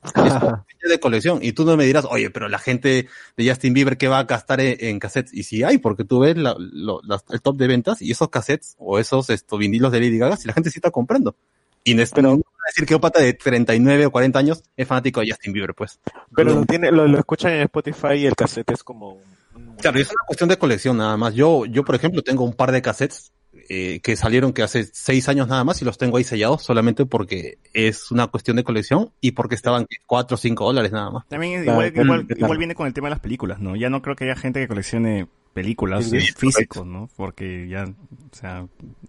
Es 0.05 0.91
de 0.91 0.99
colección. 1.01 1.39
Y 1.43 1.53
tú 1.53 1.65
no 1.65 1.77
me 1.77 1.85
dirás, 1.85 2.05
oye, 2.11 2.31
pero 2.31 2.49
la 2.49 2.59
gente 2.59 3.09
de 3.37 3.49
Justin 3.49 3.73
Bieber 3.75 3.97
que 3.97 4.09
va 4.09 4.19
a 4.19 4.25
gastar 4.25 4.61
en, 4.61 4.77
en 4.81 4.99
cassettes. 4.99 5.33
Y 5.33 5.45
sí 5.45 5.63
hay, 5.63 5.79
porque 5.79 6.05
tú 6.05 6.21
ves 6.21 6.37
la- 6.37 6.57
lo- 6.59 7.01
las- 7.05 7.25
el 7.31 7.41
top 7.41 7.57
de 7.57 7.69
ventas 7.69 8.03
y 8.03 8.11
esos 8.11 8.29
cassettes 8.29 8.75
o 8.79 8.99
esos 8.99 9.31
esto, 9.31 9.57
vinilos 9.59 9.93
de 9.93 10.01
Lady 10.01 10.19
Gaga, 10.19 10.37
si 10.37 10.49
la 10.49 10.55
gente 10.55 10.71
sí 10.71 10.79
está 10.79 10.91
comprando. 10.91 11.37
Y 11.85 11.95
no 11.95 12.03
es 12.03 12.11
pero, 12.13 12.29
no 12.31 12.35
voy 12.37 12.43
a 12.45 12.69
decir 12.69 12.87
que 12.87 12.95
un 12.95 13.01
pata 13.01 13.21
de 13.21 13.33
39 13.35 14.07
o 14.07 14.11
40 14.13 14.39
años 14.39 14.63
es 14.77 14.87
fanático 14.87 15.21
de 15.21 15.31
Justin 15.31 15.53
Bieber, 15.53 15.75
pues. 15.75 15.99
Pero 16.35 16.55
lo, 16.55 16.65
tiene, 16.67 16.91
lo, 16.93 17.07
lo 17.09 17.19
escuchan 17.19 17.53
en 17.53 17.63
Spotify 17.63 18.15
y 18.19 18.27
el 18.27 18.35
cassette 18.37 18.71
es 18.73 18.83
como... 18.85 19.15
un- 19.55 19.77
Claro, 19.81 19.99
es 19.99 20.07
una 20.09 20.25
cuestión 20.27 20.49
de 20.49 20.59
colección 20.59 20.97
nada 20.97 21.17
más. 21.17 21.35
Yo, 21.35 21.67
yo 21.67 21.85
por 21.85 21.95
ejemplo, 21.97 22.23
tengo 22.23 22.45
un 22.45 22.53
par 22.55 22.71
de 22.73 22.83
cassettes 22.83 23.33
eh, 23.75 24.01
que 24.01 24.17
salieron 24.17 24.53
que 24.53 24.63
hace 24.63 24.85
seis 24.93 25.31
años 25.31 25.49
nada 25.49 25.65
más 25.65 25.81
y 25.81 25.87
los 25.87 25.97
tengo 25.97 26.19
ahí 26.19 26.25
sellados 26.25 26.63
solamente 26.63 27.07
porque 27.07 27.57
es 27.73 28.11
una 28.11 28.27
cuestión 28.27 28.59
de 28.59 28.65
colección 28.65 29.13
y 29.23 29.31
porque 29.31 29.55
estaban 29.55 29.87
cuatro 30.05 30.35
o 30.35 30.39
cinco 30.39 30.67
dólares 30.67 30.93
nada 30.93 31.11
más. 31.11 31.27
También 31.29 31.61
es 31.61 31.63
Claro, 31.63 31.81
igual, 31.81 31.93
claro, 31.95 32.05
igual, 32.05 32.39
igual 32.39 32.59
viene 32.59 32.75
con 32.75 32.87
el 32.87 32.93
tema 32.93 33.09
de 33.09 33.13
las 33.13 33.21
películas, 33.21 33.61
¿no? 33.61 33.75
Ya 33.75 33.89
no 33.89 34.03
creo 34.03 34.15
que 34.15 34.25
haya 34.25 34.37
gente 34.37 34.61
que 34.61 34.69
coleccione 34.69 35.27
películas 35.53 36.07
Sí, 36.09 36.21
sí, 36.21 36.33
físicos, 36.37 36.87
¿no? 36.87 37.09
Porque 37.17 37.69
ya, 37.69 37.85
o 37.85 38.35
sea, 38.35 38.67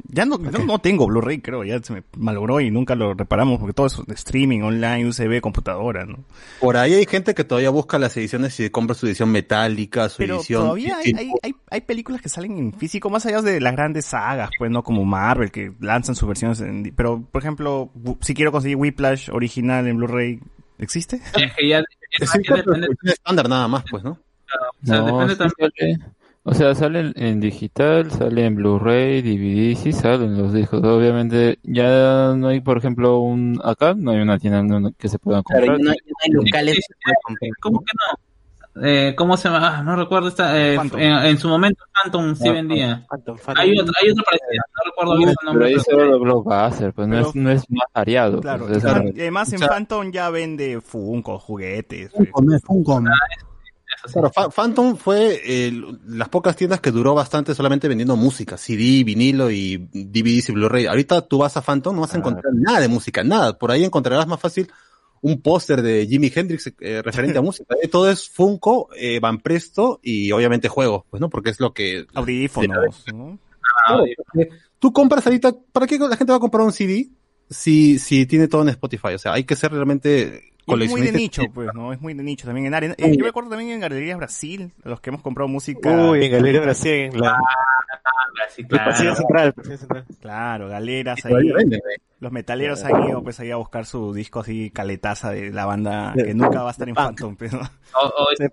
ya 0.09 0.25
no, 0.25 0.37
no, 0.37 0.51
no 0.65 0.79
tengo 0.79 1.07
Blu-ray, 1.07 1.39
creo, 1.39 1.63
ya 1.63 1.79
se 1.81 1.93
me 1.93 2.03
malogró 2.17 2.59
y 2.59 2.69
nunca 2.69 2.95
lo 2.95 3.13
reparamos 3.13 3.59
porque 3.59 3.73
todo 3.73 3.87
es 3.87 3.97
streaming, 4.15 4.61
online, 4.61 5.07
USB, 5.07 5.39
computadora, 5.41 6.05
¿no? 6.05 6.23
Por 6.59 6.77
ahí 6.77 6.93
hay 6.93 7.05
gente 7.05 7.33
que 7.33 7.43
todavía 7.43 7.69
busca 7.69 7.97
las 7.99 8.15
ediciones 8.17 8.59
y 8.59 8.69
compra 8.69 8.95
su 8.95 9.07
edición 9.07 9.31
metálica, 9.31 10.09
su 10.09 10.17
Pero 10.17 10.35
edición. 10.37 10.63
todavía 10.63 10.97
hay, 10.97 11.03
Sí, 11.05 11.15
hay, 11.17 11.31
hay, 11.41 11.55
hay 11.69 11.81
películas 11.81 12.21
que 12.21 12.29
salen 12.29 12.57
en 12.57 12.73
físico, 12.73 13.09
más 13.09 13.25
allá 13.25 13.41
de 13.41 13.61
las 13.61 13.73
grandes 13.73 14.05
sagas, 14.05 14.49
pues, 14.57 14.69
¿no? 14.69 14.83
Como 14.83 15.05
Marvel, 15.05 15.51
que 15.51 15.71
lanzan 15.79 16.15
sus 16.15 16.27
versiones 16.27 16.59
en... 16.61 16.93
Pero, 16.95 17.21
por 17.31 17.41
ejemplo, 17.41 17.89
si 18.21 18.33
quiero 18.33 18.51
conseguir 18.51 18.77
Whiplash 18.77 19.29
original 19.31 19.87
en 19.87 19.97
Blu-ray, 19.97 20.39
¿existe? 20.79 21.21
Es 21.35 21.53
que 21.55 21.67
ya, 21.69 21.79
Es 22.11 22.31
ya 22.31 22.37
un 22.37 22.43
corte 22.43 22.71
de 22.71 22.79
depende, 22.81 23.11
estándar 23.13 23.49
nada 23.49 23.67
más, 23.67 23.83
pues, 23.89 24.03
¿no? 24.03 24.11
o 24.11 24.85
sea, 24.85 24.97
No, 25.01 25.25
depende 25.25 25.33
sí 25.33 25.55
también. 25.57 26.13
O 26.43 26.53
sea, 26.53 26.75
sale 26.75 27.11
en, 27.15 27.39
digital, 27.39 28.11
sale 28.11 28.45
en 28.45 28.55
Blu-ray, 28.55 29.21
DVD, 29.21 29.75
sí 29.75 29.93
salen 29.93 30.37
los 30.37 30.51
discos. 30.53 30.83
Obviamente, 30.83 31.59
ya 31.63 32.33
no 32.35 32.49
hay, 32.49 32.59
por 32.61 32.77
ejemplo, 32.77 33.19
un 33.19 33.59
acá 33.63 33.93
no 33.97 34.11
hay 34.11 34.19
una 34.19 34.37
tienda 34.37 34.59
en- 34.59 34.93
que 34.97 35.07
se 35.07 35.19
pueda 35.19 35.41
Claro, 35.43 35.65
comprar. 35.67 35.77
ya 35.79 35.83
no 35.85 35.91
hay, 35.91 35.97
no 36.05 36.13
hay 36.23 36.31
locales 36.45 36.75
Sí, 36.75 36.81
que 36.81 36.87
se 36.87 36.93
puedan 37.03 37.15
comprar. 37.23 37.51
¿Cómo 37.61 37.79
que 37.79 37.91
no? 37.97 38.19
Eh, 38.75 39.13
¿Cómo 39.15 39.37
se 39.37 39.49
llama? 39.49 39.77
Ah, 39.77 39.83
no 39.83 39.95
recuerdo 39.95 40.29
esta. 40.29 40.59
eh, 40.59 40.73
en, 40.73 41.11
en 41.11 41.37
su 41.37 41.47
momento 41.47 41.83
Phantom 41.93 42.33
sí 42.35 42.47
Ah, 42.47 42.53
vendía. 42.53 43.05
Phantom, 43.07 43.37
Phantom. 43.37 43.61
Hay 43.63 43.77
otra, 43.77 43.93
hay 44.01 44.09
otra 44.09 44.23
parecida, 44.23 44.63
no 44.75 44.89
recuerdo 44.89 45.17
bien 45.17 45.29
el 45.29 45.35
Pero 45.39 45.51
nombre. 45.51 45.67
ahí 45.67 45.73
pero- 45.85 45.99
solo 45.99 46.19
Blockbuster, 46.19 46.91
pues 46.93 47.07
no 47.07 47.15
Pero- 47.15 47.27
es, 47.29 47.35
no 47.35 47.49
es 47.51 47.69
más 47.69 47.85
variado. 47.93 48.41
Claro, 48.41 48.65
pues, 48.65 48.77
es- 48.83 49.15
y 49.15 49.21
además 49.21 49.49
en 49.49 49.55
O 49.55 49.59
sea- 49.59 49.67
Phantom 49.67 50.11
ya 50.11 50.29
vende 50.31 50.81
Funko, 50.81 51.37
juguetes. 51.37 52.11
Funcom, 52.13 52.51
es 52.51 52.61
Funcom. 52.63 53.05
Claro, 54.11 54.31
Fa- 54.31 54.49
Phantom 54.49 54.95
fue 54.97 55.41
eh, 55.45 55.71
las 56.07 56.29
pocas 56.29 56.55
tiendas 56.55 56.79
que 56.81 56.91
duró 56.91 57.13
bastante 57.13 57.53
solamente 57.55 57.87
vendiendo 57.87 58.15
música, 58.15 58.57
CD, 58.57 59.03
vinilo 59.03 59.49
y 59.51 59.77
DVDs 59.93 60.49
y 60.49 60.51
Blu-ray. 60.53 60.85
Ahorita 60.87 61.21
tú 61.27 61.37
vas 61.39 61.55
a 61.57 61.61
Phantom, 61.61 61.95
no 61.95 62.01
vas 62.01 62.13
a 62.13 62.17
encontrar 62.17 62.53
nada 62.53 62.79
de 62.79 62.87
música, 62.87 63.23
nada. 63.23 63.57
Por 63.57 63.71
ahí 63.71 63.83
encontrarás 63.83 64.27
más 64.27 64.39
fácil 64.39 64.69
un 65.21 65.41
póster 65.41 65.81
de 65.81 66.05
Jimi 66.05 66.31
Hendrix 66.35 66.73
eh, 66.81 67.01
referente 67.01 67.37
a 67.37 67.41
música. 67.43 67.75
Eh, 67.81 67.87
Todo 67.87 68.09
es 68.09 68.27
Funko, 68.29 68.89
eh, 68.95 69.19
Van 69.21 69.39
Presto 69.39 69.99
y 70.03 70.31
obviamente 70.33 70.67
juegos, 70.67 71.03
pues, 71.09 71.21
¿no? 71.21 71.29
Porque 71.29 71.51
es 71.51 71.59
lo 71.59 71.73
que... 71.73 72.05
Audífonos, 72.13 73.05
¿no? 73.13 73.39
Claro, 73.87 74.03
porque 74.17 74.49
tú 74.79 74.91
compras 74.91 75.25
ahorita, 75.25 75.55
¿para 75.71 75.87
qué 75.87 75.97
la 75.97 76.17
gente 76.17 76.31
va 76.33 76.37
a 76.37 76.41
comprar 76.41 76.65
un 76.65 76.73
CD 76.73 77.07
si, 77.49 77.99
si 77.99 78.25
tiene 78.25 78.47
todo 78.49 78.63
en 78.63 78.69
Spotify? 78.69 79.13
O 79.15 79.17
sea, 79.17 79.33
hay 79.33 79.45
que 79.45 79.55
ser 79.55 79.71
realmente 79.71 80.52
es 80.85 80.89
muy 80.91 81.01
de 81.01 81.11
nicho, 81.11 81.43
pues, 81.53 81.69
¿no? 81.73 81.91
Es 81.93 82.01
muy 82.01 82.13
de 82.13 82.23
nicho 82.23 82.45
también. 82.45 82.67
En 82.67 82.73
área, 82.73 82.91
eh, 82.97 83.15
yo 83.17 83.23
me 83.23 83.29
acuerdo 83.29 83.49
también 83.49 83.71
en 83.71 83.79
Galerías 83.79 84.17
Brasil, 84.17 84.71
los 84.83 84.99
que 85.01 85.09
hemos 85.09 85.21
comprado 85.21 85.47
música. 85.47 85.89
Uy, 85.89 86.25
en 86.25 86.31
Galería 86.31 86.61
Brasil, 86.61 87.09
en 87.13 87.19
la... 87.21 87.37
Pasillo 88.85 89.15
central, 89.15 89.53
central. 89.77 90.05
Claro, 90.21 90.67
galeras 90.69 91.23
ahí. 91.25 91.33
¿eh? 91.49 91.79
Los 92.19 92.31
metaleros 92.31 92.83
han 92.83 93.07
ido 93.09 93.23
pues 93.23 93.39
ahí 93.39 93.51
a 93.51 93.55
buscar 93.57 93.85
su 93.85 94.13
disco 94.13 94.39
así 94.41 94.69
caletaza 94.69 95.31
de 95.31 95.51
la 95.51 95.65
banda 95.65 96.13
que 96.15 96.33
nunca 96.33 96.61
va 96.61 96.69
a 96.69 96.71
estar 96.71 96.87
en 96.87 96.95
Phantom, 96.95 97.35
pues, 97.35 97.51
¿no? 97.53 97.59
O- 97.59 98.23
o 98.23 98.27
De 98.37 98.49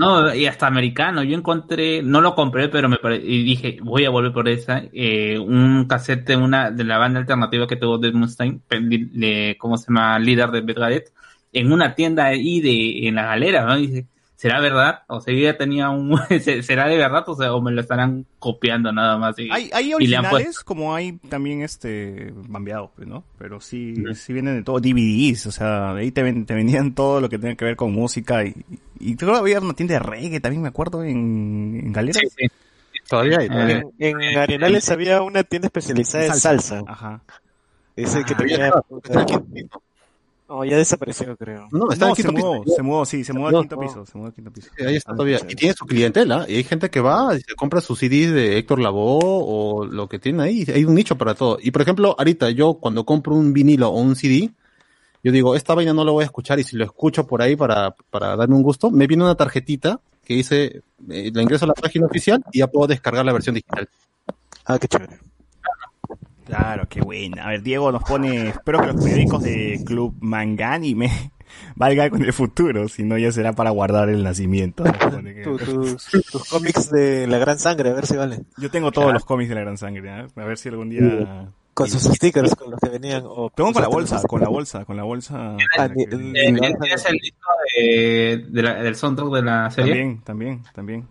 No, 0.00 0.34
y 0.34 0.46
hasta 0.46 0.66
americano. 0.66 1.22
Yo 1.24 1.36
encontré, 1.36 2.02
no 2.02 2.22
lo 2.22 2.34
compré, 2.34 2.68
pero 2.70 2.88
me 2.88 2.96
pare- 2.96 3.16
y 3.22 3.42
dije, 3.44 3.78
voy 3.82 4.04
a 4.06 4.10
volver 4.10 4.32
por 4.32 4.48
esa, 4.48 4.82
eh, 4.94 5.38
un 5.38 5.86
cassette 5.86 6.30
una, 6.36 6.70
de 6.70 6.84
la 6.84 6.96
banda 6.96 7.20
alternativa 7.20 7.66
que 7.66 7.76
tuvo 7.76 7.98
Dead 7.98 8.14
Mustaine, 8.14 8.60
de, 8.70 9.56
¿cómo 9.58 9.76
se 9.76 9.88
llama? 9.88 10.18
Líder 10.18 10.50
de 10.52 10.62
Bedgadet, 10.62 11.12
en 11.52 11.70
una 11.72 11.94
tienda 11.94 12.24
ahí 12.26 12.60
de, 12.60 13.08
en 13.08 13.16
la 13.16 13.24
galera, 13.26 13.66
¿no? 13.66 13.76
Dice, 13.76 14.06
¿será 14.40 14.58
verdad? 14.58 15.02
O 15.08 15.20
sea, 15.20 15.34
ya 15.34 15.58
tenía 15.58 15.90
un, 15.90 16.18
¿será 16.62 16.88
de 16.88 16.96
verdad? 16.96 17.24
O 17.28 17.36
sea, 17.36 17.52
o 17.52 17.60
me 17.60 17.72
lo 17.72 17.82
estarán 17.82 18.24
copiando 18.38 18.90
nada 18.90 19.18
más. 19.18 19.38
Y, 19.38 19.50
Hay, 19.52 19.68
hay 19.74 19.92
y 19.98 20.06
le 20.06 20.16
han 20.16 20.24
originales 20.24 20.60
como 20.60 20.94
hay 20.94 21.12
también 21.28 21.60
este 21.60 22.32
bambeados, 22.48 22.90
pues, 22.96 23.06
¿no? 23.06 23.22
Pero 23.38 23.60
sí, 23.60 23.94
sí 24.14 24.32
vienen 24.32 24.56
de 24.56 24.62
todo, 24.62 24.80
DVDs, 24.80 25.44
o 25.44 25.52
sea, 25.52 25.92
ahí 25.94 26.10
te, 26.10 26.22
ven- 26.22 26.46
te 26.46 26.54
vendían 26.54 26.94
todo 26.94 27.20
lo 27.20 27.28
que 27.28 27.38
tenía 27.38 27.54
que 27.54 27.66
ver 27.66 27.76
con 27.76 27.92
música 27.92 28.42
y, 28.46 28.54
y 28.98 29.14
creo 29.16 29.32
que 29.34 29.38
había 29.40 29.60
una 29.60 29.74
tienda 29.74 29.92
de 29.94 30.00
reggae 30.00 30.40
también, 30.40 30.62
me 30.62 30.68
acuerdo, 30.68 31.04
en, 31.04 31.78
en 31.84 31.92
Galeras. 31.92 32.22
Todavía 33.08 33.40
hay, 33.40 33.48
todavía 33.48 33.76
hay. 33.98 34.08
En, 34.08 34.22
en 34.22 34.38
Arenales 34.38 34.88
había 34.90 35.20
una 35.20 35.44
tienda 35.44 35.66
especializada 35.66 36.24
en 36.26 36.34
salsa. 36.36 36.82
Ajá. 36.86 37.20
Ese 37.96 38.24
que 38.24 38.32
Ah, 38.32 38.36
tenía... 38.38 38.70
No, 40.50 40.64
ya 40.64 40.76
desapareció, 40.76 41.36
creo. 41.36 41.68
No, 41.70 41.90
está 41.92 42.06
No, 42.06 42.10
en 42.10 42.16
se 42.16 42.22
quinto 42.24 42.32
mudó, 42.32 42.62
piso. 42.64 42.76
se 42.76 42.82
mudó, 42.82 43.04
sí, 43.06 43.24
se 43.24 43.32
mudó 43.32 43.46
al 43.48 43.56
quinto 43.58 43.76
no. 43.76 43.82
piso, 43.82 44.04
se 44.04 44.18
mudó 44.18 44.26
al 44.26 44.34
quinto 44.34 44.50
piso. 44.52 44.68
Sí, 44.76 44.84
ahí 44.84 44.96
está 44.96 45.12
todavía. 45.12 45.40
Y 45.48 45.54
tiene 45.54 45.74
su 45.74 45.86
clientela. 45.86 46.44
Y 46.48 46.56
hay 46.56 46.64
gente 46.64 46.90
que 46.90 47.00
va 47.00 47.36
y 47.36 47.40
se 47.40 47.54
compra 47.54 47.80
sus 47.80 48.00
CDs 48.00 48.32
de 48.32 48.58
Héctor 48.58 48.80
Lavoe 48.80 49.20
o 49.22 49.84
lo 49.86 50.08
que 50.08 50.18
tiene 50.18 50.42
ahí. 50.42 50.66
Hay 50.74 50.84
un 50.84 50.94
nicho 50.96 51.16
para 51.16 51.34
todo. 51.34 51.58
Y 51.62 51.70
por 51.70 51.82
ejemplo, 51.82 52.16
ahorita 52.18 52.50
yo 52.50 52.74
cuando 52.74 53.04
compro 53.06 53.34
un 53.36 53.52
vinilo 53.52 53.90
o 53.90 54.00
un 54.00 54.16
CD, 54.16 54.50
yo 55.22 55.30
digo, 55.32 55.54
esta 55.54 55.74
vaina 55.74 55.94
no 55.94 56.04
lo 56.04 56.14
voy 56.14 56.22
a 56.22 56.26
escuchar 56.26 56.58
y 56.58 56.64
si 56.64 56.76
lo 56.76 56.84
escucho 56.84 57.26
por 57.26 57.42
ahí 57.42 57.54
para, 57.54 57.94
para 58.10 58.34
darme 58.36 58.56
un 58.56 58.62
gusto, 58.62 58.90
me 58.90 59.06
viene 59.06 59.22
una 59.22 59.36
tarjetita 59.36 60.00
que 60.24 60.34
dice, 60.34 60.82
eh, 61.10 61.30
la 61.32 61.42
ingreso 61.42 61.64
a 61.64 61.68
la 61.68 61.74
página 61.74 62.06
oficial 62.06 62.42
y 62.52 62.58
ya 62.58 62.66
puedo 62.66 62.86
descargar 62.88 63.24
la 63.24 63.32
versión 63.32 63.54
digital. 63.54 63.88
Ah, 64.64 64.78
qué 64.78 64.88
chévere. 64.88 65.18
Claro, 66.50 66.88
qué 66.88 67.00
buena. 67.00 67.44
A 67.44 67.48
ver, 67.50 67.62
Diego 67.62 67.92
nos 67.92 68.02
pone, 68.02 68.48
espero 68.48 68.80
que 68.80 68.86
los 68.88 68.96
periódicos 69.02 69.42
de 69.42 69.80
Club 69.86 70.16
Mangani 70.20 70.94
me 70.96 71.08
valgan 71.76 72.10
con 72.10 72.22
el 72.24 72.32
futuro, 72.32 72.88
si 72.88 73.04
no 73.04 73.16
ya 73.18 73.30
será 73.30 73.52
para 73.52 73.70
guardar 73.70 74.08
el 74.08 74.22
nacimiento. 74.24 74.82
Tus, 75.44 76.06
tus 76.32 76.48
cómics 76.48 76.90
de 76.90 77.26
la 77.28 77.38
gran 77.38 77.58
sangre, 77.58 77.90
a 77.90 77.94
ver 77.94 78.06
si 78.06 78.16
vale. 78.16 78.40
Yo 78.58 78.70
tengo 78.70 78.90
todos 78.90 79.12
los 79.12 79.24
cómics 79.24 79.48
de 79.48 79.54
la 79.54 79.60
Gran 79.62 79.78
Sangre, 79.78 80.08
¿eh? 80.10 80.26
a 80.36 80.44
ver 80.44 80.58
si 80.58 80.68
algún 80.68 80.90
día... 80.90 81.48
Con 81.72 81.88
sus 81.88 82.02
stickers, 82.02 82.54
con 82.56 82.72
los 82.72 82.80
que 82.80 82.88
venían. 82.90 83.22
O 83.24 83.48
Tengo 83.54 83.72
con 83.72 83.80
la 83.80 83.88
bolsa, 83.88 84.20
con 84.28 84.40
la 84.40 84.48
bolsa, 84.48 84.84
con 84.84 84.96
la 84.96 85.04
bolsa. 85.04 85.56
Ah, 85.78 85.88
que- 85.88 86.16
ni- 86.16 86.38
Eh, 86.38 86.52
¿Tienes 86.52 87.06
el 87.06 87.16
disco 87.16 87.48
de, 87.76 88.44
de 88.50 88.62
la- 88.62 88.82
del 88.82 88.96
soundtrack 88.96 89.30
de 89.30 89.42
la 89.42 89.70
serie? 89.70 89.92
También, 89.94 90.22
también, 90.24 90.62
también. 90.74 91.06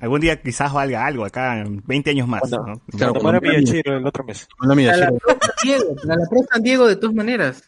Algún 0.00 0.20
día 0.20 0.40
quizás 0.42 0.72
valga 0.72 1.04
algo 1.06 1.24
acá, 1.24 1.60
en 1.60 1.82
20 1.86 2.10
años 2.10 2.28
más. 2.28 2.40
Cuando- 2.40 2.66
¿no? 2.66 2.80
Cuando 2.98 3.20
muera 3.20 3.40
Miyashiro 3.40 3.96
el 3.96 4.06
otro 4.06 4.24
mes. 4.24 4.46
Para 4.58 4.74
la 4.74 5.18
Pro 5.18 5.36
Diego, 5.62 5.96
para 5.96 6.16
la 6.16 6.26
Pro 6.28 6.40
San 6.50 6.62
Diego 6.62 6.86
de 6.88 6.96
todas 6.96 7.14
maneras. 7.14 7.62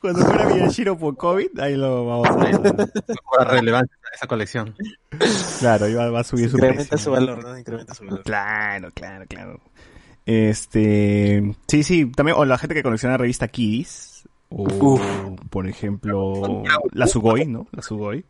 Cuando 0.00 0.24
fuera 0.24 0.44
Miyashiro 0.54 0.96
por 0.98 1.16
COVID, 1.16 1.58
ahí 1.60 1.74
lo 1.76 2.06
vamos 2.06 2.28
a 2.28 2.36
para 3.38 3.50
relevancia 3.50 3.96
esa 4.14 4.26
colección. 4.26 4.74
Claro, 5.60 5.88
iba- 5.88 6.10
va 6.10 6.20
a 6.20 6.24
subir 6.24 6.48
su 6.50 6.56
Incrementa 6.56 6.88
precio. 6.90 6.98
su 6.98 7.10
valor, 7.12 7.42
¿no? 7.42 7.58
Incrementa 7.58 7.94
su 7.94 8.04
valor. 8.04 8.22
Claro, 8.22 8.88
claro, 8.94 9.24
claro. 9.28 9.60
Este, 10.26 11.54
sí, 11.68 11.82
sí, 11.82 12.06
también, 12.12 12.36
o 12.38 12.44
la 12.44 12.58
gente 12.58 12.74
que 12.74 12.82
colecciona 12.82 13.14
la 13.14 13.18
revista 13.18 13.48
Kids, 13.48 14.28
o 14.48 14.98
por 15.50 15.68
ejemplo, 15.68 16.62
la 16.92 17.06
Sugoi, 17.06 17.46
¿no? 17.46 17.66
La 17.72 17.82
Sugoi. 17.82 18.24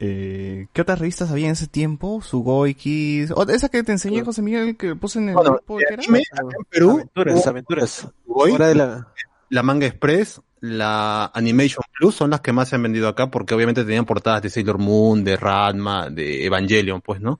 Eh, 0.00 0.66
¿Qué 0.72 0.82
otras 0.82 0.98
revistas 0.98 1.30
había 1.30 1.46
en 1.46 1.52
ese 1.52 1.66
tiempo? 1.68 2.20
Sugoi, 2.20 2.74
Kids, 2.74 3.30
o 3.30 3.48
esa 3.48 3.68
que 3.68 3.82
te 3.82 3.92
enseñé, 3.92 4.22
José 4.24 4.42
Miguel, 4.42 4.76
que 4.76 4.96
puse 4.96 5.18
en 5.20 5.28
el 5.30 5.34
Bueno, 5.34 5.52
grupo, 5.52 5.78
de 5.78 5.84
¿qué 5.86 5.94
era? 5.94 6.02
anime, 6.02 6.22
acá 6.32 6.42
en 6.42 6.64
Perú, 6.68 6.90
Aventuras, 6.92 7.46
aventuras. 7.46 8.08
Hoy, 8.26 8.50
Hora 8.52 8.68
de 8.68 8.74
la... 8.74 9.08
la 9.50 9.62
Manga 9.62 9.86
Express, 9.86 10.40
la 10.60 11.30
Animation 11.32 11.82
Plus 11.98 12.14
son 12.16 12.30
las 12.30 12.40
que 12.40 12.52
más 12.52 12.68
se 12.68 12.76
han 12.76 12.82
vendido 12.82 13.06
acá 13.08 13.30
porque 13.30 13.54
obviamente 13.54 13.84
tenían 13.84 14.04
portadas 14.04 14.42
de 14.42 14.50
Sailor 14.50 14.78
Moon, 14.78 15.22
de 15.24 15.36
Ranma, 15.36 16.10
de 16.10 16.44
Evangelion, 16.44 17.00
pues, 17.00 17.20
¿no? 17.20 17.38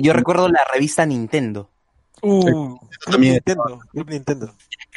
Yo 0.00 0.12
recuerdo 0.12 0.48
la 0.48 0.60
revista 0.72 1.04
Nintendo. 1.04 1.68
Uh, 2.22 2.76
también- 3.06 3.34
Nintendo, 3.34 3.80
Club 3.92 4.10
Nintendo. 4.10 4.54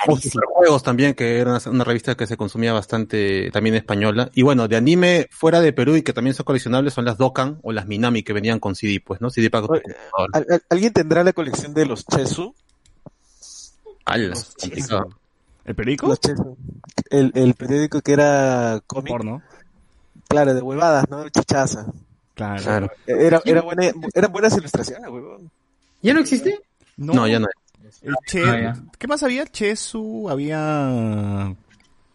O 0.07 0.17
Superjuegos 0.17 0.83
también, 0.83 1.13
que 1.13 1.39
era 1.39 1.59
una, 1.67 1.83
revista 1.83 2.15
que 2.15 2.27
se 2.27 2.37
consumía 2.37 2.73
bastante 2.73 3.51
también 3.51 3.75
española. 3.75 4.29
Y 4.33 4.41
bueno, 4.41 4.67
de 4.67 4.75
anime 4.75 5.27
fuera 5.31 5.61
de 5.61 5.73
Perú 5.73 5.95
y 5.95 6.01
que 6.01 6.13
también 6.13 6.33
son 6.33 6.43
coleccionables 6.45 6.93
son 6.93 7.05
las 7.05 7.17
Dokkan 7.17 7.59
o 7.61 7.71
las 7.71 7.87
Minami 7.87 8.23
que 8.23 8.33
venían 8.33 8.59
con 8.59 8.75
CD, 8.75 8.99
pues, 9.05 9.21
¿no? 9.21 9.29
CD 9.29 9.49
para 9.49 9.65
Oye, 9.65 9.83
¿Al- 10.33 10.45
al- 10.49 10.63
¿Alguien 10.69 10.93
tendrá 10.93 11.23
la 11.23 11.33
colección 11.33 11.73
de 11.73 11.85
los 11.85 12.05
Chesu? 12.05 12.55
Alas, 14.05 14.55
¿El 15.65 15.75
periódico? 15.75 16.07
Los 16.07 16.19
Chesu. 16.19 16.57
El, 17.09 17.31
el 17.35 17.53
periódico 17.53 18.01
que 18.01 18.13
era 18.13 18.81
cómic. 18.87 19.09
Porno. 19.09 19.41
Claro, 20.27 20.53
de 20.53 20.61
huevadas, 20.61 21.09
¿no? 21.09 21.27
Chichaza. 21.29 21.85
Claro. 22.33 22.89
Era, 23.05 23.41
era 23.45 23.61
buena, 23.61 23.91
eran 24.13 24.31
buenas 24.31 24.57
ilustraciones, 24.57 25.09
huevón. 25.09 25.51
¿Ya 26.01 26.13
no 26.13 26.21
existe? 26.21 26.59
No, 26.97 27.27
ya 27.27 27.39
no 27.39 27.47
hay. 27.47 27.60
El 28.01 28.15
Che- 28.26 28.43
Ah, 28.43 28.59
ya. 28.61 28.76
¿Qué 28.97 29.07
más 29.07 29.22
había? 29.23 29.45
Chesu, 29.45 30.30
había... 30.30 31.55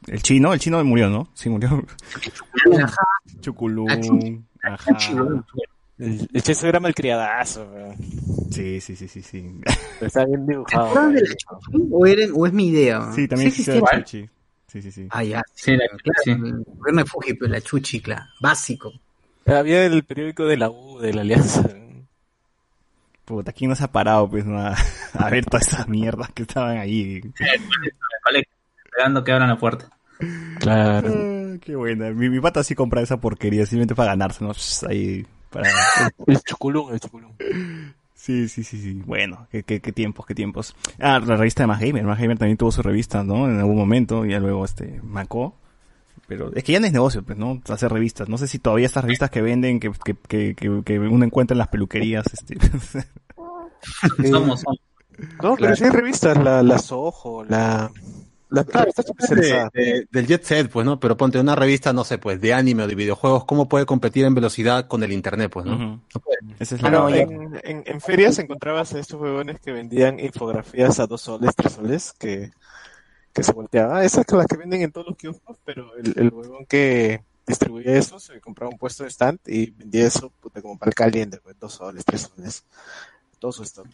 El 0.06 0.22
chino, 0.22 0.52
el 0.52 0.60
chino 0.60 0.82
murió, 0.84 1.08
¿no? 1.10 1.28
Sí, 1.34 1.48
murió. 1.48 1.84
Chuculum. 3.40 4.44
Ajá. 4.62 4.98
El, 5.98 6.28
el 6.32 6.42
Chesu 6.42 6.66
era 6.66 6.78
malcriadazo. 6.80 7.66
Sí, 8.50 8.80
sí, 8.80 8.96
sí, 8.96 9.08
sí, 9.08 9.22
sí. 9.22 9.60
Pero 9.98 10.06
Estaba 10.06 10.26
bien 10.26 10.46
¿Te 10.46 10.52
dibujado. 10.52 10.86
acuerdas 10.88 11.12
de 11.14 11.20
la 11.22 11.26
Chuchi? 11.34 11.88
¿O, 11.90 12.06
eran, 12.06 12.30
¿O 12.34 12.46
es 12.46 12.52
mi 12.52 12.68
idea? 12.68 13.12
Sí, 13.14 13.26
también 13.28 13.50
¿Sí 13.50 13.62
existía 13.62 13.74
existía? 13.80 13.98
el 13.98 14.04
Chuchi. 14.04 14.30
Sí, 14.68 14.82
sí, 14.82 14.90
sí. 14.92 15.06
Ah, 15.10 15.24
ya. 15.24 15.42
Sí, 15.54 15.70
la- 15.72 15.86
Claro, 15.88 16.20
sí. 16.24 16.30
el 16.30 16.64
gobierno 16.76 17.02
de 17.02 17.06
Fuji, 17.06 17.34
pero 17.34 17.52
la 17.52 17.60
Chuchi, 17.60 18.00
claro. 18.00 18.24
Básico. 18.40 18.92
Había 19.46 19.86
el 19.86 20.04
periódico 20.04 20.44
de 20.44 20.56
la 20.56 20.70
U, 20.70 20.98
de 20.98 21.14
la 21.14 21.20
Alianza. 21.22 21.62
Puta, 23.26 23.52
¿quién 23.52 23.70
nos 23.70 23.80
ha 23.80 23.90
parado, 23.90 24.30
pues, 24.30 24.46
no, 24.46 24.56
a, 24.56 24.76
a 25.18 25.30
ver 25.30 25.44
todas 25.44 25.66
esas 25.66 25.88
mierdas 25.88 26.30
que 26.30 26.42
estaban 26.42 26.78
ahí? 26.78 27.20
Esperando 28.84 29.24
que 29.24 29.32
abran 29.32 29.48
la 29.48 29.58
puerta. 29.58 29.90
Claro. 30.60 31.12
Ah, 31.12 31.58
qué 31.60 31.74
buena. 31.74 32.10
Mi, 32.12 32.30
mi 32.30 32.40
pata 32.40 32.62
sí 32.62 32.76
compra 32.76 33.02
esa 33.02 33.18
porquería, 33.18 33.66
simplemente 33.66 33.96
para 33.96 34.12
ganarse, 34.12 34.44
¿no? 34.44 34.52
Ahí, 34.88 35.26
para... 35.50 35.68
El 36.26 36.40
chuculum, 36.40 36.92
el 36.92 37.00
chuculum. 37.00 37.32
Sí, 38.14 38.48
sí, 38.48 38.62
sí, 38.62 38.80
sí. 38.80 39.02
Bueno, 39.04 39.48
qué, 39.50 39.64
qué, 39.64 39.80
qué 39.80 39.90
tiempos, 39.92 40.24
qué 40.24 40.34
tiempos. 40.34 40.76
Ah, 41.00 41.18
la 41.18 41.36
revista 41.36 41.64
de 41.64 41.66
Más 41.66 41.80
Gamer. 41.80 42.04
Más 42.04 42.20
Gamer 42.20 42.38
también 42.38 42.56
tuvo 42.56 42.70
su 42.70 42.82
revista, 42.82 43.24
¿no? 43.24 43.48
En 43.48 43.58
algún 43.58 43.76
momento, 43.76 44.24
y 44.24 44.30
ya 44.30 44.38
luego, 44.38 44.64
este, 44.64 45.00
Macó. 45.02 45.56
Pero 46.28 46.52
es 46.54 46.64
que 46.64 46.72
ya 46.72 46.80
no 46.80 46.86
es 46.86 46.92
negocio, 46.92 47.22
pues, 47.22 47.38
¿no? 47.38 47.60
Hacer 47.68 47.92
revistas. 47.92 48.28
No 48.28 48.36
sé 48.38 48.48
si 48.48 48.58
todavía 48.58 48.86
estas 48.86 49.04
revistas 49.04 49.30
que 49.30 49.42
venden, 49.42 49.78
que, 49.78 49.92
que, 50.26 50.54
que, 50.54 50.82
que, 50.84 50.98
uno 50.98 51.24
encuentra 51.24 51.54
en 51.54 51.58
las 51.58 51.68
peluquerías, 51.68 52.26
este... 52.32 52.56
Somos, 54.30 54.60
somos. 54.62 54.80
No, 55.42 55.56
pero 55.56 55.74
sí 55.76 55.84
hay 55.84 55.90
revistas, 55.90 56.36
la, 56.42 56.62
la 56.62 56.78
Soho, 56.78 57.44
la... 57.44 57.90
La 58.48 58.62
Claro, 58.62 58.92
de- 59.28 59.68
de- 59.74 60.06
del 60.08 60.26
Jet 60.28 60.44
Set, 60.44 60.70
pues, 60.70 60.86
¿no? 60.86 61.00
Pero 61.00 61.16
ponte 61.16 61.38
una 61.40 61.56
revista, 61.56 61.92
no 61.92 62.04
sé, 62.04 62.18
pues, 62.18 62.40
de 62.40 62.54
anime 62.54 62.84
o 62.84 62.86
de 62.86 62.94
videojuegos, 62.94 63.44
¿cómo 63.44 63.68
puede 63.68 63.86
competir 63.86 64.24
en 64.24 64.34
velocidad 64.36 64.86
con 64.86 65.02
el 65.02 65.10
internet, 65.10 65.50
pues, 65.52 65.66
no? 65.66 65.74
Ujú. 65.74 65.84
No 66.14 66.20
puede. 66.22 66.38
Esa 66.60 66.76
es 66.76 66.82
la 66.82 66.88
Pero 66.90 67.06
verdad. 67.06 67.20
en, 67.22 67.60
en, 67.64 67.82
en 67.86 68.00
ferias 68.00 68.38
encontrabas 68.38 68.94
a 68.94 69.00
estos 69.00 69.20
huevones 69.20 69.58
que 69.58 69.72
vendían 69.72 70.20
infografías 70.20 71.00
a 71.00 71.08
dos 71.08 71.22
soles, 71.22 71.56
tres 71.56 71.72
soles, 71.72 72.12
que, 72.16 72.52
que 73.36 73.44
se 73.44 73.52
volteaba. 73.52 74.04
Esas 74.04 74.24
que 74.24 74.34
las 74.34 74.46
que 74.46 74.56
venden 74.56 74.82
en 74.82 74.90
todos 74.90 75.06
los 75.08 75.16
kioscos, 75.16 75.58
pero 75.64 75.94
el, 75.96 76.14
el 76.16 76.30
huevón 76.32 76.64
que, 76.66 77.22
distribuía 77.46 77.96
eso, 77.96 78.18
se 78.18 78.40
compraba 78.40 78.72
un 78.72 78.78
puesto 78.78 79.04
de 79.04 79.10
stand 79.10 79.38
y 79.46 79.70
vendía 79.70 80.06
eso 80.06 80.30
puta, 80.40 80.60
como 80.60 80.78
para 80.78 80.90
el 80.90 80.94
caliente, 80.94 81.38
pues, 81.42 81.58
dos 81.58 81.74
soles, 81.74 82.04
tres 82.04 82.22
soles. 82.22 82.64
Todo 83.38 83.52
su 83.52 83.64
stock. 83.64 83.86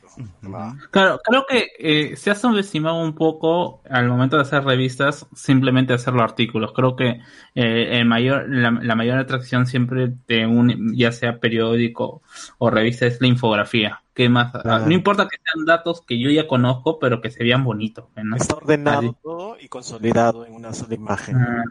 ¿no? 0.43 0.79
Claro, 0.91 1.21
creo 1.25 1.45
que 1.49 1.69
eh, 1.79 2.17
se 2.17 2.31
ha 2.31 2.35
subestimado 2.37 3.03
un 3.03 3.15
poco 3.15 3.81
al 3.91 4.09
momento 4.09 4.37
de 4.37 4.43
hacer 4.43 4.63
revistas, 4.65 5.27
simplemente 5.35 5.93
hacerlo 5.93 6.23
artículos. 6.23 6.73
Creo 6.73 6.95
que 6.95 7.21
eh, 7.55 7.99
el 7.99 8.07
mayor, 8.07 8.49
la, 8.49 8.71
la 8.71 8.95
mayor 8.95 9.19
atracción 9.19 9.67
siempre 9.67 10.13
de 10.29 10.47
un, 10.47 10.95
ya 10.97 11.11
sea 11.11 11.41
periódico 11.41 12.23
o 12.59 12.71
revista, 12.71 13.07
es 13.07 13.21
la 13.21 13.27
infografía. 13.27 14.03
¿Qué 14.15 14.29
más? 14.29 14.53
Claro. 14.53 14.87
No 14.87 14.93
importa 14.93 15.27
que 15.27 15.39
sean 15.43 15.65
datos 15.65 16.03
que 16.03 16.21
yo 16.21 16.31
ya 16.31 16.47
conozco, 16.47 16.99
pero 16.99 17.21
que 17.21 17.31
se 17.31 17.43
vean 17.43 17.65
bonitos. 17.65 18.05
¿no? 18.15 18.37
Está 18.37 18.55
ordenado 18.57 18.99
Así. 18.99 19.17
todo 19.23 19.57
y 19.59 19.69
consolidado 19.69 20.45
en 20.45 20.55
una 20.55 20.73
sola 20.73 20.95
imagen. 20.95 21.37
Ah. 21.37 21.65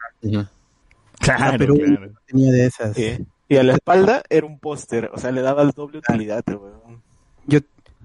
Claro, 1.19 1.75
claro. 1.75 2.11
tenía 2.25 2.51
de 2.51 2.65
esas. 2.65 2.95
Sí. 2.95 3.17
Y 3.47 3.57
a 3.57 3.63
la 3.63 3.73
espalda 3.73 4.23
era 4.29 4.47
un 4.47 4.59
póster, 4.59 5.11
o 5.13 5.17
sea, 5.17 5.31
le 5.31 5.41
daba 5.41 5.61
el 5.61 5.71
doble 5.71 5.99
utilidad, 5.99 6.43
huevón. 6.47 7.01
Yo, 7.47 7.59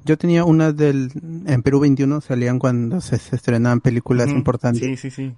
yo 0.05 0.17
tenía 0.19 0.45
una 0.45 0.73
del. 0.73 1.11
En 1.47 1.63
Perú 1.63 1.81
21 1.81 2.21
salían 2.21 2.59
cuando 2.59 3.01
se, 3.01 3.19
se 3.19 3.37
estrenaban 3.37 3.81
películas 3.81 4.29
importantes. 4.29 4.83
Sí, 4.83 4.97
sí, 4.97 5.11
sí. 5.11 5.35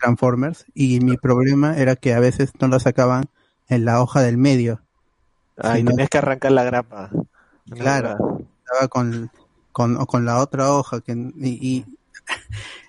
Transformers. 0.00 0.64
Y 0.74 1.00
mi 1.00 1.16
problema 1.16 1.76
era 1.76 1.96
que 1.96 2.14
a 2.14 2.20
veces 2.20 2.52
no 2.60 2.68
la 2.68 2.78
sacaban 2.80 3.24
en 3.68 3.84
la 3.84 4.00
hoja 4.02 4.22
del 4.22 4.38
medio. 4.38 4.80
Ah, 5.56 5.74
y 5.74 5.78
sino- 5.78 5.90
tenías 5.90 6.08
que 6.08 6.18
arrancar 6.18 6.52
la 6.52 6.64
grapa. 6.64 7.10
Claro, 7.70 8.40
estaba 8.64 8.88
con, 8.88 9.30
con, 9.72 9.96
o 9.96 10.06
con 10.06 10.24
la 10.24 10.38
otra 10.38 10.72
hoja 10.72 11.00
que, 11.00 11.12
y, 11.12 11.34
y, 11.60 11.84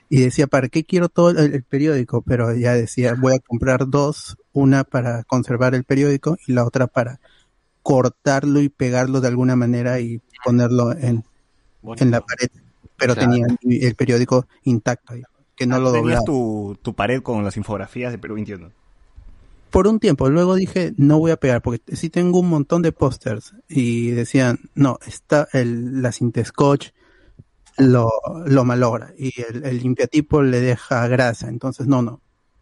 y 0.09 0.21
decía, 0.21 0.47
¿para 0.47 0.69
qué 0.69 0.85
quiero 0.85 1.09
todo 1.09 1.31
el, 1.31 1.53
el 1.53 1.63
periódico? 1.63 2.21
Pero 2.21 2.53
ya 2.55 2.73
decía, 2.73 3.15
voy 3.19 3.33
a 3.35 3.39
comprar 3.39 3.89
dos, 3.89 4.37
una 4.53 4.83
para 4.83 5.23
conservar 5.25 5.75
el 5.75 5.83
periódico 5.83 6.37
y 6.47 6.53
la 6.53 6.63
otra 6.63 6.87
para 6.87 7.19
cortarlo 7.83 8.61
y 8.61 8.69
pegarlo 8.69 9.21
de 9.21 9.27
alguna 9.27 9.55
manera 9.55 9.99
y 9.99 10.21
ponerlo 10.43 10.91
en, 10.91 11.23
en 11.97 12.11
la 12.11 12.21
pared. 12.21 12.49
Pero 12.97 13.15
Claro. 13.15 13.31
tenía 13.31 13.47
el, 13.87 13.95
periódico 13.95 14.45
intacto, 14.63 15.13
que 15.55 15.65
no 15.65 15.79
lo 15.79 15.91
Tenías 15.93 16.19
doblaba. 16.19 16.25
tu, 16.25 16.77
tu 16.81 16.93
pared 16.93 17.21
con 17.21 17.43
las 17.43 17.55
infografías 17.57 18.11
de 18.11 18.17
Perú 18.17 18.35
21. 18.35 18.71
por 19.69 19.87
un 19.87 19.99
tiempo. 19.99 20.29
Luego 20.29 20.55
dije, 20.55 20.93
no 20.97 21.19
voy 21.19 21.31
a 21.31 21.37
pegar, 21.37 21.61
porque 21.61 21.95
sí 21.95 22.09
tengo 22.09 22.39
un 22.39 22.49
montón 22.49 22.81
de 22.81 22.91
pósters. 22.91 23.53
Y 23.69 24.09
decían, 24.11 24.59
no, 24.75 24.97
está 25.05 25.47
el, 25.53 26.01
la 26.01 26.11
cinta 26.11 26.43
scotch 26.43 26.89
lo, 27.77 28.09
lo 28.45 28.65
malogra. 28.65 29.13
Y 29.17 29.31
el, 29.41 29.63
el 29.65 29.77
limpiatipo 29.79 30.41
le 30.41 30.59
deja 30.59 31.07
grasa. 31.07 31.47
Entonces, 31.49 31.87
no, 31.87 32.01
no. 32.01 32.19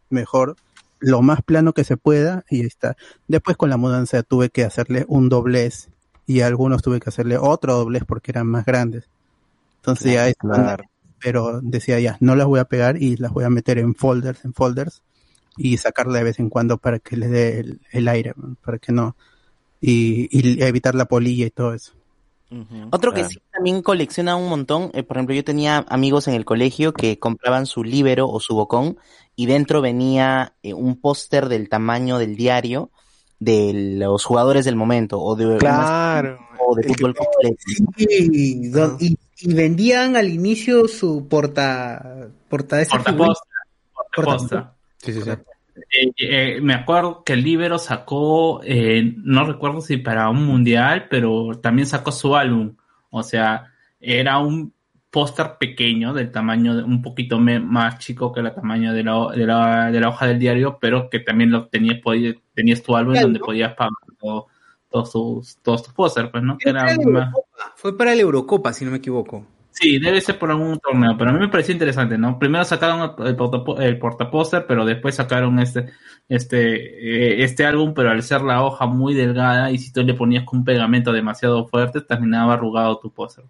Mejor 0.09 0.55
lo 0.99 1.21
más 1.21 1.41
plano 1.41 1.73
que 1.73 1.83
se 1.83 1.97
pueda 1.97 2.43
y 2.49 2.61
ahí 2.61 2.67
está. 2.67 2.95
Después 3.27 3.57
con 3.57 3.69
la 3.69 3.77
mudanza 3.77 4.23
tuve 4.23 4.49
que 4.49 4.63
hacerle 4.63 5.05
un 5.07 5.29
doblez 5.29 5.89
y 6.25 6.41
a 6.41 6.47
algunos 6.47 6.81
tuve 6.81 6.99
que 6.99 7.09
hacerle 7.09 7.37
otro 7.37 7.75
doblez 7.75 8.03
porque 8.05 8.31
eran 8.31 8.47
más 8.47 8.65
grandes. 8.65 9.09
Entonces 9.77 10.13
ya 10.13 10.27
es 10.27 10.35
pero 11.19 11.61
decía 11.61 11.99
ya, 11.99 12.17
no 12.19 12.35
las 12.35 12.45
voy 12.45 12.59
a 12.59 12.65
pegar 12.65 13.01
y 13.01 13.17
las 13.17 13.31
voy 13.31 13.43
a 13.43 13.49
meter 13.49 13.79
en 13.79 13.95
folders, 13.95 14.45
en 14.45 14.53
folders 14.53 15.01
y 15.57 15.77
sacarla 15.77 16.19
de 16.19 16.25
vez 16.25 16.39
en 16.39 16.49
cuando 16.49 16.77
para 16.77 16.99
que 16.99 17.17
le 17.17 17.27
dé 17.27 17.59
el, 17.59 17.81
el 17.91 18.07
aire, 18.07 18.35
para 18.63 18.77
que 18.77 18.91
no 18.91 19.15
y, 19.81 20.27
y 20.31 20.61
evitar 20.63 20.95
la 20.95 21.05
polilla 21.05 21.45
y 21.45 21.51
todo 21.51 21.73
eso. 21.73 21.93
Otro 22.91 23.13
que 23.13 23.25
sí 23.25 23.41
también 23.51 23.81
colecciona 23.81 24.37
un 24.37 24.47
montón, 24.47 24.89
eh, 24.93 25.03
por 25.03 25.17
ejemplo, 25.17 25.35
yo 25.35 25.43
tenía 25.43 25.85
amigos 25.89 26.29
en 26.29 26.33
el 26.33 26.45
colegio 26.45 26.93
que 26.93 27.19
compraban 27.19 27.65
su 27.65 27.83
libero 27.83 28.29
o 28.29 28.39
su 28.39 28.55
bocón 28.55 28.97
y 29.37 29.45
dentro 29.45 29.81
venía 29.81 30.53
eh, 30.63 30.73
un 30.73 30.99
póster 30.99 31.47
del 31.47 31.69
tamaño 31.69 32.17
del 32.17 32.35
diario 32.35 32.89
de 33.39 33.71
los 33.99 34.25
jugadores 34.25 34.65
del 34.65 34.75
momento 34.75 35.21
o 35.21 35.35
de 35.35 35.57
Claro. 35.57 36.39
o 36.59 36.75
de 36.75 36.83
fútbol 36.83 37.15
completo. 37.15 37.63
Y, 37.97 38.67
don- 38.69 38.97
y- 38.99 39.15
y 39.39 39.53
vendían 39.53 40.15
al 40.17 40.27
inicio 40.29 40.87
su 40.87 41.27
porta 41.27 42.27
porta 42.49 42.81
esa 42.81 42.99
figura. 42.99 43.33
Portaposta. 44.15 44.73
Sí, 44.97 45.13
sí, 45.13 45.21
sí. 45.21 45.29
Eh, 45.29 46.11
eh, 46.17 46.59
me 46.61 46.73
acuerdo 46.73 47.23
que 47.23 47.33
el 47.33 47.43
Libero 47.43 47.77
sacó, 47.77 48.61
eh, 48.63 49.13
no 49.17 49.45
recuerdo 49.45 49.81
si 49.81 49.97
para 49.97 50.27
un 50.31 50.43
mundial, 50.43 51.05
pero 51.09 51.59
también 51.61 51.85
sacó 51.87 52.11
su 52.11 52.35
álbum. 52.35 52.75
O 53.11 53.21
sea, 53.21 53.71
era 54.01 54.39
un 54.39 54.73
póster 55.09 55.57
pequeño 55.59 56.13
del 56.13 56.31
tamaño, 56.31 56.75
de, 56.75 56.83
un 56.83 57.01
poquito 57.01 57.39
más 57.39 57.97
chico 57.99 58.31
que 58.33 58.41
el 58.41 58.53
tamaño 58.53 58.93
de 58.93 59.03
la, 59.03 59.29
de, 59.35 59.45
la, 59.45 59.91
de 59.91 59.99
la 59.99 60.09
hoja 60.09 60.27
del 60.27 60.39
diario, 60.39 60.77
pero 60.79 61.09
que 61.09 61.19
también 61.19 61.51
lo 61.51 61.67
tenías, 61.67 61.99
podías, 62.01 62.35
tenías 62.53 62.83
tu 62.83 62.95
álbum 62.95 63.13
Claro. 63.13 63.27
donde 63.27 63.39
podías 63.39 63.73
pagar 63.73 63.91
todo- 64.19 64.47
todos 64.89 65.11
tus, 65.11 65.57
todos 65.61 65.83
tus 65.83 65.93
pósters, 65.93 66.29
pues, 66.31 66.43
¿no? 66.43 66.57
Era 66.63 66.85
para 66.85 66.97
más- 67.09 67.33
Fue 67.75 67.97
para 67.97 68.15
la 68.15 68.21
Eurocopa, 68.21 68.71
si 68.73 68.85
no 68.85 68.91
me 68.91 68.97
equivoco. 68.97 69.45
Sí, 69.71 69.99
debe 69.99 70.21
ser 70.21 70.39
por 70.39 70.49
algún 70.49 70.79
torneo, 70.79 71.15
pero 71.17 71.29
a 71.29 71.33
mí 71.33 71.39
me 71.39 71.49
pareció 71.49 71.71
interesante, 71.71 72.17
¿no? 72.17 72.39
Primero 72.39 72.63
sacaron 72.63 73.13
el, 73.27 73.35
portapo- 73.37 73.79
el 73.79 73.99
portapóster, 73.99 74.65
pero 74.65 74.85
después 74.85 75.13
sacaron 75.15 75.59
este, 75.59 75.87
este, 76.27 77.35
eh, 77.39 77.43
este 77.43 77.65
álbum, 77.65 77.93
pero 77.93 78.09
al 78.09 78.23
ser 78.23 78.41
la 78.41 78.63
hoja 78.63 78.87
muy 78.87 79.13
delgada 79.13 79.69
y 79.71 79.77
si 79.77 79.91
tú 79.93 80.01
le 80.03 80.13
ponías 80.15 80.45
con 80.45 80.59
un 80.59 80.65
pegamento 80.65 81.11
demasiado 81.11 81.67
fuerte, 81.67 82.01
terminaba 82.01 82.53
arrugado 82.55 82.97
tu 82.97 83.11
póster. 83.11 83.45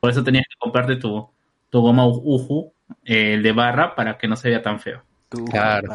Por 0.00 0.10
eso 0.10 0.24
tenías 0.24 0.44
que 0.48 0.56
comprarte 0.58 0.96
tu, 0.96 1.28
tu 1.70 1.80
goma 1.80 2.06
Uju, 2.06 2.72
eh, 3.04 3.34
el 3.34 3.42
de 3.42 3.52
barra, 3.52 3.94
para 3.94 4.18
que 4.18 4.28
no 4.28 4.36
se 4.36 4.48
vea 4.48 4.62
tan 4.62 4.80
feo. 4.80 5.02
Claro. 5.50 5.88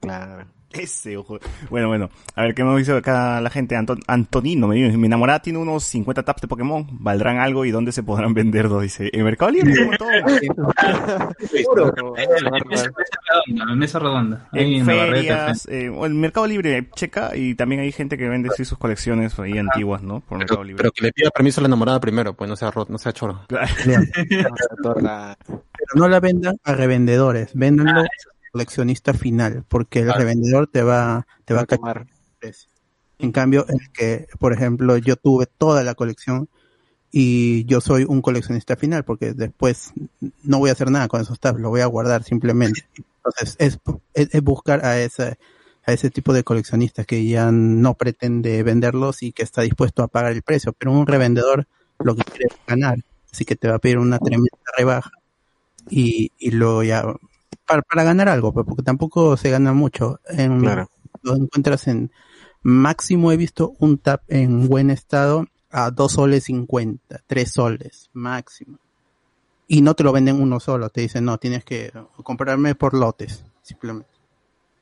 Claro. 0.00 0.46
Ese 0.74 1.16
ojo. 1.16 1.38
Bueno, 1.70 1.88
bueno. 1.88 2.10
A 2.34 2.42
ver, 2.42 2.54
¿qué 2.54 2.64
me 2.64 2.76
dice 2.76 2.92
acá 2.96 3.40
la 3.40 3.50
gente? 3.50 3.76
Anton- 3.76 4.02
Antonino 4.06 4.66
me 4.68 4.76
dice, 4.76 4.96
mi 4.96 5.06
enamorada 5.06 5.40
tiene 5.40 5.58
unos 5.58 5.84
50 5.84 6.22
taps 6.22 6.42
de 6.42 6.48
Pokémon. 6.48 6.86
¿Valdrán 6.90 7.38
algo 7.38 7.64
y 7.64 7.70
dónde 7.70 7.92
se 7.92 8.02
podrán 8.02 8.34
vender 8.34 8.68
dos? 8.68 8.82
Dice, 8.82 9.10
en 9.12 9.24
Mercado 9.24 9.50
Libre. 9.52 9.74
En 13.46 13.78
mesa 13.78 13.98
redonda. 13.98 14.48
ahí 14.52 14.76
en 14.76 14.86
ferias, 14.86 15.66
eh, 15.70 15.88
o 15.88 16.06
en 16.06 16.20
Mercado 16.20 16.46
Libre, 16.46 16.88
checa, 16.94 17.36
y 17.36 17.54
también 17.54 17.80
hay 17.80 17.92
gente 17.92 18.16
que 18.16 18.28
vende 18.28 18.50
sí, 18.56 18.64
sus 18.64 18.78
colecciones 18.78 19.38
ahí 19.38 19.58
antiguas, 19.58 20.02
¿no? 20.02 20.20
Por 20.20 20.38
Mercado 20.38 20.60
Pero, 20.60 20.64
Libre. 20.64 20.82
pero 20.82 20.92
que 20.92 21.04
le 21.04 21.12
pida 21.12 21.30
permiso 21.30 21.60
a 21.60 21.62
la 21.62 21.66
enamorada 21.68 22.00
primero, 22.00 22.34
pues 22.34 22.48
no 22.48 22.56
sea 22.56 22.70
rot, 22.70 22.88
no 22.88 22.98
sea 22.98 23.12
choro. 23.12 23.42
Pero 23.48 24.94
no 25.96 26.08
la 26.08 26.20
vendan 26.20 26.56
a 26.64 26.72
revendedores, 26.74 27.50
véndanlo 27.54 28.00
al 28.00 28.08
coleccionista 28.54 29.12
final, 29.12 29.64
porque 29.66 29.98
el 29.98 30.14
revendedor 30.14 30.68
te 30.68 30.84
va, 30.84 31.26
te 31.44 31.54
va 31.54 31.62
a 31.62 31.66
cachar. 31.66 32.06
En 33.18 33.32
cambio, 33.32 33.66
el 33.68 33.90
que, 33.90 34.28
por 34.38 34.52
ejemplo, 34.52 34.96
yo 34.96 35.16
tuve 35.16 35.46
toda 35.46 35.82
la 35.82 35.96
colección 35.96 36.48
y 37.10 37.64
yo 37.64 37.80
soy 37.80 38.04
un 38.04 38.22
coleccionista 38.22 38.76
final, 38.76 39.04
porque 39.04 39.32
después 39.32 39.92
no 40.44 40.60
voy 40.60 40.70
a 40.70 40.74
hacer 40.74 40.88
nada 40.92 41.08
con 41.08 41.20
esos 41.20 41.40
tabs, 41.40 41.58
lo 41.58 41.70
voy 41.70 41.80
a 41.80 41.86
guardar 41.86 42.22
simplemente. 42.22 42.86
Entonces, 43.16 43.56
es, 43.58 43.80
es, 44.14 44.28
es 44.32 44.42
buscar 44.42 44.84
a 44.84 45.00
ese, 45.00 45.36
a 45.84 45.92
ese 45.92 46.10
tipo 46.10 46.32
de 46.32 46.44
coleccionistas 46.44 47.06
que 47.06 47.26
ya 47.26 47.50
no 47.50 47.94
pretende 47.94 48.62
venderlos 48.62 49.24
y 49.24 49.32
que 49.32 49.42
está 49.42 49.62
dispuesto 49.62 50.04
a 50.04 50.08
pagar 50.08 50.30
el 50.30 50.42
precio, 50.42 50.72
pero 50.72 50.92
un 50.92 51.08
revendedor 51.08 51.66
lo 51.98 52.14
que 52.14 52.22
quiere 52.22 52.46
es 52.50 52.56
ganar, 52.68 52.98
así 53.32 53.44
que 53.44 53.56
te 53.56 53.66
va 53.66 53.76
a 53.76 53.78
pedir 53.80 53.98
una 53.98 54.20
tremenda 54.20 54.50
rebaja 54.76 55.10
y, 55.90 56.30
y 56.38 56.52
luego 56.52 56.84
ya 56.84 57.04
para, 57.66 57.82
para 57.82 58.04
ganar 58.04 58.28
algo, 58.28 58.52
pues, 58.52 58.66
porque 58.66 58.82
tampoco 58.82 59.36
se 59.36 59.50
gana 59.50 59.72
mucho. 59.72 60.20
En, 60.28 60.60
Claro. 60.60 60.88
Lo 61.22 61.34
encuentras 61.36 61.86
en 61.88 62.10
máximo 62.62 63.32
he 63.32 63.36
visto 63.36 63.74
un 63.78 63.98
tap 63.98 64.22
en 64.28 64.68
buen 64.68 64.90
estado 64.90 65.46
a 65.70 65.90
dos 65.90 66.12
soles 66.12 66.44
cincuenta, 66.44 67.22
tres 67.26 67.52
soles 67.52 68.10
máximo. 68.12 68.78
Y 69.66 69.80
no 69.80 69.94
te 69.94 70.04
lo 70.04 70.12
venden 70.12 70.40
uno 70.40 70.60
solo, 70.60 70.90
te 70.90 71.00
dicen 71.00 71.24
no, 71.24 71.38
tienes 71.38 71.64
que 71.64 71.90
comprarme 72.22 72.74
por 72.74 72.92
lotes, 72.94 73.44
simplemente. 73.62 74.10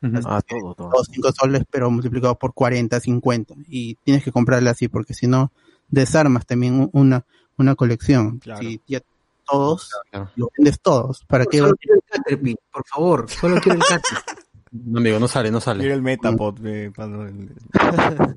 Así 0.02 0.26
Ah, 0.28 0.42
que 0.44 0.58
todo, 0.58 0.74
todo. 0.74 0.90
dos, 0.90 1.08
cinco 1.12 1.30
soles, 1.32 1.62
pero 1.70 1.88
multiplicado 1.90 2.36
por 2.36 2.54
40, 2.54 2.98
50. 2.98 3.54
Y 3.68 3.94
tienes 4.02 4.24
que 4.24 4.32
comprarle 4.32 4.68
así, 4.70 4.88
porque 4.88 5.14
si 5.14 5.28
no, 5.28 5.52
desarmas 5.88 6.44
también 6.44 6.90
una, 6.92 7.24
una 7.56 7.76
colección. 7.76 8.40
Si 8.58 8.80
ya 8.88 9.00
todos, 9.46 9.90
lo 10.36 10.48
vendes 10.56 10.80
todos. 10.80 11.24
¿Para 11.26 11.44
qué? 11.46 11.58
Solo 11.58 11.74
quiero 11.76 11.94
el 11.96 12.02
Caterpie, 12.10 12.56
por 12.72 12.84
favor, 12.86 13.30
solo 13.30 13.60
quiero 13.60 13.78
el 13.78 13.84
Caterpie. 13.84 14.34
No, 14.72 15.00
amigo, 15.00 15.18
no 15.18 15.28
sale, 15.28 15.50
no 15.50 15.60
sale. 15.60 15.80
Quiero 15.80 15.94
el 15.94 16.02
Metapod. 16.02 16.58
Me, 16.60 16.90
cuando 16.92 17.24
el- 17.24 17.50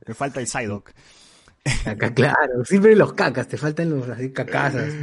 me 0.05 0.13
falta 0.13 0.39
el 0.41 0.47
Psyduck. 0.47 0.91
Acá, 1.85 2.13
claro, 2.13 2.63
siempre 2.65 2.95
los 2.95 3.13
cacas, 3.13 3.47
te 3.47 3.57
faltan 3.57 3.89
los 3.89 4.07
así 4.09 4.31
cacasas. 4.31 4.93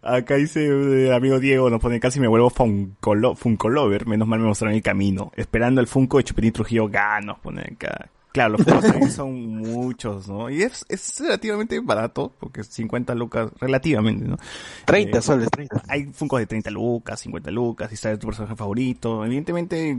Acá 0.00 0.36
dice 0.36 0.64
eh, 0.66 1.12
amigo 1.12 1.40
Diego, 1.40 1.68
nos 1.68 1.80
pone 1.80 1.98
casi 1.98 2.20
me 2.20 2.28
vuelvo 2.28 2.48
Funkolo, 2.48 3.34
Funkolover, 3.34 4.06
menos 4.06 4.26
mal 4.28 4.38
me 4.38 4.46
mostraron 4.46 4.74
el 4.76 4.82
camino. 4.82 5.32
Esperando 5.36 5.80
el 5.80 5.88
Funko 5.88 6.18
de 6.18 6.24
Chupetín 6.24 6.52
Trujillo, 6.52 6.88
ganos, 6.88 7.38
pone 7.40 7.62
acá. 7.62 8.08
Claro, 8.38 8.52
los 8.52 8.62
Funkos 8.62 8.84
también 8.84 9.10
son 9.10 9.46
muchos, 9.56 10.28
¿no? 10.28 10.48
Y 10.48 10.62
es, 10.62 10.86
es 10.88 11.18
relativamente 11.18 11.80
barato, 11.80 12.32
porque 12.38 12.62
50 12.62 13.16
lucas, 13.16 13.50
relativamente, 13.60 14.28
¿no? 14.28 14.36
30 14.84 15.18
Eh, 15.18 15.22
soles, 15.22 15.50
30. 15.50 15.82
Hay 15.88 16.04
Funkos 16.12 16.38
de 16.38 16.46
30 16.46 16.70
lucas, 16.70 17.18
50 17.18 17.50
lucas, 17.50 17.90
y 17.90 17.94
está 17.94 18.16
tu 18.16 18.28
personaje 18.28 18.54
favorito. 18.54 19.24
Evidentemente, 19.24 19.96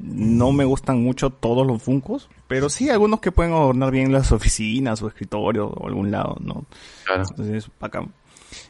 no 0.00 0.52
me 0.52 0.64
gustan 0.64 1.02
mucho 1.02 1.28
todos 1.28 1.66
los 1.66 1.82
Funkos, 1.82 2.30
pero 2.48 2.70
sí 2.70 2.88
algunos 2.88 3.20
que 3.20 3.30
pueden 3.30 3.52
adornar 3.52 3.90
bien 3.90 4.10
las 4.10 4.32
oficinas 4.32 5.02
o 5.02 5.08
escritorio 5.08 5.66
o 5.66 5.86
algún 5.86 6.10
lado, 6.10 6.38
¿no? 6.40 6.64
Claro. 7.04 7.24
Entonces, 7.28 7.70
acá. 7.78 8.06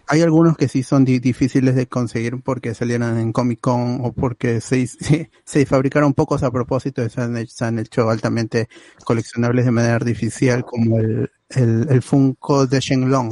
Hay 0.07 0.23
algunos 0.23 0.57
que 0.57 0.69
sí 0.69 0.83
son 0.83 1.05
di- 1.05 1.19
difíciles 1.19 1.75
de 1.75 1.87
conseguir 1.87 2.41
porque 2.43 2.75
salieron 2.75 3.19
en 3.19 3.33
Comic 3.33 3.61
Con 3.61 4.01
o 4.05 4.13
porque 4.13 4.61
se, 4.61 4.87
se, 4.87 5.31
se 5.45 5.67
fabricaron 5.67 6.15
pocos 6.15 6.43
a 6.43 6.51
propósito 6.51 7.05
y 7.05 7.11
se 7.11 7.21
han, 7.21 7.37
hecho, 7.37 7.55
se 7.55 7.65
han 7.65 7.79
hecho 7.79 8.11
altamente 8.11 8.69
coleccionables 9.05 9.65
de 9.65 9.71
manera 9.71 9.95
artificial 9.97 10.65
como 10.65 10.99
el, 10.99 11.31
el, 11.51 11.87
el 11.91 12.03
Funko 12.03 12.67
de 12.67 12.81
Shenlong. 12.81 13.31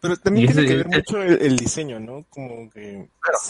Pero 0.00 0.16
también 0.16 0.46
tiene 0.48 0.66
que 0.66 0.76
ver 0.76 0.86
mucho 0.88 1.22
el, 1.22 1.40
el 1.42 1.56
diseño, 1.56 2.00
¿no? 2.00 2.24
Como 2.28 2.68
que... 2.70 3.08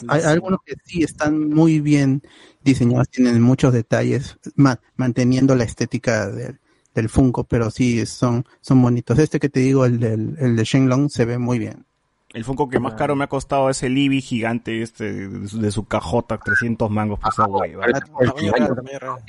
Hay 0.08 0.20
algunos 0.22 0.60
que 0.66 0.74
sí 0.84 1.02
están 1.02 1.48
muy 1.48 1.80
bien 1.80 2.22
diseñados, 2.62 3.08
tienen 3.08 3.40
muchos 3.40 3.72
detalles, 3.72 4.36
ma- 4.56 4.78
manteniendo 4.96 5.54
la 5.54 5.64
estética 5.64 6.28
del, 6.30 6.60
del 6.94 7.08
Funko, 7.08 7.44
pero 7.44 7.70
sí 7.70 8.04
son, 8.06 8.44
son 8.60 8.82
bonitos. 8.82 9.18
Este 9.18 9.40
que 9.40 9.48
te 9.48 9.60
digo, 9.60 9.84
el, 9.84 9.98
del, 9.98 10.36
el 10.38 10.56
de 10.56 10.64
Shenlong, 10.64 11.08
se 11.10 11.24
ve 11.24 11.38
muy 11.38 11.58
bien. 11.58 11.84
El 12.32 12.44
Funko 12.44 12.68
que 12.68 12.80
más 12.80 12.94
caro 12.94 13.14
me 13.14 13.24
ha 13.24 13.28
costado 13.28 13.68
es 13.68 13.82
el 13.82 13.96
Eevee 13.96 14.22
gigante 14.22 14.82
este 14.82 15.28
de 15.28 15.48
su, 15.48 15.60
de 15.60 15.70
su 15.70 15.84
cajota, 15.84 16.38
300 16.38 16.90
mangos 16.90 17.18
por 17.18 17.32
esa 17.32 17.44
hueva. 17.44 17.86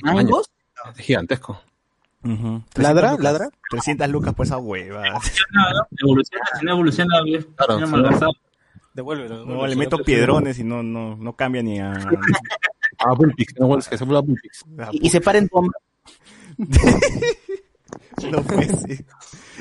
¿Mangos? 0.02 0.50
Es 0.96 1.04
gigantesco. 1.04 1.60
Ujú. 2.24 2.62
¿Ladra? 2.76 3.10
300 3.10 3.18
lucas. 3.18 3.24
¿Ladra? 3.24 3.48
300 3.70 4.08
lucas 4.08 4.34
por 4.34 4.46
esa 4.46 4.56
hueva. 4.56 5.02
Evoluciona, 6.00 6.44
si 6.58 6.64
no 6.64 6.72
evoluciona. 6.72 7.14
Claro, 7.56 7.86
malgastado. 7.86 8.32
Devuélvelo. 8.94 9.44
No, 9.44 9.66
le 9.66 9.76
meto 9.76 9.98
piedrones 9.98 10.58
y 10.58 10.64
no, 10.64 10.82
no, 10.82 11.16
no 11.16 11.32
cambia 11.34 11.62
ni 11.62 11.80
a... 11.80 11.92
Ah, 12.98 13.12
Bullpix, 13.12 13.58
no 13.58 13.66
vuelves 13.66 13.88
que 13.88 13.98
se 13.98 14.04
vuelva 14.04 14.20
Bullpix. 14.20 14.64
Y, 14.92 15.08
y 15.08 15.10
se 15.10 15.20
paren 15.20 15.48
tu. 15.48 15.68
No, 18.30 18.42
pues, 18.42 18.68
sí. 18.88 19.04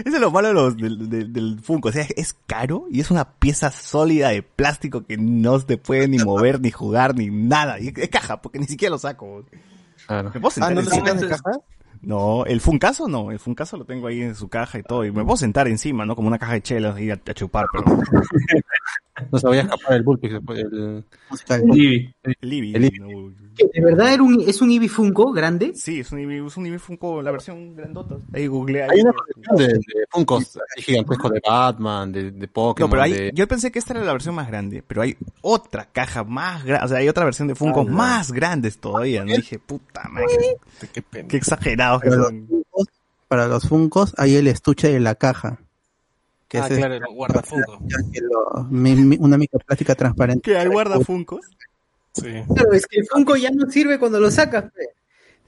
Eso 0.05 0.15
es 0.15 0.19
lo 0.21 0.31
malo 0.31 0.47
de 0.47 0.53
los, 0.53 0.77
del, 0.77 1.09
del, 1.09 1.33
del 1.33 1.59
Funko. 1.59 1.89
O 1.89 1.91
sea, 1.91 2.05
es 2.15 2.35
caro 2.47 2.85
y 2.89 2.99
es 2.99 3.11
una 3.11 3.31
pieza 3.33 3.71
sólida 3.71 4.29
de 4.29 4.41
plástico 4.41 5.05
que 5.05 5.17
no 5.17 5.59
se 5.59 5.77
puede 5.77 6.07
ni 6.07 6.17
mover, 6.19 6.59
ni 6.59 6.71
jugar, 6.71 7.15
ni 7.15 7.27
nada. 7.29 7.79
Y 7.79 7.93
es 7.95 8.09
caja, 8.09 8.41
porque 8.41 8.59
ni 8.59 8.65
siquiera 8.65 8.91
lo 8.91 8.97
saco. 8.97 9.45
¿Me 10.09 10.31
puedo 10.31 10.49
sentar 10.49 10.71
Ah, 10.71 10.75
¿no 10.75 10.81
lo 10.81 10.87
encima? 10.87 11.07
sacas 11.07 11.21
de 11.21 11.27
caja? 11.29 11.51
No, 12.01 12.45
el 12.45 12.59
Funcaso 12.59 13.07
no. 13.07 13.31
El 13.31 13.39
Funcaso 13.39 13.77
lo 13.77 13.85
tengo 13.85 14.07
ahí 14.07 14.21
en 14.21 14.35
su 14.35 14.49
caja 14.49 14.79
y 14.79 14.83
todo. 14.83 15.05
Y 15.05 15.11
me 15.11 15.23
puedo 15.23 15.37
sentar 15.37 15.67
encima, 15.67 16.05
¿no? 16.05 16.15
Como 16.15 16.27
una 16.27 16.39
caja 16.39 16.53
de 16.53 16.61
chelas 16.61 16.99
y 16.99 17.11
a, 17.11 17.13
a 17.13 17.33
chupar, 17.33 17.65
pero... 17.71 17.85
No 19.31 19.39
se 19.39 19.47
vaya 19.47 19.61
a 19.61 19.63
escapar 19.65 19.93
el 19.93 20.03
Bullpix 20.03 20.33
después. 20.33 20.59
El... 20.59 21.05
Eevee. 21.49 22.13
El 22.23 22.53
Eevee, 22.53 22.75
El 22.75 22.91
no. 22.99 23.33
¿Que 23.55 23.69
¿De 23.71 23.85
verdad 23.85 24.13
era 24.13 24.23
un, 24.23 24.41
es 24.41 24.61
un 24.61 24.71
Eevee 24.71 24.89
Funko 24.89 25.31
grande? 25.31 25.73
Sí, 25.75 25.99
es 25.99 26.11
un 26.11 26.19
Eevee, 26.19 26.45
es 26.45 26.57
un 26.57 26.65
Eevee 26.65 26.79
Funko, 26.79 27.21
la 27.21 27.31
versión 27.31 27.75
grandota. 27.75 28.15
Ahí 28.33 28.47
googlea. 28.47 28.87
Hay 28.89 29.01
una 29.01 29.13
colección 29.13 29.55
de, 29.57 29.67
de 29.67 30.05
Funkos 30.09 30.57
así 30.71 30.81
gigantescos 30.81 31.31
de 31.31 31.41
Batman, 31.45 32.11
de, 32.11 32.31
de 32.31 32.47
Pokémon. 32.47 32.89
No, 32.89 32.91
pero 32.91 33.03
hay, 33.03 33.13
de... 33.13 33.31
yo 33.33 33.47
pensé 33.47 33.71
que 33.71 33.77
esta 33.79 33.93
era 33.93 34.03
la 34.03 34.11
versión 34.13 34.33
más 34.35 34.47
grande, 34.47 34.83
pero 34.85 35.01
hay 35.03 35.15
otra 35.41 35.85
caja 35.91 36.23
más 36.23 36.63
grande, 36.65 36.85
o 36.85 36.87
sea, 36.87 36.97
hay 36.97 37.09
otra 37.09 37.25
versión 37.25 37.47
de 37.47 37.55
Funko 37.55 37.81
Ah, 37.81 37.85
no. 37.85 37.91
más 37.91 38.31
grandes 38.31 38.77
todavía, 38.79 39.23
¿no? 39.23 39.35
Dije, 39.35 39.59
puta 39.59 40.07
madre, 40.09 40.57
Qué 40.91 41.01
pena. 41.01 41.27
qué 41.27 41.37
exagerados 41.37 42.01
que 42.01 42.09
Para 42.09 42.17
los, 42.21 42.27
son. 42.29 42.47
Funkos, 42.47 42.87
para 43.27 43.47
los 43.47 43.67
Funkos 43.67 44.13
hay 44.17 44.35
el 44.35 44.47
estuche 44.47 44.91
de 44.91 44.99
la 44.99 45.15
caja. 45.15 45.59
Que 46.47 46.59
Ah, 46.59 46.67
claro, 46.67 46.93
el 46.95 47.01
que 47.01 47.07
mi- 48.69 49.17
una 49.19 49.37
microplástica 49.37 49.95
transparente. 49.95 50.51
¿Qué 50.51 50.57
hay 50.57 50.67
guardafuncos? 50.67 51.41
Sí. 52.13 52.29
Claro, 52.53 52.73
es 52.73 52.85
que 52.87 52.99
el 52.99 53.07
Funko 53.07 53.35
ya 53.35 53.49
no 53.51 53.69
sirve 53.69 53.99
cuando 53.99 54.19
lo 54.19 54.29
sacas. 54.31 54.65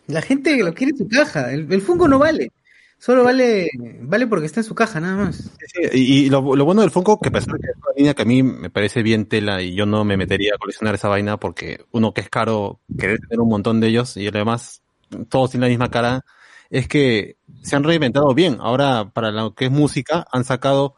La 0.08 0.22
gente 0.22 0.58
lo 0.58 0.74
quiere 0.74 0.92
en 0.92 0.98
su 0.98 1.08
caja. 1.08 1.52
El, 1.52 1.72
el 1.72 1.82
Funko 1.82 2.08
no 2.08 2.20
vale. 2.20 2.52
Solo 2.98 3.24
vale 3.24 3.70
vale 4.02 4.26
porque 4.26 4.46
está 4.46 4.62
en 4.62 4.64
su 4.64 4.74
caja, 4.74 5.00
nada 5.00 5.16
más. 5.26 5.52
Sí, 5.68 5.82
y, 5.94 6.26
y 6.26 6.30
lo, 6.30 6.56
lo 6.56 6.66
bueno 6.66 6.82
del 6.82 6.92
Funko, 6.92 7.20
que 7.20 7.30
a 7.30 7.32
pesar 7.32 7.54
de 7.54 7.60
que 7.60 7.68
es 7.72 7.78
una 7.78 7.94
línea 7.96 8.14
que 8.14 8.22
a 8.22 8.26
mí 8.26 8.42
me 8.42 8.70
parece 8.70 9.04
bien 9.04 9.26
tela 9.26 9.62
y 9.62 9.76
yo 9.76 9.86
no 9.86 10.04
me 10.06 10.18
metería 10.18 10.54
a 10.56 10.58
coleccionar 10.58 10.96
esa 10.96 11.10
vaina 11.10 11.38
porque 11.38 11.86
uno 11.92 12.14
que 12.14 12.22
es 12.22 12.30
caro, 12.30 12.80
querer 12.98 13.20
tener 13.20 13.40
un 13.42 13.50
montón 13.50 13.80
de 13.80 13.88
ellos 13.88 14.16
y 14.18 14.28
además 14.28 14.82
todos 15.30 15.52
tienen 15.52 15.68
la 15.68 15.70
misma 15.70 15.92
cara, 15.92 16.22
es 16.70 16.88
que 16.88 17.36
se 17.62 17.76
han 17.76 17.84
reinventado 17.84 18.34
bien. 18.34 18.58
Ahora, 18.60 19.10
para 19.14 19.32
lo 19.32 19.54
que 19.54 19.66
es 19.66 19.72
música, 19.72 20.26
han 20.32 20.44
sacado 20.46 20.96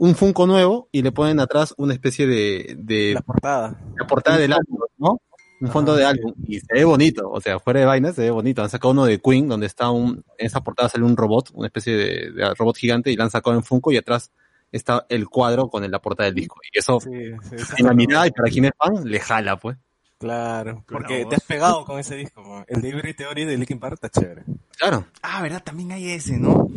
un 0.00 0.14
Funko 0.14 0.46
nuevo 0.46 0.88
y 0.92 1.02
le 1.02 1.12
ponen 1.12 1.40
atrás 1.40 1.74
una 1.76 1.92
especie 1.92 2.26
de... 2.26 2.74
de 2.78 3.12
La 3.12 3.20
portada. 3.20 3.78
la 3.98 4.06
portada 4.06 4.38
del 4.38 4.54
álbum, 4.54 4.78
¿no? 4.96 5.20
Un 5.60 5.68
fondo 5.68 5.94
de 5.94 6.06
álbum. 6.06 6.32
Y 6.46 6.58
se 6.58 6.72
ve 6.72 6.84
bonito, 6.84 7.30
o 7.30 7.38
sea, 7.38 7.58
fuera 7.58 7.80
de 7.80 7.86
vaina 7.86 8.10
se 8.14 8.22
ve 8.22 8.30
bonito. 8.30 8.62
Han 8.62 8.70
sacado 8.70 8.92
uno 8.92 9.04
de 9.04 9.20
Queen, 9.20 9.46
donde 9.46 9.66
está 9.66 9.90
un, 9.90 10.24
en 10.38 10.46
esa 10.46 10.62
portada 10.62 10.88
sale 10.88 11.04
un 11.04 11.18
robot, 11.18 11.50
una 11.52 11.66
especie 11.66 11.94
de, 11.94 12.30
de 12.32 12.54
robot 12.54 12.78
gigante, 12.78 13.12
y 13.12 13.16
lo 13.16 13.24
han 13.24 13.30
sacado 13.30 13.54
en 13.54 13.62
Funko 13.62 13.92
y 13.92 13.98
atrás 13.98 14.32
está 14.72 15.04
el 15.10 15.28
cuadro 15.28 15.68
con 15.68 15.88
la 15.88 15.98
portada 15.98 16.28
del 16.28 16.34
disco. 16.34 16.58
Y 16.72 16.78
eso, 16.78 16.98
sí, 17.00 17.10
sí. 17.42 17.74
en 17.76 17.86
la 17.86 17.92
mirada 17.92 18.26
y 18.26 18.30
para 18.30 18.50
quien 18.50 18.64
es 18.64 18.72
fan, 18.78 19.04
le 19.04 19.20
jala, 19.20 19.58
pues. 19.58 19.76
Claro, 20.20 20.84
porque 20.86 21.24
te 21.24 21.36
has 21.36 21.44
pegado 21.44 21.82
con 21.86 21.98
ese 21.98 22.14
disco. 22.14 22.42
man. 22.42 22.62
El 22.68 22.82
de 22.82 22.90
Every 22.90 23.14
Theory 23.14 23.46
de 23.46 23.56
Linkin 23.56 23.80
Park 23.80 23.94
está 23.94 24.10
chévere. 24.10 24.42
Claro. 24.78 25.06
Ah, 25.22 25.40
¿verdad? 25.40 25.62
También 25.64 25.92
hay 25.92 26.10
ese, 26.10 26.36
¿no? 26.36 26.68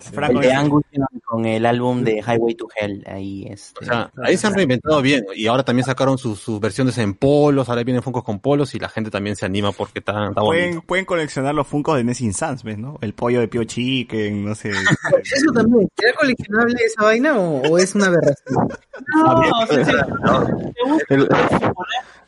Franco, 0.00 0.40
El 0.40 0.48
de 0.48 0.52
Angus 0.54 0.82
con 1.26 1.44
el 1.44 1.66
álbum 1.66 2.04
de 2.04 2.22
Highway 2.26 2.54
to 2.54 2.68
Hell. 2.74 3.04
Ahí 3.06 3.46
este. 3.50 3.84
O 3.84 3.86
sea, 3.86 4.10
ahí 4.24 4.38
se 4.38 4.46
han 4.46 4.54
reinventado 4.54 5.02
bien. 5.02 5.26
Y 5.34 5.46
ahora 5.46 5.62
también 5.62 5.84
sacaron 5.84 6.16
sus, 6.16 6.40
sus 6.40 6.58
versiones 6.58 6.96
en 6.96 7.12
polos, 7.12 7.68
ahora 7.68 7.84
vienen 7.84 8.02
Funkos 8.02 8.24
con 8.24 8.40
polos 8.40 8.74
y 8.74 8.78
la 8.78 8.88
gente 8.88 9.10
también 9.10 9.36
se 9.36 9.44
anima 9.44 9.72
porque 9.72 9.98
está, 9.98 10.28
está 10.28 10.40
bonito. 10.40 10.44
Pueden, 10.44 10.80
pueden 10.80 11.04
coleccionar 11.04 11.54
los 11.54 11.66
Funkos 11.66 11.98
de 11.98 12.04
Nessin 12.04 12.32
Sans, 12.32 12.62
¿ves, 12.64 12.78
no? 12.78 12.96
El 13.02 13.12
pollo 13.12 13.40
de 13.40 13.48
Pio 13.48 13.64
Chicken, 13.64 14.42
no 14.42 14.54
sé. 14.54 14.70
Eso 15.22 15.52
también. 15.52 15.86
¿Será 15.98 16.14
coleccionable 16.14 16.76
esa 16.82 17.02
vaina 17.02 17.38
o, 17.38 17.60
o 17.60 17.76
es 17.76 17.94
una 17.94 18.06
aberración? 18.06 18.68
No, 19.14 19.24
o 19.60 19.66
sea, 19.66 20.06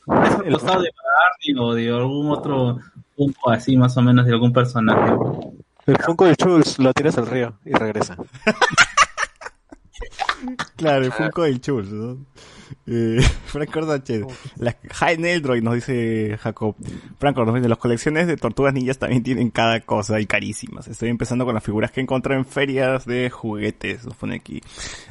al 0.08 0.52
costado 0.52 0.82
de 0.82 0.90
Barney 0.90 1.58
o 1.58 1.74
de 1.74 1.88
algún 1.90 2.30
otro 2.30 2.78
Funko 3.16 3.50
así 3.50 3.76
más 3.76 3.96
o 3.96 4.02
menos 4.02 4.26
de 4.26 4.32
algún 4.32 4.52
personaje. 4.52 5.12
El 5.86 5.96
Funko 5.98 6.26
de 6.26 6.36
Chulz 6.36 6.78
lo 6.78 6.92
tiras 6.92 7.18
al 7.18 7.26
río 7.26 7.58
y 7.64 7.72
regresa. 7.72 8.16
Claro, 10.76 11.04
el 11.04 11.12
Funko 11.12 11.42
del 11.42 11.60
Chus, 11.60 11.90
¿no? 11.90 12.18
Eh, 12.86 13.20
Franco 13.46 13.86
Sánchez, 13.86 14.24
la 14.56 14.76
High 14.90 15.18
Neldroid 15.18 15.62
nos 15.62 15.74
dice 15.74 16.38
Jacob. 16.40 16.74
Franco 17.18 17.44
nos 17.44 17.54
dice, 17.54 17.68
las 17.68 17.78
colecciones 17.78 18.26
de 18.26 18.36
tortugas 18.36 18.74
ninjas 18.74 18.98
también 18.98 19.22
tienen 19.22 19.50
cada 19.50 19.80
cosa 19.80 20.20
y 20.20 20.26
carísimas. 20.26 20.88
Estoy 20.88 21.08
empezando 21.08 21.44
con 21.44 21.54
las 21.54 21.64
figuras 21.64 21.90
que 21.90 22.00
encontré 22.00 22.34
en 22.34 22.44
ferias 22.44 23.06
de 23.06 23.30
juguetes, 23.30 24.04
nos 24.04 24.16
pone 24.16 24.36
aquí. 24.36 24.60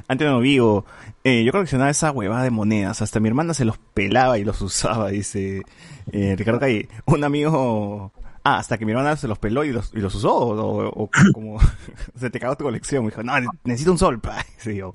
Antes 0.08 0.28
no 0.28 0.40
vivo, 0.40 0.86
eh, 1.24 1.44
yo 1.44 1.52
coleccionaba 1.52 1.90
esa 1.90 2.12
huevada 2.12 2.44
de 2.44 2.52
monedas, 2.52 3.02
hasta 3.02 3.20
mi 3.20 3.28
hermana 3.28 3.54
se 3.54 3.66
los 3.66 3.78
pelaba 3.78 4.38
y 4.38 4.44
los 4.44 4.62
usaba, 4.62 5.10
dice 5.10 5.64
eh, 6.12 6.36
Ricardo 6.38 6.60
Calle. 6.60 6.90
Un 7.06 7.24
amigo... 7.24 8.12
Ah, 8.50 8.58
hasta 8.60 8.78
que 8.78 8.86
mi 8.86 8.94
hermana 8.94 9.18
se 9.18 9.28
los 9.28 9.38
peló 9.40 9.66
y 9.66 9.74
los, 9.74 9.92
y 9.94 10.00
los 10.00 10.16
usó, 10.16 10.34
o, 10.34 10.56
o- 10.88 11.04
o 11.04 11.10
como 11.34 11.58
se 12.16 12.30
te 12.30 12.40
cagó 12.40 12.56
tu 12.56 12.64
colección. 12.64 13.04
Me 13.04 13.10
dijo, 13.12 13.22
no, 13.24 13.34
necesito 13.66 13.92
un 13.92 13.98
sol. 13.98 14.22
Sí, 14.58 14.76
yo. 14.76 14.94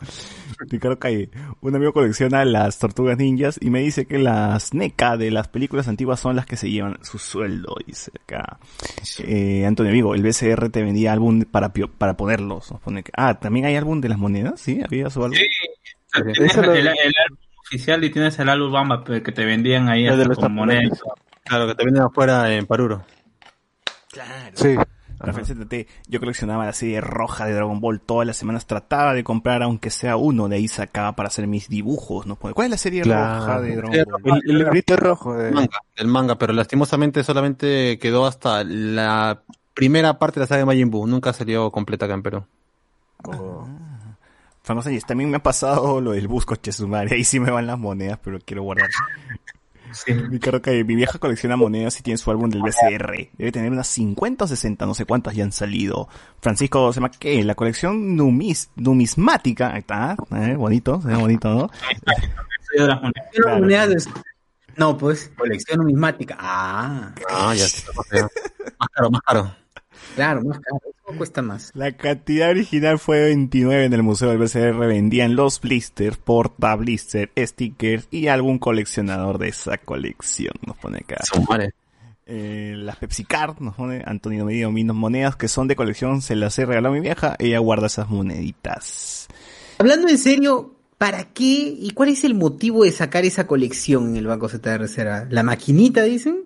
Ricardo 0.71 0.99
Calle, 0.99 1.29
un 1.61 1.75
amigo 1.77 1.93
colecciona 1.93 2.45
las 2.47 2.79
tortugas 2.79 3.19
ninjas 3.19 3.59
y 3.61 3.69
me 3.71 3.81
dice 3.81 4.07
que 4.07 4.19
las 4.19 4.73
NECA 4.73 5.17
de 5.17 5.31
las 5.31 5.49
películas 5.49 5.87
antiguas 5.89 6.19
son 6.21 6.35
las 6.37 6.47
que 6.47 6.57
se 6.57 6.71
llevan 6.71 6.99
su 7.03 7.19
sueldo, 7.19 7.77
dice 7.87 8.11
acá. 8.25 8.59
Eh, 9.19 9.67
Antonio 9.67 9.93
Vigo, 9.93 10.15
el 10.15 10.23
BCR 10.23 10.71
te 10.71 10.83
vendía 10.83 11.13
álbum 11.13 11.43
para, 11.43 11.73
pio- 11.75 11.91
para 11.91 12.17
ponerlos. 12.17 12.71
Nos 12.73 12.81
pone 12.81 13.03
que- 13.03 13.13
ah, 13.17 13.39
también 13.39 13.67
hay 13.67 13.77
álbum 13.77 14.01
de 14.01 14.09
las 14.09 14.19
monedas, 14.19 14.61
¿sí? 14.61 14.81
¿Había 14.83 15.11
su 15.11 15.23
álbum? 15.25 15.37
Tienes 16.35 16.57
el, 16.57 16.65
el 16.77 16.89
álbum 16.89 17.39
oficial 17.67 18.03
y 18.05 18.11
tienes 18.11 18.39
el 18.39 18.49
álbum 18.49 18.73
Bamba 18.73 19.05
que 19.05 19.21
te 19.33 19.45
vendían 19.45 19.89
ahí 19.89 20.07
hasta 20.07 20.23
con 20.37 20.55
monedas. 20.55 21.03
Claro, 21.45 21.67
que 21.67 21.75
te 21.75 21.85
venden 21.85 22.03
afuera 22.05 22.53
en 22.55 22.67
Paruro. 22.67 23.05
Claro. 24.13 24.57
Sí. 24.57 24.77
Rafael 25.19 25.47
ZT, 25.47 25.87
yo 26.09 26.19
coleccionaba 26.19 26.67
la 26.67 26.73
serie 26.73 27.01
roja 27.01 27.47
de 27.47 27.55
Dragon 27.55 27.81
Ball 27.81 28.01
todas 28.01 28.27
las 28.27 28.37
semanas, 28.37 28.67
trataba 28.67 29.15
de 29.15 29.23
comprar 29.23 29.63
aunque 29.63 29.91
sea 29.91 30.17
uno, 30.17 30.49
de 30.49 30.57
ahí 30.57 30.67
sacaba 30.67 31.15
para 31.15 31.29
hacer 31.29 31.47
mis 31.47 31.69
dibujos, 31.69 32.27
¿no? 32.27 32.35
¿Cuál 32.37 32.65
es 32.65 32.71
la 32.71 32.77
serie 32.77 33.05
roja 33.05 33.61
de 33.61 33.77
Dragon 33.77 34.23
Ball? 34.23 34.41
El, 34.45 34.51
el 34.51 34.59
librito 34.59 34.97
rojo 34.97 35.35
de... 35.35 35.53
manga, 35.53 35.79
el 35.97 36.09
manga, 36.09 36.39
pero 36.39 36.53
lastimosamente 36.53 37.23
solamente 37.23 37.99
quedó 38.01 38.27
hasta 38.27 38.65
la 38.65 39.43
primera 39.75 40.19
parte 40.19 40.41
de 40.41 40.45
la 40.45 40.47
saga 40.49 40.59
de 40.61 40.67
Majin 40.67 40.91
Buu. 40.91 41.07
Nunca 41.07 41.33
salió 41.33 41.71
completa 41.71 42.07
acá 42.07 42.15
en 42.15 42.23
Perú. 42.23 42.45
Sánchez, 44.63 45.05
también 45.05 45.31
me 45.31 45.37
ha 45.39 45.43
pasado 45.43 46.01
lo 46.01 46.13
del 46.13 46.29
Busco 46.29 46.57
Chesumare, 46.57 47.15
ahí 47.15 47.25
sí 47.25 47.41
me 47.41 47.51
van 47.51 47.67
las 47.67 47.79
monedas, 47.79 48.19
pero 48.23 48.39
quiero 48.45 48.63
guardar. 48.63 48.89
Mi, 50.31 50.39
caro 50.39 50.63
que 50.63 50.85
mi 50.85 50.95
vieja 50.95 51.19
colecciona 51.19 51.57
monedas 51.57 51.99
y 51.99 52.03
tiene 52.03 52.19
su 52.19 52.31
álbum 52.31 52.51
del 52.51 52.63
BCR. 52.63 53.31
Debe 53.37 53.53
tener 53.53 53.71
unas 53.71 53.87
50 53.89 54.45
o 54.45 54.49
60, 54.49 54.87
no 54.87 54.95
sé 54.95 55.05
cuántas 55.05 55.35
ya 55.35 55.45
han 55.45 55.53
salido. 55.53 56.09
Francisco 56.41 56.93
se 56.93 57.01
llama 57.01 57.11
¿qué? 57.11 57.43
La 57.45 57.55
colección 57.55 58.17
numis, 58.17 58.71
numismática. 58.77 59.73
Ahí 59.73 59.81
está, 59.81 60.17
eh, 60.37 60.55
bonito, 60.57 61.01
se 61.01 61.09
ve 61.09 61.17
bonito, 61.17 61.49
¿no? 61.49 61.71
Monedas 63.47 64.09
No, 64.77 64.97
pues, 64.97 65.31
colección 65.37 65.79
numismática. 65.79 66.37
Ah. 66.39 67.13
Ah, 67.31 67.55
ya 67.55 67.65
está. 67.65 67.93
Más 68.79 68.89
caro, 68.95 69.11
más 69.11 69.23
caro. 69.23 69.55
Claro, 70.17 70.43
más 70.43 70.59
caro. 70.59 70.81
Cuesta 71.17 71.43
más. 71.43 71.71
La 71.75 71.93
cantidad 71.93 72.51
original 72.51 72.99
fue 72.99 73.23
29 73.23 73.85
en 73.85 73.93
el 73.93 74.03
Museo 74.03 74.31
del 74.31 74.39
BCR. 74.39 74.87
Vendían 74.87 75.37
los 75.37 75.61
blisters, 75.61 76.17
porta 76.17 76.75
blister, 76.77 77.31
stickers 77.37 78.09
y 78.11 78.29
algún 78.29 78.59
coleccionador 78.59 79.39
de 79.39 79.49
esa 79.49 79.79
colección. 79.79 80.55
Nos 80.67 80.77
pone 80.77 80.99
acá. 80.99 81.17
Eh, 82.25 82.75
las 82.77 82.97
Pepsi 82.97 83.25
Card, 83.25 83.59
nos 83.59 83.75
pone 83.75 84.03
Antonio 84.07 84.45
Medina, 84.45 84.71
minos 84.71 84.97
monedas 84.97 85.37
que 85.37 85.49
son 85.49 85.69
de 85.69 85.77
colección. 85.77 86.23
Se 86.23 86.37
las 86.37 86.59
he 86.59 86.67
regalado 86.67 86.95
a 86.95 86.97
mi 86.97 87.03
vieja. 87.03 87.37
Ella 87.39 87.59
guarda 87.59 87.87
esas 87.87 88.09
moneditas. 88.09 89.29
Hablando 89.79 90.09
en 90.09 90.19
serio, 90.19 90.75
¿para 90.99 91.25
qué 91.33 91.75
y 91.79 91.91
cuál 91.91 92.11
es 92.11 92.25
el 92.25 92.35
motivo 92.35 92.85
de 92.85 92.93
sacar 92.93 93.25
esa 93.25 93.47
colección 93.47 94.11
en 94.11 94.17
el 94.17 94.27
Banco 94.27 94.49
Central 94.49 94.75
de 94.75 94.79
Reserva? 94.79 95.27
¿La 95.31 95.43
maquinita, 95.43 96.03
dicen? 96.05 96.45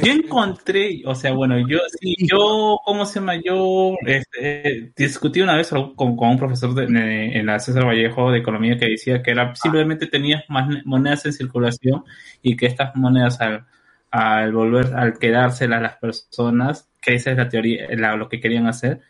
Yo 0.00 0.12
encontré, 0.12 1.02
o 1.04 1.14
sea, 1.16 1.32
bueno, 1.32 1.58
yo 1.58 1.78
sí, 2.00 2.14
yo, 2.30 2.78
¿cómo 2.84 3.04
se 3.04 3.18
llama? 3.18 3.34
Yo 3.44 3.98
este, 4.06 4.68
eh, 4.86 4.92
discutí 4.96 5.40
una 5.40 5.56
vez 5.56 5.70
con, 5.70 6.16
con 6.16 6.28
un 6.30 6.38
profesor 6.38 6.74
de, 6.74 6.86
de- 6.86 7.38
en 7.38 7.46
la 7.46 7.58
César 7.58 7.84
Vallejo 7.84 8.30
de 8.30 8.38
Economía 8.38 8.78
que 8.78 8.86
decía 8.86 9.20
que 9.22 9.32
era 9.32 9.52
simplemente 9.56 10.06
tenías 10.06 10.44
más 10.48 10.68
monedas 10.84 11.26
en 11.26 11.32
circulación 11.32 12.04
y 12.42 12.56
que 12.56 12.66
estas 12.66 12.94
monedas 12.94 13.40
al, 13.40 13.66
al 14.12 14.52
volver, 14.52 14.94
al 14.94 15.18
quedárselas 15.18 15.82
las 15.82 15.96
personas, 15.96 16.88
que 17.02 17.14
esa 17.14 17.32
es 17.32 17.36
la 17.36 17.48
teoría, 17.48 17.88
la- 17.96 18.14
lo 18.16 18.28
que 18.28 18.40
querían 18.40 18.68
hacer, 18.68 19.00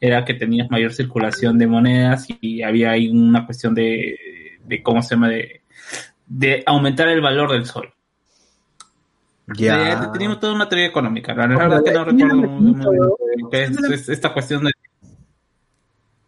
era 0.00 0.24
que 0.26 0.34
tenías 0.34 0.70
mayor 0.70 0.92
circulación 0.92 1.56
de 1.58 1.66
monedas 1.66 2.26
y 2.42 2.62
había 2.62 2.90
ahí 2.90 3.08
una 3.08 3.46
cuestión 3.46 3.74
de, 3.74 4.18
de 4.64 4.82
¿cómo 4.82 5.00
se 5.02 5.14
llama? 5.14 5.30
De, 5.30 5.62
de 6.26 6.62
aumentar 6.66 7.08
el 7.08 7.22
valor 7.22 7.52
del 7.52 7.66
sol. 7.66 7.93
Ya. 9.46 10.10
Teníamos 10.12 10.40
toda 10.40 10.54
una 10.54 10.68
teoría 10.68 10.86
económica. 10.86 11.34
La 11.34 11.46
verdad 11.46 11.82
que 11.84 11.92
no 11.92 12.04
recuerdo 12.04 13.16
lo 13.36 13.50
que 13.50 13.64
es, 13.64 13.78
es 13.78 14.08
esta 14.08 14.32
cuestión 14.32 14.64
de. 14.64 14.72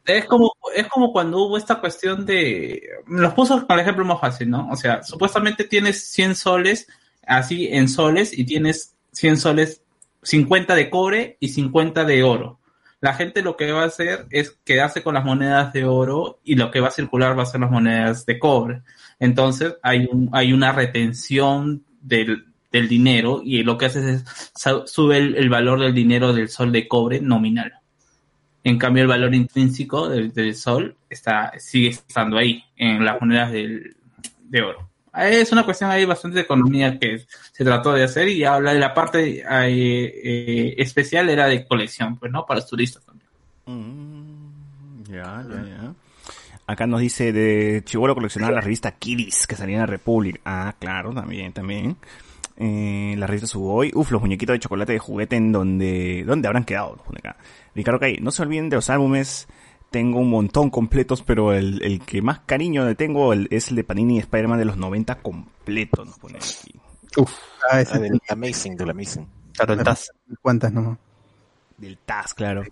Es 0.04 0.26
como, 0.26 0.52
es 0.74 0.86
como 0.86 1.12
cuando 1.12 1.38
hubo 1.38 1.56
esta 1.56 1.80
cuestión 1.80 2.26
de. 2.26 2.82
Los 3.06 3.32
puso 3.34 3.66
con 3.66 3.74
el 3.74 3.80
ejemplo 3.80 4.04
más 4.04 4.20
fácil, 4.20 4.50
¿no? 4.50 4.68
O 4.70 4.76
sea, 4.76 5.02
supuestamente 5.02 5.64
tienes 5.64 6.10
100 6.10 6.34
soles, 6.34 6.86
así 7.26 7.68
en 7.68 7.88
soles, 7.88 8.36
y 8.36 8.44
tienes 8.44 8.94
100 9.12 9.38
soles, 9.38 9.82
50 10.22 10.74
de 10.74 10.90
cobre 10.90 11.36
y 11.40 11.48
50 11.48 12.04
de 12.04 12.22
oro. 12.22 12.58
La 13.00 13.14
gente 13.14 13.42
lo 13.42 13.56
que 13.56 13.72
va 13.72 13.82
a 13.82 13.86
hacer 13.86 14.26
es 14.30 14.58
quedarse 14.64 15.02
con 15.02 15.14
las 15.14 15.24
monedas 15.24 15.72
de 15.72 15.84
oro 15.84 16.40
y 16.44 16.54
lo 16.54 16.70
que 16.70 16.80
va 16.80 16.88
a 16.88 16.92
circular 16.92 17.38
va 17.38 17.42
a 17.42 17.46
ser 17.46 17.60
las 17.60 17.70
monedas 17.70 18.26
de 18.26 18.38
cobre. 18.38 18.82
Entonces 19.18 19.76
hay, 19.82 20.08
un, 20.10 20.30
hay 20.32 20.52
una 20.52 20.72
retención 20.72 21.84
del, 22.00 22.45
del 22.72 22.88
dinero 22.88 23.40
y 23.44 23.62
lo 23.62 23.78
que 23.78 23.86
hace 23.86 24.14
es 24.14 24.24
sube 24.86 25.18
el, 25.18 25.48
valor 25.48 25.80
del 25.80 25.94
dinero 25.94 26.32
del 26.32 26.48
sol 26.48 26.72
de 26.72 26.88
cobre 26.88 27.20
nominal. 27.20 27.72
En 28.64 28.78
cambio, 28.78 29.02
el 29.02 29.08
valor 29.08 29.34
intrínseco 29.34 30.08
del, 30.08 30.54
sol 30.56 30.96
está, 31.08 31.52
sigue 31.58 31.90
estando 31.90 32.36
ahí, 32.36 32.64
en 32.76 33.04
las 33.04 33.20
monedas 33.20 33.52
del, 33.52 33.96
de 34.40 34.62
oro. 34.62 34.88
Es 35.16 35.52
una 35.52 35.64
cuestión 35.64 35.90
ahí 35.90 36.04
bastante 36.04 36.36
de 36.36 36.42
economía 36.42 36.98
que 36.98 37.24
se 37.52 37.64
trató 37.64 37.92
de 37.92 38.04
hacer 38.04 38.28
y 38.28 38.44
habla 38.44 38.74
de 38.74 38.80
la 38.80 38.92
parte 38.92 39.42
eh, 39.48 40.74
especial 40.76 41.30
era 41.30 41.46
de 41.46 41.64
colección, 41.66 42.18
pues, 42.18 42.30
¿no? 42.30 42.44
Para 42.44 42.60
los 42.60 42.68
turistas 42.68 43.02
también. 43.04 43.26
Ya, 45.08 45.44
ya, 45.48 45.64
ya. 45.64 45.94
Acá 46.66 46.86
nos 46.86 47.00
dice 47.00 47.32
de 47.32 47.82
Chivolo 47.84 48.14
coleccionar 48.14 48.52
la 48.52 48.60
revista 48.60 48.90
Kiris 48.90 49.46
que 49.46 49.54
salía 49.54 49.76
en 49.76 49.80
la 49.82 49.86
Republic. 49.86 50.40
Ah, 50.44 50.74
claro, 50.78 51.12
también, 51.12 51.52
también. 51.52 51.96
Eh, 52.58 53.14
la 53.18 53.26
revista 53.26 53.46
Suboy. 53.46 53.92
Uf, 53.94 54.10
los 54.10 54.20
muñequitos 54.20 54.54
de 54.54 54.60
chocolate 54.60 54.92
de 54.92 54.98
juguete 54.98 55.36
en 55.36 55.52
donde, 55.52 56.24
¿dónde 56.26 56.48
habrán 56.48 56.64
quedado? 56.64 56.96
Los 56.96 57.06
pone 57.06 57.18
acá. 57.18 57.36
Ricardo 57.74 58.00
Cay, 58.00 58.18
no 58.22 58.30
se 58.30 58.42
olviden 58.42 58.68
de 58.70 58.76
los 58.76 58.88
álbumes. 58.90 59.46
Tengo 59.90 60.18
un 60.20 60.30
montón 60.30 60.70
completos, 60.70 61.22
pero 61.22 61.52
el, 61.52 61.82
el 61.82 62.00
que 62.00 62.20
más 62.22 62.40
cariño 62.40 62.84
le 62.84 62.94
tengo 62.94 63.32
el- 63.32 63.46
es 63.50 63.68
el 63.70 63.76
de 63.76 63.84
Panini 63.84 64.16
y 64.16 64.18
Spider-Man 64.20 64.58
de 64.58 64.64
los 64.64 64.76
90 64.76 65.16
completo, 65.16 66.04
nos 66.04 66.18
pone 66.18 66.38
aquí. 66.38 66.74
Uf. 67.18 67.32
Ah, 67.70 67.80
ese 67.80 67.94
Ah, 67.96 67.98
del 68.00 68.20
Amazing, 68.28 68.76
del 68.76 68.90
Amazing. 68.90 69.26
Claro, 69.54 69.74
el. 69.74 69.84
¿Cuántas 70.42 70.72
nomás? 70.72 70.98
Del 71.78 71.98
TAS, 71.98 72.32
claro. 72.32 72.64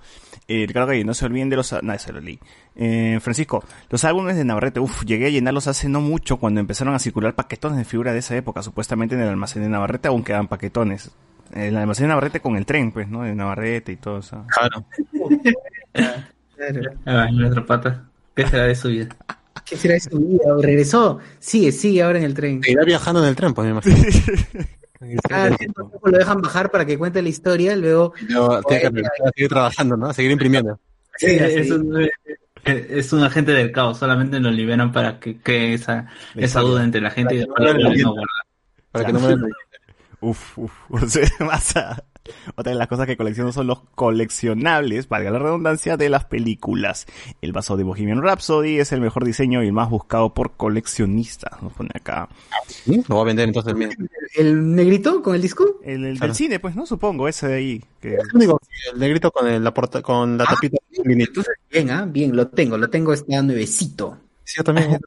Eh, 0.48 0.64
Ricardo 0.66 0.88
Calle, 0.88 1.04
no 1.04 1.12
se 1.12 1.26
olviden 1.26 1.50
de 1.50 1.56
los... 1.56 1.74
No, 1.82 1.98
se 1.98 2.12
lo 2.12 2.20
leí. 2.20 2.38
Eh, 2.74 3.18
Francisco, 3.20 3.62
los 3.90 4.02
álbumes 4.04 4.36
de 4.36 4.44
Navarrete, 4.44 4.80
uff, 4.80 5.04
llegué 5.04 5.26
a 5.26 5.30
llenarlos 5.30 5.66
hace 5.66 5.88
no 5.88 6.00
mucho 6.00 6.38
cuando 6.38 6.60
empezaron 6.60 6.94
a 6.94 6.98
circular 6.98 7.34
paquetones 7.34 7.78
de 7.78 7.84
figura 7.84 8.12
de 8.12 8.20
esa 8.20 8.34
época. 8.36 8.62
Supuestamente 8.62 9.14
en 9.14 9.20
el 9.20 9.28
almacén 9.28 9.62
de 9.62 9.68
Navarrete 9.68 10.08
aún 10.08 10.24
quedan 10.24 10.48
paquetones. 10.48 11.10
El 11.52 11.76
almacén 11.76 12.04
de 12.04 12.08
Navarrete 12.08 12.40
con 12.40 12.56
el 12.56 12.64
tren, 12.64 12.92
pues, 12.92 13.08
¿no? 13.08 13.22
De 13.22 13.34
Navarrete 13.34 13.92
y 13.92 13.96
todo 13.96 14.18
eso. 14.18 14.44
Claro. 14.48 14.84
Ay, 17.04 17.34
nuestra 17.34 17.66
pata. 17.66 18.04
¿Qué 18.34 18.46
será 18.46 18.64
de 18.64 18.74
su 18.74 18.88
vida? 18.88 19.08
¿Qué 19.64 19.76
será 19.76 19.94
de 19.94 20.00
su 20.00 20.18
vida? 20.18 20.44
¿Regresó? 20.60 21.18
Sigue, 21.38 21.72
sigue 21.72 22.02
ahora 22.02 22.18
en 22.18 22.24
el 22.24 22.34
tren. 22.34 22.62
Seguirá 22.62 22.84
viajando 22.84 23.22
en 23.22 23.28
el 23.28 23.36
tren, 23.36 23.54
pues 23.54 23.66
me 23.66 23.72
imagino. 23.72 23.96
Cada 25.28 25.56
cierto 25.56 25.84
tiempo 25.88 26.08
lo 26.08 26.18
dejan 26.18 26.40
bajar 26.40 26.70
para 26.70 26.84
que 26.86 26.96
cuente 26.96 27.20
la 27.20 27.28
historia, 27.28 27.76
luego... 27.76 28.14
Luego 28.28 28.62
tiene 28.62 28.90
que 28.90 29.00
a 29.06 29.30
seguir 29.34 29.48
trabajando, 29.48 29.96
¿no? 29.96 30.06
A 30.06 30.14
seguir 30.14 30.30
imprimiendo. 30.30 30.78
Sí, 31.16 31.26
es, 31.30 31.70
un, 31.70 32.08
es 32.64 33.12
un 33.12 33.22
agente 33.22 33.52
del 33.52 33.70
caos, 33.72 33.98
solamente 33.98 34.40
lo 34.40 34.50
liberan 34.50 34.92
para 34.92 35.20
que 35.20 35.38
cree 35.38 35.74
esa, 35.74 36.08
esa 36.34 36.60
duda 36.60 36.82
entre 36.84 37.00
la 37.00 37.10
gente 37.10 37.34
y 37.34 37.38
después 37.38 37.58
lo 37.60 37.74
vuelven 37.74 38.06
a 38.06 38.10
guardar. 38.10 38.26
Para 38.90 39.04
que 39.06 39.12
no 39.12 39.20
me 39.20 39.36
Uf, 40.20 40.58
uf. 40.58 40.72
O 40.90 41.06
sea, 41.06 41.28
más 41.40 41.76
a- 41.76 42.02
Otra 42.56 42.72
de 42.72 42.78
las 42.78 42.88
cosas 42.88 43.06
que 43.06 43.16
colecciono 43.16 43.52
son 43.52 43.66
los 43.66 43.80
coleccionables, 43.94 45.08
valga 45.08 45.30
la 45.30 45.38
redundancia, 45.38 45.96
de 45.96 46.08
las 46.08 46.24
películas. 46.24 47.06
El 47.42 47.52
vaso 47.52 47.76
de 47.76 47.84
Bohemian 47.84 48.22
Rhapsody 48.22 48.78
es 48.78 48.92
el 48.92 49.00
mejor 49.00 49.24
diseño 49.24 49.62
y 49.62 49.66
el 49.66 49.72
más 49.72 49.90
buscado 49.90 50.32
por 50.34 50.52
coleccionistas. 50.52 51.60
Nos 51.62 51.72
pone 51.72 51.90
acá. 51.94 52.28
¿Sí? 52.66 53.02
Lo 53.08 53.16
voy 53.16 53.22
a 53.22 53.26
vender 53.26 53.48
entonces 53.48 53.74
mismo. 53.74 54.06
¿El 54.34 54.74
negrito 54.74 55.22
con 55.22 55.34
el 55.34 55.42
disco? 55.42 55.80
El, 55.84 56.04
el 56.04 56.16
Claro. 56.16 56.28
del 56.32 56.36
cine, 56.36 56.60
pues, 56.60 56.74
¿no? 56.76 56.86
Supongo, 56.86 57.28
ese 57.28 57.48
de 57.48 57.54
ahí. 57.54 57.84
Que... 58.00 58.14
Es 58.14 58.24
el 58.30 58.36
único, 58.36 58.60
el 58.92 58.98
negrito 59.00 59.30
con 59.30 59.46
el- 59.46 59.62
la 59.62 59.74
porta, 59.74 60.00
con 60.02 60.38
la 60.38 60.44
tapita. 60.44 60.78
Entonces, 60.92 61.54
bien, 61.70 61.90
ah, 61.90 62.06
bien, 62.08 62.34
lo 62.34 62.48
tengo, 62.48 62.78
lo 62.78 62.88
tengo, 62.88 63.12
está 63.12 63.42
nuevecito. 63.42 64.16
Sí, 64.44 64.54
yo 64.58 64.64
también. 64.64 64.98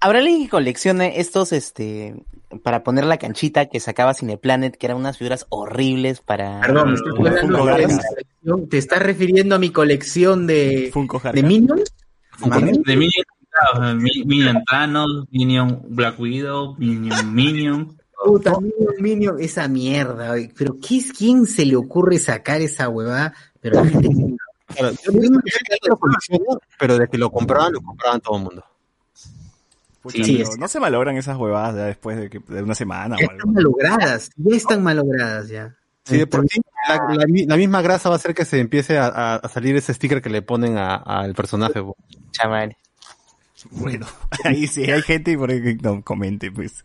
¿Habrá 0.00 0.18
alguien 0.18 0.42
que 0.44 0.48
coleccione 0.50 1.20
estos, 1.20 1.52
este, 1.52 2.14
para 2.62 2.82
poner 2.82 3.04
la 3.04 3.18
canchita 3.18 3.66
que 3.66 3.80
sacaba 3.80 4.14
Cineplanet, 4.14 4.76
que 4.76 4.86
eran 4.86 4.98
unas 4.98 5.18
figuras 5.18 5.46
horribles 5.48 6.20
para... 6.20 6.60
Perdón, 6.60 6.94
me 7.20 7.30
Funko. 7.32 8.66
¿Te 8.68 8.78
estás 8.78 9.00
refiriendo 9.00 9.54
a 9.54 9.58
mi 9.58 9.70
colección 9.70 10.46
de, 10.46 10.90
Funko 10.92 11.20
de. 11.32 11.42
Minions? 11.42 11.94
De 12.84 12.96
Minion, 12.96 13.24
claro, 13.50 13.94
Mi- 13.96 14.24
Minion 14.24 14.64
Thanos, 14.68 15.26
Minion 15.30 15.82
Black 15.88 16.18
Widow, 16.18 16.74
Minion 16.78 17.34
Minion. 17.34 17.96
Puta, 18.24 18.52
Minion, 18.58 18.94
Minion, 18.98 19.36
esa 19.40 19.68
mierda. 19.68 20.32
oye. 20.32 20.50
Pero 20.56 20.76
¿qué 20.80 20.98
es, 20.98 21.12
¿quién 21.12 21.46
se 21.46 21.64
le 21.66 21.76
ocurre 21.76 22.18
sacar 22.18 22.60
esa 22.60 22.88
huevada? 22.88 23.34
Pero 23.60 23.84
la 23.84 23.90
gente... 23.90 24.08
Yo 25.04 25.12
mismo 25.12 25.38
que 25.44 25.50
lo 25.86 25.96
colecciono, 25.98 26.58
pero 26.78 26.96
de 26.98 27.06
que 27.06 27.18
lo 27.18 27.30
compraban, 27.30 27.74
lo 27.74 27.82
compraban 27.82 28.20
todo 28.20 28.38
el 28.38 28.42
mundo. 28.44 28.64
Pucha, 30.02 30.24
Sí, 30.24 30.38
pero 30.38 30.50
es- 30.50 30.58
no 30.58 30.68
se 30.68 30.80
malogran 30.80 31.16
esas 31.16 31.36
huevadas 31.36 31.76
ya 31.76 31.84
después 31.84 32.16
de, 32.16 32.28
que, 32.28 32.40
de 32.40 32.62
una 32.62 32.74
semana 32.74 33.16
Ya 33.18 33.26
o 33.26 33.30
algo. 33.30 33.38
están 33.38 33.54
malogradas, 33.54 34.30
ya 34.36 34.56
están 34.56 34.82
malogradas 34.82 35.48
ya. 35.48 35.76
Sí, 36.04 36.16
de 36.18 36.26
por 36.26 36.44
sí, 36.48 36.60
la, 36.88 37.14
la 37.16 37.26
mi- 37.26 37.46
la 37.46 37.56
misma 37.56 37.80
grasa 37.80 38.08
va 38.08 38.16
a 38.16 38.18
hacer 38.18 38.34
que 38.34 38.44
se 38.44 38.58
empiece 38.58 38.98
a, 38.98 39.40
salir 39.52 39.76
ese 39.76 39.94
sticker 39.94 40.20
que 40.20 40.30
le 40.30 40.42
ponen 40.42 40.76
al 40.76 41.32
personaje. 41.34 41.80
Chamare. 42.32 42.76
Bueno, 43.70 44.06
ahí 44.44 44.66
sí 44.66 44.90
hay 44.90 45.02
gente 45.02 45.30
y 45.30 45.36
por 45.36 45.50
ahí 45.52 45.62
que 45.62 45.76
no 45.76 46.02
comente, 46.02 46.50
pues. 46.50 46.84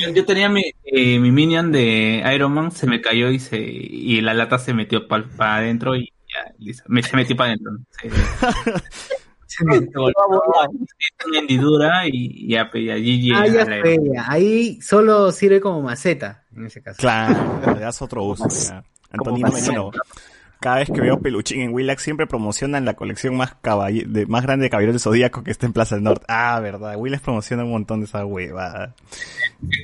Yo, 0.00 0.10
yo 0.12 0.24
tenía 0.26 0.48
mi, 0.48 0.62
eh, 0.84 1.20
mi 1.20 1.30
Minion 1.30 1.70
de 1.70 2.24
Iron 2.34 2.52
Man, 2.52 2.72
se 2.72 2.88
me 2.88 3.00
cayó 3.00 3.30
y 3.30 3.38
se 3.38 3.58
y 3.60 4.20
la 4.20 4.34
lata 4.34 4.58
se 4.58 4.74
metió 4.74 5.06
para 5.06 5.56
adentro 5.58 5.94
y 5.94 6.12
ya. 6.34 6.74
Me, 6.88 7.04
se 7.04 7.16
metió 7.16 7.36
para 7.36 7.50
adentro. 7.52 7.70
Se, 7.90 8.10
se 9.48 9.64
me 9.64 9.78
se 9.78 9.86
volvió 9.98 10.14
una 11.26 11.38
hendidura 11.40 12.02
y 12.06 12.46
ya, 12.48 12.70
pues, 12.70 12.84
ya 12.86 12.94
GG 12.96 13.32
Ah, 13.34 13.46
ya. 13.46 14.24
Ahí 14.30 14.80
solo 14.80 15.32
sirve 15.32 15.60
como 15.60 15.82
maceta, 15.82 16.44
en 16.54 16.66
ese 16.66 16.82
caso. 16.82 16.98
Claro, 17.00 17.60
le 17.74 17.80
das 17.80 18.00
otro 18.02 18.22
uso. 18.24 18.46
ya. 18.48 18.84
Antonino 19.10 19.50
Menino. 19.50 19.90
Cada 20.60 20.78
vez 20.78 20.90
que 20.90 21.00
veo 21.00 21.20
peluchín 21.20 21.60
en 21.60 21.72
Willax 21.72 22.02
siempre 22.02 22.26
promocionan 22.26 22.84
la 22.84 22.94
colección 22.94 23.36
más 23.36 23.54
caball- 23.62 24.06
de, 24.06 24.26
más 24.26 24.42
grande 24.42 24.64
de 24.64 24.70
Caballeros 24.70 24.94
de 24.96 24.98
Zodíaco 24.98 25.44
que 25.44 25.52
está 25.52 25.66
en 25.66 25.72
Plaza 25.72 25.94
del 25.94 26.02
Norte. 26.02 26.24
Ah, 26.28 26.58
verdad. 26.60 26.96
Willax 26.96 27.22
promociona 27.22 27.62
un 27.64 27.70
montón 27.70 28.00
de 28.00 28.06
esa 28.06 28.26
huevada. 28.26 28.92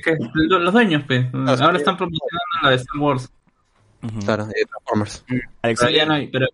Que 0.03 0.15
lo- 0.33 0.59
Los 0.59 0.73
dueños, 0.73 1.03
pues. 1.07 1.27
Ahora 1.33 1.77
están 1.77 1.95
promocionando 1.95 2.39
la 2.61 2.69
de 2.71 2.75
Star 2.75 2.99
Wars. 2.99 3.31
Claro, 4.25 4.45
de 4.47 4.53
Transformers. 4.69 5.25
Pero 5.61 5.89
ya 5.89 6.05
no 6.05 6.13
hay, 6.13 6.27
pero 6.27 6.45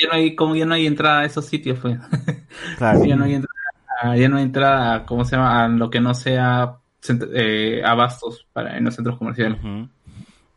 ya 0.00 0.08
no 0.08 0.14
hay, 0.14 0.34
como 0.34 0.56
ya 0.56 0.66
no 0.66 0.74
hay 0.74 0.86
entrada 0.86 1.20
a 1.20 1.24
esos 1.24 1.46
sitios, 1.46 1.78
pues. 1.80 1.98
Claro. 2.78 3.04
ya 3.04 3.16
no 3.16 3.24
hay 3.24 3.34
entrada, 3.34 4.16
ya 4.16 4.28
no 4.28 4.36
hay 4.36 4.42
entrada, 4.44 5.06
¿cómo 5.06 5.24
se 5.24 5.36
llama? 5.36 5.64
A 5.64 5.68
lo 5.68 5.90
que 5.90 6.00
no 6.00 6.14
sea 6.14 6.78
eh, 7.34 7.82
abastos 7.84 8.46
para 8.52 8.76
en 8.76 8.84
los 8.84 8.94
centros 8.94 9.18
comerciales. 9.18 9.58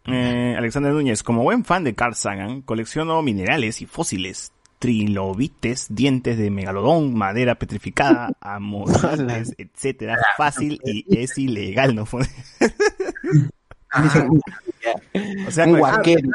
Eh, 0.05 0.55
Alexander 0.57 0.91
Núñez, 0.91 1.21
como 1.23 1.43
buen 1.43 1.63
fan 1.63 1.83
de 1.83 1.93
Carl 1.93 2.15
Sagan, 2.15 2.61
colecciono 2.61 3.21
minerales 3.21 3.81
y 3.81 3.85
fósiles, 3.85 4.51
trilobites, 4.79 5.87
dientes 5.89 6.37
de 6.39 6.49
megalodón, 6.49 7.13
madera 7.15 7.55
petrificada, 7.55 8.31
amodites, 8.41 9.53
etcétera. 9.57 10.17
Fácil 10.37 10.79
y 10.83 11.05
es 11.17 11.37
ilegal, 11.37 11.93
¿no? 11.95 12.03
o 15.47 15.51
sea, 15.51 15.65
Un 15.67 15.77
guaquero. 15.77 16.29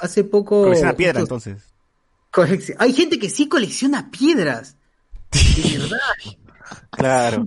Hace 0.00 0.24
poco, 0.24 0.62
colecciona 0.62 0.92
piedra, 0.94 1.20
justo- 1.20 1.34
entonces. 1.36 1.64
coleccion- 2.32 2.76
Hay 2.78 2.92
gente 2.92 3.18
que 3.18 3.28
sí 3.30 3.48
colecciona 3.48 4.10
piedras. 4.10 4.76
De 5.32 5.78
verdad. 5.78 5.98
Claro. 6.90 7.46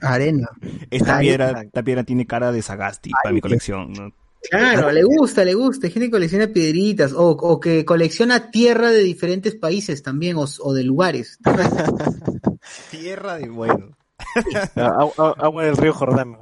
Arena. 0.00 0.48
Esta 0.90 1.18
piedra, 1.18 1.62
esta 1.62 1.82
piedra 1.82 2.04
tiene 2.04 2.26
cara 2.26 2.52
de 2.52 2.62
Sagasti 2.62 3.10
para 3.22 3.32
mi 3.32 3.40
colección, 3.40 3.92
¿no? 3.92 4.12
Claro, 4.48 4.90
le 4.90 5.02
gusta, 5.04 5.44
le 5.44 5.52
gusta. 5.54 5.86
Hay 5.86 5.92
gente 5.92 6.06
que 6.06 6.12
colecciona 6.12 6.46
piedritas 6.48 7.12
o, 7.12 7.30
o 7.30 7.60
que 7.60 7.84
colecciona 7.84 8.50
tierra 8.50 8.90
de 8.90 9.00
diferentes 9.02 9.54
países 9.54 10.02
también 10.02 10.36
o, 10.36 10.46
o 10.60 10.72
de 10.72 10.82
lugares. 10.84 11.38
Tierra 12.90 13.36
de 13.38 13.48
bueno. 13.48 13.96
Agua, 14.76 15.34
agua 15.38 15.64
del 15.64 15.76
río 15.76 15.92
Jordán. 15.92 16.36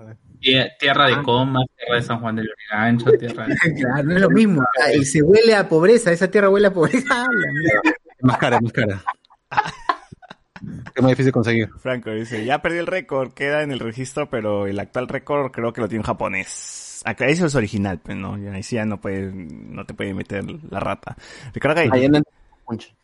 Tie- 0.52 0.76
Tierra 0.78 1.06
de 1.08 1.22
Comas, 1.22 1.64
tierra 1.76 1.96
de 1.96 2.02
San 2.02 2.20
Juan 2.20 2.36
del 2.36 2.48
Origancho, 2.50 3.10
tierra 3.18 3.46
de... 3.46 3.54
Claro, 3.74 4.02
no 4.04 4.14
es 4.14 4.20
lo 4.22 4.30
mismo. 4.30 4.62
Ah, 4.84 4.92
y 4.92 5.04
se 5.04 5.22
huele 5.22 5.54
a 5.54 5.68
pobreza, 5.68 6.12
esa 6.12 6.30
tierra 6.30 6.48
huele 6.50 6.68
a 6.68 6.72
pobreza. 6.72 7.24
Ah, 8.20 8.26
más 8.26 8.38
cara, 8.38 8.56
es 8.56 8.62
más 8.62 8.72
cara. 8.72 9.04
Es 10.94 11.02
más 11.02 11.10
difícil 11.10 11.30
conseguir. 11.32 11.68
Franco 11.78 12.10
dice, 12.10 12.44
ya 12.44 12.60
perdí 12.60 12.78
el 12.78 12.86
récord, 12.88 13.32
queda 13.32 13.62
en 13.62 13.70
el 13.70 13.78
registro, 13.78 14.28
pero 14.28 14.66
el 14.66 14.80
actual 14.80 15.06
récord 15.06 15.52
creo 15.52 15.72
que 15.72 15.80
lo 15.80 15.88
tiene 15.88 16.00
un 16.00 16.06
japonés. 16.06 17.00
Acá 17.04 17.26
eso 17.26 17.46
es 17.46 17.54
original, 17.54 18.00
pues 18.00 18.16
no, 18.16 18.36
ya 18.36 18.52
ahí 18.52 18.64
sí 18.64 18.74
ya 18.74 18.84
no 18.84 19.00
puede, 19.00 19.30
no 19.32 19.86
te 19.86 19.94
puede 19.94 20.14
meter 20.14 20.44
la 20.68 20.80
rata. 20.80 21.16
Ricardo 21.54 21.80
Gay. 21.80 21.90
Ah, 21.92 21.98
ya 21.98 22.08
no 22.08 22.20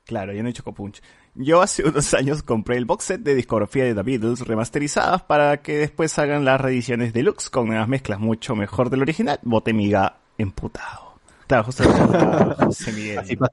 Claro, 0.04 0.32
ya 0.32 0.42
no 0.42 0.48
he 0.48 0.50
hecho 0.50 0.64
copunch. 0.64 1.00
Yo 1.36 1.62
hace 1.62 1.82
unos 1.82 2.14
años 2.14 2.44
compré 2.44 2.76
el 2.76 2.84
box 2.84 3.04
set 3.06 3.20
de 3.22 3.34
discografía 3.34 3.84
de 3.84 3.94
The 3.94 4.02
Beatles 4.02 4.40
remasterizadas 4.46 5.22
para 5.22 5.62
que 5.62 5.78
después 5.78 6.12
salgan 6.12 6.44
las 6.44 6.60
reediciones 6.60 7.12
deluxe 7.12 7.50
con 7.50 7.66
nuevas 7.66 7.88
mezclas 7.88 8.20
mucho 8.20 8.54
mejor 8.54 8.88
del 8.88 9.02
original. 9.02 9.40
Bote 9.42 9.72
miga 9.72 10.18
emputado. 10.38 11.18
Claro, 11.48 11.64
justo 11.64 11.84
José 11.84 12.92
Miguel. 12.92 13.18
Así 13.18 13.36
pasa. 13.36 13.52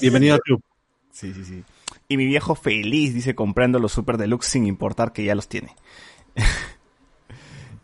Bienvenido 0.00 0.34
al 0.34 0.40
club. 0.40 0.60
Sí, 1.12 1.32
sí, 1.32 1.44
sí. 1.44 1.62
Y 2.08 2.16
mi 2.16 2.26
viejo 2.26 2.56
feliz, 2.56 3.14
dice, 3.14 3.36
comprando 3.36 3.78
los 3.78 3.92
super 3.92 4.16
deluxe 4.16 4.48
sin 4.48 4.66
importar 4.66 5.12
que 5.12 5.24
ya 5.24 5.36
los 5.36 5.48
tiene. 5.48 5.76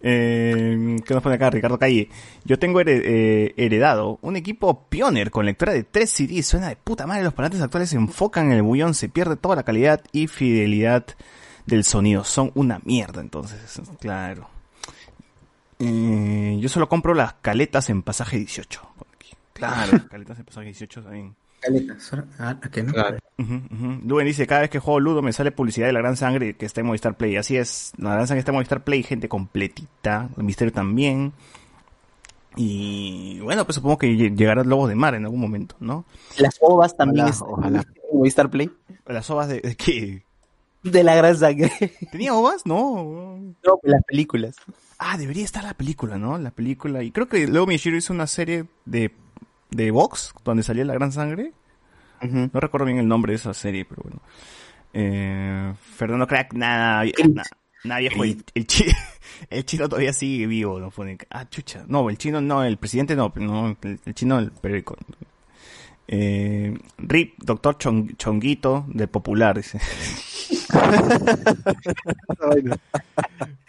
Eh, 0.00 0.96
¿Qué 1.04 1.14
nos 1.14 1.22
pone 1.22 1.34
acá 1.34 1.50
Ricardo 1.50 1.78
Calle? 1.78 2.08
Yo 2.44 2.58
tengo 2.58 2.80
eh, 2.80 3.54
heredado 3.56 4.18
un 4.22 4.36
equipo 4.36 4.86
Pioneer 4.88 5.30
con 5.30 5.46
lectora 5.46 5.72
de 5.72 5.84
3 5.84 6.10
CDs. 6.10 6.46
Suena 6.46 6.68
de 6.68 6.76
puta 6.76 7.06
madre. 7.06 7.24
Los 7.24 7.34
parlantes 7.34 7.60
actuales 7.60 7.90
se 7.90 7.96
enfocan 7.96 8.46
en 8.46 8.52
el 8.52 8.62
bullón. 8.62 8.94
Se 8.94 9.08
pierde 9.08 9.36
toda 9.36 9.56
la 9.56 9.62
calidad 9.62 10.02
y 10.12 10.28
fidelidad 10.28 11.04
del 11.66 11.84
sonido. 11.84 12.24
Son 12.24 12.52
una 12.54 12.80
mierda, 12.84 13.20
entonces. 13.20 13.80
Claro. 14.00 14.48
Eh, 15.78 16.58
yo 16.60 16.68
solo 16.68 16.88
compro 16.88 17.14
las 17.14 17.34
caletas 17.34 17.90
en 17.90 18.02
pasaje 18.02 18.36
18. 18.38 18.80
Por 18.96 19.06
aquí. 19.14 19.32
Claro, 19.52 19.92
las 19.92 20.04
caletas 20.04 20.38
en 20.38 20.44
pasaje 20.44 20.66
18 20.66 21.02
también. 21.02 21.34
Caleta, 21.68 22.00
solo- 22.00 22.24
ah, 22.38 22.56
¿a 22.62 22.68
qué 22.70 22.82
no? 22.82 22.92
Luen 24.04 24.26
dice, 24.26 24.46
cada 24.46 24.62
vez 24.62 24.70
que 24.70 24.78
juego 24.78 25.00
Ludo 25.00 25.22
me 25.22 25.32
sale 25.32 25.52
publicidad 25.52 25.86
de 25.86 25.92
la 25.92 26.00
Gran 26.00 26.16
Sangre 26.16 26.56
que 26.56 26.66
está 26.66 26.80
en 26.80 26.86
Movistar 26.88 27.16
Play. 27.16 27.36
Así 27.36 27.56
es, 27.56 27.92
la 27.98 28.14
Gran 28.14 28.26
Sangre 28.26 28.40
está 28.40 28.50
en 28.50 28.56
Movistar 28.56 28.82
Play, 28.84 29.02
gente 29.02 29.28
completita, 29.28 30.28
el 30.36 30.44
Misterio 30.44 30.72
también. 30.72 31.32
Y 32.56 33.38
bueno, 33.40 33.64
pues 33.64 33.76
supongo 33.76 33.98
que 33.98 34.08
lle- 34.08 34.34
llegará 34.36 34.64
Lobos 34.64 34.88
de 34.88 34.94
Mar 34.96 35.14
en 35.14 35.24
algún 35.24 35.40
momento, 35.40 35.76
¿no? 35.80 36.04
Las 36.38 36.56
ovas 36.60 36.96
también 36.96 37.26
Ojalá, 37.26 37.30
están 37.30 37.48
ojalá. 37.50 37.80
en 38.10 38.18
Movistar 38.18 38.50
Play. 38.50 38.70
¿Las 39.06 39.30
ovas 39.30 39.48
de, 39.48 39.60
de 39.60 39.76
qué? 39.76 40.22
De 40.82 41.04
la 41.04 41.14
gran 41.14 41.36
sangre. 41.36 41.70
¿Tenía 42.10 42.34
ovas? 42.34 42.62
No. 42.66 43.38
No, 43.64 43.78
las 43.82 44.02
películas. 44.04 44.56
Ah, 44.98 45.16
debería 45.16 45.44
estar 45.44 45.62
la 45.62 45.74
película, 45.74 46.18
¿no? 46.18 46.38
La 46.38 46.50
película. 46.50 47.02
Y 47.04 47.12
creo 47.12 47.28
que 47.28 47.46
luego 47.46 47.66
Miyashiro 47.66 47.96
hizo 47.96 48.12
una 48.12 48.26
serie 48.26 48.64
de, 48.84 49.12
de 49.70 49.90
Vox, 49.90 50.32
donde 50.44 50.62
salía 50.62 50.84
la 50.84 50.94
Gran 50.94 51.12
Sangre. 51.12 51.52
No 52.20 52.60
recuerdo 52.60 52.86
bien 52.86 52.98
el 52.98 53.06
nombre 53.08 53.32
de 53.32 53.36
esa 53.36 53.54
serie, 53.54 53.84
pero 53.84 54.02
bueno. 54.02 54.20
Eh, 54.92 55.72
Fernando 55.96 56.26
Crack, 56.26 56.54
nada, 56.54 57.04
nada, 57.04 57.44
nada 57.84 58.00
viejo. 58.00 58.24
El, 58.24 58.42
el, 58.54 58.66
chi- 58.66 58.90
el 59.50 59.64
chino 59.64 59.88
todavía 59.88 60.12
sigue 60.12 60.46
vivo, 60.46 60.80
¿no? 60.80 60.92
Ah, 61.30 61.48
chucha. 61.48 61.84
No, 61.86 62.08
el 62.10 62.18
chino 62.18 62.40
no, 62.40 62.64
el 62.64 62.76
presidente 62.78 63.14
no, 63.14 63.32
no 63.36 63.76
el, 63.82 64.00
el 64.04 64.14
chino, 64.14 64.38
el 64.38 64.50
periódico. 64.50 64.96
Eh, 66.08 66.76
RIP, 66.96 67.34
doctor 67.38 67.76
Chong- 67.78 68.16
Chonguito, 68.16 68.84
del 68.88 69.08
Popular, 69.08 69.56
dice. 69.56 69.78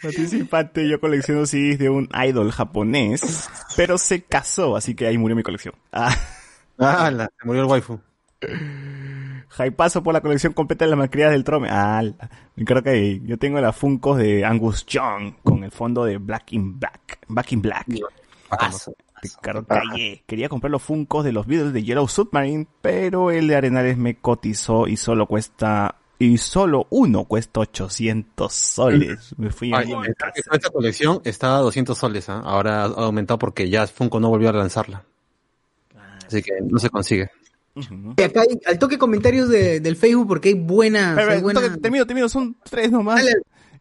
Participante, 0.02 0.88
yo 0.88 1.00
colecciono 1.00 1.46
CDs 1.46 1.78
de 1.78 1.90
un 1.90 2.08
idol 2.26 2.50
japonés, 2.52 3.48
pero 3.76 3.98
se 3.98 4.22
casó, 4.22 4.76
así 4.76 4.94
que 4.94 5.06
ahí 5.06 5.18
murió 5.18 5.36
mi 5.36 5.42
colección. 5.42 5.74
Ah. 5.92 6.14
Ah, 6.78 7.10
la- 7.10 7.26
se 7.26 7.46
murió 7.46 7.62
el 7.62 7.68
waifu. 7.68 8.00
paso 9.76 10.02
por 10.02 10.14
la 10.14 10.22
colección 10.22 10.52
completa 10.54 10.84
de 10.86 10.90
las 10.90 10.98
malcriadas 10.98 11.32
del 11.32 11.44
Trome. 11.44 11.68
Ah, 11.70 12.02
creo 12.64 12.82
que 12.82 13.20
yo 13.24 13.36
tengo 13.38 13.60
las 13.60 13.76
Funkos 13.76 14.16
de 14.18 14.44
Angus 14.44 14.86
Young 14.86 15.34
con 15.42 15.62
el 15.64 15.70
fondo 15.70 16.04
de 16.04 16.16
Black 16.16 16.52
in 16.52 16.78
Black. 16.78 17.18
Back 17.28 17.52
in 17.52 17.60
Black. 17.62 17.86
Ricardo 19.22 19.66
Calle. 19.66 20.24
Quería 20.26 20.48
comprar 20.48 20.70
los 20.70 20.82
Funkos 20.82 21.24
de 21.24 21.32
los 21.32 21.46
Beatles 21.46 21.74
de 21.74 21.82
Yellow 21.82 22.08
Submarine, 22.08 22.66
pero 22.80 23.30
el 23.30 23.46
de 23.48 23.56
Arenales 23.56 23.98
me 23.98 24.14
cotizó 24.16 24.86
y 24.88 24.96
solo 24.96 25.26
cuesta 25.26 25.96
y 26.20 26.38
solo 26.38 26.86
uno 26.90 27.24
cuesta 27.24 27.58
800 27.60 28.52
soles. 28.52 29.34
Me 29.38 29.50
fui 29.50 29.72
a 29.72 29.78
Ay, 29.78 29.86
mi 29.86 30.06
esta, 30.06 30.28
esta 30.54 30.70
colección 30.70 31.20
estaba 31.24 31.56
a 31.56 31.60
200 31.62 31.98
soles, 31.98 32.28
¿ah? 32.28 32.40
ahora 32.44 32.82
ha 32.82 32.86
aumentado 32.86 33.38
porque 33.38 33.68
ya 33.68 33.86
Funko 33.88 34.20
no 34.20 34.28
volvió 34.28 34.50
a 34.50 34.52
lanzarla. 34.52 35.02
Así 36.26 36.42
que 36.42 36.52
no 36.62 36.78
se 36.78 36.90
consigue. 36.90 37.30
Y 38.18 38.22
acá 38.22 38.42
hay, 38.42 38.60
al 38.66 38.78
toque 38.78 38.98
comentarios 38.98 39.48
de- 39.48 39.80
del 39.80 39.96
Facebook 39.96 40.28
porque 40.28 40.50
hay 40.50 40.54
buenas. 40.54 41.10
Espera, 41.16 41.32
hay 41.32 41.40
buenas- 41.42 41.62
toque, 41.64 41.76
termino, 41.78 42.06
termino, 42.06 42.28
son 42.28 42.56
tres 42.68 42.92
nomás. 42.92 43.24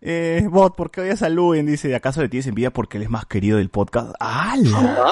Eh, 0.02 0.48
bot, 0.50 0.76
¿por 0.78 0.92
qué 0.92 1.02
odias 1.02 1.22
a 1.24 1.30
Luen? 1.30 1.66
Dice, 1.66 1.94
¿acaso 1.94 2.22
le 2.22 2.30
tienes 2.30 2.48
envidia 2.48 2.72
porque 2.72 2.96
él 2.98 3.04
es 3.04 3.10
más 3.10 3.26
querido 3.26 3.58
del 3.58 3.70
podcast? 3.70 4.14
¡Hala! 4.20 5.12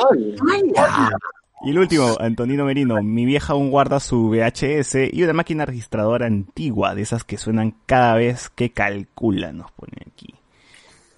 Y 1.66 1.72
el 1.72 1.80
último, 1.80 2.16
Antonino 2.20 2.66
Merino. 2.66 3.02
Mi 3.02 3.26
vieja 3.26 3.54
aún 3.54 3.72
guarda 3.72 4.00
su 4.00 4.30
VHS 4.30 5.12
y 5.12 5.24
una 5.24 5.34
máquina 5.34 5.66
registradora 5.66 6.28
antigua, 6.28 6.94
de 6.94 7.02
esas 7.02 7.24
que 7.24 7.38
suenan 7.38 7.76
cada 7.86 8.16
vez 8.16 8.50
que 8.50 8.72
calcula, 8.72 9.52
nos 9.52 9.72
pone 9.72 9.94
aquí. 10.06 10.36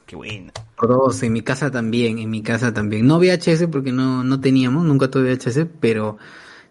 Qué 0.06 0.16
buena. 0.16 0.51
Por 0.77 0.90
dos, 0.90 1.22
en 1.24 1.34
mi 1.34 1.42
casa 1.42 1.69
también, 1.69 2.19
en 2.19 2.30
mi 2.30 2.42
casa 2.42 2.74
también. 2.74 3.06
No 3.06 3.19
VHS 3.19 3.68
porque 3.69 3.92
no, 3.92 4.24
no 4.24 4.40
teníamos, 4.40 4.85
nunca 4.85 5.11
tuve 5.11 5.35
VHS, 5.35 5.68
pero 5.80 6.18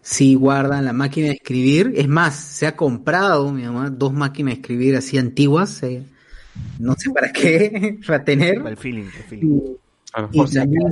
sí 0.01 0.33
guardan 0.33 0.85
la 0.85 0.93
máquina 0.93 1.27
de 1.27 1.33
escribir. 1.33 1.93
Es 1.95 2.07
más, 2.07 2.35
se 2.35 2.65
ha 2.65 2.75
comprado, 2.75 3.51
mi 3.51 3.63
mamá, 3.63 3.91
dos 3.91 4.11
máquinas 4.13 4.55
de 4.55 4.61
escribir 4.61 4.95
así 4.95 5.17
antiguas, 5.17 5.83
eh, 5.83 6.03
no 6.79 6.95
sé 6.97 7.11
para 7.11 7.31
qué, 7.31 7.99
para 8.07 8.23
tener. 8.23 8.65
El 8.65 8.77
feeling, 8.77 9.03
el 9.03 9.23
feeling. 9.23 9.61
Y 10.31 10.45
también 10.53 10.89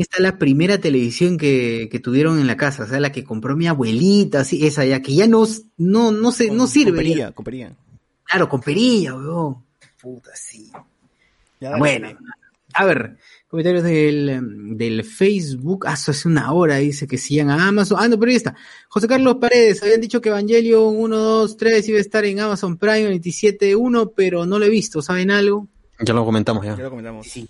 está 0.00 0.22
la 0.22 0.38
primera 0.38 0.78
televisión 0.78 1.36
que, 1.36 1.88
que 1.90 1.98
tuvieron 1.98 2.38
en 2.38 2.46
la 2.46 2.56
casa, 2.56 2.84
o 2.84 2.86
sea, 2.86 3.00
la 3.00 3.12
que 3.12 3.24
compró 3.24 3.56
mi 3.56 3.66
abuelita, 3.66 4.40
así, 4.40 4.66
esa 4.66 4.84
ya, 4.84 5.02
que 5.02 5.14
ya 5.14 5.26
no, 5.26 5.44
no, 5.76 6.12
no 6.12 6.32
se, 6.32 6.50
no 6.50 6.66
sirve. 6.66 6.90
Con 6.90 6.96
perilla, 6.98 7.28
ya. 7.28 7.32
con 7.32 7.44
perilla. 7.44 7.72
Claro, 8.24 8.48
con 8.48 8.60
perilla, 8.60 9.14
weón. 9.14 9.56
Puta, 10.00 10.30
sí. 10.34 10.70
Ya, 11.60 11.70
dale, 11.70 11.78
bueno, 11.78 12.06
dale. 12.08 12.18
a 12.74 12.84
ver, 12.84 13.16
comentarios 13.48 13.84
del, 13.84 14.76
del 14.76 15.04
Facebook. 15.04 15.86
Ah, 15.86 15.92
hace 15.92 16.28
una 16.28 16.52
hora 16.52 16.76
dice 16.76 17.06
que 17.06 17.18
sigan 17.18 17.50
a 17.50 17.68
Amazon. 17.68 17.98
Ah, 18.00 18.08
no, 18.08 18.18
pero 18.18 18.30
ahí 18.30 18.36
está. 18.36 18.54
José 18.88 19.08
Carlos 19.08 19.36
Paredes, 19.40 19.82
habían 19.82 20.00
dicho 20.00 20.20
que 20.20 20.28
Evangelion 20.28 20.94
1, 20.96 21.16
2, 21.16 21.56
3 21.56 21.88
iba 21.88 21.98
a 21.98 22.00
estar 22.00 22.24
en 22.24 22.40
Amazon 22.40 22.76
Prime 22.76 23.10
27.1, 23.20 24.12
pero 24.14 24.46
no 24.46 24.58
lo 24.58 24.64
he 24.64 24.70
visto. 24.70 25.02
¿Saben 25.02 25.30
algo? 25.30 25.68
Ya 26.00 26.12
lo 26.12 26.24
comentamos 26.24 26.64
ya. 26.64 26.76
Ya 26.76 26.84
lo 26.84 26.90
comentamos. 26.90 27.26
Sí. 27.26 27.48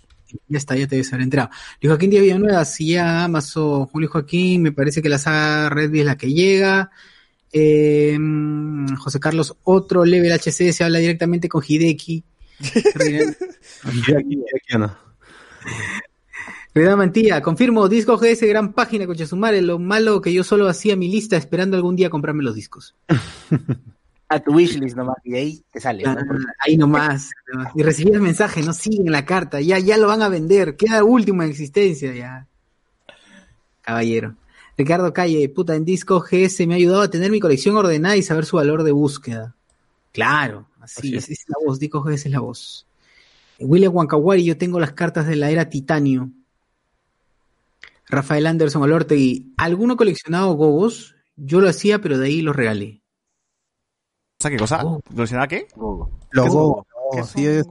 Ya 0.49 0.59
está, 0.59 0.77
ya 0.77 0.87
te 0.87 0.97
debes 0.97 1.13
haber 1.13 1.25
entrado. 1.25 1.51
Luis 1.81 1.91
Joaquín 1.91 2.11
Díaz 2.11 2.23
Villanueva, 2.23 2.65
si 2.65 2.89
ya 2.89 3.25
Amazon, 3.25 3.87
Julio 3.87 4.09
Joaquín, 4.09 4.63
me 4.63 4.73
parece 4.73 5.03
que 5.03 5.09
la 5.09 5.19
saga 5.19 5.69
Redby 5.69 6.01
es 6.01 6.07
la 6.07 6.17
que 6.17 6.33
llega. 6.33 6.91
Eh, 7.53 8.19
José 8.99 9.21
Carlos, 9.21 9.57
otro 9.65 10.05
level 10.05 10.33
HC, 10.33 10.73
se 10.73 10.85
habla 10.85 10.99
directamente 10.99 11.49
con 11.49 11.63
Hideki. 11.67 12.25
Reda 16.75 16.95
Mantilla, 16.95 17.41
confirmo, 17.41 17.89
disco 17.89 18.19
GS, 18.19 18.47
gran 18.47 18.75
página, 18.75 19.07
coche 19.07 19.27
sumare, 19.27 19.63
lo 19.63 19.79
malo 19.79 20.21
que 20.21 20.31
yo 20.33 20.45
solo 20.45 20.69
hacía 20.69 20.95
mi 20.95 21.09
lista 21.11 21.37
esperando 21.39 21.77
algún 21.79 21.97
día 21.97 22.11
comprarme 22.11 22.43
los 22.43 22.55
discos. 22.55 22.95
A 24.29 24.41
tu 24.41 24.55
wishlist 24.55 24.97
nomás, 24.97 25.17
y 25.23 25.33
de 25.33 25.39
ahí 25.39 25.65
te 25.71 25.81
sale. 25.81 26.05
Ah, 26.05 26.17
ahí 26.59 26.77
nomás. 26.77 27.31
Y 27.77 27.83
recibí 27.83 28.11
el 28.11 28.21
mensaje, 28.21 28.63
no 28.63 28.73
siguen 28.73 29.13
la 29.13 29.25
carta, 29.25 29.61
ya, 29.61 29.79
ya 29.79 29.97
lo 29.97 30.09
van 30.09 30.23
a 30.23 30.29
vender, 30.29 30.77
queda 30.77 31.05
último 31.05 31.43
en 31.43 31.51
existencia, 31.51 32.13
ya. 32.13 32.47
Caballero. 33.83 34.35
Ricardo 34.77 35.13
Calle, 35.13 35.49
puta, 35.49 35.75
en 35.77 35.85
disco 35.85 36.21
GS 36.21 36.67
me 36.67 36.75
ha 36.75 36.77
ayudado 36.77 37.03
a 37.03 37.11
tener 37.11 37.31
mi 37.31 37.41
colección 37.41 37.77
ordenada 37.77 38.17
y 38.17 38.23
saber 38.23 38.45
su 38.45 38.57
valor 38.57 38.83
de 38.83 38.93
búsqueda. 38.93 39.55
Claro, 40.13 40.69
así, 40.81 41.17
es. 41.17 41.31
es 41.31 41.45
la 41.49 41.57
voz, 41.65 41.79
disco 41.79 42.03
GS 42.03 42.27
es 42.27 42.33
la 42.33 42.41
voz. 42.41 42.87
William 43.59 43.95
Wankawari, 43.95 44.45
yo 44.45 44.59
tengo 44.59 44.81
las 44.81 44.93
cartas 44.93 45.27
de 45.27 45.37
la 45.37 45.51
era 45.51 45.71
titanio. 45.71 46.31
Rafael 48.09 48.47
Anderson 48.47 48.83
Olortegui, 48.83 49.55
¿alguno 49.57 49.97
coleccionado 49.97 50.53
gogos? 50.55 51.15
Yo 51.37 51.61
lo 51.61 51.69
hacía, 51.69 52.01
pero 52.01 52.19
de 52.19 52.27
ahí 52.27 52.43
los 52.43 52.55
regalé. 52.55 53.03
¿Cosa 54.39 54.51
qué 54.51 54.57
cosa? 54.59 54.85
¿Coleccionaba 55.15 55.49
qué? 55.49 55.67
Los 55.77 56.09
¿Qué 56.33 56.41
es 56.49 56.53
gogos. 56.53 56.87
¿Qué 57.13 57.23
sí, 57.25 57.47
es- 57.47 57.67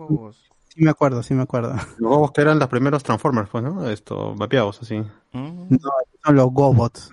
sí 0.70 0.82
me 0.84 0.90
acuerdo, 0.90 1.22
sí 1.22 1.34
me 1.34 1.44
acuerdo. 1.44 1.74
Los 2.00 2.10
gogos 2.10 2.32
que 2.32 2.42
eran 2.42 2.58
los 2.58 2.68
primeros 2.70 3.04
Transformers, 3.04 3.50
pues, 3.50 3.64
¿no? 3.64 3.88
Esto, 3.90 4.34
vapeados, 4.36 4.82
así. 4.82 4.96
Mm. 5.32 5.68
No, 5.70 5.78
son 6.24 6.36
los 6.36 6.52
Gobots. 6.52 7.12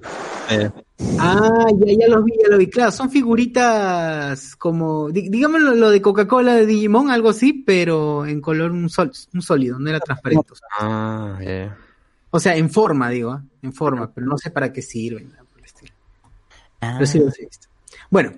Eh, 0.50 0.70
Ah, 1.18 1.66
ya, 1.76 1.92
ya 1.98 2.08
los 2.08 2.24
vi, 2.24 2.32
ya 2.42 2.48
los 2.48 2.58
vi. 2.58 2.70
Claro, 2.70 2.90
son 2.92 3.10
figuritas 3.10 4.54
como, 4.56 5.10
di- 5.10 5.28
digamos 5.28 5.60
lo, 5.60 5.74
lo 5.74 5.90
de 5.90 6.00
Coca-Cola 6.00 6.54
de 6.54 6.64
Digimon, 6.66 7.10
algo 7.10 7.30
así, 7.30 7.52
pero 7.52 8.24
en 8.24 8.40
color 8.40 8.70
un, 8.70 8.88
sol, 8.88 9.12
un 9.34 9.42
sólido, 9.42 9.78
no 9.78 9.90
era 9.90 10.00
transparente. 10.00 10.52
o 10.52 10.54
sea. 10.54 10.66
ah, 10.80 11.38
ya. 11.42 11.76
O 12.30 12.40
sea, 12.40 12.56
en 12.56 12.70
forma, 12.70 13.10
digo, 13.10 13.32
¿ah? 13.32 13.42
en 13.62 13.72
forma, 13.72 14.10
pero 14.12 14.26
no 14.26 14.38
sé 14.38 14.50
para 14.50 14.72
qué 14.72 14.80
sirven. 14.80 15.30
nada 15.30 15.44
por 15.44 15.58
el 15.58 15.64
estilo. 15.66 15.92
Pero 16.80 17.06
sí 17.06 17.18
los 17.18 17.38
he 17.38 17.46
visto. 17.46 17.68
Bueno, 18.10 18.32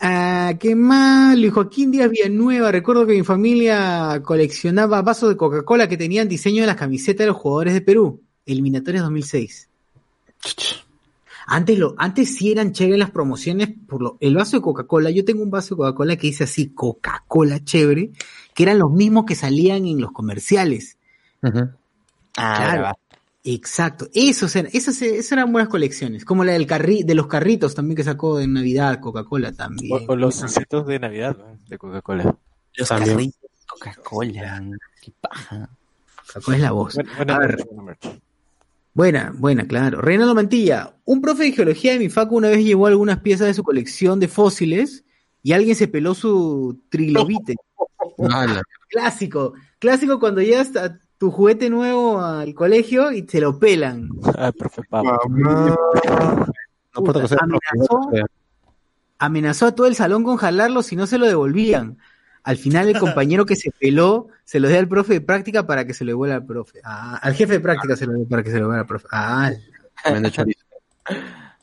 ah, 0.00 0.54
¿qué 0.58 0.74
más? 0.74 1.38
Luis 1.38 1.52
Joaquín 1.52 1.90
Díaz 1.90 2.10
Villanueva. 2.10 2.72
Recuerdo 2.72 3.06
que 3.06 3.14
mi 3.14 3.22
familia 3.22 4.20
coleccionaba 4.24 5.02
vasos 5.02 5.28
de 5.28 5.36
Coca-Cola 5.36 5.88
que 5.88 5.96
tenían 5.96 6.28
diseño 6.28 6.62
de 6.62 6.66
las 6.66 6.76
camisetas 6.76 7.24
de 7.24 7.28
los 7.28 7.36
jugadores 7.36 7.74
de 7.74 7.80
Perú. 7.80 8.22
Eliminatorias 8.46 9.02
2006. 9.04 9.68
Antes, 11.46 11.78
lo, 11.78 11.94
antes 11.98 12.36
sí 12.36 12.52
eran 12.52 12.72
chéveres 12.72 12.98
las 12.98 13.10
promociones 13.10 13.70
por 13.88 14.02
lo, 14.02 14.18
el 14.20 14.36
vaso 14.36 14.56
de 14.56 14.62
Coca-Cola. 14.62 15.10
Yo 15.10 15.24
tengo 15.24 15.42
un 15.42 15.50
vaso 15.50 15.74
de 15.74 15.78
Coca-Cola 15.78 16.16
que 16.16 16.28
dice 16.28 16.44
así, 16.44 16.68
Coca-Cola 16.68 17.64
chévere, 17.64 18.12
que 18.54 18.62
eran 18.62 18.78
los 18.78 18.92
mismos 18.92 19.24
que 19.24 19.34
salían 19.34 19.84
en 19.86 20.00
los 20.00 20.12
comerciales. 20.12 20.96
Ah, 21.42 22.54
Claro. 22.56 22.98
Exacto, 23.42 24.06
esos 24.12 24.54
eran, 24.54 24.70
esas, 24.74 25.00
esas 25.00 25.32
eran 25.32 25.50
buenas 25.50 25.70
colecciones, 25.70 26.26
como 26.26 26.44
la 26.44 26.52
del 26.52 26.66
carri, 26.66 27.04
de 27.04 27.14
los 27.14 27.26
carritos 27.26 27.74
también 27.74 27.96
que 27.96 28.04
sacó 28.04 28.38
en 28.38 28.52
Navidad, 28.52 29.00
Coca-Cola 29.00 29.52
también. 29.52 30.04
O, 30.06 30.12
o 30.12 30.16
los 30.16 30.42
ositos 30.42 30.86
de 30.86 30.98
Navidad 30.98 31.36
¿no? 31.38 31.58
de 31.66 31.78
Coca-Cola. 31.78 32.36
Los 32.74 32.88
También. 32.88 33.16
carritos, 33.16 33.50
Coca-Cola. 33.66 34.62
Qué 35.00 35.12
paja. 35.20 35.70
Coca-Cola 36.26 36.56
es 36.56 36.62
la 36.62 36.72
voz. 36.72 36.94
Buena, 36.96 37.16
buena 37.16 37.38
ver, 37.38 37.64
buena 37.66 37.82
merch. 37.82 38.20
buena, 38.92 39.32
buena, 39.36 39.66
claro. 39.66 40.00
Reinaldo 40.02 40.34
Mantilla, 40.34 40.94
un 41.06 41.22
profe 41.22 41.44
de 41.44 41.52
geología 41.52 41.92
de 41.94 41.98
mi 41.98 42.10
facu 42.10 42.36
una 42.36 42.48
vez 42.48 42.62
llevó 42.62 42.88
algunas 42.88 43.20
piezas 43.20 43.46
de 43.46 43.54
su 43.54 43.62
colección 43.64 44.20
de 44.20 44.28
fósiles 44.28 45.04
y 45.42 45.52
alguien 45.52 45.74
se 45.76 45.88
peló 45.88 46.14
su 46.14 46.82
trilobite. 46.90 47.56
Clásico, 48.90 49.54
clásico 49.78 50.18
cuando 50.20 50.42
llegas 50.42 50.74
a 50.76 50.98
tu 51.20 51.30
juguete 51.30 51.68
nuevo 51.68 52.18
al 52.18 52.54
colegio 52.54 53.12
y 53.12 53.20
te 53.20 53.42
lo 53.42 53.58
pelan. 53.58 54.08
Ah, 54.38 54.52
profe 54.52 54.80
Pablo. 54.88 55.18
No 55.28 57.04
puedo 57.04 57.20
hacer 57.20 57.38
amenazó, 57.42 58.10
amenazó 59.18 59.66
a 59.66 59.74
todo 59.74 59.86
el 59.86 59.94
salón 59.94 60.24
con 60.24 60.38
jalarlo 60.38 60.82
si 60.82 60.96
no 60.96 61.06
se 61.06 61.18
lo 61.18 61.26
devolvían. 61.26 61.98
Al 62.42 62.56
final 62.56 62.88
el 62.88 62.98
compañero 62.98 63.44
que 63.44 63.54
se 63.54 63.70
peló 63.70 64.28
se 64.44 64.60
lo 64.60 64.68
dio 64.68 64.78
al 64.78 64.88
profe 64.88 65.12
de 65.12 65.20
práctica 65.20 65.66
para 65.66 65.86
que 65.86 65.92
se 65.92 66.06
lo 66.06 66.12
devuelva 66.12 66.36
al 66.36 66.46
profe. 66.46 66.80
Ah, 66.84 67.18
al 67.20 67.34
jefe 67.34 67.52
de 67.52 67.60
práctica 67.60 67.96
se 67.96 68.06
lo 68.06 68.14
dio 68.14 68.26
para 68.26 68.42
que 68.42 68.48
se 68.48 68.56
lo 68.56 68.62
devuelva 68.62 68.80
al 68.80 68.86
profe. 68.86 69.06
Ah. 69.12 69.52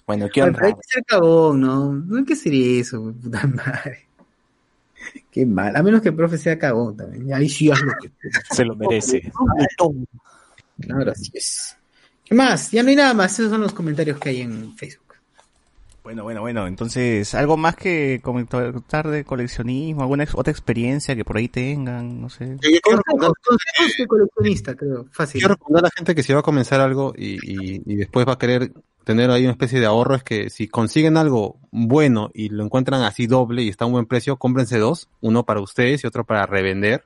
Bueno, 0.06 0.30
qué 0.32 0.44
honra. 0.44 0.68
hay 0.68 0.74
que 0.74 0.84
ser 0.84 1.04
cagón, 1.04 1.62
¿no? 1.62 1.94
No 1.94 2.18
hay 2.20 2.26
que 2.26 2.36
ser 2.36 2.54
eso, 2.54 3.12
puta 3.20 3.48
madre. 3.48 4.07
Qué 5.32 5.46
mal. 5.46 5.76
A 5.76 5.84
menos 5.84 6.02
que 6.02 6.10
el 6.10 6.16
profe 6.16 6.38
sea 6.38 6.58
cagón 6.58 6.98
también. 6.98 7.34
Ahí 7.34 7.50
sí 7.50 7.70
haz 7.72 7.82
lo 7.82 7.94
que 8.02 8.12
Se 8.52 8.66
lo 8.66 8.76
merece. 8.76 9.32
Claro, 10.80 11.12
así 11.12 11.32
es. 11.34 11.76
¿Qué 12.24 12.36
más? 12.36 12.72
Ya 12.72 12.84
no 12.84 12.90
hay 12.90 12.96
nada 12.96 13.14
más. 13.14 13.34
Esos 13.34 13.52
son 13.52 13.62
los 13.62 13.74
comentarios 13.74 14.20
que 14.20 14.30
hay 14.30 14.42
en 14.42 14.76
Facebook. 14.76 15.07
Bueno, 16.08 16.24
bueno, 16.24 16.40
bueno. 16.40 16.68
Entonces, 16.68 17.36
algo 17.36 17.58
más 17.58 17.76
que 17.76 18.22
comentar 18.24 19.10
de 19.10 19.26
coleccionismo, 19.26 20.04
alguna 20.04 20.24
ex- 20.24 20.36
otra 20.36 20.52
experiencia 20.52 21.18
que 21.18 21.26
por 21.26 21.36
ahí 21.36 21.50
tengan, 21.50 22.22
no 22.22 22.30
sé. 22.30 22.46
De 22.46 24.08
coleccionista, 24.08 24.74
creo. 24.76 25.08
Fácil. 25.12 25.42
Quiero 25.42 25.56
recomendar 25.56 25.84
a 25.84 25.88
la 25.88 25.92
gente 25.94 26.16
que 26.16 26.24
si 26.24 26.32
va 26.32 26.40
a 26.40 26.44
comenzar 26.44 26.80
algo 26.80 27.14
y, 27.14 27.34
y, 27.44 27.82
y 27.86 27.96
después 27.98 28.26
va 28.26 28.34
a 28.34 28.38
querer 28.38 28.72
tener 29.04 29.30
ahí 29.32 29.44
una 29.44 29.52
especie 29.52 29.82
de 29.82 29.86
ahorro, 29.86 30.16
es 30.16 30.24
que 30.24 30.50
si 30.50 30.70
consiguen 30.70 31.18
algo 31.18 31.60
bueno 31.72 32.32
y 32.34 32.48
lo 32.48 32.64
encuentran 32.64 33.02
así 33.04 33.28
doble 33.28 33.64
y 33.64 33.68
está 33.68 33.84
a 33.84 33.88
un 33.88 33.94
buen 33.94 34.06
precio, 34.06 34.38
cómprense 34.38 34.78
dos, 34.78 35.10
uno 35.20 35.44
para 35.46 35.60
ustedes 35.60 36.06
y 36.06 36.08
otro 36.08 36.24
para 36.24 36.46
revender. 36.46 37.04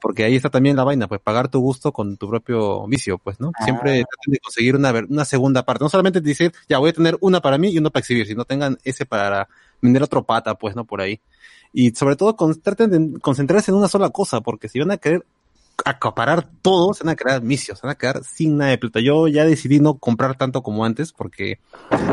Porque 0.00 0.24
ahí 0.24 0.34
está 0.36 0.48
también 0.48 0.76
la 0.76 0.84
vaina, 0.84 1.08
pues 1.08 1.20
pagar 1.20 1.48
tu 1.48 1.60
gusto 1.60 1.92
con 1.92 2.16
tu 2.16 2.28
propio 2.28 2.86
vicio, 2.86 3.18
pues, 3.18 3.38
¿no? 3.38 3.52
Siempre 3.64 4.02
traten 4.04 4.32
de 4.32 4.38
conseguir 4.38 4.76
una, 4.76 4.92
una 5.08 5.24
segunda 5.24 5.64
parte. 5.64 5.84
No 5.84 5.90
solamente 5.90 6.20
decir, 6.20 6.52
ya 6.68 6.78
voy 6.78 6.90
a 6.90 6.92
tener 6.94 7.18
una 7.20 7.40
para 7.40 7.58
mí 7.58 7.68
y 7.68 7.78
uno 7.78 7.90
para 7.90 8.00
exhibir, 8.00 8.26
sino 8.26 8.44
tengan 8.44 8.78
ese 8.84 9.04
para 9.04 9.48
vender 9.82 10.02
otro 10.02 10.22
pata, 10.24 10.54
pues, 10.54 10.74
¿no? 10.74 10.84
Por 10.84 11.00
ahí. 11.00 11.20
Y 11.72 11.90
sobre 11.90 12.16
todo, 12.16 12.34
con- 12.34 12.60
traten 12.60 12.90
de 12.90 13.20
concentrarse 13.20 13.70
en 13.70 13.76
una 13.76 13.88
sola 13.88 14.10
cosa, 14.10 14.40
porque 14.40 14.68
si 14.68 14.78
van 14.78 14.90
a 14.90 14.96
querer 14.96 15.24
acaparar 15.84 16.48
todo, 16.62 16.92
se 16.94 17.04
van 17.04 17.12
a 17.12 17.16
crear 17.16 17.40
vicios, 17.40 17.78
se 17.78 17.86
van 17.86 17.94
a 17.94 17.98
quedar 17.98 18.22
sin 18.24 18.56
nada 18.56 18.70
de 18.70 18.78
plata. 18.78 19.00
Yo 19.00 19.28
ya 19.28 19.44
decidí 19.44 19.80
no 19.80 19.94
comprar 19.98 20.36
tanto 20.36 20.62
como 20.62 20.84
antes 20.84 21.12
porque 21.12 21.58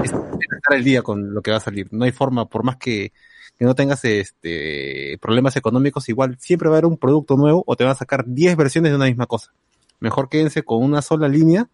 es 0.04 0.12
estar 0.12 0.74
al 0.78 0.84
día 0.84 1.02
con 1.02 1.34
lo 1.34 1.42
que 1.42 1.52
va 1.52 1.58
a 1.58 1.62
salir. 1.62 1.88
No 1.92 2.06
hay 2.06 2.12
forma, 2.12 2.46
por 2.46 2.64
más 2.64 2.78
que, 2.78 3.12
que 3.58 3.66
no 3.66 3.76
tengas 3.76 4.04
este 4.06 5.18
problemas 5.22 5.56
económicos, 5.56 6.10
igual 6.10 6.38
siempre 6.40 6.70
va 6.70 6.76
a 6.76 6.78
haber 6.78 6.86
un 6.86 6.98
producto 6.98 7.36
nuevo 7.38 7.64
o 7.66 7.76
te 7.76 7.84
van 7.84 7.94
a 7.94 7.96
sacar 7.96 8.26
10 8.28 8.56
versiones 8.56 8.92
de 8.92 8.96
una 8.96 9.06
misma 9.06 9.26
cosa. 9.26 9.52
Mejor 10.00 10.30
quédense 10.30 10.64
con 10.64 10.84
una 10.84 11.02
sola 11.02 11.28
línea. 11.28 11.70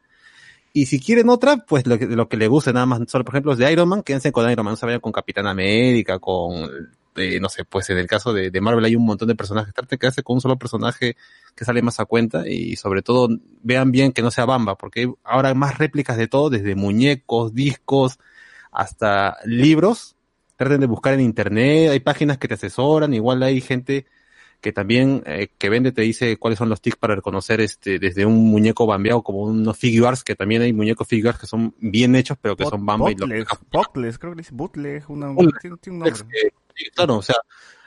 Y 0.76 0.88
si 0.88 1.00
quieren 1.00 1.30
otra, 1.30 1.58
pues 1.58 1.86
lo 1.86 2.00
que, 2.00 2.08
lo 2.08 2.28
que 2.28 2.38
le 2.38 2.48
guste 2.48 2.74
nada 2.74 2.88
más. 2.88 3.02
Solo, 3.08 3.24
por 3.24 3.36
ejemplo, 3.36 3.52
los 3.52 3.60
de 3.60 3.72
Iron 3.72 3.88
Man, 3.88 4.02
quédense 4.02 4.32
con 4.32 4.50
Iron 4.50 4.66
Man, 4.66 4.74
no 4.74 4.78
se 4.78 4.88
vayan 4.88 5.02
con 5.02 5.12
Capitán 5.12 5.46
América, 5.46 6.18
con, 6.18 6.68
eh, 7.16 7.40
no 7.40 7.48
sé, 7.50 7.64
pues 7.64 7.90
en 7.92 8.00
el 8.00 8.08
caso 8.08 8.34
de, 8.34 8.50
Marvel 8.60 8.84
hay 8.86 8.96
un 8.96 9.06
montón 9.06 9.28
de 9.28 9.36
personajes. 9.36 9.74
Traten 9.74 9.90
de 9.90 10.00
quedarse 10.00 10.24
con 10.24 10.36
un 10.36 10.42
solo 10.42 10.58
personaje 10.58 11.16
que 11.56 11.66
sale 11.66 11.82
más 11.82 12.00
a 12.00 12.06
cuenta 12.06 12.48
y 12.48 12.76
sobre 12.76 13.04
todo 13.04 13.30
vean 13.62 13.92
bien 13.92 14.14
que 14.14 14.24
no 14.24 14.32
sea 14.32 14.46
Bamba, 14.46 14.76
porque 14.76 15.02
hay 15.02 15.14
ahora 15.24 15.54
más 15.54 15.78
réplicas 15.78 16.18
de 16.18 16.28
todo, 16.28 16.50
desde 16.50 16.76
muñecos, 16.76 17.54
discos, 17.54 18.18
hasta 18.72 19.38
libros. 19.46 20.16
Traten 20.64 20.82
de 20.82 20.88
buscar 20.88 21.14
en 21.14 21.22
internet, 21.22 21.92
hay 21.92 22.00
páginas 22.00 22.38
que 22.38 22.48
te 22.48 22.54
asesoran, 22.54 23.14
igual 23.14 23.44
hay 23.44 23.60
gente 23.62 24.06
que 24.62 24.72
también 24.72 25.24
eh, 25.26 25.50
que 25.58 25.70
vende 25.70 25.92
te 25.92 26.04
dice 26.04 26.38
cuáles 26.38 26.58
son 26.58 26.70
los 26.70 26.80
tics 26.80 26.96
para 26.96 27.16
reconocer 27.16 27.60
este 27.60 28.00
desde 28.00 28.26
un 28.26 28.50
muñeco 28.50 28.86
bambeado 28.86 29.22
como 29.22 29.42
unos 29.42 29.78
figures 29.78 30.24
que 30.24 30.36
también 30.36 30.62
hay 30.62 30.72
muñecos 30.72 31.06
figures 31.06 31.38
que 31.38 31.48
son 31.48 31.76
bien 31.80 32.16
hechos 32.16 32.38
pero 32.42 32.56
que 32.56 32.64
son 32.64 32.86
bamba 32.86 33.12
y 33.12 33.16
lo 33.16 33.28
Bootleg, 33.28 33.46
bootleg, 33.70 34.18
creo 34.18 34.32
que 34.32 34.38
dice 34.38 34.54
una, 35.10 35.32
un 35.32 36.00
nombre. 36.00 36.14
Sí, 36.76 36.90
claro, 36.96 37.18
o 37.18 37.22
sea, 37.22 37.36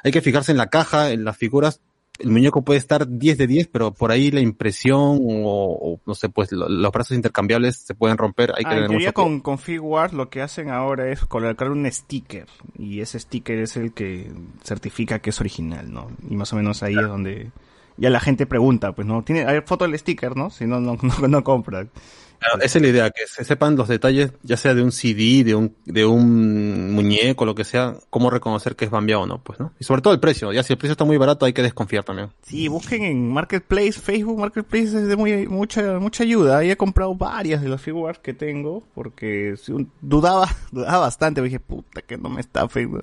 hay 0.05 0.13
que 0.13 0.21
fijarse 0.21 0.53
en 0.53 0.59
la 0.59 0.69
caja, 0.69 1.11
en 1.11 1.25
las 1.25 1.37
figuras. 1.37 1.81
El 2.19 2.31
muñeco 2.31 2.63
puede 2.63 2.79
estar 2.79 3.07
10 3.09 3.37
de 3.39 3.47
10, 3.47 3.69
pero 3.69 3.93
por 3.93 4.11
ahí 4.11 4.31
la 4.31 4.41
impresión 4.41 4.99
o, 5.23 5.79
o, 5.81 6.01
no 6.07 6.15
sé, 6.15 6.29
pues 6.29 6.51
lo- 6.53 6.69
los 6.69 6.93
brazos 6.93 7.17
intercambiables 7.17 7.77
se 7.77 7.95
pueden 7.95 8.17
romper. 8.19 8.53
Hay 8.57 8.65
que 8.65 8.71
Ah, 8.71 8.73
en 8.73 8.77
tener 8.77 8.89
teoría 8.89 9.09
mucho 9.09 9.15
con, 9.15 9.41
con 9.41 9.59
Figuarts 9.59 10.15
lo 10.15 10.31
que 10.31 10.43
hacen 10.43 10.71
ahora 10.71 11.09
es 11.11 11.25
colocar 11.27 11.71
un 11.71 11.91
sticker 11.91 12.47
y 12.79 13.01
ese 13.01 13.19
sticker 13.21 13.59
es 13.59 13.77
el 13.77 13.93
que 13.93 14.31
certifica 14.65 15.19
que 15.19 15.31
es 15.31 15.41
original, 15.41 15.93
¿no? 15.93 16.11
Y 16.29 16.37
más 16.37 16.53
o 16.53 16.57
menos 16.57 16.83
ahí 16.83 16.95
es 16.95 17.07
donde 17.09 17.51
ya 17.99 18.11
la 18.11 18.21
gente 18.21 18.47
pregunta, 18.47 18.93
pues 18.93 19.07
no, 19.07 19.23
tiene, 19.23 19.45
hay 19.47 19.61
foto 19.63 19.87
del 19.87 19.99
sticker, 19.99 20.37
¿no? 20.37 20.51
Si 20.51 20.67
no, 20.67 20.81
no, 20.81 20.97
no, 21.21 21.29
no 21.29 21.45
compran. 21.45 21.91
Claro, 22.39 22.61
esa 22.63 22.79
es 22.79 22.83
la 22.83 22.89
idea, 22.89 23.11
que 23.11 23.27
se 23.27 23.45
sepan 23.45 23.77
los 23.77 23.89
detalles, 23.89 24.33
ya 24.43 24.57
sea 24.57 24.75
de 24.75 24.83
un 24.83 24.93
CD, 24.93 25.43
de 25.45 25.55
un, 25.55 25.75
de 25.85 26.05
un 26.05 26.93
muñeco, 26.93 27.45
lo 27.45 27.55
que 27.55 27.65
sea, 27.65 27.95
cómo 28.11 28.31
reconocer 28.31 28.77
que 28.77 28.85
es 28.85 28.91
bambiado 28.91 29.23
o 29.23 29.27
no, 29.27 29.39
pues, 29.43 29.59
¿no? 29.61 29.73
Y 29.81 29.85
sobre 29.85 30.03
todo 30.03 30.13
el 30.15 30.21
precio, 30.21 30.53
ya 30.53 30.63
si 30.63 30.73
el 30.73 30.79
precio 30.79 30.93
está 30.93 31.05
muy 31.05 31.17
barato 31.17 31.47
hay 31.47 31.53
que 31.53 31.63
desconfiar 31.63 32.05
también. 32.05 32.29
Sí, 32.43 32.69
busquen 32.69 33.03
en 33.05 33.33
Marketplace, 33.33 33.93
Facebook 33.93 34.39
Marketplace 34.39 34.85
es 34.87 35.07
de 35.09 35.17
muy, 35.17 35.47
mucha, 35.49 35.99
mucha 35.99 36.23
ayuda. 36.25 36.59
Ahí 36.59 36.71
he 36.71 36.77
comprado 36.77 37.15
varias 37.15 37.63
de 37.63 37.69
las 37.69 37.81
figuras 37.81 38.19
que 38.19 38.35
tengo, 38.35 38.83
porque 38.95 39.55
dudaba, 40.01 40.49
dudaba 40.73 40.99
bastante, 40.99 41.41
dije, 41.43 41.61
puta, 41.61 42.03
que 42.03 42.17
no 42.19 42.29
me 42.29 42.41
está 42.41 42.69
Facebook. 42.69 43.03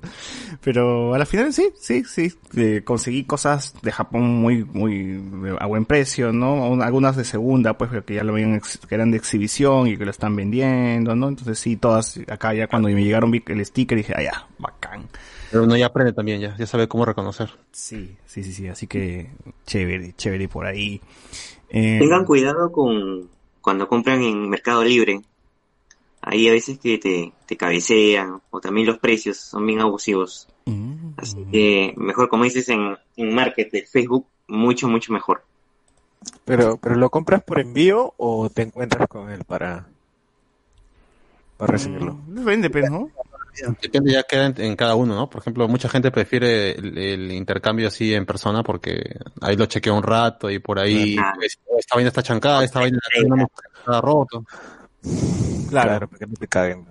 Pero 0.62 1.14
a 1.14 1.18
la 1.18 1.26
final 1.26 1.52
sí, 1.52 1.68
sí, 1.80 2.04
sí, 2.04 2.32
eh, 2.56 2.82
conseguí 2.84 3.24
cosas 3.24 3.74
de 3.82 3.92
Japón 3.92 4.22
muy, 4.40 4.64
muy 4.64 5.20
a 5.58 5.66
buen 5.66 5.84
precio, 5.84 6.32
¿no? 6.32 6.68
Un- 6.68 6.82
Algunas 6.82 7.16
de 7.16 7.24
segunda, 7.24 7.76
pues, 7.78 7.90
que 8.04 8.14
ya 8.14 8.24
lo 8.24 8.32
habían, 8.34 8.60
que 8.88 8.94
eran 8.94 9.10
de 9.10 9.18
exhibición 9.24 9.88
y 9.88 9.96
que 9.96 10.04
lo 10.04 10.10
están 10.10 10.36
vendiendo, 10.36 11.16
¿no? 11.16 11.28
Entonces 11.28 11.58
sí, 11.58 11.76
todas, 11.76 12.20
acá 12.28 12.54
ya 12.54 12.68
cuando 12.68 12.88
me 12.88 13.02
llegaron 13.02 13.30
vi 13.30 13.42
el 13.46 13.64
sticker 13.64 13.98
dije, 13.98 14.14
ah, 14.16 14.22
ya, 14.22 14.46
bacán. 14.58 15.08
Pero 15.50 15.64
uno 15.64 15.76
ya 15.76 15.86
aprende 15.86 16.12
también, 16.12 16.40
ya, 16.40 16.56
ya 16.56 16.66
sabe 16.66 16.88
cómo 16.88 17.04
reconocer. 17.04 17.50
Sí, 17.72 18.16
sí, 18.26 18.42
sí, 18.44 18.52
sí, 18.52 18.68
así 18.68 18.86
que 18.86 19.30
chévere, 19.66 20.14
chévere 20.16 20.48
por 20.48 20.66
ahí. 20.66 21.00
Eh, 21.70 21.98
Tengan 22.00 22.24
cuidado 22.24 22.70
con 22.70 23.28
cuando 23.60 23.88
compran 23.88 24.22
en 24.22 24.48
Mercado 24.48 24.84
Libre. 24.84 25.22
Ahí 26.20 26.48
a 26.48 26.52
veces 26.52 26.78
que 26.78 26.98
te, 26.98 27.32
te 27.46 27.56
cabecean 27.56 28.40
o 28.50 28.60
también 28.60 28.86
los 28.86 28.98
precios 28.98 29.36
son 29.38 29.66
bien 29.66 29.80
abusivos. 29.80 30.48
Así 31.16 31.36
que 31.52 31.92
mejor, 31.96 32.28
como 32.28 32.44
dices, 32.44 32.68
en, 32.70 32.96
en 33.16 33.34
Market 33.34 33.70
de 33.70 33.82
Facebook, 33.82 34.26
mucho, 34.48 34.88
mucho 34.88 35.12
mejor. 35.12 35.44
Pero, 36.44 36.76
pero 36.76 36.94
lo 36.96 37.10
compras 37.10 37.42
por 37.42 37.58
envío 37.60 38.14
o 38.16 38.50
te 38.50 38.62
encuentras 38.62 39.08
con 39.08 39.30
él 39.30 39.44
para, 39.44 39.86
para 41.56 41.72
recibirlo. 41.72 42.18
Depende, 42.26 42.70
pues, 42.70 42.90
¿no? 42.90 43.10
Depende 43.80 44.12
ya 44.12 44.24
queda 44.24 44.46
en, 44.46 44.60
en 44.60 44.76
cada 44.76 44.96
uno, 44.96 45.14
¿no? 45.14 45.30
Por 45.30 45.40
ejemplo, 45.40 45.68
mucha 45.68 45.88
gente 45.88 46.10
prefiere 46.10 46.72
el, 46.72 46.98
el 46.98 47.32
intercambio 47.32 47.86
así 47.88 48.12
en 48.12 48.26
persona 48.26 48.62
porque 48.64 49.16
ahí 49.40 49.56
lo 49.56 49.66
chequea 49.66 49.92
un 49.92 50.02
rato 50.02 50.50
y 50.50 50.58
por 50.58 50.78
ahí 50.80 51.16
Ah. 51.18 51.32
pues, 51.36 51.58
"Oh, 51.66 51.78
esta 51.78 51.94
vaina 51.94 52.08
está 52.08 52.22
chancada, 52.22 52.64
esta 52.64 52.80
vaina 52.80 52.98
está 53.78 54.00
roto. 54.00 54.44
Claro. 55.70 56.08
para 56.08 56.18
que 56.18 56.26
no 56.26 56.34
te 56.34 56.48
caguen. 56.48 56.84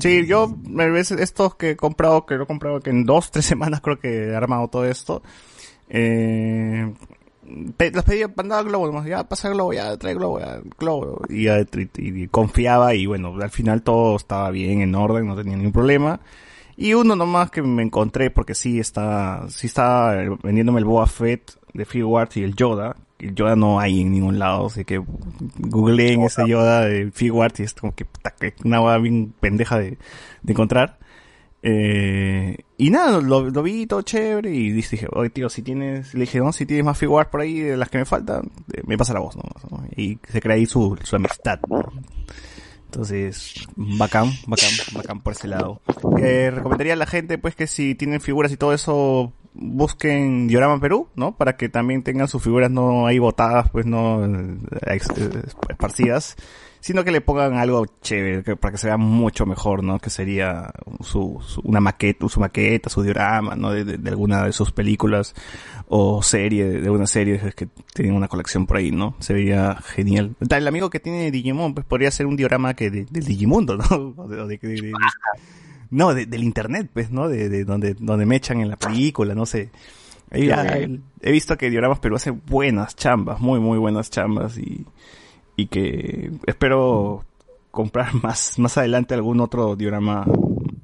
Sí, 0.00 0.26
yo, 0.26 0.54
a 0.78 0.84
veces 0.86 1.20
estos 1.20 1.54
que 1.56 1.70
he 1.70 1.76
comprado, 1.76 2.26
que 2.26 2.34
lo 2.36 2.44
he 2.44 2.46
comprado 2.46 2.80
que 2.80 2.90
en 2.90 3.04
dos, 3.06 3.30
tres 3.30 3.44
semanas 3.46 3.80
creo 3.80 3.98
que 3.98 4.28
he 4.28 4.36
armado 4.36 4.68
todo 4.68 4.84
esto, 4.84 5.22
eh, 5.88 6.92
pe- 7.76 7.90
los 7.90 8.04
pedía, 8.04 8.30
mandaba 8.36 8.62
globo 8.62 8.86
nomás, 8.86 9.06
ya 9.06 9.24
pasa 9.28 9.48
globo, 9.50 9.72
ya 9.72 9.96
trae 9.96 10.14
globo, 10.14 10.40
ya 10.40 10.60
globo, 10.78 11.22
y, 11.28 11.44
ya, 11.44 11.60
y- 11.60 11.88
y 11.98 12.28
confiaba 12.28 12.94
y 12.94 13.06
bueno, 13.06 13.34
al 13.40 13.50
final 13.50 13.82
todo 13.82 14.16
estaba 14.16 14.50
bien, 14.50 14.80
en 14.80 14.94
orden, 14.94 15.26
no 15.26 15.36
tenía 15.36 15.56
ningún 15.56 15.72
problema. 15.72 16.20
Y 16.76 16.94
uno 16.94 17.14
nomás 17.14 17.50
que 17.52 17.62
me 17.62 17.82
encontré, 17.84 18.30
porque 18.30 18.54
sí 18.56 18.80
está, 18.80 19.44
sí 19.48 19.68
está 19.68 20.12
vendiéndome 20.42 20.80
el 20.80 20.84
Boa 20.84 21.06
Fett 21.06 21.52
de 21.72 21.84
Figuarts 21.84 22.36
y 22.36 22.42
el 22.42 22.56
Yoda. 22.56 22.96
El 23.20 23.34
Yoda 23.36 23.54
no 23.54 23.78
hay 23.78 24.00
en 24.00 24.10
ningún 24.10 24.40
lado, 24.40 24.66
así 24.66 24.84
que 24.84 25.00
googleé 25.58 26.14
en 26.14 26.22
ese 26.22 26.46
Yoda 26.48 26.80
de 26.84 27.10
Figuarts 27.12 27.60
y 27.60 27.62
es 27.62 27.74
como 27.74 27.94
que, 27.94 28.06
que 28.40 28.54
una 28.64 28.80
hueá 28.80 28.98
bien 28.98 29.32
pendeja 29.38 29.78
de, 29.78 29.98
de 30.42 30.52
encontrar. 30.52 30.98
Eh, 31.66 32.58
y 32.76 32.90
nada, 32.90 33.22
lo, 33.22 33.62
vi 33.62 33.86
todo 33.86 34.02
chévere 34.02 34.54
y 34.54 34.70
dije, 34.70 35.06
oye 35.10 35.30
tío, 35.30 35.48
si 35.48 35.62
tienes, 35.62 36.12
le 36.12 36.20
dije, 36.20 36.38
no, 36.38 36.52
si 36.52 36.66
tienes 36.66 36.84
más 36.84 36.98
figuras 36.98 37.28
por 37.28 37.40
ahí 37.40 37.58
de 37.58 37.78
las 37.78 37.88
que 37.88 37.96
me 37.96 38.04
faltan, 38.04 38.50
eh, 38.74 38.82
me 38.86 38.98
pasa 38.98 39.14
la 39.14 39.20
voz, 39.20 39.34
¿no? 39.34 39.44
Y 39.96 40.18
se 40.28 40.42
crea 40.42 40.56
ahí 40.56 40.66
su, 40.66 40.98
su 41.02 41.16
amistad. 41.16 41.60
Entonces, 42.84 43.66
bacán, 43.76 44.30
bacán, 44.46 44.70
bacán 44.94 45.20
por 45.20 45.32
ese 45.32 45.48
lado. 45.48 45.80
Eh, 46.18 46.52
recomendaría 46.54 46.92
a 46.92 46.96
la 46.96 47.06
gente, 47.06 47.38
pues, 47.38 47.56
que 47.56 47.66
si 47.66 47.94
tienen 47.94 48.20
figuras 48.20 48.52
y 48.52 48.58
todo 48.58 48.74
eso, 48.74 49.32
busquen 49.54 50.46
Diorama 50.46 50.78
Perú, 50.80 51.08
¿no? 51.16 51.34
Para 51.36 51.56
que 51.56 51.70
también 51.70 52.02
tengan 52.02 52.28
sus 52.28 52.42
figuras 52.42 52.70
no 52.70 53.06
ahí 53.06 53.18
botadas, 53.18 53.70
pues, 53.70 53.86
no 53.86 54.24
eh, 54.24 54.58
eh, 54.86 55.00
esparcidas, 55.70 56.36
sino 56.86 57.02
que 57.02 57.10
le 57.10 57.22
pongan 57.22 57.54
algo 57.56 57.86
chévere, 58.02 58.42
que- 58.42 58.56
para 58.56 58.72
que 58.72 58.76
se 58.78 58.88
vea 58.88 58.98
mucho 58.98 59.46
mejor, 59.46 59.82
¿no? 59.82 59.98
Que 59.98 60.10
sería 60.10 60.70
su, 61.00 61.40
su- 61.42 61.62
una 61.64 61.80
maqueta, 61.80 62.28
su 62.28 62.40
maqueta, 62.40 62.90
su 62.90 63.02
diorama, 63.02 63.54
¿no? 63.56 63.70
De, 63.70 63.84
de- 63.86 63.96
de 63.96 64.10
alguna 64.10 64.44
de 64.44 64.52
sus 64.52 64.70
películas 64.70 65.34
o 65.88 66.22
serie, 66.22 66.66
de 66.66 66.90
una 66.90 67.06
serie 67.06 67.40
que 67.56 67.68
tienen 67.94 68.14
una 68.14 68.28
colección 68.28 68.66
por 68.66 68.76
ahí, 68.76 68.90
¿no? 68.92 69.16
Se 69.18 69.32
vería 69.32 69.76
genial. 69.76 70.36
Tal, 70.46 70.60
El 70.60 70.68
amigo 70.68 70.90
que 70.90 71.00
tiene 71.00 71.30
Digimon, 71.30 71.72
pues 71.72 71.86
podría 71.86 72.10
ser 72.10 72.26
un 72.26 72.36
diorama 72.36 72.74
que 72.74 72.90
de, 72.90 73.06
del 73.10 73.24
Digimundo, 73.24 73.78
¿no? 73.78 73.86
O 74.18 74.28
de- 74.28 74.92
no, 75.90 76.12
de- 76.12 76.26
del 76.26 76.44
internet, 76.44 76.90
pues, 76.92 77.10
¿no? 77.10 77.28
De, 77.30 77.48
de 77.48 77.64
donde, 77.64 77.94
donde 77.94 78.26
me 78.26 78.36
echan 78.36 78.60
en 78.60 78.68
la 78.68 78.76
película, 78.76 79.34
no 79.34 79.46
sé. 79.46 79.70
Ah, 80.52 80.64
he 81.22 81.32
visto 81.32 81.56
que 81.56 81.70
Dioramas 81.70 81.98
Perú 82.00 82.16
hace 82.16 82.30
buenas 82.30 82.94
chambas, 82.94 83.40
muy, 83.40 83.58
muy 83.58 83.78
buenas 83.78 84.10
chambas 84.10 84.58
y, 84.58 84.84
y 85.56 85.66
que 85.66 86.32
espero 86.46 87.24
comprar 87.70 88.14
más, 88.22 88.58
más 88.58 88.78
adelante 88.78 89.14
algún 89.14 89.40
otro 89.40 89.76
diorama 89.76 90.24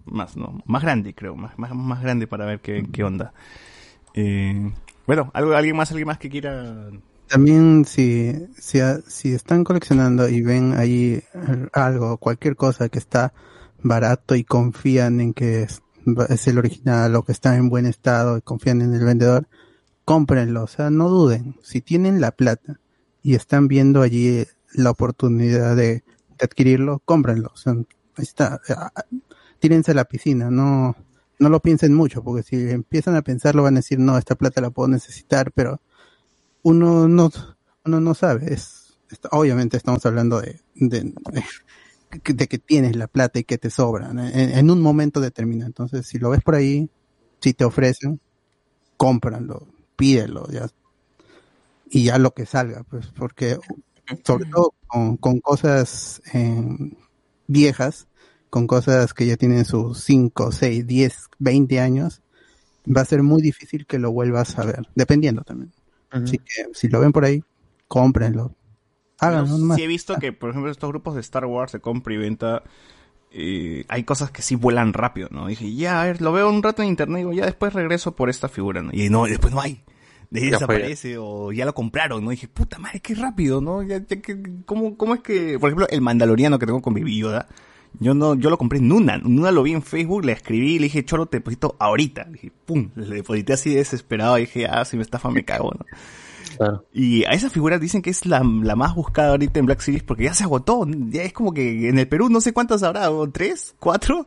más, 0.07 0.37
¿no? 0.37 0.61
Más 0.67 0.83
grande, 0.83 1.15
creo, 1.15 1.37
más, 1.37 1.59
más, 1.59 1.75
más 1.75 2.03
grande 2.03 2.27
para 2.27 2.45
ver 2.45 2.61
qué, 2.61 2.87
qué 2.93 3.05
onda. 3.05 3.33
Eh, 4.15 4.73
bueno, 5.07 5.31
algo, 5.35 5.55
alguien 5.55 5.77
más, 5.77 5.91
alguien 5.91 6.09
más 6.09 6.19
que 6.19 6.29
quiera. 6.29 6.91
También 7.29 7.85
si, 7.85 8.33
si, 8.59 8.81
si 9.07 9.33
están 9.33 9.63
coleccionando 9.63 10.29
y 10.29 10.43
ven 10.43 10.75
ahí 10.75 11.23
algo, 11.73 12.17
cualquier 12.17 12.57
cosa 12.57 12.89
que 12.89 12.99
está 12.99 13.33
barato 13.83 14.35
y 14.35 14.45
confían 14.45 15.21
en 15.21 15.33
que 15.33 15.63
es, 15.63 15.83
es 16.29 16.49
el 16.49 16.59
original 16.59 17.15
o 17.15 17.23
que 17.23 17.33
está 17.33 17.57
en 17.57 17.69
buen 17.69 17.87
estado 17.87 18.37
y 18.37 18.43
confían 18.43 18.83
en 18.83 18.95
el 18.95 19.05
vendedor, 19.05 19.47
cómprenlo, 20.05 20.65
o 20.65 20.67
sea, 20.67 20.91
no 20.91 21.09
duden. 21.09 21.57
Si 21.63 21.81
tienen 21.81 22.21
la 22.21 22.33
plata 22.33 22.81
y 23.23 23.35
están 23.37 23.69
viendo 23.69 24.03
allí 24.03 24.45
la 24.75 24.91
oportunidad 24.91 25.77
de, 25.77 26.05
adquirirlo, 26.41 27.01
cómprenlo. 27.05 27.53
Ahí 27.67 27.85
está. 28.19 28.61
Tírense 29.59 29.93
a 29.93 29.95
la 29.95 30.05
piscina, 30.05 30.51
no, 30.51 30.97
no 31.39 31.49
lo 31.49 31.61
piensen 31.61 31.95
mucho, 31.95 32.23
porque 32.23 32.43
si 32.43 32.71
empiezan 32.71 33.17
a 33.17 33.23
pensarlo 33.23 33.63
van 33.63 33.75
a 33.75 33.81
decir, 33.81 33.99
no, 33.99 34.17
esta 34.17 34.35
plata 34.35 34.61
la 34.61 34.71
puedo 34.71 34.89
necesitar, 34.89 35.53
pero 35.53 35.81
uno 36.63 37.09
no, 37.09 37.31
no 37.85 38.15
sabe. 38.15 38.53
Es, 38.55 38.99
obviamente 39.31 39.77
estamos 39.77 40.05
hablando 40.07 40.41
de, 40.41 40.61
de, 40.75 41.13
que- 42.23 42.59
tienes 42.59 42.97
la 42.97 43.07
plata 43.07 43.39
y 43.39 43.45
que 43.45 43.59
te 43.59 43.71
sobra 43.71 44.11
en, 44.11 44.19
en 44.19 44.71
un 44.71 44.81
momento 44.81 45.21
determinado. 45.21 45.69
Entonces, 45.69 46.07
si 46.07 46.19
lo 46.19 46.31
ves 46.31 46.43
por 46.43 46.55
ahí, 46.55 46.91
si 47.41 47.53
te 47.55 47.65
ofrecen, 47.65 48.21
cómpralo, 48.97 49.67
pídelo, 49.97 50.49
ya. 50.51 50.69
Y 51.91 52.05
ya 52.05 52.19
lo 52.19 52.33
que 52.33 52.47
salga, 52.47 52.85
pues, 52.85 53.09
porque 53.09 53.59
sobre 54.25 54.47
todo 54.47 54.75
con, 54.87 55.17
con 55.17 55.41
cosas 55.41 56.23
eh, 56.33 56.63
viejas, 57.47 58.09
con 58.49 58.67
cosas 58.67 59.15
que 59.15 59.27
ya 59.27 59.37
tienen 59.37 59.65
sus 59.65 60.03
5, 60.05 60.53
6, 60.53 60.87
10, 60.87 61.29
20 61.39 61.81
años, 61.81 62.23
va 62.87 63.03
a 63.03 63.05
ser 63.05 63.23
muy 63.23 63.43
difícil 63.43 63.87
que 63.87 63.99
lo 63.99 64.11
vuelvas 64.13 64.59
a 64.59 64.65
ver, 64.65 64.89
dependiendo 64.95 65.43
también. 65.43 65.73
Así 66.11 66.39
que 66.39 66.67
si 66.75 66.89
lo 66.89 67.01
ven 67.01 67.13
por 67.13 67.25
ahí, 67.25 67.45
cómprenlo. 67.87 68.55
Háganlo. 69.19 69.77
Sí 69.77 69.83
he 69.83 69.87
visto 69.87 70.17
que, 70.17 70.33
por 70.33 70.51
ejemplo, 70.51 70.71
estos 70.71 70.91
grupos 70.91 71.15
de 71.15 71.21
Star 71.21 71.45
Wars 71.45 71.73
de 71.73 71.81
compra 71.81 72.15
y 72.15 72.17
venta, 72.17 72.63
eh, 73.31 73.85
hay 73.89 74.03
cosas 74.05 74.31
que 74.31 74.43
sí 74.43 74.57
vuelan 74.57 74.93
rápido, 74.93 75.29
¿no? 75.31 75.47
Dije, 75.47 75.73
ya, 75.75 76.03
a 76.03 76.07
ver, 76.07 76.21
lo 76.21 76.33
veo 76.33 76.49
un 76.49 76.63
rato 76.63 76.83
en 76.83 76.89
internet 76.89 77.19
y 77.19 77.21
digo, 77.21 77.33
ya 77.33 77.45
después 77.45 77.73
regreso 77.73 78.17
por 78.17 78.31
esta 78.31 78.49
figura, 78.49 78.83
¿no? 78.83 78.91
Y 78.93 79.09
no, 79.09 79.25
después 79.27 79.53
no 79.53 79.61
hay. 79.61 79.85
De 80.31 80.41
fue. 80.41 80.51
desaparece 80.51 81.19
o 81.19 81.53
ya 81.53 81.65
lo 81.65 81.75
compraron, 81.75 82.25
¿no? 82.25 82.31
dije, 82.31 82.47
puta 82.49 82.79
madre, 82.79 83.01
qué 83.01 83.15
rápido, 83.15 83.61
¿no? 83.61 83.83
Ya, 83.83 83.99
ya 83.99 84.21
que, 84.21 84.41
¿cómo, 84.65 84.97
¿Cómo 84.97 85.15
es 85.15 85.21
que, 85.21 85.59
por 85.59 85.71
ejemplo, 85.71 85.89
el 85.89 86.01
mandaloriano 86.01 86.59
que 86.59 86.67
tengo 86.67 86.81
con 86.81 86.95
Baby 86.95 87.19
Yoda, 87.19 87.49
yo 87.99 88.15
no, 88.15 88.37
yo 88.37 88.51
lo 88.51 88.57
compré 88.57 88.79
en 88.79 88.89
Nuna, 88.89 89.19
Nuna 89.19 89.51
lo 89.51 89.65
vi 89.65 89.73
en 89.73 89.83
Facebook, 89.83 90.25
le 90.25 90.33
escribí 90.33 90.75
y 90.75 90.79
le 90.79 90.85
dije, 90.85 91.05
cholo, 91.05 91.27
te 91.27 91.39
deposito 91.39 91.75
ahorita. 91.81 92.25
Le 92.27 92.33
dije, 92.33 92.53
pum, 92.65 92.91
le 92.95 93.17
deposité 93.17 93.55
así 93.55 93.75
desesperado 93.75 94.39
y 94.39 94.43
dije, 94.43 94.67
ah, 94.67 94.85
si 94.85 94.97
me 94.97 95.03
estafa 95.03 95.31
me 95.31 95.45
cago, 95.45 95.73
¿no? 95.77 95.85
Y 96.93 97.25
a 97.25 97.31
esa 97.31 97.49
figura 97.49 97.79
dicen 97.79 98.03
que 98.03 98.11
es 98.11 98.27
la, 98.27 98.43
la 98.45 98.77
más 98.77 98.95
buscada 98.95 99.31
ahorita 99.31 99.59
en 99.59 99.67
Black 99.67 99.81
Series 99.81 100.03
porque 100.03 100.25
ya 100.25 100.35
se 100.35 100.45
agotó. 100.45 100.87
Ya 101.09 101.23
es 101.23 101.33
como 101.33 101.55
que 101.55 101.89
en 101.89 101.99
el 101.99 102.07
Perú 102.07 102.29
no 102.29 102.41
sé 102.41 102.53
cuántas 102.53 102.83
habrá, 102.83 103.11
¿o 103.11 103.29
¿tres? 103.31 103.75
¿Cuatro? 103.79 104.27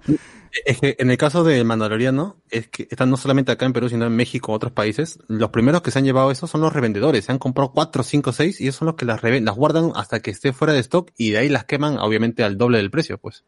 Es 0.66 0.80
que 0.80 0.96
en 1.00 1.10
el 1.10 1.18
caso 1.18 1.44
del 1.44 1.66
Mandaloriano, 1.66 2.38
es 2.50 2.68
que 2.68 2.88
están 2.90 3.10
no 3.10 3.18
solamente 3.18 3.52
acá 3.52 3.66
en 3.66 3.74
Perú, 3.74 3.90
sino 3.90 4.06
en 4.06 4.16
México, 4.16 4.52
otros 4.52 4.72
países. 4.72 5.20
Los 5.28 5.50
primeros 5.50 5.82
que 5.82 5.92
se 5.92 6.00
han 6.00 6.06
llevado 6.06 6.30
eso 6.32 6.46
son 6.48 6.62
los 6.62 6.72
revendedores. 6.74 7.26
Se 7.26 7.32
han 7.32 7.40
comprado 7.40 7.72
cuatro, 7.72 8.04
cinco, 8.04 8.32
seis 8.32 8.62
y 8.62 8.68
esos 8.68 8.80
son 8.80 8.86
los 8.88 8.96
que 8.96 9.06
las, 9.06 9.22
reven- 9.22 9.44
las 9.44 9.56
guardan 9.56 9.92
hasta 9.96 10.20
que 10.22 10.32
esté 10.32 10.54
fuera 10.54 10.74
de 10.74 10.80
stock 10.80 11.12
y 11.18 11.32
de 11.32 11.40
ahí 11.40 11.50
las 11.50 11.66
queman, 11.66 11.98
obviamente, 11.98 12.44
al 12.44 12.58
doble 12.58 12.78
del 12.78 12.92
precio, 12.92 13.18
pues. 13.18 13.44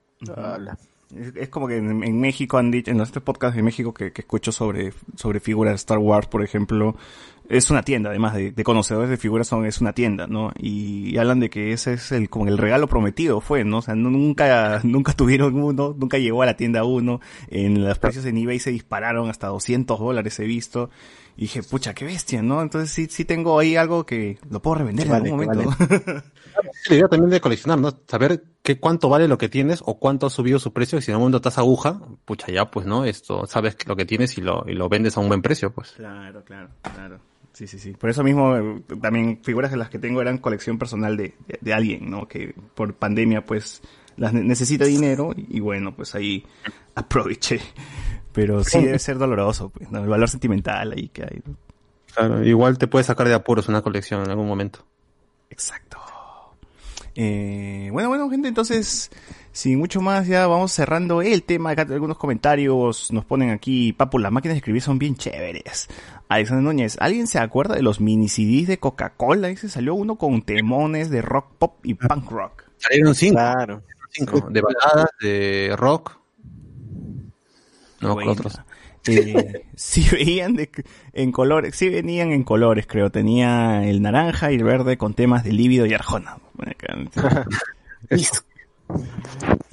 Es, 1.15 1.35
es 1.35 1.49
como 1.49 1.67
que 1.67 1.77
en, 1.77 2.19
México 2.19 2.57
han 2.57 2.71
dicho, 2.71 2.89
en 2.89 2.97
los 2.97 3.11
tres 3.11 3.23
podcasts 3.23 3.55
de 3.55 3.61
México 3.61 3.93
que, 3.93 4.11
que 4.11 4.21
escucho 4.21 4.51
sobre, 4.51 4.91
sobre 5.15 5.39
figuras 5.39 5.71
de 5.73 5.75
Star 5.75 5.99
Wars, 5.99 6.27
por 6.27 6.43
ejemplo, 6.43 6.95
es 7.49 7.69
una 7.69 7.83
tienda, 7.83 8.09
además 8.09 8.33
de, 8.33 8.51
de 8.51 8.63
conocedores 8.63 9.09
de 9.09 9.17
figuras, 9.17 9.47
son, 9.47 9.65
es 9.65 9.79
una 9.81 9.93
tienda, 9.93 10.27
¿no? 10.27 10.51
Y, 10.57 11.17
hablan 11.17 11.39
de 11.39 11.49
que 11.49 11.71
ese 11.73 11.93
es 11.93 12.11
el, 12.11 12.29
como 12.29 12.47
el 12.47 12.57
regalo 12.57 12.87
prometido 12.87 13.41
fue, 13.41 13.63
¿no? 13.63 13.77
O 13.77 13.81
sea, 13.81 13.95
no- 13.95 14.09
nunca, 14.09 14.79
nunca 14.83 15.13
tuvieron 15.13 15.55
uno, 15.61 15.95
nunca 15.97 16.17
llegó 16.17 16.41
a 16.41 16.45
la 16.45 16.57
tienda 16.57 16.83
uno, 16.83 17.21
en 17.49 17.83
los 17.83 17.99
precios 17.99 18.25
en 18.25 18.37
eBay 18.37 18.59
se 18.59 18.71
dispararon 18.71 19.29
hasta 19.29 19.47
200 19.47 19.99
dólares 19.99 20.39
he 20.39 20.45
visto, 20.45 20.89
y 21.37 21.41
dije, 21.41 21.63
pucha, 21.63 21.93
qué 21.93 22.05
bestia, 22.05 22.41
¿no? 22.41 22.61
Entonces 22.61 22.89
sí, 22.89 23.07
sí 23.09 23.25
tengo 23.25 23.59
ahí 23.59 23.75
algo 23.75 24.05
que 24.05 24.39
lo 24.49 24.61
puedo 24.61 24.75
revender 24.75 25.05
en 25.07 25.11
Vale, 25.11 25.29
algún 25.31 25.39
que 25.41 25.45
momento. 25.47 26.23
Es 26.83 26.89
la 26.89 26.95
idea 26.95 27.07
también 27.09 27.29
de 27.29 27.41
coleccionar, 27.41 27.77
¿no? 27.79 27.91
Saber 28.07 28.43
qué 28.63 28.79
cuánto 28.79 29.09
vale 29.09 29.27
lo 29.27 29.37
que 29.37 29.49
tienes 29.49 29.81
o 29.85 29.99
cuánto 29.99 30.27
ha 30.27 30.29
subido 30.29 30.57
su 30.57 30.71
precio. 30.71 30.97
Y 30.97 31.01
si 31.01 31.11
en 31.11 31.15
algún 31.15 31.23
momento 31.25 31.37
estás 31.37 31.57
aguja, 31.57 31.99
pucha, 32.23 32.47
ya, 32.49 32.71
pues, 32.71 32.85
¿no? 32.85 33.03
Esto, 33.03 33.45
sabes 33.45 33.75
lo 33.85 33.97
que 33.97 34.05
tienes 34.05 34.37
y 34.37 34.41
lo, 34.41 34.63
y 34.65 34.73
lo 34.73 34.87
vendes 34.87 35.17
a 35.17 35.19
un 35.19 35.27
buen 35.27 35.41
precio, 35.41 35.73
pues. 35.73 35.91
Claro, 35.91 36.43
claro, 36.45 36.69
claro. 36.81 37.19
Sí, 37.55 37.67
sí, 37.67 37.79
sí. 37.79 37.93
Por 37.93 38.09
eso 38.09 38.21
mismo, 38.21 38.55
eh, 38.57 38.81
también 39.01 39.39
figuras 39.41 39.71
de 39.71 39.77
las 39.77 39.89
que 39.89 39.97
tengo 39.97 40.21
eran 40.21 40.37
colección 40.39 40.77
personal 40.77 41.15
de, 41.15 41.35
de, 41.47 41.57
de 41.61 41.73
alguien, 41.73 42.09
¿no? 42.09 42.27
Que 42.27 42.53
por 42.75 42.93
pandemia, 42.95 43.45
pues, 43.45 43.81
las 44.17 44.33
ne- 44.33 44.43
necesita 44.43 44.83
dinero 44.83 45.31
y, 45.35 45.57
y 45.57 45.59
bueno, 45.61 45.95
pues 45.95 46.15
ahí 46.15 46.45
aproveché. 46.95 47.61
Pero 48.33 48.61
sí 48.65 48.81
debe 48.83 48.99
ser 48.99 49.17
doloroso, 49.17 49.69
pues, 49.69 49.89
¿no? 49.89 50.03
El 50.03 50.09
valor 50.09 50.29
sentimental 50.29 50.91
ahí 50.91 51.07
que 51.07 51.23
hay. 51.23 51.41
¿no? 51.45 51.55
Claro, 52.13 52.43
igual 52.45 52.77
te 52.77 52.87
puede 52.87 53.05
sacar 53.05 53.27
de 53.29 53.33
apuros 53.33 53.69
una 53.69 53.81
colección 53.81 54.21
en 54.23 54.29
algún 54.31 54.47
momento. 54.47 54.85
Exacto. 55.49 55.97
Eh, 57.15 57.89
bueno, 57.93 58.09
bueno, 58.09 58.29
gente, 58.29 58.49
entonces, 58.49 59.09
sin 59.53 59.79
mucho 59.79 60.01
más, 60.01 60.27
ya 60.27 60.47
vamos 60.47 60.73
cerrando 60.73 61.21
el 61.21 61.43
tema. 61.43 61.71
Acá 61.71 61.83
algunos 61.83 62.17
comentarios 62.17 63.11
nos 63.11 63.25
ponen 63.25 63.51
aquí, 63.51 63.93
papu, 63.93 64.19
las 64.19 64.31
máquinas 64.31 64.55
de 64.55 64.57
escribir 64.57 64.81
son 64.81 64.99
bien 64.99 65.15
chéveres. 65.15 65.87
Alexander 66.27 66.63
Núñez, 66.63 66.97
¿alguien 66.99 67.27
se 67.27 67.39
acuerda 67.39 67.75
de 67.75 67.83
los 67.83 68.01
mini 68.01 68.27
CDs 68.27 68.67
de 68.67 68.79
Coca-Cola? 68.79 69.47
Dice, 69.47 69.69
salió 69.69 69.95
uno 69.95 70.17
con 70.17 70.41
temones 70.41 71.09
de 71.09 71.21
rock 71.21 71.53
pop 71.57 71.75
y 71.83 71.93
punk 71.93 72.29
rock. 72.29 72.63
Salieron 72.77 73.15
cinco. 73.15 73.35
Claro. 73.35 73.83
Cinco. 74.11 74.41
De 74.49 74.61
baladas, 74.61 75.09
de 75.21 75.73
rock. 75.77 76.19
No, 78.01 78.09
con 78.09 78.15
Buena. 78.15 78.31
otros. 78.31 78.59
Eh, 79.07 79.65
sí 79.75 80.05
veían 80.11 80.55
de, 80.55 80.69
en 81.13 81.31
colores, 81.31 81.75
sí 81.75 81.89
venían 81.89 82.31
en 82.31 82.43
colores, 82.43 82.87
creo. 82.87 83.09
Tenía 83.09 83.87
el 83.87 84.01
naranja 84.01 84.51
y 84.51 84.55
el 84.55 84.63
verde 84.63 84.97
con 84.97 85.13
temas 85.13 85.43
de 85.43 85.53
líbido 85.53 85.85
y 85.85 85.93
arjona. 85.93 86.37
Acá. 86.59 87.45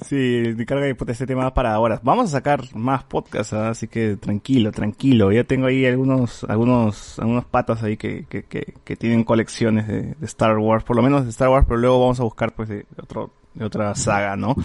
Sí, 0.05 0.55
carga 0.67 0.85
de 0.85 0.95
puta, 0.95 1.11
este 1.11 1.27
tema 1.27 1.53
para 1.53 1.73
ahora. 1.73 1.99
Vamos 2.03 2.25
a 2.25 2.31
sacar 2.31 2.75
más 2.75 3.03
podcasts, 3.03 3.53
¿ah? 3.53 3.69
así 3.69 3.87
que 3.87 4.17
tranquilo, 4.17 4.71
tranquilo. 4.71 5.31
Ya 5.31 5.43
tengo 5.43 5.67
ahí 5.67 5.85
algunos, 5.85 6.43
algunos, 6.45 7.19
algunos 7.19 7.45
patas 7.45 7.83
ahí 7.83 7.95
que, 7.95 8.25
que, 8.25 8.43
que, 8.43 8.73
que 8.83 8.95
tienen 8.95 9.23
colecciones 9.23 9.87
de, 9.87 10.01
de 10.15 10.25
Star 10.25 10.57
Wars, 10.57 10.83
por 10.83 10.95
lo 10.95 11.03
menos 11.03 11.23
de 11.23 11.29
Star 11.29 11.49
Wars, 11.49 11.65
pero 11.67 11.79
luego 11.79 12.01
vamos 12.01 12.19
a 12.19 12.23
buscar 12.23 12.53
pues 12.53 12.69
de 12.69 12.85
otro, 12.97 13.31
de 13.53 13.65
otra 13.65 13.93
saga, 13.95 14.35
¿no? 14.35 14.55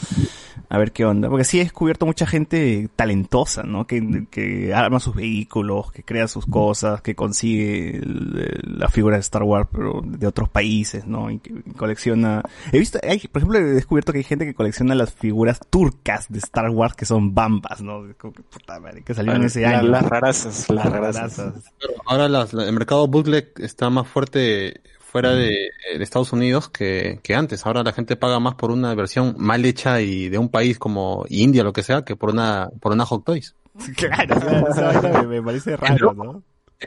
A 0.71 0.77
ver 0.77 0.93
qué 0.93 1.05
onda. 1.07 1.29
Porque 1.31 1.45
sí 1.45 1.59
he 1.61 1.65
descubierto 1.65 2.05
mucha 2.05 2.27
gente 2.27 2.89
talentosa, 2.95 3.63
¿no? 3.63 3.87
Que, 3.87 4.27
que 4.31 4.75
arma 4.75 5.01
sus 5.01 5.15
vehículos, 5.15 5.91
que 5.93 6.03
crea 6.03 6.29
sus 6.29 6.45
cosas, 6.45 7.01
que 7.01 7.15
consigue 7.15 7.97
el- 7.97 8.39
el- 8.65 8.79
la 8.79 8.89
figura 8.89 9.17
de 9.17 9.21
Star 9.21 9.43
Wars, 9.45 9.69
pero 9.73 10.03
de 10.05 10.27
otros 10.27 10.49
países, 10.51 11.07
¿no? 11.07 11.31
Y 11.31 11.39
que 11.39 11.63
colecciona... 11.77 12.43
He 12.73 12.79
visto, 12.79 12.99
hay, 13.03 13.19
por 13.29 13.41
ejemplo, 13.41 13.59
he 13.59 13.63
descubierto 13.65 14.13
que 14.13 14.19
hay 14.19 14.25
gente 14.25 14.45
que 14.45 14.55
colecciona 14.55 14.95
las 14.95 15.13
figuras 15.15 15.59
turcas 15.71 16.27
de 16.29 16.39
Star 16.39 16.69
Wars 16.71 16.95
que 16.95 17.07
son 17.07 17.35
bambas, 17.35 17.81
¿no? 17.81 18.03
Como 18.19 18.35
que, 18.35 18.43
puta 18.43 18.79
madre, 18.79 19.03
que 19.03 19.15
salieron 19.15 19.45
ese 19.45 19.63
La- 19.63 19.79
año. 19.79 19.89
las 19.89 20.03
rarazas, 20.07 20.69
las 20.69 20.85
rarazas. 20.85 21.35
Claro, 21.79 22.03
ahora 22.07 22.29
las- 22.29 22.53
la- 22.53 22.67
el 22.67 22.73
mercado 22.75 23.07
bootleg 23.09 23.53
está 23.59 23.89
más 23.89 24.07
fuerte 24.07 24.83
fuera 25.11 25.33
de, 25.33 25.71
de 25.97 26.05
Estados 26.05 26.33
Unidos 26.33 26.69
que, 26.69 27.21
que 27.23 27.35
antes. 27.35 27.65
Ahora 27.65 27.83
la 27.83 27.93
gente 27.93 28.17
paga 28.17 28.39
más 28.41 28.55
por 28.57 28.71
una 28.71 28.95
versión 28.95 29.35
mal 29.39 29.65
hecha 29.65 30.01
y 30.03 30.29
de 30.29 30.37
un 30.37 30.51
país 30.51 30.79
como 30.79 31.25
India, 31.31 31.65
lo 31.65 31.73
que 31.73 31.83
sea, 31.83 32.03
que 32.03 32.15
por 32.15 32.31
una, 32.31 32.69
por 32.81 32.93
una 32.93 33.07
Hot 33.07 33.25
Toys. 33.25 33.55
Claro, 33.97 34.41
claro, 34.41 35.29
me, 35.29 35.37
me 35.37 35.43
parece 35.43 35.77
raro, 35.77 36.13
¿no? 36.13 36.43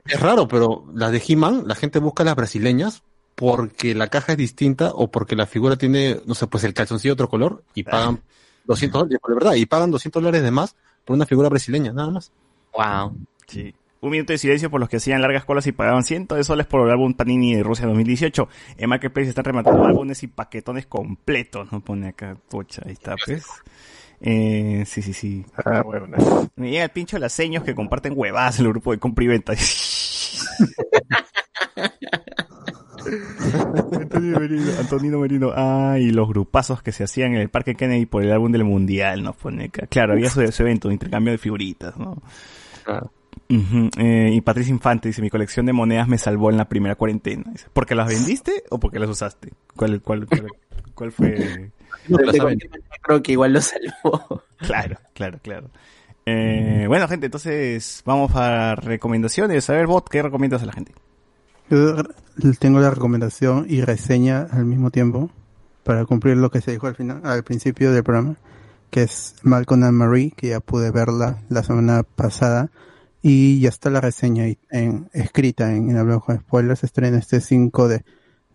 Es 0.06 0.19
raro, 0.19 0.48
pero 0.48 0.85
las 0.93 1.11
de 1.11 1.22
He-Man, 1.25 1.64
la 1.66 1.75
gente 1.75 2.00
busca 2.00 2.24
las 2.24 2.35
brasileñas 2.35 3.01
porque 3.35 3.95
la 3.95 4.08
caja 4.08 4.33
es 4.33 4.38
distinta 4.38 4.91
o 4.93 5.09
porque 5.09 5.35
la 5.35 5.48
figura 5.48 5.75
tiene, 5.77 6.22
no 6.25 6.35
sé, 6.35 6.48
pues 6.48 6.64
el 6.64 6.74
calzoncillo 6.74 7.14
otro 7.14 7.30
color 7.30 7.64
y 7.74 7.83
pagan 7.83 8.22
200 8.66 9.01
dólares, 9.01 9.19
de 9.25 9.33
verdad, 9.33 9.53
y 9.56 9.66
pagan 9.66 9.90
200 9.90 10.22
dólares 10.22 10.43
de 10.43 10.51
más 10.51 10.75
por 11.06 11.16
una 11.16 11.25
figura 11.25 11.50
brasileña, 11.50 11.91
nada 11.91 12.11
más. 12.11 12.32
Wow. 12.74 13.17
Sí. 13.48 13.74
Un 14.03 14.09
minuto 14.09 14.33
de 14.33 14.39
silencio 14.39 14.71
por 14.71 14.80
los 14.80 14.89
que 14.89 14.97
hacían 14.97 15.21
largas 15.21 15.45
colas 15.45 15.67
y 15.67 15.73
pagaban 15.73 16.03
cientos 16.03 16.35
de 16.35 16.43
soles 16.43 16.65
por 16.65 16.83
el 16.83 16.91
álbum 16.91 17.13
Panini 17.13 17.53
de 17.53 17.61
Rusia 17.61 17.85
2018. 17.85 18.49
En 18.77 18.89
Marketplace 18.89 19.30
están 19.30 19.45
rematando 19.45 19.85
álbumes 19.85 20.23
y 20.23 20.27
paquetones 20.27 20.88
completos. 20.88 21.71
No 21.71 21.81
pone 21.81 22.07
acá, 22.07 22.35
pucha, 22.49 22.81
ahí 22.83 22.93
está, 22.93 23.13
pues. 23.23 23.45
Eh, 24.19 24.83
sí, 24.88 25.03
sí, 25.03 25.13
sí. 25.13 25.45
Ah, 25.63 25.83
bueno. 25.83 26.17
Me 26.55 26.71
llega 26.71 26.85
el 26.85 26.89
pincho 26.89 27.17
de 27.17 27.19
las 27.19 27.33
seños 27.33 27.63
que 27.63 27.75
comparten 27.75 28.13
huevadas 28.15 28.59
en 28.59 28.65
el 28.65 28.71
grupo 28.71 28.91
de 28.91 28.97
compra 28.97 29.23
y 29.23 29.27
venta. 29.27 29.53
Antonio 33.93 34.39
Merino, 34.39 34.71
Antonino 34.80 35.19
Merino. 35.19 35.51
Ah, 35.55 35.97
y 35.99 36.09
los 36.09 36.27
grupazos 36.27 36.81
que 36.81 36.91
se 36.91 37.03
hacían 37.03 37.35
en 37.35 37.41
el 37.41 37.49
Parque 37.49 37.75
Kennedy 37.75 38.07
por 38.07 38.23
el 38.23 38.31
álbum 38.31 38.51
del 38.51 38.63
Mundial, 38.63 39.21
nos 39.21 39.35
pone 39.35 39.65
acá. 39.65 39.85
Claro, 39.85 40.13
había 40.13 40.31
su, 40.31 40.51
su 40.51 40.63
evento, 40.63 40.88
un 40.88 40.93
intercambio 40.93 41.33
de 41.33 41.38
figuritas, 41.38 41.95
¿no? 41.97 42.19
Eh, 43.49 44.31
y 44.33 44.41
Patricia 44.41 44.71
Infante 44.71 45.09
dice, 45.09 45.21
mi 45.21 45.29
colección 45.29 45.65
de 45.65 45.73
monedas 45.73 46.07
me 46.07 46.17
salvó 46.17 46.49
en 46.49 46.57
la 46.57 46.69
primera 46.69 46.95
cuarentena. 46.95 47.43
Dice, 47.51 47.67
¿Porque 47.73 47.95
las 47.95 48.07
vendiste 48.07 48.63
o 48.69 48.79
porque 48.79 48.99
las 48.99 49.09
usaste? 49.09 49.51
¿Cuál, 49.75 50.01
cuál, 50.01 50.27
cuál, 50.27 50.47
cuál 50.95 51.11
fue? 51.11 51.71
De 52.07 52.41
manera, 52.41 52.67
creo 53.01 53.21
que 53.21 53.33
igual 53.33 53.53
lo 53.53 53.61
salvó. 53.61 54.43
Claro, 54.57 54.97
claro, 55.13 55.39
claro. 55.41 55.69
Eh, 56.25 56.85
bueno, 56.87 57.07
gente, 57.07 57.27
entonces 57.27 58.01
vamos 58.05 58.31
a 58.35 58.75
recomendaciones. 58.75 59.69
A 59.69 59.73
ver, 59.73 59.87
Bot, 59.87 60.07
¿qué 60.09 60.21
recomiendas 60.21 60.63
a 60.63 60.65
la 60.65 60.73
gente? 60.73 60.93
Yo 61.69 62.03
tengo 62.59 62.79
la 62.79 62.89
recomendación 62.89 63.65
y 63.69 63.81
reseña 63.81 64.47
al 64.51 64.65
mismo 64.65 64.91
tiempo 64.91 65.29
para 65.83 66.05
cumplir 66.05 66.37
lo 66.37 66.51
que 66.51 66.61
se 66.61 66.71
dijo 66.71 66.87
al 66.87 66.95
final, 66.95 67.21
al 67.23 67.43
principio 67.43 67.91
del 67.91 68.03
programa, 68.03 68.35
que 68.89 69.03
es 69.03 69.35
Malcolm 69.41 69.83
and 69.83 69.97
Marie, 69.97 70.31
que 70.31 70.49
ya 70.49 70.59
pude 70.59 70.91
verla 70.91 71.37
la 71.49 71.63
semana 71.63 72.03
pasada 72.03 72.69
y 73.22 73.59
ya 73.59 73.69
está 73.69 73.90
la 73.90 74.01
reseña 74.01 74.45
escrita 75.14 75.74
en, 75.74 75.90
en 75.90 75.98
Hablamos 75.98 76.25
con 76.25 76.40
Spoilers, 76.40 76.80
se 76.80 76.85
estrena 76.88 77.19
este 77.19 77.41
5 77.41 77.88
de, 77.88 78.03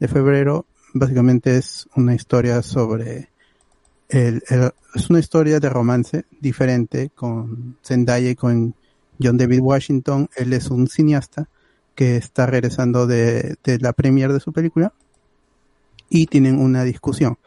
de 0.00 0.08
febrero. 0.08 0.66
Básicamente 0.94 1.56
es 1.56 1.88
una 1.94 2.14
historia 2.14 2.62
sobre 2.62 3.30
el, 4.08 4.42
es 4.94 5.10
una 5.10 5.18
historia 5.18 5.60
de 5.60 5.68
romance 5.68 6.24
diferente 6.40 7.10
con 7.14 7.76
Zendaya 7.82 8.30
y 8.30 8.34
con 8.34 8.74
John 9.20 9.36
David 9.36 9.60
Washington. 9.60 10.28
Él 10.36 10.52
es 10.52 10.70
un 10.70 10.88
cineasta 10.88 11.48
que 11.94 12.16
está 12.16 12.46
regresando 12.46 13.06
de, 13.06 13.56
de 13.64 13.78
la 13.78 13.92
premiere 13.92 14.32
de 14.32 14.40
su 14.40 14.52
película 14.52 14.92
y 16.08 16.26
tienen 16.26 16.58
una 16.60 16.84
discusión. 16.84 17.38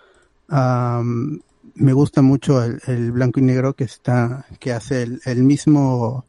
Am, 0.47 1.41
me 1.75 1.93
gusta 1.93 2.21
mucho 2.21 2.63
el, 2.63 2.81
el 2.87 3.11
blanco 3.11 3.39
y 3.39 3.43
negro 3.43 3.73
que 3.73 3.85
está, 3.85 4.45
que 4.59 4.73
hace 4.73 5.03
el, 5.03 5.21
el 5.25 5.43
mismo, 5.43 6.25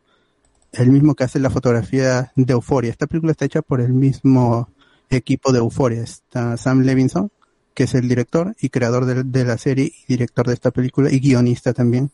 el 0.72 0.90
mismo 0.90 1.14
que 1.14 1.24
hace 1.24 1.38
la 1.40 1.50
fotografía 1.50 2.32
de 2.36 2.52
Euforia. 2.52 2.90
Esta 2.90 3.06
película 3.06 3.32
está 3.32 3.44
hecha 3.44 3.62
por 3.62 3.80
el 3.80 3.92
mismo 3.92 4.68
equipo 5.10 5.52
de 5.52 5.58
Euforia. 5.58 6.02
Está 6.02 6.56
Sam 6.56 6.82
Levinson, 6.82 7.30
que 7.74 7.84
es 7.84 7.94
el 7.94 8.08
director 8.08 8.54
y 8.60 8.68
creador 8.68 9.06
de, 9.06 9.44
la 9.44 9.58
serie 9.58 9.86
y 9.86 10.12
director 10.14 10.46
de 10.46 10.54
esta 10.54 10.70
película 10.70 11.10
y 11.10 11.20
guionista 11.20 11.72
también. 11.72 12.10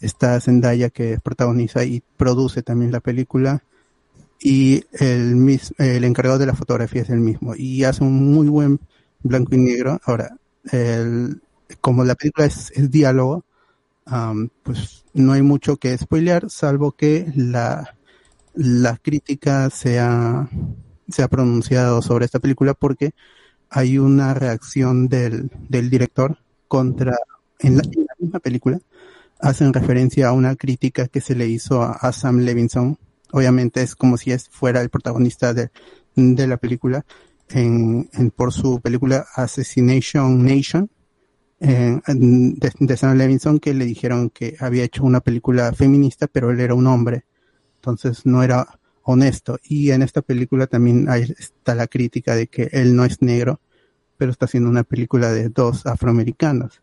Está 0.00 0.40
Zendaya 0.40 0.90
que 0.90 1.18
protagoniza 1.22 1.84
y 1.84 2.02
produce 2.16 2.62
también 2.62 2.90
la 2.92 3.00
película 3.00 3.62
y 4.40 4.84
el, 4.92 5.36
mis- 5.36 5.74
el 5.78 6.04
encargado 6.04 6.38
de 6.38 6.46
la 6.46 6.54
fotografía 6.54 7.02
es 7.02 7.10
el 7.10 7.20
mismo 7.20 7.54
y 7.56 7.84
hace 7.84 8.02
un 8.04 8.32
muy 8.32 8.48
buen 8.48 8.80
blanco 9.22 9.54
y 9.54 9.58
negro. 9.58 10.00
Ahora, 10.04 10.36
el, 10.72 11.40
como 11.80 12.04
la 12.04 12.14
película 12.14 12.46
es, 12.46 12.70
es 12.74 12.90
diálogo, 12.90 13.44
am, 14.06 14.50
pues 14.62 15.04
no 15.14 15.32
hay 15.32 15.42
mucho 15.42 15.76
que 15.76 15.96
spoilear, 15.96 16.50
salvo 16.50 16.92
que 16.92 17.32
la, 17.36 17.96
la 18.54 18.96
crítica 18.96 19.70
se 19.70 19.98
ha, 20.00 20.48
se 21.08 21.22
ha 21.22 21.28
pronunciado 21.28 22.02
sobre 22.02 22.24
esta 22.24 22.38
película 22.40 22.74
porque 22.74 23.12
hay 23.70 23.98
una 23.98 24.34
reacción 24.34 25.08
del, 25.08 25.50
del 25.68 25.90
director 25.90 26.38
contra, 26.68 27.16
en 27.60 27.76
la, 27.78 27.82
misma 28.18 28.40
película, 28.40 28.80
hacen 29.40 29.72
referencia 29.72 30.28
a 30.28 30.32
una 30.32 30.56
crítica 30.56 31.08
que 31.08 31.20
se 31.20 31.34
le 31.34 31.48
hizo 31.48 31.82
a, 31.82 32.12
Sam 32.12 32.38
Levinson. 32.40 32.98
Obviamente 33.32 33.82
es 33.82 33.94
como 33.96 34.16
si 34.16 34.32
es, 34.32 34.48
fuera 34.50 34.80
el 34.80 34.90
protagonista 34.90 35.54
de, 35.54 35.70
de 36.16 36.46
la 36.46 36.56
película 36.56 37.04
en, 37.50 38.08
en- 38.12 38.30
por 38.30 38.52
su 38.52 38.80
película 38.80 39.26
Assassination 39.34 40.44
Nation 40.44 40.90
en- 41.60 42.54
de, 42.54 42.72
de 42.78 42.96
Sam 42.96 43.16
Levinson 43.16 43.60
que 43.60 43.74
le 43.74 43.84
dijeron 43.84 44.30
que 44.30 44.56
había 44.60 44.84
hecho 44.84 45.04
una 45.04 45.20
película 45.20 45.72
feminista 45.72 46.26
pero 46.26 46.50
él 46.50 46.60
era 46.60 46.74
un 46.74 46.86
hombre 46.86 47.24
entonces 47.80 48.26
no 48.26 48.42
era 48.42 48.78
honesto. 49.02 49.58
Y 49.64 49.90
en 49.90 50.02
esta 50.02 50.22
película 50.22 50.66
también 50.66 51.08
hay, 51.08 51.22
está 51.38 51.74
la 51.74 51.86
crítica 51.86 52.34
de 52.36 52.46
que 52.46 52.68
él 52.72 52.94
no 52.94 53.04
es 53.04 53.22
negro, 53.22 53.60
pero 54.18 54.30
está 54.30 54.44
haciendo 54.44 54.68
una 54.70 54.84
película 54.84 55.32
de 55.32 55.48
dos 55.48 55.86
afroamericanos. 55.86 56.80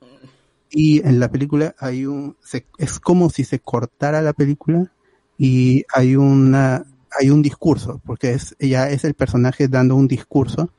Y 0.70 1.06
en 1.08 1.20
la 1.20 1.30
película 1.32 1.76
hay 1.80 2.06
un, 2.06 2.36
se- 2.44 2.66
es 2.78 3.00
como 3.00 3.30
si 3.30 3.44
se 3.44 3.60
cortara 3.60 4.22
la 4.22 4.34
película 4.34 4.92
y 5.38 5.84
hay 5.94 6.16
una, 6.16 6.84
hay 7.18 7.30
un 7.30 7.42
discurso, 7.42 8.02
porque 8.06 8.32
es, 8.34 8.56
ella 8.60 8.90
es 8.90 9.04
el 9.06 9.14
personaje 9.14 9.68
dando 9.68 9.96
un 9.96 10.08
discurso 10.08 10.72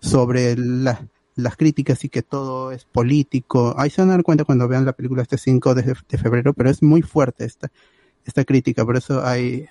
sobre 0.00 0.56
la- 0.56 1.08
las 1.36 1.56
críticas 1.56 2.04
y 2.04 2.08
que 2.10 2.22
todo 2.22 2.70
es 2.70 2.84
político. 2.84 3.74
Ahí 3.76 3.90
se 3.90 4.02
van 4.02 4.10
a 4.10 4.12
dar 4.12 4.22
cuenta 4.22 4.44
cuando 4.44 4.68
vean 4.68 4.84
la 4.84 4.92
película 4.92 5.22
este 5.22 5.38
5 5.38 5.74
de, 5.74 5.82
de 6.08 6.18
febrero, 6.18 6.52
pero 6.54 6.70
es 6.70 6.82
muy 6.82 7.02
fuerte 7.02 7.44
esta, 7.44 7.72
esta 8.24 8.44
crítica, 8.44 8.84
por 8.84 8.96
eso 8.96 9.24
hay 9.24 9.66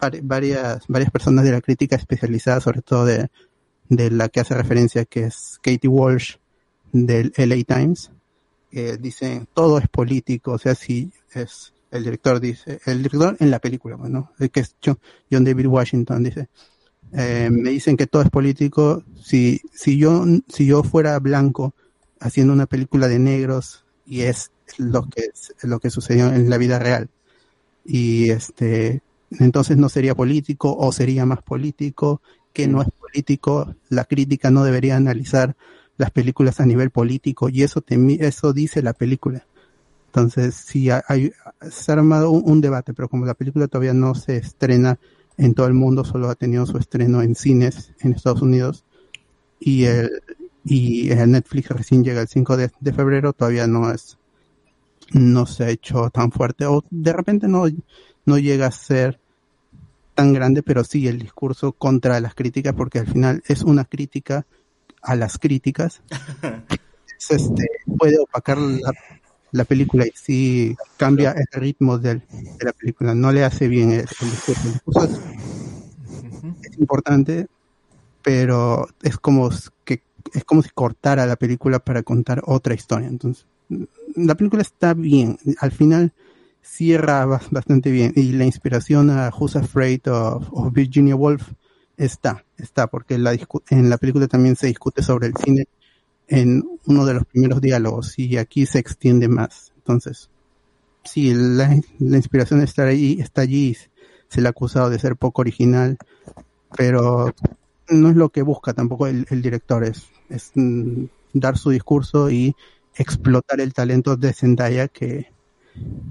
vari- 0.00 0.20
varias, 0.22 0.84
varias 0.88 1.10
personas 1.10 1.44
de 1.44 1.52
la 1.52 1.60
crítica 1.60 1.96
especializada, 1.96 2.60
sobre 2.60 2.82
todo 2.82 3.04
de, 3.04 3.28
de 3.88 4.10
la 4.10 4.28
que 4.28 4.40
hace 4.40 4.54
referencia, 4.54 5.04
que 5.04 5.24
es 5.24 5.58
Katie 5.62 5.88
Walsh 5.88 6.36
del 6.92 7.32
LA 7.36 7.64
Times, 7.64 8.10
que 8.70 8.96
dice 8.96 9.46
todo 9.54 9.78
es 9.78 9.88
político, 9.88 10.52
o 10.52 10.58
sea, 10.58 10.74
si 10.74 11.10
es 11.32 11.72
el 11.90 12.04
director 12.04 12.38
dice, 12.38 12.80
el 12.84 12.98
director 13.02 13.36
en 13.40 13.50
la 13.50 13.58
película, 13.60 13.96
bueno, 13.96 14.32
que 14.52 14.60
es 14.60 14.76
John, 14.84 14.98
John 15.30 15.44
David 15.44 15.66
Washington 15.66 16.22
dice, 16.22 16.48
eh, 17.12 17.48
me 17.50 17.70
dicen 17.70 17.96
que 17.96 18.06
todo 18.06 18.22
es 18.22 18.30
político, 18.30 19.02
si, 19.22 19.60
si 19.72 19.96
yo, 19.96 20.24
si 20.48 20.66
yo 20.66 20.82
fuera 20.82 21.18
blanco 21.18 21.74
haciendo 22.20 22.52
una 22.52 22.66
película 22.66 23.08
de 23.08 23.18
negros 23.18 23.84
y 24.04 24.22
es 24.22 24.50
lo 24.76 25.08
que 25.08 25.22
es, 25.32 25.54
lo 25.62 25.80
que 25.80 25.88
sucedió 25.90 26.26
en 26.32 26.50
la 26.50 26.58
vida 26.58 26.78
real 26.78 27.08
y 27.88 28.30
este 28.30 29.02
entonces 29.30 29.78
no 29.78 29.88
sería 29.88 30.14
político 30.14 30.76
o 30.76 30.92
sería 30.92 31.24
más 31.24 31.42
político 31.42 32.20
que 32.52 32.68
no 32.68 32.82
es 32.82 32.88
político. 32.90 33.74
La 33.88 34.04
crítica 34.04 34.50
no 34.50 34.64
debería 34.64 34.96
analizar 34.96 35.56
las 35.96 36.10
películas 36.10 36.60
a 36.60 36.66
nivel 36.66 36.90
político 36.90 37.48
y 37.48 37.62
eso 37.62 37.80
te, 37.80 37.96
eso 38.20 38.52
dice 38.52 38.82
la 38.82 38.92
película. 38.92 39.46
Entonces 40.06 40.54
sí 40.54 40.88
hay, 40.90 41.32
se 41.70 41.90
ha 41.90 41.94
armado 41.94 42.30
un, 42.30 42.60
debate 42.60 42.92
pero 42.94 43.08
como 43.08 43.26
la 43.26 43.34
película 43.34 43.68
todavía 43.68 43.94
no 43.94 44.14
se 44.14 44.36
estrena 44.36 44.98
en 45.36 45.54
todo 45.54 45.66
el 45.66 45.74
mundo 45.74 46.04
solo 46.04 46.28
ha 46.30 46.34
tenido 46.34 46.66
su 46.66 46.78
estreno 46.78 47.22
en 47.22 47.34
cines 47.34 47.92
en 48.00 48.12
Estados 48.12 48.42
Unidos 48.42 48.84
y 49.60 49.84
el 49.84 50.10
y 50.64 51.10
el 51.10 51.30
Netflix 51.30 51.68
recién 51.68 52.02
llega 52.02 52.20
el 52.20 52.28
5 52.28 52.56
de, 52.56 52.70
de 52.80 52.92
febrero 52.92 53.32
todavía 53.32 53.66
no 53.66 53.90
es 53.90 54.18
no 55.12 55.46
se 55.46 55.64
ha 55.64 55.70
hecho 55.70 56.10
tan 56.10 56.30
fuerte 56.32 56.66
o 56.66 56.84
de 56.90 57.12
repente 57.12 57.48
no, 57.48 57.64
no 58.26 58.38
llega 58.38 58.66
a 58.66 58.70
ser 58.72 59.20
tan 60.14 60.32
grande, 60.32 60.62
pero 60.62 60.82
sí 60.84 61.06
el 61.08 61.18
discurso 61.18 61.72
contra 61.72 62.18
las 62.20 62.34
críticas, 62.34 62.74
porque 62.74 62.98
al 62.98 63.06
final 63.06 63.42
es 63.46 63.62
una 63.62 63.84
crítica 63.84 64.46
a 65.02 65.14
las 65.16 65.38
críticas. 65.38 66.02
Es, 67.20 67.32
este, 67.32 67.66
puede 67.98 68.16
opacar 68.20 68.58
la, 68.58 68.92
la 69.50 69.64
película 69.64 70.06
y 70.06 70.12
sí 70.14 70.76
cambia 70.96 71.32
el 71.32 71.46
ritmo 71.60 71.98
del- 71.98 72.20
de 72.30 72.64
la 72.64 72.72
película, 72.72 73.12
no 73.12 73.32
le 73.32 73.42
hace 73.42 73.66
bien 73.66 73.90
el, 73.90 74.00
el 74.00 74.30
discurso. 74.30 74.60
El 74.66 74.72
discurso 74.74 75.04
es, 75.04 75.20
es 76.62 76.78
importante, 76.78 77.48
pero 78.22 78.86
es 79.02 79.16
como 79.18 79.50
que 79.84 80.02
es 80.32 80.44
como 80.44 80.62
si 80.62 80.68
cortara 80.70 81.26
la 81.26 81.34
película 81.34 81.80
para 81.80 82.04
contar 82.04 82.42
otra 82.46 82.74
historia. 82.74 83.08
Entonces, 83.08 83.46
la 84.16 84.34
película 84.34 84.62
está 84.62 84.94
bien. 84.94 85.38
Al 85.60 85.72
final 85.72 86.12
cierra 86.62 87.24
bas- 87.26 87.50
bastante 87.50 87.90
bien. 87.90 88.12
Y 88.16 88.32
la 88.32 88.44
inspiración 88.44 89.10
a 89.10 89.30
Who's 89.30 89.56
Afraid 89.56 90.08
of, 90.08 90.72
Virginia 90.72 91.16
Woolf 91.16 91.52
está, 91.96 92.44
está, 92.56 92.86
porque 92.86 93.18
la 93.18 93.36
en 93.70 93.90
la 93.90 93.98
película 93.98 94.28
también 94.28 94.56
se 94.56 94.68
discute 94.68 95.02
sobre 95.02 95.26
el 95.28 95.34
cine 95.36 95.66
en 96.28 96.62
uno 96.86 97.06
de 97.06 97.14
los 97.14 97.24
primeros 97.24 97.60
diálogos 97.60 98.18
y 98.18 98.36
aquí 98.36 98.66
se 98.66 98.78
extiende 98.78 99.28
más. 99.28 99.72
Entonces, 99.78 100.28
sí, 101.04 101.32
la, 101.34 101.74
inspiración 101.98 102.62
está 102.62 102.84
ahí, 102.84 103.18
está 103.20 103.42
allí. 103.42 103.76
Se 104.28 104.40
le 104.42 104.48
ha 104.48 104.50
acusado 104.50 104.90
de 104.90 104.98
ser 104.98 105.16
poco 105.16 105.40
original, 105.40 105.96
pero 106.76 107.34
no 107.88 108.10
es 108.10 108.16
lo 108.16 108.28
que 108.28 108.42
busca 108.42 108.74
tampoco 108.74 109.06
el, 109.06 109.26
el 109.30 109.40
director, 109.40 109.84
es, 109.84 110.06
es 110.28 110.52
mm, 110.54 111.04
dar 111.32 111.56
su 111.56 111.70
discurso 111.70 112.30
y 112.30 112.54
explotar 112.98 113.60
el 113.60 113.72
talento 113.72 114.16
de 114.16 114.32
Zendaya 114.32 114.88
que 114.88 115.30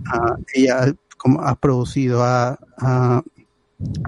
ah, 0.08 0.36
ella 0.54 0.94
como 1.18 1.42
ha 1.42 1.56
producido, 1.56 2.24
ha, 2.24 2.58
ha, 2.78 3.24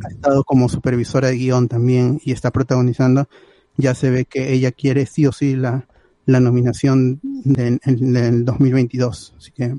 estado 0.10 0.44
como 0.44 0.70
supervisora 0.70 1.30
de 1.30 1.36
guion 1.38 1.68
también 1.68 2.20
y 2.24 2.32
está 2.32 2.52
protagonizando, 2.52 3.28
ya 3.78 3.94
se 3.96 4.10
ve 4.10 4.26
que 4.26 4.54
ella 4.54 4.72
quiere 4.72 5.06
sí 5.06 5.26
o 5.26 5.32
sí 5.32 5.56
la, 5.56 5.88
la 6.26 6.40
nominación 6.40 7.20
del, 7.24 7.80
en- 7.84 8.14
del 8.14 8.46
2022. 8.46 9.34
Así 9.38 9.52
que 9.52 9.76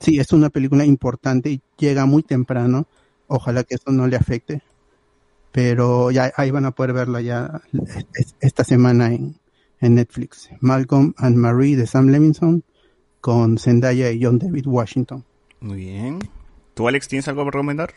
sí, 0.00 0.18
es 0.18 0.32
una 0.32 0.50
película 0.50 0.84
importante 0.84 1.50
y 1.50 1.60
llega 1.78 2.06
muy 2.06 2.22
temprano. 2.22 2.86
Ojalá 3.28 3.64
que 3.64 3.74
eso 3.74 3.90
no 3.90 4.06
le 4.06 4.16
afecte. 4.16 4.62
Pero 5.52 6.10
ya 6.10 6.32
ahí 6.36 6.50
van 6.50 6.66
a 6.66 6.70
poder 6.72 6.92
verla 6.92 7.20
ya 7.20 7.62
es- 8.14 8.34
esta 8.40 8.64
semana 8.64 9.12
en, 9.12 9.36
en 9.80 9.94
Netflix. 9.94 10.50
Malcolm 10.60 11.14
and 11.18 11.36
Marie 11.36 11.76
de 11.76 11.86
Sam 11.86 12.08
Levinson 12.08 12.62
con 13.20 13.58
Zendaya 13.58 14.10
y 14.10 14.22
John 14.22 14.38
David 14.38 14.66
Washington. 14.66 15.24
Muy 15.60 15.78
bien. 15.78 16.18
¿Tú, 16.74 16.86
Alex, 16.88 17.08
tienes 17.08 17.26
algo 17.28 17.42
para 17.42 17.52
recomendar? 17.52 17.94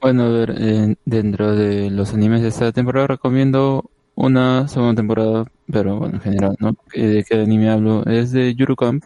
Bueno, 0.00 0.24
a 0.24 0.28
ver, 0.30 0.54
eh, 0.58 0.94
dentro 1.04 1.54
de 1.54 1.90
los 1.90 2.14
animes 2.14 2.42
de 2.42 2.48
esta 2.48 2.72
temporada 2.72 3.08
recomiendo 3.08 3.90
una 4.14 4.66
segunda 4.68 4.94
temporada, 4.94 5.44
pero 5.70 5.98
bueno, 5.98 6.14
en 6.16 6.20
general, 6.20 6.56
¿no? 6.58 6.76
Eh, 6.92 7.06
¿De 7.06 7.24
qué 7.24 7.40
anime 7.40 7.70
hablo? 7.70 8.04
Es 8.06 8.32
de 8.32 8.54
Yuru 8.54 8.76
Camp, 8.76 9.04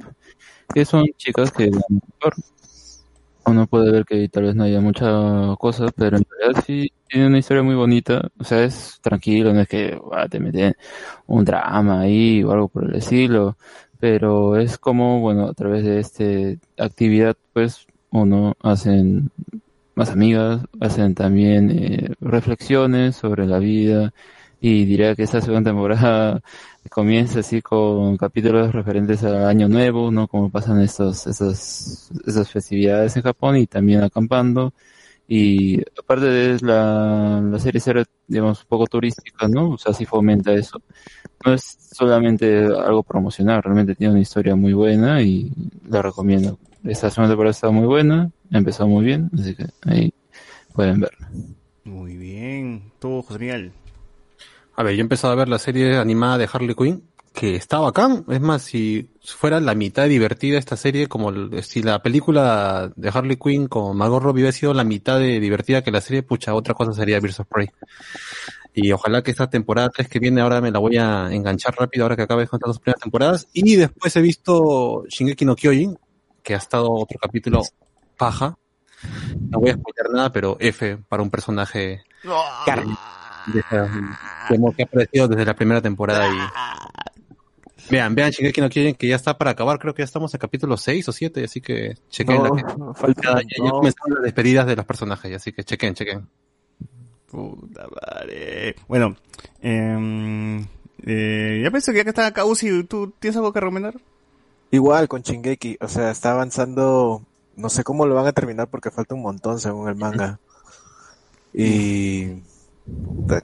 que 0.75 0.85
son 0.85 1.05
chicas 1.17 1.51
que 1.51 1.71
uno 3.47 3.67
puede 3.67 3.91
ver 3.91 4.05
que 4.05 4.29
tal 4.29 4.45
vez 4.45 4.55
no 4.55 4.65
haya 4.65 4.81
mucha 4.81 5.07
cosa, 5.59 5.87
pero 5.97 6.17
en 6.17 6.25
realidad 6.29 6.63
sí 6.67 6.93
tiene 7.09 7.27
una 7.27 7.39
historia 7.39 7.63
muy 7.63 7.75
bonita, 7.75 8.31
o 8.39 8.45
sea, 8.45 8.65
es 8.65 8.99
tranquilo, 9.03 9.53
no 9.53 9.61
es 9.61 9.69
que 9.69 9.99
ah, 10.13 10.29
te 10.29 10.41
meten 10.41 10.75
un 11.27 11.45
drama 11.45 12.01
ahí 12.01 12.43
o 12.43 12.53
algo 12.53 12.69
por 12.69 12.85
el 12.85 12.95
estilo, 12.97 13.57
pero 14.01 14.57
es 14.57 14.79
como, 14.79 15.21
bueno, 15.21 15.47
a 15.49 15.55
través 15.55 15.85
de 15.85 16.01
esta 16.01 16.25
actividad, 16.85 17.37
pues, 17.53 17.87
uno 18.11 18.55
hacen 18.63 19.31
más 19.95 20.11
amigas, 20.11 20.63
hacen 20.81 21.15
también 21.15 21.71
eh, 21.71 22.15
reflexiones 22.21 23.17
sobre 23.17 23.47
la 23.47 23.59
vida 23.59 24.13
y 24.65 24.85
diría 24.85 25.17
que 25.17 25.25
esta 25.25 25.41
segunda 25.41 25.71
temporada 25.71 26.41
comienza 26.91 27.41
así 27.41 27.61
con 27.61 28.17
capítulos 28.17 28.73
referentes 28.73 29.25
al 29.25 29.45
año 29.45 29.69
nuevo, 29.69 30.13
¿no? 30.13 30.29
Como 30.29 30.51
pasan 30.51 30.81
estos, 30.81 31.27
esas, 31.27 32.49
festividades 32.49 33.17
en 33.17 33.23
Japón 33.23 33.57
y 33.57 33.67
también 33.67 34.05
acampando. 34.05 34.73
Y 35.27 35.81
aparte 35.99 36.27
de 36.27 36.59
la, 36.61 37.41
la 37.43 37.59
serie 37.59 37.81
ser, 37.81 38.07
digamos, 38.29 38.61
un 38.61 38.69
poco 38.69 38.87
turística, 38.87 39.49
¿no? 39.49 39.71
O 39.71 39.79
sea, 39.79 39.93
sí 39.93 40.07
fomenta 40.07 40.53
eso. 40.53 40.81
No 41.45 41.55
es 41.55 41.79
solamente 41.93 42.67
algo 42.67 43.03
promocional, 43.03 43.65
realmente 43.65 43.97
tiene 43.97 44.13
una 44.13 44.23
historia 44.23 44.55
muy 44.55 44.75
buena 44.75 45.21
y 45.23 45.51
la 45.89 46.03
recomiendo. 46.03 46.57
Esta 46.85 47.11
segunda 47.11 47.33
temporada 47.33 47.51
está 47.51 47.71
muy 47.71 47.87
buena, 47.87 48.31
empezó 48.53 48.87
muy 48.87 49.05
bien, 49.05 49.29
así 49.37 49.57
que 49.57 49.67
ahí 49.87 50.15
pueden 50.73 51.01
verla. 51.01 51.29
Muy 51.85 52.17
bien. 52.17 52.93
¿Tú, 53.01 53.23
José 53.23 53.41
Miguel? 53.41 53.73
A 54.77 54.83
ver, 54.83 54.95
yo 54.95 54.99
he 54.99 55.03
empezado 55.03 55.33
a 55.33 55.37
ver 55.37 55.49
la 55.49 55.59
serie 55.59 55.97
animada 55.99 56.39
de 56.39 56.49
Harley 56.53 56.75
Quinn, 56.75 57.03
que 57.35 57.57
está 57.57 57.79
bacán. 57.79 58.25
Es 58.29 58.41
más, 58.41 58.63
si 58.63 59.11
fuera 59.23 59.61
la 59.61 59.75
mitad 59.75 60.07
divertida 60.07 60.59
esta 60.59 60.77
serie, 60.77 61.09
como 61.09 61.31
el- 61.31 61.63
si 61.63 61.83
la 61.83 62.03
película 62.03 62.91
de 62.97 63.09
Harley 63.13 63.37
Quinn 63.37 63.69
con 63.69 63.97
Margot 63.97 64.23
Robbie 64.23 64.43
hubiera 64.43 64.53
sido 64.53 64.75
la 64.75 64.85
mitad 64.85 65.19
de 65.19 65.41
divertida 65.41 65.83
que 65.83 65.91
la 65.91 66.01
serie, 66.01 66.23
pucha, 66.23 66.55
otra 66.55 66.75
cosa 66.75 66.93
sería 66.93 67.21
Birds 67.21 67.41
of 67.41 67.47
Prey. 67.49 67.69
Y 68.75 68.91
ojalá 68.93 69.23
que 69.23 69.31
esta 69.31 69.51
temporada 69.51 69.91
3 69.91 70.09
que 70.09 70.19
viene 70.19 70.41
ahora 70.41 70.61
me 70.63 70.71
la 70.71 70.79
voy 70.79 70.97
a 70.97 71.31
enganchar 71.31 71.75
rápido 71.79 72.05
ahora 72.05 72.17
que 72.17 72.23
acabe 72.23 72.47
con 72.47 72.57
estas 72.59 72.69
dos 72.69 72.79
primeras 72.79 73.03
temporadas. 73.03 73.49
Y 73.53 73.77
después 73.77 74.17
he 74.17 74.23
visto 74.23 75.05
Shingeki 75.09 75.45
no 75.45 75.55
Kyojin, 75.57 75.99
que 76.43 76.55
ha 76.55 76.59
estado 76.59 76.91
otro 76.91 77.19
capítulo 77.21 77.63
paja. 78.17 78.57
No 79.51 79.59
voy 79.61 79.71
a 79.71 79.75
spoiler 79.75 80.11
nada, 80.13 80.33
pero 80.33 80.57
F 80.59 80.97
para 81.09 81.23
un 81.23 81.29
personaje 81.31 82.03
de 82.65 82.83
como 82.83 82.97
que 84.77 84.83
ha 84.83 84.87
aparecido 84.87 85.29
desde 85.29 85.45
la 85.45 85.55
primera 85.55 85.81
temporada 85.81 86.27
y 86.29 87.91
vean, 87.91 88.15
vean 88.15 88.31
Shingeki 88.31 88.61
no 88.61 88.69
Kyojin 88.69 88.95
que 88.95 89.09
ya 89.09 89.17
está 89.17 89.37
para 89.37 89.51
acabar, 89.53 89.79
creo 89.79 89.95
que 89.95 90.03
ya 90.03 90.05
estamos 90.05 90.33
en 90.35 90.41
capítulo 90.41 90.77
6 90.77 91.09
o 91.09 91.13
7, 91.13 91.45
así 91.45 91.61
que 91.61 91.97
chequen 92.11 92.37
No, 92.43 92.55
la 92.55 92.63
que 92.63 92.99
falta 93.01 93.23
ya, 93.23 93.33
ya- 93.35 93.43
ya 93.43 93.63
montón. 93.65 93.79
comenzaron 93.81 94.15
las 94.15 94.23
despedidas 94.23 94.67
de 94.67 94.77
los 94.77 94.85
personajes, 94.87 95.35
así 95.37 95.53
que 95.53 95.65
chequen, 95.65 95.95
chequen. 95.95 96.29
Puta 97.31 97.87
madre. 97.89 98.77
Bueno, 98.89 99.17
eh, 99.63 100.67
eh, 101.07 101.61
ya 101.65 101.71
pienso 101.71 101.93
que 101.93 101.99
ya 101.99 102.05
que 102.05 102.11
está 102.11 102.27
acá 102.27 102.45
Uzi, 102.45 102.85
¿tú 102.85 103.13
tienes 103.19 103.37
algo 103.37 103.53
que 103.53 103.61
recomendar? 103.61 103.95
Igual 104.71 105.09
con 105.09 105.23
Shingeki, 105.23 105.79
o 105.81 105.89
sea, 105.89 106.11
está 106.11 106.33
avanzando, 106.33 107.23
no 107.57 107.69
sé 107.69 107.85
cómo 107.85 108.07
lo 108.07 108.15
van 108.15 108.27
a 108.27 108.33
terminar 108.33 108.69
porque 108.69 108.91
falta 108.91 109.15
un 109.15 109.23
montón 109.23 109.59
según 109.61 109.89
el 109.89 109.97
manga. 109.97 110.39
Y... 111.55 112.43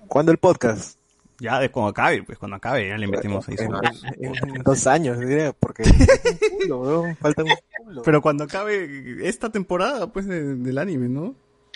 ¿Cuándo 0.09 0.33
el 0.33 0.39
podcast? 0.39 0.99
Ya, 1.41 1.61
de 1.61 1.71
cuando 1.71 1.91
acabe, 1.91 2.23
pues 2.25 2.37
cuando 2.39 2.57
acabe, 2.57 2.89
ya 2.89 2.99
le 2.99 3.07
metimos 3.07 3.49
ahí. 3.49 3.55
En, 4.21 4.35
su- 4.35 4.47
en 4.47 4.63
dos 4.65 4.87
años, 4.89 5.19
diría, 5.21 5.53
porque 5.53 5.85
un 5.85 6.69
culo, 6.69 7.05
falta 7.21 7.45
un 7.45 7.51
culo. 7.85 8.03
Pero 8.03 8.21
cuando 8.21 8.45
acabe 8.45 9.27
esta 9.29 9.49
temporada, 9.51 10.09
pues, 10.13 10.27
de- 10.27 10.57
del 10.57 10.79
anime, 10.79 11.09
¿no? 11.09 11.35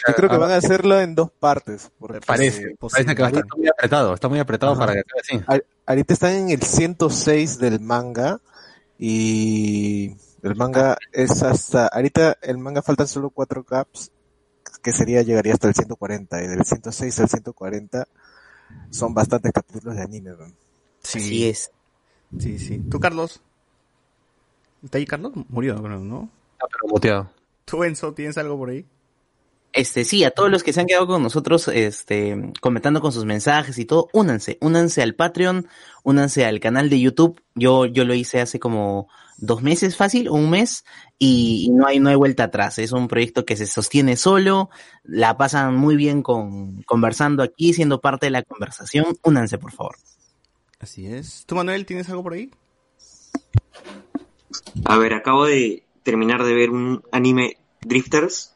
Yo 0.08 0.14
creo 0.16 0.28
que 0.28 0.36
van 0.36 0.50
a 0.50 0.56
hacerlo 0.56 1.00
en 1.00 1.14
dos 1.14 1.30
partes. 1.30 1.92
Porque 2.00 2.18
Parece, 2.26 2.74
parece 2.80 3.14
que 3.14 3.22
va 3.22 3.28
a 3.28 3.30
estar 3.30 3.44
muy 3.56 3.68
apretado, 3.68 4.14
está 4.14 4.28
muy 4.28 4.40
apretado 4.40 4.72
Ajá. 4.72 4.80
para 4.80 4.92
que 4.94 5.00
acabe 5.00 5.20
así. 5.20 5.36
Ahor- 5.46 5.64
Ahorita 5.86 6.14
están 6.14 6.32
en 6.32 6.50
el 6.50 6.62
106 6.62 7.58
del 7.58 7.78
manga 7.80 8.40
y 8.98 10.16
el 10.42 10.54
manga 10.56 10.96
es 11.12 11.42
hasta, 11.42 11.86
ahorita 11.88 12.38
el 12.42 12.58
manga 12.58 12.82
faltan 12.82 13.06
solo 13.08 13.30
cuatro 13.30 13.64
caps, 13.64 14.10
que 14.82 14.92
sería, 14.92 15.22
llegaría 15.22 15.54
hasta 15.54 15.68
el 15.68 15.74
140 15.74 16.42
y 16.42 16.48
del 16.48 16.64
106 16.64 17.20
al 17.20 17.28
140 17.28 18.08
son 18.90 19.14
bastantes 19.14 19.52
capítulos 19.52 19.96
de 19.96 20.02
anime. 20.02 20.32
weón. 20.34 20.54
Sí. 21.02 21.18
Así 21.18 21.48
es. 21.48 21.70
Sí, 22.38 22.58
sí. 22.58 22.78
¿Tú, 22.90 22.98
Carlos? 22.98 23.40
¿Está 24.82 24.98
ahí, 24.98 25.06
Carlos? 25.06 25.32
Murió, 25.48 25.76
creo, 25.82 25.98
¿no? 26.00 26.28
Está 26.52 26.66
pero 26.66 26.92
muteado. 26.92 27.30
¿Tú, 27.64 27.84
Enzo, 27.84 28.12
tienes 28.12 28.36
algo 28.38 28.56
por 28.58 28.70
ahí? 28.70 28.84
Este, 29.72 30.04
sí, 30.04 30.22
a 30.24 30.30
todos 30.30 30.50
los 30.50 30.62
que 30.62 30.72
se 30.72 30.80
han 30.80 30.86
quedado 30.86 31.06
con 31.06 31.22
nosotros, 31.22 31.68
este, 31.68 32.52
comentando 32.60 33.00
con 33.00 33.12
sus 33.12 33.24
mensajes 33.24 33.78
y 33.78 33.86
todo, 33.86 34.08
únanse, 34.12 34.58
únanse 34.60 35.02
al 35.02 35.14
Patreon, 35.14 35.66
únanse 36.02 36.44
al 36.44 36.60
canal 36.60 36.90
de 36.90 37.00
YouTube. 37.00 37.40
Yo, 37.54 37.86
yo 37.86 38.04
lo 38.04 38.12
hice 38.12 38.40
hace 38.40 38.60
como 38.60 39.08
dos 39.42 39.60
meses 39.60 39.96
fácil, 39.96 40.28
o 40.28 40.34
un 40.34 40.48
mes, 40.50 40.84
y, 41.18 41.66
y 41.66 41.70
no 41.70 41.86
hay, 41.86 41.98
no 41.98 42.08
hay 42.08 42.16
vuelta 42.16 42.44
atrás. 42.44 42.78
Es 42.78 42.92
un 42.92 43.08
proyecto 43.08 43.44
que 43.44 43.56
se 43.56 43.66
sostiene 43.66 44.16
solo, 44.16 44.70
la 45.02 45.36
pasan 45.36 45.76
muy 45.76 45.96
bien 45.96 46.22
con, 46.22 46.82
conversando 46.82 47.42
aquí, 47.42 47.74
siendo 47.74 48.00
parte 48.00 48.26
de 48.26 48.30
la 48.30 48.42
conversación. 48.42 49.04
Únanse, 49.22 49.58
por 49.58 49.72
favor. 49.72 49.96
Así 50.78 51.06
es. 51.06 51.44
¿Tú, 51.46 51.56
Manuel, 51.56 51.84
tienes 51.84 52.08
algo 52.08 52.22
por 52.22 52.34
ahí? 52.34 52.50
A 54.84 54.96
ver, 54.96 55.12
acabo 55.12 55.44
de 55.44 55.84
terminar 56.02 56.44
de 56.44 56.54
ver 56.54 56.70
un 56.70 57.02
anime 57.10 57.56
Drifters, 57.80 58.54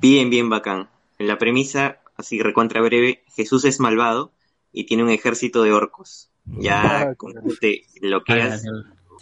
bien, 0.00 0.30
bien 0.30 0.50
bacán. 0.50 0.88
En 1.18 1.28
la 1.28 1.38
premisa, 1.38 2.00
así 2.16 2.42
recontra 2.42 2.80
breve, 2.80 3.22
Jesús 3.34 3.64
es 3.64 3.78
malvado 3.78 4.32
y 4.72 4.84
tiene 4.86 5.04
un 5.04 5.10
ejército 5.10 5.62
de 5.62 5.72
orcos. 5.72 6.30
Ya, 6.44 7.14
con 7.14 7.34
te 7.60 7.84
lo 8.00 8.24
que 8.24 8.32
has... 8.34 8.64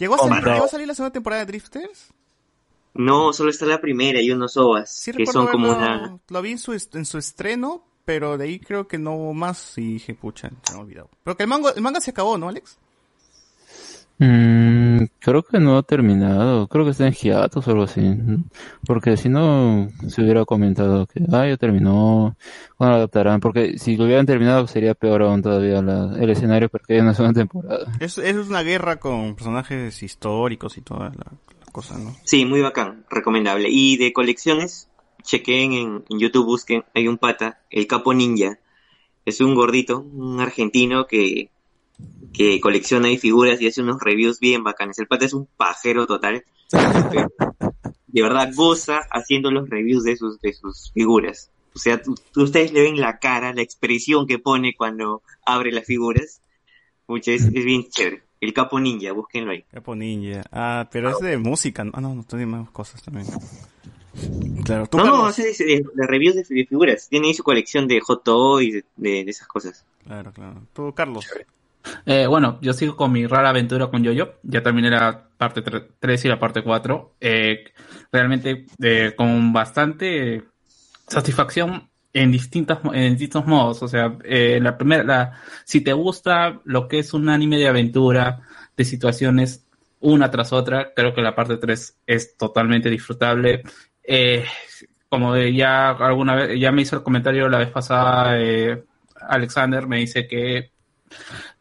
¿Llegó 0.03 0.15
a, 0.15 0.17
salir, 0.19 0.33
Comprado. 0.33 0.55
¿Llegó 0.55 0.65
a 0.65 0.69
salir 0.69 0.87
la 0.87 0.95
segunda 0.95 1.13
temporada 1.13 1.45
de 1.45 1.51
Drifters? 1.51 2.09
No, 2.95 3.33
solo 3.33 3.49
está 3.49 3.65
la 3.65 3.81
primera 3.81 4.21
y 4.21 4.29
unos 4.31 4.55
ovas, 4.57 4.91
Sí, 4.93 5.11
que 5.11 5.19
recuerdo 5.19 5.41
son 5.43 5.51
como 5.51 5.67
haberlo- 5.67 6.07
una... 6.09 6.19
Lo 6.29 6.41
vi 6.41 6.51
en 6.51 6.59
su, 6.59 6.73
en 6.73 7.05
su 7.05 7.17
estreno, 7.17 7.83
pero 8.05 8.37
de 8.37 8.45
ahí 8.45 8.59
creo 8.59 8.87
que 8.87 8.97
no 8.99 9.33
más 9.33 9.77
y 9.77 9.93
dije, 9.93 10.13
pucha, 10.13 10.49
se 10.63 10.73
me 10.73 10.79
ha 10.79 10.81
olvidado. 10.81 11.09
Pero 11.23 11.35
que 11.37 11.43
el 11.43 11.49
manga, 11.49 11.71
el 11.75 11.81
manga 11.81 12.01
se 12.01 12.11
acabó, 12.11 12.37
¿no, 12.37 12.49
Alex? 12.49 12.77
Mm, 14.25 15.05
creo 15.19 15.43
que 15.43 15.59
no 15.59 15.77
ha 15.77 15.83
terminado, 15.83 16.67
creo 16.67 16.85
que 16.85 16.91
está 16.91 17.05
en 17.07 17.13
hiatus 17.13 17.67
o 17.67 17.71
algo 17.71 17.83
así. 17.83 18.01
Porque 18.85 19.17
si 19.17 19.27
no, 19.27 19.89
se 20.07 20.21
hubiera 20.21 20.45
comentado 20.45 21.05
que, 21.07 21.21
ah, 21.31 21.45
ya 21.47 21.57
terminó, 21.57 22.35
cuando 22.77 22.91
lo 22.93 22.97
adaptarán. 22.99 23.41
Porque 23.41 23.77
si 23.77 23.97
lo 23.97 24.05
hubieran 24.05 24.25
terminado 24.25 24.65
sería 24.67 24.93
peor 24.93 25.23
aún 25.23 25.41
todavía 25.41 25.81
la- 25.81 26.15
el 26.17 26.29
escenario 26.29 26.69
porque 26.69 26.93
hay 26.93 26.99
una 27.01 27.13
segunda 27.13 27.39
temporada. 27.41 27.91
Es, 27.99 28.17
es 28.17 28.35
una 28.47 28.61
guerra 28.63 28.95
con 28.97 29.35
personajes 29.35 30.01
históricos 30.01 30.77
y 30.77 30.81
toda 30.81 31.09
la, 31.09 31.15
la 31.65 31.71
cosa, 31.71 31.97
¿no? 31.97 32.15
Sí, 32.23 32.45
muy 32.45 32.61
bacán, 32.61 33.05
recomendable. 33.09 33.67
Y 33.69 33.97
de 33.97 34.13
colecciones, 34.13 34.89
chequen 35.23 35.73
en, 35.73 36.03
en 36.09 36.19
YouTube, 36.19 36.45
busquen, 36.45 36.83
hay 36.93 37.07
un 37.07 37.17
pata, 37.17 37.59
el 37.69 37.87
Capo 37.87 38.13
Ninja. 38.13 38.59
Es 39.25 39.39
un 39.41 39.55
gordito, 39.55 39.99
un 39.99 40.39
argentino 40.41 41.07
que, 41.07 41.49
que 42.33 42.59
colecciona 42.59 43.09
y 43.11 43.17
figuras 43.17 43.61
y 43.61 43.67
hace 43.67 43.81
unos 43.81 44.01
reviews 44.01 44.39
bien 44.39 44.63
bacanes. 44.63 44.97
El 44.99 45.07
pata 45.07 45.25
es 45.25 45.33
un 45.33 45.47
pajero 45.57 46.07
total. 46.07 46.43
pero 47.11 47.29
de 48.07 48.21
verdad 48.21 48.49
goza 48.55 48.99
haciendo 49.11 49.51
los 49.51 49.69
reviews 49.69 50.03
de 50.03 50.17
sus, 50.17 50.39
de 50.41 50.53
sus 50.53 50.91
figuras. 50.93 51.49
O 51.75 51.79
sea, 51.79 52.01
ustedes 52.35 52.71
le 52.73 52.81
ven 52.83 52.99
la 52.99 53.17
cara, 53.19 53.53
la 53.53 53.61
expresión 53.63 54.27
que 54.27 54.37
pone 54.39 54.75
cuando 54.75 55.21
abre 55.45 55.71
las 55.71 55.85
figuras. 55.85 56.41
Pucha, 57.05 57.31
es, 57.31 57.43
es 57.45 57.65
bien 57.65 57.87
chévere. 57.89 58.23
El 58.39 58.53
Capo 58.53 58.79
Ninja, 58.79 59.11
búsquenlo 59.13 59.51
ahí. 59.51 59.63
Capo 59.71 59.95
Ninja. 59.95 60.43
Ah, 60.51 60.87
pero 60.91 61.09
es 61.09 61.19
de 61.19 61.37
música. 61.37 61.83
¿no? 61.83 61.91
Ah, 61.95 62.01
no, 62.01 62.13
no, 62.13 62.23
tiene 62.23 62.45
más 62.45 62.69
cosas 62.71 63.01
también. 63.01 63.25
Claro, 64.63 64.85
tú, 64.87 64.97
No, 64.97 65.05
no, 65.05 65.25
hace 65.25 65.43
de, 65.43 65.65
de- 65.65 65.85
de 65.93 66.07
reviews 66.07 66.35
de, 66.35 66.43
de 66.47 66.65
figuras. 66.65 67.07
Tiene 67.09 67.27
ahí 67.27 67.33
su 67.33 67.43
colección 67.43 67.87
de 67.87 67.99
Hot 68.01 68.23
Toys, 68.23 68.73
de, 68.73 68.85
de- 68.97 69.23
de 69.25 69.31
esas 69.31 69.47
cosas. 69.47 69.85
Claro, 70.05 70.31
claro. 70.31 70.61
Tú, 70.73 70.93
Carlos. 70.93 71.25
Eh, 72.05 72.27
bueno, 72.27 72.59
yo 72.61 72.73
sigo 72.73 72.95
con 72.95 73.11
mi 73.11 73.25
rara 73.27 73.49
aventura 73.49 73.87
con 73.87 74.03
Yoyo. 74.03 74.39
Ya 74.43 74.61
terminé 74.61 74.89
la 74.89 75.27
parte 75.37 75.61
3 75.61 76.25
y 76.25 76.27
la 76.27 76.39
parte 76.39 76.63
4. 76.63 77.15
Eh, 77.19 77.65
realmente 78.11 78.65
eh, 78.81 79.13
con 79.15 79.53
bastante 79.53 80.43
satisfacción 81.07 81.89
en 82.13 82.31
distintas 82.31 82.79
en 82.93 83.13
distintos 83.13 83.45
modos. 83.45 83.83
O 83.83 83.87
sea, 83.87 84.17
eh, 84.23 84.59
la 84.61 84.77
primera, 84.77 85.03
la, 85.03 85.41
si 85.65 85.81
te 85.81 85.93
gusta 85.93 86.61
lo 86.63 86.87
que 86.87 86.99
es 86.99 87.13
un 87.13 87.29
anime 87.29 87.57
de 87.57 87.67
aventura, 87.67 88.41
de 88.75 88.85
situaciones 88.85 89.65
una 89.99 90.29
tras 90.29 90.51
otra, 90.51 90.93
creo 90.93 91.13
que 91.13 91.21
la 91.21 91.35
parte 91.35 91.57
3 91.57 91.99
es 92.07 92.37
totalmente 92.37 92.89
disfrutable. 92.89 93.63
Como 95.09 95.37
ya 95.37 95.91
alguna 95.91 96.35
vez, 96.35 96.59
ya 96.59 96.71
me 96.71 96.81
hizo 96.81 96.97
el 96.97 97.03
comentario 97.03 97.47
la 97.47 97.59
vez 97.59 97.69
pasada, 97.69 98.35
Alexander 99.29 99.87
me 99.87 99.99
dice 99.99 100.27
que 100.27 100.73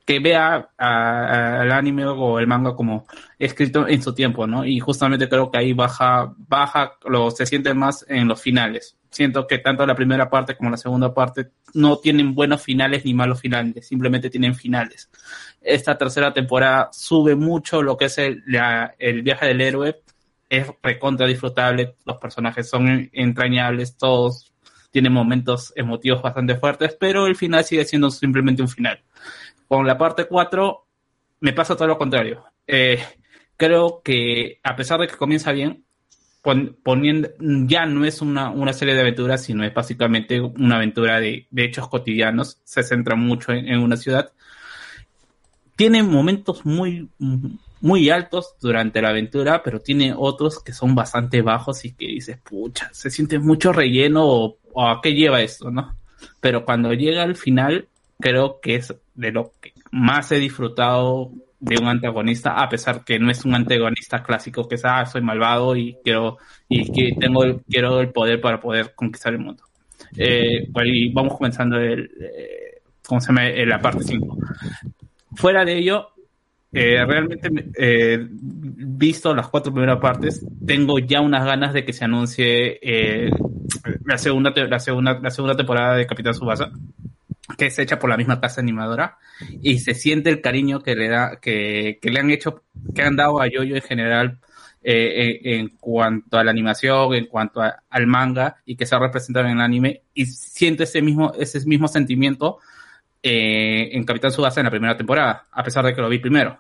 que 0.05 0.19
vea 0.19 0.71
al 0.77 1.71
anime 1.73 2.05
o 2.07 2.39
el 2.39 2.47
manga 2.47 2.75
como 2.75 3.07
escrito 3.39 3.87
en 3.87 4.03
su 4.03 4.15
tiempo, 4.15 4.47
¿no? 4.47 4.65
Y 4.65 4.81
justamente 4.81 5.29
creo 5.29 5.51
que 5.51 5.59
ahí 5.59 5.73
baja, 5.73 6.33
baja, 6.37 6.95
lo, 7.05 7.31
se 7.31 7.47
siente 7.47 7.73
más 7.75 8.05
en 8.09 8.27
los 8.29 8.41
finales. 8.41 8.97
Siento 9.11 9.47
que 9.47 9.59
tanto 9.59 9.87
la 9.87 9.95
primera 9.95 10.29
parte 10.31 10.57
como 10.57 10.71
la 10.71 10.77
segunda 10.77 11.13
parte 11.15 11.51
no 11.75 11.99
tienen 11.99 12.35
buenos 12.35 12.63
finales 12.63 13.05
ni 13.05 13.15
malos 13.15 13.41
finales, 13.41 13.87
simplemente 13.87 14.31
tienen 14.31 14.55
finales. 14.55 15.11
Esta 15.61 15.97
tercera 15.97 16.33
temporada 16.33 16.89
sube 16.93 17.35
mucho 17.37 17.83
lo 17.83 17.97
que 17.97 18.07
es 18.07 18.19
el, 18.19 18.43
la- 18.47 18.95
el 18.99 19.23
viaje 19.23 19.47
del 19.47 19.61
héroe, 19.61 20.01
es 20.49 20.67
recontra 20.83 21.27
disfrutable, 21.27 21.97
los 22.05 22.17
personajes 22.19 22.69
son 22.69 23.09
entrañables, 23.13 23.97
todos 23.97 24.53
tienen 24.91 25.13
momentos 25.13 25.73
emotivos 25.77 26.21
bastante 26.21 26.57
fuertes, 26.57 26.97
pero 26.99 27.27
el 27.27 27.37
final 27.37 27.65
sigue 27.65 27.85
siendo 27.85 28.11
simplemente 28.11 28.61
un 28.63 28.69
final. 28.69 29.01
Con 29.69 29.87
la 29.87 29.97
parte 29.99 30.27
4 30.27 30.87
me 31.41 31.53
pasa 31.53 31.77
todo 31.77 31.89
lo 31.89 31.99
contrario. 31.99 32.45
Eh, 32.67 32.99
creo 33.57 34.03
que 34.05 34.61
a 34.63 34.77
pesar 34.77 35.01
de 35.01 35.09
que 35.09 35.17
comienza 35.17 35.53
bien, 35.53 35.85
pon- 36.43 36.77
poniendo, 36.83 37.31
ya 37.41 37.87
no 37.87 38.05
es 38.05 38.23
una, 38.23 38.51
una 38.51 38.73
serie 38.73 38.95
de 38.95 39.01
aventuras, 39.03 39.43
sino 39.45 39.65
es 39.65 39.75
básicamente 39.75 40.41
una 40.41 40.77
aventura 40.77 41.21
de, 41.21 41.47
de 41.51 41.65
hechos 41.65 41.89
cotidianos. 41.89 42.61
Se 42.65 42.83
centra 42.83 43.17
mucho 43.17 43.53
en, 43.53 43.69
en 43.69 43.81
una 43.81 43.97
ciudad. 43.97 44.33
Tiene 45.77 46.03
momentos 46.03 46.65
muy, 46.67 47.09
muy 47.81 48.11
altos 48.11 48.55
durante 48.61 49.01
la 49.03 49.09
aventura, 49.09 49.63
pero 49.63 49.81
tiene 49.81 50.15
otros 50.17 50.63
que 50.63 50.73
son 50.73 50.95
bastante 50.95 51.43
bajos 51.43 51.85
y 51.85 51.93
que 51.93 52.07
dices, 52.07 52.39
pucha, 52.39 52.91
se 52.93 53.11
siente 53.11 53.39
mucho 53.39 53.73
relleno 53.73 54.25
o, 54.25 54.59
o 54.73 54.87
a 54.89 55.01
qué 55.01 55.15
lleva 55.15 55.41
esto, 55.41 55.71
¿no? 55.71 55.95
Pero 56.41 56.65
cuando 56.65 56.93
llega 56.93 57.23
al 57.23 57.37
final, 57.37 57.89
creo 58.23 58.61
que 58.63 58.77
es 58.77 58.95
de 59.15 59.33
lo 59.33 59.53
que 59.61 59.75
más 59.91 60.33
he 60.33 60.39
disfrutado 60.39 61.33
de 61.61 61.77
un 61.79 61.87
antagonista, 61.87 62.55
a 62.55 62.69
pesar 62.69 63.05
que 63.05 63.19
no 63.19 63.31
es 63.31 63.45
un 63.45 63.55
antagonista 63.55 64.23
clásico 64.23 64.67
que 64.67 64.77
es, 64.77 64.85
ah, 64.85 65.05
soy 65.05 65.21
malvado 65.21 65.77
y 65.77 65.97
quiero, 66.03 66.39
y 66.69 66.91
que 66.91 67.15
tengo 67.21 67.45
el, 67.45 67.61
quiero 67.69 68.01
el 68.01 68.09
poder 68.09 68.41
para 68.41 68.59
poder 68.59 68.95
conquistar 68.95 69.35
el 69.35 69.41
mundo. 69.41 69.65
Eh, 70.17 70.69
y 70.87 71.13
vamos 71.13 71.37
comenzando 71.37 71.79
el, 71.79 72.11
eh, 72.21 72.81
¿cómo 73.07 73.21
se 73.21 73.29
llama? 73.29 73.47
Eh, 73.49 73.67
la 73.67 73.81
parte 73.81 74.03
5. 74.03 74.39
Fuera 75.35 75.65
de 75.65 75.79
ello, 75.79 76.09
eh, 76.75 77.05
realmente, 77.05 77.51
eh, 77.77 78.27
visto 78.31 79.35
las 79.35 79.49
cuatro 79.49 79.73
primeras 79.73 80.01
partes, 80.01 80.45
tengo 80.67 80.99
ya 80.99 81.21
unas 81.21 81.45
ganas 81.45 81.75
de 81.75 81.85
que 81.85 81.93
se 81.93 82.07
anuncie 82.07 82.79
eh, 82.81 83.31
la, 84.07 84.17
segunda, 84.17 84.53
la, 84.57 84.79
segunda, 84.79 85.21
la 85.21 85.31
segunda 85.31 85.55
temporada 85.55 85.97
de 85.97 86.07
Capitán 86.07 86.33
Subasa, 86.33 86.73
que 87.59 87.67
es 87.67 87.79
hecha 87.79 87.99
por 87.99 88.09
la 88.11 88.17
misma 88.17 88.41
casa 88.41 88.61
animadora, 88.61 89.19
y 89.61 89.79
se 89.81 89.95
siente 89.95 90.31
el 90.31 90.41
cariño 90.41 90.81
que 90.83 90.95
le 90.95 91.09
da, 91.09 91.39
que, 91.41 91.99
que 92.01 92.11
le 92.11 92.21
han 92.21 92.31
hecho, 92.31 92.63
que 92.95 93.03
han 93.03 93.17
dado 93.17 93.41
a 93.41 93.49
Yoyo 93.49 93.75
en 93.75 93.83
general 93.83 94.39
eh, 94.85 95.41
en, 95.43 95.61
en 95.61 95.69
cuanto 95.79 96.39
a 96.39 96.45
la 96.45 96.51
animación, 96.51 97.15
en 97.15 97.27
cuanto 97.27 97.61
a- 97.61 97.83
al 97.91 98.07
manga, 98.07 98.57
y 98.65 98.77
que 98.77 98.87
se 98.87 98.95
ha 98.95 98.99
representado 98.99 99.47
en 99.47 99.53
el 99.53 99.61
anime, 99.61 100.03
y 100.15 100.27
siento 100.27 100.83
ese 100.85 101.03
mismo, 101.03 101.33
ese 101.39 101.65
mismo 101.67 101.89
sentimiento 101.89 102.59
eh, 103.23 103.91
en 103.93 104.05
Capitán 104.05 104.33
Subasa 104.33 104.61
en 104.61 104.65
la 104.65 104.71
primera 104.71 104.97
temporada, 104.97 105.47
a 105.53 105.63
pesar 105.63 105.85
de 105.85 105.95
que 105.95 106.01
lo 106.01 106.09
vi 106.09 106.19
primero. 106.19 106.59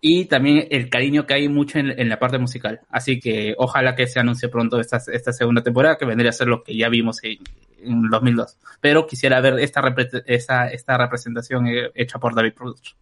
Y 0.00 0.24
también 0.26 0.66
el 0.70 0.88
cariño 0.88 1.26
que 1.26 1.34
hay 1.34 1.48
mucho 1.48 1.78
en, 1.78 1.90
en 1.98 2.08
la 2.08 2.18
parte 2.18 2.38
musical. 2.38 2.80
Así 2.90 3.20
que 3.20 3.54
ojalá 3.58 3.94
que 3.94 4.06
se 4.06 4.18
anuncie 4.20 4.48
pronto 4.48 4.80
esta, 4.80 4.98
esta 5.12 5.32
segunda 5.32 5.62
temporada, 5.62 5.96
que 5.98 6.06
vendría 6.06 6.30
a 6.30 6.32
ser 6.32 6.46
lo 6.48 6.62
que 6.62 6.74
ya 6.76 6.88
vimos 6.88 7.22
en, 7.22 7.38
en 7.82 8.08
2002. 8.08 8.56
Pero 8.80 9.06
quisiera 9.06 9.40
ver 9.40 9.58
esta, 9.60 9.82
repre- 9.82 10.22
esta 10.26 10.96
representación 10.96 11.66
eh, 11.66 11.90
hecha 11.94 12.18
por 12.18 12.34
David 12.34 12.54
Producer. 12.54 12.94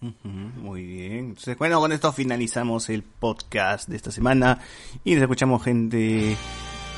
Ujú, 0.00 0.28
Muy 0.28 0.84
bien. 0.84 1.12
Entonces, 1.30 1.58
bueno, 1.58 1.80
con 1.80 1.90
esto 1.90 2.12
finalizamos 2.12 2.88
el 2.88 3.02
podcast 3.02 3.88
de 3.88 3.96
esta 3.96 4.12
semana 4.12 4.60
y 5.02 5.14
nos 5.14 5.22
escuchamos 5.22 5.64
gente 5.64 6.36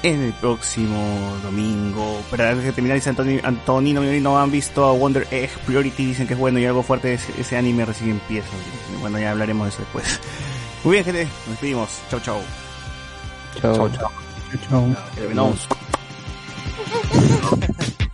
en 0.02 0.22
el 0.22 0.32
próximo 0.34 1.36
domingo. 1.42 2.22
Para 2.30 2.54
que 2.54 2.72
terminar, 2.72 2.96
dice 2.96 3.10
Antonino, 3.10 3.40
Antonino 3.44 4.02
no 4.02 4.38
han 4.38 4.50
visto 4.50 4.84
a 4.84 4.92
Wonder 4.92 5.26
Egg 5.30 5.50
Priority, 5.66 6.06
dicen 6.06 6.26
que 6.26 6.34
es 6.34 6.38
bueno 6.38 6.58
y 6.58 6.66
algo 6.66 6.82
fuerte 6.82 7.14
ese, 7.14 7.56
anime 7.56 7.84
recién 7.84 8.10
empieza. 8.10 8.48
Bueno, 9.00 9.18
ya 9.18 9.30
hablaremos 9.32 9.66
de 9.66 9.70
eso 9.70 9.80
después. 9.80 10.20
Muy 10.84 10.92
bien, 10.94 11.04
gente, 11.04 11.24
nos 11.24 11.48
despedimos. 11.50 12.00
Chau, 12.10 12.20
chau. 12.20 12.40
Chau, 13.60 13.74
chau. 13.74 13.90
Chau, 13.90 14.00
chau. 14.68 14.94
chau. 15.14 15.36
chau. 15.36 15.56
chau. 17.90 18.06